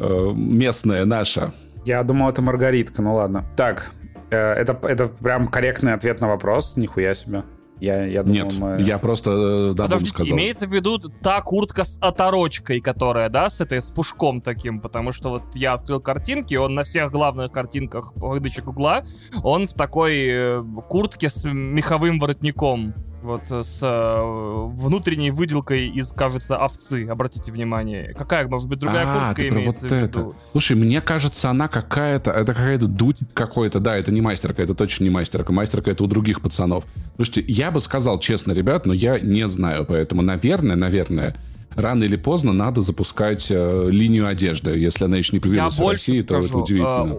э, 0.00 0.32
местная 0.34 1.04
наша. 1.04 1.54
Я 1.84 2.02
думал, 2.02 2.30
это 2.30 2.42
Маргаритка, 2.42 3.02
ну 3.02 3.14
ладно. 3.14 3.44
Так, 3.56 3.92
э, 4.30 4.36
это, 4.36 4.78
это 4.86 5.08
прям 5.08 5.48
корректный 5.48 5.94
ответ 5.94 6.20
на 6.20 6.28
вопрос, 6.28 6.76
нихуя 6.76 7.14
себе. 7.14 7.44
Я, 7.82 8.06
я 8.06 8.22
думал, 8.22 8.44
Нет, 8.44 8.56
мы... 8.60 8.80
я 8.80 8.96
просто 8.98 9.74
да, 9.74 9.84
Подождите, 9.84 10.12
сказал. 10.12 10.36
имеется 10.36 10.68
в 10.68 10.72
виду 10.72 11.00
та 11.00 11.40
куртка 11.40 11.82
с 11.82 11.98
оторочкой, 12.00 12.80
которая, 12.80 13.28
да, 13.28 13.48
с 13.48 13.60
этой, 13.60 13.80
с 13.80 13.90
пушком 13.90 14.40
таким, 14.40 14.80
потому 14.80 15.10
что 15.10 15.30
вот 15.30 15.42
я 15.54 15.72
открыл 15.72 15.98
картинки, 15.98 16.54
он 16.54 16.74
на 16.74 16.84
всех 16.84 17.10
главных 17.10 17.50
картинках 17.50 18.12
выдачи 18.14 18.60
Гугла, 18.60 19.04
он 19.42 19.66
в 19.66 19.72
такой 19.72 20.26
э, 20.28 20.64
куртке 20.88 21.28
с 21.28 21.44
меховым 21.50 22.20
воротником. 22.20 22.94
Вот 23.22 23.42
э, 23.50 23.62
с 23.62 23.80
э, 23.82 24.20
внутренней 24.74 25.30
выделкой 25.30 25.88
из, 25.88 26.12
кажется, 26.12 26.56
овцы. 26.56 27.06
Обратите 27.06 27.52
внимание. 27.52 28.14
Какая, 28.14 28.48
может 28.48 28.68
быть, 28.68 28.80
другая 28.80 29.06
а, 29.06 29.26
куртка 29.28 29.48
имеется 29.48 29.82
вот 29.82 29.90
в 29.90 29.94
виду? 29.94 30.04
Это. 30.04 30.32
Слушай, 30.50 30.76
мне 30.76 31.00
кажется, 31.00 31.50
она 31.50 31.68
какая-то... 31.68 32.32
Это 32.32 32.52
какая-то 32.52 32.86
дуть 32.86 33.18
какой-то. 33.32 33.78
Да, 33.78 33.96
это 33.96 34.10
не 34.12 34.20
мастерка, 34.20 34.62
это 34.62 34.74
точно 34.74 35.04
не 35.04 35.10
мастерка. 35.10 35.52
Мастерка 35.52 35.92
это 35.92 36.02
у 36.02 36.08
других 36.08 36.40
пацанов. 36.40 36.84
Слушайте, 37.16 37.44
я 37.46 37.70
бы 37.70 37.80
сказал 37.80 38.18
честно, 38.18 38.52
ребят, 38.52 38.86
но 38.86 38.92
я 38.92 39.20
не 39.20 39.46
знаю. 39.46 39.86
Поэтому, 39.88 40.22
наверное, 40.22 40.74
наверное, 40.76 41.36
рано 41.76 42.04
или 42.04 42.16
поздно 42.16 42.52
надо 42.52 42.82
запускать 42.82 43.48
э, 43.50 43.88
линию 43.90 44.26
одежды. 44.26 44.70
Если 44.76 45.04
она 45.04 45.16
еще 45.16 45.34
не 45.34 45.40
появилась 45.40 45.78
я 45.78 45.84
в 45.84 45.88
России, 45.88 46.20
скажу, 46.20 46.40
то 46.40 46.48
это 46.48 46.58
удивительно. 46.58 47.18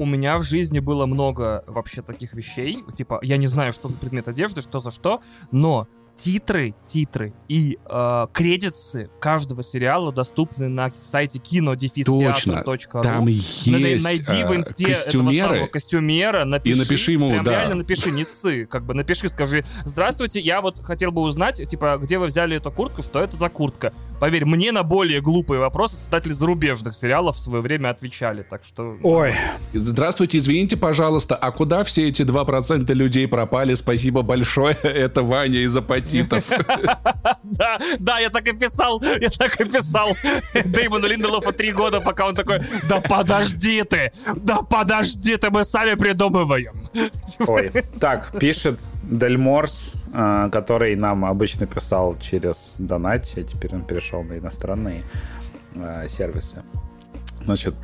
У 0.00 0.06
меня 0.06 0.38
в 0.38 0.42
жизни 0.44 0.78
было 0.78 1.04
много 1.04 1.62
вообще 1.66 2.00
таких 2.00 2.32
вещей. 2.32 2.82
Типа, 2.94 3.20
я 3.20 3.36
не 3.36 3.46
знаю, 3.46 3.74
что 3.74 3.90
за 3.90 3.98
предмет 3.98 4.28
одежды, 4.28 4.62
что 4.62 4.78
за 4.78 4.90
что, 4.90 5.20
но 5.50 5.88
титры, 6.20 6.74
титры 6.84 7.32
и 7.48 7.78
э, 7.88 8.26
кредитсы 8.32 9.08
каждого 9.20 9.62
сериала 9.62 10.12
доступны 10.12 10.68
на 10.68 10.90
сайте 10.94 11.38
кинодефистеатр.ру. 11.38 13.02
Там 13.02 13.26
есть 13.26 13.66
Найди 13.66 14.44
в 14.44 14.52
э, 14.52 14.56
инсте 14.56 14.86
костюмеры, 14.86 15.36
этого 15.36 15.54
самого 15.54 15.66
костюмера, 15.68 16.44
напиши. 16.44 16.76
И 16.76 16.78
напиши 16.78 17.12
ему, 17.12 17.30
прям 17.30 17.44
да. 17.44 17.52
реально 17.52 17.76
напиши, 17.76 18.10
не 18.10 18.24
ссы. 18.24 18.66
Как 18.66 18.84
бы 18.84 18.92
напиши, 18.92 19.28
скажи, 19.28 19.64
здравствуйте, 19.84 20.40
я 20.40 20.60
вот 20.60 20.84
хотел 20.84 21.10
бы 21.10 21.22
узнать, 21.22 21.66
типа, 21.66 21.98
где 22.02 22.18
вы 22.18 22.26
взяли 22.26 22.58
эту 22.58 22.70
куртку, 22.70 23.02
что 23.02 23.20
это 23.20 23.36
за 23.36 23.48
куртка. 23.48 23.94
Поверь, 24.20 24.44
мне 24.44 24.70
на 24.70 24.82
более 24.82 25.22
глупые 25.22 25.60
вопросы 25.60 25.96
создатели 25.96 26.32
зарубежных 26.32 26.94
сериалов 26.94 27.36
в 27.36 27.40
свое 27.40 27.62
время 27.62 27.88
отвечали, 27.88 28.42
так 28.42 28.64
что... 28.64 28.98
Ой. 29.02 29.32
Здравствуйте, 29.72 30.36
извините, 30.36 30.76
пожалуйста, 30.76 31.36
а 31.36 31.50
куда 31.52 31.84
все 31.84 32.08
эти 32.08 32.20
2% 32.20 32.92
людей 32.92 33.26
пропали? 33.26 33.72
Спасибо 33.74 34.20
большое, 34.20 34.74
это 34.82 35.22
Ваня 35.22 35.60
из 35.60 35.74
апатитов. 36.10 36.50
Да, 37.42 37.78
да, 37.98 38.18
я 38.18 38.30
так 38.30 38.46
и 38.48 38.52
писал, 38.52 39.02
я 39.02 39.28
так 39.28 39.60
и 39.60 39.64
писал 39.64 40.16
Дэймону 40.64 41.06
Линделофа 41.06 41.52
три 41.52 41.72
года, 41.72 42.00
пока 42.00 42.26
он 42.26 42.34
такой, 42.34 42.60
да 42.88 43.00
подожди 43.00 43.82
ты, 43.82 44.12
да 44.36 44.62
подожди 44.62 45.36
ты, 45.36 45.50
мы 45.50 45.64
сами 45.64 45.94
придумываем. 45.94 46.88
Ой, 47.40 47.72
так, 48.00 48.38
пишет 48.38 48.78
Дельморс, 49.02 49.94
э, 50.14 50.48
который 50.52 50.94
нам 50.96 51.24
обычно 51.24 51.66
писал 51.66 52.16
через 52.18 52.76
донать, 52.78 53.34
а 53.36 53.42
теперь 53.42 53.74
он 53.74 53.84
перешел 53.84 54.22
на 54.22 54.38
иностранные 54.38 55.02
э, 55.74 56.06
сервисы. 56.08 56.62
Значит, 57.44 57.74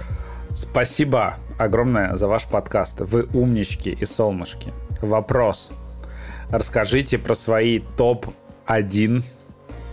спасибо 0.52 1.36
огромное 1.58 2.16
за 2.16 2.28
ваш 2.28 2.46
подкаст. 2.46 3.00
Вы 3.00 3.24
умнички 3.34 3.90
и 3.90 4.06
солнышки. 4.06 4.72
Вопрос. 5.02 5.72
Расскажите 6.50 7.18
про 7.18 7.34
свои 7.34 7.80
топ-1 7.96 9.22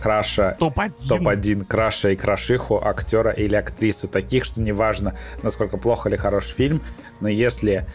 краша, 0.00 0.56
топ-1. 0.58 1.08
топ-1 1.08 1.64
краша 1.64 2.10
и 2.10 2.16
крашиху 2.16 2.80
актера 2.84 3.30
или 3.30 3.54
актрису. 3.54 4.06
Таких, 4.06 4.44
что 4.44 4.60
неважно, 4.60 5.16
насколько 5.42 5.78
плохо 5.78 6.08
или 6.08 6.16
хороший 6.16 6.54
фильм, 6.54 6.82
но 7.20 7.28
если 7.28 7.86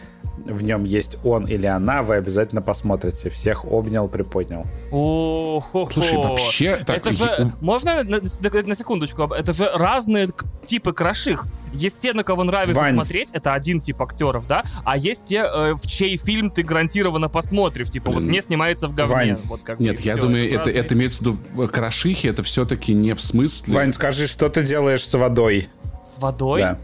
в 0.46 0.62
нем 0.62 0.84
есть 0.84 1.18
он 1.24 1.46
или 1.46 1.66
она, 1.66 2.02
вы 2.02 2.16
обязательно 2.16 2.62
посмотрите. 2.62 3.30
Всех 3.30 3.64
обнял, 3.64 4.08
приподнял. 4.08 4.66
О, 4.90 5.62
Слушай, 5.90 6.16
вообще... 6.16 6.76
Так, 6.76 6.98
это 6.98 7.12
же... 7.12 7.52
Можно 7.60 8.02
на, 8.04 8.20
на 8.20 8.74
секундочку? 8.74 9.22
Это 9.24 9.52
же 9.52 9.70
разные 9.72 10.28
типы 10.66 10.92
краших. 10.92 11.46
Есть 11.72 12.00
те, 12.00 12.12
на 12.12 12.24
кого 12.24 12.42
нравится 12.44 12.80
Вань. 12.80 12.94
смотреть, 12.94 13.30
это 13.32 13.54
один 13.54 13.80
тип 13.80 14.02
актеров, 14.02 14.48
да, 14.48 14.64
а 14.84 14.96
есть 14.96 15.24
те, 15.24 15.44
э, 15.44 15.74
в 15.74 15.86
чей 15.86 16.16
фильм 16.16 16.50
ты 16.50 16.64
гарантированно 16.64 17.28
посмотришь, 17.28 17.90
типа 17.90 18.10
вот 18.10 18.22
не 18.24 18.40
снимается 18.40 18.88
в 18.88 18.94
говне. 18.94 19.14
Вань. 19.14 19.38
Вот 19.44 19.60
как 19.62 19.78
Нет, 19.78 20.00
я 20.00 20.14
все, 20.14 20.22
думаю, 20.22 20.46
это, 20.46 20.68
это, 20.68 20.70
это 20.70 20.94
имеется 20.94 21.22
в 21.22 21.26
виду 21.26 21.68
крашихи, 21.68 22.26
это 22.26 22.42
все-таки 22.42 22.92
не 22.92 23.14
в 23.14 23.20
смысле... 23.20 23.74
Вань, 23.74 23.92
скажи, 23.92 24.26
что 24.26 24.48
ты 24.48 24.64
делаешь 24.64 25.06
с 25.06 25.14
водой? 25.14 25.68
С 26.02 26.18
водой? 26.18 26.60
Да. 26.60 26.78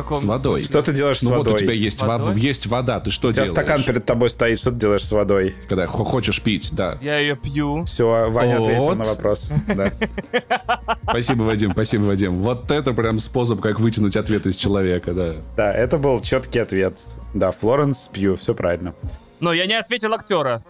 каком 0.04 0.20
с 0.20 0.24
водой. 0.24 0.64
Что 0.64 0.82
ты 0.82 0.94
делаешь 0.94 1.20
с 1.20 1.24
ну, 1.24 1.32
водой? 1.32 1.54
вот 1.54 1.62
у 1.62 1.64
тебя 1.64 1.74
есть, 1.74 2.02
водой? 2.02 2.40
есть 2.40 2.68
вода, 2.68 3.00
ты 3.00 3.12
что 3.12 3.30
у 3.30 3.32
делаешь? 3.32 3.50
У 3.50 3.54
тебя 3.54 3.64
стакан 3.64 3.84
перед 3.84 4.06
тобой 4.06 4.30
стоит, 4.30 4.60
что 4.60 4.72
ты 4.72 4.78
делаешь 4.78 5.06
с 5.06 5.12
водой? 5.12 5.56
Когда 5.68 5.88
хочешь 5.88 6.42
пить, 6.42 6.70
да. 6.74 6.98
Я 7.02 7.20
ее 7.20 7.36
пью. 7.36 7.86
Все, 7.86 8.30
Ваня 8.30 8.60
вот. 8.60 8.68
ответил 8.68 8.96
на 8.96 9.06
вопрос. 9.06 9.52
Спасибо, 11.04 11.44
Вадим, 11.44 11.72
спасибо, 11.72 12.04
Вадим. 12.04 12.40
Вот 12.42 12.72
это 12.72 12.94
прям 12.94 13.20
способ, 13.20 13.62
как 13.62 13.80
вытянуть 13.80 14.16
ответ 14.16 14.46
из 14.46 14.56
человека, 14.56 15.14
да. 15.14 15.36
Да, 15.58 15.74
это 15.74 15.98
был 15.98 16.22
четкий 16.22 16.60
ответ. 16.60 17.00
Да, 17.34 17.52
Флоренс 17.52 18.10
пью, 18.14 18.36
все 18.36 18.54
правильно. 18.54 18.94
Но 19.40 19.54
я 19.54 19.66
не 19.66 19.74
ответил 19.74 20.14
актера. 20.14 20.64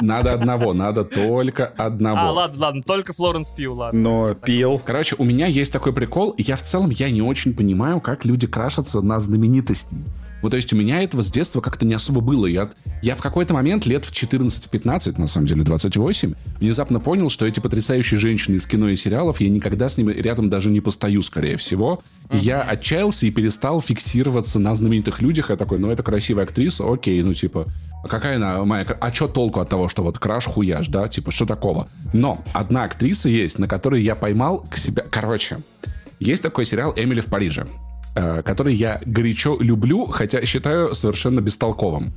Надо 0.00 0.32
одного, 0.32 0.72
надо 0.72 1.04
только 1.04 1.66
одного. 1.66 2.18
А, 2.18 2.32
ладно, 2.32 2.58
ладно, 2.60 2.82
только 2.82 3.12
Флоренс 3.12 3.50
Пью, 3.50 3.74
ладно. 3.74 4.00
Но 4.00 4.34
пил. 4.34 4.80
Короче, 4.84 5.14
у 5.18 5.24
меня 5.24 5.46
есть 5.46 5.72
такой 5.72 5.92
прикол, 5.92 6.34
я 6.38 6.56
в 6.56 6.62
целом, 6.62 6.90
я 6.90 7.10
не 7.10 7.22
очень 7.22 7.54
понимаю, 7.54 8.00
как 8.00 8.24
люди 8.24 8.46
крашатся 8.46 9.00
на 9.00 9.20
знаменитости. 9.20 9.96
Ну, 10.42 10.50
то 10.50 10.56
есть 10.56 10.72
у 10.72 10.76
меня 10.76 11.02
этого 11.02 11.22
с 11.22 11.30
детства 11.30 11.60
как-то 11.60 11.86
не 11.86 11.94
особо 11.94 12.20
было. 12.20 12.46
Я, 12.46 12.68
я 13.00 13.14
в 13.14 13.22
какой-то 13.22 13.54
момент, 13.54 13.86
лет 13.86 14.04
в 14.04 14.12
14-15, 14.12 15.20
на 15.20 15.26
самом 15.26 15.46
деле 15.46 15.62
28, 15.62 16.34
внезапно 16.58 17.00
понял, 17.00 17.30
что 17.30 17.46
эти 17.46 17.60
потрясающие 17.60 18.18
женщины 18.18 18.56
из 18.56 18.66
кино 18.66 18.88
и 18.88 18.96
сериалов, 18.96 19.40
я 19.40 19.48
никогда 19.48 19.88
с 19.88 19.96
ними 19.96 20.12
рядом 20.12 20.50
даже 20.50 20.70
не 20.70 20.80
постою, 20.80 21.22
скорее 21.22 21.56
всего. 21.56 22.02
И 22.30 22.38
я 22.38 22.62
отчаялся 22.62 23.26
и 23.26 23.30
перестал 23.30 23.80
фиксироваться 23.80 24.58
на 24.58 24.74
знаменитых 24.74 25.22
людях. 25.22 25.50
Я 25.50 25.56
такой, 25.56 25.78
ну, 25.78 25.90
это 25.90 26.02
красивая 26.02 26.44
актриса, 26.44 26.84
окей, 26.90 27.22
ну, 27.22 27.34
типа, 27.34 27.66
а 28.02 28.08
какая 28.08 28.36
она 28.36 28.64
моя... 28.64 28.84
А 28.84 29.12
что 29.12 29.28
толку 29.28 29.60
от 29.60 29.68
того, 29.68 29.88
что 29.88 30.02
вот 30.02 30.18
краш 30.18 30.46
хуяш, 30.46 30.88
да? 30.88 31.08
Типа, 31.08 31.30
что 31.30 31.46
такого? 31.46 31.88
Но 32.12 32.42
одна 32.52 32.84
актриса 32.84 33.28
есть, 33.28 33.58
на 33.58 33.68
которой 33.68 34.02
я 34.02 34.16
поймал 34.16 34.66
к 34.68 34.76
себе... 34.76 35.04
Короче, 35.08 35.58
есть 36.18 36.42
такой 36.42 36.66
сериал 36.66 36.92
«Эмили 36.96 37.20
в 37.20 37.26
Париже». 37.26 37.66
Э, 38.14 38.42
который 38.42 38.74
я 38.74 39.00
горячо 39.06 39.56
люблю, 39.58 40.04
хотя 40.06 40.44
считаю 40.44 40.94
совершенно 40.94 41.40
бестолковым. 41.40 42.12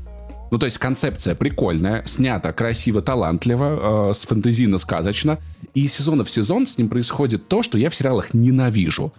Ну, 0.51 0.57
то 0.57 0.65
есть 0.65 0.77
концепция 0.77 1.35
прикольная, 1.35 2.03
снята 2.05 2.51
красиво, 2.51 3.01
талантливо, 3.01 4.09
э, 4.09 4.13
с 4.13 4.25
фэнтезийно-сказочно. 4.25 5.37
И 5.73 5.87
сезона 5.87 6.25
в 6.25 6.29
сезон 6.29 6.67
с 6.67 6.77
ним 6.77 6.89
происходит 6.89 7.47
то, 7.47 7.63
что 7.63 7.77
я 7.77 7.89
в 7.89 7.95
сериалах 7.95 8.33
ненавижу. 8.33 9.13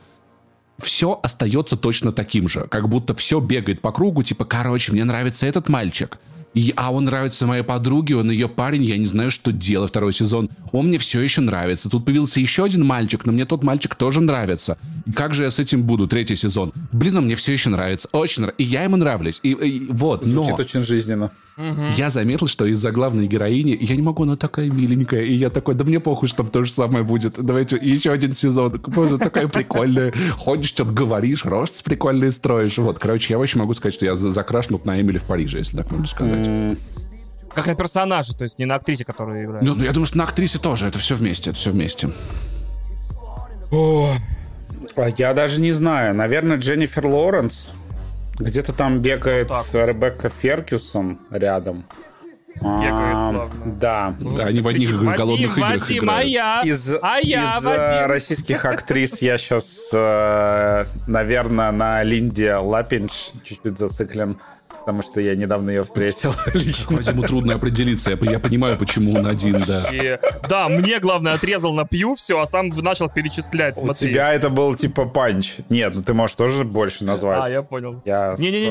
Все 0.77 1.19
остается 1.23 1.79
точно 1.79 2.13
таким 2.13 2.47
же. 2.47 2.67
Как 2.69 2.91
будто 2.91 3.15
все 3.15 3.41
бегает 3.41 3.81
по 3.81 3.91
кругу, 3.91 4.23
типа, 4.23 4.45
короче, 4.45 4.93
мне 4.93 5.05
нравится 5.05 5.47
этот 5.47 5.71
мальчик. 5.71 6.19
И, 6.57 6.73
а 6.75 6.91
он 6.91 7.05
нравится 7.05 7.47
моей 7.47 7.63
подруге, 7.63 8.17
он 8.17 8.31
ее 8.31 8.49
парень, 8.49 8.83
я 8.83 8.97
не 8.97 9.05
знаю, 9.05 9.31
что 9.31 9.53
делать 9.53 9.91
второй 9.91 10.15
сезон. 10.15 10.49
Он 10.73 10.87
мне 10.87 10.97
все 10.97 11.21
еще 11.21 11.43
нравится. 11.43 11.91
Тут 11.91 12.07
появился 12.07 12.41
еще 12.41 12.65
один 12.65 12.83
мальчик, 12.83 13.27
но 13.27 13.33
мне 13.33 13.45
тот 13.45 13.63
мальчик 13.63 13.95
тоже 13.95 14.23
нравится. 14.23 14.79
Как 15.15 15.35
же 15.35 15.43
я 15.43 15.51
с 15.51 15.59
этим 15.59 15.83
буду, 15.83 16.09
третий 16.09 16.35
сезон? 16.35 16.73
Блин, 16.93 17.19
он 17.19 17.27
мне 17.27 17.35
все 17.35 17.53
еще 17.53 17.69
нравится, 17.69 18.09
очень 18.13 18.41
нравится. 18.41 18.63
И 18.63 18.65
я 18.65 18.85
ему 18.85 18.97
нравлюсь. 18.97 19.39
И, 19.43 19.51
и 19.51 19.87
вот, 19.93 20.25
Звучит 20.25 20.53
но... 20.53 20.57
очень 20.57 20.83
жизненно. 20.83 21.31
Я 21.95 22.09
заметил, 22.09 22.47
что 22.47 22.65
из-за 22.65 22.91
главной 22.91 23.27
героини, 23.27 23.77
я 23.79 23.95
не 23.95 24.03
могу, 24.03 24.23
она 24.23 24.37
такая 24.37 24.71
миленькая, 24.71 25.23
и 25.23 25.35
я 25.35 25.51
такой, 25.51 25.75
да 25.75 25.85
мне 25.85 26.01
похуй, 26.01 26.29
что 26.29 26.39
там 26.39 26.49
то 26.49 26.65
же 26.65 26.73
самое 26.73 27.05
будет. 27.05 27.35
Давайте 27.39 27.77
еще 27.77 28.13
один 28.13 28.33
сезон. 28.33 28.81
Боже, 28.87 29.19
такая 29.19 29.49
прикольная. 29.49 30.15
Ходишь, 30.39 30.69
что-то 30.69 30.91
говоришь, 30.91 31.45
рост 31.45 31.85
прикольный 31.85 32.33
строишь. 32.33 32.79
Вот, 32.79 32.99
короче, 32.99 33.35
я 33.35 33.39
очень 33.39 33.61
могу 33.61 33.75
сказать, 33.75 33.93
что 33.93 34.07
я 34.07 34.17
закрашнут 34.17 34.87
на 34.87 34.99
Эмили 34.99 35.19
в 35.19 35.25
Париже, 35.25 35.59
если 35.59 35.77
так 35.77 35.91
можно 35.91 36.07
сказать. 36.07 36.46
Как 37.55 37.67
на 37.67 37.75
персонаже, 37.75 38.37
то 38.37 38.43
есть 38.43 38.59
не 38.59 38.67
на 38.67 38.75
актрисе, 38.75 39.05
которую 39.05 39.45
играет. 39.45 39.65
Ну, 39.65 39.75
ну, 39.75 39.85
я 39.85 39.93
думаю, 39.93 40.07
что 40.07 40.19
на 40.19 40.25
актрисе 40.25 40.59
тоже. 40.59 40.87
Это 40.87 40.99
все 40.99 41.15
вместе, 41.15 41.51
это 41.51 41.59
все 41.59 41.71
вместе. 41.71 42.11
О, 43.73 44.11
а 44.97 45.09
я 45.17 45.33
даже 45.33 45.61
не 45.61 45.73
знаю. 45.73 46.15
Наверное, 46.15 46.59
Дженнифер 46.59 47.07
Лоренс. 47.07 47.73
Где-то 48.39 48.75
там 48.75 49.01
бегает 49.01 49.49
так. 49.49 49.65
Ребекка 49.73 50.29
Феркюсон 50.29 51.19
рядом. 51.31 51.87
А, 52.63 53.49
да. 53.65 54.15
Они 54.41 54.61
в 54.61 54.69
одних 54.69 54.93
Вадим, 54.93 55.13
голодных 55.15 55.59
играх 55.59 55.81
Вадим, 55.81 56.05
играют. 56.05 56.25
А 56.25 56.29
я, 56.29 56.63
из, 56.63 56.95
а 57.03 57.19
я, 57.23 57.59
из 57.59 57.65
Вадим. 57.65 58.11
российских 58.11 58.65
актрис 58.65 59.21
я 59.21 59.37
сейчас, 59.37 59.91
э, 59.93 60.87
наверное, 61.07 61.71
на 61.73 62.03
Линде 62.03 62.55
Лапинч 62.55 63.33
чуть-чуть 63.43 63.79
зациклен 63.79 64.39
потому 64.87 65.03
что 65.03 65.21
я 65.21 65.35
недавно 65.35 65.71
ее 65.71 65.83
встретил 65.83 66.31
лично. 66.55 67.01
Ему 67.01 67.23
трудно 67.23 67.55
определиться, 67.55 68.11
я, 68.11 68.31
я 68.31 68.39
понимаю, 68.39 68.79
почему 68.79 69.15
он 69.15 69.27
один, 69.27 69.61
да. 69.67 69.89
И, 69.93 70.17
да, 70.49 70.69
мне, 70.69 71.01
главное, 71.01 71.35
отрезал 71.35 71.75
на 71.75 71.85
пью 71.85 72.15
все, 72.15 72.39
а 72.39 72.47
сам 72.47 72.69
начал 72.69 73.09
перечислять, 73.09 73.77
смотри. 73.77 74.09
У 74.09 74.13
тебя 74.13 74.33
это 74.33 74.49
был 74.49 74.77
типа 74.77 75.07
панч. 75.07 75.57
Нет, 75.71 75.93
ну 75.93 76.05
ты 76.05 76.15
можешь 76.15 76.37
тоже 76.37 76.65
больше 76.65 77.05
назвать. 77.05 77.47
А, 77.47 77.51
я 77.51 77.63
понял. 77.63 78.01
Я 78.05 78.37
Не-не-не, 78.39 78.71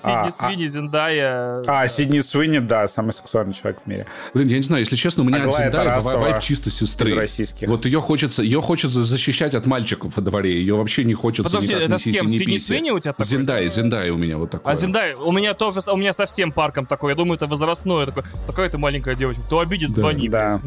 Сидни 0.00 0.12
а, 0.12 0.30
Свини, 0.30 0.64
а, 0.64 0.68
Зиндая. 0.68 1.62
А, 1.66 1.86
Сидни 1.86 2.20
Свини, 2.20 2.58
да, 2.58 2.88
самый 2.88 3.12
сексуальный 3.12 3.52
человек 3.52 3.82
в 3.84 3.86
мире. 3.86 4.06
Блин, 4.32 4.48
я 4.48 4.56
не 4.56 4.62
знаю, 4.62 4.82
если 4.82 4.96
честно, 4.96 5.22
у 5.22 5.26
меня 5.26 5.42
Аглая 5.42 5.68
от 5.68 5.74
Зиндая 5.74 6.00
вайп 6.00 6.40
чисто 6.40 6.70
сестры. 6.70 7.10
Из 7.10 7.12
российских. 7.12 7.68
Вот 7.68 7.84
ее 7.84 8.00
хочется, 8.00 8.42
ее 8.42 8.60
хочется 8.60 9.04
защищать 9.04 9.54
от 9.54 9.66
мальчиков 9.66 10.16
во 10.16 10.22
дворе. 10.22 10.58
Ее 10.58 10.74
вообще 10.76 11.04
не 11.04 11.14
хочется 11.14 11.52
Подожди, 11.52 11.74
это 11.74 11.98
с 11.98 12.04
кем? 12.04 12.28
Сидни 12.28 12.56
Свини 12.56 12.90
у 12.90 12.98
тебя 12.98 13.12
такой? 13.12 13.26
Зиндая, 13.26 13.68
Зиндая 13.68 14.12
у 14.12 14.16
меня 14.16 14.38
вот 14.38 14.50
такой. 14.50 14.72
А 14.72 14.74
Зиндая, 14.74 15.16
у 15.16 15.32
меня 15.32 15.54
тоже, 15.54 15.80
у 15.90 15.96
меня 15.96 16.12
совсем 16.12 16.52
парком 16.52 16.86
такой. 16.86 17.12
Я 17.12 17.16
думаю, 17.16 17.36
это 17.36 17.46
возрастное 17.46 18.06
такое. 18.06 18.24
Такая 18.46 18.70
ты 18.70 18.78
маленькая 18.78 19.14
девочка. 19.14 19.42
Кто 19.42 19.60
обидит, 19.60 19.90
звони. 19.90 20.28
Да. 20.28 20.60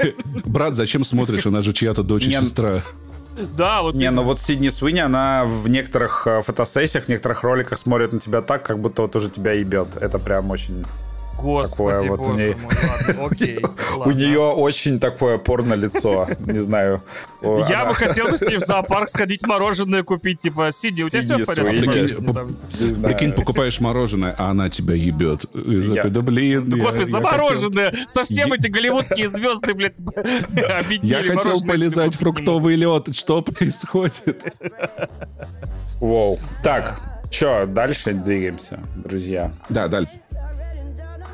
Брат, 0.44 0.74
зачем 0.74 1.04
смотришь? 1.04 1.46
Она 1.46 1.62
же 1.62 1.72
чья-то 1.72 2.02
дочь 2.02 2.26
и 2.26 2.32
сестра. 2.32 2.82
Да, 3.56 3.82
вот. 3.82 3.94
Не, 3.94 4.10
ну 4.10 4.22
вот 4.22 4.40
Сидни 4.40 4.68
Свинни, 4.68 5.00
она 5.00 5.44
в 5.44 5.68
некоторых 5.68 6.26
э, 6.26 6.42
фотосессиях, 6.42 7.04
в 7.04 7.08
некоторых 7.08 7.42
роликах 7.42 7.78
смотрит 7.78 8.12
на 8.12 8.20
тебя 8.20 8.42
так, 8.42 8.62
как 8.62 8.78
будто 8.78 9.02
вот 9.02 9.16
уже 9.16 9.30
тебя 9.30 9.52
ебет. 9.52 9.96
Это 9.96 10.18
прям 10.18 10.50
очень 10.50 10.84
Господи, 11.40 11.96
такое 12.02 12.16
вот 12.16 12.26
у 12.26 12.34
нее... 12.34 12.56
У 14.04 14.10
нее 14.12 14.40
очень 14.40 15.00
такое 15.00 15.38
порно 15.38 15.74
лицо, 15.74 16.28
не 16.40 16.58
знаю. 16.58 17.02
Я 17.42 17.84
бы 17.86 17.94
хотел 17.94 18.28
бы 18.28 18.36
с 18.36 18.42
ней 18.42 18.56
в 18.56 18.60
зоопарк 18.60 19.08
сходить 19.08 19.46
мороженое 19.46 20.02
купить, 20.02 20.38
типа, 20.38 20.70
сиди, 20.72 21.04
у 21.04 21.08
тебя 21.08 21.22
все 21.22 21.36
в 21.38 21.46
порядке? 21.46 23.02
Прикинь, 23.02 23.32
покупаешь 23.32 23.80
мороженое, 23.80 24.34
а 24.38 24.50
она 24.50 24.68
тебя 24.68 24.94
ебет. 24.94 25.46
Да 25.52 26.20
блин. 26.20 26.70
Господи, 26.80 27.08
за 27.08 27.20
мороженое! 27.20 27.92
Совсем 28.06 28.52
эти 28.52 28.68
голливудские 28.68 29.28
звезды, 29.28 29.74
блядь, 29.74 29.94
Я 31.02 31.22
хотел 31.22 31.60
полезать 31.62 32.14
фруктовый 32.14 32.76
лед. 32.76 33.14
Что 33.14 33.42
происходит? 33.42 34.44
Воу. 36.00 36.38
Так, 36.62 36.98
что, 37.30 37.66
дальше 37.66 38.12
двигаемся, 38.12 38.80
друзья? 38.96 39.52
Да, 39.68 39.88
дальше. 39.88 40.10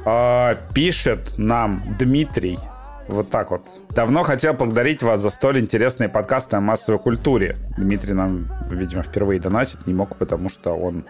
А, 0.09 0.55
пишет 0.73 1.36
нам 1.36 1.83
Дмитрий 1.99 2.60
вот 3.09 3.28
так 3.28 3.51
вот. 3.51 3.62
Давно 3.91 4.23
хотел 4.23 4.55
поблагодарить 4.55 5.02
вас 5.02 5.20
за 5.20 5.31
столь 5.31 5.59
интересные 5.59 6.09
подкасты 6.09 6.55
о 6.55 6.60
массовой 6.60 7.01
культуре. 7.01 7.57
Дмитрий 7.76 8.15
нам, 8.15 8.49
видимо, 8.70 9.02
впервые 9.02 9.41
донатит, 9.41 9.85
не 9.89 9.94
мог, 9.94 10.17
потому 10.17 10.49
что 10.49 10.75
он 10.75 11.07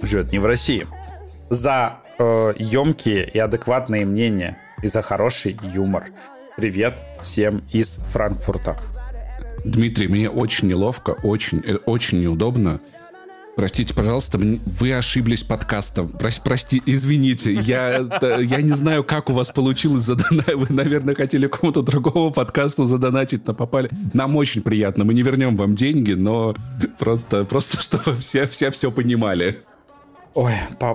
живет 0.00 0.30
не 0.30 0.38
в 0.38 0.46
России. 0.46 0.86
За 1.50 1.96
э, 2.18 2.52
емкие 2.56 3.28
и 3.28 3.38
адекватные 3.40 4.06
мнения 4.06 4.58
и 4.80 4.86
за 4.86 5.02
хороший 5.02 5.58
юмор. 5.74 6.06
Привет 6.56 6.94
всем 7.20 7.64
из 7.72 7.96
Франкфурта. 7.96 8.78
Дмитрий, 9.64 10.06
мне 10.06 10.30
очень 10.30 10.68
неловко, 10.68 11.16
очень, 11.24 11.64
э, 11.66 11.78
очень 11.84 12.20
неудобно. 12.20 12.80
Простите, 13.56 13.94
пожалуйста, 13.94 14.38
вы 14.38 14.92
ошиблись 14.92 15.44
подкастом. 15.44 16.08
Прос, 16.08 16.40
прости, 16.40 16.82
извините, 16.86 17.52
я, 17.52 18.04
я 18.40 18.62
не 18.62 18.72
знаю, 18.72 19.04
как 19.04 19.30
у 19.30 19.32
вас 19.32 19.50
получилось 19.50 20.02
задонатить. 20.02 20.54
Вы, 20.54 20.66
наверное, 20.70 21.14
хотели 21.14 21.46
кому-то 21.46 21.82
другому 21.82 22.32
подкасту 22.32 22.84
задонатить, 22.84 23.46
но 23.46 23.54
попали. 23.54 23.90
Нам 24.12 24.36
очень 24.36 24.62
приятно. 24.62 25.04
Мы 25.04 25.14
не 25.14 25.22
вернем 25.22 25.56
вам 25.56 25.76
деньги, 25.76 26.12
но 26.12 26.54
просто, 26.98 27.44
просто 27.44 27.80
чтобы 27.80 28.16
все, 28.16 28.46
все 28.46 28.70
все 28.70 28.90
понимали. 28.90 29.62
Ой, 30.34 30.52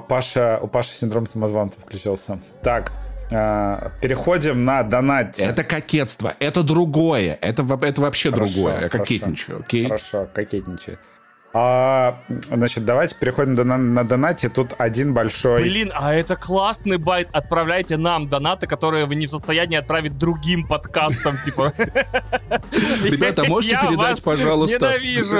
Паша, 0.09 0.59
у 0.61 0.67
Паши 0.67 0.91
синдром 0.91 1.25
самозванца 1.25 1.79
включился. 1.79 2.41
Так, 2.61 2.91
э, 3.31 3.89
переходим 4.01 4.65
на 4.65 4.83
донат. 4.83 5.39
Это 5.39 5.63
кокетство, 5.63 6.35
это 6.41 6.63
другое. 6.63 7.39
Это, 7.41 7.63
это 7.81 8.01
вообще 8.01 8.31
хорошо, 8.31 8.53
другое. 8.53 8.81
Я 8.81 8.89
кокетничаю, 8.89 9.59
окей? 9.61 9.85
Хорошо, 9.85 10.27
кокетничаю. 10.33 10.97
А, 11.51 12.19
значит, 12.51 12.85
давайте 12.85 13.15
переходим 13.15 13.55
на, 13.55 13.77
на 13.77 14.03
донате. 14.03 14.49
Тут 14.49 14.73
один 14.77 15.15
большой... 15.15 15.63
Блин, 15.63 15.91
а 15.95 16.13
это 16.13 16.35
классный 16.35 16.97
байт. 16.97 17.29
Отправляйте 17.31 17.97
нам 17.97 18.27
донаты, 18.27 18.67
которые 18.67 19.05
вы 19.05 19.15
не 19.15 19.25
в 19.25 19.31
состоянии 19.31 19.75
отправить 19.75 20.17
другим 20.17 20.67
подкастам, 20.67 21.37
типа. 21.45 21.73
Ребята, 23.01 23.45
можете 23.45 23.79
передать, 23.81 24.23
пожалуйста... 24.23 24.77
Ненавижу. 24.77 25.39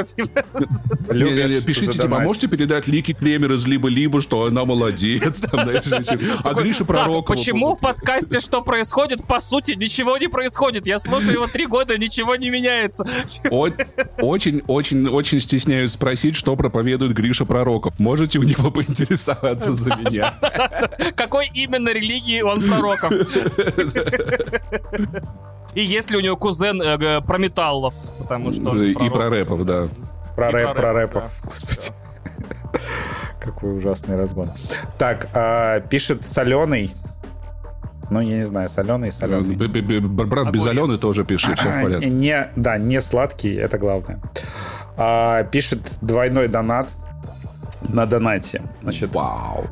Пишите, 1.66 2.00
типа, 2.00 2.18
«А 2.18 2.20
можете 2.22 2.48
передать 2.48 2.88
Лики 2.88 3.14
Клемер 3.14 3.54
из 3.54 3.66
либо-либо, 3.66 4.20
что 4.20 4.46
она 4.46 4.66
молодец, 4.66 5.42
а 5.52 6.54
Гриша 6.54 6.86
Пророкова... 6.86 7.22
Почему 7.22 7.76
в 7.76 7.80
подкасте 7.80 8.40
что 8.40 8.62
происходит? 8.62 9.28
По 9.28 9.40
сути, 9.40 9.74
ничего 9.74 10.18
не 10.18 10.28
происходит. 10.28 10.88
Я 10.88 10.98
слушаю 10.98 11.34
его 11.34 11.48
три 11.48 11.68
года, 11.68 11.98
ничего 11.98 12.36
не 12.36 12.50
меняется. 12.50 13.06
Очень, 13.50 14.64
очень, 14.68 15.08
очень 15.08 15.40
стесняюсь 15.40 15.99
спросить, 16.00 16.38
что 16.38 16.56
проповедует 16.56 17.12
Гриша 17.12 17.44
Пророков. 17.44 18.00
Можете 18.00 18.40
у 18.40 18.44
него 18.44 18.72
поинтересоваться 18.76 19.76
за 19.76 19.98
меня? 19.98 20.34
Какой 21.16 21.52
именно 21.54 21.90
религии 21.90 22.42
он 22.42 22.62
пророков? 22.62 23.12
И 25.76 25.82
есть 25.82 26.10
ли 26.10 26.18
у 26.18 26.22
него 26.22 26.38
кузен 26.38 26.82
э, 26.82 27.22
про 27.22 27.38
металлов? 27.38 27.94
Потому 28.18 28.54
что 28.54 28.76
и 28.76 29.10
про 29.10 29.30
рэпов, 29.30 29.66
да. 29.66 29.88
Про 30.36 30.52
рэп, 30.52 30.76
про 30.76 30.94
рэпов. 30.94 31.24
Господи. 31.44 31.92
Какой 33.40 33.78
ужасный 33.78 34.16
разгон. 34.16 34.50
Так, 34.98 35.30
а, 35.34 35.82
пишет 35.82 36.26
соленый. 36.26 36.92
Ну, 38.10 38.22
я 38.22 38.38
не 38.38 38.46
знаю, 38.46 38.70
соленый, 38.70 39.12
соленый. 39.12 39.56
Брат 40.08 40.50
безоленый 40.50 40.98
тоже 40.98 41.24
пишет, 41.24 41.60
все 41.60 41.70
в 41.70 41.84
порядке. 41.84 42.10
Не, 42.10 42.50
да, 42.56 42.80
не 42.80 43.00
сладкий, 43.00 43.54
это 43.54 43.78
главное 43.78 44.20
а, 45.00 45.44
пишет 45.46 45.80
двойной 46.02 46.50
донат 46.50 46.90
на 47.88 48.06
донате. 48.06 48.62
Значит, 48.82 49.16
Вау. 49.16 49.68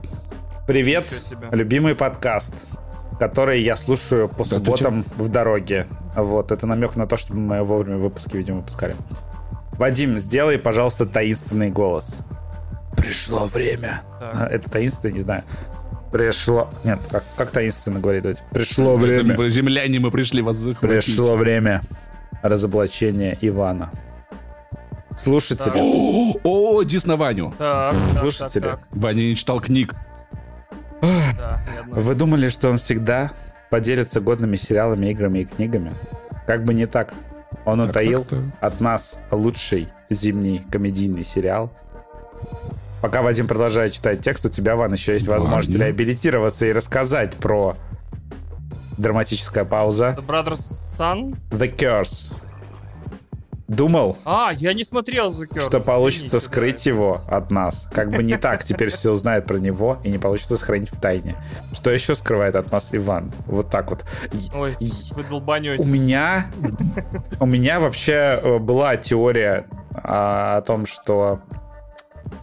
Привет, 0.65 1.13
любимый 1.51 1.95
подкаст, 1.95 2.71
который 3.19 3.61
я 3.61 3.75
слушаю 3.75 4.29
по 4.29 4.45
да 4.45 4.45
субботам 4.45 5.03
в 5.17 5.27
дороге. 5.27 5.85
Вот, 6.15 6.51
это 6.51 6.65
намек 6.65 6.95
на 6.95 7.07
то, 7.07 7.17
чтобы 7.17 7.41
мы 7.41 7.63
вовремя 7.63 7.97
выпуски, 7.97 8.37
видимо, 8.37 8.57
выпускали. 8.59 8.95
Вадим, 9.73 10.17
сделай, 10.17 10.57
пожалуйста, 10.57 11.05
таинственный 11.05 11.71
голос. 11.71 12.19
Пришло 12.95 13.45
время. 13.45 14.01
Так. 14.19 14.51
Это 14.51 14.71
таинственный, 14.71 15.13
не 15.13 15.19
знаю. 15.19 15.43
Пришло... 16.11 16.69
Нет, 16.83 16.99
как, 17.11 17.23
как 17.35 17.51
таинственно 17.51 17.99
говорить? 17.99 18.23
Давайте. 18.23 18.43
Пришло 18.51 18.95
время. 18.95 19.33
Это 19.33 19.49
земляне 19.49 19.99
мы 19.99 20.09
пришли 20.09 20.41
вас 20.41 20.57
захватить. 20.57 21.05
Пришло 21.05 21.35
время 21.35 21.81
разоблачения 22.41 23.37
Ивана. 23.41 23.91
Слушатели. 25.17 26.39
О, 26.43 26.83
Дис 26.83 27.05
на 27.05 27.17
Ваню. 27.17 27.53
Слушатели. 28.19 28.77
Ваня 28.91 29.21
не 29.21 29.35
читал 29.35 29.59
книг. 29.59 29.95
Вы 31.87 32.15
думали, 32.15 32.49
что 32.49 32.69
он 32.69 32.77
всегда 32.77 33.31
поделится 33.69 34.21
годными 34.21 34.55
сериалами, 34.55 35.07
играми 35.07 35.39
и 35.39 35.45
книгами? 35.45 35.91
Как 36.45 36.63
бы 36.63 36.73
не 36.73 36.85
так. 36.85 37.13
Он 37.65 37.81
так, 37.81 37.89
утаил 37.89 38.23
так, 38.23 38.39
так. 38.39 38.73
от 38.73 38.79
нас 38.81 39.19
лучший 39.31 39.89
зимний 40.09 40.65
комедийный 40.71 41.23
сериал. 41.23 41.71
Пока 43.01 43.21
Вадим 43.21 43.47
продолжает 43.47 43.93
читать 43.93 44.21
текст, 44.21 44.45
у 44.45 44.49
тебя, 44.49 44.75
Ван, 44.75 44.93
еще 44.93 45.13
есть 45.13 45.27
возможность 45.27 45.77
реабилитироваться 45.77 46.65
и 46.65 46.71
рассказать 46.71 47.35
про 47.35 47.75
драматическая 48.97 49.65
пауза. 49.65 50.15
The 50.17 50.25
Brothers 50.25 50.61
Sun? 50.97 51.35
The 51.49 51.75
Curse. 51.75 52.33
Думал, 53.67 54.17
а, 54.23 54.51
я 54.53 54.73
не 54.73 54.85
смотрел 54.85 55.29
The 55.29 55.47
Curse. 55.47 55.59
что 55.61 55.79
получится 55.81 56.37
Извините, 56.37 56.45
скрыть 56.45 56.83
да. 56.85 56.89
его 56.89 57.21
от 57.27 57.51
нас. 57.51 57.89
Как 57.91 58.09
бы 58.11 58.23
не 58.23 58.37
так, 58.37 58.63
теперь 58.63 58.89
все 58.89 59.11
узнают 59.11 59.45
про 59.45 59.57
него 59.57 59.97
и 60.05 60.09
не 60.09 60.17
получится 60.17 60.55
сохранить 60.55 60.89
в 60.89 60.99
тайне. 60.99 61.35
Что 61.73 61.91
еще 61.91 62.15
скрывает 62.15 62.55
от 62.55 62.71
нас 62.71 62.95
Иван? 62.95 63.31
Вот 63.45 63.69
так 63.69 63.89
вот. 63.89 64.05
Ой, 64.53 64.77
вы 65.11 65.23
долбанете. 65.23 65.83
У 65.83 65.85
меня, 65.85 66.45
у 67.41 67.45
меня 67.45 67.81
вообще 67.81 68.39
э, 68.41 68.57
была 68.59 68.95
теория 68.95 69.67
о 69.93 70.61
том, 70.61 70.85
что 70.85 71.41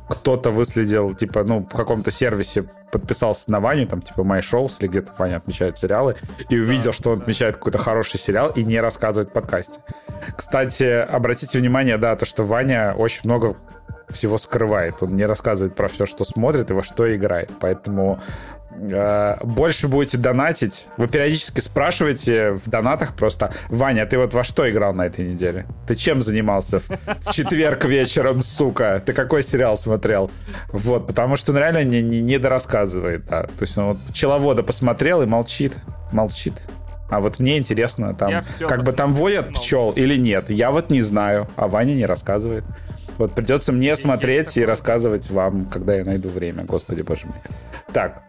кто-то 0.08 0.50
выследил, 0.50 1.14
типа, 1.14 1.44
ну, 1.44 1.60
в 1.60 1.74
каком-то 1.74 2.10
сервисе 2.10 2.64
подписался 2.92 3.50
на 3.50 3.60
Ваню, 3.60 3.86
там, 3.86 4.02
типа, 4.02 4.20
My 4.20 4.40
Shows, 4.40 4.76
или 4.80 4.88
где-то 4.88 5.12
Ваня 5.18 5.36
отмечает 5.36 5.76
сериалы, 5.76 6.16
и 6.48 6.58
увидел, 6.58 6.86
да. 6.86 6.92
что 6.92 7.10
он 7.10 7.22
отмечает 7.22 7.56
какой-то 7.56 7.78
хороший 7.78 8.20
сериал 8.20 8.50
и 8.50 8.62
не 8.62 8.80
рассказывает 8.80 9.30
в 9.30 9.32
подкасте. 9.32 9.80
Кстати, 10.36 10.84
обратите 10.84 11.58
внимание, 11.58 11.98
да, 11.98 12.14
то, 12.16 12.24
что 12.24 12.44
Ваня 12.44 12.94
очень 12.96 13.22
много 13.24 13.56
всего 14.08 14.38
скрывает. 14.38 15.02
Он 15.02 15.16
не 15.16 15.24
рассказывает 15.24 15.74
про 15.74 15.88
все, 15.88 16.06
что 16.06 16.24
смотрит 16.24 16.70
и 16.70 16.74
во 16.74 16.82
что 16.82 17.14
играет. 17.14 17.50
Поэтому 17.58 18.20
больше 19.42 19.88
будете 19.88 20.18
донатить. 20.18 20.86
Вы 20.96 21.08
периодически 21.08 21.60
спрашиваете 21.60 22.52
в 22.52 22.68
донатах 22.68 23.14
просто, 23.14 23.52
Ваня, 23.68 24.06
ты 24.06 24.18
вот 24.18 24.34
во 24.34 24.44
что 24.44 24.68
играл 24.70 24.94
на 24.94 25.06
этой 25.06 25.24
неделе? 25.24 25.66
Ты 25.86 25.94
чем 25.94 26.22
занимался 26.22 26.78
в, 26.78 26.88
в 26.88 27.32
четверг 27.32 27.84
вечером, 27.84 28.42
сука? 28.42 29.02
Ты 29.04 29.12
какой 29.12 29.42
сериал 29.42 29.76
смотрел? 29.76 30.30
Вот, 30.72 31.06
потому 31.06 31.36
что 31.36 31.52
он 31.52 31.58
реально 31.58 31.84
не, 31.84 32.02
не, 32.02 32.20
не 32.20 32.38
дорассказывает. 32.38 33.26
Да. 33.26 33.42
То 33.42 33.62
есть 33.62 33.76
он 33.78 33.88
вот 33.88 33.98
пчеловода 34.10 34.62
посмотрел 34.62 35.22
и 35.22 35.26
молчит. 35.26 35.76
Молчит. 36.12 36.68
А 37.10 37.20
вот 37.20 37.38
мне 37.38 37.58
интересно, 37.58 38.14
там, 38.14 38.42
как 38.58 38.82
бы 38.82 38.92
там 38.92 39.12
воят 39.12 39.54
пчел 39.54 39.92
или 39.92 40.16
нет. 40.16 40.50
Я 40.50 40.70
вот 40.70 40.90
не 40.90 41.02
знаю, 41.02 41.48
а 41.54 41.68
Ваня 41.68 41.92
не 41.92 42.06
рассказывает. 42.06 42.64
Вот 43.18 43.34
придется 43.34 43.72
мне 43.72 43.94
смотреть 43.94 44.56
и 44.56 44.64
рассказывать 44.64 45.30
вам, 45.30 45.66
когда 45.66 45.94
я 45.94 46.04
найду 46.04 46.28
время. 46.28 46.64
Господи, 46.64 47.02
боже 47.02 47.26
мой. 47.26 47.36
Так, 47.92 48.24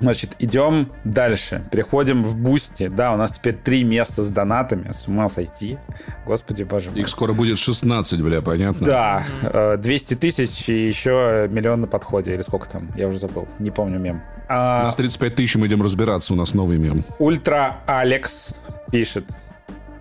Значит, 0.00 0.36
идем 0.38 0.90
дальше. 1.04 1.62
Переходим 1.70 2.22
в 2.24 2.36
Boosty. 2.36 2.88
Да, 2.88 3.12
у 3.12 3.16
нас 3.16 3.32
теперь 3.32 3.54
три 3.54 3.84
места 3.84 4.22
с 4.22 4.28
донатами. 4.28 4.92
С 4.92 5.08
ума 5.08 5.28
сойти. 5.28 5.78
Господи, 6.26 6.64
боже 6.64 6.90
мой. 6.90 7.00
Их 7.00 7.08
скоро 7.08 7.32
будет 7.32 7.58
16, 7.58 8.20
бля, 8.20 8.42
понятно? 8.42 8.86
Да. 8.86 9.76
200 9.78 10.14
э, 10.14 10.16
тысяч 10.16 10.68
и 10.68 10.88
еще 10.88 11.48
миллион 11.50 11.82
на 11.82 11.86
подходе. 11.86 12.34
Или 12.34 12.42
сколько 12.42 12.68
там? 12.68 12.90
Я 12.96 13.08
уже 13.08 13.18
забыл. 13.18 13.48
Не 13.58 13.70
помню 13.70 13.98
мем. 13.98 14.22
А... 14.48 14.82
У 14.82 14.86
нас 14.86 14.96
35 14.96 15.34
тысяч, 15.34 15.56
мы 15.56 15.66
идем 15.66 15.82
разбираться. 15.82 16.34
У 16.34 16.36
нас 16.36 16.54
новый 16.54 16.78
мем. 16.78 17.04
Ультра 17.18 17.78
Алекс 17.86 18.54
пишет. 18.90 19.24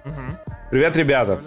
Угу. 0.05 0.37
Привет, 0.71 0.97
ребята. 0.97 1.41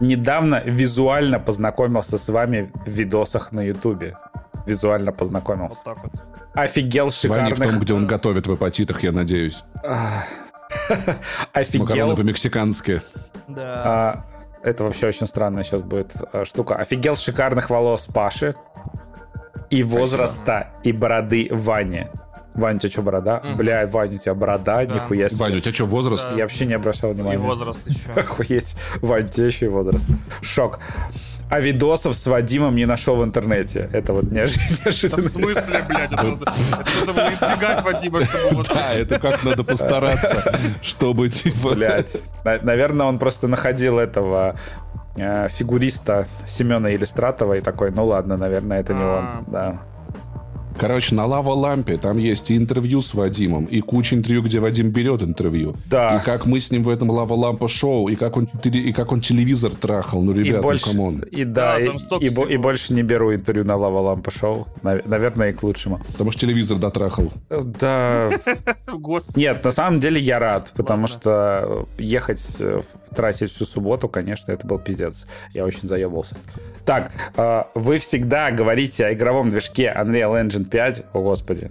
Недавно 0.00 0.62
визуально 0.64 1.38
познакомился 1.38 2.16
с 2.16 2.28
вами 2.30 2.70
в 2.86 2.90
видосах 2.90 3.52
на 3.52 3.60
Ютубе. 3.60 4.16
Визуально 4.66 5.12
познакомился. 5.12 5.80
Вот 5.84 5.96
так 5.96 6.04
вот. 6.04 6.22
Офигел 6.54 7.10
шикарных... 7.10 7.58
в 7.58 7.62
том, 7.62 7.78
где 7.78 7.94
он 7.94 8.06
готовит 8.06 8.46
в 8.46 8.52
апатитах, 8.52 9.02
я 9.02 9.12
надеюсь. 9.12 9.64
Офигел. 11.52 11.86
Макароны 11.86 12.16
по-мексикански. 12.16 13.02
Да. 13.48 13.82
А, 13.84 14.24
это 14.62 14.84
вообще 14.84 15.08
очень 15.08 15.26
странная 15.26 15.62
сейчас 15.62 15.82
будет 15.82 16.12
а, 16.32 16.44
штука. 16.44 16.76
Офигел 16.76 17.16
шикарных 17.16 17.70
волос 17.70 18.06
Паши. 18.06 18.54
И 19.70 19.84
возраста, 19.84 20.72
и 20.82 20.90
бороды 20.90 21.48
Вани. 21.50 22.08
Ваня, 22.54 22.76
у 22.76 22.78
тебя 22.80 22.90
что, 22.90 23.02
борода? 23.02 23.40
Mm. 23.44 23.54
Бля, 23.54 23.86
Ваня, 23.86 24.16
у 24.16 24.18
тебя 24.18 24.34
борода, 24.34 24.84
да. 24.84 24.94
нихуя 24.94 25.28
себе. 25.28 25.38
Ваня, 25.38 25.56
у 25.58 25.60
тебя 25.60 25.72
что, 25.72 25.86
возраст? 25.86 26.28
Да. 26.30 26.36
Я 26.36 26.44
вообще 26.44 26.66
не 26.66 26.74
обращал 26.74 27.12
внимания. 27.12 27.34
И 27.34 27.38
возраст 27.38 27.88
еще. 27.88 28.10
Охуеть. 28.16 28.76
Ваня, 29.00 29.26
у 29.26 29.28
тебя 29.28 29.46
еще 29.46 29.66
и 29.66 29.68
возраст. 29.68 30.06
Шок. 30.42 30.80
А 31.50 31.60
видосов 31.60 32.16
с 32.16 32.26
Вадимом 32.26 32.76
не 32.76 32.86
нашел 32.86 33.16
в 33.16 33.24
интернете. 33.24 33.90
Это 33.92 34.12
вот 34.12 34.30
неожиданно. 34.30 34.90
в 34.90 35.28
смысле, 35.28 35.84
блядь? 35.88 36.12
Это 36.12 36.24
надо 36.24 37.12
было 37.12 37.32
избегать 37.32 37.82
Вадима, 37.82 38.24
чтобы 38.24 38.54
вот... 38.54 38.68
Да, 38.68 38.92
это 38.94 39.18
как 39.18 39.42
надо 39.44 39.64
постараться, 39.64 40.54
чтобы 40.80 41.28
типа... 41.28 41.74
Блядь. 41.74 42.22
Наверное, 42.44 43.06
он 43.06 43.18
просто 43.18 43.48
находил 43.48 43.98
этого 43.98 44.54
э, 45.16 45.48
фигуриста 45.48 46.26
Семена 46.46 46.94
Иллистратова 46.94 47.54
и 47.54 47.60
такой, 47.60 47.90
ну 47.90 48.04
ладно, 48.06 48.36
наверное, 48.36 48.80
это 48.80 48.94
не 48.94 49.02
он. 49.02 49.24
А. 49.24 49.44
Да. 49.46 49.80
Короче, 50.80 51.14
на 51.14 51.26
Лава 51.26 51.52
Лампе 51.52 51.98
там 51.98 52.16
есть 52.16 52.50
и 52.50 52.56
интервью 52.56 53.02
с 53.02 53.12
Вадимом, 53.12 53.66
и 53.66 53.82
куча 53.82 54.16
интервью, 54.16 54.42
где 54.42 54.60
Вадим 54.60 54.88
берет 54.88 55.22
интервью. 55.22 55.76
Да. 55.84 56.16
И 56.16 56.24
как 56.24 56.46
мы 56.46 56.58
с 56.58 56.70
ним 56.70 56.84
в 56.84 56.88
этом 56.88 57.10
Лава 57.10 57.34
Лампа 57.34 57.68
шоу, 57.68 58.08
и 58.08 58.16
как 58.16 58.38
он, 58.38 58.48
и 58.64 58.90
как 58.94 59.12
он 59.12 59.20
телевизор 59.20 59.72
трахал. 59.74 60.22
Ну, 60.22 60.32
ребята, 60.32 60.58
и 60.58 60.62
больше, 60.62 60.86
ну, 60.86 60.92
come 60.92 61.09
on. 61.09 61.22
И 61.24 61.44
да, 61.44 61.76
да 61.76 61.80
и, 62.18 62.28
и, 62.28 62.54
и 62.54 62.56
больше 62.56 62.94
не 62.94 63.02
беру 63.02 63.34
интервью 63.34 63.66
на 63.66 63.76
Лава 63.76 63.98
Лампа 63.98 64.30
шоу. 64.30 64.68
Наверное, 64.82 65.50
и 65.50 65.52
к 65.52 65.62
лучшему. 65.62 66.00
Потому 66.12 66.30
что 66.30 66.40
телевизор 66.40 66.78
дотрахал. 66.78 67.30
Да. 67.50 68.30
Нет, 69.36 69.62
на 69.62 69.72
самом 69.72 70.00
деле 70.00 70.18
я 70.18 70.38
рад, 70.38 70.72
потому 70.74 71.08
что 71.08 71.88
ехать, 71.98 72.56
э, 72.58 72.80
тратить 73.14 73.50
всю 73.50 73.66
субботу, 73.66 74.08
конечно, 74.08 74.50
это 74.50 74.66
был 74.66 74.78
пиздец. 74.78 75.26
Я 75.52 75.66
очень 75.66 75.88
заебался. 75.88 76.36
Так, 76.86 77.12
э, 77.36 77.64
вы 77.74 77.98
всегда 77.98 78.50
говорите 78.50 79.04
о 79.04 79.12
игровом 79.12 79.50
движке 79.50 79.94
Unreal 79.94 80.42
Engine 80.42 80.69
5, 80.70 81.04
о 81.12 81.20
господи. 81.20 81.70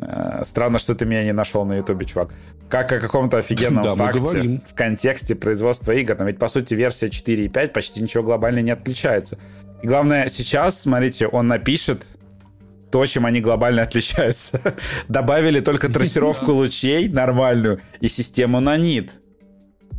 Э, 0.00 0.42
Странно, 0.44 0.78
что 0.78 0.94
ты 0.94 1.06
меня 1.06 1.24
не 1.24 1.32
нашел 1.32 1.64
на 1.64 1.74
ютубе, 1.74 2.06
чувак. 2.06 2.30
Как 2.68 2.92
о 2.92 3.00
каком-то 3.00 3.38
офигенном 3.38 3.84
да, 3.84 3.94
факте 3.94 4.60
в 4.66 4.74
контексте 4.74 5.34
производства 5.34 5.92
игр. 5.92 6.16
Но 6.18 6.24
ведь, 6.24 6.38
по 6.38 6.48
сути, 6.48 6.74
версия 6.74 7.10
4 7.10 7.44
и 7.44 7.48
5 7.48 7.72
почти 7.72 8.02
ничего 8.02 8.22
глобально 8.24 8.60
не 8.60 8.72
отличается. 8.72 9.38
И 9.82 9.86
главное, 9.86 10.28
сейчас, 10.28 10.80
смотрите, 10.82 11.26
он 11.26 11.48
напишет 11.48 12.08
то, 12.90 13.04
чем 13.06 13.26
они 13.26 13.40
глобально 13.40 13.82
отличаются. 13.88 14.60
Добавили 15.08 15.60
только 15.60 15.88
трассировку 15.88 16.52
лучей 16.52 17.08
нормальную 17.08 17.80
и 18.00 18.08
систему 18.08 18.60
Nanite. 18.60 19.12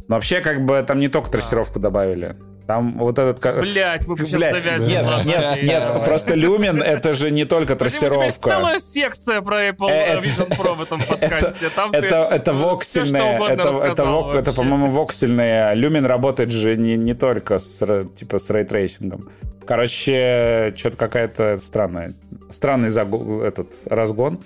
Но 0.08 0.16
вообще, 0.16 0.42
как 0.42 0.66
бы, 0.66 0.84
там 0.88 1.00
не 1.00 1.10
только 1.10 1.30
трассировку 1.30 1.80
добавили. 1.80 2.36
Там 2.68 2.98
вот 2.98 3.18
этот... 3.18 3.40
Блять, 3.62 4.06
мы 4.08 4.18
сейчас 4.18 4.52
Блядь, 4.52 4.82
Нет, 4.82 5.26
нет, 5.26 5.64
нет, 5.64 6.04
просто 6.04 6.36
Lumen 6.36 6.82
это 6.82 7.14
же 7.14 7.32
не 7.32 7.46
только 7.46 7.78
трассировка. 7.78 8.50
целая 8.50 8.80
секция 8.80 9.42
про 9.42 9.70
Apple 9.70 9.90
э, 9.90 10.20
Vision 10.20 10.50
Pro 10.50 10.76
в 10.76 10.82
этом 10.82 11.00
подкасте. 11.10 11.70
Там 11.74 11.92
это, 11.92 12.28
это 12.30 12.54
воксельные, 12.54 13.40
это, 13.50 13.70
это, 13.70 14.06
вок, 14.06 14.36
это, 14.36 14.52
по-моему, 14.52 14.90
воксельные. 14.90 15.76
Lumen 15.76 16.06
работает 16.06 16.52
же 16.52 16.76
не, 16.76 16.98
не 16.98 17.14
только 17.14 17.58
с, 17.58 18.06
типа, 18.16 18.38
с 18.38 18.50
ray 18.50 18.68
tracing 18.68 19.11
ом. 19.11 19.30
Короче, 19.66 20.74
что-то 20.76 20.98
какая-то 20.98 21.60
странная, 21.62 22.14
странный 22.50 22.90
загон, 22.90 23.44
этот 23.44 23.72
разгон. 23.86 24.42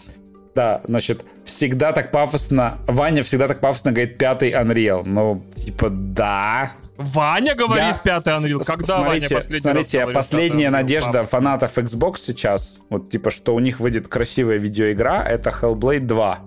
Да, 0.54 0.82
значит, 0.86 1.26
всегда 1.44 1.92
так 1.92 2.12
пафосно, 2.12 2.78
Ваня 2.86 3.24
всегда 3.24 3.48
так 3.48 3.62
пафосно 3.62 3.92
говорит 3.92 4.18
пятый 4.18 4.52
Unreal. 4.52 5.04
Ну, 5.06 5.44
типа, 5.56 5.90
да, 5.90 6.74
Ваня 6.98 7.56
говорит 7.56 7.84
я... 7.84 8.02
пятый 8.04 8.34
Unreal. 8.34 8.64
Когда 8.66 8.98
смотрите, 8.98 9.04
Ваня 9.04 9.30
последний 9.30 9.60
Смотрите, 9.60 10.06
раз 10.06 10.14
последняя 10.14 10.70
надежда 10.70 11.12
Папа. 11.14 11.26
фанатов 11.26 11.78
Xbox 11.78 12.18
сейчас, 12.18 12.82
вот 12.90 13.10
типа, 13.10 13.30
что 13.30 13.56
у 13.56 13.60
них 13.60 13.80
выйдет 13.80 14.08
красивая 14.08 14.58
видеоигра, 14.58 15.24
это 15.28 15.50
Hellblade 15.50 16.06
2. 16.06 16.40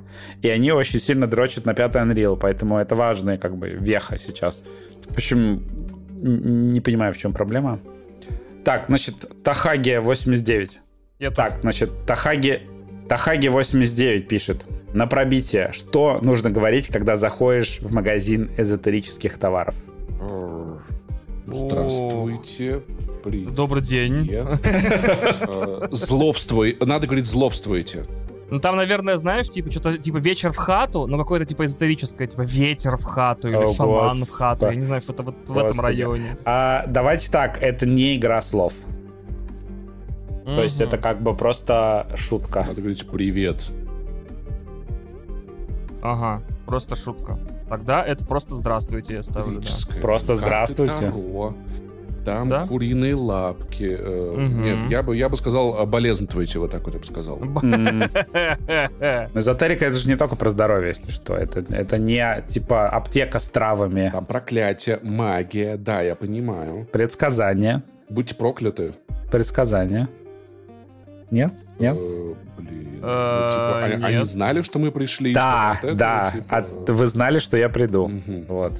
И 0.42 0.48
они 0.48 0.72
очень 0.72 1.00
сильно 1.00 1.26
дрочат 1.26 1.64
на 1.64 1.74
пятый 1.74 2.02
Unreal, 2.02 2.36
поэтому 2.36 2.78
это 2.78 2.94
важная 2.94 3.38
как 3.38 3.56
бы 3.56 3.68
веха 3.68 4.18
сейчас. 4.18 4.62
В 5.08 5.14
общем, 5.14 5.62
не 6.22 6.80
понимаю, 6.80 7.12
в 7.12 7.18
чем 7.18 7.32
проблема. 7.32 7.80
Так, 8.64 8.84
значит, 8.86 9.42
Тахаги 9.42 9.96
89. 9.96 10.80
Я 11.18 11.30
так, 11.30 11.58
значит, 11.60 11.90
Тахаги 12.06 12.62
Тахаги 13.08 13.48
89 13.48 14.28
пишет. 14.28 14.66
На 14.94 15.06
пробитие. 15.06 15.70
Что 15.72 16.18
нужно 16.22 16.50
говорить, 16.50 16.88
когда 16.88 17.16
заходишь 17.16 17.80
в 17.80 17.92
магазин 17.92 18.50
эзотерических 18.56 19.38
товаров? 19.38 19.74
Здравствуйте. 21.46 22.82
Привет. 23.22 23.54
Добрый 23.54 23.82
день. 23.82 24.28
Э, 24.32 25.88
зловствуй. 25.92 26.76
Надо 26.80 27.06
говорить 27.06 27.26
зловствуйте. 27.26 28.06
Ну 28.50 28.60
там, 28.60 28.76
наверное, 28.76 29.16
знаешь, 29.16 29.48
типа 29.48 29.70
что-то 29.70 29.98
типа 29.98 30.18
вечер 30.18 30.52
в 30.52 30.56
хату, 30.56 31.06
но 31.06 31.18
какое-то 31.18 31.46
типа 31.46 31.64
эзотерическое, 31.64 32.28
типа 32.28 32.42
ветер 32.42 32.96
в 32.96 33.04
хату 33.04 33.48
или 33.48 33.56
О, 33.56 33.66
шаман 33.66 34.08
господи. 34.08 34.24
в 34.24 34.32
хату. 34.32 34.66
Я 34.66 34.74
не 34.74 34.84
знаю, 34.84 35.00
что-то 35.00 35.22
вот 35.22 35.34
в 35.46 35.58
этом 35.58 35.80
районе. 35.80 36.36
А, 36.44 36.84
давайте 36.86 37.30
так, 37.30 37.62
это 37.62 37.86
не 37.86 38.16
игра 38.16 38.40
слов. 38.42 38.74
То 40.44 40.62
есть 40.62 40.80
это 40.80 40.98
как 40.98 41.22
бы 41.22 41.34
просто 41.34 42.06
шутка. 42.14 42.64
Надо 42.68 42.80
говорить 42.80 43.08
привет. 43.10 43.64
Ага, 46.02 46.42
просто 46.66 46.94
шутка. 46.94 47.38
Тогда 47.68 48.04
это 48.04 48.24
просто 48.26 48.54
здравствуйте 48.54 49.14
я 49.14 49.22
ставлю. 49.22 49.60
Да. 49.60 50.00
Просто 50.00 50.34
здравствуйте. 50.34 51.12
Там 52.24 52.48
да? 52.48 52.66
куриные 52.66 53.14
лапки. 53.14 53.94
Угу. 53.94 54.40
Нет, 54.40 54.84
я 54.88 55.02
бы, 55.02 55.14
я 55.16 55.28
бы 55.28 55.36
сказал, 55.36 55.84
болезнствуйте, 55.86 56.58
вот 56.58 56.70
так 56.70 56.82
вот 56.84 56.94
я 56.94 57.00
бы 57.00 57.04
сказал. 57.04 57.36
Эзотерика 59.34 59.84
это 59.84 59.96
же 59.96 60.08
не 60.08 60.16
только 60.16 60.34
про 60.34 60.48
здоровье, 60.48 60.88
если 60.88 61.10
что. 61.10 61.36
Это, 61.36 61.62
это 61.68 61.98
не 61.98 62.42
типа 62.46 62.88
аптека 62.88 63.38
с 63.38 63.50
травами. 63.50 64.08
Там 64.10 64.24
проклятие, 64.24 65.00
магия, 65.02 65.76
да, 65.76 66.00
я 66.00 66.14
понимаю. 66.14 66.88
Предсказания. 66.92 67.82
Будьте 68.08 68.34
прокляты. 68.34 68.94
Предсказания. 69.30 70.08
Нет? 71.30 71.52
Нет? 71.78 71.96
Э, 71.96 72.34
блин. 72.58 72.84
Ну, 72.94 73.00
типа, 73.00 73.84
а, 73.84 73.84
они 74.02 74.24
знали, 74.24 74.62
что 74.62 74.78
мы 74.78 74.90
пришли? 74.90 75.34
Да, 75.34 75.78
да. 75.82 76.30
Типа, 76.32 76.44
а 76.48 76.92
вы 76.92 77.06
знали, 77.06 77.38
что 77.38 77.56
я 77.56 77.68
приду. 77.68 78.10
Вот. 78.48 78.72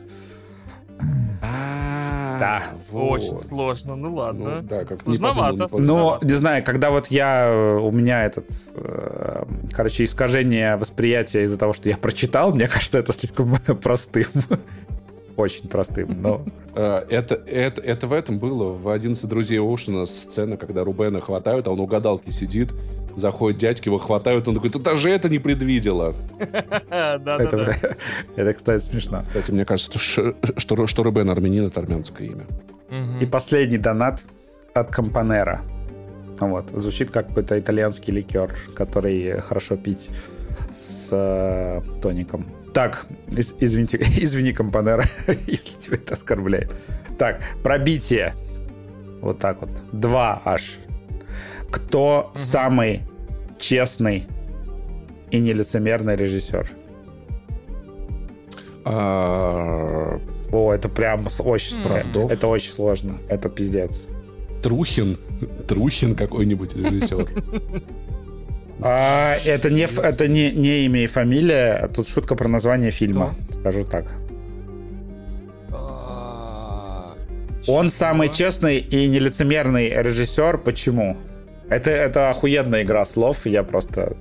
А, 1.42 2.39
да. 2.40 2.62
Очень 2.92 3.39
сложно, 3.39 3.97
ну 3.97 4.14
ладно. 4.14 4.60
Ну, 4.60 4.62
да, 4.62 4.84
как 4.84 5.00
Сложновато. 5.00 5.66
Но, 5.76 6.18
не 6.23 6.32
знаю, 6.32 6.64
когда 6.64 6.90
вот 6.90 7.08
я, 7.08 7.78
у 7.81 7.90
меня 7.90 8.24
этот, 8.24 8.47
э, 8.74 9.44
короче, 9.73 10.05
искажение 10.05 10.76
восприятия 10.76 11.42
из-за 11.42 11.58
того, 11.58 11.73
что 11.73 11.89
я 11.89 11.97
прочитал, 11.97 12.55
мне 12.55 12.68
кажется, 12.68 12.98
это 12.98 13.12
слишком 13.12 13.55
простым 13.82 14.26
очень 15.36 15.68
простым, 15.68 16.20
но... 16.20 16.44
Э, 16.76 17.04
это, 17.08 17.36
это, 17.36 17.80
это 17.80 18.08
в 18.08 18.12
этом 18.12 18.40
было. 18.40 18.72
В 18.72 18.88
«11 18.88 19.28
друзей 19.28 19.60
Оушена» 19.60 20.06
сцена, 20.06 20.56
когда 20.56 20.82
Рубена 20.82 21.20
хватают, 21.20 21.68
а 21.68 21.70
он 21.70 21.78
у 21.78 21.86
гадалки 21.86 22.30
сидит, 22.30 22.74
заходят 23.16 23.60
дядьки, 23.60 23.86
его 23.86 23.98
хватают, 23.98 24.48
он 24.48 24.54
такой, 24.54 24.70
ты 24.70 24.80
даже 24.80 25.10
это 25.10 25.28
не 25.28 25.38
предвидела. 25.38 26.16
Это, 26.90 28.52
кстати, 28.54 28.82
смешно. 28.82 29.24
Кстати, 29.28 29.52
мне 29.52 29.64
кажется, 29.64 30.00
что, 30.00 30.34
что 30.86 31.02
Рубен 31.04 31.30
армянин— 31.30 31.66
это 31.68 31.78
армянское 31.78 32.26
имя. 32.26 32.46
И 33.20 33.26
последний 33.26 33.78
донат 33.78 34.24
от 34.74 34.90
Компанера. 34.90 35.62
Вот. 36.40 36.70
Звучит 36.70 37.10
как 37.10 37.28
какой-то 37.28 37.58
итальянский 37.58 38.12
ликер, 38.12 38.52
который 38.74 39.40
хорошо 39.40 39.76
пить 39.76 40.10
с 40.72 41.10
э, 41.12 41.80
тоником. 42.00 42.46
Так, 42.75 43.07
из, 43.28 43.55
извините, 43.61 43.99
извини, 44.19 44.53
компанера, 44.53 45.05
если 45.47 45.81
тебя 45.81 45.97
это 45.97 46.15
оскорбляет. 46.15 46.75
Так, 47.17 47.41
пробитие. 47.62 48.35
Вот 49.20 49.39
так 49.39 49.61
вот. 49.61 49.70
Два 49.93 50.43
аж. 50.44 50.78
Кто 51.70 52.31
угу. 52.31 52.39
самый 52.39 53.03
честный 53.59 54.27
и 55.31 55.39
нелицемерный 55.39 56.17
режиссер? 56.17 56.69
А... 58.85 60.20
О, 60.53 60.73
это 60.73 60.89
прям 60.89 61.27
очень 61.41 61.83
сложно. 61.83 62.28
Это 62.31 62.49
очень 62.49 62.70
сложно. 62.70 63.19
Это 63.28 63.49
пиздец. 63.49 64.05
Трухин. 64.62 65.17
Трухин 65.67 66.15
какой-нибудь 66.15 66.75
режиссер. 66.77 67.28
А, 68.81 69.36
это 69.44 69.70
не, 69.70 69.83
это 69.85 70.28
не, 70.28 70.51
не 70.51 70.85
имя 70.86 71.05
и 71.05 71.07
фамилия, 71.07 71.75
а 71.75 71.89
тут 71.89 72.09
шутка 72.09 72.35
про 72.35 72.49
название 72.49 72.91
фильма, 72.91 73.35
Что? 73.51 73.61
скажу 73.61 73.85
так. 73.85 74.07
А, 75.73 77.15
Он 77.67 77.91
самый 77.91 78.28
честный 78.28 78.78
и 78.78 79.07
нелицемерный 79.09 79.91
режиссер. 79.91 80.59
Почему? 80.59 81.17
Это, 81.69 81.91
это 81.91 82.31
охуенная 82.31 82.83
игра 82.83 83.05
слов, 83.05 83.47
я 83.47 83.62
просто... 83.62 84.17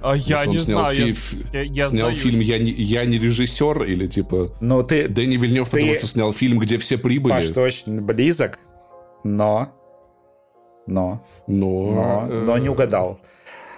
А 0.00 0.14
я 0.14 0.44
Может, 0.44 0.52
не 0.52 0.58
знаю, 0.58 1.08
фи- 1.14 1.44
я, 1.52 1.62
я 1.62 1.84
снял 1.86 2.10
сдаюсь. 2.12 2.18
фильм 2.18 2.38
я 2.40 2.58
не, 2.60 2.70
«Я 2.70 3.04
не 3.04 3.18
режиссер» 3.18 3.82
или 3.82 4.06
типа... 4.06 4.54
Ну 4.60 4.84
ты... 4.84 5.08
Дэнни 5.08 5.36
Вильнев, 5.36 5.68
ты, 5.68 5.80
потому 5.80 5.98
что 5.98 6.06
снял 6.06 6.32
фильм, 6.32 6.60
где 6.60 6.78
все 6.78 6.98
прибыли. 6.98 7.32
Паш, 7.32 7.46
ты 7.50 7.60
очень 7.60 8.00
близок, 8.00 8.60
но 9.24 9.72
но, 10.88 11.20
но, 11.46 11.90
но, 11.92 12.26
но 12.26 12.58
не 12.58 12.68
угадал. 12.68 13.18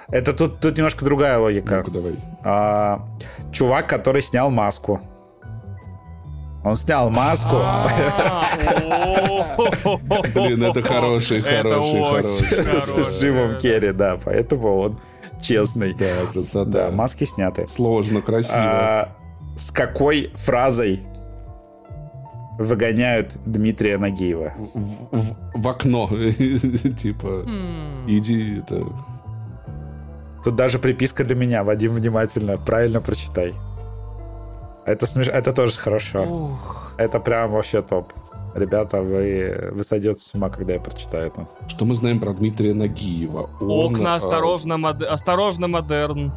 Это 0.09 0.33
тут, 0.33 0.61
тут 0.61 0.77
немножко 0.77 1.05
другая 1.05 1.39
логика. 1.39 1.85
ну 1.87 1.93
давай. 1.93 2.15
А, 2.43 3.07
чувак, 3.53 3.87
который 3.87 4.23
снял 4.23 4.51
маску. 4.51 5.01
Он 6.65 6.77
снял 6.77 7.11
маску. 7.11 7.57
А, 7.57 7.87
Блин, 10.35 10.63
это 10.63 10.83
хороший, 10.83 11.41
хороший, 11.41 12.03
хороший. 12.03 13.05
С 13.05 13.21
Джимом 13.23 13.59
Керри, 13.59 13.93
да, 13.93 14.19
поэтому 14.23 14.79
он 14.79 15.01
честный. 15.41 15.95
Да, 15.95 16.27
красота. 16.33 16.71
Да, 16.71 16.91
маски 16.91 17.25
сняты. 17.25 17.67
Сложно, 17.67 18.21
красиво. 18.21 18.59
А, 18.59 19.09
с 19.57 19.71
какой 19.71 20.33
фразой 20.35 21.01
выгоняют 22.61 23.39
Дмитрия 23.47 23.97
Нагиева. 23.97 24.53
В, 24.75 25.17
в, 25.17 25.37
в 25.55 25.69
окно. 25.69 26.09
типа, 26.99 27.45
хм. 27.47 28.07
иди 28.07 28.59
это... 28.59 28.87
Тут 30.45 30.57
даже 30.57 30.79
приписка 30.79 31.25
для 31.25 31.35
меня. 31.35 31.65
Вадим, 31.65 31.93
внимательно, 31.93 32.59
правильно 32.59 33.01
прочитай. 33.01 33.55
Это 34.87 35.07
смеш... 35.07 35.29
Это 35.29 35.53
тоже 35.53 35.79
хорошо. 35.79 36.23
Ух. 36.23 36.95
Это 36.99 37.19
прям 37.21 37.53
вообще 37.53 37.83
топ. 37.83 38.13
Ребята, 38.55 39.03
вы, 39.03 39.71
вы 39.73 39.85
сойдете 39.85 40.21
с 40.21 40.35
ума, 40.35 40.51
когда 40.51 40.75
я 40.75 40.81
прочитаю 40.81 41.29
это. 41.29 41.47
Что 41.69 41.85
мы 41.85 41.95
знаем 41.95 42.21
про 42.21 42.33
Дмитрия 42.33 42.75
Нагиева? 42.75 43.51
Он, 43.61 43.95
Окна, 43.95 44.17
осторожно, 44.17 44.77
мод... 44.77 45.03
осторожно, 45.03 45.69
модерн. 45.69 46.33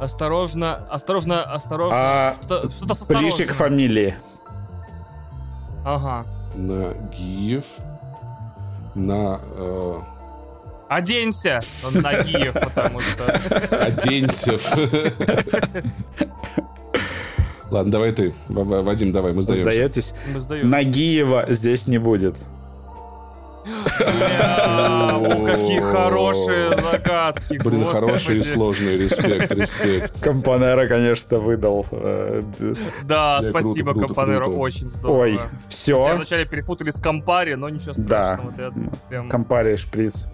Осторожно, 0.00 0.76
осторожно, 0.90 1.42
осторожно. 1.42 1.96
А, 1.96 2.34
что-то, 2.34 2.70
что-то 2.70 3.18
ближе 3.18 3.44
к 3.44 3.52
фамилии. 3.52 4.14
Ага. 5.84 6.26
На 6.54 6.94
Гиев. 7.12 7.64
На... 8.94 9.40
Э... 9.42 10.00
Оденься, 10.88 11.60
Нагиев, 11.94 12.52
потому 12.52 13.00
что... 13.00 13.24
Оденься. 13.78 14.58
Ладно, 17.70 17.90
давай 17.90 18.12
ты, 18.12 18.34
Вадим, 18.48 19.12
давай, 19.12 19.32
мы 19.32 19.42
сдаемся. 19.42 19.62
Сдаетесь? 19.64 20.14
Мы 20.30 20.40
сдаемся. 20.40 20.68
Нагиева 20.68 21.46
здесь 21.48 21.86
не 21.86 21.96
будет. 21.96 22.36
Какие 25.46 25.80
хорошие 25.80 26.70
загадки. 26.80 27.60
Блин, 27.62 27.84
хорошие 27.86 28.38
и 28.40 28.42
сложные. 28.42 28.98
Респект, 28.98 29.52
респект. 29.52 30.20
Компанера, 30.20 30.86
конечно, 30.88 31.38
выдал. 31.38 31.86
Да, 33.04 33.40
спасибо, 33.42 33.94
Компанера, 33.94 34.46
очень 34.48 34.86
здорово. 34.86 35.22
Ой, 35.22 35.40
все. 35.68 36.14
Вначале 36.14 36.44
перепутали 36.44 36.90
с 36.90 37.00
Компари, 37.00 37.54
но 37.54 37.68
ничего 37.68 37.92
страшного. 37.94 38.52
Да, 38.52 38.72
Компари, 39.28 39.76
шприц. 39.76 40.26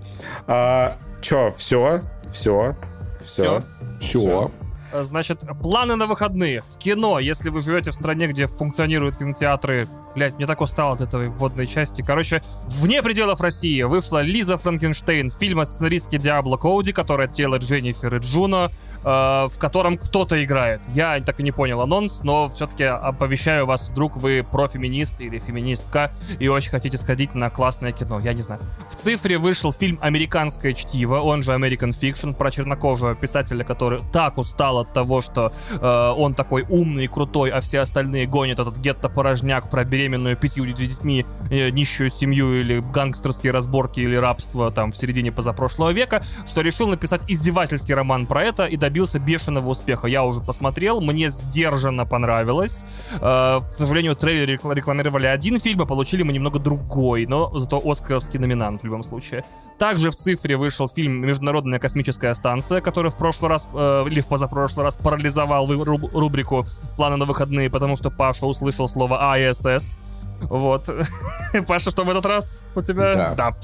А, 0.46 0.96
Че, 1.20 1.52
все? 1.56 2.02
Все? 2.30 2.76
Все? 3.24 3.62
Все. 4.00 4.50
Э, 4.92 5.02
значит, 5.02 5.42
планы 5.62 5.96
на 5.96 6.06
выходные. 6.06 6.60
В 6.60 6.78
кино, 6.78 7.18
если 7.18 7.50
вы 7.50 7.60
живете 7.60 7.90
в 7.90 7.94
стране, 7.94 8.26
где 8.26 8.46
функционируют 8.46 9.16
кинотеатры 9.16 9.88
Блять, 10.18 10.34
мне 10.34 10.46
так 10.46 10.60
устал 10.60 10.94
от 10.94 11.00
этой 11.00 11.28
вводной 11.28 11.68
части. 11.68 12.02
Короче, 12.02 12.42
вне 12.66 13.04
пределов 13.04 13.40
России 13.40 13.82
вышла 13.82 14.20
Лиза 14.20 14.56
Франкенштейн, 14.56 15.30
фильм 15.30 15.60
о 15.60 15.64
сценаристке 15.64 16.18
Диабло 16.18 16.56
Коуди, 16.56 16.92
которая 16.92 17.28
делает 17.28 17.62
Дженнифер 17.62 18.16
и 18.16 18.18
Джуно, 18.18 18.72
э, 19.04 19.04
в 19.04 19.52
котором 19.58 19.96
кто-то 19.96 20.42
играет. 20.42 20.80
Я 20.88 21.20
так 21.20 21.38
и 21.38 21.44
не 21.44 21.52
понял 21.52 21.80
анонс, 21.82 22.22
но 22.24 22.48
все-таки 22.48 22.82
оповещаю 22.82 23.66
вас, 23.66 23.90
вдруг 23.90 24.16
вы 24.16 24.44
профеминист 24.50 25.20
или 25.20 25.38
феминистка 25.38 26.12
и 26.40 26.48
очень 26.48 26.70
хотите 26.70 26.98
сходить 26.98 27.36
на 27.36 27.48
классное 27.48 27.92
кино. 27.92 28.18
Я 28.18 28.32
не 28.32 28.42
знаю. 28.42 28.60
В 28.90 28.96
цифре 28.96 29.38
вышел 29.38 29.72
фильм 29.72 30.00
«Американское 30.00 30.72
чтиво», 30.72 31.20
он 31.20 31.44
же 31.44 31.52
American 31.52 31.90
Fiction, 31.90 32.34
про 32.34 32.50
чернокожего 32.50 33.14
писателя, 33.14 33.62
который 33.62 34.02
так 34.12 34.36
устал 34.36 34.77
от 34.80 34.92
того, 34.92 35.20
что 35.20 35.52
э, 35.70 36.14
он 36.16 36.34
такой 36.34 36.64
умный 36.68 37.04
и 37.04 37.08
крутой, 37.08 37.50
а 37.50 37.60
все 37.60 37.80
остальные 37.80 38.26
гонят 38.26 38.58
этот 38.58 38.78
гетто-порожняк 38.78 39.70
про 39.70 39.84
беременную 39.84 40.36
пятью 40.36 40.66
детьми 40.66 41.26
э, 41.50 41.70
нищую 41.70 42.10
семью 42.10 42.60
или 42.60 42.80
гангстерские 42.80 43.52
разборки 43.52 44.00
или 44.00 44.16
рабство 44.16 44.70
там 44.70 44.92
в 44.92 44.96
середине 44.96 45.32
позапрошлого 45.32 45.90
века, 45.90 46.22
что 46.46 46.60
решил 46.60 46.88
написать 46.88 47.22
издевательский 47.28 47.94
роман 47.94 48.26
про 48.26 48.44
это 48.44 48.66
и 48.66 48.76
добился 48.76 49.18
бешеного 49.18 49.68
успеха. 49.68 50.06
Я 50.06 50.24
уже 50.24 50.40
посмотрел, 50.40 51.00
мне 51.00 51.30
сдержанно 51.30 52.06
понравилось. 52.06 52.84
Э, 53.14 53.60
к 53.60 53.74
сожалению, 53.74 54.16
трейлеры 54.16 54.58
рекламировали 54.74 55.26
один 55.26 55.58
фильм, 55.58 55.82
а 55.82 55.86
получили 55.86 56.22
мы 56.22 56.32
немного 56.32 56.58
другой, 56.58 57.26
но 57.26 57.56
зато 57.58 57.80
оскаровский 57.84 58.38
номинант 58.38 58.82
в 58.82 58.84
любом 58.84 59.02
случае. 59.02 59.44
Также 59.78 60.10
в 60.10 60.16
цифре 60.16 60.56
вышел 60.56 60.88
фильм 60.88 61.20
«Международная 61.24 61.78
космическая 61.78 62.34
станция», 62.34 62.80
который 62.80 63.12
в 63.12 63.16
прошлый 63.16 63.48
раз, 63.48 63.68
э, 63.72 64.04
или 64.08 64.20
в 64.20 64.26
позапрошлый 64.26 64.84
раз 64.84 64.96
парализовал 64.96 65.68
рубрику 65.68 66.66
«Планы 66.96 67.16
на 67.16 67.24
выходные», 67.24 67.70
потому 67.70 67.94
что 67.94 68.10
Паша 68.10 68.46
услышал 68.46 68.88
слово 68.88 69.32
«АСС». 69.34 70.00
Вот. 70.40 70.88
Паша, 71.68 71.90
что 71.90 72.04
в 72.04 72.10
этот 72.10 72.26
раз 72.26 72.66
у 72.74 72.82
тебя? 72.82 73.14
Да. 73.14 73.34
да. 73.34 73.56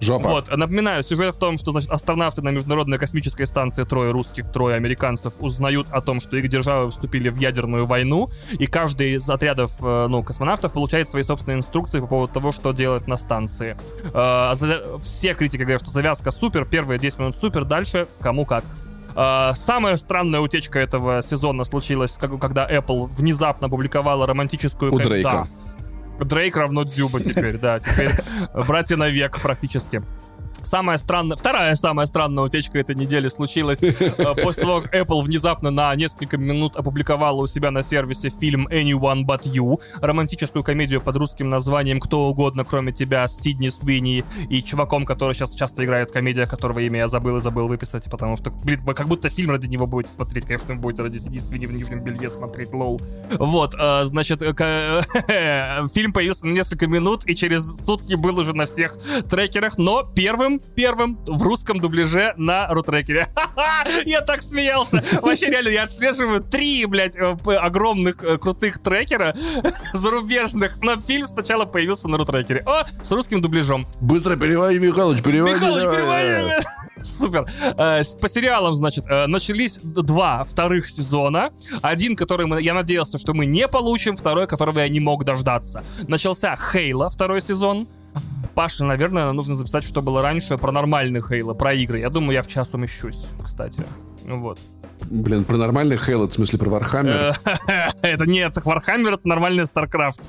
Жопа. 0.00 0.28
Вот, 0.28 0.56
напоминаю, 0.56 1.02
сюжет 1.02 1.34
в 1.34 1.38
том, 1.38 1.56
что, 1.56 1.72
значит, 1.72 1.90
астронавты 1.90 2.42
на 2.42 2.50
Международной 2.50 2.98
космической 2.98 3.46
станции, 3.46 3.84
трое 3.84 4.12
русских, 4.12 4.50
трое 4.52 4.76
американцев, 4.76 5.34
узнают 5.40 5.88
о 5.90 6.00
том, 6.00 6.20
что 6.20 6.36
их 6.36 6.48
державы 6.48 6.90
вступили 6.90 7.28
в 7.28 7.36
ядерную 7.36 7.86
войну, 7.86 8.30
и 8.52 8.66
каждый 8.66 9.14
из 9.14 9.28
отрядов, 9.28 9.72
э, 9.82 10.06
ну, 10.08 10.22
космонавтов 10.22 10.72
получает 10.72 11.08
свои 11.08 11.22
собственные 11.22 11.58
инструкции 11.58 12.00
по 12.00 12.06
поводу 12.06 12.32
того, 12.32 12.52
что 12.52 12.72
делать 12.72 13.08
на 13.08 13.16
станции. 13.16 13.76
Э, 14.14 14.52
все 15.02 15.34
критики 15.34 15.62
говорят, 15.62 15.82
что 15.82 15.90
завязка 15.90 16.30
супер, 16.30 16.64
первые 16.64 16.98
10 17.00 17.18
минут 17.18 17.36
супер, 17.36 17.64
дальше 17.64 18.08
кому 18.20 18.44
как. 18.44 18.64
Uh, 19.14 19.52
самая 19.54 19.96
странная 19.96 20.38
утечка 20.38 20.78
этого 20.78 21.22
сезона 21.22 21.64
случилась, 21.64 22.16
когда 22.40 22.70
Apple 22.70 23.06
внезапно 23.06 23.66
опубликовала 23.66 24.28
романтическую... 24.28 24.94
У 24.94 24.98
Дрейка. 24.98 25.30
Да. 25.30 25.67
Дрейк 26.20 26.56
равно 26.56 26.84
Дзюба 26.84 27.20
теперь, 27.20 27.58
да. 27.58 27.78
Теперь 27.80 28.10
братья 28.66 28.96
на 28.96 29.08
век 29.08 29.40
практически. 29.40 30.02
Самая 30.62 30.98
странная, 30.98 31.36
вторая 31.36 31.74
самая 31.74 32.06
странная 32.06 32.44
утечка 32.44 32.78
этой 32.78 32.94
недели 32.94 33.28
случилась 33.28 33.82
э, 33.82 33.92
после 34.42 34.62
того, 34.62 34.82
как 34.82 34.94
Apple 34.94 35.22
внезапно 35.22 35.70
на 35.70 35.94
несколько 35.94 36.36
минут 36.36 36.76
опубликовала 36.76 37.40
у 37.40 37.46
себя 37.46 37.70
на 37.70 37.82
сервисе 37.82 38.30
фильм 38.30 38.68
Anyone 38.68 39.24
But 39.24 39.42
You, 39.44 39.80
романтическую 40.00 40.62
комедию 40.64 41.00
под 41.00 41.16
русским 41.16 41.48
названием 41.48 42.00
«Кто 42.00 42.28
угодно, 42.28 42.64
кроме 42.64 42.92
тебя» 42.92 43.26
с 43.26 43.38
Сидни 43.40 43.68
Свини 43.68 44.24
и 44.48 44.62
чуваком, 44.62 45.06
который 45.06 45.34
сейчас 45.34 45.54
часто 45.54 45.84
играет 45.84 46.10
в 46.10 46.12
комедиях, 46.12 46.50
которого 46.50 46.80
имя 46.80 47.00
я 47.00 47.08
забыл 47.08 47.38
и 47.38 47.40
забыл 47.40 47.68
выписать, 47.68 48.04
потому 48.10 48.36
что, 48.36 48.50
блин, 48.50 48.80
вы 48.84 48.94
как 48.94 49.08
будто 49.08 49.30
фильм 49.30 49.50
ради 49.50 49.66
него 49.66 49.86
будете 49.86 50.12
смотреть. 50.12 50.46
Конечно, 50.46 50.74
вы 50.74 50.80
будете 50.80 51.02
ради 51.02 51.18
Сидни 51.18 51.38
Свини 51.38 51.66
в 51.66 51.72
нижнем 51.72 52.02
белье 52.02 52.28
смотреть, 52.28 52.72
лол. 52.72 53.00
Вот, 53.38 53.74
э, 53.78 54.04
значит, 54.04 54.40
фильм 55.94 56.12
появился 56.12 56.46
на 56.46 56.52
несколько 56.52 56.86
минут 56.86 57.26
и 57.26 57.34
через 57.34 57.84
сутки 57.84 58.14
был 58.14 58.38
уже 58.38 58.54
на 58.54 58.66
всех 58.66 58.96
трекерах, 59.28 59.78
но 59.78 60.02
первым 60.02 60.47
первым, 60.58 61.18
в 61.26 61.42
русском 61.42 61.78
дубляже 61.78 62.34
на 62.36 62.68
рутрекере. 62.68 63.28
Я 64.06 64.22
так 64.22 64.42
смеялся. 64.42 65.02
Вообще 65.20 65.46
реально, 65.46 65.68
я 65.68 65.84
отслеживаю 65.84 66.42
три, 66.42 66.84
блядь, 66.86 67.16
э, 67.16 67.36
огромных 67.56 68.22
э, 68.22 68.38
крутых 68.38 68.78
трекера 68.82 69.34
зарубежных, 69.92 70.80
но 70.82 71.00
фильм 71.00 71.26
сначала 71.26 71.64
появился 71.64 72.08
на 72.08 72.18
рутрекере. 72.18 72.62
О, 72.66 72.84
с 73.02 73.10
русским 73.12 73.40
дубляжом. 73.40 73.86
Быстро 74.00 74.36
переводи, 74.36 74.78
Михалыч, 74.78 75.22
переводи. 75.22 75.54
Михалыч, 75.54 75.84
переводи. 75.84 76.64
Супер. 77.02 77.46
Э, 77.76 78.02
по 78.20 78.28
сериалам, 78.28 78.74
значит, 78.74 79.04
начались 79.06 79.78
два 79.82 80.44
вторых 80.44 80.88
сезона. 80.88 81.52
Один, 81.82 82.16
который 82.16 82.46
мы, 82.46 82.62
я 82.62 82.74
надеялся, 82.74 83.18
что 83.18 83.34
мы 83.34 83.46
не 83.46 83.68
получим, 83.68 84.16
второй, 84.16 84.46
которого 84.46 84.80
я 84.80 84.88
не 84.88 85.00
мог 85.00 85.24
дождаться. 85.24 85.84
Начался 86.06 86.56
Halo, 86.56 87.08
второй 87.10 87.40
сезон. 87.40 87.88
Паша, 88.54 88.84
наверное, 88.84 89.32
нужно 89.32 89.54
записать, 89.54 89.84
что 89.84 90.02
было 90.02 90.22
раньше 90.22 90.58
про 90.58 90.72
нормальный 90.72 91.22
Halo, 91.22 91.54
про 91.54 91.74
игры. 91.74 92.00
Я 92.00 92.10
думаю, 92.10 92.32
я 92.32 92.42
в 92.42 92.48
час 92.48 92.74
умещусь, 92.74 93.28
кстати. 93.44 93.82
Ну 94.24 94.40
вот. 94.40 94.58
Блин, 95.10 95.44
про 95.44 95.56
нормальный 95.56 95.96
Halo, 95.96 96.26
в 96.26 96.32
смысле 96.32 96.58
про 96.58 96.70
Warhammer? 96.70 97.34
Это 98.02 98.26
нет, 98.26 98.56
Warhammer 98.64 99.14
это 99.14 99.26
нормальный 99.28 99.66
StarCraft. 99.66 100.20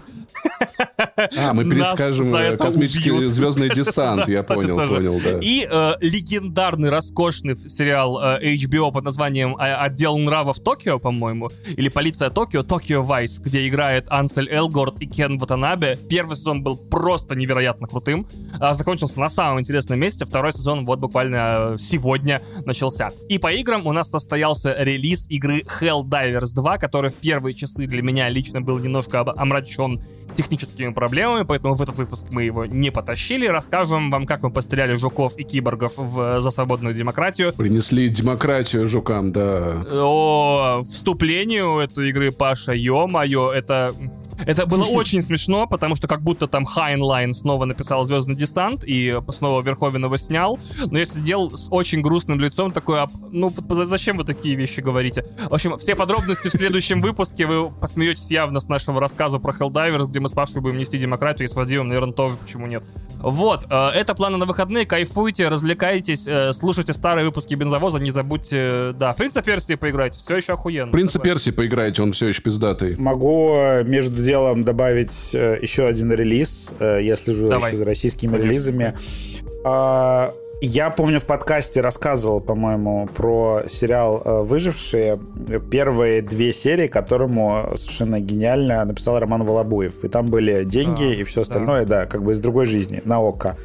А, 1.38 1.54
мы 1.54 1.64
перескажем 1.66 2.34
э, 2.34 2.58
космический 2.58 3.12
убьют. 3.12 3.32
звездный 3.32 3.70
десант, 3.76 4.28
я 4.28 4.44
понял, 4.44 4.76
понял, 4.76 5.20
да. 5.24 5.40
И 5.42 5.68
э, 5.70 5.94
легендарный, 6.02 6.90
роскошный 6.90 7.56
сериал 7.56 8.20
э, 8.22 8.56
HBO 8.56 8.92
под 8.92 9.06
названием 9.06 9.56
э, 9.58 9.74
«Отдел 9.74 10.18
нравов 10.18 10.60
Токио», 10.60 11.00
по-моему, 11.00 11.50
или 11.66 11.90
«Полиция 11.90 12.30
Токио», 12.30 12.64
«Tokyo 12.64 13.04
Vice», 13.04 13.40
где 13.40 13.68
играет 13.68 14.06
Ансель 14.10 14.50
Элгорд 14.50 15.02
и 15.02 15.08
Кен 15.08 15.38
Ватанабе. 15.38 15.98
Первый 16.10 16.36
сезон 16.36 16.64
был 16.64 16.78
просто 16.78 17.36
невероятно 17.36 17.88
крутым, 17.88 18.28
а 18.60 18.74
закончился 18.74 19.20
на 19.20 19.30
самом 19.30 19.60
интересном 19.60 20.00
месте, 20.00 20.26
второй 20.26 20.54
сезон 20.54 20.86
вот 20.86 21.00
буквально 21.00 21.74
э, 21.74 21.76
сегодня 21.78 22.42
начался. 22.66 23.12
И 23.28 23.38
по 23.38 23.52
играм 23.52 23.86
у 23.88 23.94
нас 23.94 24.10
состоялся 24.10 24.76
релиз 24.78 25.28
игры 25.30 25.64
Helldivers 25.82 26.54
2, 26.54 26.78
который 26.78 27.12
в 27.12 27.16
первые 27.16 27.54
часы 27.54 27.88
для 27.88 28.02
меня 28.02 28.30
лично 28.30 28.62
был 28.62 28.80
немножко 28.80 29.22
омрачен 29.22 30.02
техническими 30.36 30.94
проблемами, 30.94 31.44
поэтому 31.44 31.74
в 31.74 31.82
этот 31.82 31.96
выпуск 31.98 32.28
мы 32.32 32.44
его 32.44 32.66
не 32.66 32.92
потащили. 32.92 33.48
Расскажем 33.48 34.12
вам, 34.12 34.26
как 34.26 34.44
мы 34.44 34.52
постреляли 34.52 34.96
жуков 34.96 35.38
и 35.38 35.44
киборгов 35.44 35.94
в 35.98 36.42
«За 36.42 36.52
свободную 36.52 36.94
демократию». 36.94 37.54
Принесли 37.54 38.10
демократию 38.10 38.88
жукам, 38.88 39.32
да. 39.32 39.86
О, 39.92 40.84
вступлению 40.90 41.80
этой 41.80 42.10
игры, 42.10 42.32
Паша, 42.32 42.74
ё-моё, 42.74 43.52
это 43.52 43.94
это 44.46 44.66
было 44.66 44.86
очень 44.86 45.22
смешно, 45.22 45.68
потому 45.68 45.96
что 45.96 46.08
как 46.08 46.22
будто 46.22 46.48
там 46.48 46.66
Хайнлайн 46.66 47.34
снова 47.34 47.66
написал 47.66 48.04
«Звездный 48.06 48.36
десант» 48.36 48.84
и 48.86 49.20
снова 49.32 49.62
Верховен 49.62 50.06
его 50.06 50.18
снял. 50.18 50.60
Но 50.86 51.00
я 51.00 51.06
сидел 51.06 51.58
с 51.58 51.68
очень 51.72 52.02
грустным 52.02 52.40
лицом, 52.40 52.72
такой, 52.72 53.00
ну 53.32 53.54
зачем 53.86 54.18
вы 54.18 54.24
такие 54.24 54.56
вещи 54.56 54.82
говорите? 54.82 55.26
В 55.50 55.54
общем, 55.54 55.78
все 55.78 55.96
подробности 55.96 56.48
в 56.50 56.52
следующем 56.52 57.02
выпуске. 57.02 57.46
Вы 57.46 57.72
посмеетесь 57.72 58.32
явно 58.32 58.60
с 58.60 58.68
нашего 58.68 59.00
рассказа 59.00 59.40
про 59.40 59.54
Helldivers, 59.54 60.08
где 60.08 60.20
мы 60.20 60.28
с 60.28 60.32
Пашей 60.32 60.62
будем 60.62 60.78
нести 60.78 60.98
демократию, 60.98 61.48
и 61.48 61.52
с 61.52 61.56
Вадимом, 61.56 61.90
наверное, 61.90 62.14
тоже, 62.14 62.38
почему 62.38 62.68
нет. 62.68 62.84
Вот, 63.22 63.66
э, 63.70 63.90
это 63.90 64.16
планы 64.16 64.38
на 64.38 64.46
выходные, 64.46 64.86
кайфуйте, 64.86 65.50
развлекайтесь, 65.50 66.26
э, 66.28 66.54
слушайте 66.54 66.94
старые 66.94 67.26
выпуски 67.26 67.54
Бензовоза, 67.54 68.00
не 68.00 68.12
забудьте, 68.12 68.94
да, 68.94 69.14
Принца 69.14 69.42
Персии 69.42 69.76
поиграйте, 69.76 70.20
все 70.20 70.38
еще 70.38 70.54
охуенно. 70.54 70.92
Принца 70.92 71.20
Персии 71.20 71.52
поиграйте, 71.52 72.02
он 72.02 72.14
все 72.14 72.28
еще 72.28 72.42
пиздатый. 72.42 72.96
Могу 72.98 73.54
э, 73.56 73.84
между 73.84 74.16
делом 74.30 74.64
добавить 74.64 75.32
э, 75.34 75.58
еще 75.60 75.88
один 75.88 76.14
релиз. 76.14 76.72
Э, 76.80 77.00
я 77.02 77.16
слежу 77.16 77.50
Давай. 77.50 77.76
за 77.76 77.84
российскими 77.84 78.32
Конечно. 78.32 78.48
релизами. 78.48 78.94
А, 79.64 80.32
я 80.62 80.92
помню 80.92 81.20
в 81.20 81.26
подкасте 81.26 81.82
рассказывал, 81.82 82.40
по-моему, 82.40 83.08
про 83.16 83.64
сериал 83.68 84.22
э, 84.24 84.42
«Выжившие». 84.44 85.20
Первые 85.72 86.22
две 86.22 86.54
серии, 86.54 86.88
которому 86.88 87.74
совершенно 87.76 88.20
гениально 88.20 88.86
написал 88.86 89.18
Роман 89.20 89.44
Волобуев. 89.44 90.04
И 90.04 90.10
там 90.10 90.28
были 90.28 90.64
деньги 90.64 91.08
да, 91.08 91.16
и 91.16 91.24
все 91.24 91.42
остальное, 91.42 91.86
да. 91.86 92.02
да, 92.02 92.06
как 92.06 92.24
бы 92.24 92.34
из 92.34 92.40
другой 92.40 92.68
жизни, 92.68 93.02
на 93.06 93.20
ОКО. 93.20 93.58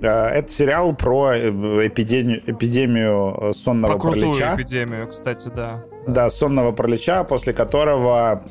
Это 0.00 0.48
сериал 0.48 0.96
про 0.96 1.36
эпидемию, 1.36 2.42
эпидемию 2.46 3.52
сонного 3.54 3.98
про 3.98 4.10
паралича. 4.10 4.54
эпидемию, 4.56 5.06
кстати, 5.06 5.50
да. 5.54 5.84
Да, 6.08 6.30
сонного 6.30 6.72
паралича, 6.72 7.22
после 7.24 7.52
которого 7.52 8.42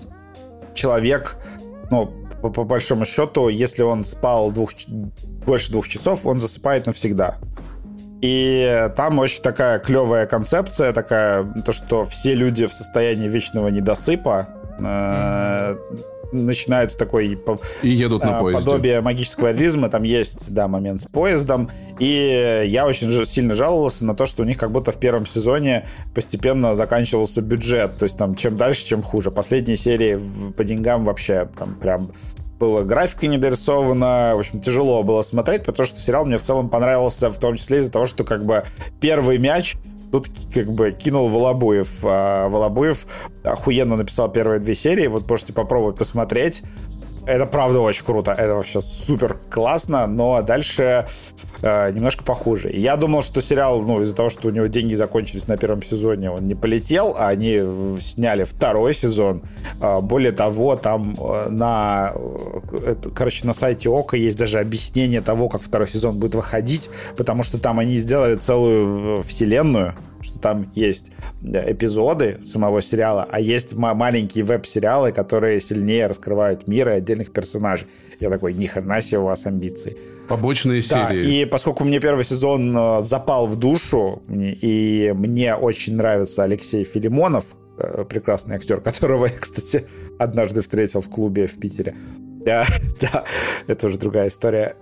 человек, 0.80 1.36
ну, 1.92 2.12
по, 2.42 2.50
по 2.50 2.64
большому 2.64 3.06
счету, 3.06 3.50
если 3.50 3.84
он 3.84 4.04
спал 4.04 4.52
двух, 4.52 4.72
больше 5.46 5.72
двух 5.72 5.88
часов, 5.88 6.26
он 6.26 6.40
засыпает 6.40 6.86
навсегда. 6.86 7.38
И 8.22 8.90
там 8.96 9.20
очень 9.20 9.42
такая 9.42 9.80
клевая 9.80 10.26
концепция, 10.26 10.94
такая, 10.94 11.44
то, 11.66 11.72
что 11.72 12.04
все 12.04 12.34
люди 12.36 12.66
в 12.66 12.74
состоянии 12.74 13.30
вечного 13.30 13.70
недосыпа, 13.70 14.48
mm-hmm 14.80 16.19
начинается 16.32 16.98
такой 16.98 17.40
и 17.82 17.90
едут 17.90 18.24
на 18.24 18.40
поезде. 18.40 18.64
подобие 18.64 19.02
магического 19.02 19.52
реализма. 19.52 19.90
Там 19.90 20.04
есть, 20.04 20.54
да, 20.54 20.68
момент 20.68 21.02
с 21.02 21.06
поездом. 21.06 21.70
И 22.00 22.64
я 22.68 22.86
очень 22.86 23.26
сильно 23.26 23.56
жаловался 23.56 24.06
на 24.06 24.16
то, 24.16 24.26
что 24.26 24.44
у 24.44 24.46
них 24.46 24.58
как 24.58 24.72
будто 24.72 24.92
в 24.92 25.00
первом 25.00 25.26
сезоне 25.26 25.86
постепенно 26.14 26.76
заканчивался 26.76 27.42
бюджет. 27.42 27.98
То 27.98 28.04
есть 28.04 28.18
там 28.18 28.36
чем 28.36 28.58
дальше, 28.58 28.86
чем 28.86 29.04
хуже. 29.04 29.32
Последние 29.32 29.78
серии 29.78 30.20
по 30.56 30.64
деньгам 30.64 31.04
вообще 31.04 31.50
там 31.58 31.76
прям 31.76 32.12
была 32.60 32.84
графика 32.84 33.26
недорисована, 33.28 34.34
в 34.36 34.40
общем, 34.40 34.60
тяжело 34.60 35.02
было 35.04 35.22
смотреть, 35.22 35.64
потому 35.64 35.88
что 35.88 35.98
сериал 35.98 36.26
мне 36.26 36.38
в 36.38 36.42
целом 36.42 36.70
понравился, 36.70 37.30
в 37.30 37.40
том 37.40 37.56
числе 37.56 37.80
из-за 37.80 37.92
того, 37.92 38.06
что 38.06 38.26
как 38.26 38.46
бы 38.46 38.64
первый 39.00 39.38
мяч 39.38 39.78
Тут 40.12 40.30
как 40.54 40.72
бы 40.72 40.92
кинул 40.92 41.28
Волобуев. 41.28 42.02
А 42.04 42.48
Волобуев 42.50 43.06
охуенно 43.44 43.96
написал 43.96 44.32
первые 44.32 44.60
две 44.60 44.74
серии. 44.74 45.08
Вот 45.08 45.30
можете 45.30 45.54
попробовать 45.54 45.98
посмотреть. 45.98 46.64
Это 47.30 47.46
правда 47.46 47.80
очень 47.80 48.06
круто. 48.06 48.32
Это 48.32 48.56
вообще 48.56 48.82
супер 48.82 49.38
классно, 49.52 50.08
но 50.08 50.42
дальше 50.42 51.06
э, 51.62 51.92
немножко 51.92 52.24
похуже. 52.24 52.72
Я 52.74 52.98
думал, 52.98 53.22
что 53.22 53.40
сериал, 53.40 53.82
ну, 53.84 54.02
из-за 54.02 54.16
того, 54.16 54.30
что 54.30 54.48
у 54.48 54.52
него 54.52 54.66
деньги 54.66 54.96
закончились 54.96 55.48
на 55.48 55.56
первом 55.56 55.84
сезоне, 55.84 56.32
он 56.32 56.48
не 56.48 56.56
полетел, 56.56 57.16
а 57.16 57.28
они 57.28 57.62
сняли 58.02 58.46
второй 58.46 58.96
сезон. 58.96 59.44
Э, 59.80 60.02
более 60.02 60.32
того, 60.32 60.76
там 60.76 61.16
э, 61.20 61.50
на, 61.50 62.14
э, 62.16 62.96
короче, 63.14 63.46
на 63.46 63.54
сайте 63.54 63.90
Ока 63.90 64.18
есть 64.18 64.38
даже 64.38 64.60
объяснение 64.60 65.22
того, 65.22 65.50
как 65.50 65.62
второй 65.62 65.88
сезон 65.88 66.18
будет 66.18 66.34
выходить, 66.34 66.90
потому 67.16 67.44
что 67.44 67.60
там 67.60 67.78
они 67.78 67.98
сделали 67.98 68.38
целую 68.38 69.20
э, 69.20 69.22
вселенную 69.22 69.94
что 70.22 70.40
там 70.40 70.72
есть 70.76 71.12
э, 71.44 71.72
эпизоды 71.72 72.40
самого 72.44 72.82
сериала, 72.82 73.28
а 73.30 73.40
есть 73.40 73.76
маленькие 73.76 74.44
веб-сериалы, 74.44 75.12
которые 75.12 75.60
сильнее 75.62 76.08
раскрывают 76.08 76.68
мир 76.68 76.90
и 76.90 76.94
отдельных 76.94 77.32
персонажей. 77.32 77.88
Я 78.20 78.30
такой, 78.30 78.54
ни 78.54 78.66
хрена 78.66 79.02
себе 79.02 79.20
у 79.20 79.26
вас 79.26 79.46
амбиции. 79.46 79.98
Побочные 80.28 80.82
да, 80.90 81.08
серии. 81.08 81.42
И 81.42 81.46
поскольку 81.46 81.84
мне 81.86 82.00
первый 82.00 82.24
сезон 82.24 82.76
э, 82.76 83.02
запал 83.02 83.48
в 83.48 83.58
душу, 83.58 84.22
и 84.30 85.14
мне 85.16 85.56
очень 85.56 85.96
нравится 85.96 86.44
Алексей 86.44 86.84
Филимонов, 86.84 87.46
э, 87.78 88.06
прекрасный 88.08 88.56
актер, 88.56 88.82
которого 88.82 89.26
я, 89.28 89.34
кстати, 89.40 89.86
однажды 90.18 90.62
встретил 90.62 91.02
в 91.02 91.10
клубе 91.10 91.48
в 91.48 91.60
Питере. 91.60 91.96
Да, 92.46 92.66
да, 93.02 93.24
это 93.68 93.88
уже 93.88 93.98
другая 93.98 94.28
история. 94.28 94.76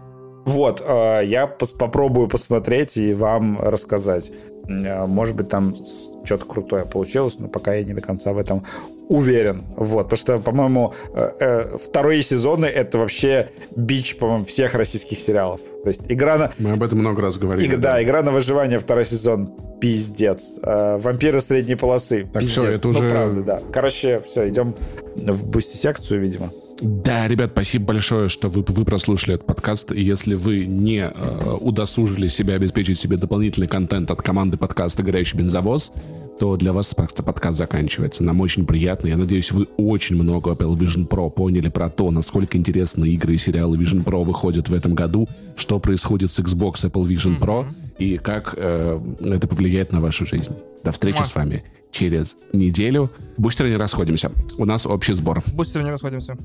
Вот, 0.45 0.80
я 0.80 1.45
попробую 1.77 2.30
посмотреть 2.30 2.95
и 2.95 3.14
вам 3.14 3.59
рассказать. 3.59 4.32
Э, 4.68 5.06
может 5.06 5.36
быть, 5.36 5.50
там 5.50 5.76
что-то 6.24 6.46
крутое 6.46 6.86
получилось, 6.86 7.40
но 7.40 7.48
пока 7.48 7.74
я 7.76 7.84
не 7.84 7.94
до 7.94 8.02
конца 8.02 8.34
в 8.34 8.38
этом 8.38 8.64
уверен. 9.10 9.64
Вот, 9.76 10.10
потому 10.10 10.18
что, 10.18 10.40
по-моему, 10.40 10.94
э, 11.14 11.32
э, 11.40 11.78
вторые 11.78 12.22
сезоны— 12.22 12.66
это 12.66 12.98
вообще 12.98 13.50
бич, 13.76 14.18
по-моему, 14.18 14.46
всех 14.46 14.76
российских 14.76 15.20
сериалов. 15.20 15.62
То 15.84 15.88
есть 15.88 16.02
игра 16.10 16.38
на... 16.38 16.52
Мы 16.60 16.72
об 16.72 16.84
этом 16.84 17.00
много 17.00 17.22
раз 17.22 17.38
говорили. 17.38 17.66
И, 17.66 17.70
да, 17.70 17.94
да, 17.94 18.04
игра 18.04 18.22
на 18.22 18.32
выживание 18.32 18.80
второй 18.80 19.06
сезон— 19.06 19.54
пиздец. 19.80 20.60
Вампиры 20.62 21.40
средней 21.40 21.76
полосы— 21.76 22.24
пиздец. 22.34 22.58
Все, 22.58 22.72
это 22.72 22.88
ну, 22.90 22.98
уже... 22.98 23.08
правда, 23.08 23.42
да. 23.42 23.62
Короче, 23.72 24.20
все, 24.20 24.50
идем 24.50 24.76
в 25.16 25.48
бусти-секцию, 25.48 26.20
видимо. 26.20 26.52
Да, 26.82 27.28
ребят, 27.28 27.52
спасибо 27.54 27.86
большое, 27.86 28.28
что 28.28 28.50
вы, 28.50 28.64
вы 28.68 28.86
прослушали 28.86 29.36
этот 29.36 29.48
подкаст. 29.48 29.92
И 29.92 30.02
если 30.02 30.36
вы 30.36 30.66
не 30.66 31.00
э, 31.00 31.58
удосужили 31.60 32.28
себя 32.28 32.56
обеспечить 32.56 33.00
себе 33.00 33.18
дополнительный 33.18 33.68
контент 33.68 34.12
от 34.12 34.22
команды 34.22 34.58
подкаста 34.58 35.02
«Горящий 35.02 35.38
бензовоз», 35.38 35.92
то 36.40 36.56
для 36.56 36.72
вас 36.72 36.94
подкаст 36.94 37.58
заканчивается. 37.58 38.24
Нам 38.24 38.42
очень 38.42 38.68
приятно. 38.68 39.08
Я 39.08 39.18
надеюсь, 39.18 39.52
вы 39.52 39.68
очень 39.78 40.16
много 40.18 40.52
Apple 40.52 40.78
Vision 40.78 41.08
Pro 41.08 41.32
поняли 41.32 41.70
про 41.70 41.90
то, 41.90 42.12
насколько 42.12 42.58
интересные 42.58 43.14
игры 43.14 43.34
и 43.34 43.38
сериалы 43.38 43.78
Vision 43.78 44.04
Pro 44.04 44.24
выходят 44.24 44.70
в 44.70 44.74
этом 44.74 44.94
году, 44.94 45.28
что 45.56 45.80
происходит 45.80 46.30
с 46.30 46.40
Xbox 46.40 46.86
Apple 46.86 47.08
Vision 47.08 47.40
Pro 47.40 47.66
и 47.98 48.18
как 48.18 48.54
э, 48.56 49.00
это 49.22 49.48
повлияет 49.48 49.92
на 49.92 50.00
вашу 50.00 50.28
жизнь. 50.28 50.54
До 50.84 50.92
встречи 50.92 51.24
с 51.24 51.34
вами 51.34 51.64
через 51.91 52.38
неделю. 52.53 53.09
Бустеры 53.38 53.69
не 53.69 53.77
расходимся. 53.77 54.32
У 54.57 54.66
нас 54.66 54.85
общий 54.85 55.14
сбор. 55.14 55.43
Бустеры 55.53 55.83
не 55.83 55.91
расходимся. 55.91 56.38